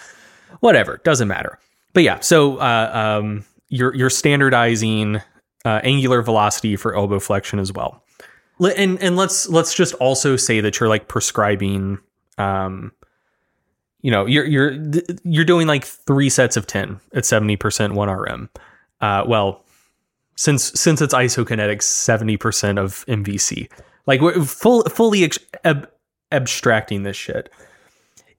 Whatever 0.59 0.99
doesn't 1.03 1.27
matter. 1.27 1.57
But 1.93 2.03
yeah 2.03 2.19
so 2.19 2.57
uh, 2.57 2.91
um, 2.93 3.45
you're 3.69 3.95
you're 3.95 4.09
standardizing 4.09 5.21
uh, 5.63 5.79
angular 5.83 6.21
velocity 6.21 6.75
for 6.75 6.95
elbow 6.95 7.19
flexion 7.19 7.59
as 7.59 7.71
well 7.71 8.03
and 8.69 9.01
and 9.01 9.15
let's 9.15 9.49
let's 9.49 9.73
just 9.73 9.93
also 9.95 10.35
say 10.35 10.61
that 10.61 10.79
you're 10.79 10.89
like 10.89 11.07
prescribing 11.07 11.99
um 12.37 12.91
you 14.01 14.11
know 14.11 14.25
you're 14.25 14.45
you're 14.45 14.77
you're 15.23 15.45
doing 15.45 15.67
like 15.67 15.85
three 15.85 16.29
sets 16.29 16.57
of 16.57 16.67
10 16.67 16.99
at 17.13 17.23
70% 17.23 17.93
1 17.93 18.09
rm 18.09 18.49
uh 19.01 19.23
well 19.27 19.63
since 20.35 20.63
since 20.79 21.01
it's 21.01 21.13
isokinetic 21.13 21.79
70% 21.79 22.79
of 22.79 23.05
mvc 23.05 23.67
like 24.07 24.21
we're 24.21 24.43
full, 24.43 24.83
fully 24.83 25.23
ex- 25.23 25.39
ab- 25.63 25.89
abstracting 26.31 27.03
this 27.03 27.17
shit. 27.17 27.49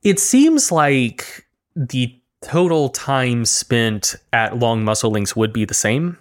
It 0.02 0.18
seems 0.18 0.72
like 0.72 1.46
the 1.76 2.18
total 2.40 2.88
time 2.88 3.44
spent 3.44 4.16
at 4.32 4.58
long 4.58 4.84
muscle 4.84 5.10
lengths 5.10 5.36
would 5.36 5.52
be 5.52 5.64
the 5.64 5.74
same 5.74 6.18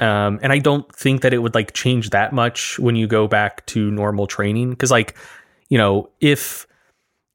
um, 0.00 0.38
and 0.42 0.52
I 0.52 0.58
don't 0.58 0.90
think 0.94 1.22
that 1.22 1.32
it 1.32 1.38
would 1.38 1.54
like 1.54 1.72
change 1.72 2.10
that 2.10 2.32
much 2.32 2.78
when 2.78 2.96
you 2.96 3.06
go 3.06 3.26
back 3.26 3.66
to 3.66 3.90
normal 3.90 4.26
training. 4.26 4.74
Cause 4.76 4.90
like, 4.90 5.16
you 5.68 5.78
know, 5.78 6.08
if 6.20 6.66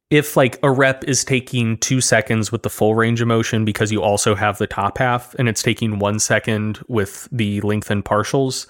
if 0.09 0.37
like 0.37 0.59
a 0.61 0.69
rep 0.69 1.03
is 1.05 1.23
taking 1.23 1.77
two 1.77 1.99
seconds 1.99 2.51
with 2.51 2.61
the 2.61 2.69
full 2.69 2.93
range 2.93 3.19
of 3.19 3.27
motion 3.27 3.65
because 3.65 3.91
you 3.91 4.01
also 4.01 4.35
have 4.35 4.59
the 4.59 4.67
top 4.67 4.99
half 4.99 5.33
and 5.35 5.49
it's 5.49 5.63
taking 5.63 5.97
one 5.97 6.19
second 6.19 6.79
with 6.87 7.27
the 7.31 7.59
lengthened 7.61 8.05
partials, 8.05 8.67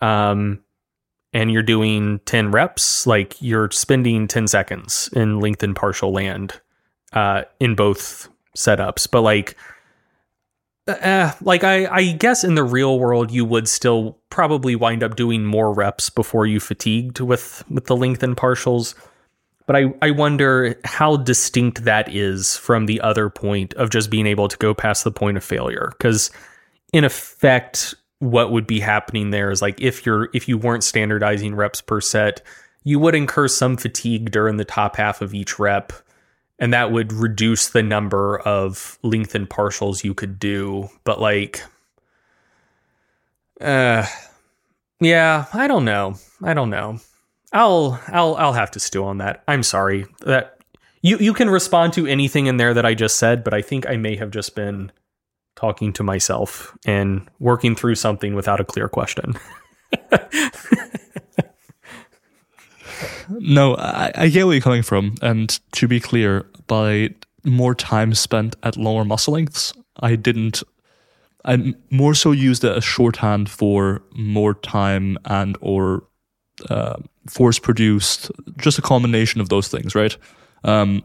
um, 0.00 0.58
and 1.34 1.52
you're 1.52 1.62
doing 1.62 2.18
10 2.24 2.50
reps, 2.50 3.06
like 3.06 3.36
you're 3.40 3.70
spending 3.70 4.26
10 4.26 4.46
seconds 4.46 5.10
in 5.12 5.38
lengthened 5.38 5.76
partial 5.76 6.12
land 6.12 6.58
uh, 7.12 7.42
in 7.60 7.74
both 7.74 8.30
setups. 8.56 9.10
But 9.10 9.20
like 9.20 9.54
uh, 10.88 11.32
like 11.40 11.64
I, 11.64 11.86
I 11.86 12.12
guess 12.12 12.44
in 12.44 12.54
the 12.54 12.64
real 12.64 12.98
world 12.98 13.30
you 13.30 13.44
would 13.44 13.68
still 13.68 14.18
probably 14.30 14.76
wind 14.76 15.02
up 15.02 15.16
doing 15.16 15.44
more 15.44 15.72
reps 15.72 16.10
before 16.10 16.46
you 16.46 16.60
fatigued 16.60 17.20
with 17.20 17.64
with 17.68 17.86
the 17.86 17.96
lengthened 17.96 18.36
partials. 18.36 18.94
But 19.66 19.74
I, 19.74 19.94
I 20.00 20.12
wonder 20.12 20.78
how 20.84 21.16
distinct 21.16 21.84
that 21.84 22.14
is 22.14 22.56
from 22.56 22.86
the 22.86 23.00
other 23.00 23.28
point 23.28 23.74
of 23.74 23.90
just 23.90 24.10
being 24.10 24.28
able 24.28 24.46
to 24.46 24.56
go 24.58 24.74
past 24.74 25.02
the 25.02 25.10
point 25.10 25.36
of 25.36 25.42
failure. 25.42 25.90
Because 25.98 26.30
in 26.92 27.02
effect 27.04 27.94
what 28.18 28.50
would 28.50 28.66
be 28.66 28.80
happening 28.80 29.30
there 29.30 29.50
is 29.50 29.60
like 29.60 29.80
if 29.80 30.06
you're 30.06 30.30
if 30.32 30.48
you 30.48 30.56
weren't 30.56 30.84
standardizing 30.84 31.54
reps 31.54 31.80
per 31.80 32.00
set 32.00 32.40
you 32.84 32.98
would 32.98 33.14
incur 33.14 33.48
some 33.48 33.76
fatigue 33.76 34.30
during 34.30 34.56
the 34.56 34.64
top 34.64 34.96
half 34.96 35.20
of 35.20 35.34
each 35.34 35.58
rep 35.58 35.92
and 36.58 36.72
that 36.72 36.90
would 36.90 37.12
reduce 37.12 37.68
the 37.68 37.82
number 37.82 38.38
of 38.40 38.98
lengthened 39.02 39.50
partials 39.50 40.04
you 40.04 40.14
could 40.14 40.38
do. 40.38 40.88
But 41.04 41.20
like 41.20 41.62
uh 43.60 44.04
yeah 45.00 45.46
i 45.54 45.66
don't 45.66 45.84
know. 45.84 46.16
I 46.42 46.52
don't 46.54 46.70
know. 46.70 46.98
I'll 47.52 48.00
i'll 48.08 48.34
i'll 48.36 48.52
have 48.52 48.70
to 48.72 48.80
stew 48.80 49.04
on 49.04 49.18
that. 49.18 49.42
I'm 49.48 49.62
sorry. 49.62 50.06
That 50.20 50.56
you 51.06 51.16
you 51.18 51.32
can 51.32 51.48
respond 51.48 51.92
to 51.94 52.06
anything 52.06 52.46
in 52.46 52.56
there 52.56 52.74
that 52.74 52.84
i 52.84 52.92
just 52.92 53.16
said 53.16 53.44
but 53.44 53.54
i 53.54 53.62
think 53.62 53.88
i 53.88 53.96
may 53.96 54.16
have 54.16 54.30
just 54.30 54.56
been 54.56 54.90
talking 55.54 55.92
to 55.92 56.02
myself 56.02 56.76
and 56.84 57.28
working 57.38 57.76
through 57.76 57.94
something 57.94 58.34
without 58.34 58.60
a 58.60 58.64
clear 58.64 58.88
question 58.88 59.34
no, 63.28 63.76
I, 63.76 64.12
I, 64.14 64.28
get 64.28 64.46
where 64.46 64.54
you're 64.54 64.62
coming 64.62 64.82
from. 64.82 65.14
And 65.22 65.58
to 65.72 65.88
be 65.88 66.00
clear, 66.00 66.46
by 66.66 67.10
more 67.44 67.74
time 67.74 68.14
spent 68.14 68.56
at 68.62 68.76
lower 68.76 69.04
muscle 69.04 69.34
lengths, 69.34 69.72
I 70.00 70.16
didn't. 70.16 70.62
I 71.44 71.74
more 71.90 72.14
so 72.14 72.32
used 72.32 72.64
it 72.64 72.76
as 72.76 72.84
shorthand 72.84 73.48
for 73.48 74.02
more 74.12 74.54
time 74.54 75.16
and 75.24 75.56
or 75.60 76.04
uh, 76.68 76.96
force 77.28 77.58
produced, 77.58 78.30
just 78.56 78.78
a 78.78 78.82
combination 78.82 79.40
of 79.40 79.48
those 79.48 79.68
things, 79.68 79.94
right? 79.94 80.16
Um, 80.64 81.04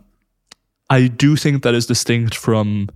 I 0.89 1.07
do 1.07 1.35
think 1.35 1.63
that 1.63 1.73
is 1.73 1.85
distinct 1.85 2.35
from 2.35 2.89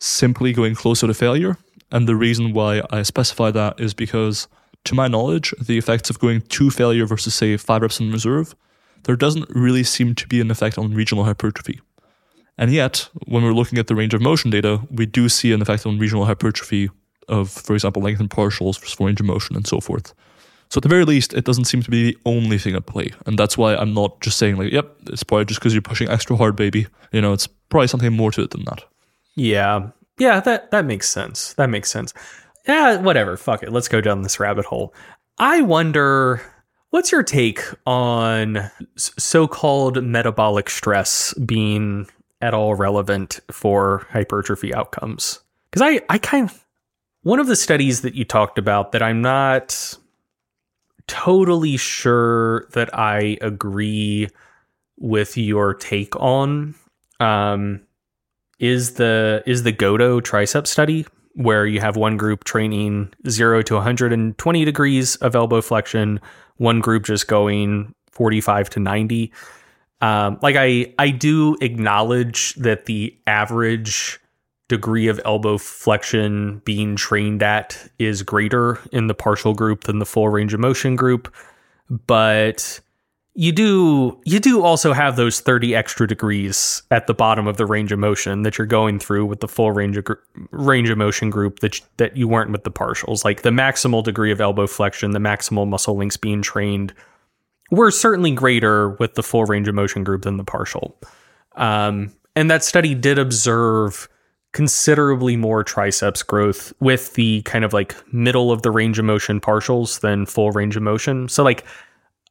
simply 0.00 0.52
going 0.52 0.74
closer 0.74 1.06
to 1.06 1.14
failure. 1.14 1.56
And 1.92 2.08
the 2.08 2.16
reason 2.16 2.52
why 2.52 2.82
I 2.90 3.02
specify 3.02 3.50
that 3.52 3.78
is 3.78 3.94
because 3.94 4.48
to 4.84 4.94
my 4.94 5.08
knowledge, 5.08 5.54
the 5.60 5.78
effects 5.78 6.10
of 6.10 6.18
going 6.18 6.42
to 6.42 6.70
failure 6.70 7.06
versus, 7.06 7.34
say, 7.34 7.56
five 7.56 7.82
reps 7.82 8.00
in 8.00 8.12
reserve, 8.12 8.54
there 9.04 9.16
doesn't 9.16 9.48
really 9.50 9.82
seem 9.82 10.14
to 10.14 10.28
be 10.28 10.40
an 10.40 10.50
effect 10.50 10.78
on 10.78 10.94
regional 10.94 11.24
hypertrophy. 11.24 11.80
And 12.56 12.70
yet, 12.72 13.08
when 13.26 13.42
we're 13.42 13.52
looking 13.52 13.78
at 13.78 13.88
the 13.88 13.94
range 13.94 14.14
of 14.14 14.22
motion 14.22 14.50
data, 14.50 14.80
we 14.90 15.06
do 15.06 15.28
see 15.28 15.52
an 15.52 15.60
effect 15.60 15.86
on 15.86 15.98
regional 15.98 16.24
hypertrophy 16.24 16.90
of, 17.28 17.50
for 17.50 17.74
example, 17.74 18.02
lengthened 18.02 18.30
partials 18.30 18.78
versus 18.78 19.00
range 19.00 19.20
of 19.20 19.26
motion 19.26 19.56
and 19.56 19.66
so 19.66 19.80
forth. 19.80 20.14
So 20.70 20.78
at 20.78 20.82
the 20.82 20.88
very 20.88 21.04
least, 21.04 21.34
it 21.34 21.44
doesn't 21.44 21.64
seem 21.64 21.82
to 21.82 21.90
be 21.90 22.12
the 22.12 22.18
only 22.24 22.58
thing 22.58 22.74
at 22.74 22.86
play. 22.86 23.12
And 23.26 23.38
that's 23.38 23.58
why 23.58 23.74
I'm 23.76 23.94
not 23.94 24.20
just 24.20 24.38
saying 24.38 24.56
like, 24.56 24.72
yep, 24.72 24.96
it's 25.06 25.22
probably 25.22 25.46
just 25.46 25.60
because 25.60 25.72
you're 25.72 25.82
pushing 25.82 26.08
extra 26.08 26.36
hard, 26.36 26.56
baby. 26.56 26.86
You 27.12 27.20
know, 27.20 27.32
it's 27.32 27.46
probably 27.46 27.88
something 27.88 28.12
more 28.12 28.30
to 28.32 28.42
it 28.42 28.50
than 28.50 28.64
that. 28.64 28.84
Yeah. 29.34 29.90
Yeah, 30.18 30.40
that 30.40 30.70
that 30.70 30.84
makes 30.84 31.10
sense. 31.10 31.54
That 31.54 31.70
makes 31.70 31.90
sense 31.90 32.14
yeah, 32.66 32.96
whatever. 32.96 33.36
Fuck 33.36 33.62
it. 33.62 33.72
Let's 33.72 33.88
go 33.88 34.00
down 34.00 34.22
this 34.22 34.40
rabbit 34.40 34.64
hole. 34.64 34.94
I 35.38 35.60
wonder 35.62 36.40
what's 36.90 37.10
your 37.10 37.22
take 37.22 37.60
on 37.86 38.70
so 38.96 39.48
called 39.48 40.02
metabolic 40.02 40.70
stress 40.70 41.34
being 41.34 42.06
at 42.40 42.54
all 42.54 42.74
relevant 42.74 43.40
for 43.50 44.06
hypertrophy 44.10 44.72
outcomes? 44.74 45.40
Because 45.70 45.82
I, 45.82 46.00
I 46.08 46.18
kind 46.18 46.48
of, 46.48 46.64
one 47.22 47.40
of 47.40 47.46
the 47.46 47.56
studies 47.56 48.02
that 48.02 48.14
you 48.14 48.24
talked 48.24 48.58
about 48.58 48.92
that 48.92 49.02
I'm 49.02 49.22
not 49.22 49.96
totally 51.06 51.76
sure 51.76 52.66
that 52.72 52.96
I 52.96 53.38
agree 53.40 54.28
with 54.98 55.36
your 55.36 55.74
take 55.74 56.14
on 56.16 56.74
um, 57.20 57.80
is 58.58 58.94
the 58.94 59.42
is 59.46 59.62
the 59.64 59.72
Goto 59.72 60.20
tricep 60.20 60.66
study 60.66 61.06
where 61.34 61.66
you 61.66 61.80
have 61.80 61.96
one 61.96 62.16
group 62.16 62.44
training 62.44 63.12
0 63.28 63.62
to 63.62 63.74
120 63.74 64.64
degrees 64.64 65.16
of 65.16 65.34
elbow 65.34 65.60
flexion, 65.60 66.20
one 66.56 66.80
group 66.80 67.04
just 67.04 67.26
going 67.26 67.94
45 68.10 68.70
to 68.70 68.80
90. 68.80 69.32
Um, 70.00 70.38
like 70.42 70.56
I, 70.56 70.94
I 70.98 71.10
do 71.10 71.56
acknowledge 71.60 72.54
that 72.54 72.86
the 72.86 73.16
average 73.26 74.20
degree 74.68 75.08
of 75.08 75.20
elbow 75.24 75.58
flexion 75.58 76.60
being 76.64 76.96
trained 76.96 77.42
at 77.42 77.88
is 77.98 78.22
greater 78.22 78.78
in 78.92 79.08
the 79.08 79.14
partial 79.14 79.54
group 79.54 79.84
than 79.84 79.98
the 79.98 80.06
full 80.06 80.28
range 80.28 80.54
of 80.54 80.60
motion 80.60 80.96
group, 80.96 81.34
but 82.06 82.80
you 83.36 83.50
do 83.50 84.20
you 84.24 84.38
do 84.38 84.62
also 84.62 84.92
have 84.92 85.16
those 85.16 85.40
30 85.40 85.74
extra 85.74 86.06
degrees 86.06 86.82
at 86.92 87.08
the 87.08 87.14
bottom 87.14 87.48
of 87.48 87.56
the 87.56 87.66
range 87.66 87.90
of 87.90 87.98
motion 87.98 88.42
that 88.42 88.56
you're 88.56 88.66
going 88.66 89.00
through 89.00 89.26
with 89.26 89.40
the 89.40 89.48
full 89.48 89.72
range 89.72 89.96
of 89.96 90.06
range 90.52 90.88
of 90.88 90.96
motion 90.96 91.30
group 91.30 91.58
that 91.58 91.80
that 91.96 92.16
you 92.16 92.28
weren't 92.28 92.52
with 92.52 92.62
the 92.62 92.70
partials. 92.70 93.24
Like 93.24 93.42
the 93.42 93.50
maximal 93.50 94.04
degree 94.04 94.30
of 94.30 94.40
elbow 94.40 94.68
flexion 94.68 95.10
the 95.10 95.18
maximal 95.18 95.66
muscle 95.66 95.96
lengths 95.96 96.16
being 96.16 96.42
trained 96.42 96.94
were 97.72 97.90
certainly 97.90 98.30
greater 98.30 98.90
with 98.90 99.14
the 99.14 99.22
full 99.22 99.44
range 99.46 99.66
of 99.66 99.74
motion 99.74 100.04
group 100.04 100.22
than 100.22 100.36
the 100.36 100.44
partial. 100.44 100.96
Um, 101.56 102.12
and 102.36 102.50
that 102.50 102.62
study 102.62 102.94
did 102.94 103.18
observe 103.18 104.08
considerably 104.52 105.36
more 105.36 105.64
triceps 105.64 106.22
growth 106.22 106.72
with 106.78 107.14
the 107.14 107.42
kind 107.42 107.64
of 107.64 107.72
like 107.72 107.96
middle 108.12 108.52
of 108.52 108.62
the 108.62 108.70
range 108.70 109.00
of 109.00 109.04
motion 109.04 109.40
partials 109.40 110.00
than 110.00 110.24
full 110.24 110.52
range 110.52 110.76
of 110.76 110.82
motion. 110.82 111.28
So 111.28 111.42
like 111.42 111.64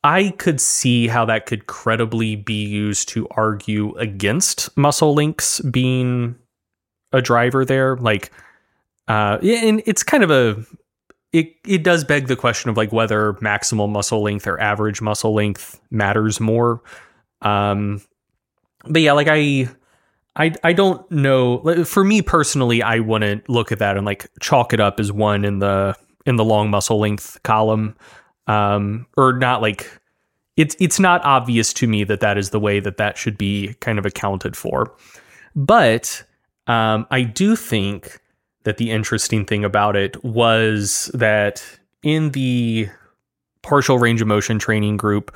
I 0.04 0.32
could 0.38 0.60
see 0.60 1.08
how 1.08 1.26
that 1.26 1.46
could 1.46 1.68
credibly 1.68 2.36
be 2.36 2.66
used 2.66 3.08
to 3.10 3.28
argue 3.32 3.96
against 3.96 4.76
muscle 4.76 5.14
lengths 5.14 5.62
being 5.62 6.36
a 7.14 7.22
driver 7.22 7.64
there. 7.64 7.96
Like, 7.96 8.32
uh, 9.08 9.38
and 9.42 9.82
it's 9.86 10.04
kind 10.04 10.24
of 10.24 10.32
a, 10.32 10.66
it, 11.32 11.56
it 11.66 11.84
does 11.84 12.04
beg 12.04 12.28
the 12.28 12.36
question 12.36 12.70
of 12.70 12.76
like 12.76 12.92
whether 12.92 13.34
maximal 13.36 13.90
muscle 13.90 14.22
length 14.22 14.46
or 14.46 14.60
average 14.60 15.02
muscle 15.02 15.34
length 15.34 15.80
matters 15.90 16.40
more. 16.40 16.82
Um, 17.42 18.02
but 18.86 19.02
yeah, 19.02 19.14
like 19.14 19.28
I, 19.30 19.70
I, 20.36 20.54
I 20.64 20.74
don't 20.74 21.10
know. 21.12 21.86
For 21.86 22.04
me 22.04 22.22
personally, 22.22 22.84
I 22.84 23.00
wouldn't 23.00 23.48
look 23.48 23.72
at 23.72 23.80
that 23.80 23.96
and 23.96 24.06
like 24.06 24.30
chalk 24.42 24.74
it 24.74 24.80
up 24.80 25.00
as 25.00 25.12
one 25.12 25.46
in 25.46 25.60
the 25.60 25.96
in 26.26 26.38
the 26.38 26.44
long 26.44 26.70
muscle 26.70 27.00
length 27.00 27.42
column 27.44 27.96
um, 28.48 29.06
or 29.18 29.34
not 29.34 29.62
like 29.62 30.00
it's 30.58 30.76
it's 30.80 31.00
not 31.00 31.24
obvious 31.26 31.74
to 31.74 31.88
me 31.88 32.04
that 32.04 32.20
that 32.20 32.38
is 32.38 32.52
the 32.52 32.60
way 32.60 32.80
that 32.80 32.98
that 32.98 33.18
should 33.18 33.38
be 33.38 33.76
kind 33.80 33.98
of 33.98 34.06
accounted 34.06 34.56
for. 34.56 34.94
But 35.56 36.24
um, 36.68 37.08
I 37.12 37.24
do 37.24 37.56
think 37.56 38.20
that 38.64 38.78
the 38.78 38.92
interesting 38.92 39.46
thing 39.46 39.66
about 39.66 39.96
it 39.96 40.24
was 40.24 41.12
that 41.14 41.64
in 42.02 42.32
the 42.32 42.90
partial 43.62 43.98
range 43.98 44.22
of 44.22 44.28
motion 44.28 44.60
training 44.60 44.98
group, 44.98 45.36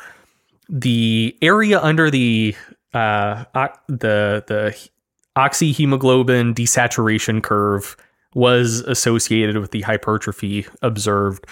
the 0.69 1.35
area 1.41 1.81
under 1.81 2.11
the 2.11 2.55
uh, 2.93 3.43
the 3.87 4.43
the 4.47 4.89
oxyhemoglobin 5.35 6.53
desaturation 6.53 7.41
curve 7.41 7.95
was 8.33 8.81
associated 8.81 9.57
with 9.57 9.71
the 9.71 9.81
hypertrophy 9.81 10.65
observed. 10.81 11.45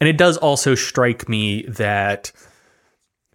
And 0.00 0.08
it 0.08 0.18
does 0.18 0.36
also 0.36 0.74
strike 0.74 1.28
me 1.28 1.62
that 1.68 2.32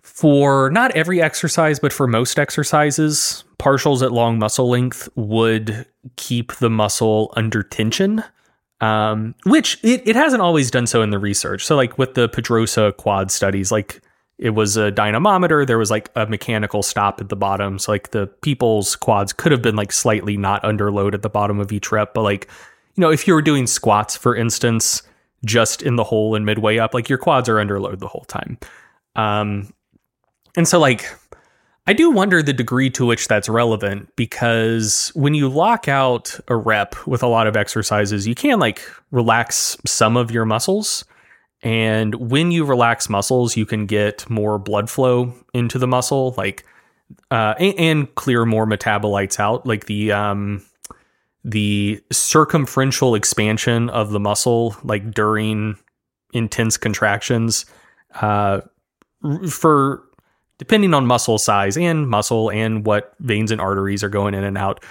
for 0.01 0.69
not 0.69 0.91
every 0.91 1.21
exercise, 1.21 1.79
but 1.79 1.91
for 1.91 2.05
most 2.05 2.37
exercises, 2.37 3.43
partials 3.57 4.03
at 4.03 4.11
long 4.11 4.37
muscle 4.37 4.69
length 4.69 5.09
would 5.15 5.85
keep 6.15 6.53
the 6.57 6.69
muscle 6.69 7.33
under 7.35 7.63
tension, 7.63 8.23
um, 8.81 9.33
which 9.45 9.79
it, 9.83 10.07
it 10.07 10.15
hasn't 10.15 10.41
always 10.41 10.69
done 10.69 10.85
so 10.85 11.01
in 11.01 11.09
the 11.09 11.19
research. 11.19 11.65
So, 11.65 11.75
like 11.75 11.97
with 11.97 12.13
the 12.13 12.29
Pedrosa 12.29 12.93
quad 12.97 13.31
studies, 13.31 13.71
like 13.71 14.01
it 14.37 14.51
was 14.51 14.77
a 14.77 14.91
dynamometer, 14.91 15.65
there 15.65 15.77
was 15.77 15.91
like 15.91 16.09
a 16.15 16.25
mechanical 16.25 16.83
stop 16.83 17.21
at 17.21 17.29
the 17.29 17.35
bottom. 17.35 17.79
So, 17.79 17.91
like 17.91 18.11
the 18.11 18.27
people's 18.27 18.95
quads 18.95 19.33
could 19.33 19.51
have 19.51 19.61
been 19.61 19.75
like 19.75 19.91
slightly 19.91 20.37
not 20.37 20.63
under 20.65 20.91
load 20.91 21.15
at 21.15 21.21
the 21.21 21.29
bottom 21.29 21.59
of 21.59 21.71
each 21.71 21.91
rep, 21.91 22.13
but 22.13 22.21
like, 22.21 22.47
you 22.95 23.01
know, 23.01 23.11
if 23.11 23.27
you 23.27 23.33
were 23.33 23.41
doing 23.41 23.65
squats, 23.65 24.15
for 24.15 24.35
instance, 24.35 25.03
just 25.45 25.81
in 25.81 25.95
the 25.95 26.03
hole 26.03 26.35
and 26.35 26.45
midway 26.45 26.77
up, 26.77 26.93
like 26.93 27.09
your 27.09 27.17
quads 27.17 27.49
are 27.49 27.59
under 27.59 27.79
load 27.79 27.99
the 27.99 28.07
whole 28.07 28.25
time. 28.25 28.57
Um, 29.15 29.73
and 30.55 30.67
so, 30.67 30.79
like, 30.79 31.05
I 31.87 31.93
do 31.93 32.11
wonder 32.11 32.43
the 32.43 32.53
degree 32.53 32.89
to 32.91 33.05
which 33.05 33.27
that's 33.27 33.49
relevant 33.49 34.15
because 34.15 35.11
when 35.15 35.33
you 35.33 35.49
lock 35.49 35.87
out 35.87 36.39
a 36.47 36.55
rep 36.55 36.95
with 37.07 37.23
a 37.23 37.27
lot 37.27 37.47
of 37.47 37.57
exercises, 37.57 38.27
you 38.27 38.35
can 38.35 38.59
like 38.59 38.81
relax 39.09 39.77
some 39.85 40.15
of 40.15 40.29
your 40.29 40.45
muscles. 40.45 41.03
And 41.63 42.15
when 42.15 42.51
you 42.51 42.65
relax 42.65 43.09
muscles, 43.09 43.57
you 43.57 43.65
can 43.65 43.85
get 43.85 44.29
more 44.29 44.57
blood 44.59 44.89
flow 44.89 45.33
into 45.53 45.79
the 45.79 45.87
muscle, 45.87 46.33
like, 46.37 46.65
uh, 47.29 47.55
and, 47.59 47.79
and 47.79 48.15
clear 48.15 48.45
more 48.45 48.65
metabolites 48.65 49.39
out. 49.39 49.65
Like 49.65 49.85
the, 49.85 50.11
um, 50.11 50.63
the 51.43 52.01
circumferential 52.11 53.15
expansion 53.15 53.89
of 53.89 54.11
the 54.11 54.19
muscle, 54.19 54.75
like 54.83 55.11
during 55.11 55.75
intense 56.33 56.77
contractions, 56.77 57.65
uh, 58.21 58.61
for 59.49 60.03
depending 60.57 60.93
on 60.93 61.05
muscle 61.07 61.37
size 61.37 61.77
and 61.77 62.07
muscle 62.07 62.51
and 62.51 62.85
what 62.85 63.13
veins 63.19 63.51
and 63.51 63.59
arteries 63.59 64.03
are 64.03 64.09
going 64.09 64.33
in 64.33 64.43
and 64.43 64.57
out, 64.57 64.83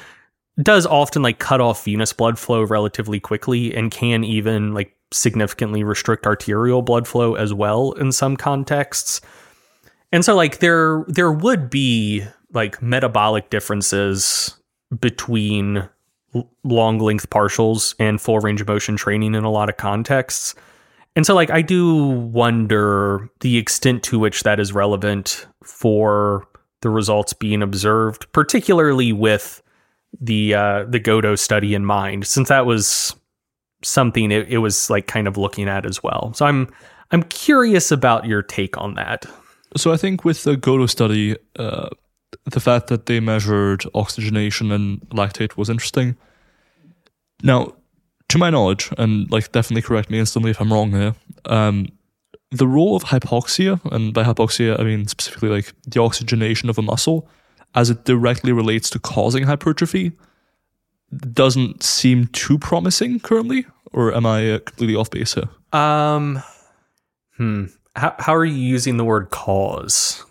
does 0.62 0.86
often 0.86 1.22
like 1.22 1.38
cut 1.38 1.60
off 1.60 1.84
venous 1.84 2.12
blood 2.12 2.38
flow 2.38 2.62
relatively 2.64 3.20
quickly 3.20 3.74
and 3.74 3.90
can 3.90 4.24
even 4.24 4.74
like 4.74 4.96
significantly 5.12 5.84
restrict 5.84 6.26
arterial 6.26 6.82
blood 6.82 7.06
flow 7.06 7.34
as 7.34 7.54
well 7.54 7.92
in 7.92 8.12
some 8.12 8.36
contexts. 8.36 9.20
And 10.12 10.24
so 10.24 10.34
like 10.34 10.58
there 10.58 11.04
there 11.06 11.32
would 11.32 11.70
be 11.70 12.24
like 12.52 12.82
metabolic 12.82 13.50
differences 13.50 14.56
between 15.00 15.88
long 16.64 16.98
length 16.98 17.28
partials 17.30 17.94
and 17.98 18.20
full 18.20 18.38
range 18.40 18.60
of 18.60 18.68
motion 18.68 18.96
training 18.96 19.34
in 19.34 19.44
a 19.44 19.50
lot 19.50 19.68
of 19.68 19.76
contexts. 19.76 20.54
And 21.16 21.26
so, 21.26 21.34
like, 21.34 21.50
I 21.50 21.62
do 21.62 21.96
wonder 22.04 23.28
the 23.40 23.58
extent 23.58 24.02
to 24.04 24.18
which 24.18 24.44
that 24.44 24.60
is 24.60 24.72
relevant 24.72 25.46
for 25.64 26.46
the 26.82 26.88
results 26.88 27.32
being 27.32 27.62
observed, 27.62 28.30
particularly 28.32 29.12
with 29.12 29.62
the 30.20 30.54
uh, 30.54 30.84
the 30.84 30.98
Goto 30.98 31.34
study 31.34 31.74
in 31.74 31.84
mind, 31.84 32.26
since 32.26 32.48
that 32.48 32.66
was 32.66 33.14
something 33.82 34.30
it, 34.30 34.48
it 34.48 34.58
was 34.58 34.90
like 34.90 35.06
kind 35.06 35.26
of 35.26 35.36
looking 35.36 35.68
at 35.68 35.86
as 35.86 36.02
well. 36.02 36.32
So 36.34 36.46
I'm 36.46 36.68
I'm 37.10 37.22
curious 37.24 37.90
about 37.90 38.26
your 38.26 38.42
take 38.42 38.76
on 38.78 38.94
that. 38.94 39.26
So 39.76 39.92
I 39.92 39.96
think 39.96 40.24
with 40.24 40.42
the 40.44 40.56
Goto 40.56 40.86
study, 40.86 41.36
uh, 41.56 41.88
the 42.50 42.60
fact 42.60 42.88
that 42.88 43.06
they 43.06 43.20
measured 43.20 43.84
oxygenation 43.94 44.70
and 44.70 45.00
lactate 45.10 45.56
was 45.56 45.70
interesting. 45.70 46.16
Now, 47.42 47.74
to 48.28 48.38
my 48.38 48.50
knowledge, 48.50 48.90
and 48.98 49.30
like 49.30 49.52
definitely 49.52 49.82
correct 49.82 50.10
me 50.10 50.18
instantly 50.18 50.50
if 50.50 50.60
I'm 50.60 50.72
wrong 50.72 50.92
here, 50.92 51.14
um, 51.46 51.88
the 52.50 52.66
role 52.66 52.96
of 52.96 53.04
hypoxia, 53.04 53.80
and 53.92 54.12
by 54.14 54.24
hypoxia 54.24 54.78
I 54.78 54.84
mean 54.84 55.06
specifically 55.06 55.48
like 55.48 55.72
the 55.86 56.00
oxygenation 56.00 56.68
of 56.68 56.78
a 56.78 56.82
muscle, 56.82 57.28
as 57.74 57.90
it 57.90 58.04
directly 58.04 58.52
relates 58.52 58.90
to 58.90 58.98
causing 58.98 59.44
hypertrophy, 59.44 60.12
doesn't 61.32 61.82
seem 61.82 62.26
too 62.28 62.58
promising 62.58 63.20
currently. 63.20 63.66
Or 63.92 64.14
am 64.14 64.24
I 64.24 64.52
uh, 64.52 64.58
completely 64.60 64.94
off 64.94 65.10
base 65.10 65.34
here? 65.34 65.48
Um, 65.72 66.42
hmm. 67.36 67.66
How 67.96 68.14
how 68.18 68.34
are 68.34 68.44
you 68.44 68.54
using 68.54 68.96
the 68.96 69.04
word 69.04 69.30
cause? 69.30 70.24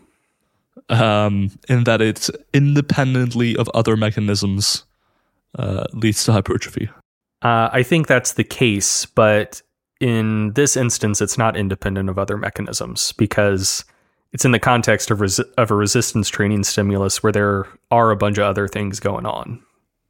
Um, 0.90 1.52
in 1.68 1.84
that 1.84 2.02
it's 2.02 2.32
independently 2.52 3.56
of 3.56 3.70
other 3.76 3.96
mechanisms 3.96 4.86
uh, 5.58 5.84
leads 5.94 6.24
to 6.24 6.32
hypertrophy. 6.32 6.90
Uh, 7.44 7.70
I 7.72 7.84
think 7.84 8.08
that's 8.08 8.34
the 8.34 8.44
case, 8.44 9.06
but 9.06 9.62
in 10.02 10.54
this 10.54 10.76
instance, 10.76 11.22
it's 11.22 11.38
not 11.38 11.56
independent 11.56 12.10
of 12.10 12.18
other 12.18 12.38
mechanisms 12.38 13.14
because 13.14 13.86
it's 14.34 14.46
in 14.46 14.52
the 14.52 14.60
context 14.60 15.12
of, 15.12 15.20
resi- 15.20 15.48
of 15.58 15.70
a 15.72 15.76
resistance 15.76 16.28
training 16.28 16.64
stimulus 16.64 17.22
where 17.22 17.32
there 17.32 17.68
are 17.92 18.10
a 18.10 18.16
bunch 18.16 18.38
of 18.40 18.46
other 18.46 18.68
things 18.68 19.00
going 19.00 19.26
on. 19.26 19.62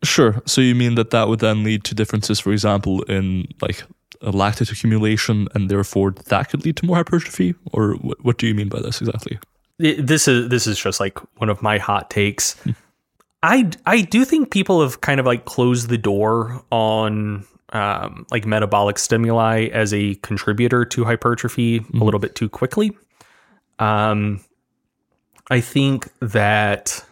Sure. 0.03 0.41
So 0.45 0.61
you 0.61 0.75
mean 0.75 0.95
that 0.95 1.09
that 1.09 1.27
would 1.27 1.39
then 1.39 1.63
lead 1.63 1.83
to 1.85 1.95
differences, 1.95 2.39
for 2.39 2.53
example, 2.53 3.01
in 3.03 3.47
like 3.61 3.83
lactate 4.21 4.71
accumulation, 4.71 5.49
and 5.53 5.69
therefore 5.69 6.11
that 6.11 6.49
could 6.49 6.63
lead 6.63 6.77
to 6.77 6.85
more 6.85 6.95
hypertrophy, 6.95 7.55
or 7.73 7.95
what, 7.95 8.23
what 8.23 8.37
do 8.37 8.47
you 8.47 8.55
mean 8.55 8.69
by 8.69 8.79
this 8.79 9.01
exactly? 9.01 9.39
It, 9.79 10.05
this 10.05 10.27
is 10.27 10.49
this 10.49 10.67
is 10.67 10.77
just 10.77 10.99
like 10.99 11.17
one 11.39 11.49
of 11.49 11.61
my 11.61 11.77
hot 11.77 12.09
takes. 12.09 12.55
I 13.43 13.69
I 13.85 14.01
do 14.01 14.25
think 14.25 14.51
people 14.51 14.81
have 14.81 15.01
kind 15.01 15.19
of 15.19 15.25
like 15.25 15.45
closed 15.45 15.89
the 15.89 15.97
door 15.97 16.63
on 16.71 17.45
um, 17.71 18.25
like 18.31 18.45
metabolic 18.45 18.97
stimuli 18.99 19.67
as 19.71 19.93
a 19.93 20.15
contributor 20.15 20.85
to 20.85 21.05
hypertrophy 21.05 21.79
mm-hmm. 21.79 22.01
a 22.01 22.03
little 22.03 22.19
bit 22.19 22.35
too 22.35 22.49
quickly. 22.49 22.97
Um, 23.77 24.41
I 25.49 25.61
think 25.61 26.09
that 26.19 27.03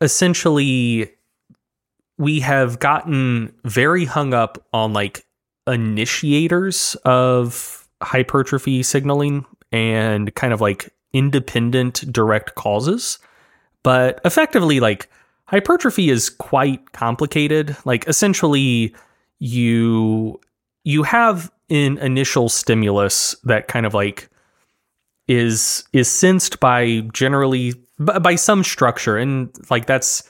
essentially 0.00 1.12
we 2.18 2.40
have 2.40 2.78
gotten 2.78 3.54
very 3.64 4.04
hung 4.04 4.34
up 4.34 4.64
on 4.72 4.92
like 4.92 5.24
initiators 5.66 6.96
of 7.04 7.86
hypertrophy 8.02 8.82
signaling 8.82 9.44
and 9.70 10.34
kind 10.34 10.52
of 10.52 10.60
like 10.60 10.92
independent 11.12 12.12
direct 12.12 12.54
causes. 12.54 13.18
But 13.82 14.20
effectively, 14.24 14.80
like 14.80 15.08
hypertrophy 15.46 16.10
is 16.10 16.28
quite 16.28 16.92
complicated. 16.92 17.76
Like 17.84 18.06
essentially 18.06 18.94
you 19.38 20.40
you 20.84 21.02
have 21.02 21.50
an 21.70 21.98
initial 21.98 22.48
stimulus 22.48 23.36
that 23.44 23.68
kind 23.68 23.86
of 23.86 23.94
like 23.94 24.28
is 25.26 25.84
is 25.92 26.10
sensed 26.10 26.60
by 26.60 27.00
generally 27.12 27.74
by, 27.98 28.36
some 28.36 28.62
structure 28.62 29.16
and 29.18 29.50
like 29.70 29.86
that's 29.86 30.22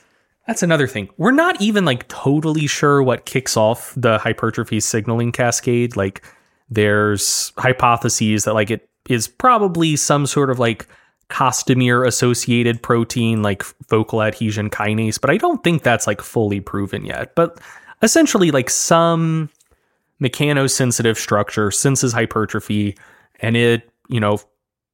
that's 0.47 0.63
another 0.63 0.87
thing. 0.87 1.09
We're 1.17 1.31
not 1.31 1.61
even 1.61 1.85
like 1.85 2.07
totally 2.07 2.65
sure 2.65 3.03
what 3.03 3.25
kicks 3.25 3.55
off 3.55 3.93
the 3.95 4.17
hypertrophy 4.17 4.79
signaling 4.79 5.31
cascade. 5.31 5.95
Like 5.95 6.25
there's 6.69 7.53
hypotheses 7.57 8.45
that 8.45 8.53
like 8.53 8.71
it 8.71 8.89
is 9.09 9.27
probably 9.27 9.95
some 9.95 10.25
sort 10.25 10.49
of 10.49 10.59
like 10.59 10.87
costamere 11.29 12.07
associated 12.07 12.81
protein 12.81 13.41
like 13.41 13.63
focal 13.87 14.23
adhesion 14.23 14.69
kinase, 14.69 15.19
but 15.19 15.29
I 15.29 15.37
don't 15.37 15.63
think 15.63 15.83
that's 15.83 16.07
like 16.07 16.21
fully 16.21 16.59
proven 16.59 17.05
yet. 17.05 17.35
But 17.35 17.59
essentially 18.01 18.51
like 18.51 18.69
some 18.69 19.49
mechanosensitive 20.21 21.17
structure 21.17 21.71
senses 21.71 22.13
hypertrophy 22.13 22.97
and 23.41 23.57
it, 23.57 23.89
you 24.07 24.19
know, 24.19 24.39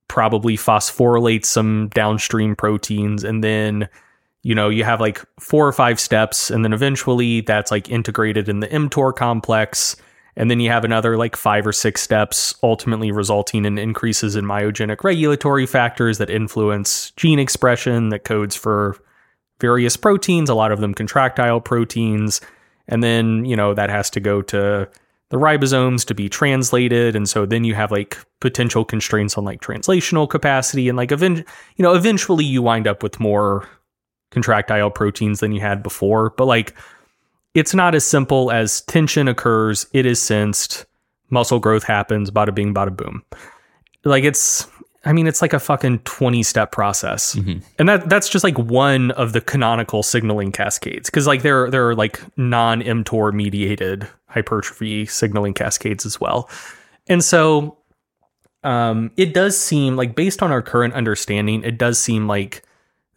probably 0.07 0.57
phosphorylates 0.57 1.45
some 1.45 1.89
downstream 1.93 2.55
proteins 2.55 3.23
and 3.23 3.43
then 3.43 3.87
you 4.45 4.53
know, 4.53 4.69
you 4.69 4.83
have 4.83 5.01
like 5.01 5.25
four 5.39 5.67
or 5.67 5.71
five 5.71 5.99
steps, 5.99 6.51
and 6.51 6.63
then 6.63 6.71
eventually 6.71 7.41
that's 7.41 7.71
like 7.71 7.89
integrated 7.89 8.47
in 8.47 8.59
the 8.59 8.67
mTOR 8.67 9.11
complex. 9.11 9.95
And 10.37 10.51
then 10.51 10.59
you 10.59 10.69
have 10.69 10.83
another 10.83 11.17
like 11.17 11.35
five 11.35 11.65
or 11.65 11.71
six 11.71 12.01
steps, 12.01 12.53
ultimately 12.61 13.11
resulting 13.11 13.65
in 13.65 13.77
increases 13.77 14.35
in 14.35 14.45
myogenic 14.45 15.03
regulatory 15.03 15.65
factors 15.65 16.17
that 16.17 16.29
influence 16.29 17.11
gene 17.11 17.39
expression 17.39 18.09
that 18.09 18.25
codes 18.25 18.55
for 18.55 18.97
various 19.61 19.95
proteins, 19.95 20.49
a 20.49 20.55
lot 20.55 20.71
of 20.71 20.81
them 20.81 20.93
contractile 20.93 21.61
proteins. 21.61 22.41
And 22.87 23.01
then, 23.01 23.45
you 23.45 23.55
know, 23.55 23.73
that 23.73 23.89
has 23.89 24.09
to 24.11 24.19
go 24.19 24.41
to 24.43 24.87
the 25.29 25.37
ribosomes 25.37 26.05
to 26.05 26.13
be 26.13 26.29
translated. 26.29 27.15
And 27.15 27.27
so 27.27 27.45
then 27.45 27.63
you 27.63 27.73
have 27.73 27.91
like 27.91 28.17
potential 28.41 28.85
constraints 28.85 29.37
on 29.37 29.45
like 29.45 29.61
translational 29.61 30.29
capacity. 30.29 30.89
And 30.89 30.97
like, 30.97 31.11
event- 31.11 31.45
you 31.77 31.83
know, 31.83 31.95
eventually 31.95 32.45
you 32.45 32.61
wind 32.61 32.87
up 32.87 33.01
with 33.01 33.19
more 33.19 33.67
contractile 34.31 34.91
proteins 34.91 35.39
than 35.39 35.53
you 35.53 35.61
had 35.61 35.81
before. 35.81 36.31
But 36.31 36.45
like, 36.45 36.75
it's 37.55 37.73
not 37.73 37.95
as 37.95 38.05
simple 38.05 38.51
as 38.51 38.81
tension 38.81 39.27
occurs, 39.27 39.87
it 39.93 40.05
is 40.05 40.21
sensed, 40.21 40.85
muscle 41.29 41.59
growth 41.59 41.83
happens, 41.83 42.29
bada 42.29 42.53
bing, 42.53 42.73
bada 42.73 42.95
boom. 42.95 43.23
Like 44.03 44.25
it's, 44.25 44.67
I 45.05 45.13
mean, 45.13 45.25
it's 45.25 45.41
like 45.41 45.53
a 45.53 45.59
fucking 45.59 45.99
20 45.99 46.43
step 46.43 46.71
process. 46.71 47.33
Mm-hmm. 47.33 47.59
And 47.79 47.89
that 47.89 48.09
that's 48.09 48.27
just 48.27 48.43
like 48.43 48.59
one 48.59 49.11
of 49.11 49.33
the 49.33 49.41
canonical 49.41 50.03
signaling 50.03 50.51
cascades. 50.51 51.09
Cause 51.09 51.25
like 51.25 51.41
there, 51.41 51.71
there 51.71 51.89
are 51.89 51.95
like 51.95 52.21
non 52.37 52.81
mTOR 52.81 53.33
mediated 53.33 54.07
hypertrophy 54.27 55.05
signaling 55.05 55.53
cascades 55.53 56.05
as 56.05 56.19
well. 56.19 56.49
And 57.07 57.23
so 57.23 57.77
um, 58.63 59.11
it 59.15 59.33
does 59.33 59.57
seem 59.57 59.95
like 59.95 60.15
based 60.15 60.43
on 60.43 60.51
our 60.51 60.61
current 60.61 60.93
understanding, 60.93 61.63
it 61.63 61.77
does 61.77 61.99
seem 61.99 62.27
like 62.27 62.63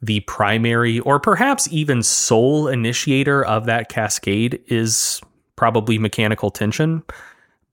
the 0.01 0.21
primary 0.21 1.01
or 1.01 1.19
perhaps 1.19 1.69
even 1.73 2.03
sole 2.03 2.69
initiator 2.69 3.45
of 3.45 3.67
that 3.67 3.89
cascade 3.89 4.61
is 4.67 5.21
probably 5.57 5.99
mechanical 5.99 6.51
tension, 6.51 7.03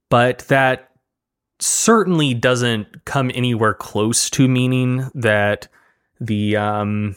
but 0.10 0.40
that 0.48 0.90
certainly 1.60 2.34
doesn't 2.34 3.06
come 3.06 3.32
anywhere 3.34 3.74
close 3.74 4.30
to 4.30 4.48
meaning 4.48 5.10
that 5.14 5.68
the 6.20 6.56
um 6.58 7.16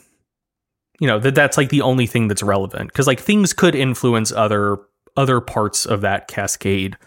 you 0.99 1.07
know 1.07 1.19
that 1.19 1.35
that's 1.35 1.57
like 1.57 1.69
the 1.69 1.81
only 1.81 2.05
thing 2.05 2.27
that's 2.27 2.43
relevant 2.43 2.89
because 2.89 3.07
like 3.07 3.19
things 3.19 3.51
could 3.51 3.75
influence 3.75 4.31
other 4.31 4.77
other 5.17 5.41
parts 5.41 5.85
of 5.85 6.01
that 6.01 6.27
cascade. 6.27 6.97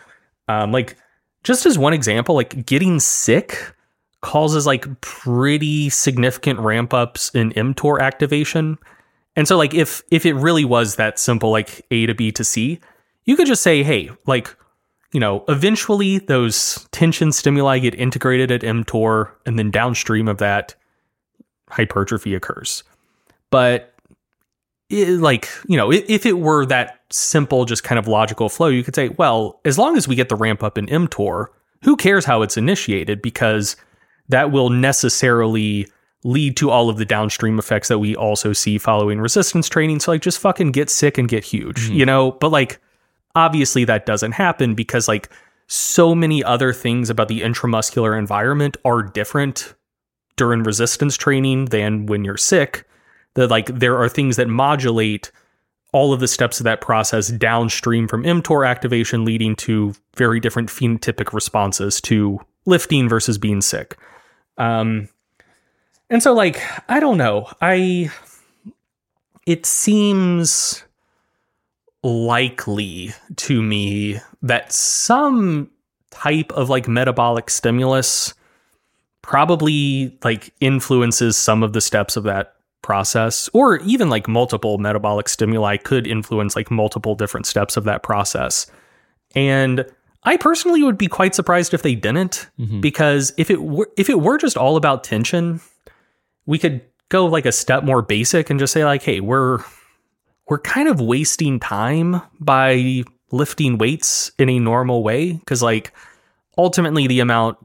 Um 0.48 0.72
like 0.72 0.97
just 1.44 1.64
as 1.64 1.78
one 1.78 1.92
example 1.92 2.34
like 2.34 2.66
getting 2.66 3.00
sick 3.00 3.74
causes 4.23 4.67
like 4.67 5.01
pretty 5.01 5.91
significant 5.91 6.59
ramp 6.60 6.94
ups 6.94 7.31
in 7.34 7.51
mTOR 7.52 8.01
activation. 8.01 8.78
And 9.36 9.47
so 9.47 9.57
like 9.57 9.75
if 9.75 10.02
if 10.10 10.25
it 10.25 10.34
really 10.34 10.65
was 10.65 10.97
that 10.97 11.18
simple 11.18 11.51
like 11.51 11.84
A 11.91 12.07
to 12.07 12.15
B 12.15 12.33
to 12.33 12.44
C, 12.44 12.81
you 13.25 13.36
could 13.36 13.47
just 13.47 13.62
say, 13.62 13.83
hey, 13.83 14.10
like, 14.26 14.55
you 15.12 15.20
know, 15.20 15.44
eventually 15.49 16.18
those 16.18 16.89
tension 16.92 17.33
stimuli 17.33 17.78
get 17.78 17.94
integrated 17.94 18.51
at 18.51 18.62
mTOR 18.62 19.31
and 19.44 19.59
then 19.59 19.70
downstream 19.70 20.28
of 20.28 20.39
that 20.39 20.75
hypertrophy 21.68 22.34
occurs. 22.34 22.83
But 23.51 23.94
it, 24.89 25.20
like, 25.20 25.49
you 25.68 25.76
know, 25.76 25.92
if, 25.92 26.09
if 26.09 26.26
it 26.26 26.39
were 26.39 26.65
that 26.67 27.01
simple 27.10 27.65
just 27.65 27.84
kind 27.84 27.99
of 27.99 28.09
logical 28.09 28.49
flow, 28.49 28.68
you 28.68 28.83
could 28.83 28.94
say, 28.94 29.09
well, 29.10 29.60
as 29.65 29.78
long 29.78 29.97
as 29.97 30.09
we 30.09 30.15
get 30.15 30.28
the 30.28 30.36
ramp 30.36 30.62
up 30.62 30.78
in 30.78 30.86
mTOR, 30.86 31.47
who 31.83 31.97
cares 31.97 32.25
how 32.25 32.42
it's 32.42 32.57
initiated 32.57 33.20
because 33.20 33.76
that 34.28 34.51
will 34.51 34.70
necessarily 34.70 35.86
lead 36.25 36.57
to 36.57 36.70
all 36.70 36.89
of 36.89 36.99
the 36.99 37.05
downstream 37.05 37.59
effects 37.59 37.89
that 37.89 37.99
we 37.99 38.15
also 38.15 38.52
see 38.52 38.78
following 38.78 39.20
resistance 39.20 39.68
training. 39.68 40.01
So 40.01 40.12
like 40.12 40.23
just 40.23 40.39
fucking 40.39 40.73
get 40.73 40.89
sick 40.89 41.18
and 41.18 41.28
get 41.28 41.44
huge, 41.44 41.86
mm-hmm. 41.86 41.94
you 41.94 42.07
know? 42.07 42.33
But 42.33 42.51
like 42.51 42.81
obviously 43.34 43.84
that 43.84 44.07
doesn't 44.07 44.33
happen 44.33 44.75
because 44.75 45.09
like 45.09 45.28
so 45.67 46.15
many 46.15 46.44
other 46.44 46.73
things 46.73 47.10
about 47.10 47.28
the 47.28 47.41
intramuscular 47.41 48.17
environment 48.18 48.76
are 48.84 49.02
different 49.02 49.75
during 50.36 50.62
resistance 50.62 51.17
training 51.17 51.67
than 51.67 52.07
when 52.07 52.25
you're 52.25 52.36
sick. 52.36 52.86
That 53.34 53.49
like 53.49 53.67
there 53.67 53.97
are 53.97 54.09
things 54.09 54.36
that 54.36 54.49
modulate 54.49 55.33
all 55.92 56.12
of 56.12 56.20
the 56.20 56.28
steps 56.28 56.58
of 56.58 56.64
that 56.64 56.80
process 56.80 57.28
downstream 57.28 58.08
from 58.08 58.24
mTOR 58.24 58.66
activation, 58.66 59.24
leading 59.24 59.54
to 59.56 59.94
very 60.16 60.40
different 60.40 60.68
phenotypic 60.68 61.32
responses 61.32 62.00
to 62.00 62.40
lifting 62.64 63.08
versus 63.08 63.38
being 63.38 63.60
sick. 63.60 63.96
Um, 64.58 65.08
and 66.08 66.22
so, 66.22 66.32
like, 66.32 66.62
I 66.88 67.00
don't 67.00 67.18
know. 67.18 67.48
I, 67.60 68.10
it 69.46 69.66
seems 69.66 70.84
likely 72.02 73.12
to 73.36 73.62
me 73.62 74.18
that 74.42 74.72
some 74.72 75.70
type 76.10 76.52
of 76.52 76.68
like 76.68 76.88
metabolic 76.88 77.48
stimulus 77.48 78.34
probably 79.22 80.18
like 80.24 80.52
influences 80.60 81.36
some 81.36 81.62
of 81.62 81.72
the 81.72 81.80
steps 81.80 82.16
of 82.16 82.24
that 82.24 82.56
process 82.82 83.48
or 83.52 83.76
even 83.82 84.10
like 84.10 84.28
multiple 84.28 84.78
metabolic 84.78 85.28
stimuli 85.28 85.76
could 85.76 86.06
influence 86.06 86.56
like 86.56 86.70
multiple 86.70 87.14
different 87.14 87.46
steps 87.46 87.76
of 87.76 87.84
that 87.84 88.02
process 88.02 88.66
and 89.34 89.86
I 90.24 90.36
personally 90.36 90.82
would 90.82 90.98
be 90.98 91.08
quite 91.08 91.34
surprised 91.34 91.74
if 91.74 91.82
they 91.82 91.94
didn't, 91.94 92.48
mm-hmm. 92.58 92.80
because 92.80 93.32
if 93.36 93.50
it 93.50 93.60
were 93.62 93.88
if 93.96 94.08
it 94.08 94.20
were 94.20 94.38
just 94.38 94.56
all 94.56 94.76
about 94.76 95.04
tension, 95.04 95.60
we 96.46 96.58
could 96.58 96.82
go 97.08 97.26
like 97.26 97.46
a 97.46 97.52
step 97.52 97.84
more 97.84 98.02
basic 98.02 98.48
and 98.48 98.60
just 98.60 98.72
say 98.72 98.84
like, 98.84 99.02
hey, 99.02 99.20
we're 99.20 99.58
we're 100.48 100.60
kind 100.60 100.88
of 100.88 101.00
wasting 101.00 101.58
time 101.58 102.22
by 102.38 103.02
lifting 103.32 103.78
weights 103.78 104.30
in 104.38 104.48
a 104.48 104.58
normal 104.58 105.02
way 105.02 105.32
because 105.32 105.62
like 105.62 105.92
ultimately 106.56 107.06
the 107.06 107.20
amount 107.20 107.58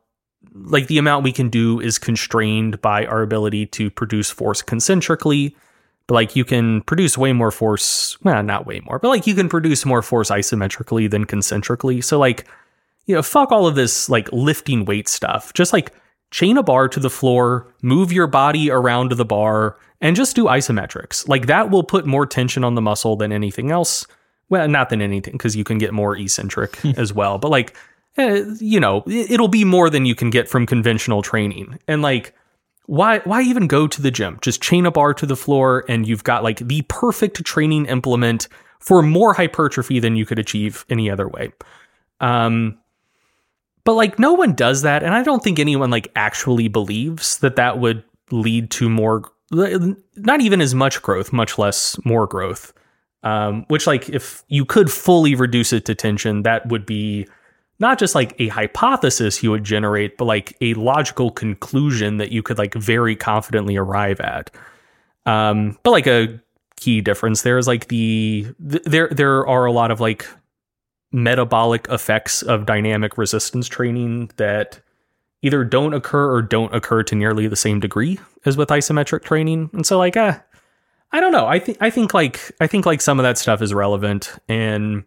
like 0.66 0.88
the 0.88 0.98
amount 0.98 1.24
we 1.24 1.32
can 1.32 1.50
do 1.50 1.80
is 1.80 1.98
constrained 1.98 2.82
by 2.82 3.06
our 3.06 3.22
ability 3.22 3.66
to 3.68 3.90
produce 3.90 4.30
force 4.30 4.62
concentrically. 4.62 5.56
But 6.08 6.16
like 6.16 6.36
you 6.36 6.46
can 6.46 6.82
produce 6.84 7.18
way 7.18 7.34
more 7.34 7.52
force 7.52 8.18
well 8.24 8.42
not 8.42 8.66
way 8.66 8.80
more 8.86 8.98
but 8.98 9.10
like 9.10 9.28
you 9.28 9.36
can 9.36 9.50
produce 9.50 9.86
more 9.86 10.02
force 10.02 10.30
isometrically 10.30 11.10
than 11.10 11.26
concentrically. 11.26 12.02
So 12.02 12.18
like 12.18 12.48
you 13.06 13.16
know 13.16 13.22
fuck 13.22 13.52
all 13.52 13.68
of 13.68 13.76
this 13.76 14.10
like 14.10 14.32
lifting 14.32 14.86
weight 14.86 15.10
stuff. 15.10 15.54
Just 15.54 15.74
like 15.74 15.92
chain 16.32 16.58
a 16.58 16.64
bar 16.64 16.88
to 16.90 17.00
the 17.00 17.10
floor 17.10 17.74
move 17.82 18.12
your 18.12 18.28
body 18.28 18.72
around 18.72 19.12
the 19.12 19.26
bar 19.26 19.78
and 20.00 20.16
just 20.16 20.36
do 20.36 20.46
isometrics. 20.46 21.28
Like 21.28 21.48
that 21.48 21.72
will 21.72 21.84
put 21.84 22.06
more 22.06 22.26
tension 22.26 22.64
on 22.64 22.76
the 22.76 22.82
muscle 22.82 23.18
than 23.18 23.34
anything 23.34 23.70
else. 23.70 24.08
Well 24.50 24.68
not 24.70 24.90
than 24.90 25.02
anything 25.02 25.34
because 25.34 25.58
you 25.58 25.66
can 25.66 25.78
get 25.78 25.94
more 25.94 26.16
eccentric 26.16 26.84
as 26.98 27.12
well. 27.12 27.38
But 27.38 27.52
like 27.52 27.76
eh, 28.18 28.44
you 28.60 28.80
know 28.80 29.04
it'll 29.08 29.48
be 29.48 29.64
more 29.64 29.90
than 29.90 30.06
you 30.06 30.16
can 30.16 30.30
get 30.30 30.50
from 30.50 30.66
conventional 30.66 31.22
training 31.22 31.78
and 31.88 32.02
like 32.02 32.34
why 32.88 33.20
why 33.20 33.42
even 33.42 33.68
go 33.68 33.86
to 33.86 34.02
the 34.02 34.12
gym? 34.12 34.40
Just 34.42 34.62
chain 34.62 34.86
a 34.86 34.92
bar 34.92 35.14
to 35.14 35.26
the 35.26 35.36
floor 35.36 35.84
and 35.88 36.08
you've 36.08 36.24
got 36.24 36.44
like 36.44 36.60
the 36.60 36.82
perfect 36.84 37.44
training 37.44 37.86
implement 37.86 38.48
for 38.80 39.04
more 39.04 39.34
hypertrophy 39.34 40.00
than 40.00 40.16
you 40.16 40.26
could 40.26 40.40
achieve 40.40 40.86
any 40.90 41.12
other 41.12 41.28
way. 41.28 41.52
Um 42.20 42.80
but 43.84 43.94
like 43.94 44.18
no 44.18 44.34
one 44.34 44.54
does 44.54 44.82
that 44.82 45.04
and 45.04 45.14
I 45.14 45.22
don't 45.22 45.44
think 45.44 45.60
anyone 45.60 45.92
like 45.92 46.12
actually 46.16 46.70
believes 46.70 47.40
that 47.40 47.58
that 47.58 47.78
would 47.78 48.04
lead 48.32 48.72
to 48.72 48.90
more 48.90 49.24
not 49.52 50.42
even 50.42 50.60
as 50.60 50.74
much 50.74 51.02
growth, 51.02 51.32
much 51.32 51.58
less 51.58 51.98
more 52.04 52.26
growth. 52.26 52.74
Um, 53.24 53.66
which 53.68 53.88
like 53.88 54.10
if 54.10 54.44
you 54.48 54.64
could 54.64 54.92
fully 54.92 55.36
reduce 55.36 55.74
it 55.74 55.86
to 55.86 55.96
tension, 55.96 56.44
that 56.44 56.68
would 56.70 56.86
be 56.86 57.28
not 57.80 58.00
just 58.00 58.16
like 58.16 58.34
a 58.40 58.48
hypothesis 58.48 59.44
you 59.44 59.52
would 59.52 59.64
generate, 59.64 60.18
but 60.18 60.26
like 60.26 60.58
a 60.62 60.74
logical 60.76 61.32
conclusion 61.32 62.18
that 62.18 62.32
you 62.32 62.42
could 62.42 62.58
like 62.58 62.74
very 62.74 63.16
confidently 63.16 63.78
arrive 63.78 64.20
at. 64.20 64.50
Um, 65.26 65.78
but 65.84 65.92
like 65.92 66.08
a 66.08 66.40
key 66.78 67.02
difference 67.02 67.42
there 67.42 67.58
is 67.58 67.68
like 67.68 67.88
the 67.88 68.48
th- 68.70 68.84
there 68.84 69.10
there 69.10 69.46
are 69.48 69.66
a 69.66 69.72
lot 69.72 69.90
of 69.92 70.00
like 70.00 70.28
metabolic 71.12 71.88
effects 71.90 72.44
of 72.44 72.66
dynamic 72.66 73.18
resistance 73.18 73.68
training 73.68 74.30
that 74.38 74.80
either 75.42 75.64
don't 75.64 75.94
occur 75.94 76.32
or 76.32 76.42
don't 76.42 76.74
occur 76.76 77.02
to 77.04 77.16
nearly 77.16 77.48
the 77.48 77.56
same 77.56 77.80
degree 77.80 78.20
as 78.46 78.58
with 78.58 78.70
isometric 78.70 79.24
training. 79.24 79.70
And 79.74 79.86
so 79.86 79.98
like 79.98 80.16
uh 80.16 80.38
I 81.12 81.20
don't 81.20 81.32
know. 81.32 81.48
I 81.48 81.60
think 81.60 81.78
I 81.82 81.90
think 81.90 82.14
like 82.14 82.52
I 82.60 82.68
think 82.68 82.86
like 82.86 83.02
some 83.02 83.20
of 83.20 83.24
that 83.24 83.38
stuff 83.38 83.62
is 83.62 83.74
relevant 83.74 84.34
and 84.48 85.04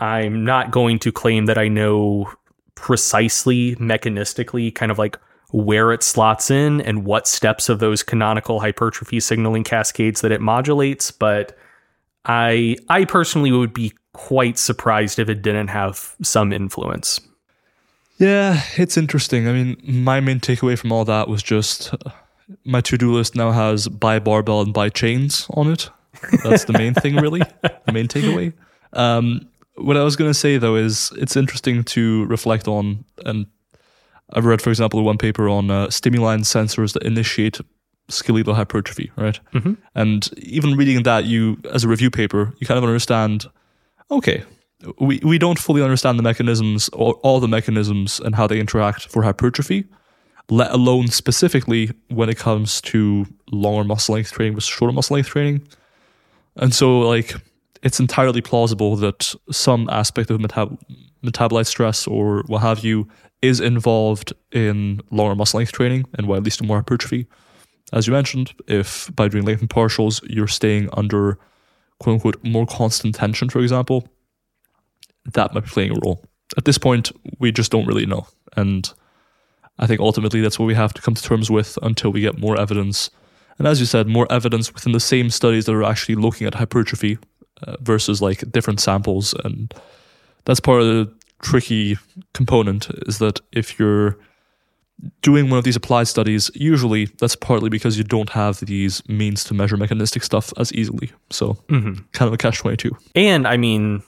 I'm 0.00 0.44
not 0.44 0.70
going 0.70 0.98
to 1.00 1.12
claim 1.12 1.46
that 1.46 1.58
I 1.58 1.68
know 1.68 2.32
precisely 2.74 3.74
mechanistically 3.76 4.74
kind 4.74 4.92
of 4.92 4.98
like 4.98 5.18
where 5.50 5.92
it 5.92 6.02
slots 6.02 6.50
in 6.50 6.80
and 6.82 7.04
what 7.04 7.26
steps 7.26 7.68
of 7.68 7.78
those 7.78 8.02
canonical 8.02 8.60
hypertrophy 8.60 9.18
signaling 9.18 9.64
cascades 9.64 10.20
that 10.20 10.30
it 10.30 10.40
modulates, 10.40 11.10
but 11.10 11.56
I 12.24 12.76
I 12.88 13.04
personally 13.04 13.50
would 13.50 13.72
be 13.72 13.92
quite 14.12 14.58
surprised 14.58 15.18
if 15.18 15.28
it 15.28 15.42
didn't 15.42 15.68
have 15.68 16.14
some 16.22 16.52
influence. 16.52 17.20
Yeah, 18.18 18.62
it's 18.76 18.96
interesting. 18.96 19.48
I 19.48 19.52
mean, 19.52 19.80
my 19.84 20.20
main 20.20 20.40
takeaway 20.40 20.76
from 20.76 20.92
all 20.92 21.04
that 21.04 21.28
was 21.28 21.42
just 21.42 21.94
uh, 21.94 22.10
my 22.64 22.80
to-do 22.80 23.14
list 23.14 23.36
now 23.36 23.52
has 23.52 23.88
buy 23.88 24.18
barbell 24.18 24.60
and 24.60 24.74
buy 24.74 24.88
chains 24.88 25.46
on 25.50 25.70
it. 25.70 25.88
That's 26.42 26.64
the 26.64 26.72
main 26.72 26.94
thing, 26.94 27.16
really. 27.16 27.42
The 27.86 27.92
main 27.92 28.08
takeaway. 28.08 28.52
Um, 28.92 29.48
what 29.78 29.96
I 29.96 30.04
was 30.04 30.16
going 30.16 30.30
to 30.30 30.38
say 30.38 30.58
though 30.58 30.76
is 30.76 31.12
it's 31.16 31.36
interesting 31.36 31.84
to 31.84 32.24
reflect 32.26 32.68
on, 32.68 33.04
and 33.24 33.46
I've 34.32 34.44
read, 34.44 34.60
for 34.60 34.70
example, 34.70 35.02
one 35.02 35.18
paper 35.18 35.48
on 35.48 35.70
uh, 35.70 35.90
stimuli 35.90 36.34
and 36.34 36.44
sensors 36.44 36.92
that 36.92 37.02
initiate 37.02 37.60
skeletal 38.08 38.54
hypertrophy, 38.54 39.10
right? 39.16 39.38
Mm-hmm. 39.54 39.74
And 39.94 40.28
even 40.38 40.76
reading 40.76 41.02
that, 41.04 41.24
you 41.24 41.58
as 41.72 41.84
a 41.84 41.88
review 41.88 42.10
paper, 42.10 42.52
you 42.58 42.66
kind 42.66 42.78
of 42.78 42.84
understand. 42.84 43.46
Okay, 44.10 44.44
we 45.00 45.20
we 45.22 45.38
don't 45.38 45.58
fully 45.58 45.82
understand 45.82 46.18
the 46.18 46.22
mechanisms 46.22 46.88
or 46.92 47.14
all 47.22 47.40
the 47.40 47.48
mechanisms 47.48 48.20
and 48.20 48.34
how 48.34 48.46
they 48.46 48.60
interact 48.60 49.08
for 49.08 49.22
hypertrophy, 49.22 49.84
let 50.48 50.70
alone 50.70 51.08
specifically 51.08 51.90
when 52.08 52.28
it 52.28 52.38
comes 52.38 52.80
to 52.80 53.26
longer 53.50 53.84
muscle 53.84 54.14
length 54.14 54.32
training 54.32 54.54
versus 54.54 54.70
shorter 54.70 54.92
muscle 54.92 55.14
length 55.14 55.28
training. 55.28 55.66
And 56.56 56.74
so, 56.74 57.00
like, 57.00 57.34
it's 57.82 58.00
entirely 58.00 58.40
plausible 58.40 58.96
that 58.96 59.34
some 59.50 59.88
aspect 59.90 60.30
of 60.30 60.40
metab- 60.40 60.78
metabolite 61.24 61.66
stress 61.66 62.06
or 62.06 62.42
what 62.46 62.60
have 62.60 62.84
you 62.84 63.08
is 63.42 63.60
involved 63.60 64.32
in 64.52 65.00
longer 65.10 65.34
muscle 65.34 65.58
length 65.58 65.72
training 65.72 66.04
and 66.14 66.26
why 66.26 66.36
at 66.36 66.42
least 66.42 66.62
more 66.62 66.78
hypertrophy. 66.78 67.26
As 67.92 68.06
you 68.06 68.12
mentioned, 68.12 68.52
if 68.66 69.10
by 69.14 69.28
doing 69.28 69.44
lengthened 69.44 69.70
partials 69.70 70.20
you're 70.28 70.48
staying 70.48 70.88
under 70.92 71.38
quote 72.00 72.14
unquote 72.14 72.44
more 72.44 72.66
constant 72.66 73.14
tension, 73.14 73.48
for 73.48 73.60
example, 73.60 74.08
that 75.32 75.54
might 75.54 75.64
be 75.64 75.70
playing 75.70 75.92
a 75.92 76.00
role. 76.04 76.24
At 76.56 76.64
this 76.64 76.78
point, 76.78 77.12
we 77.38 77.52
just 77.52 77.70
don't 77.70 77.86
really 77.86 78.06
know. 78.06 78.26
And 78.56 78.92
I 79.78 79.86
think 79.86 80.00
ultimately 80.00 80.40
that's 80.40 80.58
what 80.58 80.66
we 80.66 80.74
have 80.74 80.94
to 80.94 81.02
come 81.02 81.14
to 81.14 81.22
terms 81.22 81.50
with 81.50 81.78
until 81.82 82.10
we 82.10 82.20
get 82.20 82.38
more 82.38 82.58
evidence. 82.58 83.10
And 83.58 83.66
as 83.66 83.80
you 83.80 83.86
said, 83.86 84.06
more 84.06 84.30
evidence 84.30 84.72
within 84.72 84.92
the 84.92 85.00
same 85.00 85.30
studies 85.30 85.66
that 85.66 85.74
are 85.74 85.84
actually 85.84 86.14
looking 86.16 86.46
at 86.46 86.54
hypertrophy 86.54 87.18
uh, 87.62 87.76
versus 87.80 88.20
like 88.22 88.50
different 88.52 88.80
samples. 88.80 89.34
And 89.44 89.72
that's 90.44 90.60
part 90.60 90.82
of 90.82 90.86
the 90.86 91.12
tricky 91.42 91.96
component 92.34 92.88
is 93.06 93.18
that 93.18 93.40
if 93.52 93.78
you're 93.78 94.18
doing 95.22 95.48
one 95.48 95.58
of 95.58 95.64
these 95.64 95.76
applied 95.76 96.08
studies, 96.08 96.50
usually 96.54 97.06
that's 97.20 97.36
partly 97.36 97.68
because 97.70 97.96
you 97.96 98.02
don't 98.04 98.30
have 98.30 98.58
these 98.60 99.06
means 99.08 99.44
to 99.44 99.54
measure 99.54 99.76
mechanistic 99.76 100.24
stuff 100.24 100.52
as 100.56 100.72
easily. 100.72 101.12
So, 101.30 101.54
Mm-hmm. 101.68 102.02
kind 102.12 102.26
of 102.26 102.32
a 102.32 102.36
catch 102.36 102.58
22. 102.58 102.90
And 103.14 103.46
I 103.46 103.56
mean, 103.56 104.02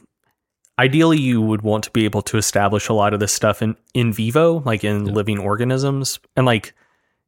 ideally, 0.79 1.20
you 1.20 1.41
would 1.41 1.62
want 1.62 1.85
to 1.85 1.91
be 1.93 2.05
able 2.05 2.23
to 2.23 2.37
establish 2.39 2.89
a 2.89 2.93
lot 2.93 3.15
of 3.15 3.20
this 3.20 3.33
stuff 3.33 3.62
in, 3.62 3.77
in 3.95 4.12
vivo, 4.12 4.61
like 4.61 4.83
in 4.83 5.07
Yeah. 5.07 5.12
living 5.12 5.39
organisms. 5.39 6.19
And 6.37 6.45
like 6.47 6.75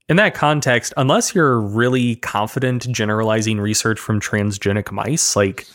in 0.08 0.16
that 0.16 0.34
context, 0.34 0.92
unless 0.96 1.32
you're 1.32 1.60
really 1.60 2.16
confident 2.16 2.90
generalizing 2.90 3.60
research 3.60 4.00
from 4.00 4.20
transgenic 4.20 4.90
mice, 4.90 5.36
like 5.36 5.68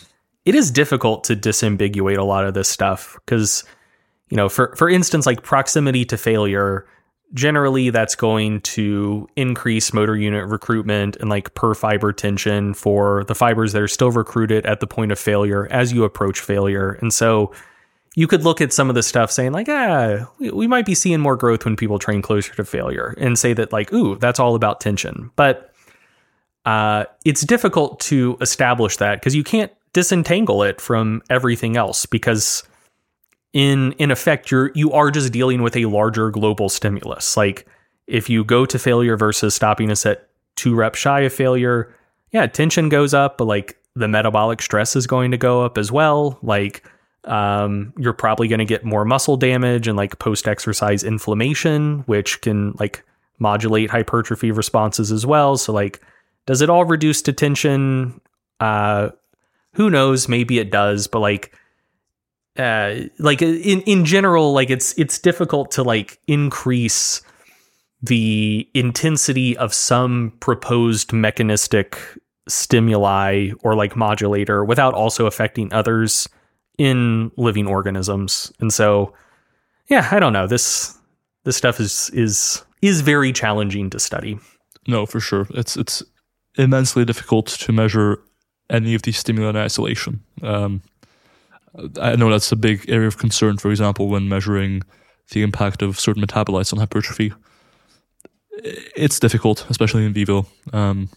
it 0.48 0.56
is 0.56 0.72
difficult 0.72 1.26
to 1.26 1.36
disambiguate 1.36 2.18
a 2.18 2.24
lot 2.24 2.46
of 2.46 2.54
this 2.54 2.70
stuff 2.70 3.20
because, 3.26 3.66
you 4.30 4.38
know, 4.38 4.48
for, 4.48 4.74
for 4.78 4.90
instance, 4.90 5.26
like 5.26 5.44
proximity 5.44 6.06
to 6.06 6.16
failure, 6.16 6.88
generally 7.34 7.90
that's 7.90 8.16
going 8.16 8.62
to 8.62 9.28
increase 9.36 9.94
motor 9.94 10.16
unit 10.16 10.48
recruitment 10.48 11.18
and 11.18 11.30
like 11.30 11.54
per 11.54 11.74
fiber 11.74 12.14
tension 12.14 12.74
for 12.74 13.26
the 13.26 13.36
fibers 13.36 13.74
that 13.74 13.82
are 13.82 13.90
still 13.90 14.10
recruited 14.10 14.66
at 14.66 14.80
the 14.80 14.88
point 14.88 15.12
of 15.12 15.20
failure 15.20 15.68
as 15.70 15.92
you 15.92 16.06
approach 16.06 16.40
failure. 16.40 16.94
And 17.02 17.14
so 17.14 17.52
you 18.16 18.26
could 18.26 18.46
look 18.46 18.62
at 18.62 18.72
some 18.72 18.88
of 18.88 18.96
the 18.96 19.04
stuff 19.04 19.30
saying 19.30 19.52
like, 19.52 19.68
ah, 19.68 20.32
we, 20.40 20.66
might 20.66 20.86
be 20.86 20.96
seeing 20.96 21.20
more 21.20 21.36
growth 21.36 21.66
when 21.66 21.76
people 21.76 22.00
train 22.00 22.22
closer 22.22 22.56
to 22.56 22.64
failure 22.64 23.14
and 23.18 23.38
say 23.38 23.52
that 23.52 23.74
like, 23.74 23.92
ooh, 23.92 24.16
that's 24.16 24.40
all 24.40 24.56
about 24.56 24.80
tension. 24.80 25.30
But 25.36 25.74
uh, 26.66 27.04
it's 27.26 27.42
difficult 27.42 28.00
to 28.00 28.38
establish 28.40 28.96
that 28.96 29.16
because 29.20 29.36
you 29.36 29.44
can't 29.44 29.74
disentangle 29.98 30.62
it 30.62 30.80
from 30.80 31.24
everything 31.28 31.76
else 31.76 32.06
because 32.06 32.62
in 33.52 33.94
in 33.94 34.12
effect 34.12 34.52
you're 34.52 34.72
you 34.76 34.92
are 34.92 35.10
just 35.10 35.34
dealing 35.34 35.64
with 35.64 35.76
a 35.76 35.86
larger 35.86 36.30
global 36.30 36.70
stimulus. 36.70 37.36
Like 37.36 37.66
if 38.06 38.30
you 38.30 38.44
go 38.44 38.64
to 38.68 38.78
failure 38.78 39.18
versus 39.18 39.56
stopping 39.56 39.90
us 39.90 40.06
at 40.06 40.30
two 40.56 40.76
reps 40.76 41.00
shy 41.00 41.22
of 41.22 41.34
failure 41.34 41.96
yeah 42.32 42.46
tension 42.46 42.90
goes 42.90 43.16
up 43.16 43.40
but 43.40 43.46
like 43.46 43.80
the 43.96 44.08
metabolic 44.08 44.62
stress 44.62 44.96
is 44.96 45.08
going 45.08 45.32
to 45.32 45.38
go 45.38 45.66
up 45.66 45.80
as 45.80 45.92
well. 45.92 46.38
Like 46.44 46.88
um, 47.24 47.92
you're 47.98 48.14
probably 48.14 48.48
going 48.48 48.60
to 48.60 48.66
get 48.66 48.86
more 48.86 49.04
muscle 49.04 49.36
damage 49.36 49.88
and 49.88 49.98
like 49.98 50.20
post 50.20 50.48
exercise 50.48 51.04
inflammation 51.04 52.04
which 52.06 52.42
can 52.42 52.74
like 52.74 53.04
modulate 53.40 53.90
hypertrophy 53.90 54.52
responses 54.52 55.12
as 55.12 55.26
well. 55.26 55.58
So 55.58 55.74
like 55.74 56.02
does 56.46 56.62
it 56.62 56.70
all 56.70 56.86
reduce 56.86 57.24
to 57.24 57.34
tension? 57.34 58.22
Uh 58.60 59.10
who 59.78 59.90
knows 59.90 60.28
maybe 60.28 60.60
it 60.60 60.70
does 60.70 61.08
but 61.08 61.20
like 61.20 61.56
uh 62.58 62.96
like 63.20 63.42
in 63.42 63.82
in 63.82 64.04
general 64.04 64.52
like 64.52 64.70
it's 64.70 64.94
it's 64.98 65.20
difficult 65.20 65.72
to 65.72 65.84
like 65.84 66.20
increase 66.28 67.22
the 68.02 68.70
intensity 68.74 69.58
of 69.58 69.74
some 69.74 70.34
proposed 70.40 71.14
mechanistic 71.14 72.00
stimuli 72.48 73.52
or 73.64 73.76
like 73.76 73.96
modulator 73.96 74.64
without 74.64 74.94
also 74.94 75.26
affecting 75.26 75.72
others 75.74 76.30
in 76.78 77.32
living 77.38 77.68
organisms. 77.68 78.52
And 78.60 78.72
so 78.72 79.14
yeah 79.90 80.08
i 80.12 80.20
don't 80.20 80.34
know. 80.34 80.48
This 80.48 80.98
this 81.44 81.58
stuff 81.58 81.80
is 81.80 82.10
is 82.14 82.64
is 82.82 83.02
very 83.02 83.32
challenging 83.34 83.90
to 83.90 84.00
study. 84.00 84.40
No, 84.88 85.06
for 85.06 85.20
sure. 85.20 85.48
It's 85.52 85.76
it's 85.76 86.04
immensely 86.58 87.06
difficult 87.06 87.48
to 87.48 87.72
measure 87.72 88.20
any 88.70 88.96
of 88.96 89.02
these 89.02 89.18
stimuli 89.18 89.50
in 89.50 89.56
isolation. 89.56 90.22
Um, 90.44 90.82
I 92.02 92.16
know 92.16 92.30
that's 92.30 92.52
a 92.52 92.56
big 92.56 92.90
area 92.90 93.08
of 93.08 93.18
concern, 93.18 93.58
for 93.58 93.70
example, 93.70 94.08
when 94.08 94.28
measuring 94.28 94.82
the 95.32 95.44
impact 95.44 95.82
of 95.82 96.00
certain 96.00 96.24
metabolites 96.24 96.74
on 96.74 96.80
hypertrophy. 96.80 97.34
It's 98.96 99.20
difficult, 99.20 99.66
especially 99.70 100.06
in 100.06 100.14
vivo. 100.14 100.48
Um, 100.74 101.10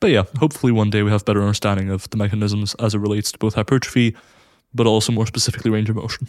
but 0.00 0.10
yeah, 0.10 0.24
hopefully 0.38 0.72
one 0.72 0.90
day 0.90 1.02
we 1.02 1.10
have 1.10 1.24
better 1.24 1.40
understanding 1.40 1.90
of 1.90 2.08
the 2.10 2.16
mechanisms 2.16 2.74
as 2.76 2.94
it 2.94 2.98
relates 2.98 3.32
to 3.32 3.38
both 3.38 3.54
hypertrophy, 3.54 4.16
but 4.74 4.86
also 4.86 5.12
more 5.12 5.26
specifically 5.26 5.70
range 5.70 5.88
of 5.88 5.96
motion. 5.96 6.28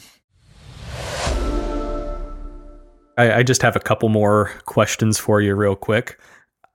I, 3.18 3.40
I 3.40 3.44
just 3.44 3.61
have 3.61 3.76
a 3.76 3.82
couple 3.82 4.08
more 4.10 4.52
questions 4.66 5.19
for 5.19 5.42
you, 5.42 5.53
real 5.53 5.76
quick. 5.76 6.18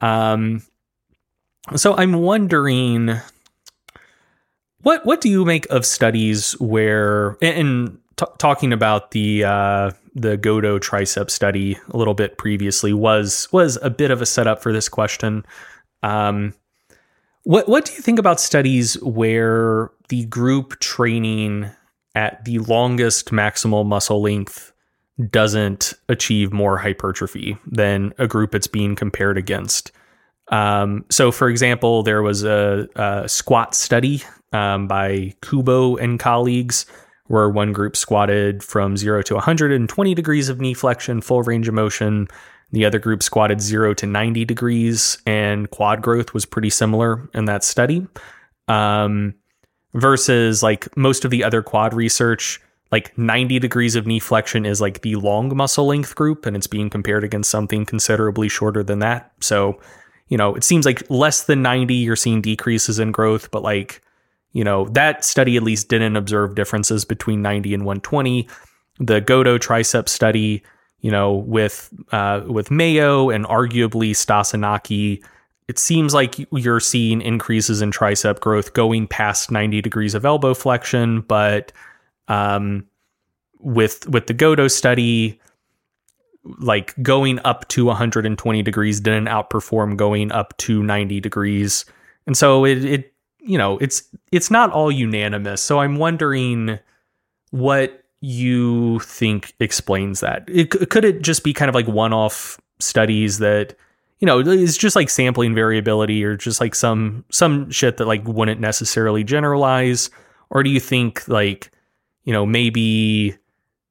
Um, 0.02 0.62
so 1.74 1.96
I'm 1.96 2.12
wondering, 2.12 3.18
what 4.84 5.04
what 5.04 5.20
do 5.20 5.28
you 5.28 5.44
make 5.44 5.66
of 5.70 5.84
studies 5.84 6.52
where, 6.60 7.36
and, 7.42 7.98
t- 8.16 8.26
talking 8.38 8.72
about 8.72 9.10
the 9.10 9.44
uh, 9.44 9.90
the 10.14 10.36
Goto 10.36 10.78
tricep 10.78 11.30
study 11.30 11.76
a 11.90 11.96
little 11.96 12.14
bit 12.14 12.38
previously 12.38 12.92
was 12.92 13.48
was 13.52 13.78
a 13.82 13.90
bit 13.90 14.10
of 14.10 14.22
a 14.22 14.26
setup 14.26 14.62
for 14.62 14.72
this 14.72 14.88
question. 14.88 15.44
Um, 16.02 16.54
what 17.42 17.68
what 17.68 17.84
do 17.84 17.92
you 17.94 18.00
think 18.00 18.18
about 18.18 18.40
studies 18.40 18.94
where 19.02 19.90
the 20.08 20.26
group 20.26 20.78
training 20.80 21.70
at 22.14 22.44
the 22.44 22.58
longest 22.60 23.30
maximal 23.30 23.84
muscle 23.84 24.22
length 24.22 24.72
doesn't 25.30 25.94
achieve 26.08 26.52
more 26.52 26.78
hypertrophy 26.78 27.56
than 27.66 28.12
a 28.18 28.26
group 28.26 28.54
it's 28.54 28.66
being 28.66 28.96
compared 28.96 29.38
against. 29.38 29.92
Um, 30.48 31.04
so, 31.10 31.32
for 31.32 31.48
example, 31.48 32.02
there 32.02 32.22
was 32.22 32.44
a, 32.44 32.88
a 32.96 33.28
squat 33.28 33.74
study 33.74 34.22
um, 34.52 34.86
by 34.86 35.34
Kubo 35.42 35.96
and 35.96 36.18
colleagues 36.18 36.86
where 37.26 37.48
one 37.48 37.72
group 37.72 37.96
squatted 37.96 38.62
from 38.62 38.96
0 38.96 39.22
to 39.22 39.34
120 39.34 40.14
degrees 40.14 40.48
of 40.48 40.60
knee 40.60 40.74
flexion, 40.74 41.20
full 41.20 41.42
range 41.42 41.68
of 41.68 41.74
motion. 41.74 42.28
The 42.72 42.84
other 42.84 42.98
group 42.98 43.22
squatted 43.22 43.60
0 43.60 43.94
to 43.94 44.06
90 44.06 44.44
degrees, 44.44 45.18
and 45.26 45.70
quad 45.70 46.02
growth 46.02 46.34
was 46.34 46.44
pretty 46.44 46.70
similar 46.70 47.28
in 47.32 47.46
that 47.46 47.64
study. 47.64 48.06
Um, 48.68 49.34
versus 49.94 50.62
like 50.62 50.94
most 50.96 51.24
of 51.24 51.30
the 51.30 51.44
other 51.44 51.62
quad 51.62 51.94
research 51.94 52.60
like 52.94 53.16
90 53.18 53.58
degrees 53.58 53.96
of 53.96 54.06
knee 54.06 54.20
flexion 54.20 54.64
is 54.64 54.80
like 54.80 55.02
the 55.02 55.16
long 55.16 55.56
muscle 55.56 55.86
length 55.86 56.14
group 56.14 56.46
and 56.46 56.56
it's 56.56 56.68
being 56.68 56.88
compared 56.88 57.24
against 57.24 57.50
something 57.50 57.84
considerably 57.84 58.48
shorter 58.48 58.84
than 58.84 59.00
that. 59.00 59.32
So, 59.40 59.80
you 60.28 60.36
know, 60.36 60.54
it 60.54 60.64
seems 60.64 60.86
like 60.86 61.02
less 61.10 61.44
than 61.44 61.62
90 61.62 61.94
you're 61.94 62.16
seeing 62.16 62.40
decreases 62.40 62.98
in 62.98 63.12
growth, 63.12 63.50
but 63.50 63.62
like, 63.62 64.00
you 64.52 64.64
know, 64.64 64.86
that 64.90 65.24
study 65.24 65.56
at 65.56 65.62
least 65.62 65.88
didn't 65.88 66.16
observe 66.16 66.54
differences 66.54 67.04
between 67.04 67.42
90 67.42 67.74
and 67.74 67.84
120. 67.84 68.48
The 69.00 69.20
Goto 69.20 69.58
tricep 69.58 70.08
study, 70.08 70.62
you 71.00 71.10
know, 71.10 71.32
with 71.34 71.92
uh, 72.12 72.42
with 72.46 72.70
Maeo 72.70 73.30
and 73.30 73.44
arguably 73.46 74.12
Stasinaki, 74.12 75.22
it 75.66 75.78
seems 75.78 76.14
like 76.14 76.36
you're 76.52 76.80
seeing 76.80 77.20
increases 77.20 77.82
in 77.82 77.90
tricep 77.90 78.40
growth 78.40 78.74
going 78.74 79.06
past 79.06 79.50
90 79.50 79.80
degrees 79.82 80.14
of 80.14 80.24
elbow 80.24 80.54
flexion, 80.54 81.22
but 81.22 81.72
um, 82.28 82.86
with 83.58 84.08
with 84.08 84.26
the 84.26 84.34
Goto 84.34 84.68
study, 84.68 85.40
like 86.58 86.94
going 87.02 87.40
up 87.44 87.66
to 87.68 87.86
120 87.86 88.62
degrees 88.62 89.00
didn't 89.00 89.26
outperform 89.26 89.96
going 89.96 90.32
up 90.32 90.56
to 90.58 90.82
90 90.82 91.20
degrees, 91.20 91.84
and 92.26 92.36
so 92.36 92.64
it 92.64 92.84
it 92.84 93.12
you 93.40 93.58
know 93.58 93.78
it's 93.78 94.02
it's 94.32 94.50
not 94.50 94.70
all 94.70 94.90
unanimous. 94.90 95.62
So 95.62 95.80
I'm 95.80 95.96
wondering 95.96 96.78
what 97.50 98.04
you 98.20 98.98
think 99.00 99.54
explains 99.60 100.20
that. 100.20 100.44
It, 100.48 100.70
could 100.90 101.04
it 101.04 101.22
just 101.22 101.44
be 101.44 101.52
kind 101.52 101.68
of 101.68 101.74
like 101.74 101.86
one 101.86 102.12
off 102.12 102.60
studies 102.80 103.38
that 103.38 103.76
you 104.20 104.26
know 104.26 104.40
it's 104.40 104.76
just 104.76 104.96
like 104.96 105.10
sampling 105.10 105.54
variability 105.54 106.24
or 106.24 106.36
just 106.36 106.60
like 106.60 106.74
some 106.74 107.24
some 107.30 107.70
shit 107.70 107.96
that 107.98 108.06
like 108.06 108.26
wouldn't 108.26 108.60
necessarily 108.60 109.24
generalize, 109.24 110.10
or 110.50 110.62
do 110.62 110.70
you 110.70 110.80
think 110.80 111.26
like 111.28 111.70
you 112.24 112.32
know, 112.32 112.44
maybe, 112.44 113.36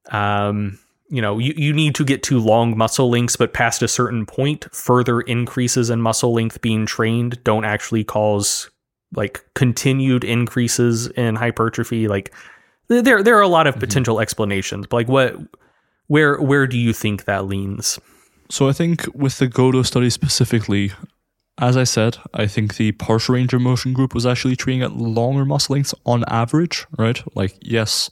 um, 0.09 0.79
you 1.13 1.21
know, 1.21 1.37
you, 1.37 1.53
you 1.55 1.73
need 1.73 1.93
to 1.93 2.03
get 2.03 2.23
to 2.23 2.39
long 2.39 2.75
muscle 2.75 3.07
lengths, 3.07 3.35
but 3.35 3.53
past 3.53 3.83
a 3.83 3.87
certain 3.87 4.25
point, 4.25 4.65
further 4.73 5.21
increases 5.21 5.91
in 5.91 6.01
muscle 6.01 6.33
length 6.33 6.59
being 6.59 6.87
trained 6.87 7.41
don't 7.43 7.65
actually 7.65 8.03
cause 8.03 8.71
like 9.15 9.45
continued 9.53 10.23
increases 10.23 11.05
in 11.09 11.35
hypertrophy. 11.35 12.07
Like 12.07 12.33
there, 12.87 13.21
there 13.21 13.37
are 13.37 13.41
a 13.41 13.47
lot 13.47 13.67
of 13.67 13.75
mm-hmm. 13.75 13.81
potential 13.81 14.19
explanations, 14.19 14.87
but 14.87 14.97
like 14.97 15.07
what, 15.07 15.35
where, 16.07 16.41
where 16.41 16.65
do 16.65 16.79
you 16.79 16.93
think 16.93 17.25
that 17.25 17.45
leans? 17.45 17.99
So 18.49 18.67
I 18.67 18.73
think 18.73 19.05
with 19.13 19.37
the 19.37 19.47
Goto 19.47 19.83
study 19.83 20.09
specifically, 20.09 20.93
as 21.59 21.77
I 21.77 21.83
said, 21.83 22.17
I 22.33 22.47
think 22.47 22.77
the 22.77 22.91
partial 22.93 23.35
range 23.35 23.53
of 23.53 23.61
motion 23.61 23.93
group 23.93 24.15
was 24.15 24.25
actually 24.25 24.55
treating 24.55 24.81
at 24.81 24.97
longer 24.97 25.45
muscle 25.45 25.75
lengths 25.75 25.93
on 26.07 26.23
average, 26.27 26.87
right? 26.97 27.21
Like, 27.35 27.55
yes, 27.61 28.09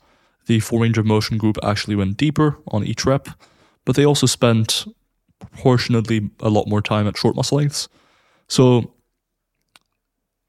the 0.48 0.62
range 0.72 0.98
of 0.98 1.06
motion 1.06 1.38
group 1.38 1.58
actually 1.64 1.96
went 1.96 2.18
deeper 2.18 2.58
on 2.68 2.84
each 2.84 3.06
rep, 3.06 3.28
but 3.86 3.96
they 3.96 4.06
also 4.06 4.28
spent 4.28 4.86
proportionately 5.40 6.30
a 6.40 6.50
lot 6.50 6.68
more 6.68 6.82
time 6.82 7.08
at 7.08 7.18
short 7.18 7.36
muscle 7.36 7.58
lengths. 7.58 7.88
So 8.48 8.94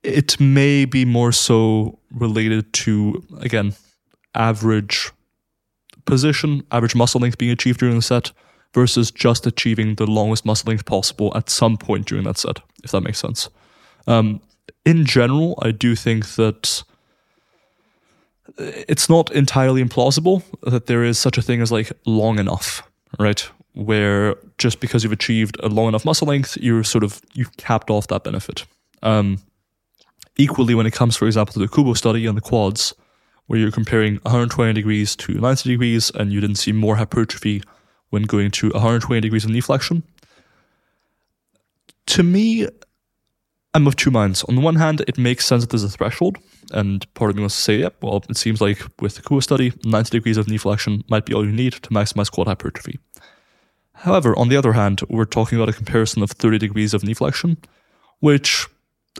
it 0.03 0.39
may 0.39 0.85
be 0.85 1.05
more 1.05 1.31
so 1.31 1.99
related 2.11 2.71
to, 2.73 3.23
again, 3.39 3.73
average 4.35 5.11
position, 6.05 6.63
average 6.71 6.95
muscle 6.95 7.21
length 7.21 7.37
being 7.37 7.51
achieved 7.51 7.79
during 7.79 7.95
the 7.95 8.01
set 8.01 8.31
versus 8.73 9.11
just 9.11 9.45
achieving 9.45 9.95
the 9.95 10.09
longest 10.09 10.45
muscle 10.45 10.69
length 10.69 10.85
possible 10.85 11.31
at 11.35 11.49
some 11.49 11.77
point 11.77 12.07
during 12.07 12.23
that 12.25 12.37
set, 12.37 12.59
if 12.83 12.91
that 12.91 13.01
makes 13.01 13.19
sense. 13.19 13.49
Um, 14.07 14.41
in 14.85 15.05
general, 15.05 15.57
I 15.61 15.71
do 15.71 15.95
think 15.95 16.35
that 16.35 16.83
it's 18.57 19.09
not 19.09 19.31
entirely 19.31 19.83
implausible 19.83 20.43
that 20.63 20.87
there 20.87 21.03
is 21.03 21.17
such 21.17 21.37
a 21.37 21.41
thing 21.41 21.61
as 21.61 21.71
like 21.71 21.91
long 22.05 22.39
enough, 22.39 22.83
right? 23.19 23.49
Where 23.73 24.35
just 24.57 24.79
because 24.79 25.03
you've 25.03 25.13
achieved 25.13 25.57
a 25.63 25.69
long 25.69 25.87
enough 25.87 26.05
muscle 26.05 26.27
length, 26.27 26.57
you're 26.57 26.83
sort 26.83 27.03
of 27.03 27.21
you've 27.33 27.55
capped 27.57 27.89
off 27.89 28.07
that 28.07 28.23
benefit. 28.23 28.65
Um, 29.01 29.39
equally, 30.37 30.75
when 30.75 30.85
it 30.85 30.93
comes, 30.93 31.15
for 31.15 31.25
example, 31.25 31.53
to 31.53 31.59
the 31.59 31.67
Kubo 31.67 31.93
study 31.93 32.27
on 32.27 32.35
the 32.35 32.41
quads, 32.41 32.93
where 33.47 33.59
you're 33.59 33.71
comparing 33.71 34.15
120 34.23 34.73
degrees 34.73 35.15
to 35.17 35.33
90 35.33 35.69
degrees, 35.69 36.11
and 36.11 36.31
you 36.31 36.39
didn't 36.39 36.57
see 36.57 36.71
more 36.71 36.95
hypertrophy 36.95 37.63
when 38.09 38.23
going 38.23 38.51
to 38.51 38.69
120 38.69 39.21
degrees 39.21 39.43
of 39.43 39.51
knee 39.51 39.61
flexion. 39.61 40.03
To 42.07 42.23
me, 42.23 42.67
I'm 43.73 43.87
of 43.87 43.95
two 43.95 44.11
minds. 44.11 44.43
On 44.43 44.55
the 44.55 44.61
one 44.61 44.75
hand, 44.75 45.03
it 45.07 45.17
makes 45.17 45.45
sense 45.45 45.63
that 45.63 45.71
there's 45.71 45.83
a 45.83 45.89
threshold, 45.89 46.37
and 46.71 47.11
part 47.13 47.29
of 47.29 47.35
me 47.35 47.41
wants 47.41 47.55
to 47.55 47.61
say, 47.61 47.77
yep, 47.77 47.95
well, 48.01 48.23
it 48.29 48.37
seems 48.37 48.61
like 48.61 48.81
with 48.99 49.15
the 49.15 49.21
Kubo 49.21 49.39
study, 49.39 49.73
90 49.83 50.09
degrees 50.11 50.37
of 50.37 50.47
knee 50.47 50.57
flexion 50.57 51.03
might 51.09 51.25
be 51.25 51.33
all 51.33 51.45
you 51.45 51.51
need 51.51 51.73
to 51.73 51.89
maximize 51.89 52.31
quad 52.31 52.47
hypertrophy. 52.47 52.99
However, 53.93 54.37
on 54.37 54.49
the 54.49 54.57
other 54.57 54.73
hand, 54.73 55.01
we're 55.09 55.25
talking 55.25 55.57
about 55.57 55.69
a 55.69 55.73
comparison 55.73 56.23
of 56.23 56.31
30 56.31 56.57
degrees 56.57 56.93
of 56.93 57.03
knee 57.03 57.13
flexion, 57.13 57.57
which, 58.19 58.67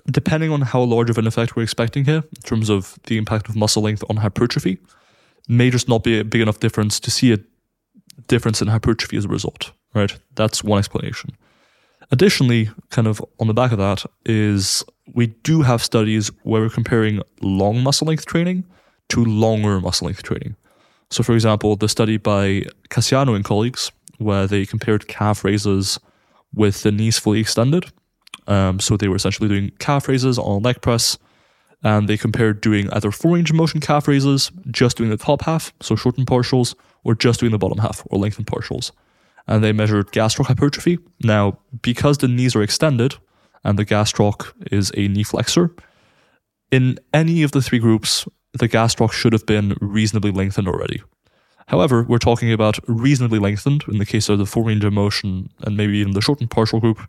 depending 0.08 0.52
on 0.52 0.62
how 0.62 0.82
large 0.82 1.10
of 1.10 1.18
an 1.18 1.28
effect 1.28 1.56
we're 1.56 1.64
expecting 1.64 2.06
here, 2.06 2.24
in 2.36 2.42
terms 2.44 2.70
of 2.70 2.98
the 3.06 3.18
impact 3.18 3.50
of 3.50 3.56
muscle 3.56 3.84
length 3.84 4.04
on 4.10 4.18
hypertrophy, 4.18 4.80
may 5.48 5.70
just 5.70 5.88
not 5.88 6.04
be 6.04 6.20
a 6.20 6.24
big 6.24 6.42
enough 6.42 6.60
difference 6.60 7.00
to 7.00 7.12
see 7.12 7.34
a 7.34 7.40
difference 8.28 8.62
in 8.62 8.68
hypertrophy 8.68 9.18
as 9.18 9.26
a 9.26 9.30
result, 9.30 9.72
right? 9.94 10.18
That's 10.36 10.64
one 10.64 10.80
explanation. 10.80 11.32
Additionally, 12.14 12.70
kind 12.92 13.08
of 13.08 13.20
on 13.40 13.48
the 13.48 13.56
back 13.56 13.72
of 13.72 13.80
that, 13.80 14.06
is 14.24 14.84
we 15.16 15.26
do 15.42 15.64
have 15.64 15.82
studies 15.82 16.28
where 16.44 16.62
we're 16.62 16.70
comparing 16.70 17.24
long 17.42 17.82
muscle 17.82 18.06
length 18.06 18.28
training 18.28 18.64
to 19.10 19.26
longer 19.26 19.82
muscle 19.82 20.06
length 20.06 20.22
training. 20.22 20.56
So, 21.10 21.24
for 21.24 21.34
example, 21.34 21.76
the 21.76 21.90
study 21.90 22.18
by 22.18 22.68
Kassiano 22.92 23.36
and 23.36 23.44
colleagues, 23.44 23.92
where 24.20 24.46
they 24.46 24.64
compared 24.64 25.08
calf 25.08 25.44
raises 25.44 26.00
with 26.54 26.84
the 26.84 26.92
knees 26.92 27.18
fully 27.18 27.40
extended. 27.40 27.92
Um, 28.46 28.80
so, 28.80 28.96
they 28.96 29.08
were 29.08 29.16
essentially 29.16 29.50
doing 29.50 29.72
calf 29.80 30.08
raises 30.08 30.38
on 30.38 30.62
leg 30.62 30.84
press, 30.84 31.18
and 31.82 32.08
they 32.08 32.16
compared 32.16 32.62
doing 32.62 32.94
either 32.94 33.10
full 33.10 33.32
range 33.32 33.50
of 33.50 33.56
motion 33.56 33.82
calf 33.82 34.08
raises, 34.08 34.52
just 34.70 34.98
doing 34.98 35.10
the 35.10 35.18
top 35.18 35.42
half, 35.42 35.74
so 35.82 35.96
shortened 35.96 36.28
partials, 36.28 36.76
or 37.04 37.16
just 37.16 37.40
doing 37.40 37.52
the 37.52 37.58
bottom 37.58 37.80
half, 37.80 38.06
or 38.12 38.20
lengthened 38.20 38.46
partials 38.46 38.92
and 39.48 39.64
they 39.64 39.72
measured 39.72 40.12
gastroc 40.12 40.46
hypertrophy. 40.46 41.00
Now, 41.24 41.60
because 41.82 42.18
the 42.18 42.28
knees 42.28 42.56
are 42.56 42.62
extended 42.62 43.16
and 43.64 43.78
the 43.78 43.86
gastroc 43.86 44.54
is 44.72 44.92
a 44.96 45.08
knee 45.08 45.24
flexor, 45.24 45.76
in 46.72 46.98
any 47.14 47.44
of 47.44 47.52
the 47.52 47.62
three 47.62 47.80
groups, 47.80 48.28
the 48.54 48.70
gastroc 48.70 49.12
should 49.12 49.34
have 49.34 49.46
been 49.46 49.76
reasonably 49.80 50.32
lengthened 50.32 50.68
already. 50.68 51.02
However, 51.68 52.04
we're 52.04 52.18
talking 52.18 52.52
about 52.52 52.80
reasonably 52.88 53.40
lengthened 53.40 53.84
in 53.88 53.98
the 53.98 54.06
case 54.06 54.30
of 54.30 54.38
the 54.38 54.46
full 54.46 54.64
range 54.64 54.84
of 54.84 54.94
motion 54.94 55.50
and 55.62 55.78
maybe 55.78 55.98
even 55.98 56.14
the 56.14 56.22
shortened 56.22 56.52
partial 56.52 56.80
group 56.80 57.00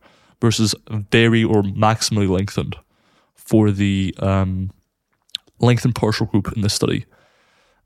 versus 0.41 0.75
very 0.91 1.43
or 1.43 1.63
maximally 1.63 2.29
lengthened 2.29 2.77
for 3.35 3.71
the 3.71 4.15
um, 4.19 4.71
lengthened 5.61 5.95
partial 5.95 6.27
group 6.27 6.53
in 6.55 6.63
this 6.63 6.75
study. 6.75 7.05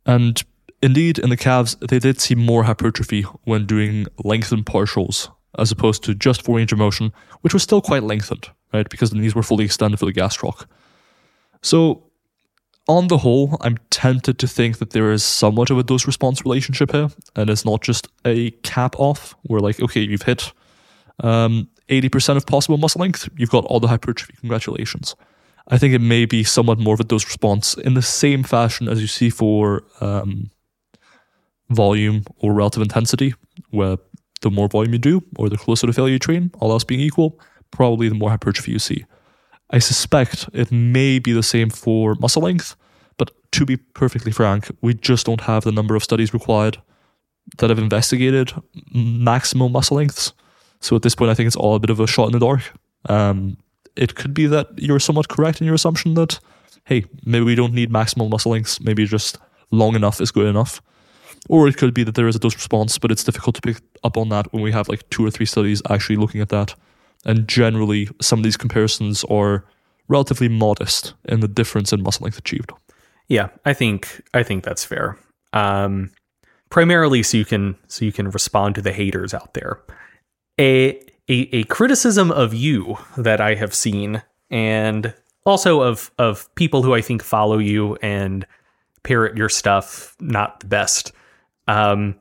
And 0.05 0.43
Indeed, 0.81 1.19
in 1.19 1.31
the 1.31 1.37
calves, 1.37 1.77
they 1.81 1.99
did 1.99 2.21
see 2.21 2.35
more 2.35 2.65
hypertrophy 2.65 3.23
when 3.45 3.67
doing 3.67 4.07
lengthened 4.23 4.67
partials 4.67 5.29
as 5.59 5.73
opposed 5.73 6.05
to 6.05 6.15
just 6.15 6.43
full 6.43 6.55
range 6.55 6.73
of 6.73 6.79
motion, 6.79 7.13
which 7.41 7.53
was 7.53 7.63
still 7.63 7.81
quite 7.81 8.05
lengthened, 8.05 8.49
right? 8.73 8.89
Because 8.89 9.11
the 9.11 9.17
knees 9.17 9.35
were 9.35 9.43
fully 9.43 9.65
extended 9.65 9.99
for 9.99 10.07
the 10.07 10.13
gastroc. 10.13 10.67
So, 11.63 12.05
on 12.87 13.09
the 13.09 13.19
whole, 13.19 13.59
I'm 13.61 13.79
tempted 13.91 14.39
to 14.39 14.47
think 14.47 14.79
that 14.79 14.91
there 14.91 15.13
is 15.13 15.25
somewhat 15.25 15.71
of 15.71 15.79
a 15.79 15.83
dose 15.83 16.07
response 16.07 16.45
relationship 16.45 16.93
here, 16.93 17.09
and 17.37 17.51
it's 17.51 17.65
not 17.65 17.83
just 17.83 18.09
a 18.25 18.51
cap 18.63 18.95
off 18.99 19.35
where, 19.43 19.61
like, 19.61 19.81
okay, 19.81 20.01
you've 20.01 20.23
hit 20.23 20.53
um, 21.21 21.69
80% 21.89 22.37
of 22.37 22.47
possible 22.47 22.79
muscle 22.79 23.01
length, 23.01 23.29
you've 23.37 23.51
got 23.51 23.65
all 23.65 23.81
the 23.81 23.89
hypertrophy, 23.89 24.35
congratulations. 24.41 25.17
I 25.67 25.77
think 25.77 25.93
it 25.93 26.01
may 26.01 26.25
be 26.25 26.45
somewhat 26.45 26.79
more 26.79 26.95
of 26.95 27.01
a 27.01 27.05
dose 27.05 27.27
response 27.27 27.75
in 27.75 27.95
the 27.95 28.03
same 28.03 28.43
fashion 28.43 28.89
as 28.89 29.03
you 29.03 29.07
see 29.07 29.29
for 29.29 29.85
um, 30.01 30.51
volume 31.71 32.25
or 32.39 32.53
relative 32.53 32.83
intensity, 32.83 33.35
where 33.71 33.99
the 34.41 34.51
more 34.51 34.69
volume 34.69 34.93
you 34.93 34.99
do 34.99 35.23
or 35.37 35.49
the 35.49 35.57
closer 35.57 35.87
to 35.87 35.93
failure 35.93 36.13
you 36.13 36.19
train, 36.19 36.51
all 36.61 36.73
else 36.73 36.85
being 36.85 37.01
equal, 37.01 37.39
probably 37.71 38.09
the 38.09 38.15
more 38.15 38.31
hypertrophy 38.31 38.73
you 38.73 38.79
see. 38.79 39.05
I 39.71 39.79
suspect 39.79 40.49
it 40.53 40.73
may 40.73 41.19
be 41.19 41.33
the 41.33 41.43
same 41.43 41.71
for 41.71 42.15
muscle 42.15 42.43
length, 42.43 42.77
but 43.19 43.33
to 43.53 43.67
be 43.67 43.77
perfectly 43.77 44.33
frank, 44.33 44.71
we 44.81 44.95
just 44.95 45.27
don't 45.27 45.43
have 45.43 45.65
the 45.65 45.73
number 45.73 45.95
of 45.95 46.05
studies 46.05 46.33
required 46.33 46.79
that 47.59 47.71
have 47.71 47.79
investigated 47.79 48.53
maximal 48.95 49.71
muscle 49.71 49.97
lengths. 49.97 50.33
So 50.81 50.97
at 50.97 51.03
this 51.03 51.15
point, 51.15 51.31
I 51.31 51.35
think 51.35 51.49
it's 51.49 51.57
all 51.57 51.75
a 51.75 51.81
bit 51.81 51.91
of 51.91 52.01
a 52.01 52.07
shot 52.07 52.27
in 52.27 52.33
the 52.33 52.39
dark. 52.39 52.63
Um, 53.09 53.59
it 53.97 54.15
could 54.15 54.33
be 54.33 54.47
that 54.47 54.69
you're 54.77 55.01
somewhat 55.01 55.29
correct 55.29 55.61
in 55.61 55.67
your 55.67 55.75
assumption 55.75 56.15
that, 56.15 56.39
hey, 56.85 57.05
maybe 57.25 57.45
we 57.45 57.55
don't 57.55 57.75
need 57.75 57.91
maximal 57.91 58.31
muscle 58.31 58.53
lengths, 58.53 58.81
maybe 58.81 59.05
just 59.05 59.39
long 59.71 59.97
enough 59.97 60.21
is 60.21 60.31
good 60.31 60.47
enough. 60.47 60.81
Or 61.49 61.67
it 61.67 61.77
could 61.77 61.95
be 61.95 62.05
that 62.05 62.15
there 62.15 62.29
is 62.29 62.37
a 62.37 62.39
dose 62.39 62.55
response, 62.55 62.99
but 62.99 63.11
it's 63.11 63.25
difficult 63.25 63.57
to 63.57 63.63
pick 63.63 63.81
up 64.05 64.17
on 64.17 64.29
that 64.29 64.53
when 64.53 64.63
we 64.63 64.73
have 64.73 64.89
like 64.89 65.09
two 65.11 65.25
or 65.25 65.31
three 65.31 65.47
studies 65.47 65.83
actually 65.89 66.17
looking 66.17 66.41
at 66.41 66.51
that. 66.51 66.75
And 67.25 67.49
generally, 67.49 68.09
some 68.21 68.39
of 68.39 68.43
these 68.45 68.57
comparisons 68.57 69.25
are 69.25 69.65
relatively 70.09 70.49
modest 70.49 71.15
in 71.25 71.41
the 71.41 71.49
difference 71.49 71.93
in 71.93 72.03
muscle 72.03 72.25
length 72.25 72.39
achieved. 72.39 72.73
Yeah, 73.29 73.49
I 73.65 73.75
think 73.75 74.23
I 74.35 74.43
think 74.43 74.65
that's 74.65 74.85
fair. 74.85 75.19
um, 75.53 76.11
primarily 76.71 77.23
so 77.23 77.37
you 77.39 77.45
can 77.45 77.77
so 77.87 78.05
you 78.05 78.13
can 78.13 78.31
respond 78.31 78.75
to 78.75 78.83
the 78.83 78.93
haters 78.93 79.33
out 79.35 79.55
there. 79.55 79.81
A 80.61 81.01
a, 81.29 81.49
a 81.53 81.65
criticism 81.65 82.31
of 82.31 82.55
you 82.55 82.99
that 83.17 83.41
I 83.41 83.55
have 83.55 83.75
seen, 83.75 84.23
and 84.51 85.15
also 85.45 85.83
of 85.83 86.11
of 86.19 86.53
people 86.55 86.83
who 86.83 86.95
I 86.95 87.01
think 87.01 87.23
follow 87.23 87.59
you 87.59 87.97
and 88.03 88.47
parrot 89.03 89.37
your 89.37 89.49
stuff, 89.49 90.17
not 90.21 90.61
the 90.61 90.67
best, 90.67 91.13
um, 91.69 92.17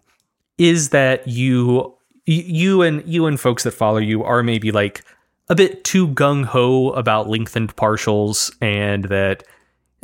is 0.59 0.90
that 0.90 1.27
you 1.27 1.95
you 2.26 2.82
and 2.82 3.03
you 3.08 3.26
and 3.26 3.40
folks 3.40 3.64
that 3.64 3.72
follow 3.72 3.98
you 3.98 4.24
are 4.24 4.43
maybe 4.43 4.72
like 4.72 5.03
a 5.50 5.56
bit 5.56 5.84
too 5.85 6.09
gung 6.09 6.43
ho 6.43 6.92
about 6.92 7.30
lengthened 7.30 7.76
partials, 7.76 8.53
and 8.61 9.06
that 9.06 9.43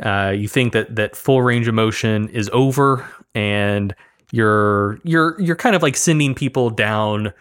uh, 0.02 0.30
you 0.34 0.48
think 0.48 0.72
that 0.72 0.96
that 0.96 1.14
full 1.14 1.42
range 1.42 1.68
of 1.68 1.74
motion 1.74 2.28
is 2.30 2.50
over, 2.52 3.06
and 3.34 3.94
you're 4.32 4.98
you're 5.04 5.40
you're 5.40 5.54
kind 5.54 5.76
of 5.76 5.82
like 5.82 5.96
sending 5.96 6.34
people 6.34 6.70
down 6.70 7.32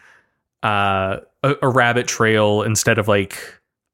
uh, 0.64 1.18
a, 1.44 1.56
a 1.62 1.70
rabbit 1.70 2.08
trail 2.08 2.62
instead 2.62 2.98
of 2.98 3.08
like 3.08 3.38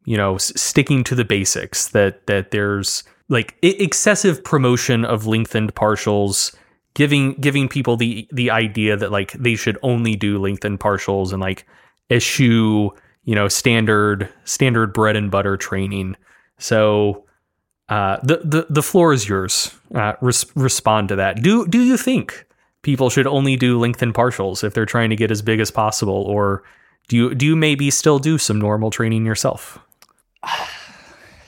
you 0.06 0.18
know 0.18 0.36
s- 0.36 0.52
sticking 0.60 1.04
to 1.04 1.14
the 1.14 1.26
basics. 1.26 1.90
That 1.90 2.26
that 2.26 2.50
there's 2.50 3.04
like 3.30 3.56
I- 3.64 3.76
excessive 3.80 4.44
promotion 4.44 5.06
of 5.06 5.28
lengthened 5.28 5.76
partials 5.76 6.56
giving 7.00 7.32
giving 7.36 7.70
people 7.70 7.96
the 7.96 8.28
the 8.30 8.52
idea 8.52 8.98
that 8.98 9.10
like 9.10 9.32
they 9.32 9.56
should 9.56 9.78
only 9.84 10.18
do 10.18 10.38
lengthened 10.38 10.82
partials 10.82 11.32
and 11.32 11.40
like 11.42 11.66
eschew 12.10 12.92
you 13.24 13.36
know 13.36 13.48
standard 13.48 14.28
standard 14.44 14.92
bread 14.92 15.16
and 15.16 15.32
butter 15.32 15.56
training. 15.56 16.18
So 16.58 17.24
uh, 17.88 18.18
the, 18.22 18.42
the 18.44 18.68
the 18.70 18.84
floor 18.84 19.14
is 19.14 19.30
yours. 19.30 19.74
Uh, 19.96 20.16
res- 20.20 20.46
respond 20.58 21.08
to 21.08 21.16
that. 21.16 21.42
Do 21.42 21.66
do 21.68 21.82
you 21.82 21.96
think 21.96 22.46
people 22.82 23.10
should 23.10 23.28
only 23.28 23.56
do 23.56 23.80
lengthened 23.80 24.14
partials 24.14 24.62
if 24.62 24.74
they're 24.74 24.86
trying 24.86 25.10
to 25.10 25.16
get 25.16 25.32
as 25.32 25.42
big 25.42 25.62
as 25.62 25.72
possible? 25.72 26.26
Or 26.28 26.64
do 27.08 27.16
you 27.16 27.34
do 27.34 27.46
you 27.46 27.56
maybe 27.56 27.90
still 27.92 28.20
do 28.20 28.38
some 28.38 28.60
normal 28.60 28.92
training 28.92 29.26
yourself 29.26 29.80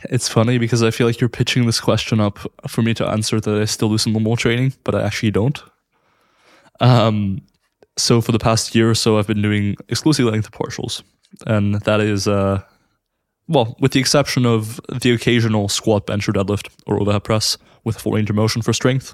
It's 0.10 0.28
funny 0.28 0.58
because 0.58 0.84
I 0.84 0.92
feel 0.92 1.08
like 1.08 1.20
you're 1.20 1.30
pitching 1.30 1.66
this 1.66 1.80
question 1.80 2.20
up 2.20 2.40
for 2.68 2.82
me 2.82 2.94
to 2.96 3.08
answer 3.08 3.40
that 3.40 3.62
I 3.62 3.66
still 3.66 3.90
do 3.90 3.98
some 3.98 4.14
normal 4.14 4.36
training, 4.36 4.74
but 4.84 4.96
I 4.96 5.04
actually 5.04 5.32
don't. 5.32 5.62
Um, 6.80 7.42
so 7.98 8.22
for 8.22 8.32
the 8.32 8.40
past 8.40 8.74
year 8.74 8.90
or 8.90 8.96
so, 8.96 9.18
I've 9.18 9.28
been 9.28 9.42
doing 9.42 9.76
exclusively 9.90 10.32
length 10.32 10.52
partials, 10.52 11.04
and 11.46 11.76
that 11.82 12.02
is, 12.02 12.28
uh, 12.28 12.62
well, 13.48 13.76
with 13.80 13.92
the 13.92 14.00
exception 14.00 14.46
of 14.46 14.80
the 15.02 15.12
occasional 15.12 15.70
squat, 15.70 16.08
bench, 16.08 16.28
or 16.28 16.34
deadlift 16.34 16.70
or 16.88 17.00
overhead 17.00 17.24
press 17.24 17.58
with 17.84 18.00
full 18.00 18.14
range 18.14 18.30
of 18.30 18.36
motion 18.36 18.62
for 18.62 18.74
strength. 18.74 19.14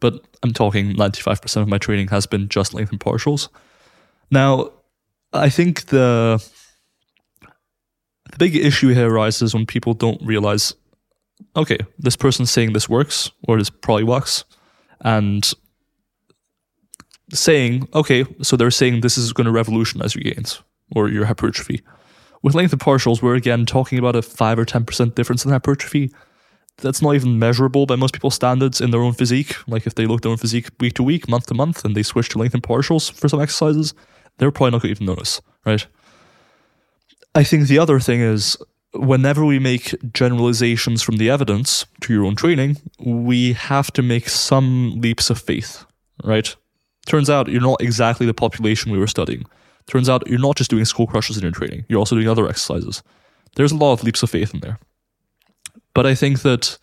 But 0.00 0.24
I'm 0.42 0.52
talking 0.52 0.94
95% 0.94 1.62
of 1.62 1.68
my 1.68 1.78
training 1.78 2.08
has 2.08 2.26
been 2.26 2.48
just 2.48 2.74
lengthened 2.74 3.00
partials. 3.00 3.48
Now, 4.30 4.72
I 5.32 5.48
think 5.48 5.86
the 5.86 6.44
the 8.32 8.38
big 8.38 8.56
issue 8.56 8.88
here 8.88 9.08
arises 9.08 9.54
when 9.54 9.66
people 9.66 9.94
don't 9.94 10.20
realize, 10.22 10.74
okay, 11.54 11.78
this 11.98 12.16
person's 12.16 12.50
saying 12.50 12.72
this 12.72 12.88
works 12.88 13.30
or 13.46 13.58
this 13.58 13.70
probably 13.70 14.04
works, 14.04 14.44
and 15.00 15.52
saying, 17.32 17.88
okay, 17.94 18.24
so 18.42 18.56
they're 18.56 18.70
saying 18.70 19.00
this 19.00 19.16
is 19.16 19.32
going 19.32 19.46
to 19.46 19.52
revolutionize 19.52 20.14
your 20.14 20.22
gains 20.22 20.62
or 20.94 21.08
your 21.08 21.26
hypertrophy. 21.26 21.82
With 22.42 22.54
lengthened 22.54 22.82
partials, 22.82 23.22
we're 23.22 23.36
again 23.36 23.66
talking 23.66 23.98
about 23.98 24.16
a 24.16 24.22
five 24.22 24.58
or 24.58 24.64
ten 24.64 24.84
percent 24.84 25.14
difference 25.14 25.44
in 25.44 25.50
hypertrophy. 25.50 26.10
That's 26.78 27.02
not 27.02 27.14
even 27.14 27.38
measurable 27.38 27.86
by 27.86 27.96
most 27.96 28.14
people's 28.14 28.34
standards 28.34 28.80
in 28.80 28.90
their 28.90 29.02
own 29.02 29.12
physique. 29.12 29.54
Like 29.68 29.86
if 29.86 29.94
they 29.94 30.06
look 30.06 30.18
at 30.18 30.22
their 30.22 30.32
own 30.32 30.38
physique 30.38 30.70
week 30.80 30.94
to 30.94 31.02
week, 31.02 31.28
month 31.28 31.46
to 31.46 31.54
month, 31.54 31.84
and 31.84 31.94
they 31.94 32.02
switch 32.02 32.30
to 32.30 32.38
lengthened 32.38 32.62
partials 32.62 33.12
for 33.12 33.28
some 33.28 33.40
exercises, 33.40 33.94
they're 34.38 34.50
probably 34.50 34.72
not 34.72 34.82
going 34.82 34.94
to 34.94 35.02
even 35.02 35.06
notice, 35.06 35.40
right? 35.64 35.86
I 37.34 37.44
think 37.44 37.68
the 37.68 37.78
other 37.78 37.98
thing 37.98 38.20
is 38.20 38.56
whenever 38.92 39.44
we 39.44 39.58
make 39.58 39.94
generalizations 40.12 41.02
from 41.02 41.16
the 41.16 41.30
evidence 41.30 41.86
to 42.02 42.12
your 42.12 42.24
own 42.24 42.36
training, 42.36 42.76
we 42.98 43.54
have 43.54 43.90
to 43.92 44.02
make 44.02 44.28
some 44.28 45.00
leaps 45.00 45.30
of 45.30 45.40
faith, 45.40 45.84
right? 46.24 46.54
Turns 47.06 47.30
out 47.30 47.48
you're 47.48 47.60
not 47.60 47.80
exactly 47.80 48.26
the 48.26 48.34
population 48.34 48.92
we 48.92 48.98
were 48.98 49.06
studying. 49.06 49.44
Turns 49.86 50.08
out 50.08 50.26
you're 50.28 50.38
not 50.38 50.56
just 50.56 50.70
doing 50.70 50.84
skull 50.84 51.06
crushers 51.06 51.36
in 51.36 51.42
your 51.42 51.52
training, 51.52 51.84
you're 51.88 51.98
also 51.98 52.14
doing 52.14 52.28
other 52.28 52.48
exercises. 52.48 53.02
There's 53.56 53.72
a 53.72 53.76
lot 53.76 53.94
of 53.94 54.04
leaps 54.04 54.22
of 54.22 54.30
faith 54.30 54.54
in 54.54 54.60
there. 54.60 54.78
But 55.94 56.06
I 56.06 56.14
think 56.14 56.42
that 56.42 56.78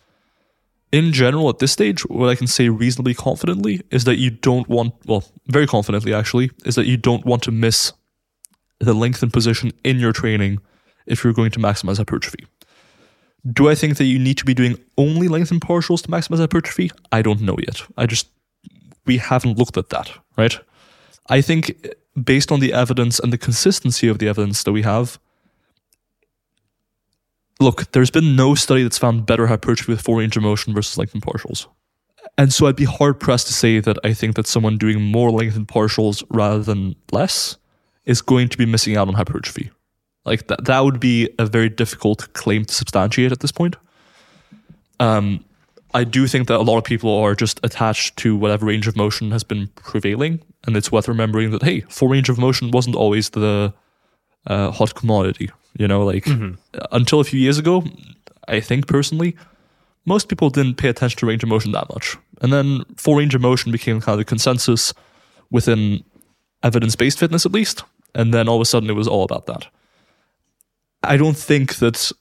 in 0.92 1.14
general, 1.14 1.50
at 1.50 1.60
this 1.60 1.72
stage, 1.72 2.02
what 2.08 2.30
I 2.30 2.36
can 2.36 2.48
say 2.48 2.70
reasonably 2.70 3.14
confidently 3.14 3.82
is 3.92 4.06
that 4.06 4.18
you 4.18 4.32
don't 4.32 4.68
want, 4.68 4.96
well, 5.06 5.24
very 5.48 5.68
confidently 5.68 6.14
actually, 6.14 6.52
is 6.66 6.76
that 6.76 6.88
you 6.88 6.98
don't 6.98 7.26
want 7.26 7.44
to 7.44 7.52
miss 7.52 7.94
the 8.80 8.94
length 8.94 9.22
and 9.24 9.32
position 9.32 9.72
in 9.84 10.00
your 10.00 10.14
training 10.14 10.60
if 11.06 11.24
you're 11.24 11.34
going 11.34 11.52
to 11.52 11.60
maximize 11.60 11.98
hypertrophy. 11.98 12.46
Do 13.52 13.70
I 13.70 13.76
think 13.76 13.98
that 13.98 14.06
you 14.06 14.20
need 14.20 14.38
to 14.38 14.46
be 14.46 14.54
doing 14.54 14.78
only 14.98 15.28
lengthened 15.28 15.62
partials 15.62 16.02
to 16.04 16.10
maximize 16.10 16.40
hypertrophy? 16.40 16.92
I 17.12 17.22
don't 17.22 17.42
know 17.42 17.58
yet. 17.60 17.82
I 17.98 18.06
just, 18.06 18.28
we 19.06 19.18
haven't 19.18 19.58
looked 19.58 19.78
at 19.78 19.90
that, 19.90 20.12
right? 20.38 20.60
I 21.30 21.42
think 21.42 21.70
uh, 21.86 21.90
based 22.22 22.52
on 22.52 22.60
the 22.60 22.74
evidence 22.74 23.20
and 23.20 23.32
the 23.32 23.38
consistency 23.38 24.08
of 24.08 24.20
the 24.20 24.28
evidence 24.28 24.64
that 24.64 24.72
we 24.72 24.82
have, 24.82 25.20
look, 27.60 27.92
there's 27.92 28.12
been 28.12 28.36
no 28.36 28.56
study 28.56 28.84
that's 28.84 28.98
found 28.98 29.26
better 29.26 29.48
hypertrophy 29.48 29.92
with 29.92 30.02
four 30.02 30.20
range 30.20 30.36
of 30.36 30.44
motion 30.44 30.74
versus 30.74 30.98
lengthened 30.98 31.24
partials. 31.24 31.68
And 32.38 32.54
so 32.54 32.68
I'd 32.68 32.76
be 32.76 32.86
hard 32.86 33.20
pressed 33.20 33.48
to 33.48 33.54
say 33.54 33.80
that 33.80 33.98
I 34.04 34.14
think 34.14 34.36
that 34.36 34.48
someone 34.48 34.78
doing 34.78 35.02
more 35.02 35.32
lengthened 35.32 35.68
partials 35.68 36.24
rather 36.30 36.62
than 36.64 36.96
less 37.12 37.58
is 38.10 38.22
going 38.24 38.50
to 38.50 38.58
be 38.58 38.66
missing 38.66 38.98
out 38.98 39.08
on 39.08 39.14
hypertrophy. 39.14 39.70
Like 40.26 40.48
that, 40.48 40.66
that 40.66 40.80
would 40.84 41.00
be 41.00 41.30
a 41.38 41.46
very 41.46 41.70
difficult 41.70 42.34
claim 42.34 42.66
to 42.66 42.74
substantiate 42.74 43.32
at 43.32 43.40
this 43.40 43.52
point. 43.52 43.76
Um, 45.00 45.46
I 45.94 46.04
do 46.04 46.28
think 46.28 46.48
that 46.48 46.60
a 46.60 46.66
lot 46.70 46.78
of 46.78 46.84
people 46.84 47.16
are 47.16 47.36
just 47.36 47.60
attached 47.64 48.18
to 48.18 48.36
whatever 48.36 48.66
range 48.66 48.88
of 48.88 48.96
motion 48.96 49.32
has 49.32 49.44
been 49.44 49.68
prevailing, 49.76 50.42
and 50.66 50.76
it's 50.76 50.92
worth 50.92 51.08
remembering 51.08 51.52
that 51.52 51.64
hey, 51.64 51.82
full 51.82 52.10
range 52.10 52.30
of 52.30 52.38
motion 52.38 52.72
wasn't 52.72 52.96
always 52.96 53.30
the 53.30 53.74
uh, 54.48 54.72
hot 54.72 54.96
commodity. 54.96 55.50
You 55.78 55.88
know, 55.88 56.04
like 56.04 56.28
until 56.92 57.20
a 57.20 57.24
few 57.24 57.40
years 57.40 57.58
ago, 57.60 57.84
I 58.48 58.60
think 58.60 58.88
personally, 58.88 59.36
most 60.06 60.30
people 60.30 60.50
didn't 60.50 60.76
pay 60.76 60.90
attention 60.90 61.20
to 61.20 61.28
range 61.28 61.44
of 61.44 61.50
motion 61.50 61.72
that 61.74 61.90
much, 61.94 62.18
and 62.42 62.52
then 62.52 62.84
full 62.98 63.16
range 63.16 63.36
of 63.36 63.42
motion 63.42 63.72
became 63.72 64.02
kind 64.02 64.14
of 64.14 64.20
the 64.20 64.26
consensus 64.26 64.94
within 65.52 66.04
evidence-based 66.62 67.18
fitness, 67.18 67.46
at 67.46 67.52
least, 67.52 67.84
and 68.16 68.34
then 68.34 68.48
all 68.48 68.56
of 68.56 68.62
a 68.62 68.66
sudden 68.66 68.90
it 68.90 68.96
was 68.96 69.08
all 69.08 69.24
about 69.24 69.46
that. 69.48 69.68
I 71.04 71.18
don't 71.18 71.38
think 71.38 71.76
that 71.78 72.12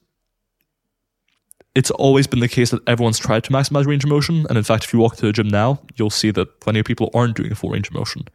it's 1.75 1.91
always 1.93 2.27
been 2.27 2.41
the 2.41 2.49
case 2.49 2.71
that 2.71 2.87
everyone's 2.89 3.19
tried 3.19 3.45
to 3.45 3.51
maximize 3.51 3.87
range 3.87 4.05
of 4.05 4.11
motion. 4.11 4.47
And 4.49 4.59
in 4.59 4.65
fact, 4.65 4.85
if 4.85 4.93
you 4.93 4.99
walk 4.99 5.17
to 5.17 5.27
the 5.27 5.33
gym 5.33 5.49
now, 5.49 5.81
you'll 5.97 6.11
see 6.11 6.31
that 6.33 6.61
plenty 6.61 6.81
of 6.81 6.87
people 6.87 7.11
aren't 7.15 7.37
doing 7.37 7.55
full 7.55 7.71
range 7.71 7.89
of 7.89 7.95
motion. 7.95 8.27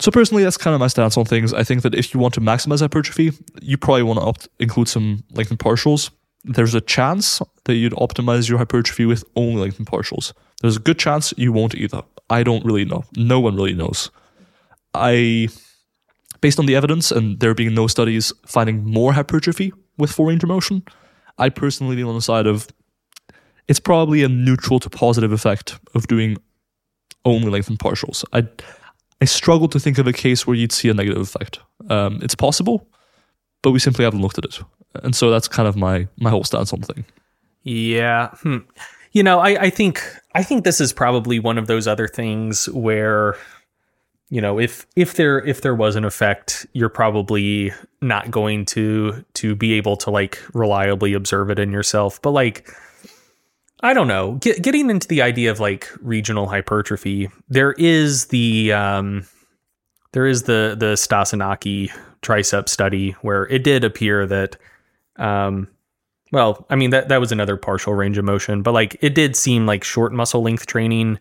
So 0.00 0.10
personally, 0.10 0.44
that's 0.44 0.56
kind 0.56 0.74
of 0.74 0.80
my 0.80 0.86
stance 0.86 1.16
on 1.16 1.24
things. 1.24 1.52
I 1.52 1.64
think 1.64 1.82
that 1.82 1.94
if 1.94 2.14
you 2.14 2.20
want 2.20 2.34
to 2.34 2.40
maximize 2.40 2.80
hypertrophy, 2.80 3.32
you 3.60 3.76
probably 3.76 4.04
want 4.04 4.20
to 4.20 4.26
opt- 4.26 4.48
include 4.58 4.88
some 4.88 5.24
lengthened 5.32 5.58
partials. 5.58 6.10
There's 6.44 6.74
a 6.74 6.80
chance 6.80 7.42
that 7.64 7.74
you'd 7.74 7.92
optimize 7.94 8.48
your 8.48 8.58
hypertrophy 8.58 9.06
with 9.06 9.24
only 9.34 9.60
lengthened 9.60 9.88
partials. 9.88 10.32
There's 10.60 10.76
a 10.76 10.80
good 10.80 10.98
chance 10.98 11.34
you 11.36 11.52
won't 11.52 11.74
either. 11.74 12.02
I 12.30 12.42
don't 12.44 12.64
really 12.64 12.84
know. 12.84 13.04
No 13.16 13.40
one 13.40 13.56
really 13.56 13.74
knows. 13.74 14.10
I, 14.94 15.48
based 16.40 16.58
on 16.58 16.66
the 16.66 16.76
evidence 16.76 17.10
and 17.10 17.40
there 17.40 17.54
being 17.54 17.74
no 17.74 17.86
studies 17.86 18.32
finding 18.46 18.84
more 18.84 19.12
hypertrophy 19.12 19.72
with 19.96 20.10
full 20.12 20.26
range 20.26 20.42
of 20.42 20.48
motion, 20.48 20.82
I 21.38 21.48
personally 21.48 21.96
lean 21.96 22.06
on 22.06 22.14
the 22.14 22.22
side 22.22 22.46
of 22.46 22.68
it's 23.66 23.80
probably 23.80 24.22
a 24.22 24.28
neutral 24.28 24.80
to 24.80 24.90
positive 24.90 25.32
effect 25.32 25.78
of 25.94 26.06
doing 26.06 26.38
only 27.24 27.50
lengthened 27.50 27.78
partials. 27.78 28.24
I 28.32 28.48
I 29.20 29.24
struggle 29.24 29.68
to 29.68 29.80
think 29.80 29.98
of 29.98 30.06
a 30.06 30.12
case 30.12 30.46
where 30.46 30.54
you'd 30.54 30.72
see 30.72 30.88
a 30.88 30.94
negative 30.94 31.20
effect. 31.20 31.58
Um, 31.90 32.20
it's 32.22 32.36
possible, 32.36 32.88
but 33.62 33.72
we 33.72 33.80
simply 33.80 34.04
haven't 34.04 34.20
looked 34.20 34.38
at 34.38 34.44
it, 34.44 34.60
and 35.02 35.14
so 35.14 35.30
that's 35.30 35.48
kind 35.48 35.68
of 35.68 35.76
my 35.76 36.08
my 36.18 36.30
whole 36.30 36.44
stance 36.44 36.72
on 36.72 36.80
the 36.80 36.86
thing. 36.86 37.04
Yeah. 37.62 38.28
Hmm. 38.42 38.58
You 39.12 39.22
know, 39.22 39.40
I, 39.40 39.64
I 39.64 39.70
think 39.70 40.02
I 40.34 40.42
think 40.42 40.64
this 40.64 40.80
is 40.80 40.92
probably 40.92 41.38
one 41.38 41.58
of 41.58 41.66
those 41.66 41.88
other 41.88 42.06
things 42.06 42.68
where, 42.70 43.36
you 44.30 44.40
know, 44.40 44.58
if 44.58 44.86
if 44.94 45.14
there 45.14 45.40
if 45.44 45.62
there 45.62 45.74
was 45.74 45.96
an 45.96 46.04
effect, 46.04 46.66
you're 46.72 46.90
probably 46.90 47.72
not 48.02 48.30
going 48.30 48.66
to 48.66 49.24
to 49.34 49.54
be 49.54 49.72
able 49.74 49.96
to 49.98 50.10
like 50.10 50.38
reliably 50.52 51.14
observe 51.14 51.50
it 51.50 51.58
in 51.58 51.72
yourself. 51.72 52.20
But 52.20 52.32
like 52.32 52.70
I 53.80 53.94
don't 53.94 54.08
know, 54.08 54.34
Get, 54.34 54.62
getting 54.62 54.90
into 54.90 55.08
the 55.08 55.22
idea 55.22 55.50
of 55.50 55.60
like 55.60 55.88
regional 56.00 56.48
hypertrophy, 56.48 57.30
there 57.48 57.72
is 57.72 58.26
the 58.26 58.72
um 58.72 59.26
there 60.12 60.26
is 60.26 60.42
the 60.42 60.76
the 60.78 60.94
Stasinaki 60.94 61.90
tricep 62.20 62.68
study 62.68 63.12
where 63.22 63.46
it 63.46 63.64
did 63.64 63.82
appear 63.82 64.26
that 64.26 64.56
um 65.16 65.68
well, 66.32 66.66
I 66.68 66.76
mean 66.76 66.90
that 66.90 67.08
that 67.08 67.20
was 67.20 67.32
another 67.32 67.56
partial 67.56 67.94
range 67.94 68.18
of 68.18 68.26
motion, 68.26 68.60
but 68.60 68.74
like 68.74 68.98
it 69.00 69.14
did 69.14 69.36
seem 69.36 69.64
like 69.64 69.84
short 69.84 70.12
muscle 70.12 70.42
length 70.42 70.66
training 70.66 71.18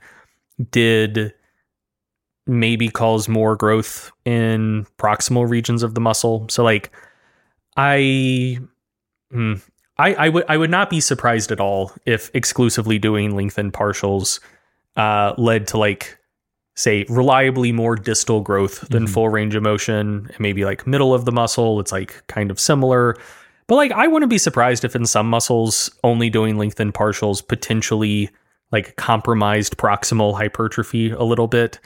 did 0.72 1.34
maybe 2.48 2.90
cause 2.90 3.28
more 3.30 3.56
growth 3.56 4.12
in 4.26 4.86
proximal 4.98 5.50
regions 5.50 5.84
of 5.84 5.94
the 5.96 6.02
muscle. 6.02 6.46
So 6.50 6.64
like 6.64 6.92
I 7.76 8.60
hmm, 9.32 9.54
I, 9.98 10.14
I 10.14 10.30
would 10.30 10.46
I 10.50 10.58
would 10.58 10.70
not 10.72 10.90
be 10.90 11.00
surprised 11.00 11.52
at 11.52 11.60
all 11.60 11.92
if 12.06 12.32
exclusively 12.34 13.00
doing 13.00 13.36
lengthened 13.36 13.74
partials 13.74 14.40
uh, 14.96 15.34
led 15.38 15.68
to 15.68 15.78
like 15.78 16.18
say 16.76 17.06
reliably 17.10 17.72
more 17.72 17.96
distal 17.96 18.42
growth 18.42 18.82
than 18.90 19.06
Mhm. 19.06 19.10
full 19.10 19.30
range 19.30 19.56
of 19.56 19.64
motion 19.64 20.28
and 20.30 20.40
maybe 20.40 20.64
like 20.64 20.86
middle 20.86 21.14
of 21.14 21.26
the 21.26 21.32
muscle 21.32 21.80
it's 21.80 21.92
like 21.92 22.24
kind 22.28 22.52
of 22.52 22.60
similar 22.60 23.16
but 23.66 23.76
like 23.78 23.92
i 23.94 24.06
wouldn't 24.08 24.30
be 24.30 24.38
surprised 24.38 24.86
if 24.86 24.96
in 24.96 25.04
some 25.08 25.28
muscles 25.28 25.90
only 26.04 26.30
doing 26.30 26.56
lengthened 26.56 26.94
partials 26.94 27.48
potentially 27.48 28.30
like 28.72 28.96
compromised 28.96 29.76
proximal 29.78 30.36
hypertrophy 30.38 31.10
a 31.10 31.24
little 31.24 31.48
bit 31.48 31.80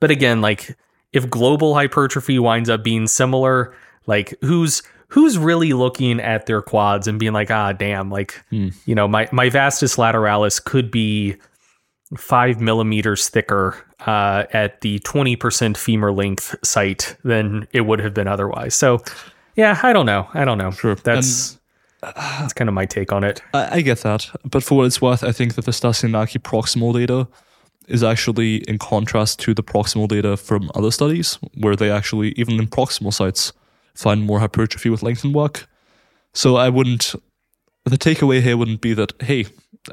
but 0.00 0.10
again 0.10 0.40
like 0.40 0.76
if 1.12 1.28
global 1.30 1.74
hypertrophy 1.74 2.38
winds 2.38 2.68
up 2.70 2.82
being 2.84 3.06
similar 3.06 3.74
like 4.06 4.34
who's 4.42 4.82
who's 5.08 5.38
really 5.38 5.72
looking 5.72 6.20
at 6.20 6.46
their 6.46 6.60
quads 6.60 7.06
and 7.08 7.18
being 7.18 7.32
like 7.32 7.50
ah 7.50 7.72
damn 7.72 8.10
like 8.10 8.42
Hmm. 8.50 8.68
you 8.86 8.94
know 8.94 9.08
my 9.08 9.28
my 9.32 9.48
vastus 9.50 9.96
lateralis 9.96 10.62
could 10.62 10.90
be 10.90 11.36
five 12.16 12.60
millimeters 12.60 13.28
thicker 13.28 13.76
uh, 14.06 14.44
at 14.52 14.80
the 14.80 14.98
20% 15.00 15.76
femur 15.76 16.10
length 16.10 16.54
site 16.64 17.16
than 17.22 17.66
it 17.72 17.82
would 17.82 17.98
have 18.00 18.14
been 18.14 18.26
otherwise. 18.26 18.74
So, 18.74 19.02
yeah, 19.56 19.78
I 19.82 19.92
don't 19.92 20.06
know. 20.06 20.26
I 20.32 20.46
don't 20.46 20.56
know. 20.56 20.70
Sure. 20.70 20.94
That's 20.94 21.58
that's 22.00 22.52
kind 22.54 22.68
of 22.68 22.74
my 22.74 22.86
take 22.86 23.12
on 23.12 23.24
it. 23.24 23.42
I, 23.52 23.76
I 23.76 23.80
get 23.82 23.98
that, 24.02 24.30
but 24.44 24.62
for 24.62 24.78
what 24.78 24.86
it's 24.86 25.02
worth, 25.02 25.22
I 25.22 25.32
think 25.32 25.56
that 25.56 25.66
the 25.66 25.72
Stasinaki 25.72 26.38
proximal 26.40 26.94
data 26.94 27.28
is 27.88 28.02
actually 28.02 28.56
in 28.68 28.78
contrast 28.78 29.38
to 29.40 29.54
the 29.54 29.62
proximal 29.62 30.06
data 30.08 30.36
from 30.36 30.70
other 30.74 30.90
studies, 30.90 31.38
where 31.54 31.74
they 31.76 31.90
actually, 31.90 32.32
even 32.36 32.58
in 32.60 32.66
proximal 32.68 33.12
sites, 33.12 33.52
find 33.94 34.22
more 34.24 34.38
hypertrophy 34.40 34.90
with 34.90 35.02
lengthened 35.02 35.34
work. 35.34 35.66
So 36.34 36.56
I 36.56 36.68
wouldn't. 36.68 37.14
The 37.84 37.96
takeaway 37.98 38.42
here 38.42 38.56
wouldn't 38.56 38.80
be 38.82 38.92
that 38.94 39.12
hey, 39.20 39.46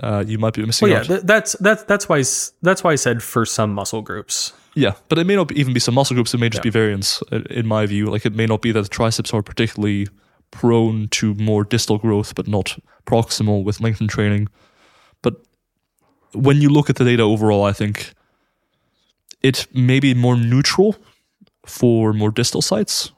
uh, 0.04 0.24
you 0.28 0.38
might 0.38 0.54
be 0.54 0.66
missing 0.66 0.90
Well, 0.90 0.94
yeah, 0.98 1.00
out. 1.02 1.08
th- 1.08 1.22
that's 1.24 1.54
that's 1.62 1.84
that's 1.84 2.10
why 2.10 2.20
that's 2.62 2.84
why 2.84 2.92
I 2.92 2.96
said 2.96 3.24
for 3.24 3.46
some 3.46 3.74
muscle 3.74 4.02
groups. 4.02 4.52
Yeah, 4.76 4.96
but 5.08 5.18
it 5.18 5.26
may 5.26 5.36
not 5.38 5.52
even 5.54 5.74
be 5.74 5.80
some 5.80 5.96
muscle 5.96 6.16
groups. 6.16 6.34
It 6.34 6.40
may 6.40 6.50
just 6.50 6.60
Yeah. 6.60 6.64
be 6.72 6.80
variance, 6.80 7.24
in 7.50 7.66
my 7.66 7.86
view. 7.86 8.08
Like 8.08 8.26
it 8.26 8.36
may 8.36 8.46
not 8.46 8.62
be 8.62 8.74
that 8.74 8.82
the 8.82 8.90
triceps 8.90 9.34
are 9.34 9.42
particularly 9.42 10.08
prone 10.52 11.08
to 11.12 11.34
more 11.36 11.64
distal 11.64 11.98
growth, 11.98 12.36
but 12.36 12.48
not 12.48 12.78
proximal 13.06 13.64
with 13.64 13.80
lengthened 13.80 14.10
training. 14.10 14.50
When 16.36 16.62
you 16.62 16.70
look 16.70 16.90
at 16.90 16.98
the 16.98 17.06
data 17.06 17.24
overall, 17.24 17.64
I 17.64 17.72
think 17.74 18.14
it 19.42 19.68
may 19.74 20.00
be 20.00 20.14
more 20.14 20.36
neutral 20.36 20.96
for 21.66 22.14
more 22.14 22.32
distal 22.32 22.62
sites 22.62 23.12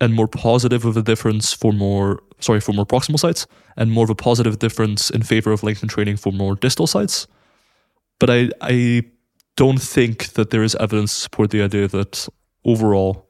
and 0.00 0.14
more 0.14 0.28
positive 0.28 0.84
of 0.84 0.96
a 0.96 1.02
difference 1.02 1.52
for 1.52 1.72
more 1.72 2.22
sorry 2.40 2.60
for 2.60 2.72
more 2.72 2.86
proximal 2.86 3.18
sites 3.18 3.46
and 3.76 3.92
more 3.92 4.04
of 4.04 4.10
a 4.10 4.14
positive 4.14 4.58
difference 4.58 5.10
in 5.10 5.22
favor 5.22 5.52
of 5.52 5.62
lengthened 5.62 5.90
training 5.90 6.16
for 6.16 6.32
more 6.32 6.56
distal 6.56 6.86
sites. 6.86 7.26
But 8.18 8.30
i 8.30 8.50
i 8.60 9.02
don't 9.56 9.82
think 9.82 10.28
that 10.34 10.50
there 10.50 10.62
is 10.62 10.74
evidence 10.76 11.14
to 11.14 11.20
support 11.20 11.50
the 11.50 11.62
idea 11.62 11.86
that 11.88 12.28
overall 12.64 13.28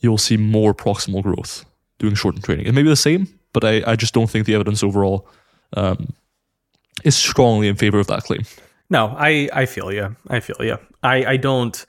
you'll 0.00 0.18
see 0.18 0.36
more 0.36 0.74
proximal 0.74 1.22
growth 1.22 1.64
doing 1.98 2.14
shortened 2.14 2.44
training. 2.44 2.66
It 2.66 2.74
may 2.74 2.82
be 2.82 2.88
the 2.88 2.96
same 2.96 3.28
but 3.52 3.64
i, 3.64 3.82
I 3.86 3.96
just 3.96 4.14
don't 4.14 4.30
think 4.30 4.46
the 4.46 4.54
evidence 4.54 4.82
overall 4.82 5.28
um, 5.76 6.12
is 7.04 7.16
strongly 7.16 7.68
in 7.68 7.76
favor 7.76 7.98
of 7.98 8.06
that 8.06 8.22
claim 8.24 8.42
No, 8.90 9.14
I 9.18 9.48
I 9.52 9.66
feel 9.66 9.92
you. 9.92 10.16
I 10.28 10.40
feel 10.40 10.56
you. 10.60 10.76
I 11.02 11.24
I 11.34 11.36
don't 11.38 11.86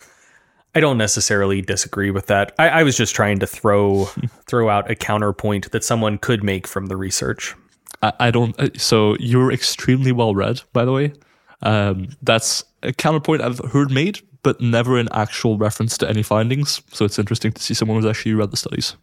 I 0.75 0.79
don't 0.79 0.97
necessarily 0.97 1.61
disagree 1.61 2.11
with 2.11 2.25
that. 2.27 2.51
I, 2.57 2.69
I 2.79 2.83
was 2.83 2.97
just 2.97 3.13
trying 3.15 3.39
to 3.39 3.47
throw 3.47 4.05
throw 4.47 4.69
out 4.69 4.89
a 4.89 4.95
counterpoint 4.95 5.71
that 5.71 5.83
someone 5.83 6.17
could 6.17 6.43
make 6.43 6.67
from 6.67 6.87
the 6.87 6.95
research. 6.97 7.55
I, 8.01 8.11
I 8.27 8.31
don't. 8.31 8.55
uh, 8.59 8.69
So 8.77 9.15
you're 9.19 9.51
extremely 9.53 10.11
well 10.11 10.33
read, 10.33 10.61
by 10.73 10.85
the 10.85 10.91
way. 10.91 11.13
Um, 11.61 12.07
that's 12.23 12.63
a 12.81 12.91
counterpoint 12.91 13.41
I've 13.41 13.59
heard 13.71 13.91
made, 13.91 14.19
but 14.41 14.59
never 14.61 14.97
an 14.97 15.09
actual 15.11 15.57
reference 15.57 15.97
to 15.99 16.09
any 16.09 16.23
findings. 16.23 16.81
So 16.91 17.05
it's 17.05 17.19
interesting 17.19 17.51
to 17.53 17.61
see 17.61 17.73
someone 17.75 17.97
who's 18.01 18.09
actually 18.09 18.33
read 18.35 18.49
the 18.51 18.57
studies. 18.57 18.95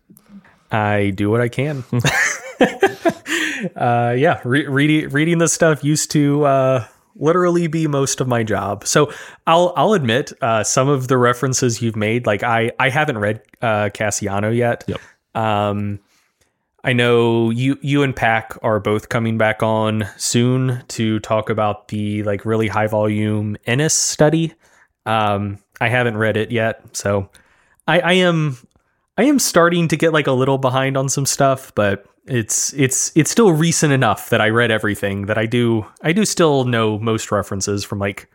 I 0.72 1.12
do 1.14 1.30
what 1.30 1.40
I 1.40 1.48
can. 1.48 1.84
uh, 3.76 4.14
yeah, 4.16 4.40
re- 4.44 4.66
reading 4.66 5.08
reading 5.10 5.38
this 5.38 5.52
stuff 5.52 5.82
used 5.82 6.10
to 6.12 6.44
uh, 6.44 6.86
literally 7.16 7.66
be 7.66 7.86
most 7.86 8.20
of 8.20 8.28
my 8.28 8.42
job. 8.42 8.86
So 8.86 9.12
I'll 9.46 9.72
I'll 9.76 9.92
admit 9.92 10.32
uh, 10.40 10.64
some 10.64 10.88
of 10.88 11.08
the 11.08 11.18
references 11.18 11.82
you've 11.82 11.96
made. 11.96 12.26
Like 12.26 12.42
I 12.42 12.72
I 12.78 12.90
haven't 12.90 13.18
read 13.18 13.42
uh, 13.62 13.90
Kassiano 13.92 14.54
yet. 14.54 14.84
Yep. 14.86 15.00
Um, 15.34 16.00
I 16.82 16.92
know 16.92 17.50
you 17.50 17.78
you 17.82 18.02
and 18.02 18.16
Pak 18.16 18.56
are 18.62 18.80
both 18.80 19.08
coming 19.08 19.36
back 19.36 19.62
on 19.62 20.06
soon 20.16 20.82
to 20.88 21.20
talk 21.20 21.50
about 21.50 21.88
the 21.88 22.22
like 22.22 22.44
really 22.44 22.68
high 22.68 22.86
volume 22.86 23.56
Enes 23.66 23.92
study. 23.92 24.54
Um, 25.06 25.58
I 25.80 25.88
haven't 25.88 26.16
read 26.16 26.36
it 26.36 26.50
yet, 26.50 26.96
so 26.96 27.28
I, 27.86 28.00
I 28.00 28.12
am 28.14 28.56
I 29.18 29.24
am 29.24 29.38
starting 29.38 29.88
to 29.88 29.96
get 29.96 30.12
like 30.12 30.26
a 30.26 30.32
little 30.32 30.58
behind 30.58 30.96
on 30.96 31.08
some 31.08 31.26
stuff, 31.26 31.74
but 31.74 32.06
it's 32.30 32.72
it's 32.74 33.12
it's 33.16 33.30
still 33.30 33.52
recent 33.52 33.92
enough 33.92 34.30
that 34.30 34.40
I 34.40 34.48
read 34.48 34.70
everything 34.70 35.26
that 35.26 35.36
I 35.36 35.46
do 35.46 35.86
I 36.02 36.12
do 36.12 36.24
still 36.24 36.64
know 36.64 36.98
most 36.98 37.32
references 37.32 37.84
from 37.84 37.98
like 37.98 38.30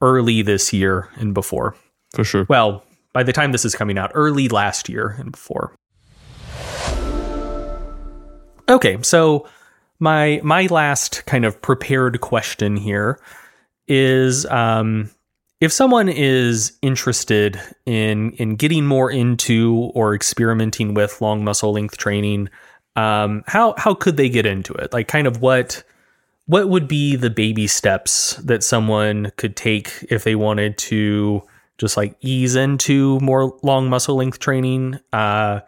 early 0.00 0.42
this 0.42 0.72
year 0.72 1.08
and 1.16 1.34
before. 1.34 1.76
For 2.14 2.24
sure. 2.24 2.46
Well, 2.48 2.84
by 3.12 3.22
the 3.22 3.32
time 3.32 3.52
this 3.52 3.64
is 3.64 3.74
coming 3.74 3.98
out, 3.98 4.10
early 4.14 4.48
last 4.48 4.88
year 4.88 5.16
and 5.18 5.32
before. 5.32 5.74
Okay, 8.68 8.98
so 9.02 9.46
my 9.98 10.40
my 10.42 10.66
last 10.66 11.24
kind 11.26 11.44
of 11.44 11.60
prepared 11.60 12.20
question 12.20 12.76
here 12.76 13.20
is 13.88 14.46
um 14.46 15.10
if 15.60 15.72
someone 15.72 16.08
is 16.08 16.76
interested 16.82 17.60
in 17.86 18.32
in 18.32 18.56
getting 18.56 18.86
more 18.86 19.10
into 19.10 19.90
or 19.94 20.14
experimenting 20.14 20.94
with 20.94 21.20
long 21.20 21.44
muscle 21.44 21.72
length 21.72 21.96
training, 21.96 22.48
um, 22.96 23.44
how 23.46 23.74
how 23.78 23.94
could 23.94 24.16
they 24.16 24.28
get 24.28 24.46
into 24.46 24.72
it? 24.74 24.92
Like, 24.92 25.08
kind 25.08 25.26
of 25.26 25.40
what 25.40 25.84
what 26.46 26.68
would 26.68 26.88
be 26.88 27.16
the 27.16 27.30
baby 27.30 27.66
steps 27.66 28.34
that 28.36 28.62
someone 28.62 29.32
could 29.36 29.56
take 29.56 30.04
if 30.10 30.24
they 30.24 30.36
wanted 30.36 30.78
to 30.78 31.42
just 31.78 31.96
like 31.96 32.16
ease 32.20 32.56
into 32.56 33.18
more 33.20 33.56
long 33.62 33.88
muscle 33.88 34.16
length 34.16 34.38
training, 34.38 34.98
uh, 35.12 35.60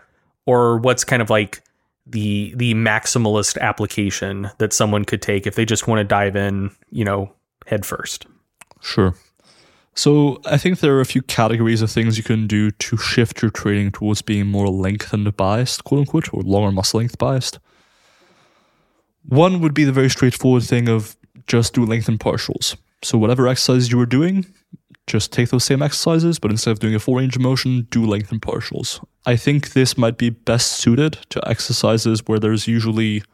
or 0.46 0.78
what's 0.78 1.04
kind 1.04 1.20
of 1.20 1.30
like 1.30 1.62
the 2.06 2.54
the 2.56 2.74
maximalist 2.74 3.58
application 3.60 4.50
that 4.58 4.72
someone 4.72 5.04
could 5.04 5.20
take 5.20 5.46
if 5.46 5.54
they 5.54 5.64
just 5.64 5.86
want 5.86 5.98
to 6.00 6.04
dive 6.04 6.36
in, 6.36 6.70
you 6.90 7.04
know, 7.04 7.30
head 7.66 7.84
first. 7.84 8.26
Sure. 8.80 9.14
So 9.98 10.40
I 10.44 10.58
think 10.58 10.78
there 10.78 10.94
are 10.94 11.00
a 11.00 11.04
few 11.04 11.22
categories 11.22 11.82
of 11.82 11.90
things 11.90 12.16
you 12.16 12.22
can 12.22 12.46
do 12.46 12.70
to 12.70 12.96
shift 12.96 13.42
your 13.42 13.50
training 13.50 13.90
towards 13.90 14.22
being 14.22 14.46
more 14.46 14.68
lengthened 14.68 15.36
biased, 15.36 15.82
quote 15.82 16.02
unquote, 16.02 16.32
or 16.32 16.40
longer 16.42 16.70
muscle 16.70 17.00
length 17.00 17.18
biased. 17.18 17.58
One 19.24 19.60
would 19.60 19.74
be 19.74 19.82
the 19.82 19.90
very 19.90 20.08
straightforward 20.08 20.62
thing 20.62 20.88
of 20.88 21.16
just 21.48 21.74
do 21.74 21.84
lengthened 21.84 22.20
partials. 22.20 22.76
So 23.02 23.18
whatever 23.18 23.48
exercise 23.48 23.90
you 23.90 23.98
were 23.98 24.06
doing, 24.06 24.46
just 25.08 25.32
take 25.32 25.48
those 25.48 25.64
same 25.64 25.82
exercises, 25.82 26.38
but 26.38 26.52
instead 26.52 26.70
of 26.70 26.78
doing 26.78 26.94
a 26.94 27.00
full 27.00 27.16
range 27.16 27.34
of 27.34 27.42
motion, 27.42 27.88
do 27.90 28.06
lengthened 28.06 28.42
partials. 28.42 29.04
I 29.26 29.34
think 29.34 29.72
this 29.72 29.98
might 29.98 30.16
be 30.16 30.30
best 30.30 30.74
suited 30.74 31.18
to 31.30 31.48
exercises 31.48 32.22
where 32.24 32.38
there's 32.38 32.68
usually 32.68 33.24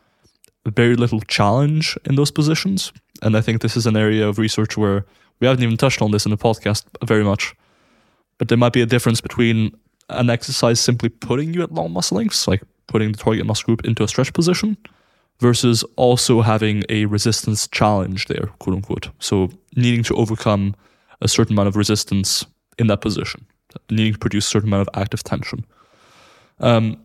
very 0.67 0.97
little 0.97 1.21
challenge 1.21 1.99
in 2.07 2.15
those 2.15 2.31
positions. 2.31 2.91
And 3.21 3.37
I 3.37 3.43
think 3.43 3.61
this 3.61 3.77
is 3.77 3.85
an 3.85 3.99
area 3.99 4.27
of 4.27 4.39
research 4.39 4.79
where 4.79 5.05
we 5.41 5.47
haven't 5.47 5.63
even 5.63 5.77
touched 5.77 6.03
on 6.03 6.11
this 6.11 6.25
in 6.25 6.31
the 6.31 6.39
podcast 6.39 6.85
very 7.05 7.25
much. 7.25 7.55
But 8.39 8.49
there 8.49 8.59
might 8.59 8.73
be 8.73 8.83
a 8.83 8.87
difference 8.87 9.21
between 9.21 9.77
an 10.09 10.31
exercise 10.31 10.81
simply 10.81 11.09
putting 11.09 11.55
you 11.55 11.63
at 11.63 11.73
long 11.73 11.93
muscle 11.93 12.17
lengths, 12.17 12.47
like 12.47 12.63
putting 12.87 13.13
the 13.13 13.19
target 13.19 13.47
muscle 13.47 13.67
group 13.67 13.85
into 13.85 14.03
a 14.03 14.09
stretch 14.09 14.33
position, 14.33 14.77
versus 15.41 15.85
also 15.97 16.41
having 16.41 16.83
a 16.89 17.07
resistance 17.07 17.67
challenge 17.69 18.27
there, 18.27 18.47
quote 18.59 18.77
unquote. 18.77 19.11
So 19.19 19.51
needing 19.77 20.03
to 20.05 20.15
overcome 20.17 20.75
a 21.21 21.29
certain 21.29 21.55
amount 21.55 21.69
of 21.69 21.77
resistance 21.77 22.45
in 22.79 22.87
that 22.89 23.01
position, 23.01 23.47
needing 23.91 24.13
to 24.13 24.19
produce 24.19 24.47
a 24.47 24.51
certain 24.51 24.69
amount 24.69 24.89
of 24.89 25.01
active 25.01 25.23
tension. 25.23 25.65
Um, 26.61 27.05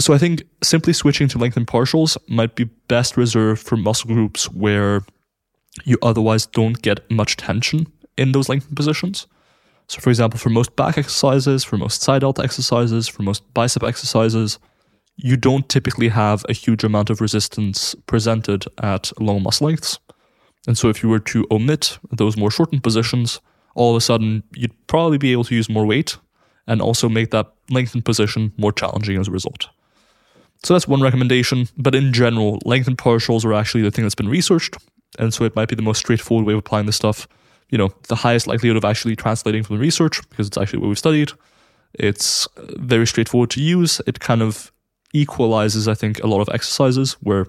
so 0.00 0.12
I 0.12 0.18
think 0.18 0.42
simply 0.62 0.92
switching 0.92 1.28
to 1.28 1.38
lengthened 1.38 1.68
partials 1.68 2.16
might 2.28 2.56
be 2.56 2.64
best 2.88 3.16
reserved 3.16 3.62
for 3.62 3.76
muscle 3.76 4.08
groups 4.08 4.50
where 4.50 5.02
you 5.82 5.98
otherwise 6.02 6.46
don't 6.46 6.80
get 6.82 7.10
much 7.10 7.36
tension 7.36 7.86
in 8.16 8.32
those 8.32 8.48
lengthened 8.48 8.76
positions. 8.76 9.26
So, 9.88 10.00
for 10.00 10.10
example, 10.10 10.38
for 10.38 10.50
most 10.50 10.76
back 10.76 10.96
exercises, 10.96 11.64
for 11.64 11.76
most 11.76 12.02
side 12.02 12.20
delta 12.20 12.42
exercises, 12.42 13.08
for 13.08 13.22
most 13.22 13.42
bicep 13.52 13.82
exercises, 13.82 14.58
you 15.16 15.36
don't 15.36 15.68
typically 15.68 16.08
have 16.08 16.44
a 16.48 16.52
huge 16.52 16.84
amount 16.84 17.10
of 17.10 17.20
resistance 17.20 17.94
presented 18.06 18.64
at 18.82 19.12
long 19.20 19.42
muscle 19.42 19.66
lengths. 19.66 19.98
And 20.66 20.78
so 20.78 20.88
if 20.88 21.02
you 21.02 21.08
were 21.08 21.20
to 21.20 21.46
omit 21.50 21.98
those 22.10 22.36
more 22.36 22.50
shortened 22.50 22.82
positions, 22.82 23.40
all 23.74 23.90
of 23.90 23.96
a 23.96 24.00
sudden 24.00 24.42
you'd 24.54 24.86
probably 24.86 25.18
be 25.18 25.32
able 25.32 25.44
to 25.44 25.54
use 25.54 25.68
more 25.68 25.84
weight 25.84 26.16
and 26.66 26.80
also 26.80 27.08
make 27.08 27.30
that 27.30 27.52
lengthened 27.70 28.04
position 28.04 28.52
more 28.56 28.72
challenging 28.72 29.18
as 29.18 29.28
a 29.28 29.30
result. 29.30 29.68
So 30.62 30.72
that's 30.72 30.88
one 30.88 31.02
recommendation. 31.02 31.68
But 31.76 31.94
in 31.94 32.12
general, 32.12 32.58
lengthened 32.64 32.96
partials 32.96 33.44
are 33.44 33.52
actually 33.52 33.82
the 33.82 33.90
thing 33.90 34.04
that's 34.04 34.14
been 34.14 34.28
researched. 34.28 34.76
And 35.18 35.32
so 35.32 35.44
it 35.44 35.54
might 35.56 35.68
be 35.68 35.76
the 35.76 35.82
most 35.82 35.98
straightforward 35.98 36.46
way 36.46 36.52
of 36.52 36.58
applying 36.58 36.86
this 36.86 36.96
stuff. 36.96 37.28
You 37.70 37.78
know, 37.78 37.94
the 38.08 38.16
highest 38.16 38.46
likelihood 38.46 38.76
of 38.76 38.84
actually 38.84 39.16
translating 39.16 39.62
from 39.62 39.76
the 39.76 39.80
research 39.80 40.20
because 40.28 40.46
it's 40.46 40.58
actually 40.58 40.80
what 40.80 40.88
we've 40.88 40.98
studied. 40.98 41.32
It's 41.94 42.46
very 42.76 43.06
straightforward 43.06 43.50
to 43.50 43.62
use. 43.62 44.00
It 44.06 44.20
kind 44.20 44.42
of 44.42 44.72
equalizes, 45.12 45.88
I 45.88 45.94
think, 45.94 46.22
a 46.22 46.26
lot 46.26 46.40
of 46.40 46.48
exercises 46.52 47.12
where 47.22 47.46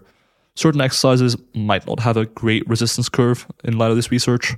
certain 0.56 0.82
exercises 0.82 1.36
might 1.54 1.86
not 1.86 2.00
have 2.00 2.18
a 2.18 2.26
great 2.26 2.68
resistance 2.68 3.10
curve 3.10 3.46
in 3.64 3.78
light 3.78 3.90
of 3.90 3.98
this 3.98 4.12
research. 4.12 4.56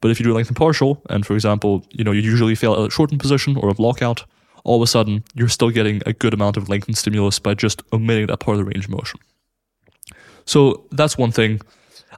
But 0.00 0.10
if 0.10 0.18
you 0.18 0.24
do 0.24 0.32
a 0.32 0.34
lengthened 0.34 0.56
partial, 0.56 1.02
and 1.10 1.26
for 1.26 1.34
example, 1.34 1.84
you 1.90 2.04
know, 2.04 2.12
you 2.12 2.22
usually 2.22 2.54
fail 2.54 2.74
at 2.74 2.86
a 2.86 2.90
shortened 2.90 3.20
position 3.20 3.56
or 3.56 3.68
a 3.68 3.82
lockout, 3.82 4.24
all 4.64 4.76
of 4.76 4.82
a 4.82 4.86
sudden 4.86 5.24
you're 5.34 5.48
still 5.48 5.70
getting 5.70 6.02
a 6.06 6.12
good 6.12 6.34
amount 6.34 6.56
of 6.56 6.68
lengthened 6.68 6.96
stimulus 6.96 7.38
by 7.38 7.54
just 7.54 7.82
omitting 7.92 8.26
that 8.26 8.40
part 8.40 8.58
of 8.58 8.64
the 8.64 8.70
range 8.70 8.84
of 8.84 8.90
motion. 8.90 9.20
So 10.44 10.86
that's 10.90 11.18
one 11.18 11.32
thing. 11.32 11.60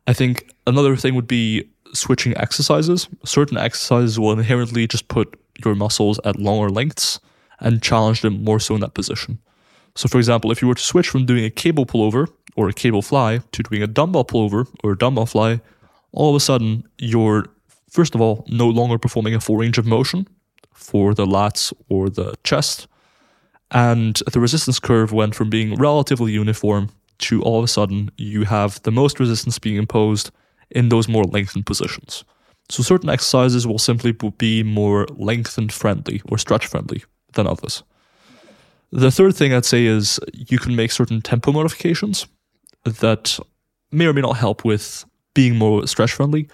I 0.06 0.12
think 0.12 0.50
another 0.66 0.96
thing 0.96 1.14
would 1.14 1.28
be 1.28 1.68
switching 1.94 2.36
exercises. 2.36 3.08
Certain 3.24 3.56
exercises 3.56 4.18
will 4.18 4.32
inherently 4.32 4.86
just 4.86 5.08
put 5.08 5.38
your 5.64 5.74
muscles 5.74 6.18
at 6.24 6.38
longer 6.38 6.70
lengths 6.70 7.20
and 7.60 7.82
challenge 7.82 8.22
them 8.22 8.42
more 8.42 8.58
so 8.58 8.74
in 8.74 8.80
that 8.80 8.94
position. 8.94 9.38
So, 9.94 10.08
for 10.08 10.18
example, 10.18 10.50
if 10.50 10.62
you 10.62 10.68
were 10.68 10.74
to 10.74 10.82
switch 10.82 11.08
from 11.08 11.26
doing 11.26 11.44
a 11.44 11.50
cable 11.50 11.86
pullover 11.86 12.26
or 12.56 12.68
a 12.68 12.72
cable 12.72 13.02
fly 13.02 13.40
to 13.52 13.62
doing 13.62 13.82
a 13.82 13.86
dumbbell 13.86 14.24
pullover 14.24 14.66
or 14.82 14.92
a 14.92 14.98
dumbbell 14.98 15.26
fly, 15.26 15.60
all 16.12 16.30
of 16.30 16.36
a 16.36 16.40
sudden 16.40 16.84
you're, 16.98 17.46
first 17.90 18.14
of 18.14 18.20
all, 18.20 18.44
no 18.48 18.68
longer 18.68 18.98
performing 18.98 19.34
a 19.34 19.40
full 19.40 19.56
range 19.56 19.78
of 19.78 19.86
motion 19.86 20.26
for 20.72 21.14
the 21.14 21.26
lats 21.26 21.72
or 21.88 22.08
the 22.08 22.34
chest. 22.42 22.88
And 23.70 24.20
the 24.30 24.40
resistance 24.40 24.78
curve 24.78 25.12
went 25.12 25.34
from 25.34 25.48
being 25.48 25.76
relatively 25.76 26.32
uniform 26.32 26.90
to 27.22 27.42
all 27.42 27.58
of 27.58 27.64
a 27.64 27.68
sudden 27.68 28.10
you 28.16 28.44
have 28.44 28.82
the 28.82 28.90
most 28.90 29.18
resistance 29.20 29.58
being 29.58 29.76
imposed 29.76 30.30
in 30.70 30.88
those 30.88 31.08
more 31.08 31.24
lengthened 31.24 31.66
positions. 31.66 32.24
So 32.68 32.82
certain 32.82 33.10
exercises 33.10 33.66
will 33.66 33.78
simply 33.78 34.12
be 34.12 34.62
more 34.62 35.06
lengthened 35.16 35.72
friendly 35.72 36.22
or 36.28 36.38
stretch 36.38 36.66
friendly 36.66 37.04
than 37.34 37.46
others. 37.46 37.82
The 38.90 39.10
third 39.10 39.34
thing 39.34 39.52
I'd 39.52 39.64
say 39.64 39.86
is 39.86 40.20
you 40.32 40.58
can 40.58 40.76
make 40.76 40.92
certain 40.92 41.22
tempo 41.22 41.52
modifications 41.52 42.26
that 42.84 43.38
may 43.90 44.06
or 44.06 44.12
may 44.12 44.20
not 44.20 44.36
help 44.36 44.64
with 44.64 45.04
being 45.34 45.56
more 45.56 45.86
stretch 45.86 46.12
friendly. 46.12 46.48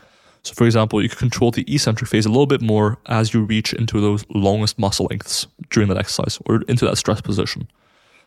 So, 0.44 0.54
for 0.54 0.64
example, 0.64 1.02
you 1.02 1.08
can 1.08 1.18
control 1.18 1.50
the 1.50 1.64
eccentric 1.72 2.08
phase 2.08 2.26
a 2.26 2.28
little 2.28 2.46
bit 2.46 2.62
more 2.62 2.98
as 3.06 3.34
you 3.34 3.42
reach 3.42 3.72
into 3.72 4.00
those 4.00 4.24
longest 4.30 4.78
muscle 4.78 5.08
lengths 5.10 5.46
during 5.70 5.88
that 5.88 5.98
exercise 5.98 6.38
or 6.46 6.62
into 6.68 6.84
that 6.84 6.96
stress 6.96 7.20
position. 7.20 7.68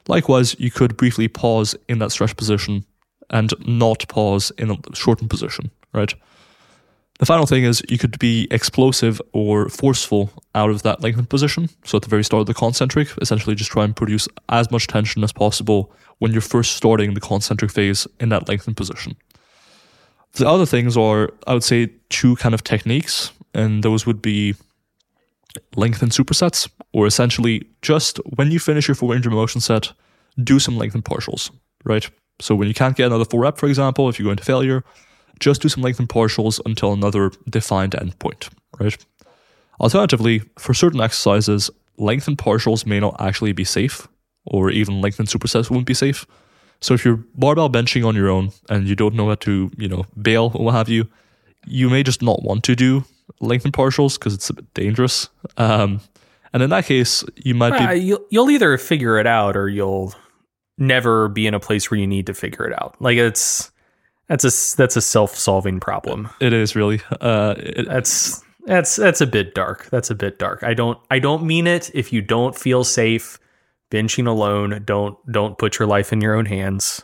Likewise, 0.08 0.56
you 0.60 0.72
could 0.72 0.98
briefly 0.98 1.28
pause 1.28 1.76
in 1.88 2.00
that 2.00 2.12
stretch 2.12 2.36
position 2.36 2.86
and 3.30 3.54
not 3.66 4.08
pause 4.08 4.52
in 4.58 4.72
a 4.72 4.78
shortened 4.94 5.30
position, 5.30 5.72
right? 5.94 6.14
The 7.20 7.26
final 7.28 7.46
thing 7.46 7.64
is 7.66 7.84
you 7.88 8.00
could 8.00 8.18
be 8.18 8.48
explosive 8.50 9.22
or 9.32 9.70
forceful 9.70 10.32
out 10.56 10.72
of 10.72 10.82
that 10.82 11.02
lengthened 11.02 11.30
position. 11.30 11.70
So 11.86 11.98
at 11.98 12.02
the 12.02 12.10
very 12.10 12.24
start 12.24 12.42
of 12.42 12.48
the 12.48 12.56
concentric, 12.56 13.10
essentially 13.22 13.56
just 13.56 13.70
try 13.70 13.84
and 13.84 13.96
produce 13.96 14.28
as 14.50 14.72
much 14.72 14.88
tension 14.88 15.24
as 15.24 15.32
possible 15.32 15.92
when 16.18 16.32
you're 16.32 16.42
first 16.42 16.76
starting 16.76 17.14
the 17.14 17.20
concentric 17.20 17.70
phase 17.70 18.08
in 18.20 18.30
that 18.30 18.48
lengthened 18.48 18.76
position. 18.76 19.16
The 20.34 20.50
other 20.50 20.66
things 20.66 20.98
are, 20.98 21.30
I 21.46 21.54
would 21.54 21.64
say, 21.64 21.92
two 22.10 22.38
kind 22.38 22.56
of 22.56 22.64
techniques, 22.64 23.32
and 23.54 23.84
those 23.84 24.06
would 24.08 24.22
be 24.22 24.56
lengthened 25.76 26.12
supersets, 26.12 26.70
or 26.94 27.08
essentially 27.08 27.68
just 27.82 28.18
when 28.36 28.52
you 28.52 28.60
finish 28.60 28.88
your 28.88 28.96
full 28.96 29.10
range 29.10 29.26
of 29.26 29.34
motion 29.34 29.62
set, 29.62 29.92
do 30.44 30.60
some 30.60 30.78
lengthened 30.78 31.06
partials, 31.06 31.52
right? 31.84 32.10
So 32.40 32.56
when 32.56 32.68
you 32.68 32.74
can't 32.74 32.96
get 32.96 33.08
another 33.08 33.26
full 33.26 33.40
rep, 33.40 33.58
for 33.58 33.68
example, 33.68 34.10
if 34.10 34.20
you 34.20 34.26
go 34.26 34.32
into 34.32 34.44
failure, 34.44 34.84
just 35.40 35.62
do 35.62 35.70
some 35.70 35.84
lengthened 35.84 36.10
partials 36.10 36.60
until 36.66 36.94
another 36.94 37.32
defined 37.50 37.94
endpoint, 37.94 38.50
right? 38.80 38.98
Alternatively, 39.80 40.44
for 40.58 40.74
certain 40.74 41.02
exercises, 41.02 41.70
lengthened 41.98 42.38
partials 42.38 42.86
may 42.86 43.00
not 43.00 43.20
actually 43.20 43.52
be 43.52 43.64
safe, 43.64 44.08
or 44.46 44.70
even 44.70 45.02
lengthened 45.02 45.28
supersets 45.28 45.70
won't 45.70 45.86
be 45.86 45.94
safe. 45.94 46.26
So 46.82 46.94
if 46.94 47.06
you're 47.06 47.24
barbell 47.36 47.70
benching 47.70 48.06
on 48.06 48.16
your 48.16 48.30
own 48.30 48.52
and 48.70 48.88
you 48.88 48.96
don't 48.96 49.14
know 49.16 49.30
how 49.30 49.36
to, 49.36 49.72
you 49.78 49.88
know, 49.88 50.06
bail 50.20 50.52
or 50.56 50.66
what 50.66 50.74
have 50.74 50.90
you, 50.90 51.08
you 51.66 51.90
may 51.90 52.02
just 52.02 52.22
not 52.22 52.42
want 52.42 52.64
to 52.64 52.76
do 52.76 53.04
lengthened 53.40 53.74
partials 53.74 54.18
because 54.20 54.34
it's 54.34 54.50
a 54.50 54.54
bit 54.54 54.74
dangerous. 54.74 55.30
Um, 55.58 56.02
and 56.54 56.62
in 56.62 56.70
that 56.72 56.86
case, 56.86 57.24
you 57.36 57.56
might 57.56 57.74
Uh, 57.74 57.94
be 57.94 58.00
you'll, 58.02 58.26
you'll 58.30 58.52
either 58.52 58.78
figure 58.78 59.18
it 59.18 59.28
out 59.28 59.56
or 59.56 59.70
you'll 59.70 60.14
never 60.78 61.28
be 61.30 61.48
in 61.48 61.54
a 61.54 61.60
place 61.60 61.90
where 61.90 62.00
you 62.00 62.08
need 62.08 62.26
to 62.28 62.34
figure 62.34 62.66
it 62.68 62.74
out. 62.82 62.96
Like 63.00 63.18
it's 63.18 63.72
that's 64.28 64.44
a 64.44 64.76
that's 64.78 64.96
a 64.96 65.02
self 65.02 65.36
solving 65.36 65.80
problem. 65.80 66.30
it 66.40 66.54
is 66.54 66.76
really 66.76 67.02
uh, 67.22 67.56
it, 67.58 67.86
That's 67.88 68.44
that's 68.66 68.96
that's 68.96 69.22
a 69.22 69.28
bit 69.28 69.56
dark. 69.56 69.90
That's 69.90 70.10
a 70.10 70.16
bit 70.16 70.40
dark. 70.40 70.64
I 70.64 70.74
don't 70.74 70.98
I 71.10 71.20
don't 71.20 71.44
mean 71.44 71.68
it. 71.68 71.90
If 71.94 72.12
you 72.14 72.22
don't 72.22 72.56
feel 72.58 72.84
safe 72.84 73.40
benching 73.90 74.28
alone, 74.28 74.82
don't 74.86 75.18
don't 75.32 75.58
put 75.58 75.80
your 75.80 75.88
life 75.88 76.12
in 76.14 76.22
your 76.22 76.36
own 76.36 76.46
hands. 76.46 77.04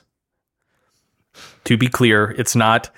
To 1.65 1.77
be 1.77 1.87
clear, 1.87 2.31
it's 2.37 2.55
not 2.55 2.89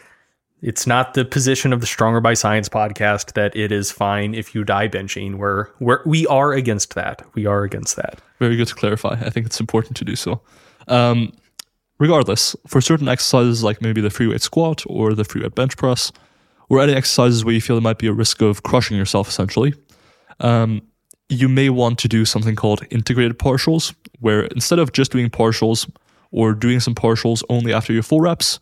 it's 0.62 0.86
not 0.86 1.14
the 1.14 1.24
position 1.24 1.72
of 1.72 1.80
the 1.80 1.88
Stronger 1.88 2.20
by 2.20 2.34
Science 2.34 2.68
podcast 2.68 3.34
that 3.34 3.56
it 3.56 3.72
is 3.72 3.92
fine 3.92 4.34
if 4.34 4.54
you 4.54 4.64
die 4.64 4.88
benching. 4.88 5.36
We're, 5.36 5.68
we're 5.80 6.02
we 6.06 6.28
are 6.28 6.54
against 6.54 6.96
that. 6.96 7.26
We 7.34 7.46
are 7.46 7.64
against 7.64 7.96
that. 7.96 8.20
Very 8.40 8.56
good 8.56 8.68
to 8.68 8.76
clarify. 8.76 9.14
I 9.22 9.30
think 9.30 9.46
it's 9.46 9.60
important 9.60 9.96
to 9.98 10.06
do 10.06 10.16
so. 10.16 10.42
Um, 10.88 11.32
regardless, 11.98 12.56
for 12.68 12.82
certain 12.82 13.08
exercises 13.08 13.64
like 13.64 13.82
maybe 13.82 14.02
the 14.02 14.10
free 14.10 14.28
weight 14.28 14.42
squat 14.42 14.84
or 14.88 15.14
the 15.14 15.24
free 15.24 15.42
weight 15.42 15.56
bench 15.56 15.78
press, 15.78 16.12
or 16.70 16.82
any 16.82 16.94
exercises 16.94 17.44
where 17.44 17.54
you 17.54 17.62
feel 17.62 17.76
there 17.76 17.82
might 17.82 17.98
be 17.98 18.08
a 18.08 18.14
risk 18.14 18.42
of 18.42 18.64
crushing 18.64 18.98
yourself, 18.98 19.28
essentially, 19.28 19.74
um, 20.40 20.82
you 21.30 21.48
may 21.48 21.70
want 21.70 21.98
to 22.00 22.08
do 22.08 22.26
something 22.26 22.56
called 22.56 22.82
integrated 22.90 23.40
partials, 23.40 23.94
where 24.20 24.44
instead 24.46 24.80
of 24.80 24.92
just 24.92 25.12
doing 25.12 25.30
partials 25.30 25.90
or 26.32 26.54
doing 26.54 26.80
some 26.80 26.96
partials 26.96 27.44
only 27.50 27.74
after 27.74 27.94
your 27.94 28.04
full 28.04 28.22
reps, 28.22 28.60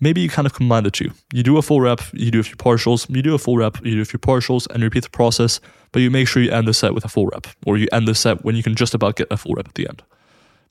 maybe 0.00 0.20
you 0.20 0.28
kind 0.28 0.46
of 0.46 0.54
combine 0.54 0.84
the 0.84 0.90
two. 0.90 1.10
You 1.32 1.42
do 1.42 1.56
a 1.58 1.62
full 1.62 1.80
rep, 1.80 2.00
you 2.12 2.30
do 2.30 2.40
a 2.40 2.42
few 2.42 2.56
partials, 2.56 3.08
you 3.14 3.22
do 3.22 3.34
a 3.34 3.38
full 3.38 3.56
rep, 3.56 3.78
you 3.84 3.96
do 3.96 4.02
a 4.02 4.04
few 4.04 4.18
partials, 4.18 4.66
and 4.70 4.82
repeat 4.82 5.04
the 5.04 5.10
process, 5.10 5.60
but 5.92 6.02
you 6.02 6.10
make 6.10 6.28
sure 6.28 6.42
you 6.42 6.50
end 6.50 6.68
the 6.68 6.74
set 6.74 6.94
with 6.94 7.04
a 7.04 7.08
full 7.08 7.26
rep, 7.26 7.46
or 7.66 7.76
you 7.76 7.88
end 7.92 8.06
the 8.06 8.14
set 8.14 8.44
when 8.44 8.56
you 8.56 8.62
can 8.62 8.74
just 8.74 8.94
about 8.94 9.16
get 9.16 9.28
a 9.30 9.36
full 9.36 9.54
rep 9.54 9.68
at 9.68 9.74
the 9.74 9.88
end. 9.88 10.02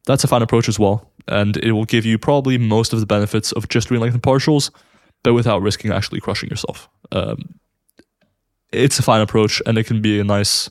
That's 0.05 0.23
a 0.23 0.27
fine 0.27 0.41
approach 0.41 0.69
as 0.69 0.79
well, 0.79 1.11
and 1.27 1.57
it 1.57 1.73
will 1.73 1.85
give 1.85 2.05
you 2.05 2.17
probably 2.17 2.57
most 2.57 2.93
of 2.93 2.99
the 2.99 3.05
benefits 3.05 3.51
of 3.51 3.67
just 3.67 3.89
doing 3.89 4.01
lengthened 4.01 4.23
partials, 4.23 4.71
but 5.23 5.33
without 5.33 5.61
risking 5.61 5.91
actually 5.91 6.21
crushing 6.21 6.49
yourself. 6.49 6.87
Um, 7.11 7.59
it's 8.71 8.99
a 8.99 9.03
fine 9.03 9.21
approach, 9.21 9.61
and 9.65 9.77
it 9.77 9.85
can 9.85 10.01
be 10.01 10.19
a 10.19 10.23
nice 10.23 10.69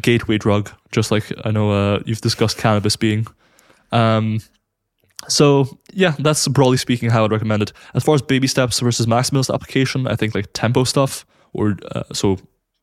gateway 0.00 0.38
drug, 0.38 0.70
just 0.92 1.10
like 1.10 1.30
I 1.44 1.50
know 1.50 1.70
uh, 1.70 2.00
you've 2.06 2.20
discussed 2.20 2.58
cannabis 2.58 2.96
being. 2.96 3.26
Um, 3.92 4.40
so 5.26 5.78
yeah, 5.92 6.14
that's 6.18 6.46
broadly 6.48 6.76
speaking 6.76 7.10
how 7.10 7.24
I'd 7.24 7.32
recommend 7.32 7.62
it. 7.62 7.72
As 7.94 8.04
far 8.04 8.14
as 8.14 8.22
baby 8.22 8.46
steps 8.46 8.80
versus 8.80 9.06
maximalist 9.06 9.52
application, 9.52 10.06
I 10.06 10.14
think 10.14 10.34
like 10.34 10.52
tempo 10.52 10.84
stuff, 10.84 11.26
or 11.52 11.76
uh, 11.92 12.04
so 12.12 12.38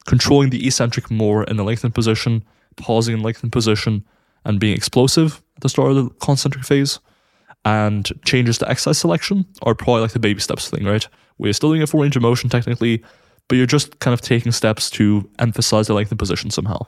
controlling 0.05 0.49
the 0.49 0.65
eccentric 0.67 1.09
more 1.09 1.43
in 1.45 1.57
the 1.57 1.63
lengthened 1.63 1.95
position, 1.95 2.43
pausing 2.75 3.15
in 3.15 3.23
lengthened 3.23 3.51
position, 3.51 4.05
and 4.43 4.59
being 4.59 4.75
explosive 4.75 5.41
at 5.55 5.61
the 5.61 5.69
start 5.69 5.91
of 5.91 5.95
the 5.95 6.09
concentric 6.15 6.65
phase, 6.65 6.99
and 7.63 8.11
changes 8.25 8.57
to 8.59 8.69
exercise 8.69 8.97
selection 8.97 9.45
are 9.63 9.73
probably 9.73 10.01
like 10.01 10.11
the 10.11 10.19
baby 10.19 10.39
steps 10.39 10.69
thing, 10.69 10.85
right? 10.85 11.07
You're 11.39 11.53
still 11.53 11.69
doing 11.69 11.81
a 11.81 11.87
full 11.87 12.01
range 12.01 12.15
of 12.15 12.21
motion 12.21 12.49
technically, 12.49 13.03
but 13.47 13.55
you're 13.55 13.65
just 13.65 13.99
kind 13.99 14.13
of 14.13 14.21
taking 14.21 14.51
steps 14.51 14.89
to 14.91 15.29
emphasize 15.39 15.87
the 15.87 15.93
lengthened 15.93 16.19
position 16.19 16.49
somehow. 16.49 16.79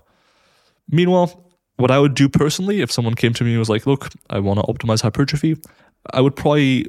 Meanwhile, 0.89 1.43
what 1.77 1.91
I 1.91 1.99
would 1.99 2.13
do 2.13 2.27
personally 2.27 2.81
if 2.81 2.91
someone 2.91 3.15
came 3.15 3.33
to 3.33 3.43
me 3.43 3.51
and 3.51 3.59
was 3.59 3.69
like, 3.69 3.87
look, 3.87 4.09
I 4.29 4.39
want 4.39 4.59
to 4.59 4.65
optimize 4.65 5.01
hypertrophy, 5.01 5.57
I 6.11 6.21
would 6.21 6.35
probably, 6.35 6.87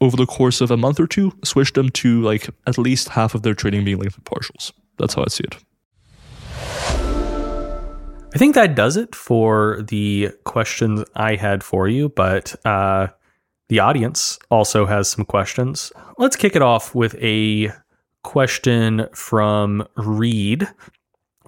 over 0.00 0.16
the 0.16 0.26
course 0.26 0.60
of 0.60 0.70
a 0.70 0.76
month 0.76 1.00
or 1.00 1.06
two, 1.06 1.32
switch 1.44 1.72
them 1.72 1.90
to 1.90 2.20
like 2.22 2.50
at 2.66 2.76
least 2.76 3.10
half 3.10 3.34
of 3.34 3.42
their 3.42 3.54
training 3.54 3.84
being 3.84 3.98
lengthened 3.98 4.24
partials. 4.24 4.72
That's 4.98 5.14
how 5.14 5.22
I'd 5.22 5.32
see 5.32 5.44
it. 5.44 5.56
I 8.34 8.38
think 8.38 8.54
that 8.54 8.74
does 8.74 8.96
it 8.98 9.14
for 9.14 9.80
the 9.88 10.30
questions 10.44 11.04
I 11.14 11.36
had 11.36 11.64
for 11.64 11.88
you, 11.88 12.10
but 12.10 12.54
uh, 12.66 13.06
the 13.68 13.80
audience 13.80 14.38
also 14.50 14.84
has 14.84 15.08
some 15.08 15.24
questions. 15.24 15.90
Let's 16.18 16.36
kick 16.36 16.54
it 16.54 16.62
off 16.62 16.94
with 16.94 17.14
a 17.22 17.72
question 18.24 19.08
from 19.14 19.86
Reed. 19.96 20.68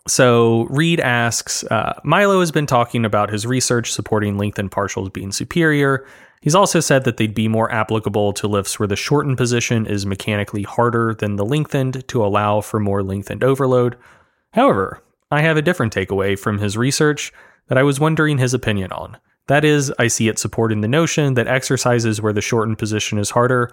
So, 0.09 0.65
Reed 0.71 1.01
asks 1.01 1.65
uh, 1.65 2.01
Milo 2.03 2.41
has 2.41 2.51
been 2.51 2.67
talking 2.67 3.05
about 3.05 3.31
his 3.31 3.47
research 3.47 3.93
supporting 3.93 4.39
lengthened 4.39 4.71
partials 4.71 5.13
being 5.13 5.33
superior. 5.33 6.07
He's 6.41 6.55
also 6.55 6.81
said 6.81 7.05
that 7.05 7.19
they'd 7.19 7.35
be 7.35 7.47
more 7.47 7.71
applicable 7.71 8.33
to 8.35 8.49
lifts 8.49 8.79
where 8.79 8.87
the 8.87 8.97
shortened 8.97 9.37
position 9.37 9.87
is 9.87 10.07
mechanically 10.07 10.63
harder 10.63 11.15
than 11.15 11.37
the 11.37 11.45
lengthened 11.45 12.09
to 12.09 12.25
allow 12.25 12.63
for 12.63 12.81
more 12.81 13.03
lengthened 13.03 13.45
overload. 13.45 13.97
However, 14.53 15.03
I 15.31 15.43
have 15.43 15.59
a 15.59 15.63
different 15.63 15.93
takeaway 15.93 16.39
from 16.39 16.59
his 16.59 16.77
research 16.77 17.33
that 17.67 17.77
I 17.77 17.83
was 17.83 18.01
wondering 18.01 18.39
his 18.39 18.55
opinion 18.55 18.93
on. 18.93 19.19
That 19.49 19.65
is, 19.65 19.93
I 19.99 20.07
see 20.07 20.29
it 20.29 20.39
supporting 20.39 20.81
the 20.81 20.89
notion 20.89 21.35
that 21.35 21.49
exercises 21.49 22.23
where 22.23 22.33
the 22.33 22.41
shortened 22.41 22.79
position 22.79 23.19
is 23.19 23.31
harder 23.31 23.71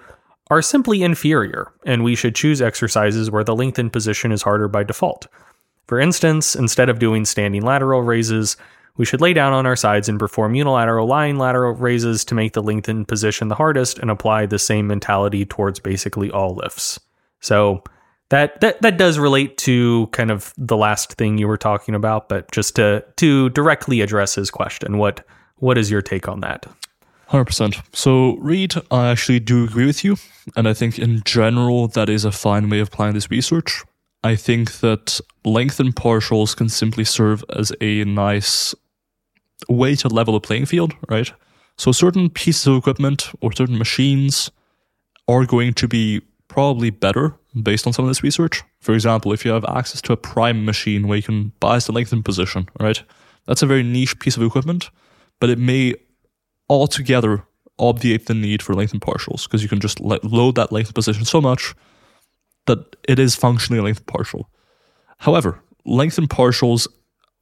are 0.49 0.61
simply 0.61 1.01
inferior, 1.01 1.71
and 1.85 2.03
we 2.03 2.15
should 2.15 2.35
choose 2.35 2.61
exercises 2.61 3.31
where 3.31 3.43
the 3.43 3.55
lengthened 3.55 3.93
position 3.93 4.31
is 4.31 4.41
harder 4.41 4.67
by 4.67 4.83
default. 4.83 5.27
For 5.87 5.99
instance, 5.99 6.55
instead 6.55 6.89
of 6.89 6.99
doing 6.99 7.25
standing 7.25 7.61
lateral 7.61 8.01
raises, 8.01 8.57
we 8.97 9.05
should 9.05 9.21
lay 9.21 9.33
down 9.33 9.53
on 9.53 9.65
our 9.65 9.75
sides 9.75 10.07
and 10.07 10.19
perform 10.19 10.55
unilateral 10.55 11.07
lying 11.07 11.37
lateral 11.37 11.73
raises 11.73 12.23
to 12.25 12.35
make 12.35 12.53
the 12.53 12.63
lengthened 12.63 13.07
position 13.07 13.49
the 13.49 13.55
hardest 13.55 13.99
and 13.99 14.09
apply 14.09 14.45
the 14.45 14.59
same 14.59 14.87
mentality 14.87 15.45
towards 15.45 15.79
basically 15.79 16.31
all 16.31 16.55
lifts. 16.55 16.99
So 17.41 17.83
that 18.29 18.59
that 18.61 18.81
that 18.81 18.97
does 18.97 19.19
relate 19.19 19.57
to 19.59 20.07
kind 20.07 20.31
of 20.31 20.53
the 20.57 20.77
last 20.77 21.13
thing 21.13 21.37
you 21.37 21.47
were 21.47 21.57
talking 21.57 21.93
about, 21.93 22.29
but 22.29 22.51
just 22.51 22.75
to 22.77 23.03
to 23.17 23.49
directly 23.51 24.01
address 24.01 24.35
his 24.35 24.49
question, 24.49 24.97
what 24.97 25.25
what 25.57 25.77
is 25.77 25.91
your 25.91 26.01
take 26.01 26.27
on 26.27 26.41
that? 26.41 26.65
100%. 27.29 27.81
So, 27.91 28.35
Reed, 28.35 28.75
I 28.91 29.09
actually 29.09 29.39
do 29.39 29.63
agree 29.63 29.87
with 29.87 30.03
you. 30.03 30.17
And 30.55 30.67
I 30.67 30.73
think 30.73 30.99
in 30.99 31.23
general, 31.25 31.87
that 31.89 32.07
is 32.07 32.23
a 32.23 32.31
fine 32.31 32.69
way 32.69 32.79
of 32.79 32.89
applying 32.89 33.15
this 33.15 33.31
research. 33.31 33.83
I 34.25 34.35
think 34.35 34.79
that 34.79 35.21
lengthened 35.43 35.95
partials 35.95 36.57
can 36.57 36.67
simply 36.67 37.03
serve 37.03 37.45
as 37.55 37.71
a 37.79 38.03
nice 38.05 38.73
way 39.69 39.95
to 39.97 40.07
level 40.07 40.33
the 40.33 40.39
playing 40.39 40.65
field, 40.65 40.93
right? 41.07 41.31
So 41.77 41.91
certain 41.91 42.31
pieces 42.31 42.65
of 42.65 42.75
equipment 42.75 43.29
or 43.41 43.51
certain 43.51 43.77
machines 43.77 44.49
are 45.27 45.45
going 45.45 45.75
to 45.75 45.87
be 45.87 46.21
probably 46.47 46.89
better 46.89 47.35
based 47.61 47.85
on 47.85 47.93
some 47.93 48.05
of 48.05 48.09
this 48.09 48.23
research. 48.23 48.63
For 48.79 48.95
example, 48.95 49.31
if 49.31 49.45
you 49.45 49.51
have 49.51 49.65
access 49.65 50.01
to 50.01 50.13
a 50.13 50.17
prime 50.17 50.65
machine 50.65 51.07
where 51.07 51.17
you 51.17 51.23
can 51.23 51.51
bias 51.59 51.85
the 51.85 51.91
lengthened 51.91 52.25
position, 52.25 52.67
right? 52.79 53.03
That's 53.45 53.61
a 53.61 53.67
very 53.67 53.83
niche 53.83 54.17
piece 54.17 54.37
of 54.37 54.41
equipment, 54.41 54.89
but 55.39 55.51
it 55.51 55.59
may 55.59 55.93
altogether 56.67 57.43
obviate 57.77 58.25
the 58.25 58.33
need 58.33 58.63
for 58.63 58.73
lengthened 58.73 59.01
partials 59.01 59.43
because 59.43 59.61
you 59.61 59.69
can 59.69 59.79
just 59.79 59.99
load 59.99 60.55
that 60.55 60.71
lengthened 60.71 60.95
position 60.95 61.25
so 61.25 61.39
much 61.39 61.75
that 62.67 62.95
it 63.07 63.19
is 63.19 63.35
functionally 63.35 63.79
a 63.79 63.83
lengthened 63.83 64.07
partial. 64.07 64.49
However, 65.19 65.61
lengthened 65.85 66.29
partials 66.29 66.87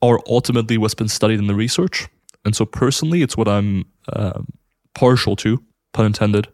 are 0.01 0.19
ultimately 0.27 0.77
what's 0.77 0.93
been 0.93 1.07
studied 1.07 1.39
in 1.39 1.47
the 1.47 1.55
research. 1.55 2.07
And 2.45 2.55
so 2.55 2.65
personally, 2.65 3.21
it's 3.21 3.37
what 3.37 3.47
I'm 3.47 3.85
um, 4.11 4.47
partial 4.93 5.35
to, 5.37 5.63
pun 5.93 6.05
intended, 6.05 6.49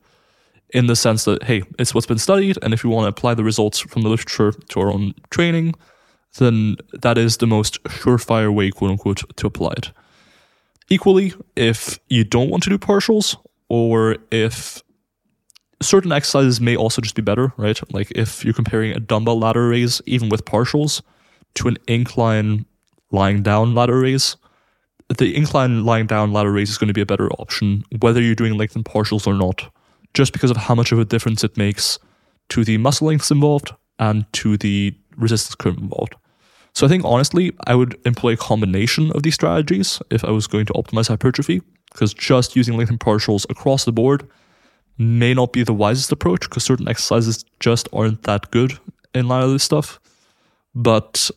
in 0.71 0.85
the 0.85 0.95
sense 0.95 1.25
that, 1.25 1.43
hey, 1.43 1.63
it's 1.79 1.95
what's 1.95 2.05
been 2.05 2.19
studied. 2.19 2.57
And 2.61 2.73
if 2.73 2.83
we 2.83 2.91
want 2.91 3.05
to 3.05 3.09
apply 3.09 3.33
the 3.33 3.43
results 3.43 3.79
from 3.79 4.03
the 4.03 4.09
literature 4.09 4.51
to 4.51 4.79
our 4.79 4.91
own 4.91 5.13
training, 5.31 5.73
then 6.37 6.75
that 6.93 7.17
is 7.17 7.37
the 7.37 7.47
most 7.47 7.83
surefire 7.85 8.53
way, 8.53 8.69
quote 8.69 8.91
unquote, 8.91 9.23
to 9.35 9.47
apply 9.47 9.73
it. 9.77 9.91
Equally, 10.89 11.33
if 11.55 11.99
you 12.07 12.23
don't 12.23 12.49
want 12.49 12.63
to 12.63 12.69
do 12.69 12.77
partials, 12.77 13.35
or 13.67 14.17
if 14.31 14.83
certain 15.81 16.11
exercises 16.11 16.59
may 16.59 16.75
also 16.75 17.01
just 17.01 17.15
be 17.15 17.21
better, 17.21 17.53
right? 17.57 17.79
Like 17.93 18.11
if 18.11 18.43
you're 18.43 18.53
comparing 18.53 18.91
a 18.91 18.99
dumbbell 18.99 19.39
lateral 19.39 19.69
raise, 19.69 20.01
even 20.05 20.29
with 20.29 20.45
partials, 20.45 21.01
to 21.55 21.67
an 21.67 21.77
incline 21.87 22.65
lying 23.11 23.41
down 23.41 23.73
lateral 23.73 24.01
raise, 24.01 24.35
the 25.17 25.35
incline 25.35 25.85
lying 25.85 26.05
down 26.05 26.31
lateral 26.31 26.53
raise 26.53 26.69
is 26.69 26.77
going 26.77 26.89
to 26.89 26.93
be 26.93 27.01
a 27.01 27.05
better 27.05 27.29
option, 27.33 27.83
whether 27.99 28.21
you're 28.21 28.35
doing 28.35 28.57
lengthened 28.57 28.85
partials 28.85 29.25
or 29.25 29.33
not, 29.33 29.71
just 30.13 30.33
because 30.33 30.51
of 30.51 30.57
how 30.57 30.75
much 30.75 30.91
of 30.91 30.99
a 30.99 31.05
difference 31.05 31.43
it 31.43 31.57
makes 31.57 31.97
to 32.49 32.63
the 32.63 32.77
muscle 32.77 33.07
lengths 33.07 33.31
involved 33.31 33.73
and 33.97 34.31
to 34.33 34.57
the 34.57 34.93
resistance 35.17 35.55
curve 35.55 35.77
involved. 35.77 36.15
So 36.73 36.85
I 36.85 36.89
think 36.89 37.03
honestly, 37.03 37.53
I 37.65 37.75
would 37.75 37.99
employ 38.05 38.33
a 38.33 38.37
combination 38.37 39.11
of 39.13 39.23
these 39.23 39.35
strategies 39.35 40.01
if 40.11 40.23
I 40.23 40.31
was 40.31 40.47
going 40.47 40.65
to 40.67 40.73
optimize 40.73 41.07
hypertrophy, 41.07 41.61
because 41.91 42.13
just 42.13 42.55
using 42.55 42.77
lengthened 42.77 42.99
partials 42.99 43.49
across 43.49 43.85
the 43.85 43.91
board 43.91 44.29
may 44.99 45.33
not 45.33 45.53
be 45.53 45.63
the 45.63 45.73
wisest 45.73 46.11
approach 46.11 46.41
because 46.41 46.63
certain 46.63 46.87
exercises 46.87 47.45
just 47.59 47.87
aren't 47.93 48.23
that 48.23 48.51
good 48.51 48.77
in 49.15 49.27
line 49.27 49.43
of 49.43 49.51
this 49.51 49.63
stuff. 49.63 49.99
But 50.75 51.31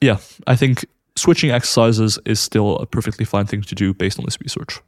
yeah, 0.00 0.18
I 0.46 0.56
think 0.56 0.84
switching 1.16 1.50
exercises 1.50 2.18
is 2.26 2.40
still 2.40 2.76
a 2.78 2.86
perfectly 2.86 3.24
fine 3.24 3.46
thing 3.46 3.62
to 3.62 3.74
do 3.74 3.94
based 3.94 4.18
on 4.18 4.24
this 4.24 4.40
research. 4.40 4.80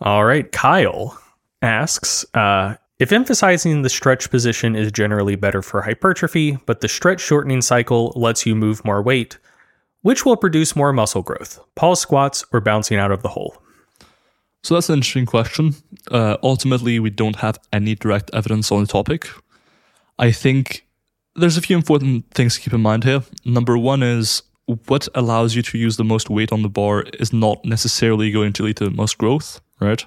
All 0.00 0.24
right. 0.24 0.50
Kyle 0.50 1.18
asks 1.62 2.24
uh, 2.34 2.76
if 2.98 3.12
emphasizing 3.12 3.82
the 3.82 3.90
stretch 3.90 4.30
position 4.30 4.74
is 4.74 4.90
generally 4.90 5.36
better 5.36 5.60
for 5.60 5.82
hypertrophy, 5.82 6.58
but 6.64 6.80
the 6.80 6.88
stretch 6.88 7.20
shortening 7.20 7.60
cycle 7.60 8.12
lets 8.16 8.46
you 8.46 8.54
move 8.54 8.84
more 8.84 9.02
weight, 9.02 9.38
which 10.00 10.24
will 10.24 10.36
produce 10.36 10.74
more 10.74 10.92
muscle 10.92 11.22
growth, 11.22 11.60
pause 11.74 12.00
squats 12.00 12.44
or 12.52 12.60
bouncing 12.60 12.98
out 12.98 13.12
of 13.12 13.22
the 13.22 13.28
hole? 13.28 13.62
So 14.66 14.74
that's 14.74 14.88
an 14.88 14.96
interesting 14.96 15.26
question. 15.26 15.76
Uh, 16.10 16.38
ultimately, 16.42 16.98
we 16.98 17.08
don't 17.08 17.36
have 17.36 17.56
any 17.72 17.94
direct 17.94 18.30
evidence 18.32 18.72
on 18.72 18.80
the 18.80 18.88
topic. 18.88 19.28
I 20.18 20.32
think 20.32 20.84
there's 21.36 21.56
a 21.56 21.60
few 21.60 21.76
important 21.76 22.28
things 22.34 22.56
to 22.56 22.60
keep 22.60 22.72
in 22.72 22.80
mind 22.80 23.04
here. 23.04 23.22
Number 23.44 23.78
one 23.78 24.02
is 24.02 24.42
what 24.88 25.06
allows 25.14 25.54
you 25.54 25.62
to 25.62 25.78
use 25.78 25.98
the 25.98 26.02
most 26.02 26.28
weight 26.30 26.50
on 26.50 26.62
the 26.62 26.68
bar 26.68 27.02
is 27.20 27.32
not 27.32 27.64
necessarily 27.64 28.32
going 28.32 28.52
to 28.54 28.64
lead 28.64 28.78
to 28.78 28.86
the 28.86 28.90
most 28.90 29.18
growth, 29.18 29.60
right? 29.78 30.04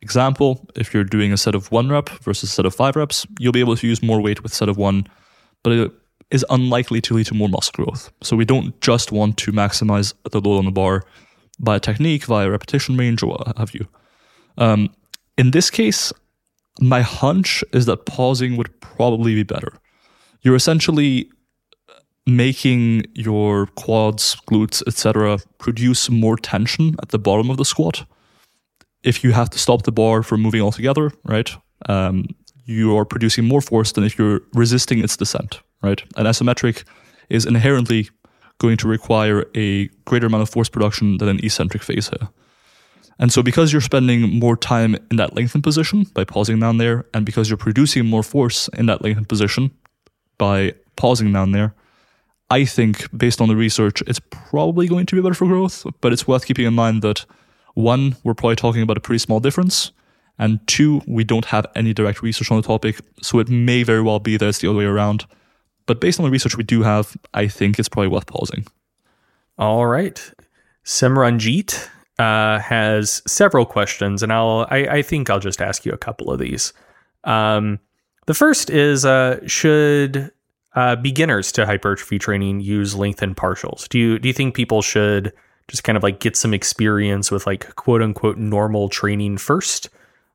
Example, 0.00 0.64
if 0.76 0.94
you're 0.94 1.02
doing 1.02 1.32
a 1.32 1.36
set 1.36 1.56
of 1.56 1.72
one 1.72 1.88
rep 1.88 2.08
versus 2.22 2.50
a 2.50 2.52
set 2.52 2.66
of 2.66 2.76
five 2.76 2.94
reps, 2.94 3.26
you'll 3.40 3.50
be 3.50 3.58
able 3.58 3.74
to 3.74 3.88
use 3.88 4.00
more 4.00 4.20
weight 4.20 4.44
with 4.44 4.54
set 4.54 4.68
of 4.68 4.76
one, 4.76 5.08
but 5.64 5.72
it 5.72 5.92
is 6.30 6.46
unlikely 6.50 7.00
to 7.00 7.14
lead 7.14 7.26
to 7.26 7.34
more 7.34 7.48
muscle 7.48 7.72
growth. 7.74 8.12
So 8.22 8.36
we 8.36 8.44
don't 8.44 8.80
just 8.80 9.10
want 9.10 9.38
to 9.38 9.50
maximize 9.50 10.14
the 10.30 10.40
load 10.40 10.58
on 10.58 10.66
the 10.66 10.70
bar 10.70 11.02
by 11.58 11.76
a 11.76 11.80
technique, 11.80 12.24
via 12.24 12.50
repetition 12.50 12.96
range, 12.96 13.22
or 13.22 13.30
what 13.30 13.58
have 13.58 13.74
you. 13.74 13.86
Um, 14.56 14.90
in 15.36 15.50
this 15.50 15.70
case, 15.70 16.12
my 16.80 17.00
hunch 17.00 17.64
is 17.72 17.86
that 17.86 18.06
pausing 18.06 18.56
would 18.56 18.80
probably 18.80 19.34
be 19.34 19.42
better 19.42 19.72
you're 20.42 20.56
essentially 20.56 21.30
making 22.26 23.04
your 23.14 23.66
quads, 23.66 24.36
glutes, 24.46 24.82
etc., 24.86 25.38
produce 25.58 26.10
more 26.10 26.36
tension 26.36 26.94
at 27.02 27.08
the 27.08 27.18
bottom 27.18 27.50
of 27.50 27.56
the 27.56 27.64
squat. 27.64 28.04
If 29.02 29.24
you 29.24 29.32
have 29.32 29.50
to 29.50 29.58
stop 29.58 29.82
the 29.82 29.92
bar 29.92 30.22
from 30.22 30.42
moving 30.42 30.60
altogether, 30.60 31.12
right, 31.24 31.50
um, 31.88 32.26
you 32.64 32.96
are 32.96 33.04
producing 33.04 33.44
more 33.44 33.60
force 33.60 33.92
than 33.92 34.04
if 34.04 34.18
you're 34.18 34.42
resisting 34.52 34.98
its 34.98 35.16
descent, 35.16 35.60
right? 35.82 36.02
An 36.16 36.26
isometric 36.26 36.84
is 37.30 37.46
inherently 37.46 38.10
going 38.58 38.76
to 38.78 38.88
require 38.88 39.46
a 39.54 39.88
greater 40.04 40.26
amount 40.26 40.42
of 40.42 40.50
force 40.50 40.68
production 40.68 41.18
than 41.18 41.28
an 41.28 41.40
eccentric 41.44 41.82
phase 41.82 42.08
here. 42.08 42.28
And 43.20 43.32
so, 43.32 43.42
because 43.42 43.72
you're 43.72 43.80
spending 43.80 44.38
more 44.38 44.56
time 44.56 44.96
in 45.10 45.16
that 45.16 45.34
lengthened 45.34 45.64
position 45.64 46.04
by 46.14 46.24
pausing 46.24 46.60
down 46.60 46.78
there, 46.78 47.04
and 47.12 47.26
because 47.26 47.50
you're 47.50 47.56
producing 47.56 48.06
more 48.06 48.22
force 48.22 48.68
in 48.74 48.86
that 48.86 49.02
lengthened 49.02 49.28
position, 49.28 49.72
by 50.38 50.72
pausing 50.96 51.32
down 51.32 51.52
there. 51.52 51.74
I 52.50 52.64
think, 52.64 53.06
based 53.16 53.42
on 53.42 53.48
the 53.48 53.56
research, 53.56 54.02
it's 54.06 54.20
probably 54.30 54.86
going 54.86 55.04
to 55.06 55.16
be 55.16 55.20
better 55.20 55.34
for 55.34 55.46
growth, 55.46 55.84
but 56.00 56.12
it's 56.12 56.26
worth 56.26 56.46
keeping 56.46 56.64
in 56.64 56.74
mind 56.74 57.02
that 57.02 57.26
one, 57.74 58.16
we're 58.24 58.34
probably 58.34 58.56
talking 58.56 58.80
about 58.80 58.96
a 58.96 59.00
pretty 59.00 59.18
small 59.18 59.38
difference, 59.38 59.92
and 60.38 60.66
two, 60.66 61.02
we 61.06 61.24
don't 61.24 61.46
have 61.46 61.66
any 61.74 61.92
direct 61.92 62.22
research 62.22 62.50
on 62.50 62.56
the 62.56 62.66
topic, 62.66 63.00
so 63.20 63.38
it 63.38 63.50
may 63.50 63.82
very 63.82 64.00
well 64.00 64.18
be 64.18 64.38
that 64.38 64.48
it's 64.48 64.60
the 64.60 64.68
other 64.68 64.78
way 64.78 64.84
around. 64.84 65.26
But 65.88 66.02
based 66.02 66.20
on 66.20 66.24
the 66.24 66.30
research 66.30 66.56
we 66.56 66.64
do 66.64 66.82
have, 66.82 67.16
I 67.32 67.48
think 67.48 67.78
it's 67.78 67.88
probably 67.88 68.08
worth 68.08 68.26
pausing. 68.26 68.66
All 69.58 69.86
right. 69.86 70.32
Simranjit 70.84 71.88
uh, 72.18 72.58
has 72.58 73.22
several 73.26 73.64
questions, 73.64 74.22
and 74.22 74.32
I'll 74.32 74.66
I, 74.70 74.76
I, 74.78 75.02
think 75.02 75.30
I'll 75.30 75.40
just 75.40 75.62
ask 75.62 75.86
you 75.86 75.92
a 75.92 75.98
couple 75.98 76.30
of 76.30 76.38
these. 76.38 76.72
Um, 77.24 77.78
the 78.26 78.34
first 78.34 78.68
is 78.68 79.06
uh, 79.06 79.40
should 79.46 80.30
uh, 80.74 80.96
beginners 80.96 81.52
to 81.52 81.64
hypertrophy 81.64 82.18
training 82.18 82.60
use 82.60 82.94
lengthened 82.94 83.36
partials? 83.36 83.88
Do 83.88 83.98
you 83.98 84.18
do 84.18 84.28
you 84.28 84.34
think 84.34 84.54
people 84.54 84.82
should 84.82 85.32
just 85.68 85.84
kind 85.84 85.96
of 85.96 86.02
like 86.02 86.20
get 86.20 86.36
some 86.36 86.52
experience 86.52 87.30
with 87.30 87.46
like 87.46 87.74
quote 87.76 88.02
unquote 88.02 88.36
normal 88.36 88.90
training 88.90 89.38
first, 89.38 89.88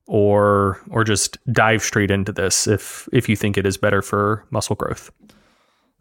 or 0.07 0.81
or 0.89 1.03
just 1.03 1.37
dive 1.53 1.83
straight 1.83 2.09
into 2.09 2.31
this 2.31 2.65
if 2.65 3.07
if 3.13 3.29
you 3.29 3.35
think 3.35 3.55
it 3.55 3.67
is 3.67 3.77
better 3.77 4.01
for 4.01 4.45
muscle 4.49 4.75
growth? 4.75 5.11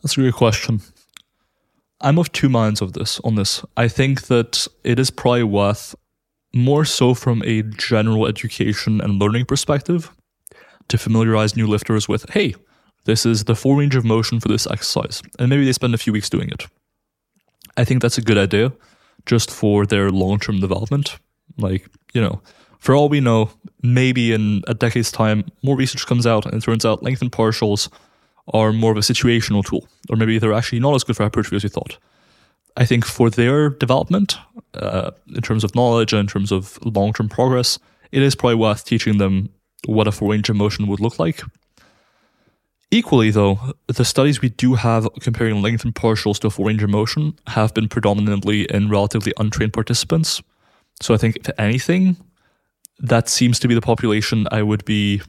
That's 0.03 0.17
a 0.17 0.21
great 0.21 0.35
question. 0.35 0.81
I'm 2.01 2.19
of 2.19 2.33
two 2.33 2.49
minds 2.49 2.81
of 2.81 2.93
this 2.95 3.21
on 3.21 3.37
this. 3.37 3.65
I 3.77 3.87
think 3.89 4.23
that 4.23 4.67
it 4.83 4.99
is 4.99 5.11
probably 5.11 5.45
worth 5.45 5.95
more 6.53 6.85
so 6.85 7.15
from 7.15 7.43
a 7.45 7.63
general 7.63 8.27
education 8.27 9.01
and 9.01 9.21
learning 9.21 9.47
perspective 9.47 10.11
to 10.89 10.99
familiarize 10.99 11.57
new 11.57 11.67
lifters 11.67 12.09
with, 12.09 12.29
hey, 12.31 12.55
this 13.05 13.25
is 13.25 13.45
the 13.45 13.55
full 13.55 13.77
range 13.77 13.95
of 13.95 14.05
motion 14.05 14.41
for 14.41 14.49
this 14.49 14.67
exercise. 14.67 15.23
And 15.39 15.49
maybe 15.49 15.65
they 15.65 15.73
spend 15.73 15.95
a 15.95 15.99
few 15.99 16.13
weeks 16.13 16.29
doing 16.29 16.49
it. 16.49 16.67
I 17.77 17.85
think 17.85 18.03
that's 18.03 18.19
a 18.19 18.23
good 18.23 18.39
idea 18.39 18.73
just 19.25 19.51
for 19.51 19.87
their 19.87 20.11
long 20.11 20.39
term 20.41 20.61
development. 20.61 21.19
Like, 21.57 21.89
You 22.13 22.21
know, 22.21 22.43
for 22.79 22.95
all 22.95 23.09
we 23.09 23.21
know, 23.21 23.51
maybe 23.83 24.33
in 24.33 24.63
a 24.67 24.75
decade's 24.75 25.13
time, 25.13 25.45
more 25.63 25.77
research 25.77 26.07
comes 26.07 26.27
out 26.27 26.45
and 26.45 26.55
it 26.55 26.63
turns 26.63 26.85
out 26.85 27.03
lengthened 27.03 27.33
partials 27.33 27.89
are 28.49 28.73
more 28.73 28.93
of 28.93 28.99
a 28.99 29.01
situational 29.01 29.65
tool, 29.65 29.87
or 30.11 30.17
maybe 30.17 30.39
they're 30.39 30.53
actually 30.53 30.81
not 30.81 30.95
as 30.95 31.05
good 31.05 31.17
for 31.17 31.23
hypertrophy 31.23 31.57
as 31.57 31.65
we 31.65 31.69
thought. 31.69 31.99
I 32.77 32.85
think 32.85 33.05
for 33.05 33.31
their 33.31 33.69
development, 33.69 34.37
uh, 34.75 35.11
in 35.29 35.43
terms 35.43 35.63
of 35.65 35.75
knowledge 35.75 36.13
and 36.13 36.21
in 36.21 36.27
terms 36.27 36.51
of 36.51 36.79
long 36.85 37.13
term 37.13 37.29
progress, 37.29 37.79
it 38.11 38.23
is 38.23 38.35
probably 38.35 38.57
worth 38.57 38.85
teaching 38.85 39.19
them 39.19 39.51
what 39.87 40.09
a 40.09 40.13
full 40.13 40.29
range 40.29 40.49
of 40.49 40.57
motion 40.57 40.87
would 40.87 41.01
look 41.01 41.19
like. 41.19 41.43
Equally, 42.91 43.31
though, 43.31 43.75
the 43.87 44.05
studies 44.05 44.43
we 44.43 44.51
do 44.51 44.75
have 44.75 45.09
comparing 45.21 45.63
lengthened 45.63 45.95
partials 45.95 46.39
to 46.41 46.49
a 46.49 46.51
full 46.51 46.67
range 46.67 46.83
of 46.83 46.91
motion 46.91 47.39
have 47.47 47.73
been 47.73 47.89
predominantly 47.89 48.65
in 48.65 48.91
relatively 48.91 49.33
untrained 49.39 49.73
participants. 49.73 50.43
So 51.01 51.15
I 51.15 51.17
think, 51.17 51.37
if 51.37 51.51
anything, 51.59 52.17
that 52.99 53.29
seems 53.29 53.59
to 53.61 53.69
be 53.69 53.75
the 53.75 53.81
population 53.81 54.47
I 54.53 54.63
would 54.63 54.85
be 54.85 55.23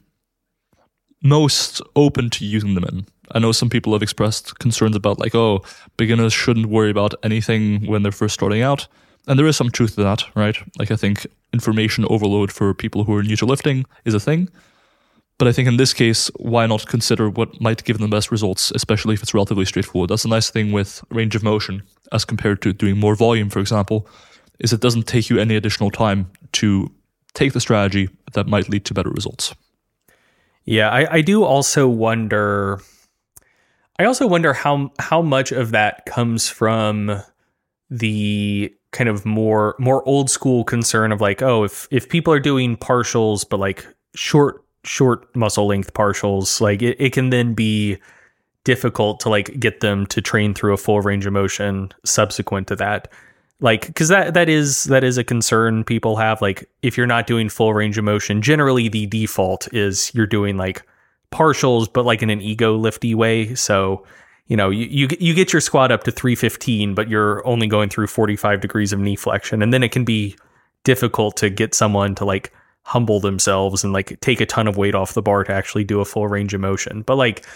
most 1.24 1.80
open 1.96 2.30
to 2.30 2.44
using 2.44 2.74
them 2.74 2.84
in. 2.84 3.06
I 3.32 3.38
know 3.38 3.50
some 3.50 3.70
people 3.70 3.94
have 3.94 4.02
expressed 4.02 4.58
concerns 4.58 4.94
about, 4.94 5.18
like, 5.18 5.34
oh, 5.34 5.64
beginners 5.96 6.32
shouldn't 6.32 6.66
worry 6.66 6.90
about 6.90 7.14
anything 7.24 7.86
when 7.86 8.02
they're 8.02 8.12
first 8.12 8.34
starting 8.34 8.62
out. 8.62 8.86
And 9.26 9.38
there 9.38 9.46
is 9.46 9.56
some 9.56 9.70
truth 9.70 9.94
to 9.94 10.04
that, 10.04 10.22
right? 10.36 10.56
Like, 10.78 10.90
I 10.90 10.96
think 10.96 11.26
information 11.52 12.04
overload 12.10 12.52
for 12.52 12.74
people 12.74 13.04
who 13.04 13.14
are 13.16 13.22
new 13.22 13.36
to 13.36 13.46
lifting 13.46 13.86
is 14.04 14.12
a 14.12 14.20
thing. 14.20 14.50
But 15.38 15.48
I 15.48 15.52
think 15.52 15.66
in 15.66 15.78
this 15.78 15.94
case, 15.94 16.30
why 16.36 16.66
not 16.66 16.86
consider 16.86 17.28
what 17.28 17.60
might 17.60 17.82
give 17.84 17.98
them 17.98 18.08
the 18.08 18.14
best 18.14 18.30
results, 18.30 18.70
especially 18.72 19.14
if 19.14 19.22
it's 19.22 19.34
relatively 19.34 19.64
straightforward? 19.64 20.10
That's 20.10 20.26
a 20.26 20.28
nice 20.28 20.50
thing 20.50 20.70
with 20.70 21.02
range 21.10 21.34
of 21.34 21.42
motion 21.42 21.82
as 22.12 22.24
compared 22.24 22.60
to 22.62 22.72
doing 22.72 23.00
more 23.00 23.16
volume, 23.16 23.50
for 23.50 23.58
example, 23.58 24.06
is 24.60 24.72
it 24.72 24.80
doesn't 24.80 25.08
take 25.08 25.30
you 25.30 25.38
any 25.38 25.56
additional 25.56 25.90
time 25.90 26.30
to 26.52 26.92
take 27.32 27.52
the 27.52 27.60
strategy 27.60 28.10
that 28.34 28.46
might 28.46 28.68
lead 28.68 28.84
to 28.84 28.94
better 28.94 29.10
results. 29.10 29.54
Yeah, 30.64 30.88
I, 30.90 31.16
I 31.16 31.20
do 31.20 31.44
also 31.44 31.88
wonder 31.88 32.80
I 33.98 34.04
also 34.04 34.26
wonder 34.26 34.52
how 34.52 34.90
how 34.98 35.22
much 35.22 35.52
of 35.52 35.70
that 35.70 36.06
comes 36.06 36.48
from 36.48 37.22
the 37.90 38.74
kind 38.90 39.08
of 39.08 39.24
more 39.24 39.76
more 39.78 40.06
old 40.08 40.30
school 40.30 40.64
concern 40.64 41.12
of 41.12 41.20
like, 41.20 41.42
oh, 41.42 41.64
if 41.64 41.86
if 41.90 42.08
people 42.08 42.32
are 42.32 42.40
doing 42.40 42.76
partials 42.76 43.48
but 43.48 43.60
like 43.60 43.86
short 44.14 44.64
short 44.84 45.34
muscle 45.36 45.66
length 45.66 45.92
partials, 45.94 46.60
like 46.60 46.82
it, 46.82 46.96
it 47.00 47.12
can 47.12 47.30
then 47.30 47.54
be 47.54 47.98
difficult 48.64 49.20
to 49.20 49.28
like 49.28 49.58
get 49.60 49.80
them 49.80 50.06
to 50.06 50.20
train 50.20 50.54
through 50.54 50.72
a 50.72 50.78
full 50.78 51.00
range 51.00 51.26
of 51.26 51.32
motion 51.32 51.90
subsequent 52.04 52.66
to 52.68 52.76
that. 52.76 53.12
Like 53.64 53.94
cuz 53.94 54.08
that 54.08 54.34
that 54.34 54.48
is 54.48 54.84
that 54.84 55.02
is 55.02 55.16
a 55.16 55.24
concern 55.24 55.84
people 55.84 56.16
have 56.16 56.42
like 56.42 56.68
if 56.82 56.98
you're 56.98 57.06
not 57.06 57.26
doing 57.26 57.48
full 57.48 57.72
range 57.72 57.96
of 57.96 58.04
motion, 58.04 58.42
generally 58.42 58.88
the 58.88 59.06
default 59.06 59.72
is 59.72 60.12
you're 60.14 60.26
doing 60.26 60.58
like 60.58 60.82
partials 61.32 61.88
but 61.90 62.04
like 62.04 62.22
in 62.22 62.28
an 62.28 62.42
ego 62.42 62.76
lifty 62.76 63.14
way. 63.14 63.54
So 63.54 64.04
you 64.46 64.56
know, 64.58 64.68
you, 64.68 64.86
you 64.90 65.08
you 65.18 65.32
get 65.32 65.52
your 65.54 65.60
squat 65.60 65.90
up 65.90 66.04
to 66.04 66.10
315, 66.10 66.94
but 66.94 67.08
you're 67.08 67.46
only 67.46 67.66
going 67.66 67.88
through 67.88 68.08
45 68.08 68.60
degrees 68.60 68.92
of 68.92 69.00
knee 69.00 69.16
flexion, 69.16 69.62
and 69.62 69.72
then 69.72 69.82
it 69.82 69.90
can 69.90 70.04
be 70.04 70.36
difficult 70.84 71.38
to 71.38 71.48
get 71.48 71.74
someone 71.74 72.14
to 72.16 72.26
like 72.26 72.52
humble 72.82 73.20
themselves 73.20 73.82
and 73.82 73.94
like 73.94 74.20
take 74.20 74.42
a 74.42 74.46
ton 74.46 74.68
of 74.68 74.76
weight 74.76 74.94
off 74.94 75.14
the 75.14 75.22
bar 75.22 75.42
to 75.44 75.52
actually 75.52 75.84
do 75.84 76.00
a 76.00 76.04
full 76.04 76.28
range 76.28 76.52
of 76.52 76.60
motion. 76.60 77.00
But 77.00 77.16
like 77.16 77.46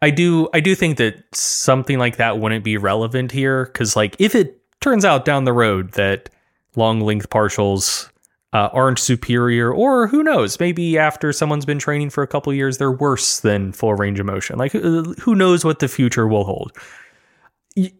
I 0.00 0.10
do 0.10 0.48
I 0.54 0.60
do 0.60 0.76
think 0.76 0.98
that 0.98 1.24
something 1.34 1.98
like 1.98 2.16
that 2.18 2.38
wouldn't 2.38 2.64
be 2.64 2.76
relevant 2.76 3.32
here 3.32 3.66
cuz 3.66 3.96
like 3.96 4.14
if 4.20 4.36
it 4.36 4.62
turns 4.80 5.04
out 5.04 5.24
down 5.24 5.44
the 5.44 5.52
road 5.52 5.92
that 5.92 6.28
long 6.76 7.00
length 7.00 7.30
partials 7.30 8.10
uh, 8.52 8.68
aren't 8.72 8.98
superior 8.98 9.72
or 9.72 10.06
who 10.06 10.22
knows 10.22 10.58
maybe 10.58 10.96
after 10.96 11.32
someone's 11.32 11.66
been 11.66 11.78
training 11.78 12.08
for 12.08 12.22
a 12.22 12.26
couple 12.26 12.52
years 12.52 12.78
they're 12.78 12.90
worse 12.90 13.40
than 13.40 13.72
full 13.72 13.94
range 13.94 14.18
of 14.18 14.26
motion 14.26 14.56
like 14.56 14.72
who 14.72 15.34
knows 15.34 15.64
what 15.64 15.80
the 15.80 15.88
future 15.88 16.26
will 16.26 16.44
hold 16.44 16.72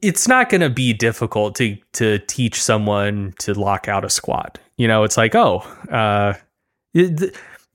it's 0.02 0.26
not 0.26 0.48
going 0.48 0.60
to 0.60 0.70
be 0.70 0.92
difficult 0.92 1.55
to 1.57 1.76
to 1.92 2.18
teach 2.20 2.62
someone 2.62 3.34
to 3.39 3.55
lock 3.55 3.89
out 3.89 4.05
a 4.05 4.10
squat. 4.10 4.58
You 4.76 4.89
know, 4.89 5.05
it's 5.05 5.16
like, 5.16 5.34
oh, 5.34 5.58
uh, 5.90 6.34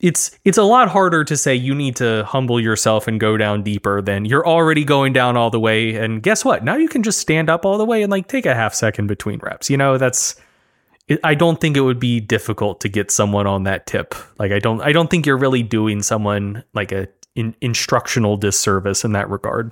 it's 0.03 0.38
it's 0.43 0.57
a 0.57 0.64
lot 0.64 0.90
harder 0.90 1.23
to 1.23 1.38
say 1.38 1.56
you 1.56 1.73
need 1.73 1.95
to 1.95 2.25
humble 2.25 2.59
yourself 2.59 3.07
and 3.07 3.22
go 3.22 3.38
down 3.38 3.64
deeper 3.64 4.01
than 4.01 4.25
you're 4.25 4.45
already 4.45 4.83
going 4.83 5.14
down 5.14 5.38
all 5.38 5.49
the 5.49 5.61
way. 5.61 5.95
And 5.95 6.22
guess 6.22 6.43
what? 6.43 6.61
Now 6.61 6.75
you 6.75 6.90
can 6.90 7.03
just 7.03 7.19
stand 7.19 7.49
up 7.49 7.65
all 7.65 7.77
the 7.77 7.85
way 7.85 8.03
and 8.03 8.11
like 8.11 8.27
take 8.27 8.45
a 8.45 8.53
half 8.53 8.73
second 8.73 9.07
between 9.07 9.40
reps. 9.40 9.69
You 9.69 9.77
know, 9.77 9.98
that's. 9.98 10.35
I 11.23 11.35
don't 11.35 11.59
think 11.59 11.75
it 11.75 11.82
would 11.82 11.99
be 11.99 12.22
difficult 12.22 12.80
to 12.82 12.90
get 12.90 13.11
someone 13.11 13.45
on 13.45 13.64
that 13.64 13.88
tip. 13.88 14.14
Like 14.38 14.51
I 14.51 14.59
don't 14.59 14.82
I 14.82 14.91
don't 14.91 15.09
think 15.09 15.25
you're 15.25 15.38
really 15.38 15.64
doing 15.64 16.01
someone 16.01 16.64
like 16.73 16.91
a 16.91 17.07
in, 17.35 17.56
instructional 17.61 18.35
disservice 18.35 19.06
in 19.06 19.14
that 19.14 19.30
regard. 19.30 19.72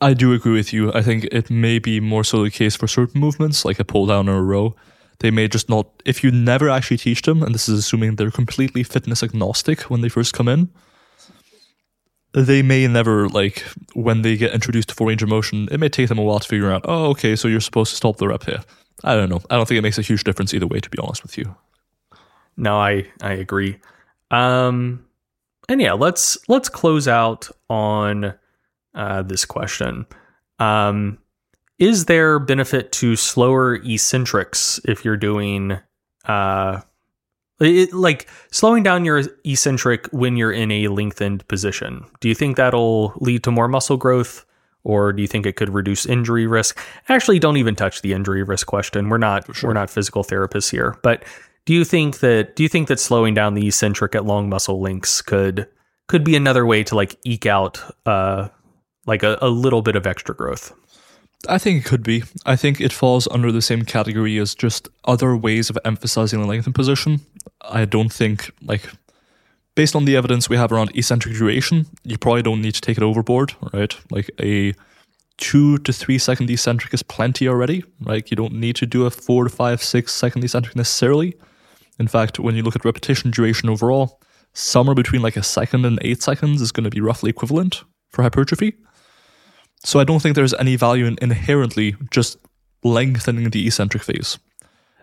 I 0.00 0.14
do 0.14 0.32
agree 0.32 0.52
with 0.52 0.72
you. 0.72 0.92
I 0.92 1.02
think 1.02 1.24
it 1.32 1.50
may 1.50 1.78
be 1.80 1.98
more 2.00 2.22
so 2.22 2.44
the 2.44 2.50
case 2.50 2.76
for 2.76 2.86
certain 2.86 3.20
movements, 3.20 3.64
like 3.64 3.80
a 3.80 3.84
pull 3.84 4.06
down 4.06 4.28
or 4.28 4.38
a 4.38 4.42
row. 4.42 4.76
They 5.20 5.30
may 5.30 5.48
just 5.48 5.68
not, 5.68 5.86
if 6.04 6.22
you 6.22 6.30
never 6.30 6.68
actually 6.68 6.98
teach 6.98 7.22
them, 7.22 7.42
and 7.42 7.54
this 7.54 7.68
is 7.68 7.78
assuming 7.78 8.16
they're 8.16 8.30
completely 8.30 8.82
fitness 8.82 9.22
agnostic 9.22 9.82
when 9.82 10.00
they 10.02 10.08
first 10.08 10.34
come 10.34 10.48
in, 10.48 10.70
they 12.32 12.60
may 12.60 12.86
never, 12.86 13.28
like, 13.28 13.64
when 13.94 14.22
they 14.22 14.36
get 14.36 14.52
introduced 14.52 14.90
to 14.90 14.94
full 14.94 15.06
range 15.06 15.22
of 15.22 15.28
motion, 15.28 15.68
it 15.72 15.80
may 15.80 15.88
take 15.88 16.08
them 16.08 16.18
a 16.18 16.22
while 16.22 16.38
to 16.38 16.46
figure 16.46 16.70
out, 16.70 16.82
oh, 16.84 17.06
okay, 17.10 17.34
so 17.34 17.48
you're 17.48 17.60
supposed 17.60 17.90
to 17.92 17.96
stop 17.96 18.18
the 18.18 18.28
rep 18.28 18.44
here. 18.44 18.62
I 19.04 19.14
don't 19.14 19.30
know. 19.30 19.40
I 19.48 19.56
don't 19.56 19.66
think 19.66 19.78
it 19.78 19.82
makes 19.82 19.98
a 19.98 20.02
huge 20.02 20.24
difference 20.24 20.52
either 20.52 20.66
way, 20.66 20.80
to 20.80 20.90
be 20.90 20.98
honest 20.98 21.22
with 21.22 21.38
you. 21.38 21.56
No, 22.56 22.76
I, 22.76 23.06
I 23.22 23.32
agree. 23.32 23.78
Um, 24.30 25.04
and 25.68 25.80
yeah, 25.80 25.92
let's 25.92 26.38
let's 26.48 26.68
close 26.68 27.08
out 27.08 27.48
on 27.68 28.34
uh, 28.94 29.22
this 29.22 29.44
question. 29.44 30.06
Um, 30.58 31.18
is 31.78 32.06
there 32.06 32.38
benefit 32.38 32.92
to 32.92 33.16
slower 33.16 33.76
eccentrics 33.76 34.80
if 34.84 35.04
you're 35.04 35.16
doing 35.16 35.78
uh, 36.24 36.80
it, 37.60 37.92
like 37.92 38.28
slowing 38.50 38.82
down 38.82 39.04
your 39.04 39.22
eccentric 39.44 40.06
when 40.08 40.36
you're 40.36 40.52
in 40.52 40.70
a 40.70 40.88
lengthened 40.88 41.46
position? 41.48 42.04
Do 42.20 42.28
you 42.28 42.34
think 42.34 42.56
that'll 42.56 43.12
lead 43.16 43.44
to 43.44 43.50
more 43.50 43.68
muscle 43.68 43.96
growth? 43.96 44.44
Or 44.84 45.12
do 45.12 45.20
you 45.20 45.26
think 45.26 45.46
it 45.46 45.56
could 45.56 45.70
reduce 45.70 46.06
injury 46.06 46.46
risk? 46.46 46.78
Actually, 47.08 47.40
don't 47.40 47.56
even 47.56 47.74
touch 47.74 48.02
the 48.02 48.12
injury 48.12 48.44
risk 48.44 48.68
question. 48.68 49.08
We're 49.08 49.18
not 49.18 49.52
sure. 49.54 49.68
we're 49.68 49.74
not 49.74 49.90
physical 49.90 50.22
therapists 50.22 50.70
here. 50.70 50.96
But 51.02 51.24
do 51.64 51.74
you 51.74 51.84
think 51.84 52.20
that 52.20 52.54
do 52.54 52.62
you 52.62 52.68
think 52.68 52.86
that 52.86 53.00
slowing 53.00 53.34
down 53.34 53.54
the 53.54 53.66
eccentric 53.66 54.14
at 54.14 54.24
long 54.24 54.48
muscle 54.48 54.80
lengths 54.80 55.22
could 55.22 55.66
could 56.06 56.22
be 56.22 56.36
another 56.36 56.64
way 56.64 56.84
to 56.84 56.94
like 56.94 57.16
eke 57.24 57.46
out 57.46 57.82
uh, 58.06 58.48
like 59.06 59.22
a, 59.22 59.38
a 59.40 59.48
little 59.48 59.82
bit 59.82 59.96
of 59.96 60.06
extra 60.06 60.34
growth. 60.34 60.72
I 61.48 61.58
think 61.58 61.84
it 61.84 61.88
could 61.88 62.02
be. 62.02 62.24
I 62.44 62.56
think 62.56 62.80
it 62.80 62.92
falls 62.92 63.28
under 63.30 63.52
the 63.52 63.62
same 63.62 63.84
category 63.84 64.38
as 64.38 64.54
just 64.54 64.88
other 65.04 65.36
ways 65.36 65.70
of 65.70 65.78
emphasizing 65.84 66.40
the 66.40 66.46
lengthened 66.46 66.74
position. 66.74 67.20
I 67.60 67.84
don't 67.84 68.12
think, 68.12 68.50
like, 68.62 68.90
based 69.74 69.94
on 69.94 70.06
the 70.06 70.16
evidence 70.16 70.48
we 70.48 70.56
have 70.56 70.72
around 70.72 70.90
eccentric 70.94 71.34
duration, 71.34 71.86
you 72.04 72.18
probably 72.18 72.42
don't 72.42 72.62
need 72.62 72.74
to 72.74 72.80
take 72.80 72.96
it 72.96 73.02
overboard, 73.02 73.54
right? 73.72 73.96
Like, 74.10 74.30
a 74.40 74.74
two 75.36 75.78
to 75.78 75.92
three 75.92 76.18
second 76.18 76.50
eccentric 76.50 76.94
is 76.94 77.02
plenty 77.02 77.46
already. 77.46 77.84
Like, 78.00 78.30
you 78.30 78.36
don't 78.36 78.54
need 78.54 78.76
to 78.76 78.86
do 78.86 79.04
a 79.04 79.10
four 79.10 79.44
to 79.44 79.50
five, 79.50 79.82
six 79.82 80.12
second 80.12 80.42
eccentric 80.42 80.74
necessarily. 80.74 81.34
In 81.98 82.08
fact, 82.08 82.38
when 82.38 82.56
you 82.56 82.62
look 82.62 82.76
at 82.76 82.84
repetition 82.84 83.30
duration 83.30 83.68
overall, 83.68 84.20
somewhere 84.52 84.94
between 84.94 85.22
like 85.22 85.36
a 85.36 85.42
second 85.42 85.84
and 85.84 85.98
eight 86.02 86.22
seconds 86.22 86.60
is 86.60 86.72
going 86.72 86.84
to 86.84 86.90
be 86.90 87.00
roughly 87.00 87.30
equivalent 87.30 87.84
for 88.10 88.22
hypertrophy. 88.22 88.74
So 89.86 90.00
I 90.00 90.04
don't 90.04 90.20
think 90.20 90.34
there's 90.34 90.52
any 90.54 90.74
value 90.74 91.06
in 91.06 91.16
inherently 91.22 91.94
just 92.10 92.38
lengthening 92.82 93.50
the 93.50 93.68
eccentric 93.68 94.02
phase. 94.02 94.36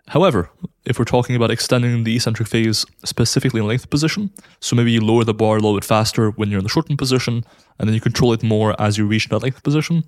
However, 0.10 0.50
if 0.84 1.00
we're 1.00 1.06
talking 1.06 1.38
about 1.38 1.52
extending 1.52 2.04
the 2.04 2.18
eccentric 2.18 2.50
phase 2.50 2.86
specifically 3.06 3.62
in 3.62 3.68
length 3.68 3.90
position, 3.90 4.30
so 4.60 4.76
maybe 4.76 4.92
you 4.92 5.00
lower 5.00 5.24
the 5.24 5.34
bar 5.34 5.56
a 5.56 5.60
little 5.62 5.76
bit 5.76 5.86
faster 5.86 6.32
when 6.32 6.50
you're 6.50 6.58
in 6.58 6.66
the 6.66 6.70
shortened 6.70 6.98
position, 6.98 7.46
and 7.80 7.88
then 7.88 7.94
you 7.94 8.02
control 8.02 8.34
it 8.34 8.44
more 8.44 8.76
as 8.78 8.98
you 8.98 9.08
reach 9.08 9.30
that 9.30 9.40
length 9.40 9.64
position, 9.64 10.04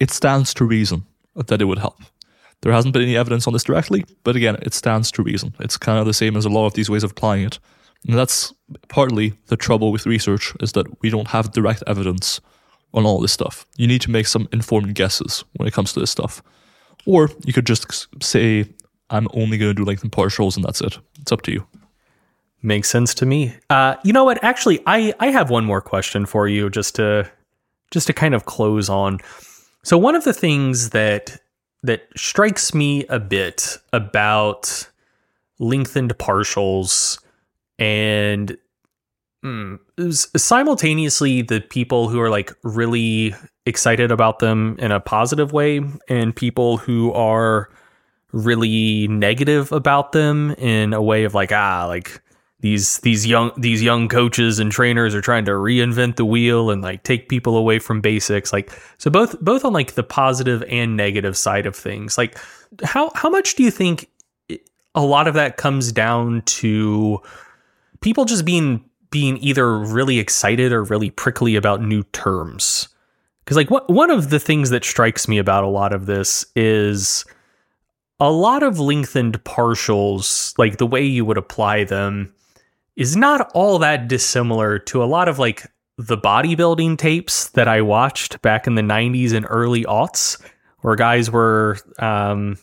it 0.00 0.10
stands 0.10 0.52
to 0.52 0.66
reason 0.66 1.06
that 1.34 1.62
it 1.62 1.64
would 1.64 1.78
help. 1.78 1.98
There 2.60 2.72
hasn't 2.74 2.92
been 2.92 3.02
any 3.02 3.16
evidence 3.16 3.46
on 3.46 3.54
this 3.54 3.64
directly, 3.64 4.04
but 4.22 4.36
again, 4.36 4.58
it 4.60 4.74
stands 4.74 5.10
to 5.12 5.22
reason. 5.22 5.54
It's 5.60 5.78
kind 5.78 5.98
of 5.98 6.04
the 6.04 6.12
same 6.12 6.36
as 6.36 6.44
a 6.44 6.50
lot 6.50 6.66
of 6.66 6.74
these 6.74 6.90
ways 6.90 7.04
of 7.04 7.12
applying 7.12 7.46
it. 7.46 7.58
And 8.06 8.18
that's 8.18 8.52
partly 8.88 9.32
the 9.46 9.56
trouble 9.56 9.92
with 9.92 10.04
research 10.04 10.52
is 10.60 10.72
that 10.72 11.00
we 11.00 11.08
don't 11.08 11.28
have 11.28 11.52
direct 11.52 11.82
evidence 11.86 12.38
on 12.92 13.06
all 13.06 13.20
this 13.20 13.32
stuff. 13.32 13.66
You 13.76 13.86
need 13.86 14.00
to 14.02 14.10
make 14.10 14.26
some 14.26 14.48
informed 14.52 14.94
guesses 14.94 15.44
when 15.56 15.66
it 15.66 15.72
comes 15.72 15.92
to 15.92 16.00
this 16.00 16.10
stuff. 16.10 16.42
Or 17.06 17.30
you 17.44 17.52
could 17.52 17.66
just 17.66 18.08
say, 18.22 18.66
I'm 19.10 19.28
only 19.32 19.58
going 19.58 19.70
to 19.70 19.74
do 19.74 19.84
lengthened 19.84 20.12
partials 20.12 20.56
and 20.56 20.64
that's 20.64 20.80
it. 20.80 20.98
It's 21.20 21.32
up 21.32 21.42
to 21.42 21.52
you. 21.52 21.66
Makes 22.62 22.90
sense 22.90 23.14
to 23.14 23.26
me. 23.26 23.54
Uh, 23.70 23.96
you 24.04 24.12
know 24.12 24.24
what? 24.24 24.42
Actually, 24.44 24.82
I, 24.86 25.14
I 25.18 25.28
have 25.28 25.48
one 25.48 25.64
more 25.64 25.80
question 25.80 26.26
for 26.26 26.46
you 26.46 26.68
just 26.68 26.96
to 26.96 27.30
just 27.90 28.06
to 28.06 28.12
kind 28.12 28.34
of 28.34 28.44
close 28.44 28.88
on. 28.88 29.18
So 29.82 29.98
one 29.98 30.14
of 30.14 30.24
the 30.24 30.32
things 30.32 30.90
that 30.90 31.40
that 31.82 32.02
strikes 32.16 32.74
me 32.74 33.06
a 33.06 33.18
bit 33.18 33.78
about 33.92 34.88
lengthened 35.58 36.16
partials 36.18 37.18
and 37.78 38.56
mm, 39.44 39.78
simultaneously 40.38 41.42
the 41.42 41.60
people 41.60 42.08
who 42.08 42.20
are 42.20 42.30
like 42.30 42.52
really 42.62 43.34
excited 43.66 44.10
about 44.10 44.38
them 44.38 44.76
in 44.78 44.92
a 44.92 45.00
positive 45.00 45.52
way 45.52 45.80
and 46.08 46.34
people 46.34 46.76
who 46.76 47.12
are 47.12 47.70
really 48.32 49.08
negative 49.08 49.72
about 49.72 50.12
them 50.12 50.52
in 50.52 50.92
a 50.92 51.02
way 51.02 51.24
of 51.24 51.34
like 51.34 51.50
ah 51.52 51.84
like 51.86 52.22
these 52.60 52.98
these 52.98 53.26
young 53.26 53.52
these 53.56 53.82
young 53.82 54.08
coaches 54.08 54.58
and 54.58 54.70
trainers 54.70 55.14
are 55.14 55.20
trying 55.20 55.44
to 55.46 55.52
reinvent 55.52 56.16
the 56.16 56.24
wheel 56.24 56.70
and 56.70 56.82
like 56.82 57.02
take 57.02 57.28
people 57.28 57.56
away 57.56 57.78
from 57.78 58.00
basics. 58.00 58.52
Like 58.52 58.70
so 58.98 59.10
both 59.10 59.40
both 59.40 59.64
on 59.64 59.72
like 59.72 59.94
the 59.94 60.02
positive 60.02 60.62
and 60.68 60.96
negative 60.96 61.36
side 61.36 61.66
of 61.66 61.74
things. 61.74 62.18
Like 62.18 62.38
how 62.84 63.10
how 63.14 63.30
much 63.30 63.54
do 63.54 63.62
you 63.62 63.70
think 63.70 64.10
a 64.94 65.02
lot 65.02 65.26
of 65.26 65.34
that 65.34 65.56
comes 65.56 65.90
down 65.90 66.42
to 66.42 67.20
people 68.00 68.26
just 68.26 68.44
being 68.44 68.84
being 69.10 69.36
either 69.38 69.78
really 69.78 70.18
excited 70.18 70.72
or 70.72 70.84
really 70.84 71.10
prickly 71.10 71.56
about 71.56 71.82
new 71.82 72.02
terms 72.12 72.88
because 73.44 73.56
like 73.56 73.70
what 73.70 73.88
one 73.90 74.10
of 74.10 74.30
the 74.30 74.38
things 74.38 74.70
that 74.70 74.84
strikes 74.84 75.26
me 75.26 75.38
about 75.38 75.64
a 75.64 75.68
lot 75.68 75.92
of 75.92 76.06
this 76.06 76.44
is 76.54 77.24
a 78.20 78.30
lot 78.30 78.62
of 78.62 78.78
lengthened 78.78 79.42
partials 79.44 80.56
like 80.58 80.76
the 80.76 80.86
way 80.86 81.04
you 81.04 81.24
would 81.24 81.38
apply 81.38 81.84
them 81.84 82.32
is 82.96 83.16
not 83.16 83.50
all 83.54 83.78
that 83.78 84.08
dissimilar 84.08 84.78
to 84.78 85.02
a 85.02 85.06
lot 85.06 85.28
of 85.28 85.38
like 85.38 85.66
the 86.00 86.16
bodybuilding 86.16 86.96
tapes 86.96 87.48
that 87.50 87.68
I 87.68 87.82
watched 87.82 88.40
back 88.42 88.66
in 88.66 88.74
the 88.74 88.82
90s 88.82 89.34
and 89.34 89.46
early 89.48 89.84
aughts, 89.84 90.40
where 90.80 90.96
guys 90.96 91.30
were 91.30 91.78
um, 91.98 92.56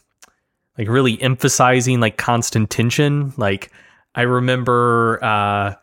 like 0.77 0.87
really 0.87 1.21
emphasizing 1.21 1.99
like 1.99 2.17
constant 2.17 2.69
tension. 2.69 3.33
Like 3.37 3.71
I 4.15 4.23
remember, 4.23 5.23
uh, 5.23 5.75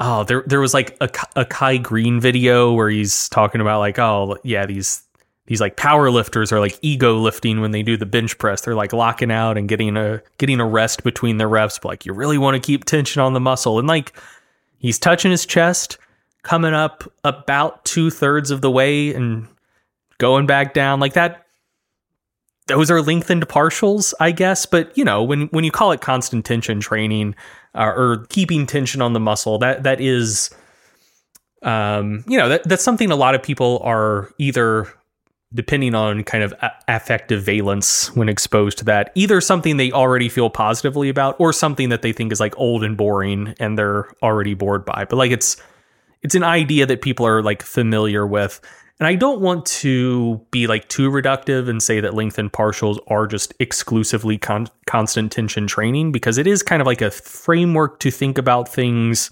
oh, 0.00 0.24
there 0.24 0.44
there 0.46 0.60
was 0.60 0.74
like 0.74 0.96
a, 1.00 1.10
a 1.36 1.44
Kai 1.44 1.78
Greene 1.78 2.20
video 2.20 2.72
where 2.72 2.88
he's 2.88 3.28
talking 3.28 3.60
about 3.60 3.80
like, 3.80 3.98
oh 3.98 4.36
yeah, 4.44 4.66
these 4.66 5.02
these 5.46 5.60
like 5.60 5.76
power 5.76 6.10
lifters 6.10 6.52
are 6.52 6.60
like 6.60 6.78
ego 6.82 7.16
lifting 7.16 7.60
when 7.60 7.70
they 7.70 7.82
do 7.82 7.96
the 7.96 8.06
bench 8.06 8.36
press. 8.38 8.60
They're 8.60 8.74
like 8.74 8.92
locking 8.92 9.32
out 9.32 9.56
and 9.56 9.68
getting 9.68 9.96
a 9.96 10.22
getting 10.38 10.60
a 10.60 10.66
rest 10.66 11.04
between 11.04 11.38
their 11.38 11.48
reps. 11.48 11.78
But 11.78 11.88
like 11.88 12.06
you 12.06 12.12
really 12.12 12.38
want 12.38 12.54
to 12.54 12.66
keep 12.66 12.84
tension 12.84 13.22
on 13.22 13.32
the 13.32 13.40
muscle. 13.40 13.78
And 13.78 13.88
like 13.88 14.12
he's 14.78 14.98
touching 14.98 15.30
his 15.30 15.46
chest, 15.46 15.98
coming 16.42 16.74
up 16.74 17.10
about 17.24 17.84
two 17.84 18.10
thirds 18.10 18.50
of 18.50 18.60
the 18.60 18.70
way 18.70 19.14
and 19.14 19.48
going 20.18 20.46
back 20.46 20.74
down. 20.74 21.00
Like 21.00 21.14
that 21.14 21.46
those 22.66 22.90
are 22.90 23.00
lengthened 23.00 23.48
partials, 23.48 24.12
I 24.20 24.30
guess. 24.30 24.66
But 24.66 24.96
you 24.96 25.04
know, 25.04 25.22
when 25.22 25.46
when 25.48 25.64
you 25.64 25.70
call 25.70 25.92
it 25.92 26.02
constant 26.02 26.44
tension 26.44 26.80
training 26.80 27.34
uh, 27.74 27.92
or 27.94 28.26
keeping 28.28 28.66
tension 28.66 29.02
on 29.02 29.12
the 29.12 29.20
muscle, 29.20 29.58
that 29.58 29.82
that 29.82 30.00
is 30.00 30.50
um, 31.62 32.24
you 32.28 32.38
know, 32.38 32.48
that, 32.48 32.64
that's 32.64 32.84
something 32.84 33.10
a 33.10 33.16
lot 33.16 33.34
of 33.34 33.42
people 33.42 33.80
are 33.82 34.32
either 34.38 34.86
depending 35.54 35.94
on 35.94 36.22
kind 36.24 36.44
of 36.44 36.52
affective 36.88 37.42
valence 37.42 38.14
when 38.14 38.28
exposed 38.28 38.78
to 38.78 38.84
that, 38.84 39.10
either 39.14 39.40
something 39.40 39.76
they 39.78 39.90
already 39.90 40.28
feel 40.28 40.50
positively 40.50 41.08
about 41.08 41.36
or 41.40 41.52
something 41.52 41.88
that 41.88 42.02
they 42.02 42.12
think 42.12 42.32
is 42.32 42.40
like 42.40 42.56
old 42.58 42.84
and 42.84 42.96
boring 42.96 43.54
and 43.58 43.78
they're 43.78 44.10
already 44.22 44.54
bored 44.54 44.84
by. 44.84 45.06
But 45.08 45.16
like 45.16 45.30
it's 45.30 45.56
it's 46.22 46.34
an 46.34 46.42
idea 46.42 46.84
that 46.84 47.00
people 47.00 47.26
are 47.26 47.42
like 47.42 47.62
familiar 47.62 48.26
with. 48.26 48.60
And 49.00 49.06
I 49.06 49.14
don't 49.14 49.40
want 49.40 49.64
to 49.66 50.40
be 50.50 50.66
like 50.66 50.88
too 50.88 51.08
reductive 51.08 51.68
and 51.68 51.80
say 51.80 52.00
that 52.00 52.14
lengthened 52.14 52.52
partials 52.52 52.98
are 53.06 53.26
just 53.28 53.54
exclusively 53.60 54.38
con- 54.38 54.68
constant 54.86 55.30
tension 55.30 55.68
training 55.68 56.10
because 56.10 56.36
it 56.36 56.48
is 56.48 56.62
kind 56.64 56.82
of 56.82 56.86
like 56.86 57.00
a 57.00 57.10
framework 57.10 58.00
to 58.00 58.10
think 58.10 58.38
about 58.38 58.68
things 58.68 59.30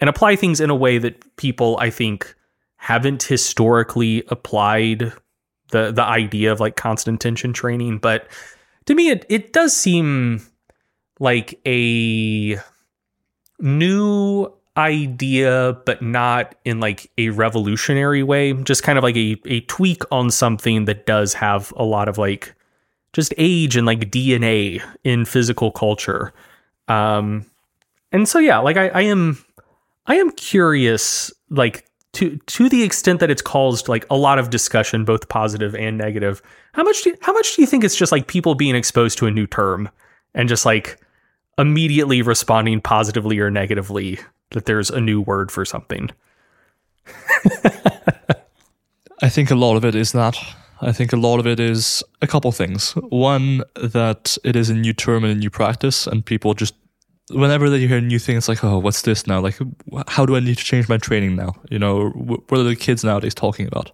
and 0.00 0.08
apply 0.08 0.36
things 0.36 0.60
in 0.60 0.70
a 0.70 0.74
way 0.74 0.96
that 0.98 1.36
people 1.36 1.76
I 1.78 1.90
think 1.90 2.34
haven't 2.76 3.22
historically 3.22 4.24
applied 4.28 5.12
the 5.68 5.92
the 5.92 6.02
idea 6.02 6.50
of 6.50 6.60
like 6.60 6.76
constant 6.76 7.20
tension 7.20 7.52
training. 7.52 7.98
But 7.98 8.28
to 8.86 8.94
me, 8.94 9.10
it 9.10 9.26
it 9.28 9.52
does 9.52 9.76
seem 9.76 10.42
like 11.20 11.60
a 11.66 12.58
new 13.60 14.52
idea, 14.76 15.76
but 15.84 16.02
not 16.02 16.54
in 16.64 16.80
like 16.80 17.10
a 17.18 17.30
revolutionary 17.30 18.22
way. 18.22 18.52
Just 18.52 18.82
kind 18.82 18.98
of 18.98 19.04
like 19.04 19.16
a 19.16 19.36
a 19.46 19.60
tweak 19.62 20.02
on 20.10 20.30
something 20.30 20.86
that 20.86 21.06
does 21.06 21.34
have 21.34 21.72
a 21.76 21.84
lot 21.84 22.08
of 22.08 22.18
like 22.18 22.54
just 23.12 23.34
age 23.36 23.76
and 23.76 23.86
like 23.86 24.10
DNA 24.10 24.82
in 25.04 25.24
physical 25.24 25.70
culture. 25.70 26.32
Um, 26.88 27.44
and 28.12 28.28
so 28.28 28.38
yeah, 28.38 28.58
like 28.58 28.76
I, 28.76 28.88
I 28.88 29.02
am 29.02 29.44
I 30.06 30.16
am 30.16 30.30
curious 30.32 31.32
like 31.50 31.86
to 32.14 32.36
to 32.46 32.68
the 32.68 32.82
extent 32.82 33.20
that 33.20 33.30
it's 33.30 33.42
caused 33.42 33.88
like 33.88 34.06
a 34.10 34.16
lot 34.16 34.38
of 34.38 34.50
discussion, 34.50 35.04
both 35.04 35.28
positive 35.28 35.74
and 35.74 35.98
negative. 35.98 36.42
How 36.72 36.82
much 36.82 37.02
do 37.02 37.14
how 37.20 37.32
much 37.32 37.56
do 37.56 37.62
you 37.62 37.66
think 37.66 37.84
it's 37.84 37.96
just 37.96 38.12
like 38.12 38.26
people 38.26 38.54
being 38.54 38.74
exposed 38.74 39.18
to 39.18 39.26
a 39.26 39.30
new 39.30 39.46
term 39.46 39.88
and 40.34 40.48
just 40.48 40.64
like 40.64 40.98
immediately 41.58 42.22
responding 42.22 42.80
positively 42.80 43.38
or 43.38 43.50
negatively 43.50 44.18
that 44.50 44.66
there's 44.66 44.90
a 44.90 45.00
new 45.00 45.20
word 45.20 45.50
for 45.50 45.64
something? 45.64 46.10
I 49.22 49.28
think 49.28 49.50
a 49.50 49.54
lot 49.54 49.76
of 49.76 49.84
it 49.84 49.94
is 49.94 50.12
that. 50.12 50.36
I 50.80 50.90
think 50.90 51.12
a 51.12 51.16
lot 51.16 51.38
of 51.38 51.46
it 51.46 51.60
is 51.60 52.02
a 52.20 52.26
couple 52.26 52.50
things. 52.50 52.92
One, 52.92 53.62
that 53.76 54.36
it 54.42 54.56
is 54.56 54.68
a 54.68 54.74
new 54.74 54.92
term 54.92 55.22
and 55.22 55.32
a 55.32 55.36
new 55.36 55.50
practice, 55.50 56.08
and 56.08 56.26
people 56.26 56.54
just 56.54 56.74
whenever 57.30 57.70
they 57.70 57.86
hear 57.86 57.98
a 57.98 58.00
new 58.00 58.18
things 58.18 58.48
like 58.48 58.64
oh 58.64 58.78
what's 58.78 59.02
this 59.02 59.26
now 59.26 59.40
like 59.40 59.58
how 60.08 60.26
do 60.26 60.36
i 60.36 60.40
need 60.40 60.58
to 60.58 60.64
change 60.64 60.88
my 60.88 60.98
training 60.98 61.36
now 61.36 61.52
you 61.70 61.78
know 61.78 62.10
what 62.10 62.58
are 62.58 62.64
the 62.64 62.76
kids 62.76 63.04
nowadays 63.04 63.34
talking 63.34 63.66
about 63.66 63.92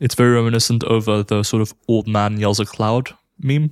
it's 0.00 0.14
very 0.14 0.34
reminiscent 0.34 0.84
of 0.84 1.08
uh, 1.08 1.22
the 1.24 1.42
sort 1.42 1.60
of 1.60 1.74
old 1.88 2.06
man 2.06 2.38
yells 2.38 2.60
at 2.60 2.68
cloud 2.68 3.10
meme 3.40 3.70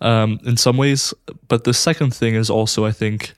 um, 0.00 0.38
in 0.44 0.56
some 0.56 0.76
ways 0.76 1.14
but 1.48 1.64
the 1.64 1.74
second 1.74 2.14
thing 2.14 2.34
is 2.34 2.50
also 2.50 2.84
i 2.84 2.92
think 2.92 3.34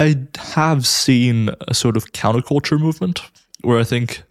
i 0.00 0.16
have 0.36 0.86
seen 0.86 1.50
a 1.66 1.74
sort 1.74 1.96
of 1.96 2.12
counterculture 2.12 2.78
movement 2.78 3.22
where 3.62 3.78
i 3.78 3.84
think 3.84 4.22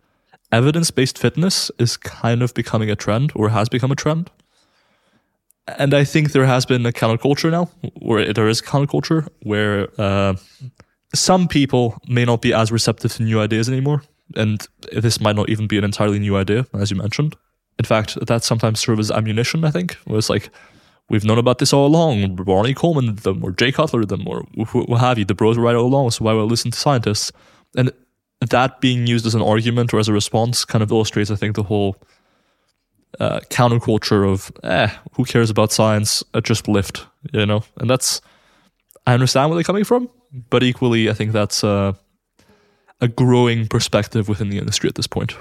evidence-based 0.52 1.18
fitness 1.18 1.70
is 1.78 1.98
kind 1.98 2.42
of 2.42 2.54
becoming 2.54 2.90
a 2.90 2.96
trend 2.96 3.32
or 3.36 3.50
has 3.50 3.70
become 3.70 3.92
a 3.92 3.96
trend 3.96 4.32
and 5.68 5.94
I 5.94 6.04
think 6.04 6.32
there 6.32 6.46
has 6.46 6.66
been 6.66 6.86
a 6.86 6.92
counterculture 6.92 7.52
now, 7.52 7.70
where 8.00 8.32
there 8.32 8.48
is 8.48 8.62
counterculture 8.62 9.28
where 9.42 9.90
uh, 10.00 10.36
some 11.14 11.48
people 11.48 11.98
may 12.08 12.26
not 12.26 12.42
be 12.42 12.54
as 12.54 12.72
receptive 12.72 13.14
to 13.14 13.24
new 13.24 13.40
ideas 13.40 13.68
anymore, 13.68 14.04
and 14.36 14.66
this 14.92 15.20
might 15.20 15.36
not 15.36 15.50
even 15.50 15.68
be 15.68 15.78
an 15.78 15.84
entirely 15.84 16.20
new 16.20 16.38
idea, 16.38 16.66
as 16.74 16.90
you 16.90 16.98
mentioned. 16.98 17.36
In 17.80 17.86
fact, 17.86 18.18
that 18.26 18.44
sometimes 18.44 18.80
serves 18.80 19.12
as 19.12 19.12
ammunition. 19.12 19.64
I 19.64 19.72
think 19.72 19.98
it's 20.08 20.30
like 20.30 20.50
we've 21.10 21.24
known 21.24 21.38
about 21.38 21.60
this 21.60 21.74
all 21.74 21.86
along. 21.86 22.36
Ronnie 22.36 22.74
Coleman 22.74 23.08
did 23.08 23.18
them, 23.20 23.44
or 23.44 23.52
Jay 23.52 23.72
Cutler 23.72 24.02
did 24.02 24.10
them, 24.10 24.28
or 24.28 24.42
what 24.54 25.00
have 25.00 25.18
you. 25.18 25.26
The 25.26 25.36
bros 25.36 25.58
were 25.58 25.64
right 25.64 25.76
all 25.76 25.86
along, 25.86 26.12
so 26.12 26.26
why 26.26 26.34
would 26.34 26.42
I 26.42 26.46
listen 26.46 26.72
to 26.72 26.78
scientists? 26.78 27.32
And 27.76 27.92
that 28.42 28.82
being 28.82 29.08
used 29.08 29.26
as 29.26 29.36
an 29.36 29.42
argument 29.42 29.94
or 29.94 30.00
as 30.00 30.08
a 30.08 30.14
response 30.14 30.66
kind 30.66 30.84
of 30.84 30.92
illustrates, 30.92 31.32
I 31.32 31.36
think, 31.36 31.56
the 31.56 31.64
whole 31.64 31.98
uh, 33.20 33.40
counterculture 33.50 34.32
of 34.32 34.52
eh, 34.64 34.90
who 35.14 35.26
cares 35.26 35.50
about 35.50 35.72
science? 35.72 36.24
Uh, 36.34 36.42
just 36.42 36.68
lift, 36.68 37.06
you 37.34 37.46
know. 37.46 37.64
And 37.78 37.90
that's 37.90 38.22
I 39.06 39.14
understand 39.14 39.50
where 39.50 39.56
they're 39.56 39.64
coming 39.64 39.86
from, 39.86 40.10
but 40.50 40.64
equally, 40.64 41.10
I 41.10 41.14
think 41.14 41.32
that's 41.32 41.64
uh, 41.64 41.94
a 43.00 43.08
growing 43.08 43.68
perspective 43.68 44.28
within 44.28 44.50
the 44.50 44.58
industry 44.58 44.90
at 44.90 44.96
this 44.96 45.08
point. 45.08 45.36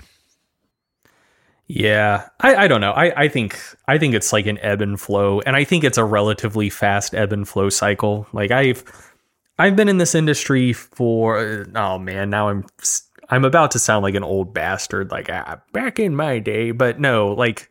Yeah, 1.68 2.28
I, 2.40 2.54
I 2.54 2.68
don't 2.68 2.80
know. 2.80 2.92
I, 2.92 3.24
I 3.24 3.28
think 3.28 3.58
I 3.88 3.98
think 3.98 4.14
it's 4.14 4.32
like 4.32 4.46
an 4.46 4.58
ebb 4.58 4.80
and 4.80 5.00
flow, 5.00 5.40
and 5.40 5.56
I 5.56 5.64
think 5.64 5.82
it's 5.82 5.98
a 5.98 6.04
relatively 6.04 6.70
fast 6.70 7.12
ebb 7.14 7.32
and 7.32 7.48
flow 7.48 7.70
cycle. 7.70 8.28
Like 8.32 8.52
I've 8.52 8.84
I've 9.58 9.74
been 9.74 9.88
in 9.88 9.98
this 9.98 10.14
industry 10.14 10.72
for 10.72 11.66
oh 11.74 11.98
man, 11.98 12.30
now 12.30 12.48
I'm 12.48 12.64
I'm 13.30 13.44
about 13.44 13.72
to 13.72 13.80
sound 13.80 14.04
like 14.04 14.14
an 14.14 14.22
old 14.22 14.54
bastard, 14.54 15.10
like 15.10 15.28
ah, 15.28 15.60
back 15.72 15.98
in 15.98 16.14
my 16.14 16.38
day, 16.38 16.70
but 16.70 17.00
no, 17.00 17.32
like 17.32 17.68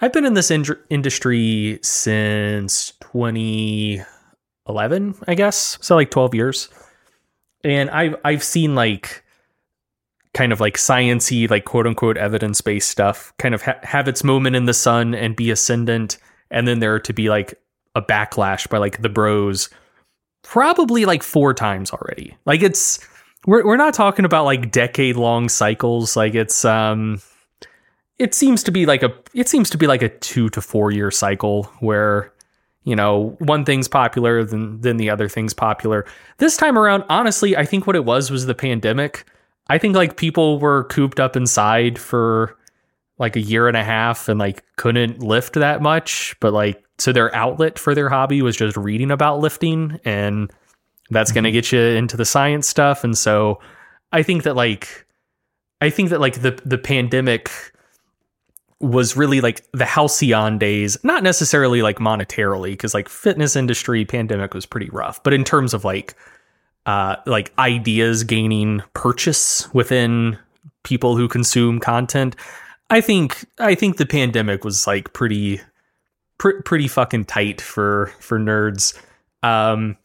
I've 0.00 0.12
been 0.12 0.26
in 0.26 0.34
this 0.34 0.50
in- 0.50 0.64
industry 0.90 1.78
since 1.82 2.90
2011, 3.12 5.14
I 5.28 5.34
guess, 5.34 5.78
so 5.80 5.94
like 5.94 6.10
12 6.10 6.34
years, 6.34 6.68
and 7.62 7.88
I've 7.90 8.16
I've 8.24 8.42
seen 8.42 8.74
like 8.74 9.21
kind 10.34 10.52
of 10.52 10.60
like 10.60 10.76
sciency, 10.76 11.48
like 11.48 11.64
quote 11.64 11.86
unquote 11.86 12.16
evidence 12.16 12.60
based 12.60 12.90
stuff, 12.90 13.32
kind 13.38 13.54
of 13.54 13.62
ha- 13.62 13.78
have 13.82 14.08
its 14.08 14.24
moment 14.24 14.56
in 14.56 14.64
the 14.64 14.74
sun 14.74 15.14
and 15.14 15.36
be 15.36 15.50
ascendant, 15.50 16.18
and 16.50 16.66
then 16.66 16.78
there 16.78 16.98
to 17.00 17.12
be 17.12 17.28
like 17.28 17.54
a 17.94 18.02
backlash 18.02 18.68
by 18.68 18.78
like 18.78 19.02
the 19.02 19.08
bros, 19.08 19.68
probably 20.42 21.04
like 21.04 21.22
four 21.22 21.52
times 21.54 21.90
already. 21.90 22.36
Like 22.46 22.62
it's 22.62 23.06
we're 23.46 23.64
we're 23.66 23.76
not 23.76 23.94
talking 23.94 24.24
about 24.24 24.44
like 24.44 24.70
decade 24.70 25.16
long 25.16 25.48
cycles. 25.48 26.16
Like 26.16 26.34
it's 26.34 26.64
um 26.64 27.20
it 28.18 28.34
seems 28.34 28.62
to 28.64 28.70
be 28.70 28.86
like 28.86 29.02
a 29.02 29.12
it 29.34 29.48
seems 29.48 29.68
to 29.70 29.78
be 29.78 29.86
like 29.86 30.02
a 30.02 30.08
2 30.08 30.48
to 30.50 30.60
4 30.60 30.90
year 30.92 31.10
cycle 31.10 31.64
where 31.80 32.32
you 32.84 32.96
know, 32.96 33.36
one 33.38 33.64
thing's 33.64 33.88
popular 33.88 34.44
than 34.44 34.80
then 34.80 34.96
the 34.96 35.10
other 35.10 35.28
thing's 35.28 35.54
popular. 35.54 36.04
This 36.38 36.56
time 36.56 36.76
around, 36.76 37.04
honestly, 37.08 37.56
I 37.56 37.64
think 37.64 37.86
what 37.86 37.96
it 37.96 38.04
was 38.04 38.30
was 38.30 38.46
the 38.46 38.54
pandemic. 38.54 39.24
I 39.68 39.78
think 39.78 39.94
like 39.94 40.16
people 40.16 40.58
were 40.58 40.84
cooped 40.84 41.20
up 41.20 41.36
inside 41.36 41.98
for 41.98 42.58
like 43.18 43.36
a 43.36 43.40
year 43.40 43.68
and 43.68 43.76
a 43.76 43.84
half 43.84 44.28
and 44.28 44.38
like 44.38 44.64
couldn't 44.76 45.22
lift 45.22 45.54
that 45.54 45.80
much, 45.80 46.34
but 46.40 46.52
like 46.52 46.84
so 46.98 47.12
their 47.12 47.34
outlet 47.34 47.78
for 47.78 47.94
their 47.94 48.08
hobby 48.08 48.42
was 48.42 48.56
just 48.56 48.76
reading 48.76 49.10
about 49.10 49.40
lifting 49.40 50.00
and 50.04 50.52
that's 51.10 51.32
going 51.32 51.44
to 51.44 51.50
mm-hmm. 51.50 51.54
get 51.54 51.72
you 51.72 51.80
into 51.80 52.16
the 52.16 52.24
science 52.24 52.68
stuff. 52.68 53.04
And 53.04 53.16
so 53.16 53.60
I 54.12 54.22
think 54.22 54.42
that 54.42 54.56
like 54.56 55.06
I 55.80 55.90
think 55.90 56.10
that 56.10 56.20
like 56.20 56.42
the 56.42 56.60
the 56.64 56.78
pandemic 56.78 57.50
was 58.80 59.16
really 59.16 59.40
like 59.40 59.64
the 59.72 59.84
halcyon 59.84 60.58
days, 60.58 60.96
not 61.04 61.22
necessarily 61.22 61.82
like 61.82 61.98
monetarily, 61.98 62.72
because 62.72 62.94
like 62.94 63.08
fitness 63.08 63.54
industry 63.54 64.04
pandemic 64.04 64.54
was 64.54 64.66
pretty 64.66 64.90
rough, 64.90 65.22
but 65.22 65.32
in 65.32 65.44
terms 65.44 65.72
of 65.72 65.84
like 65.84 66.16
uh 66.86 67.16
like 67.26 67.52
ideas 67.58 68.24
gaining 68.24 68.82
purchase 68.94 69.72
within 69.72 70.38
people 70.82 71.16
who 71.16 71.28
consume 71.28 71.78
content, 71.78 72.36
I 72.90 73.00
think 73.00 73.44
I 73.58 73.74
think 73.74 73.96
the 73.96 74.06
pandemic 74.06 74.64
was 74.64 74.86
like 74.86 75.12
pretty 75.12 75.60
pr- 76.38 76.60
pretty 76.64 76.88
fucking 76.88 77.26
tight 77.26 77.60
for 77.60 78.12
for 78.20 78.38
nerds. 78.38 78.98
Um 79.42 79.96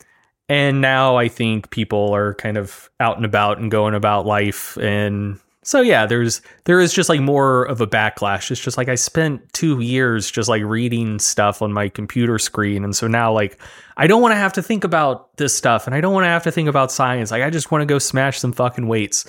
and 0.49 0.79
now 0.79 1.17
I 1.17 1.27
think 1.27 1.71
people 1.71 2.15
are 2.15 2.33
kind 2.35 2.57
of 2.57 2.89
out 2.99 3.17
and 3.17 3.25
about 3.25 3.59
and 3.59 3.69
going 3.69 3.93
about 3.93 4.25
life 4.25 4.77
and 4.77 5.39
so 5.67 5.81
yeah, 5.81 6.05
there's 6.05 6.41
there 6.63 6.79
is 6.79 6.93
just 6.93 7.09
like 7.09 7.19
more 7.19 7.65
of 7.65 7.81
a 7.81 7.87
backlash. 7.87 8.49
It's 8.51 8.61
just 8.61 8.77
like 8.77 8.87
I 8.87 8.95
spent 8.95 9.51
2 9.51 9.81
years 9.81 10.31
just 10.31 10.47
like 10.47 10.63
reading 10.63 11.19
stuff 11.19 11.61
on 11.61 11.73
my 11.73 11.89
computer 11.89 12.39
screen 12.39 12.85
and 12.85 12.95
so 12.95 13.05
now 13.05 13.33
like 13.33 13.59
I 13.97 14.07
don't 14.07 14.21
want 14.21 14.31
to 14.31 14.37
have 14.37 14.53
to 14.53 14.63
think 14.63 14.85
about 14.85 15.35
this 15.35 15.53
stuff 15.53 15.85
and 15.85 15.93
I 15.93 15.99
don't 15.99 16.13
want 16.13 16.23
to 16.23 16.29
have 16.29 16.43
to 16.43 16.53
think 16.53 16.69
about 16.69 16.89
science. 16.89 17.31
Like 17.31 17.43
I 17.43 17.49
just 17.49 17.69
want 17.69 17.81
to 17.81 17.85
go 17.85 17.99
smash 17.99 18.39
some 18.39 18.53
fucking 18.53 18.87
weights. 18.87 19.25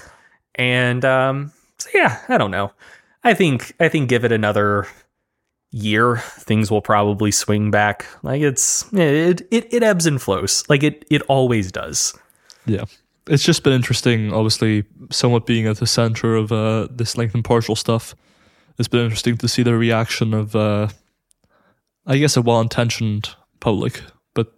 And 0.54 1.04
um 1.04 1.52
so 1.78 1.90
yeah, 1.92 2.20
I 2.28 2.38
don't 2.38 2.52
know. 2.52 2.70
I 3.24 3.34
think 3.34 3.74
I 3.80 3.88
think 3.88 4.08
give 4.08 4.24
it 4.24 4.30
another 4.30 4.86
year, 5.72 6.18
things 6.18 6.70
will 6.70 6.82
probably 6.82 7.32
swing 7.32 7.72
back. 7.72 8.06
Like 8.22 8.42
it's 8.42 8.86
it 8.92 9.40
it, 9.50 9.74
it 9.74 9.82
ebbs 9.82 10.06
and 10.06 10.22
flows. 10.22 10.62
Like 10.68 10.84
it 10.84 11.04
it 11.10 11.22
always 11.22 11.72
does. 11.72 12.16
Yeah 12.64 12.84
it's 13.28 13.44
just 13.44 13.62
been 13.62 13.72
interesting, 13.72 14.32
obviously, 14.32 14.84
somewhat 15.10 15.46
being 15.46 15.66
at 15.66 15.78
the 15.78 15.86
center 15.86 16.34
of 16.36 16.52
uh, 16.52 16.88
this 16.90 17.16
lengthened 17.16 17.44
partial 17.44 17.76
stuff. 17.76 18.14
It's 18.78 18.88
been 18.88 19.04
interesting 19.04 19.36
to 19.38 19.48
see 19.48 19.62
the 19.62 19.76
reaction 19.76 20.34
of, 20.34 20.54
uh, 20.54 20.88
I 22.06 22.18
guess, 22.18 22.36
a 22.36 22.42
well-intentioned 22.42 23.34
public, 23.60 24.02
but 24.34 24.52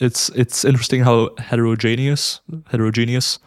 it's 0.00 0.28
it's 0.30 0.64
interesting 0.64 1.02
how 1.02 1.30
heterogeneous 1.38 2.40
heterogeneous 2.70 3.38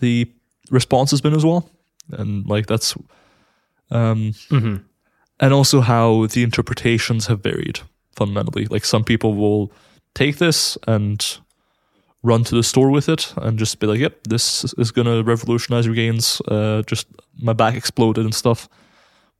the 0.00 0.30
response 0.70 1.10
has 1.12 1.20
been 1.20 1.34
as 1.34 1.44
well, 1.44 1.70
and 2.10 2.46
like 2.46 2.66
that's, 2.66 2.96
um, 3.90 4.32
mm-hmm. 4.50 4.76
and 5.40 5.52
also 5.54 5.80
how 5.80 6.26
the 6.26 6.42
interpretations 6.42 7.26
have 7.26 7.42
varied 7.42 7.80
fundamentally. 8.16 8.66
Like 8.66 8.84
some 8.84 9.04
people 9.04 9.34
will 9.34 9.72
take 10.14 10.38
this 10.38 10.76
and 10.86 11.38
run 12.26 12.42
to 12.44 12.54
the 12.56 12.62
store 12.62 12.90
with 12.90 13.08
it 13.08 13.32
and 13.36 13.58
just 13.58 13.78
be 13.78 13.86
like, 13.86 14.00
"Yep, 14.00 14.24
this 14.28 14.64
is 14.76 14.90
gonna 14.90 15.22
revolutionize 15.22 15.86
your 15.86 15.94
gains." 15.94 16.42
Uh, 16.48 16.82
just 16.82 17.06
my 17.40 17.52
back 17.52 17.74
exploded 17.74 18.24
and 18.24 18.34
stuff. 18.34 18.68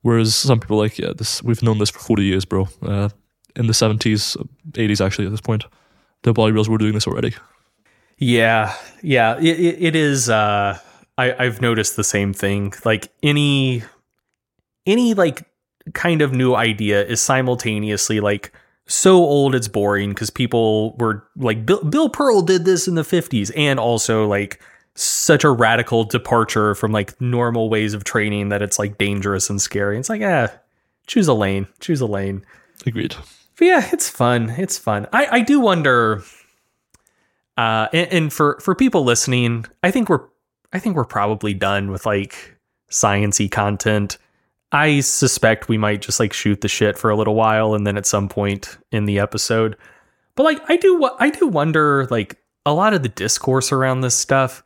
Whereas 0.03 0.35
some 0.35 0.61
people 0.61 0.77
are 0.77 0.85
like, 0.85 0.99
"Yeah, 0.99 1.13
this 1.17 1.43
we've 1.43 1.63
known 1.63 1.79
this 1.79 1.91
for 1.91 1.99
forty 1.99 2.25
years, 2.25 2.45
bro." 2.45 2.69
Uh, 2.81 3.09
in 3.57 3.67
the 3.67 3.75
seventies, 3.75 4.37
eighties, 4.77 5.01
actually, 5.01 5.27
at 5.27 5.33
this 5.33 5.41
point, 5.41 5.65
the 6.23 6.33
bodybuilders 6.33 6.69
were 6.69 6.79
doing 6.79 6.95
this 6.95 7.07
already. 7.07 7.35
Yeah, 8.19 8.75
yeah, 9.03 9.37
it, 9.39 9.77
it 9.83 9.97
is. 9.97 10.31
Uh, 10.31 10.79
I, 11.19 11.35
I've 11.45 11.61
noticed 11.61 11.97
the 11.97 12.05
same 12.05 12.33
thing. 12.33 12.73
Like 12.85 13.09
any, 13.23 13.83
any 14.87 15.15
like 15.15 15.45
kind 15.93 16.23
of 16.23 16.33
new 16.33 16.55
idea 16.55 17.05
is 17.05 17.21
simultaneously 17.21 18.21
like 18.21 18.53
so 18.87 19.17
old 19.17 19.55
it's 19.55 19.69
boring 19.69 20.11
because 20.11 20.31
people 20.31 20.95
were 20.97 21.27
like 21.37 21.67
Bill, 21.67 21.83
Bill 21.83 22.09
Pearl 22.09 22.43
did 22.43 22.65
this 22.65 22.87
in 22.87 22.95
the 22.95 23.03
50s 23.03 23.51
and 23.57 23.81
also 23.81 24.27
like 24.27 24.61
such 24.95 25.45
a 25.45 25.51
radical 25.51 26.05
departure 26.05 26.75
from 26.75 26.93
like 26.93 27.21
normal 27.21 27.69
ways 27.69 27.95
of 27.95 28.05
training 28.05 28.49
that 28.49 28.63
it's 28.63 28.79
like 28.79 28.97
dangerous 28.97 29.51
and 29.51 29.61
scary. 29.61 29.99
It's 29.99 30.09
like, 30.09 30.21
yeah, 30.21 30.53
choose 31.07 31.29
a 31.29 31.35
lane, 31.35 31.67
choose 31.81 32.01
a 32.01 32.07
lane. 32.07 32.45
Agreed. 32.87 33.15
But 33.59 33.65
yeah, 33.65 33.89
it's 33.93 34.09
fun. 34.09 34.51
It's 34.51 34.79
fun. 34.79 35.07
I, 35.13 35.27
I 35.27 35.41
do 35.41 35.61
wonder, 35.61 36.23
uh, 37.57 37.89
and, 37.93 38.13
and 38.13 38.33
for, 38.33 38.59
for 38.61 38.75
people 38.75 39.05
listening, 39.05 39.67
I 39.83 39.91
think 39.91 40.09
we're, 40.09 40.25
I 40.73 40.79
think 40.79 40.97
we're 40.97 41.05
probably 41.05 41.55
done 41.55 41.91
with 41.91 42.07
like 42.07 42.57
sciency 42.91 43.51
content. 43.51 44.19
I 44.73 45.01
suspect 45.01 45.69
we 45.69 45.79
might 45.79 46.03
just 46.03 46.21
like 46.21 46.33
shoot 46.33 46.61
the 46.61 46.69
shit 46.69 46.99
for 46.99 47.11
a 47.11 47.17
little 47.17 47.35
while 47.35 47.75
and 47.75 47.87
then 47.87 47.97
at 47.97 48.07
some 48.07 48.29
point 48.29 48.79
in 48.91 49.05
the 49.05 49.19
episode. 49.19 49.77
But 50.35 50.43
like 50.43 50.61
I 50.69 50.77
do 50.77 50.99
what 50.99 51.17
I 51.19 51.31
do 51.31 51.47
wonder 51.47 52.07
like 52.11 52.37
a 52.65 52.75
lot 52.75 52.93
of 52.93 53.03
the 53.03 53.09
discourse 53.09 53.73
around 53.73 54.01
this 54.01 54.17
stuff. 54.17 54.63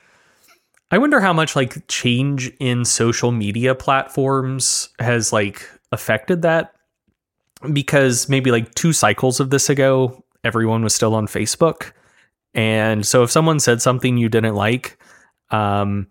I 0.90 0.98
wonder 0.98 1.20
how 1.20 1.32
much 1.32 1.54
like 1.54 1.86
change 1.86 2.50
in 2.58 2.84
social 2.84 3.30
media 3.30 3.74
platforms 3.74 4.88
has 4.98 5.32
like 5.32 5.68
affected 5.92 6.42
that 6.42 6.72
because 7.72 8.28
maybe 8.28 8.50
like 8.50 8.74
two 8.74 8.92
cycles 8.92 9.38
of 9.38 9.50
this 9.50 9.68
ago 9.68 10.24
everyone 10.44 10.82
was 10.82 10.94
still 10.94 11.14
on 11.14 11.26
Facebook. 11.26 11.92
And 12.54 13.06
so 13.06 13.22
if 13.22 13.30
someone 13.30 13.60
said 13.60 13.80
something 13.82 14.16
you 14.16 14.28
didn't 14.28 14.54
like, 14.54 14.98
um, 15.50 16.08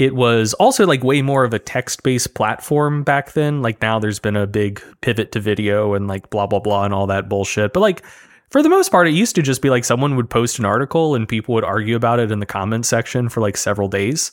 it 0.00 0.14
was 0.14 0.54
also 0.54 0.86
like 0.86 1.04
way 1.04 1.20
more 1.20 1.44
of 1.44 1.52
a 1.52 1.58
text 1.58 2.02
based 2.02 2.32
platform 2.32 3.02
back 3.02 3.32
then. 3.32 3.60
Like 3.60 3.82
now 3.82 3.98
there's 3.98 4.18
been 4.18 4.34
a 4.34 4.46
big 4.46 4.82
pivot 5.02 5.30
to 5.32 5.40
video 5.40 5.92
and 5.92 6.08
like 6.08 6.30
blah, 6.30 6.46
blah, 6.46 6.58
blah, 6.58 6.86
and 6.86 6.94
all 6.94 7.06
that 7.08 7.28
bullshit. 7.28 7.74
But 7.74 7.80
like 7.80 8.02
for 8.48 8.62
the 8.62 8.70
most 8.70 8.90
part, 8.90 9.08
it 9.08 9.12
used 9.12 9.34
to 9.34 9.42
just 9.42 9.60
be 9.60 9.68
like 9.68 9.84
someone 9.84 10.16
would 10.16 10.30
post 10.30 10.58
an 10.58 10.64
article 10.64 11.14
and 11.14 11.28
people 11.28 11.54
would 11.54 11.64
argue 11.64 11.96
about 11.96 12.18
it 12.18 12.32
in 12.32 12.38
the 12.38 12.46
comment 12.46 12.86
section 12.86 13.28
for 13.28 13.42
like 13.42 13.58
several 13.58 13.88
days. 13.88 14.32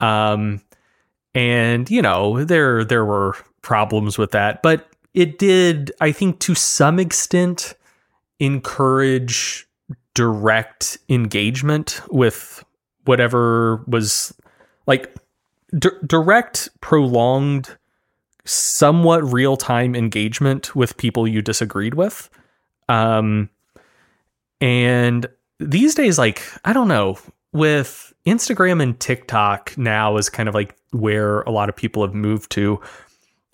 Um, 0.00 0.60
and 1.32 1.88
you 1.88 2.02
know, 2.02 2.42
there, 2.42 2.84
there 2.84 3.04
were 3.04 3.36
problems 3.62 4.18
with 4.18 4.32
that, 4.32 4.64
but 4.64 4.88
it 5.14 5.38
did, 5.38 5.92
I 6.00 6.10
think 6.10 6.40
to 6.40 6.56
some 6.56 6.98
extent, 6.98 7.74
encourage 8.40 9.68
direct 10.14 10.98
engagement 11.08 12.00
with 12.10 12.64
whatever 13.04 13.84
was 13.86 14.34
like 14.86 15.14
d- 15.78 15.90
direct, 16.06 16.68
prolonged, 16.80 17.76
somewhat 18.44 19.32
real 19.32 19.56
time 19.56 19.94
engagement 19.94 20.76
with 20.76 20.96
people 20.96 21.26
you 21.26 21.42
disagreed 21.42 21.94
with. 21.94 22.28
Um, 22.88 23.48
and 24.60 25.26
these 25.58 25.94
days, 25.94 26.18
like, 26.18 26.42
I 26.64 26.72
don't 26.72 26.88
know, 26.88 27.18
with 27.52 28.12
Instagram 28.26 28.82
and 28.82 28.98
TikTok 28.98 29.76
now 29.78 30.16
is 30.16 30.28
kind 30.28 30.48
of 30.48 30.54
like 30.54 30.76
where 30.90 31.42
a 31.42 31.50
lot 31.50 31.68
of 31.68 31.76
people 31.76 32.04
have 32.04 32.14
moved 32.14 32.50
to. 32.52 32.80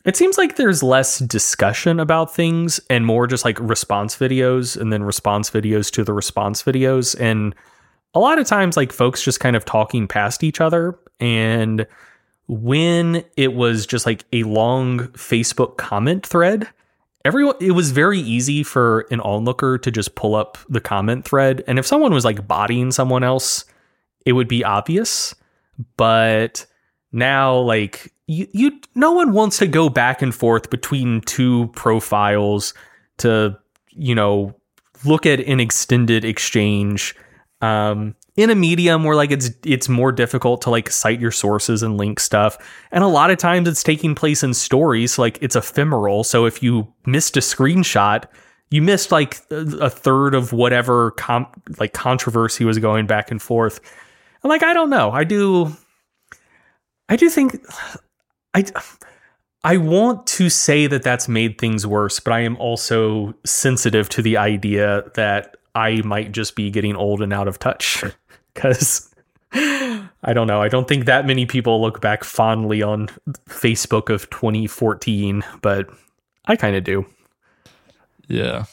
It 0.05 0.17
seems 0.17 0.39
like 0.39 0.57
there's 0.57 0.83
less 0.83 1.19
discussion 1.19 2.01
about 2.01 2.35
things 2.35 2.81
and 2.89 3.05
more 3.05 3.27
just 3.27 3.45
like 3.45 3.61
response 3.61 4.17
videos 4.17 4.81
and 4.81 4.93
then 4.93 5.03
response 5.03 5.51
videos 5.51 5.93
to 5.93 6.05
the 6.05 6.15
response 6.15 6.63
videos. 6.63 7.19
And 7.21 7.55
a 8.15 8.19
lot 8.19 8.39
of 8.39 8.47
times 8.47 8.77
like 8.77 8.93
folks 8.93 9.23
just 9.23 9.41
kind 9.41 9.57
of 9.57 9.65
talking 9.65 10.09
past 10.09 10.43
each 10.43 10.61
other 10.61 10.99
and 11.19 11.87
when 12.49 13.25
it 13.37 13.55
was 13.55 13.87
just 13.87 14.07
like 14.07 14.25
a 14.33 14.43
long 14.43 15.01
Facebook 15.09 15.77
comment 15.77 16.27
thread, 16.27 16.67
everyone 17.25 17.55
it 17.61 17.73
was 17.73 17.93
very 17.93 18.19
easy 18.19 18.63
for 18.63 19.07
an 19.11 19.21
onlooker 19.21 19.79
to 19.79 19.91
just 19.91 20.15
pull 20.17 20.35
up 20.35 20.59
the 20.69 20.81
comment 20.81 21.25
thread 21.25 21.63
and 21.67 21.79
if 21.79 21.87
someone 21.87 22.13
was 22.13 22.25
like 22.25 22.49
bodying 22.49 22.91
someone 22.91 23.23
else, 23.23 23.65
it 24.27 24.33
would 24.33 24.49
be 24.49 24.65
obvious, 24.65 25.35
but 25.97 26.67
now 27.13 27.57
like 27.57 28.13
you, 28.27 28.47
you 28.53 28.81
no 28.95 29.13
one 29.13 29.33
wants 29.33 29.59
to 29.59 29.67
go 29.67 29.89
back 29.89 30.23
and 30.23 30.35
forth 30.35 30.71
between 30.71 31.21
two 31.23 31.69
profiles 31.69 32.75
to 33.19 33.57
you 33.91 34.15
know 34.15 34.55
look 35.05 35.27
at 35.27 35.41
an 35.41 35.61
extended 35.61 36.25
exchange 36.25 37.15
um, 37.61 38.15
in 38.37 38.51
a 38.51 38.55
medium 38.55 39.05
where 39.05 39.17
like 39.17 39.31
it's 39.31 39.51
it's 39.65 39.89
more 39.89 40.13
difficult 40.13 40.63
to 40.63 40.71
like 40.71 40.91
cite 40.91 41.21
your 41.21 41.31
sources 41.31 41.83
and 41.83 41.97
link 41.97 42.21
stuff. 42.21 42.57
And 42.93 43.05
a 43.05 43.09
lot 43.09 43.31
of 43.31 43.39
times 43.39 43.69
it's 43.69 43.83
taking 43.83 44.15
place 44.15 44.43
in 44.43 44.55
stories 44.55 45.19
like 45.19 45.39
it's 45.43 45.57
ephemeral. 45.57 46.25
So 46.25 46.47
if 46.47 46.63
you 46.63 46.93
missed 47.07 47.37
a 47.37 47.41
screenshot 47.41 48.25
you 48.71 48.81
missed 48.81 49.11
like 49.11 49.41
a 49.51 49.91
third 49.91 50.35
of 50.35 50.53
whatever 50.53 51.11
com- 51.13 51.49
like 51.79 51.93
controversy 51.93 52.65
was 52.65 52.79
going 52.79 53.07
back 53.07 53.31
and 53.31 53.43
forth. 53.43 53.81
And 54.43 54.49
like 54.49 54.63
i 54.63 54.73
don't 54.73 54.91
know. 54.91 55.11
I 55.11 55.25
do 55.25 55.77
i 57.09 57.17
do 57.17 57.29
think 57.29 57.61
i 58.55 58.65
I 59.63 59.77
want 59.77 60.27
to 60.29 60.49
say 60.49 60.87
that 60.87 61.03
that's 61.03 61.29
made 61.29 61.59
things 61.59 61.87
worse, 61.87 62.19
but 62.19 62.33
I 62.33 62.41
am 62.41 62.57
also 62.57 63.35
sensitive 63.45 64.09
to 64.09 64.23
the 64.23 64.39
idea 64.39 65.05
that 65.17 65.57
I 65.75 66.03
might 66.03 66.33
just 66.33 66.57
be 66.57 66.71
getting 66.71 66.97
old 66.97 67.23
and 67.23 67.33
out 67.33 67.49
of 67.49 67.59
touch. 67.59 68.05
Because 68.55 69.15
I 69.53 70.33
don't 70.33 70.47
know. 70.47 70.61
I 70.61 70.69
don't 70.69 70.87
think 70.87 71.07
that 71.07 71.27
many 71.27 71.47
people 71.47 71.81
look 71.81 72.01
back 72.01 72.25
fondly 72.25 72.83
on 72.83 73.09
Facebook 73.49 74.13
of 74.13 74.29
2014, 74.31 75.43
but 75.63 75.89
I 76.47 76.57
kind 76.57 76.77
of 76.77 76.85
do. 76.85 77.07
Yeah. 78.29 78.65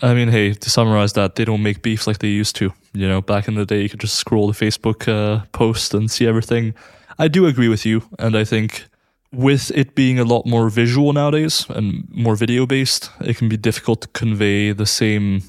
I 0.00 0.14
mean, 0.14 0.28
hey, 0.28 0.52
to 0.52 0.70
summarize 0.70 1.12
that, 1.14 1.36
they 1.36 1.44
don't 1.44 1.62
make 1.62 1.82
beefs 1.82 2.06
like 2.06 2.18
they 2.18 2.28
used 2.28 2.56
to. 2.56 2.72
You 2.92 3.08
know, 3.08 3.20
back 3.20 3.48
in 3.48 3.54
the 3.54 3.64
day, 3.64 3.82
you 3.82 3.88
could 3.88 4.00
just 4.00 4.16
scroll 4.16 4.50
the 4.50 4.52
Facebook 4.52 5.08
uh, 5.08 5.44
post 5.52 5.94
and 5.94 6.10
see 6.10 6.26
everything. 6.26 6.74
I 7.18 7.28
do 7.28 7.46
agree 7.46 7.68
with 7.68 7.86
you, 7.86 8.02
and 8.18 8.36
I 8.36 8.44
think 8.44 8.86
with 9.32 9.70
it 9.74 9.94
being 9.94 10.18
a 10.18 10.24
lot 10.24 10.44
more 10.46 10.68
visual 10.68 11.12
nowadays 11.12 11.66
and 11.70 12.06
more 12.10 12.36
video 12.36 12.66
based, 12.66 13.10
it 13.20 13.36
can 13.36 13.48
be 13.48 13.56
difficult 13.56 14.02
to 14.02 14.08
convey 14.08 14.72
the 14.72 14.86
same 14.86 15.42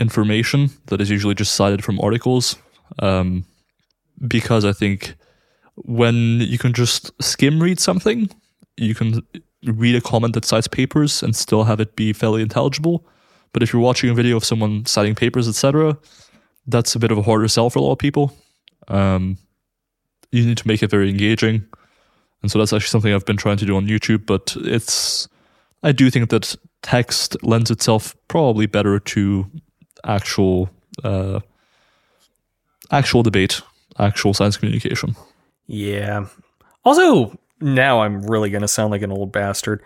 information 0.00 0.70
that 0.86 1.00
is 1.00 1.10
usually 1.10 1.34
just 1.34 1.54
cited 1.54 1.84
from 1.84 2.00
articles. 2.00 2.56
Um, 3.00 3.44
because 4.26 4.64
I 4.64 4.72
think 4.72 5.14
when 5.76 6.40
you 6.40 6.58
can 6.58 6.72
just 6.72 7.10
skim 7.22 7.62
read 7.62 7.78
something, 7.78 8.30
you 8.76 8.94
can 8.94 9.22
read 9.64 9.94
a 9.94 10.00
comment 10.00 10.34
that 10.34 10.44
cites 10.44 10.68
papers 10.68 11.22
and 11.22 11.34
still 11.34 11.64
have 11.64 11.80
it 11.80 11.96
be 11.96 12.12
fairly 12.12 12.42
intelligible. 12.42 13.06
But 13.52 13.62
if 13.62 13.72
you're 13.72 13.82
watching 13.82 14.10
a 14.10 14.14
video 14.14 14.36
of 14.36 14.44
someone 14.44 14.86
citing 14.86 15.14
papers, 15.14 15.48
etc., 15.48 15.98
that's 16.66 16.94
a 16.94 16.98
bit 16.98 17.10
of 17.10 17.18
a 17.18 17.22
harder 17.22 17.48
sell 17.48 17.70
for 17.70 17.78
a 17.78 17.82
lot 17.82 17.92
of 17.92 17.98
people. 17.98 18.36
Um, 18.88 19.38
you 20.32 20.44
need 20.44 20.58
to 20.58 20.68
make 20.68 20.82
it 20.82 20.90
very 20.90 21.08
engaging, 21.08 21.64
and 22.42 22.50
so 22.50 22.58
that's 22.58 22.72
actually 22.72 22.88
something 22.88 23.14
I've 23.14 23.24
been 23.24 23.36
trying 23.36 23.56
to 23.58 23.66
do 23.66 23.76
on 23.76 23.86
YouTube. 23.86 24.26
But 24.26 24.56
it's, 24.58 25.28
I 25.82 25.92
do 25.92 26.10
think 26.10 26.30
that 26.30 26.54
text 26.82 27.36
lends 27.42 27.70
itself 27.70 28.16
probably 28.28 28.66
better 28.66 28.98
to 28.98 29.50
actual, 30.06 30.70
uh, 31.04 31.40
actual 32.90 33.22
debate, 33.22 33.60
actual 33.98 34.34
science 34.34 34.56
communication. 34.56 35.16
Yeah. 35.66 36.26
Also, 36.84 37.36
now 37.60 38.00
I'm 38.00 38.22
really 38.22 38.50
going 38.50 38.62
to 38.62 38.68
sound 38.68 38.90
like 38.90 39.02
an 39.02 39.12
old 39.12 39.32
bastard. 39.32 39.82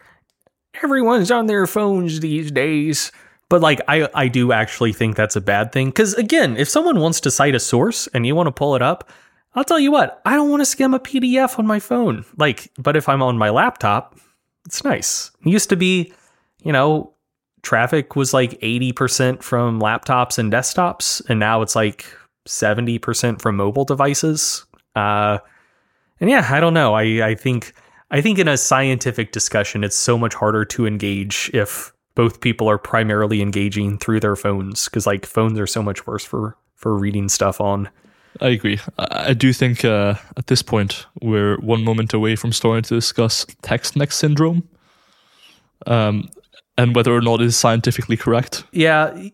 Everyone's 0.83 1.31
on 1.31 1.47
their 1.47 1.67
phones 1.67 2.21
these 2.21 2.51
days. 2.51 3.11
But 3.49 3.61
like 3.61 3.81
I 3.89 4.09
I 4.15 4.29
do 4.29 4.53
actually 4.53 4.93
think 4.93 5.17
that's 5.17 5.35
a 5.35 5.41
bad 5.41 5.73
thing 5.73 5.91
cuz 5.91 6.15
again, 6.15 6.57
if 6.57 6.69
someone 6.69 7.01
wants 7.01 7.21
to 7.23 7.33
cite 7.33 7.57
a 7.57 7.59
source 7.59 8.07
and 8.15 8.25
you 8.25 8.37
want 8.37 8.47
to 8.47 8.53
pull 8.53 8.77
it 8.77 8.81
up, 8.81 9.11
I'll 9.55 9.65
tell 9.65 9.81
you 9.81 9.91
what, 9.91 10.23
I 10.25 10.37
don't 10.37 10.51
want 10.51 10.61
to 10.61 10.67
skim 10.67 10.95
a 10.95 11.01
PDF 11.01 11.59
on 11.59 11.67
my 11.67 11.81
phone. 11.81 12.25
Like, 12.37 12.71
but 12.79 12.97
if 12.97 13.09
I'm 13.09 13.23
on 13.23 13.37
my 13.37 13.51
laptop, 13.51 14.17
it's 14.67 14.85
nice. 14.85 15.33
It 15.45 15.51
used 15.51 15.69
to 15.71 15.77
be, 15.77 16.13
you 16.63 16.73
know, 16.73 17.15
traffic 17.63 18.17
was 18.17 18.33
like 18.33 18.53
80% 18.61 19.43
from 19.43 19.81
laptops 19.81 20.39
and 20.39 20.53
desktops 20.53 21.23
and 21.29 21.41
now 21.41 21.63
it's 21.63 21.77
like 21.77 22.07
70% 22.47 23.41
from 23.41 23.57
mobile 23.57 23.85
devices. 23.85 24.65
Uh 24.97 25.39
and 26.21 26.29
yeah, 26.29 26.47
I 26.51 26.61
don't 26.61 26.75
know. 26.75 26.95
I 26.95 27.29
I 27.29 27.35
think 27.35 27.73
I 28.11 28.21
think 28.21 28.39
in 28.39 28.49
a 28.49 28.57
scientific 28.57 29.33
discussion 29.33 29.85
it's 29.85 29.97
so 29.97 30.19
much 30.19 30.35
harder 30.35 30.65
to 30.67 30.87
engage 30.87 31.51
if 31.55 31.93
both 32.15 32.41
people 32.41 32.69
are 32.69 32.79
primarily 32.79 33.41
engaging 33.41 33.99
through 33.99 34.21
their 34.21 34.37
phones 34.37 34.87
because 34.87 35.07
like 35.07 35.27
phones 35.27 35.59
are 35.59 35.67
so 35.67 35.83
much 35.83 36.07
worse 36.07 36.25
for 36.25 36.57
for 36.75 36.97
reading 36.97 37.29
stuff 37.29 37.61
on. 37.61 37.89
I 38.41 38.49
agree. 38.49 38.79
I, 38.99 39.35
do 39.35 39.53
think 39.53 39.85
uh, 39.85 40.15
at 40.37 40.47
this 40.47 40.63
point 40.63 41.07
we're 41.21 41.59
one 41.59 41.85
moment 41.85 42.15
away 42.15 42.37
from 42.37 42.53
starting 42.53 42.85
to 42.85 42.95
discuss 42.95 43.45
text 43.61 43.97
neck 43.97 44.13
syndrome, 44.13 44.69
um, 45.87 46.31
and 46.81 46.95
whether 46.97 47.15
or 47.15 47.21
not 47.21 47.41
it 47.41 47.47
is 47.47 47.57
scientifically 47.57 48.17
correct. 48.17 48.65
Yeah, 48.73 49.29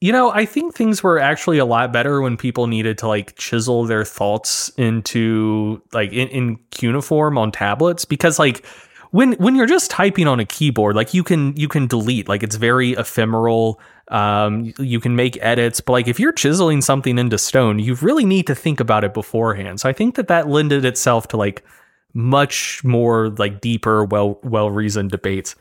you 0.00 0.12
know, 0.12 0.30
I 0.30 0.44
think 0.44 0.74
things 0.74 1.02
were 1.02 1.18
actually 1.18 1.58
a 1.58 1.64
lot 1.64 1.92
better 1.92 2.20
when 2.20 2.36
people 2.36 2.66
needed 2.66 2.98
to 2.98 3.08
like 3.08 3.34
chisel 3.36 3.84
their 3.84 4.04
thoughts 4.04 4.68
into 4.76 5.82
like 5.92 6.12
in, 6.12 6.28
in 6.28 6.56
cuneiform 6.70 7.38
on 7.38 7.50
tablets 7.50 8.04
because 8.04 8.38
like 8.38 8.66
when 9.10 9.32
when 9.34 9.56
you're 9.56 9.66
just 9.66 9.90
typing 9.90 10.28
on 10.28 10.38
a 10.38 10.44
keyboard, 10.44 10.96
like 10.96 11.14
you 11.14 11.24
can 11.24 11.56
you 11.56 11.66
can 11.68 11.86
delete, 11.86 12.28
like 12.28 12.42
it's 12.42 12.56
very 12.56 12.92
ephemeral. 12.92 13.80
Um, 14.08 14.72
you 14.78 15.00
can 15.00 15.16
make 15.16 15.38
edits, 15.42 15.80
but 15.80 15.92
like 15.92 16.08
if 16.08 16.20
you're 16.20 16.32
chiseling 16.32 16.82
something 16.82 17.18
into 17.18 17.38
stone, 17.38 17.78
you 17.78 17.94
really 17.96 18.24
need 18.24 18.46
to 18.48 18.54
think 18.54 18.80
about 18.80 19.02
it 19.02 19.14
beforehand. 19.14 19.80
So 19.80 19.88
I 19.88 19.92
think 19.94 20.14
that 20.16 20.28
that 20.28 20.48
lended 20.48 20.84
itself 20.84 21.26
to 21.28 21.36
like 21.36 21.64
much 22.12 22.84
more 22.84 23.30
like 23.30 23.62
deeper, 23.62 24.04
well 24.04 24.38
well 24.42 24.70
reasoned 24.70 25.10
debates. 25.10 25.56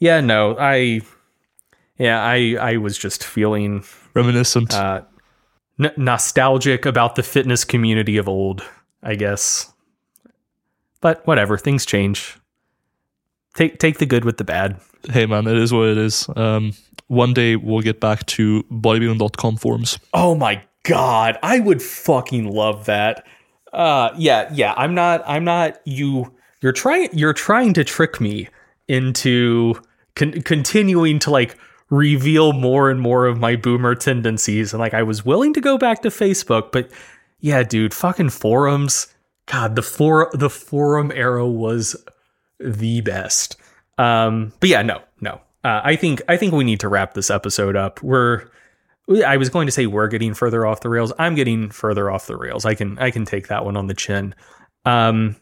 Yeah, 0.00 0.20
no, 0.20 0.56
I, 0.58 1.02
yeah, 1.98 2.22
I 2.22 2.56
I 2.60 2.76
was 2.78 2.98
just 2.98 3.22
feeling 3.22 3.84
reminiscent, 4.14 4.74
uh, 4.74 5.02
n- 5.78 5.92
nostalgic 5.96 6.84
about 6.86 7.14
the 7.14 7.22
fitness 7.22 7.64
community 7.64 8.16
of 8.16 8.28
old, 8.28 8.64
I 9.02 9.14
guess. 9.14 9.72
But 11.00 11.24
whatever, 11.26 11.56
things 11.56 11.86
change 11.86 12.36
take 13.54 13.78
take 13.78 13.98
the 13.98 14.06
good 14.06 14.24
with 14.24 14.38
the 14.38 14.44
bad. 14.44 14.80
Hey 15.08 15.26
man, 15.26 15.46
it 15.46 15.56
is 15.56 15.72
what 15.72 15.88
it 15.88 15.98
is. 15.98 16.28
Um, 16.36 16.72
one 17.08 17.32
day 17.32 17.56
we'll 17.56 17.80
get 17.80 18.00
back 18.00 18.26
to 18.26 18.62
bodybuilding.com 18.70 19.56
forums. 19.56 19.98
Oh 20.14 20.34
my 20.34 20.62
god, 20.84 21.38
I 21.42 21.60
would 21.60 21.82
fucking 21.82 22.50
love 22.50 22.86
that. 22.86 23.26
Uh, 23.72 24.10
yeah, 24.16 24.50
yeah. 24.52 24.74
I'm 24.76 24.94
not. 24.94 25.22
I'm 25.26 25.44
not. 25.44 25.80
You. 25.84 26.32
You're 26.60 26.72
trying. 26.72 27.08
You're 27.12 27.32
trying 27.32 27.72
to 27.74 27.84
trick 27.84 28.20
me 28.20 28.48
into 28.88 29.74
con- 30.14 30.42
continuing 30.42 31.18
to 31.20 31.30
like 31.30 31.56
reveal 31.90 32.52
more 32.52 32.88
and 32.88 33.00
more 33.00 33.26
of 33.26 33.38
my 33.38 33.56
boomer 33.56 33.94
tendencies. 33.94 34.72
And 34.72 34.80
like, 34.80 34.94
I 34.94 35.02
was 35.02 35.24
willing 35.24 35.52
to 35.54 35.60
go 35.60 35.76
back 35.76 36.02
to 36.02 36.08
Facebook, 36.08 36.72
but 36.72 36.90
yeah, 37.40 37.62
dude, 37.62 37.94
fucking 37.94 38.30
forums. 38.30 39.08
God, 39.46 39.74
the 39.74 39.82
for 39.82 40.30
the 40.32 40.50
forum 40.50 41.10
era 41.14 41.46
was 41.46 41.96
the 42.60 43.00
best. 43.00 43.56
Um, 43.98 44.52
but 44.60 44.68
yeah, 44.68 44.82
no, 44.82 45.02
no. 45.20 45.40
Uh, 45.64 45.80
I 45.84 45.96
think 45.96 46.22
I 46.28 46.36
think 46.36 46.52
we 46.52 46.64
need 46.64 46.80
to 46.80 46.88
wrap 46.88 47.14
this 47.14 47.30
episode 47.30 47.76
up. 47.76 48.02
We're 48.02 48.48
I 49.26 49.36
was 49.36 49.48
going 49.48 49.66
to 49.66 49.72
say 49.72 49.86
we're 49.86 50.08
getting 50.08 50.34
further 50.34 50.64
off 50.64 50.80
the 50.80 50.88
rails. 50.88 51.12
I'm 51.18 51.34
getting 51.34 51.70
further 51.70 52.10
off 52.10 52.26
the 52.26 52.36
rails. 52.36 52.64
I 52.64 52.74
can 52.74 52.98
I 52.98 53.10
can 53.10 53.24
take 53.24 53.48
that 53.48 53.64
one 53.64 53.76
on 53.76 53.88
the 53.88 53.94
chin. 53.94 54.34
Um, 54.84 55.36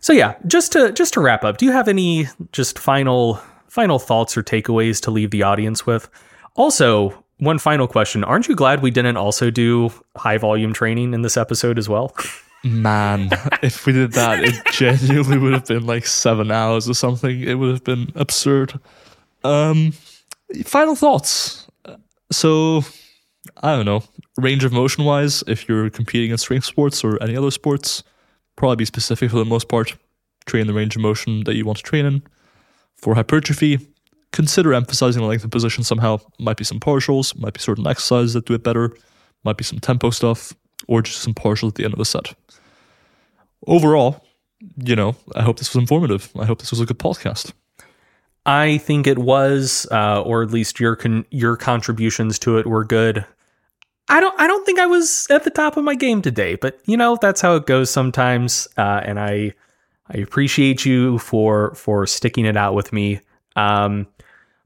so 0.00 0.12
yeah, 0.12 0.36
just 0.46 0.72
to 0.72 0.92
just 0.92 1.14
to 1.14 1.20
wrap 1.20 1.44
up, 1.44 1.58
do 1.58 1.66
you 1.66 1.72
have 1.72 1.88
any 1.88 2.28
just 2.52 2.78
final 2.78 3.40
final 3.76 3.98
thoughts 3.98 4.38
or 4.38 4.42
takeaways 4.42 5.02
to 5.02 5.10
leave 5.10 5.30
the 5.30 5.42
audience 5.42 5.84
with? 5.84 6.08
Also, 6.54 7.22
one 7.36 7.58
final 7.58 7.86
question: 7.86 8.24
Aren't 8.24 8.48
you 8.48 8.56
glad 8.56 8.80
we 8.80 8.90
didn't 8.90 9.18
also 9.18 9.50
do 9.50 9.92
high 10.16 10.38
volume 10.38 10.72
training 10.72 11.12
in 11.12 11.20
this 11.20 11.36
episode 11.36 11.78
as 11.78 11.86
well? 11.86 12.16
Man, 12.64 13.28
if 13.62 13.84
we 13.84 13.92
did 13.92 14.12
that, 14.12 14.42
it 14.42 14.54
genuinely 14.72 15.36
would 15.36 15.52
have 15.52 15.66
been 15.66 15.86
like 15.86 16.06
seven 16.06 16.50
hours 16.50 16.88
or 16.88 16.94
something. 16.94 17.42
It 17.42 17.54
would 17.56 17.70
have 17.70 17.84
been 17.84 18.10
absurd. 18.14 18.80
Um, 19.44 19.92
final 20.64 20.96
thoughts. 20.96 21.68
So, 22.32 22.82
I 23.62 23.76
don't 23.76 23.84
know. 23.84 24.02
Range 24.38 24.64
of 24.64 24.72
motion 24.72 25.04
wise, 25.04 25.44
if 25.46 25.68
you're 25.68 25.90
competing 25.90 26.30
in 26.30 26.38
strength 26.38 26.64
sports 26.64 27.04
or 27.04 27.22
any 27.22 27.36
other 27.36 27.50
sports, 27.50 28.02
probably 28.56 28.76
be 28.76 28.84
specific 28.86 29.30
for 29.30 29.36
the 29.38 29.44
most 29.44 29.68
part. 29.68 29.96
Train 30.46 30.66
the 30.66 30.74
range 30.74 30.96
of 30.96 31.02
motion 31.02 31.44
that 31.44 31.56
you 31.56 31.66
want 31.66 31.76
to 31.78 31.84
train 31.84 32.06
in. 32.06 32.22
For 32.96 33.14
hypertrophy, 33.14 33.86
consider 34.32 34.74
emphasizing 34.74 35.22
the 35.22 35.28
length 35.28 35.44
of 35.44 35.50
position 35.50 35.84
somehow. 35.84 36.18
Might 36.38 36.56
be 36.56 36.64
some 36.64 36.80
partials, 36.80 37.38
might 37.38 37.54
be 37.54 37.60
certain 37.60 37.86
exercises 37.86 38.32
that 38.34 38.46
do 38.46 38.54
it 38.54 38.62
better, 38.64 38.96
might 39.44 39.56
be 39.56 39.64
some 39.64 39.78
tempo 39.78 40.10
stuff, 40.10 40.54
or 40.88 41.02
just 41.02 41.20
some 41.20 41.34
partials 41.34 41.68
at 41.68 41.74
the 41.74 41.84
end 41.84 41.94
of 41.94 42.00
a 42.00 42.04
set 42.04 42.34
overall, 43.66 44.24
you 44.84 44.96
know, 44.96 45.16
I 45.34 45.42
hope 45.42 45.58
this 45.58 45.74
was 45.74 45.80
informative. 45.80 46.30
I 46.38 46.44
hope 46.44 46.60
this 46.60 46.70
was 46.70 46.80
a 46.80 46.86
good 46.86 46.98
podcast. 46.98 47.52
I 48.44 48.78
think 48.78 49.06
it 49.06 49.18
was, 49.18 49.86
uh, 49.90 50.22
or 50.22 50.42
at 50.42 50.50
least 50.50 50.78
your 50.78 50.96
con- 50.96 51.26
your 51.30 51.56
contributions 51.56 52.38
to 52.40 52.58
it 52.58 52.66
were 52.66 52.84
good. 52.84 53.24
I 54.08 54.20
don't 54.20 54.38
I 54.40 54.46
don't 54.46 54.64
think 54.64 54.78
I 54.78 54.86
was 54.86 55.26
at 55.30 55.42
the 55.44 55.50
top 55.50 55.76
of 55.76 55.84
my 55.84 55.96
game 55.96 56.22
today, 56.22 56.54
but 56.54 56.78
you 56.86 56.96
know 56.96 57.18
that's 57.20 57.40
how 57.40 57.56
it 57.56 57.66
goes 57.66 57.90
sometimes. 57.90 58.68
Uh, 58.76 59.00
and 59.04 59.18
I 59.18 59.52
I 60.10 60.18
appreciate 60.18 60.84
you 60.84 61.18
for 61.18 61.74
for 61.74 62.06
sticking 62.06 62.44
it 62.44 62.56
out 62.56 62.74
with 62.74 62.92
me. 62.92 63.20
Um, 63.56 64.06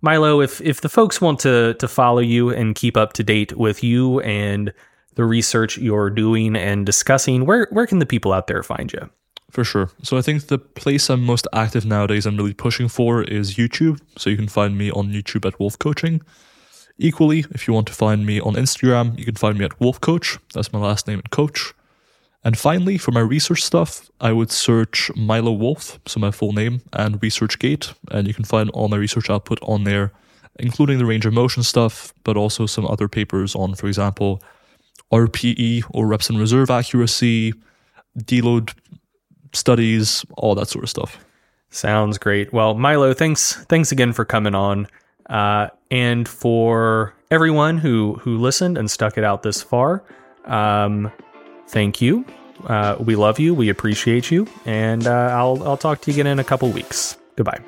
Milo, 0.03 0.41
if 0.41 0.61
if 0.61 0.81
the 0.81 0.89
folks 0.89 1.21
want 1.21 1.41
to 1.41 1.75
to 1.75 1.89
follow 1.89 2.21
you 2.21 2.51
and 2.51 2.75
keep 2.75 2.97
up 2.97 3.13
to 3.15 3.23
date 3.23 3.57
with 3.57 3.83
you 3.83 4.21
and 4.21 4.73
the 5.15 5.25
research 5.25 5.79
you're 5.79 6.11
doing 6.11 6.57
and 6.57 6.87
discussing, 6.87 7.47
where 7.47 7.69
where 7.71 7.87
can 7.87 7.99
the 7.99 8.07
people 8.07 8.33
out 8.33 8.47
there 8.47 8.63
find 8.63 8.93
you? 8.93 9.11
For 9.51 9.65
sure. 9.65 9.91
So 10.03 10.17
I 10.17 10.23
think 10.23 10.47
the 10.47 10.59
place 10.59 11.11
I'm 11.11 11.25
most 11.25 11.49
active 11.53 11.85
nowadays 11.85 12.25
I'm 12.25 12.37
really 12.37 12.55
pushing 12.55 12.89
for 12.89 13.23
is 13.25 13.57
YouTube. 13.57 14.01
So 14.17 14.31
you 14.31 14.37
can 14.37 14.49
find 14.49 14.79
me 14.79 14.91
on 14.93 15.13
YouTube 15.13 15.45
at 15.47 15.59
Wolf 15.59 15.79
Coaching. 15.79 16.23
Equally, 16.99 17.45
if 17.51 17.67
you 17.67 17.75
want 17.75 17.87
to 17.89 17.93
find 17.93 18.25
me 18.25 18.41
on 18.41 18.55
Instagram, 18.55 19.19
you 19.19 19.25
can 19.25 19.35
find 19.35 19.59
me 19.59 19.65
at 19.65 19.81
Wolf 19.81 20.01
Coach. 20.01 20.39
That's 20.55 20.73
my 20.73 20.79
last 20.79 21.09
name 21.09 21.19
and 21.19 21.31
coach. 21.31 21.73
And 22.43 22.59
finally, 22.59 22.97
for 22.97 23.13
my 23.13 23.21
research 23.21 23.63
stuff, 23.63 24.11
I 24.21 24.33
would 24.33 24.51
search 24.51 25.11
Milo 25.15 25.53
Wolf, 25.53 26.01
so 26.07 26.19
my 26.21 26.31
full 26.31 26.53
name, 26.53 26.81
and 26.95 27.21
ResearchGate, 27.21 27.95
and 28.11 28.27
you 28.27 28.33
can 28.33 28.45
find 28.45 28.71
all 28.71 28.89
my 28.89 28.97
research 28.97 29.29
output 29.29 29.59
on 29.63 29.85
there, 29.85 30.13
including 30.59 30.99
the 30.99 31.05
range 31.05 31.27
of 31.27 31.35
motion 31.35 31.63
stuff, 31.63 32.15
but 32.25 32.39
also 32.39 32.65
some 32.65 32.87
other 32.87 33.09
papers 33.09 33.55
on, 33.55 33.75
for 33.75 33.89
example, 33.89 34.43
RPE 35.13 35.85
or 35.91 36.07
reps 36.07 36.31
in 36.31 36.39
reserve 36.39 36.71
accuracy, 36.71 37.53
deload 38.19 38.73
studies, 39.53 40.25
all 40.37 40.55
that 40.55 40.69
sort 40.69 40.85
of 40.85 40.91
stuff. 40.91 41.23
Sounds 41.71 42.19
great. 42.19 42.53
Well, 42.53 42.75
Milo, 42.75 43.15
thanks 43.15 43.55
thanks 43.69 43.93
again 43.93 44.13
for 44.13 44.25
coming 44.25 44.55
on, 44.55 44.89
uh, 45.29 45.69
and 45.91 46.29
for 46.29 47.15
everyone 47.31 47.79
who 47.79 48.15
who 48.15 48.39
listened 48.39 48.77
and 48.77 48.91
stuck 48.91 49.17
it 49.17 49.25
out 49.25 49.43
this 49.43 49.63
far. 49.63 50.03
Um, 50.47 51.13
thank 51.71 52.01
you. 52.01 52.25
Uh, 52.67 52.97
we 52.99 53.17
love 53.17 53.39
you. 53.39 53.55
We 53.55 53.69
appreciate 53.69 54.31
you, 54.31 54.47
and 54.67 55.07
uh, 55.07 55.11
I'll 55.11 55.63
I'll 55.67 55.79
talk 55.79 56.03
to 56.03 56.11
you 56.11 56.15
again 56.17 56.27
in 56.27 56.39
a 56.39 56.45
couple 56.45 56.69
weeks. 56.71 57.17
Goodbye. 57.37 57.61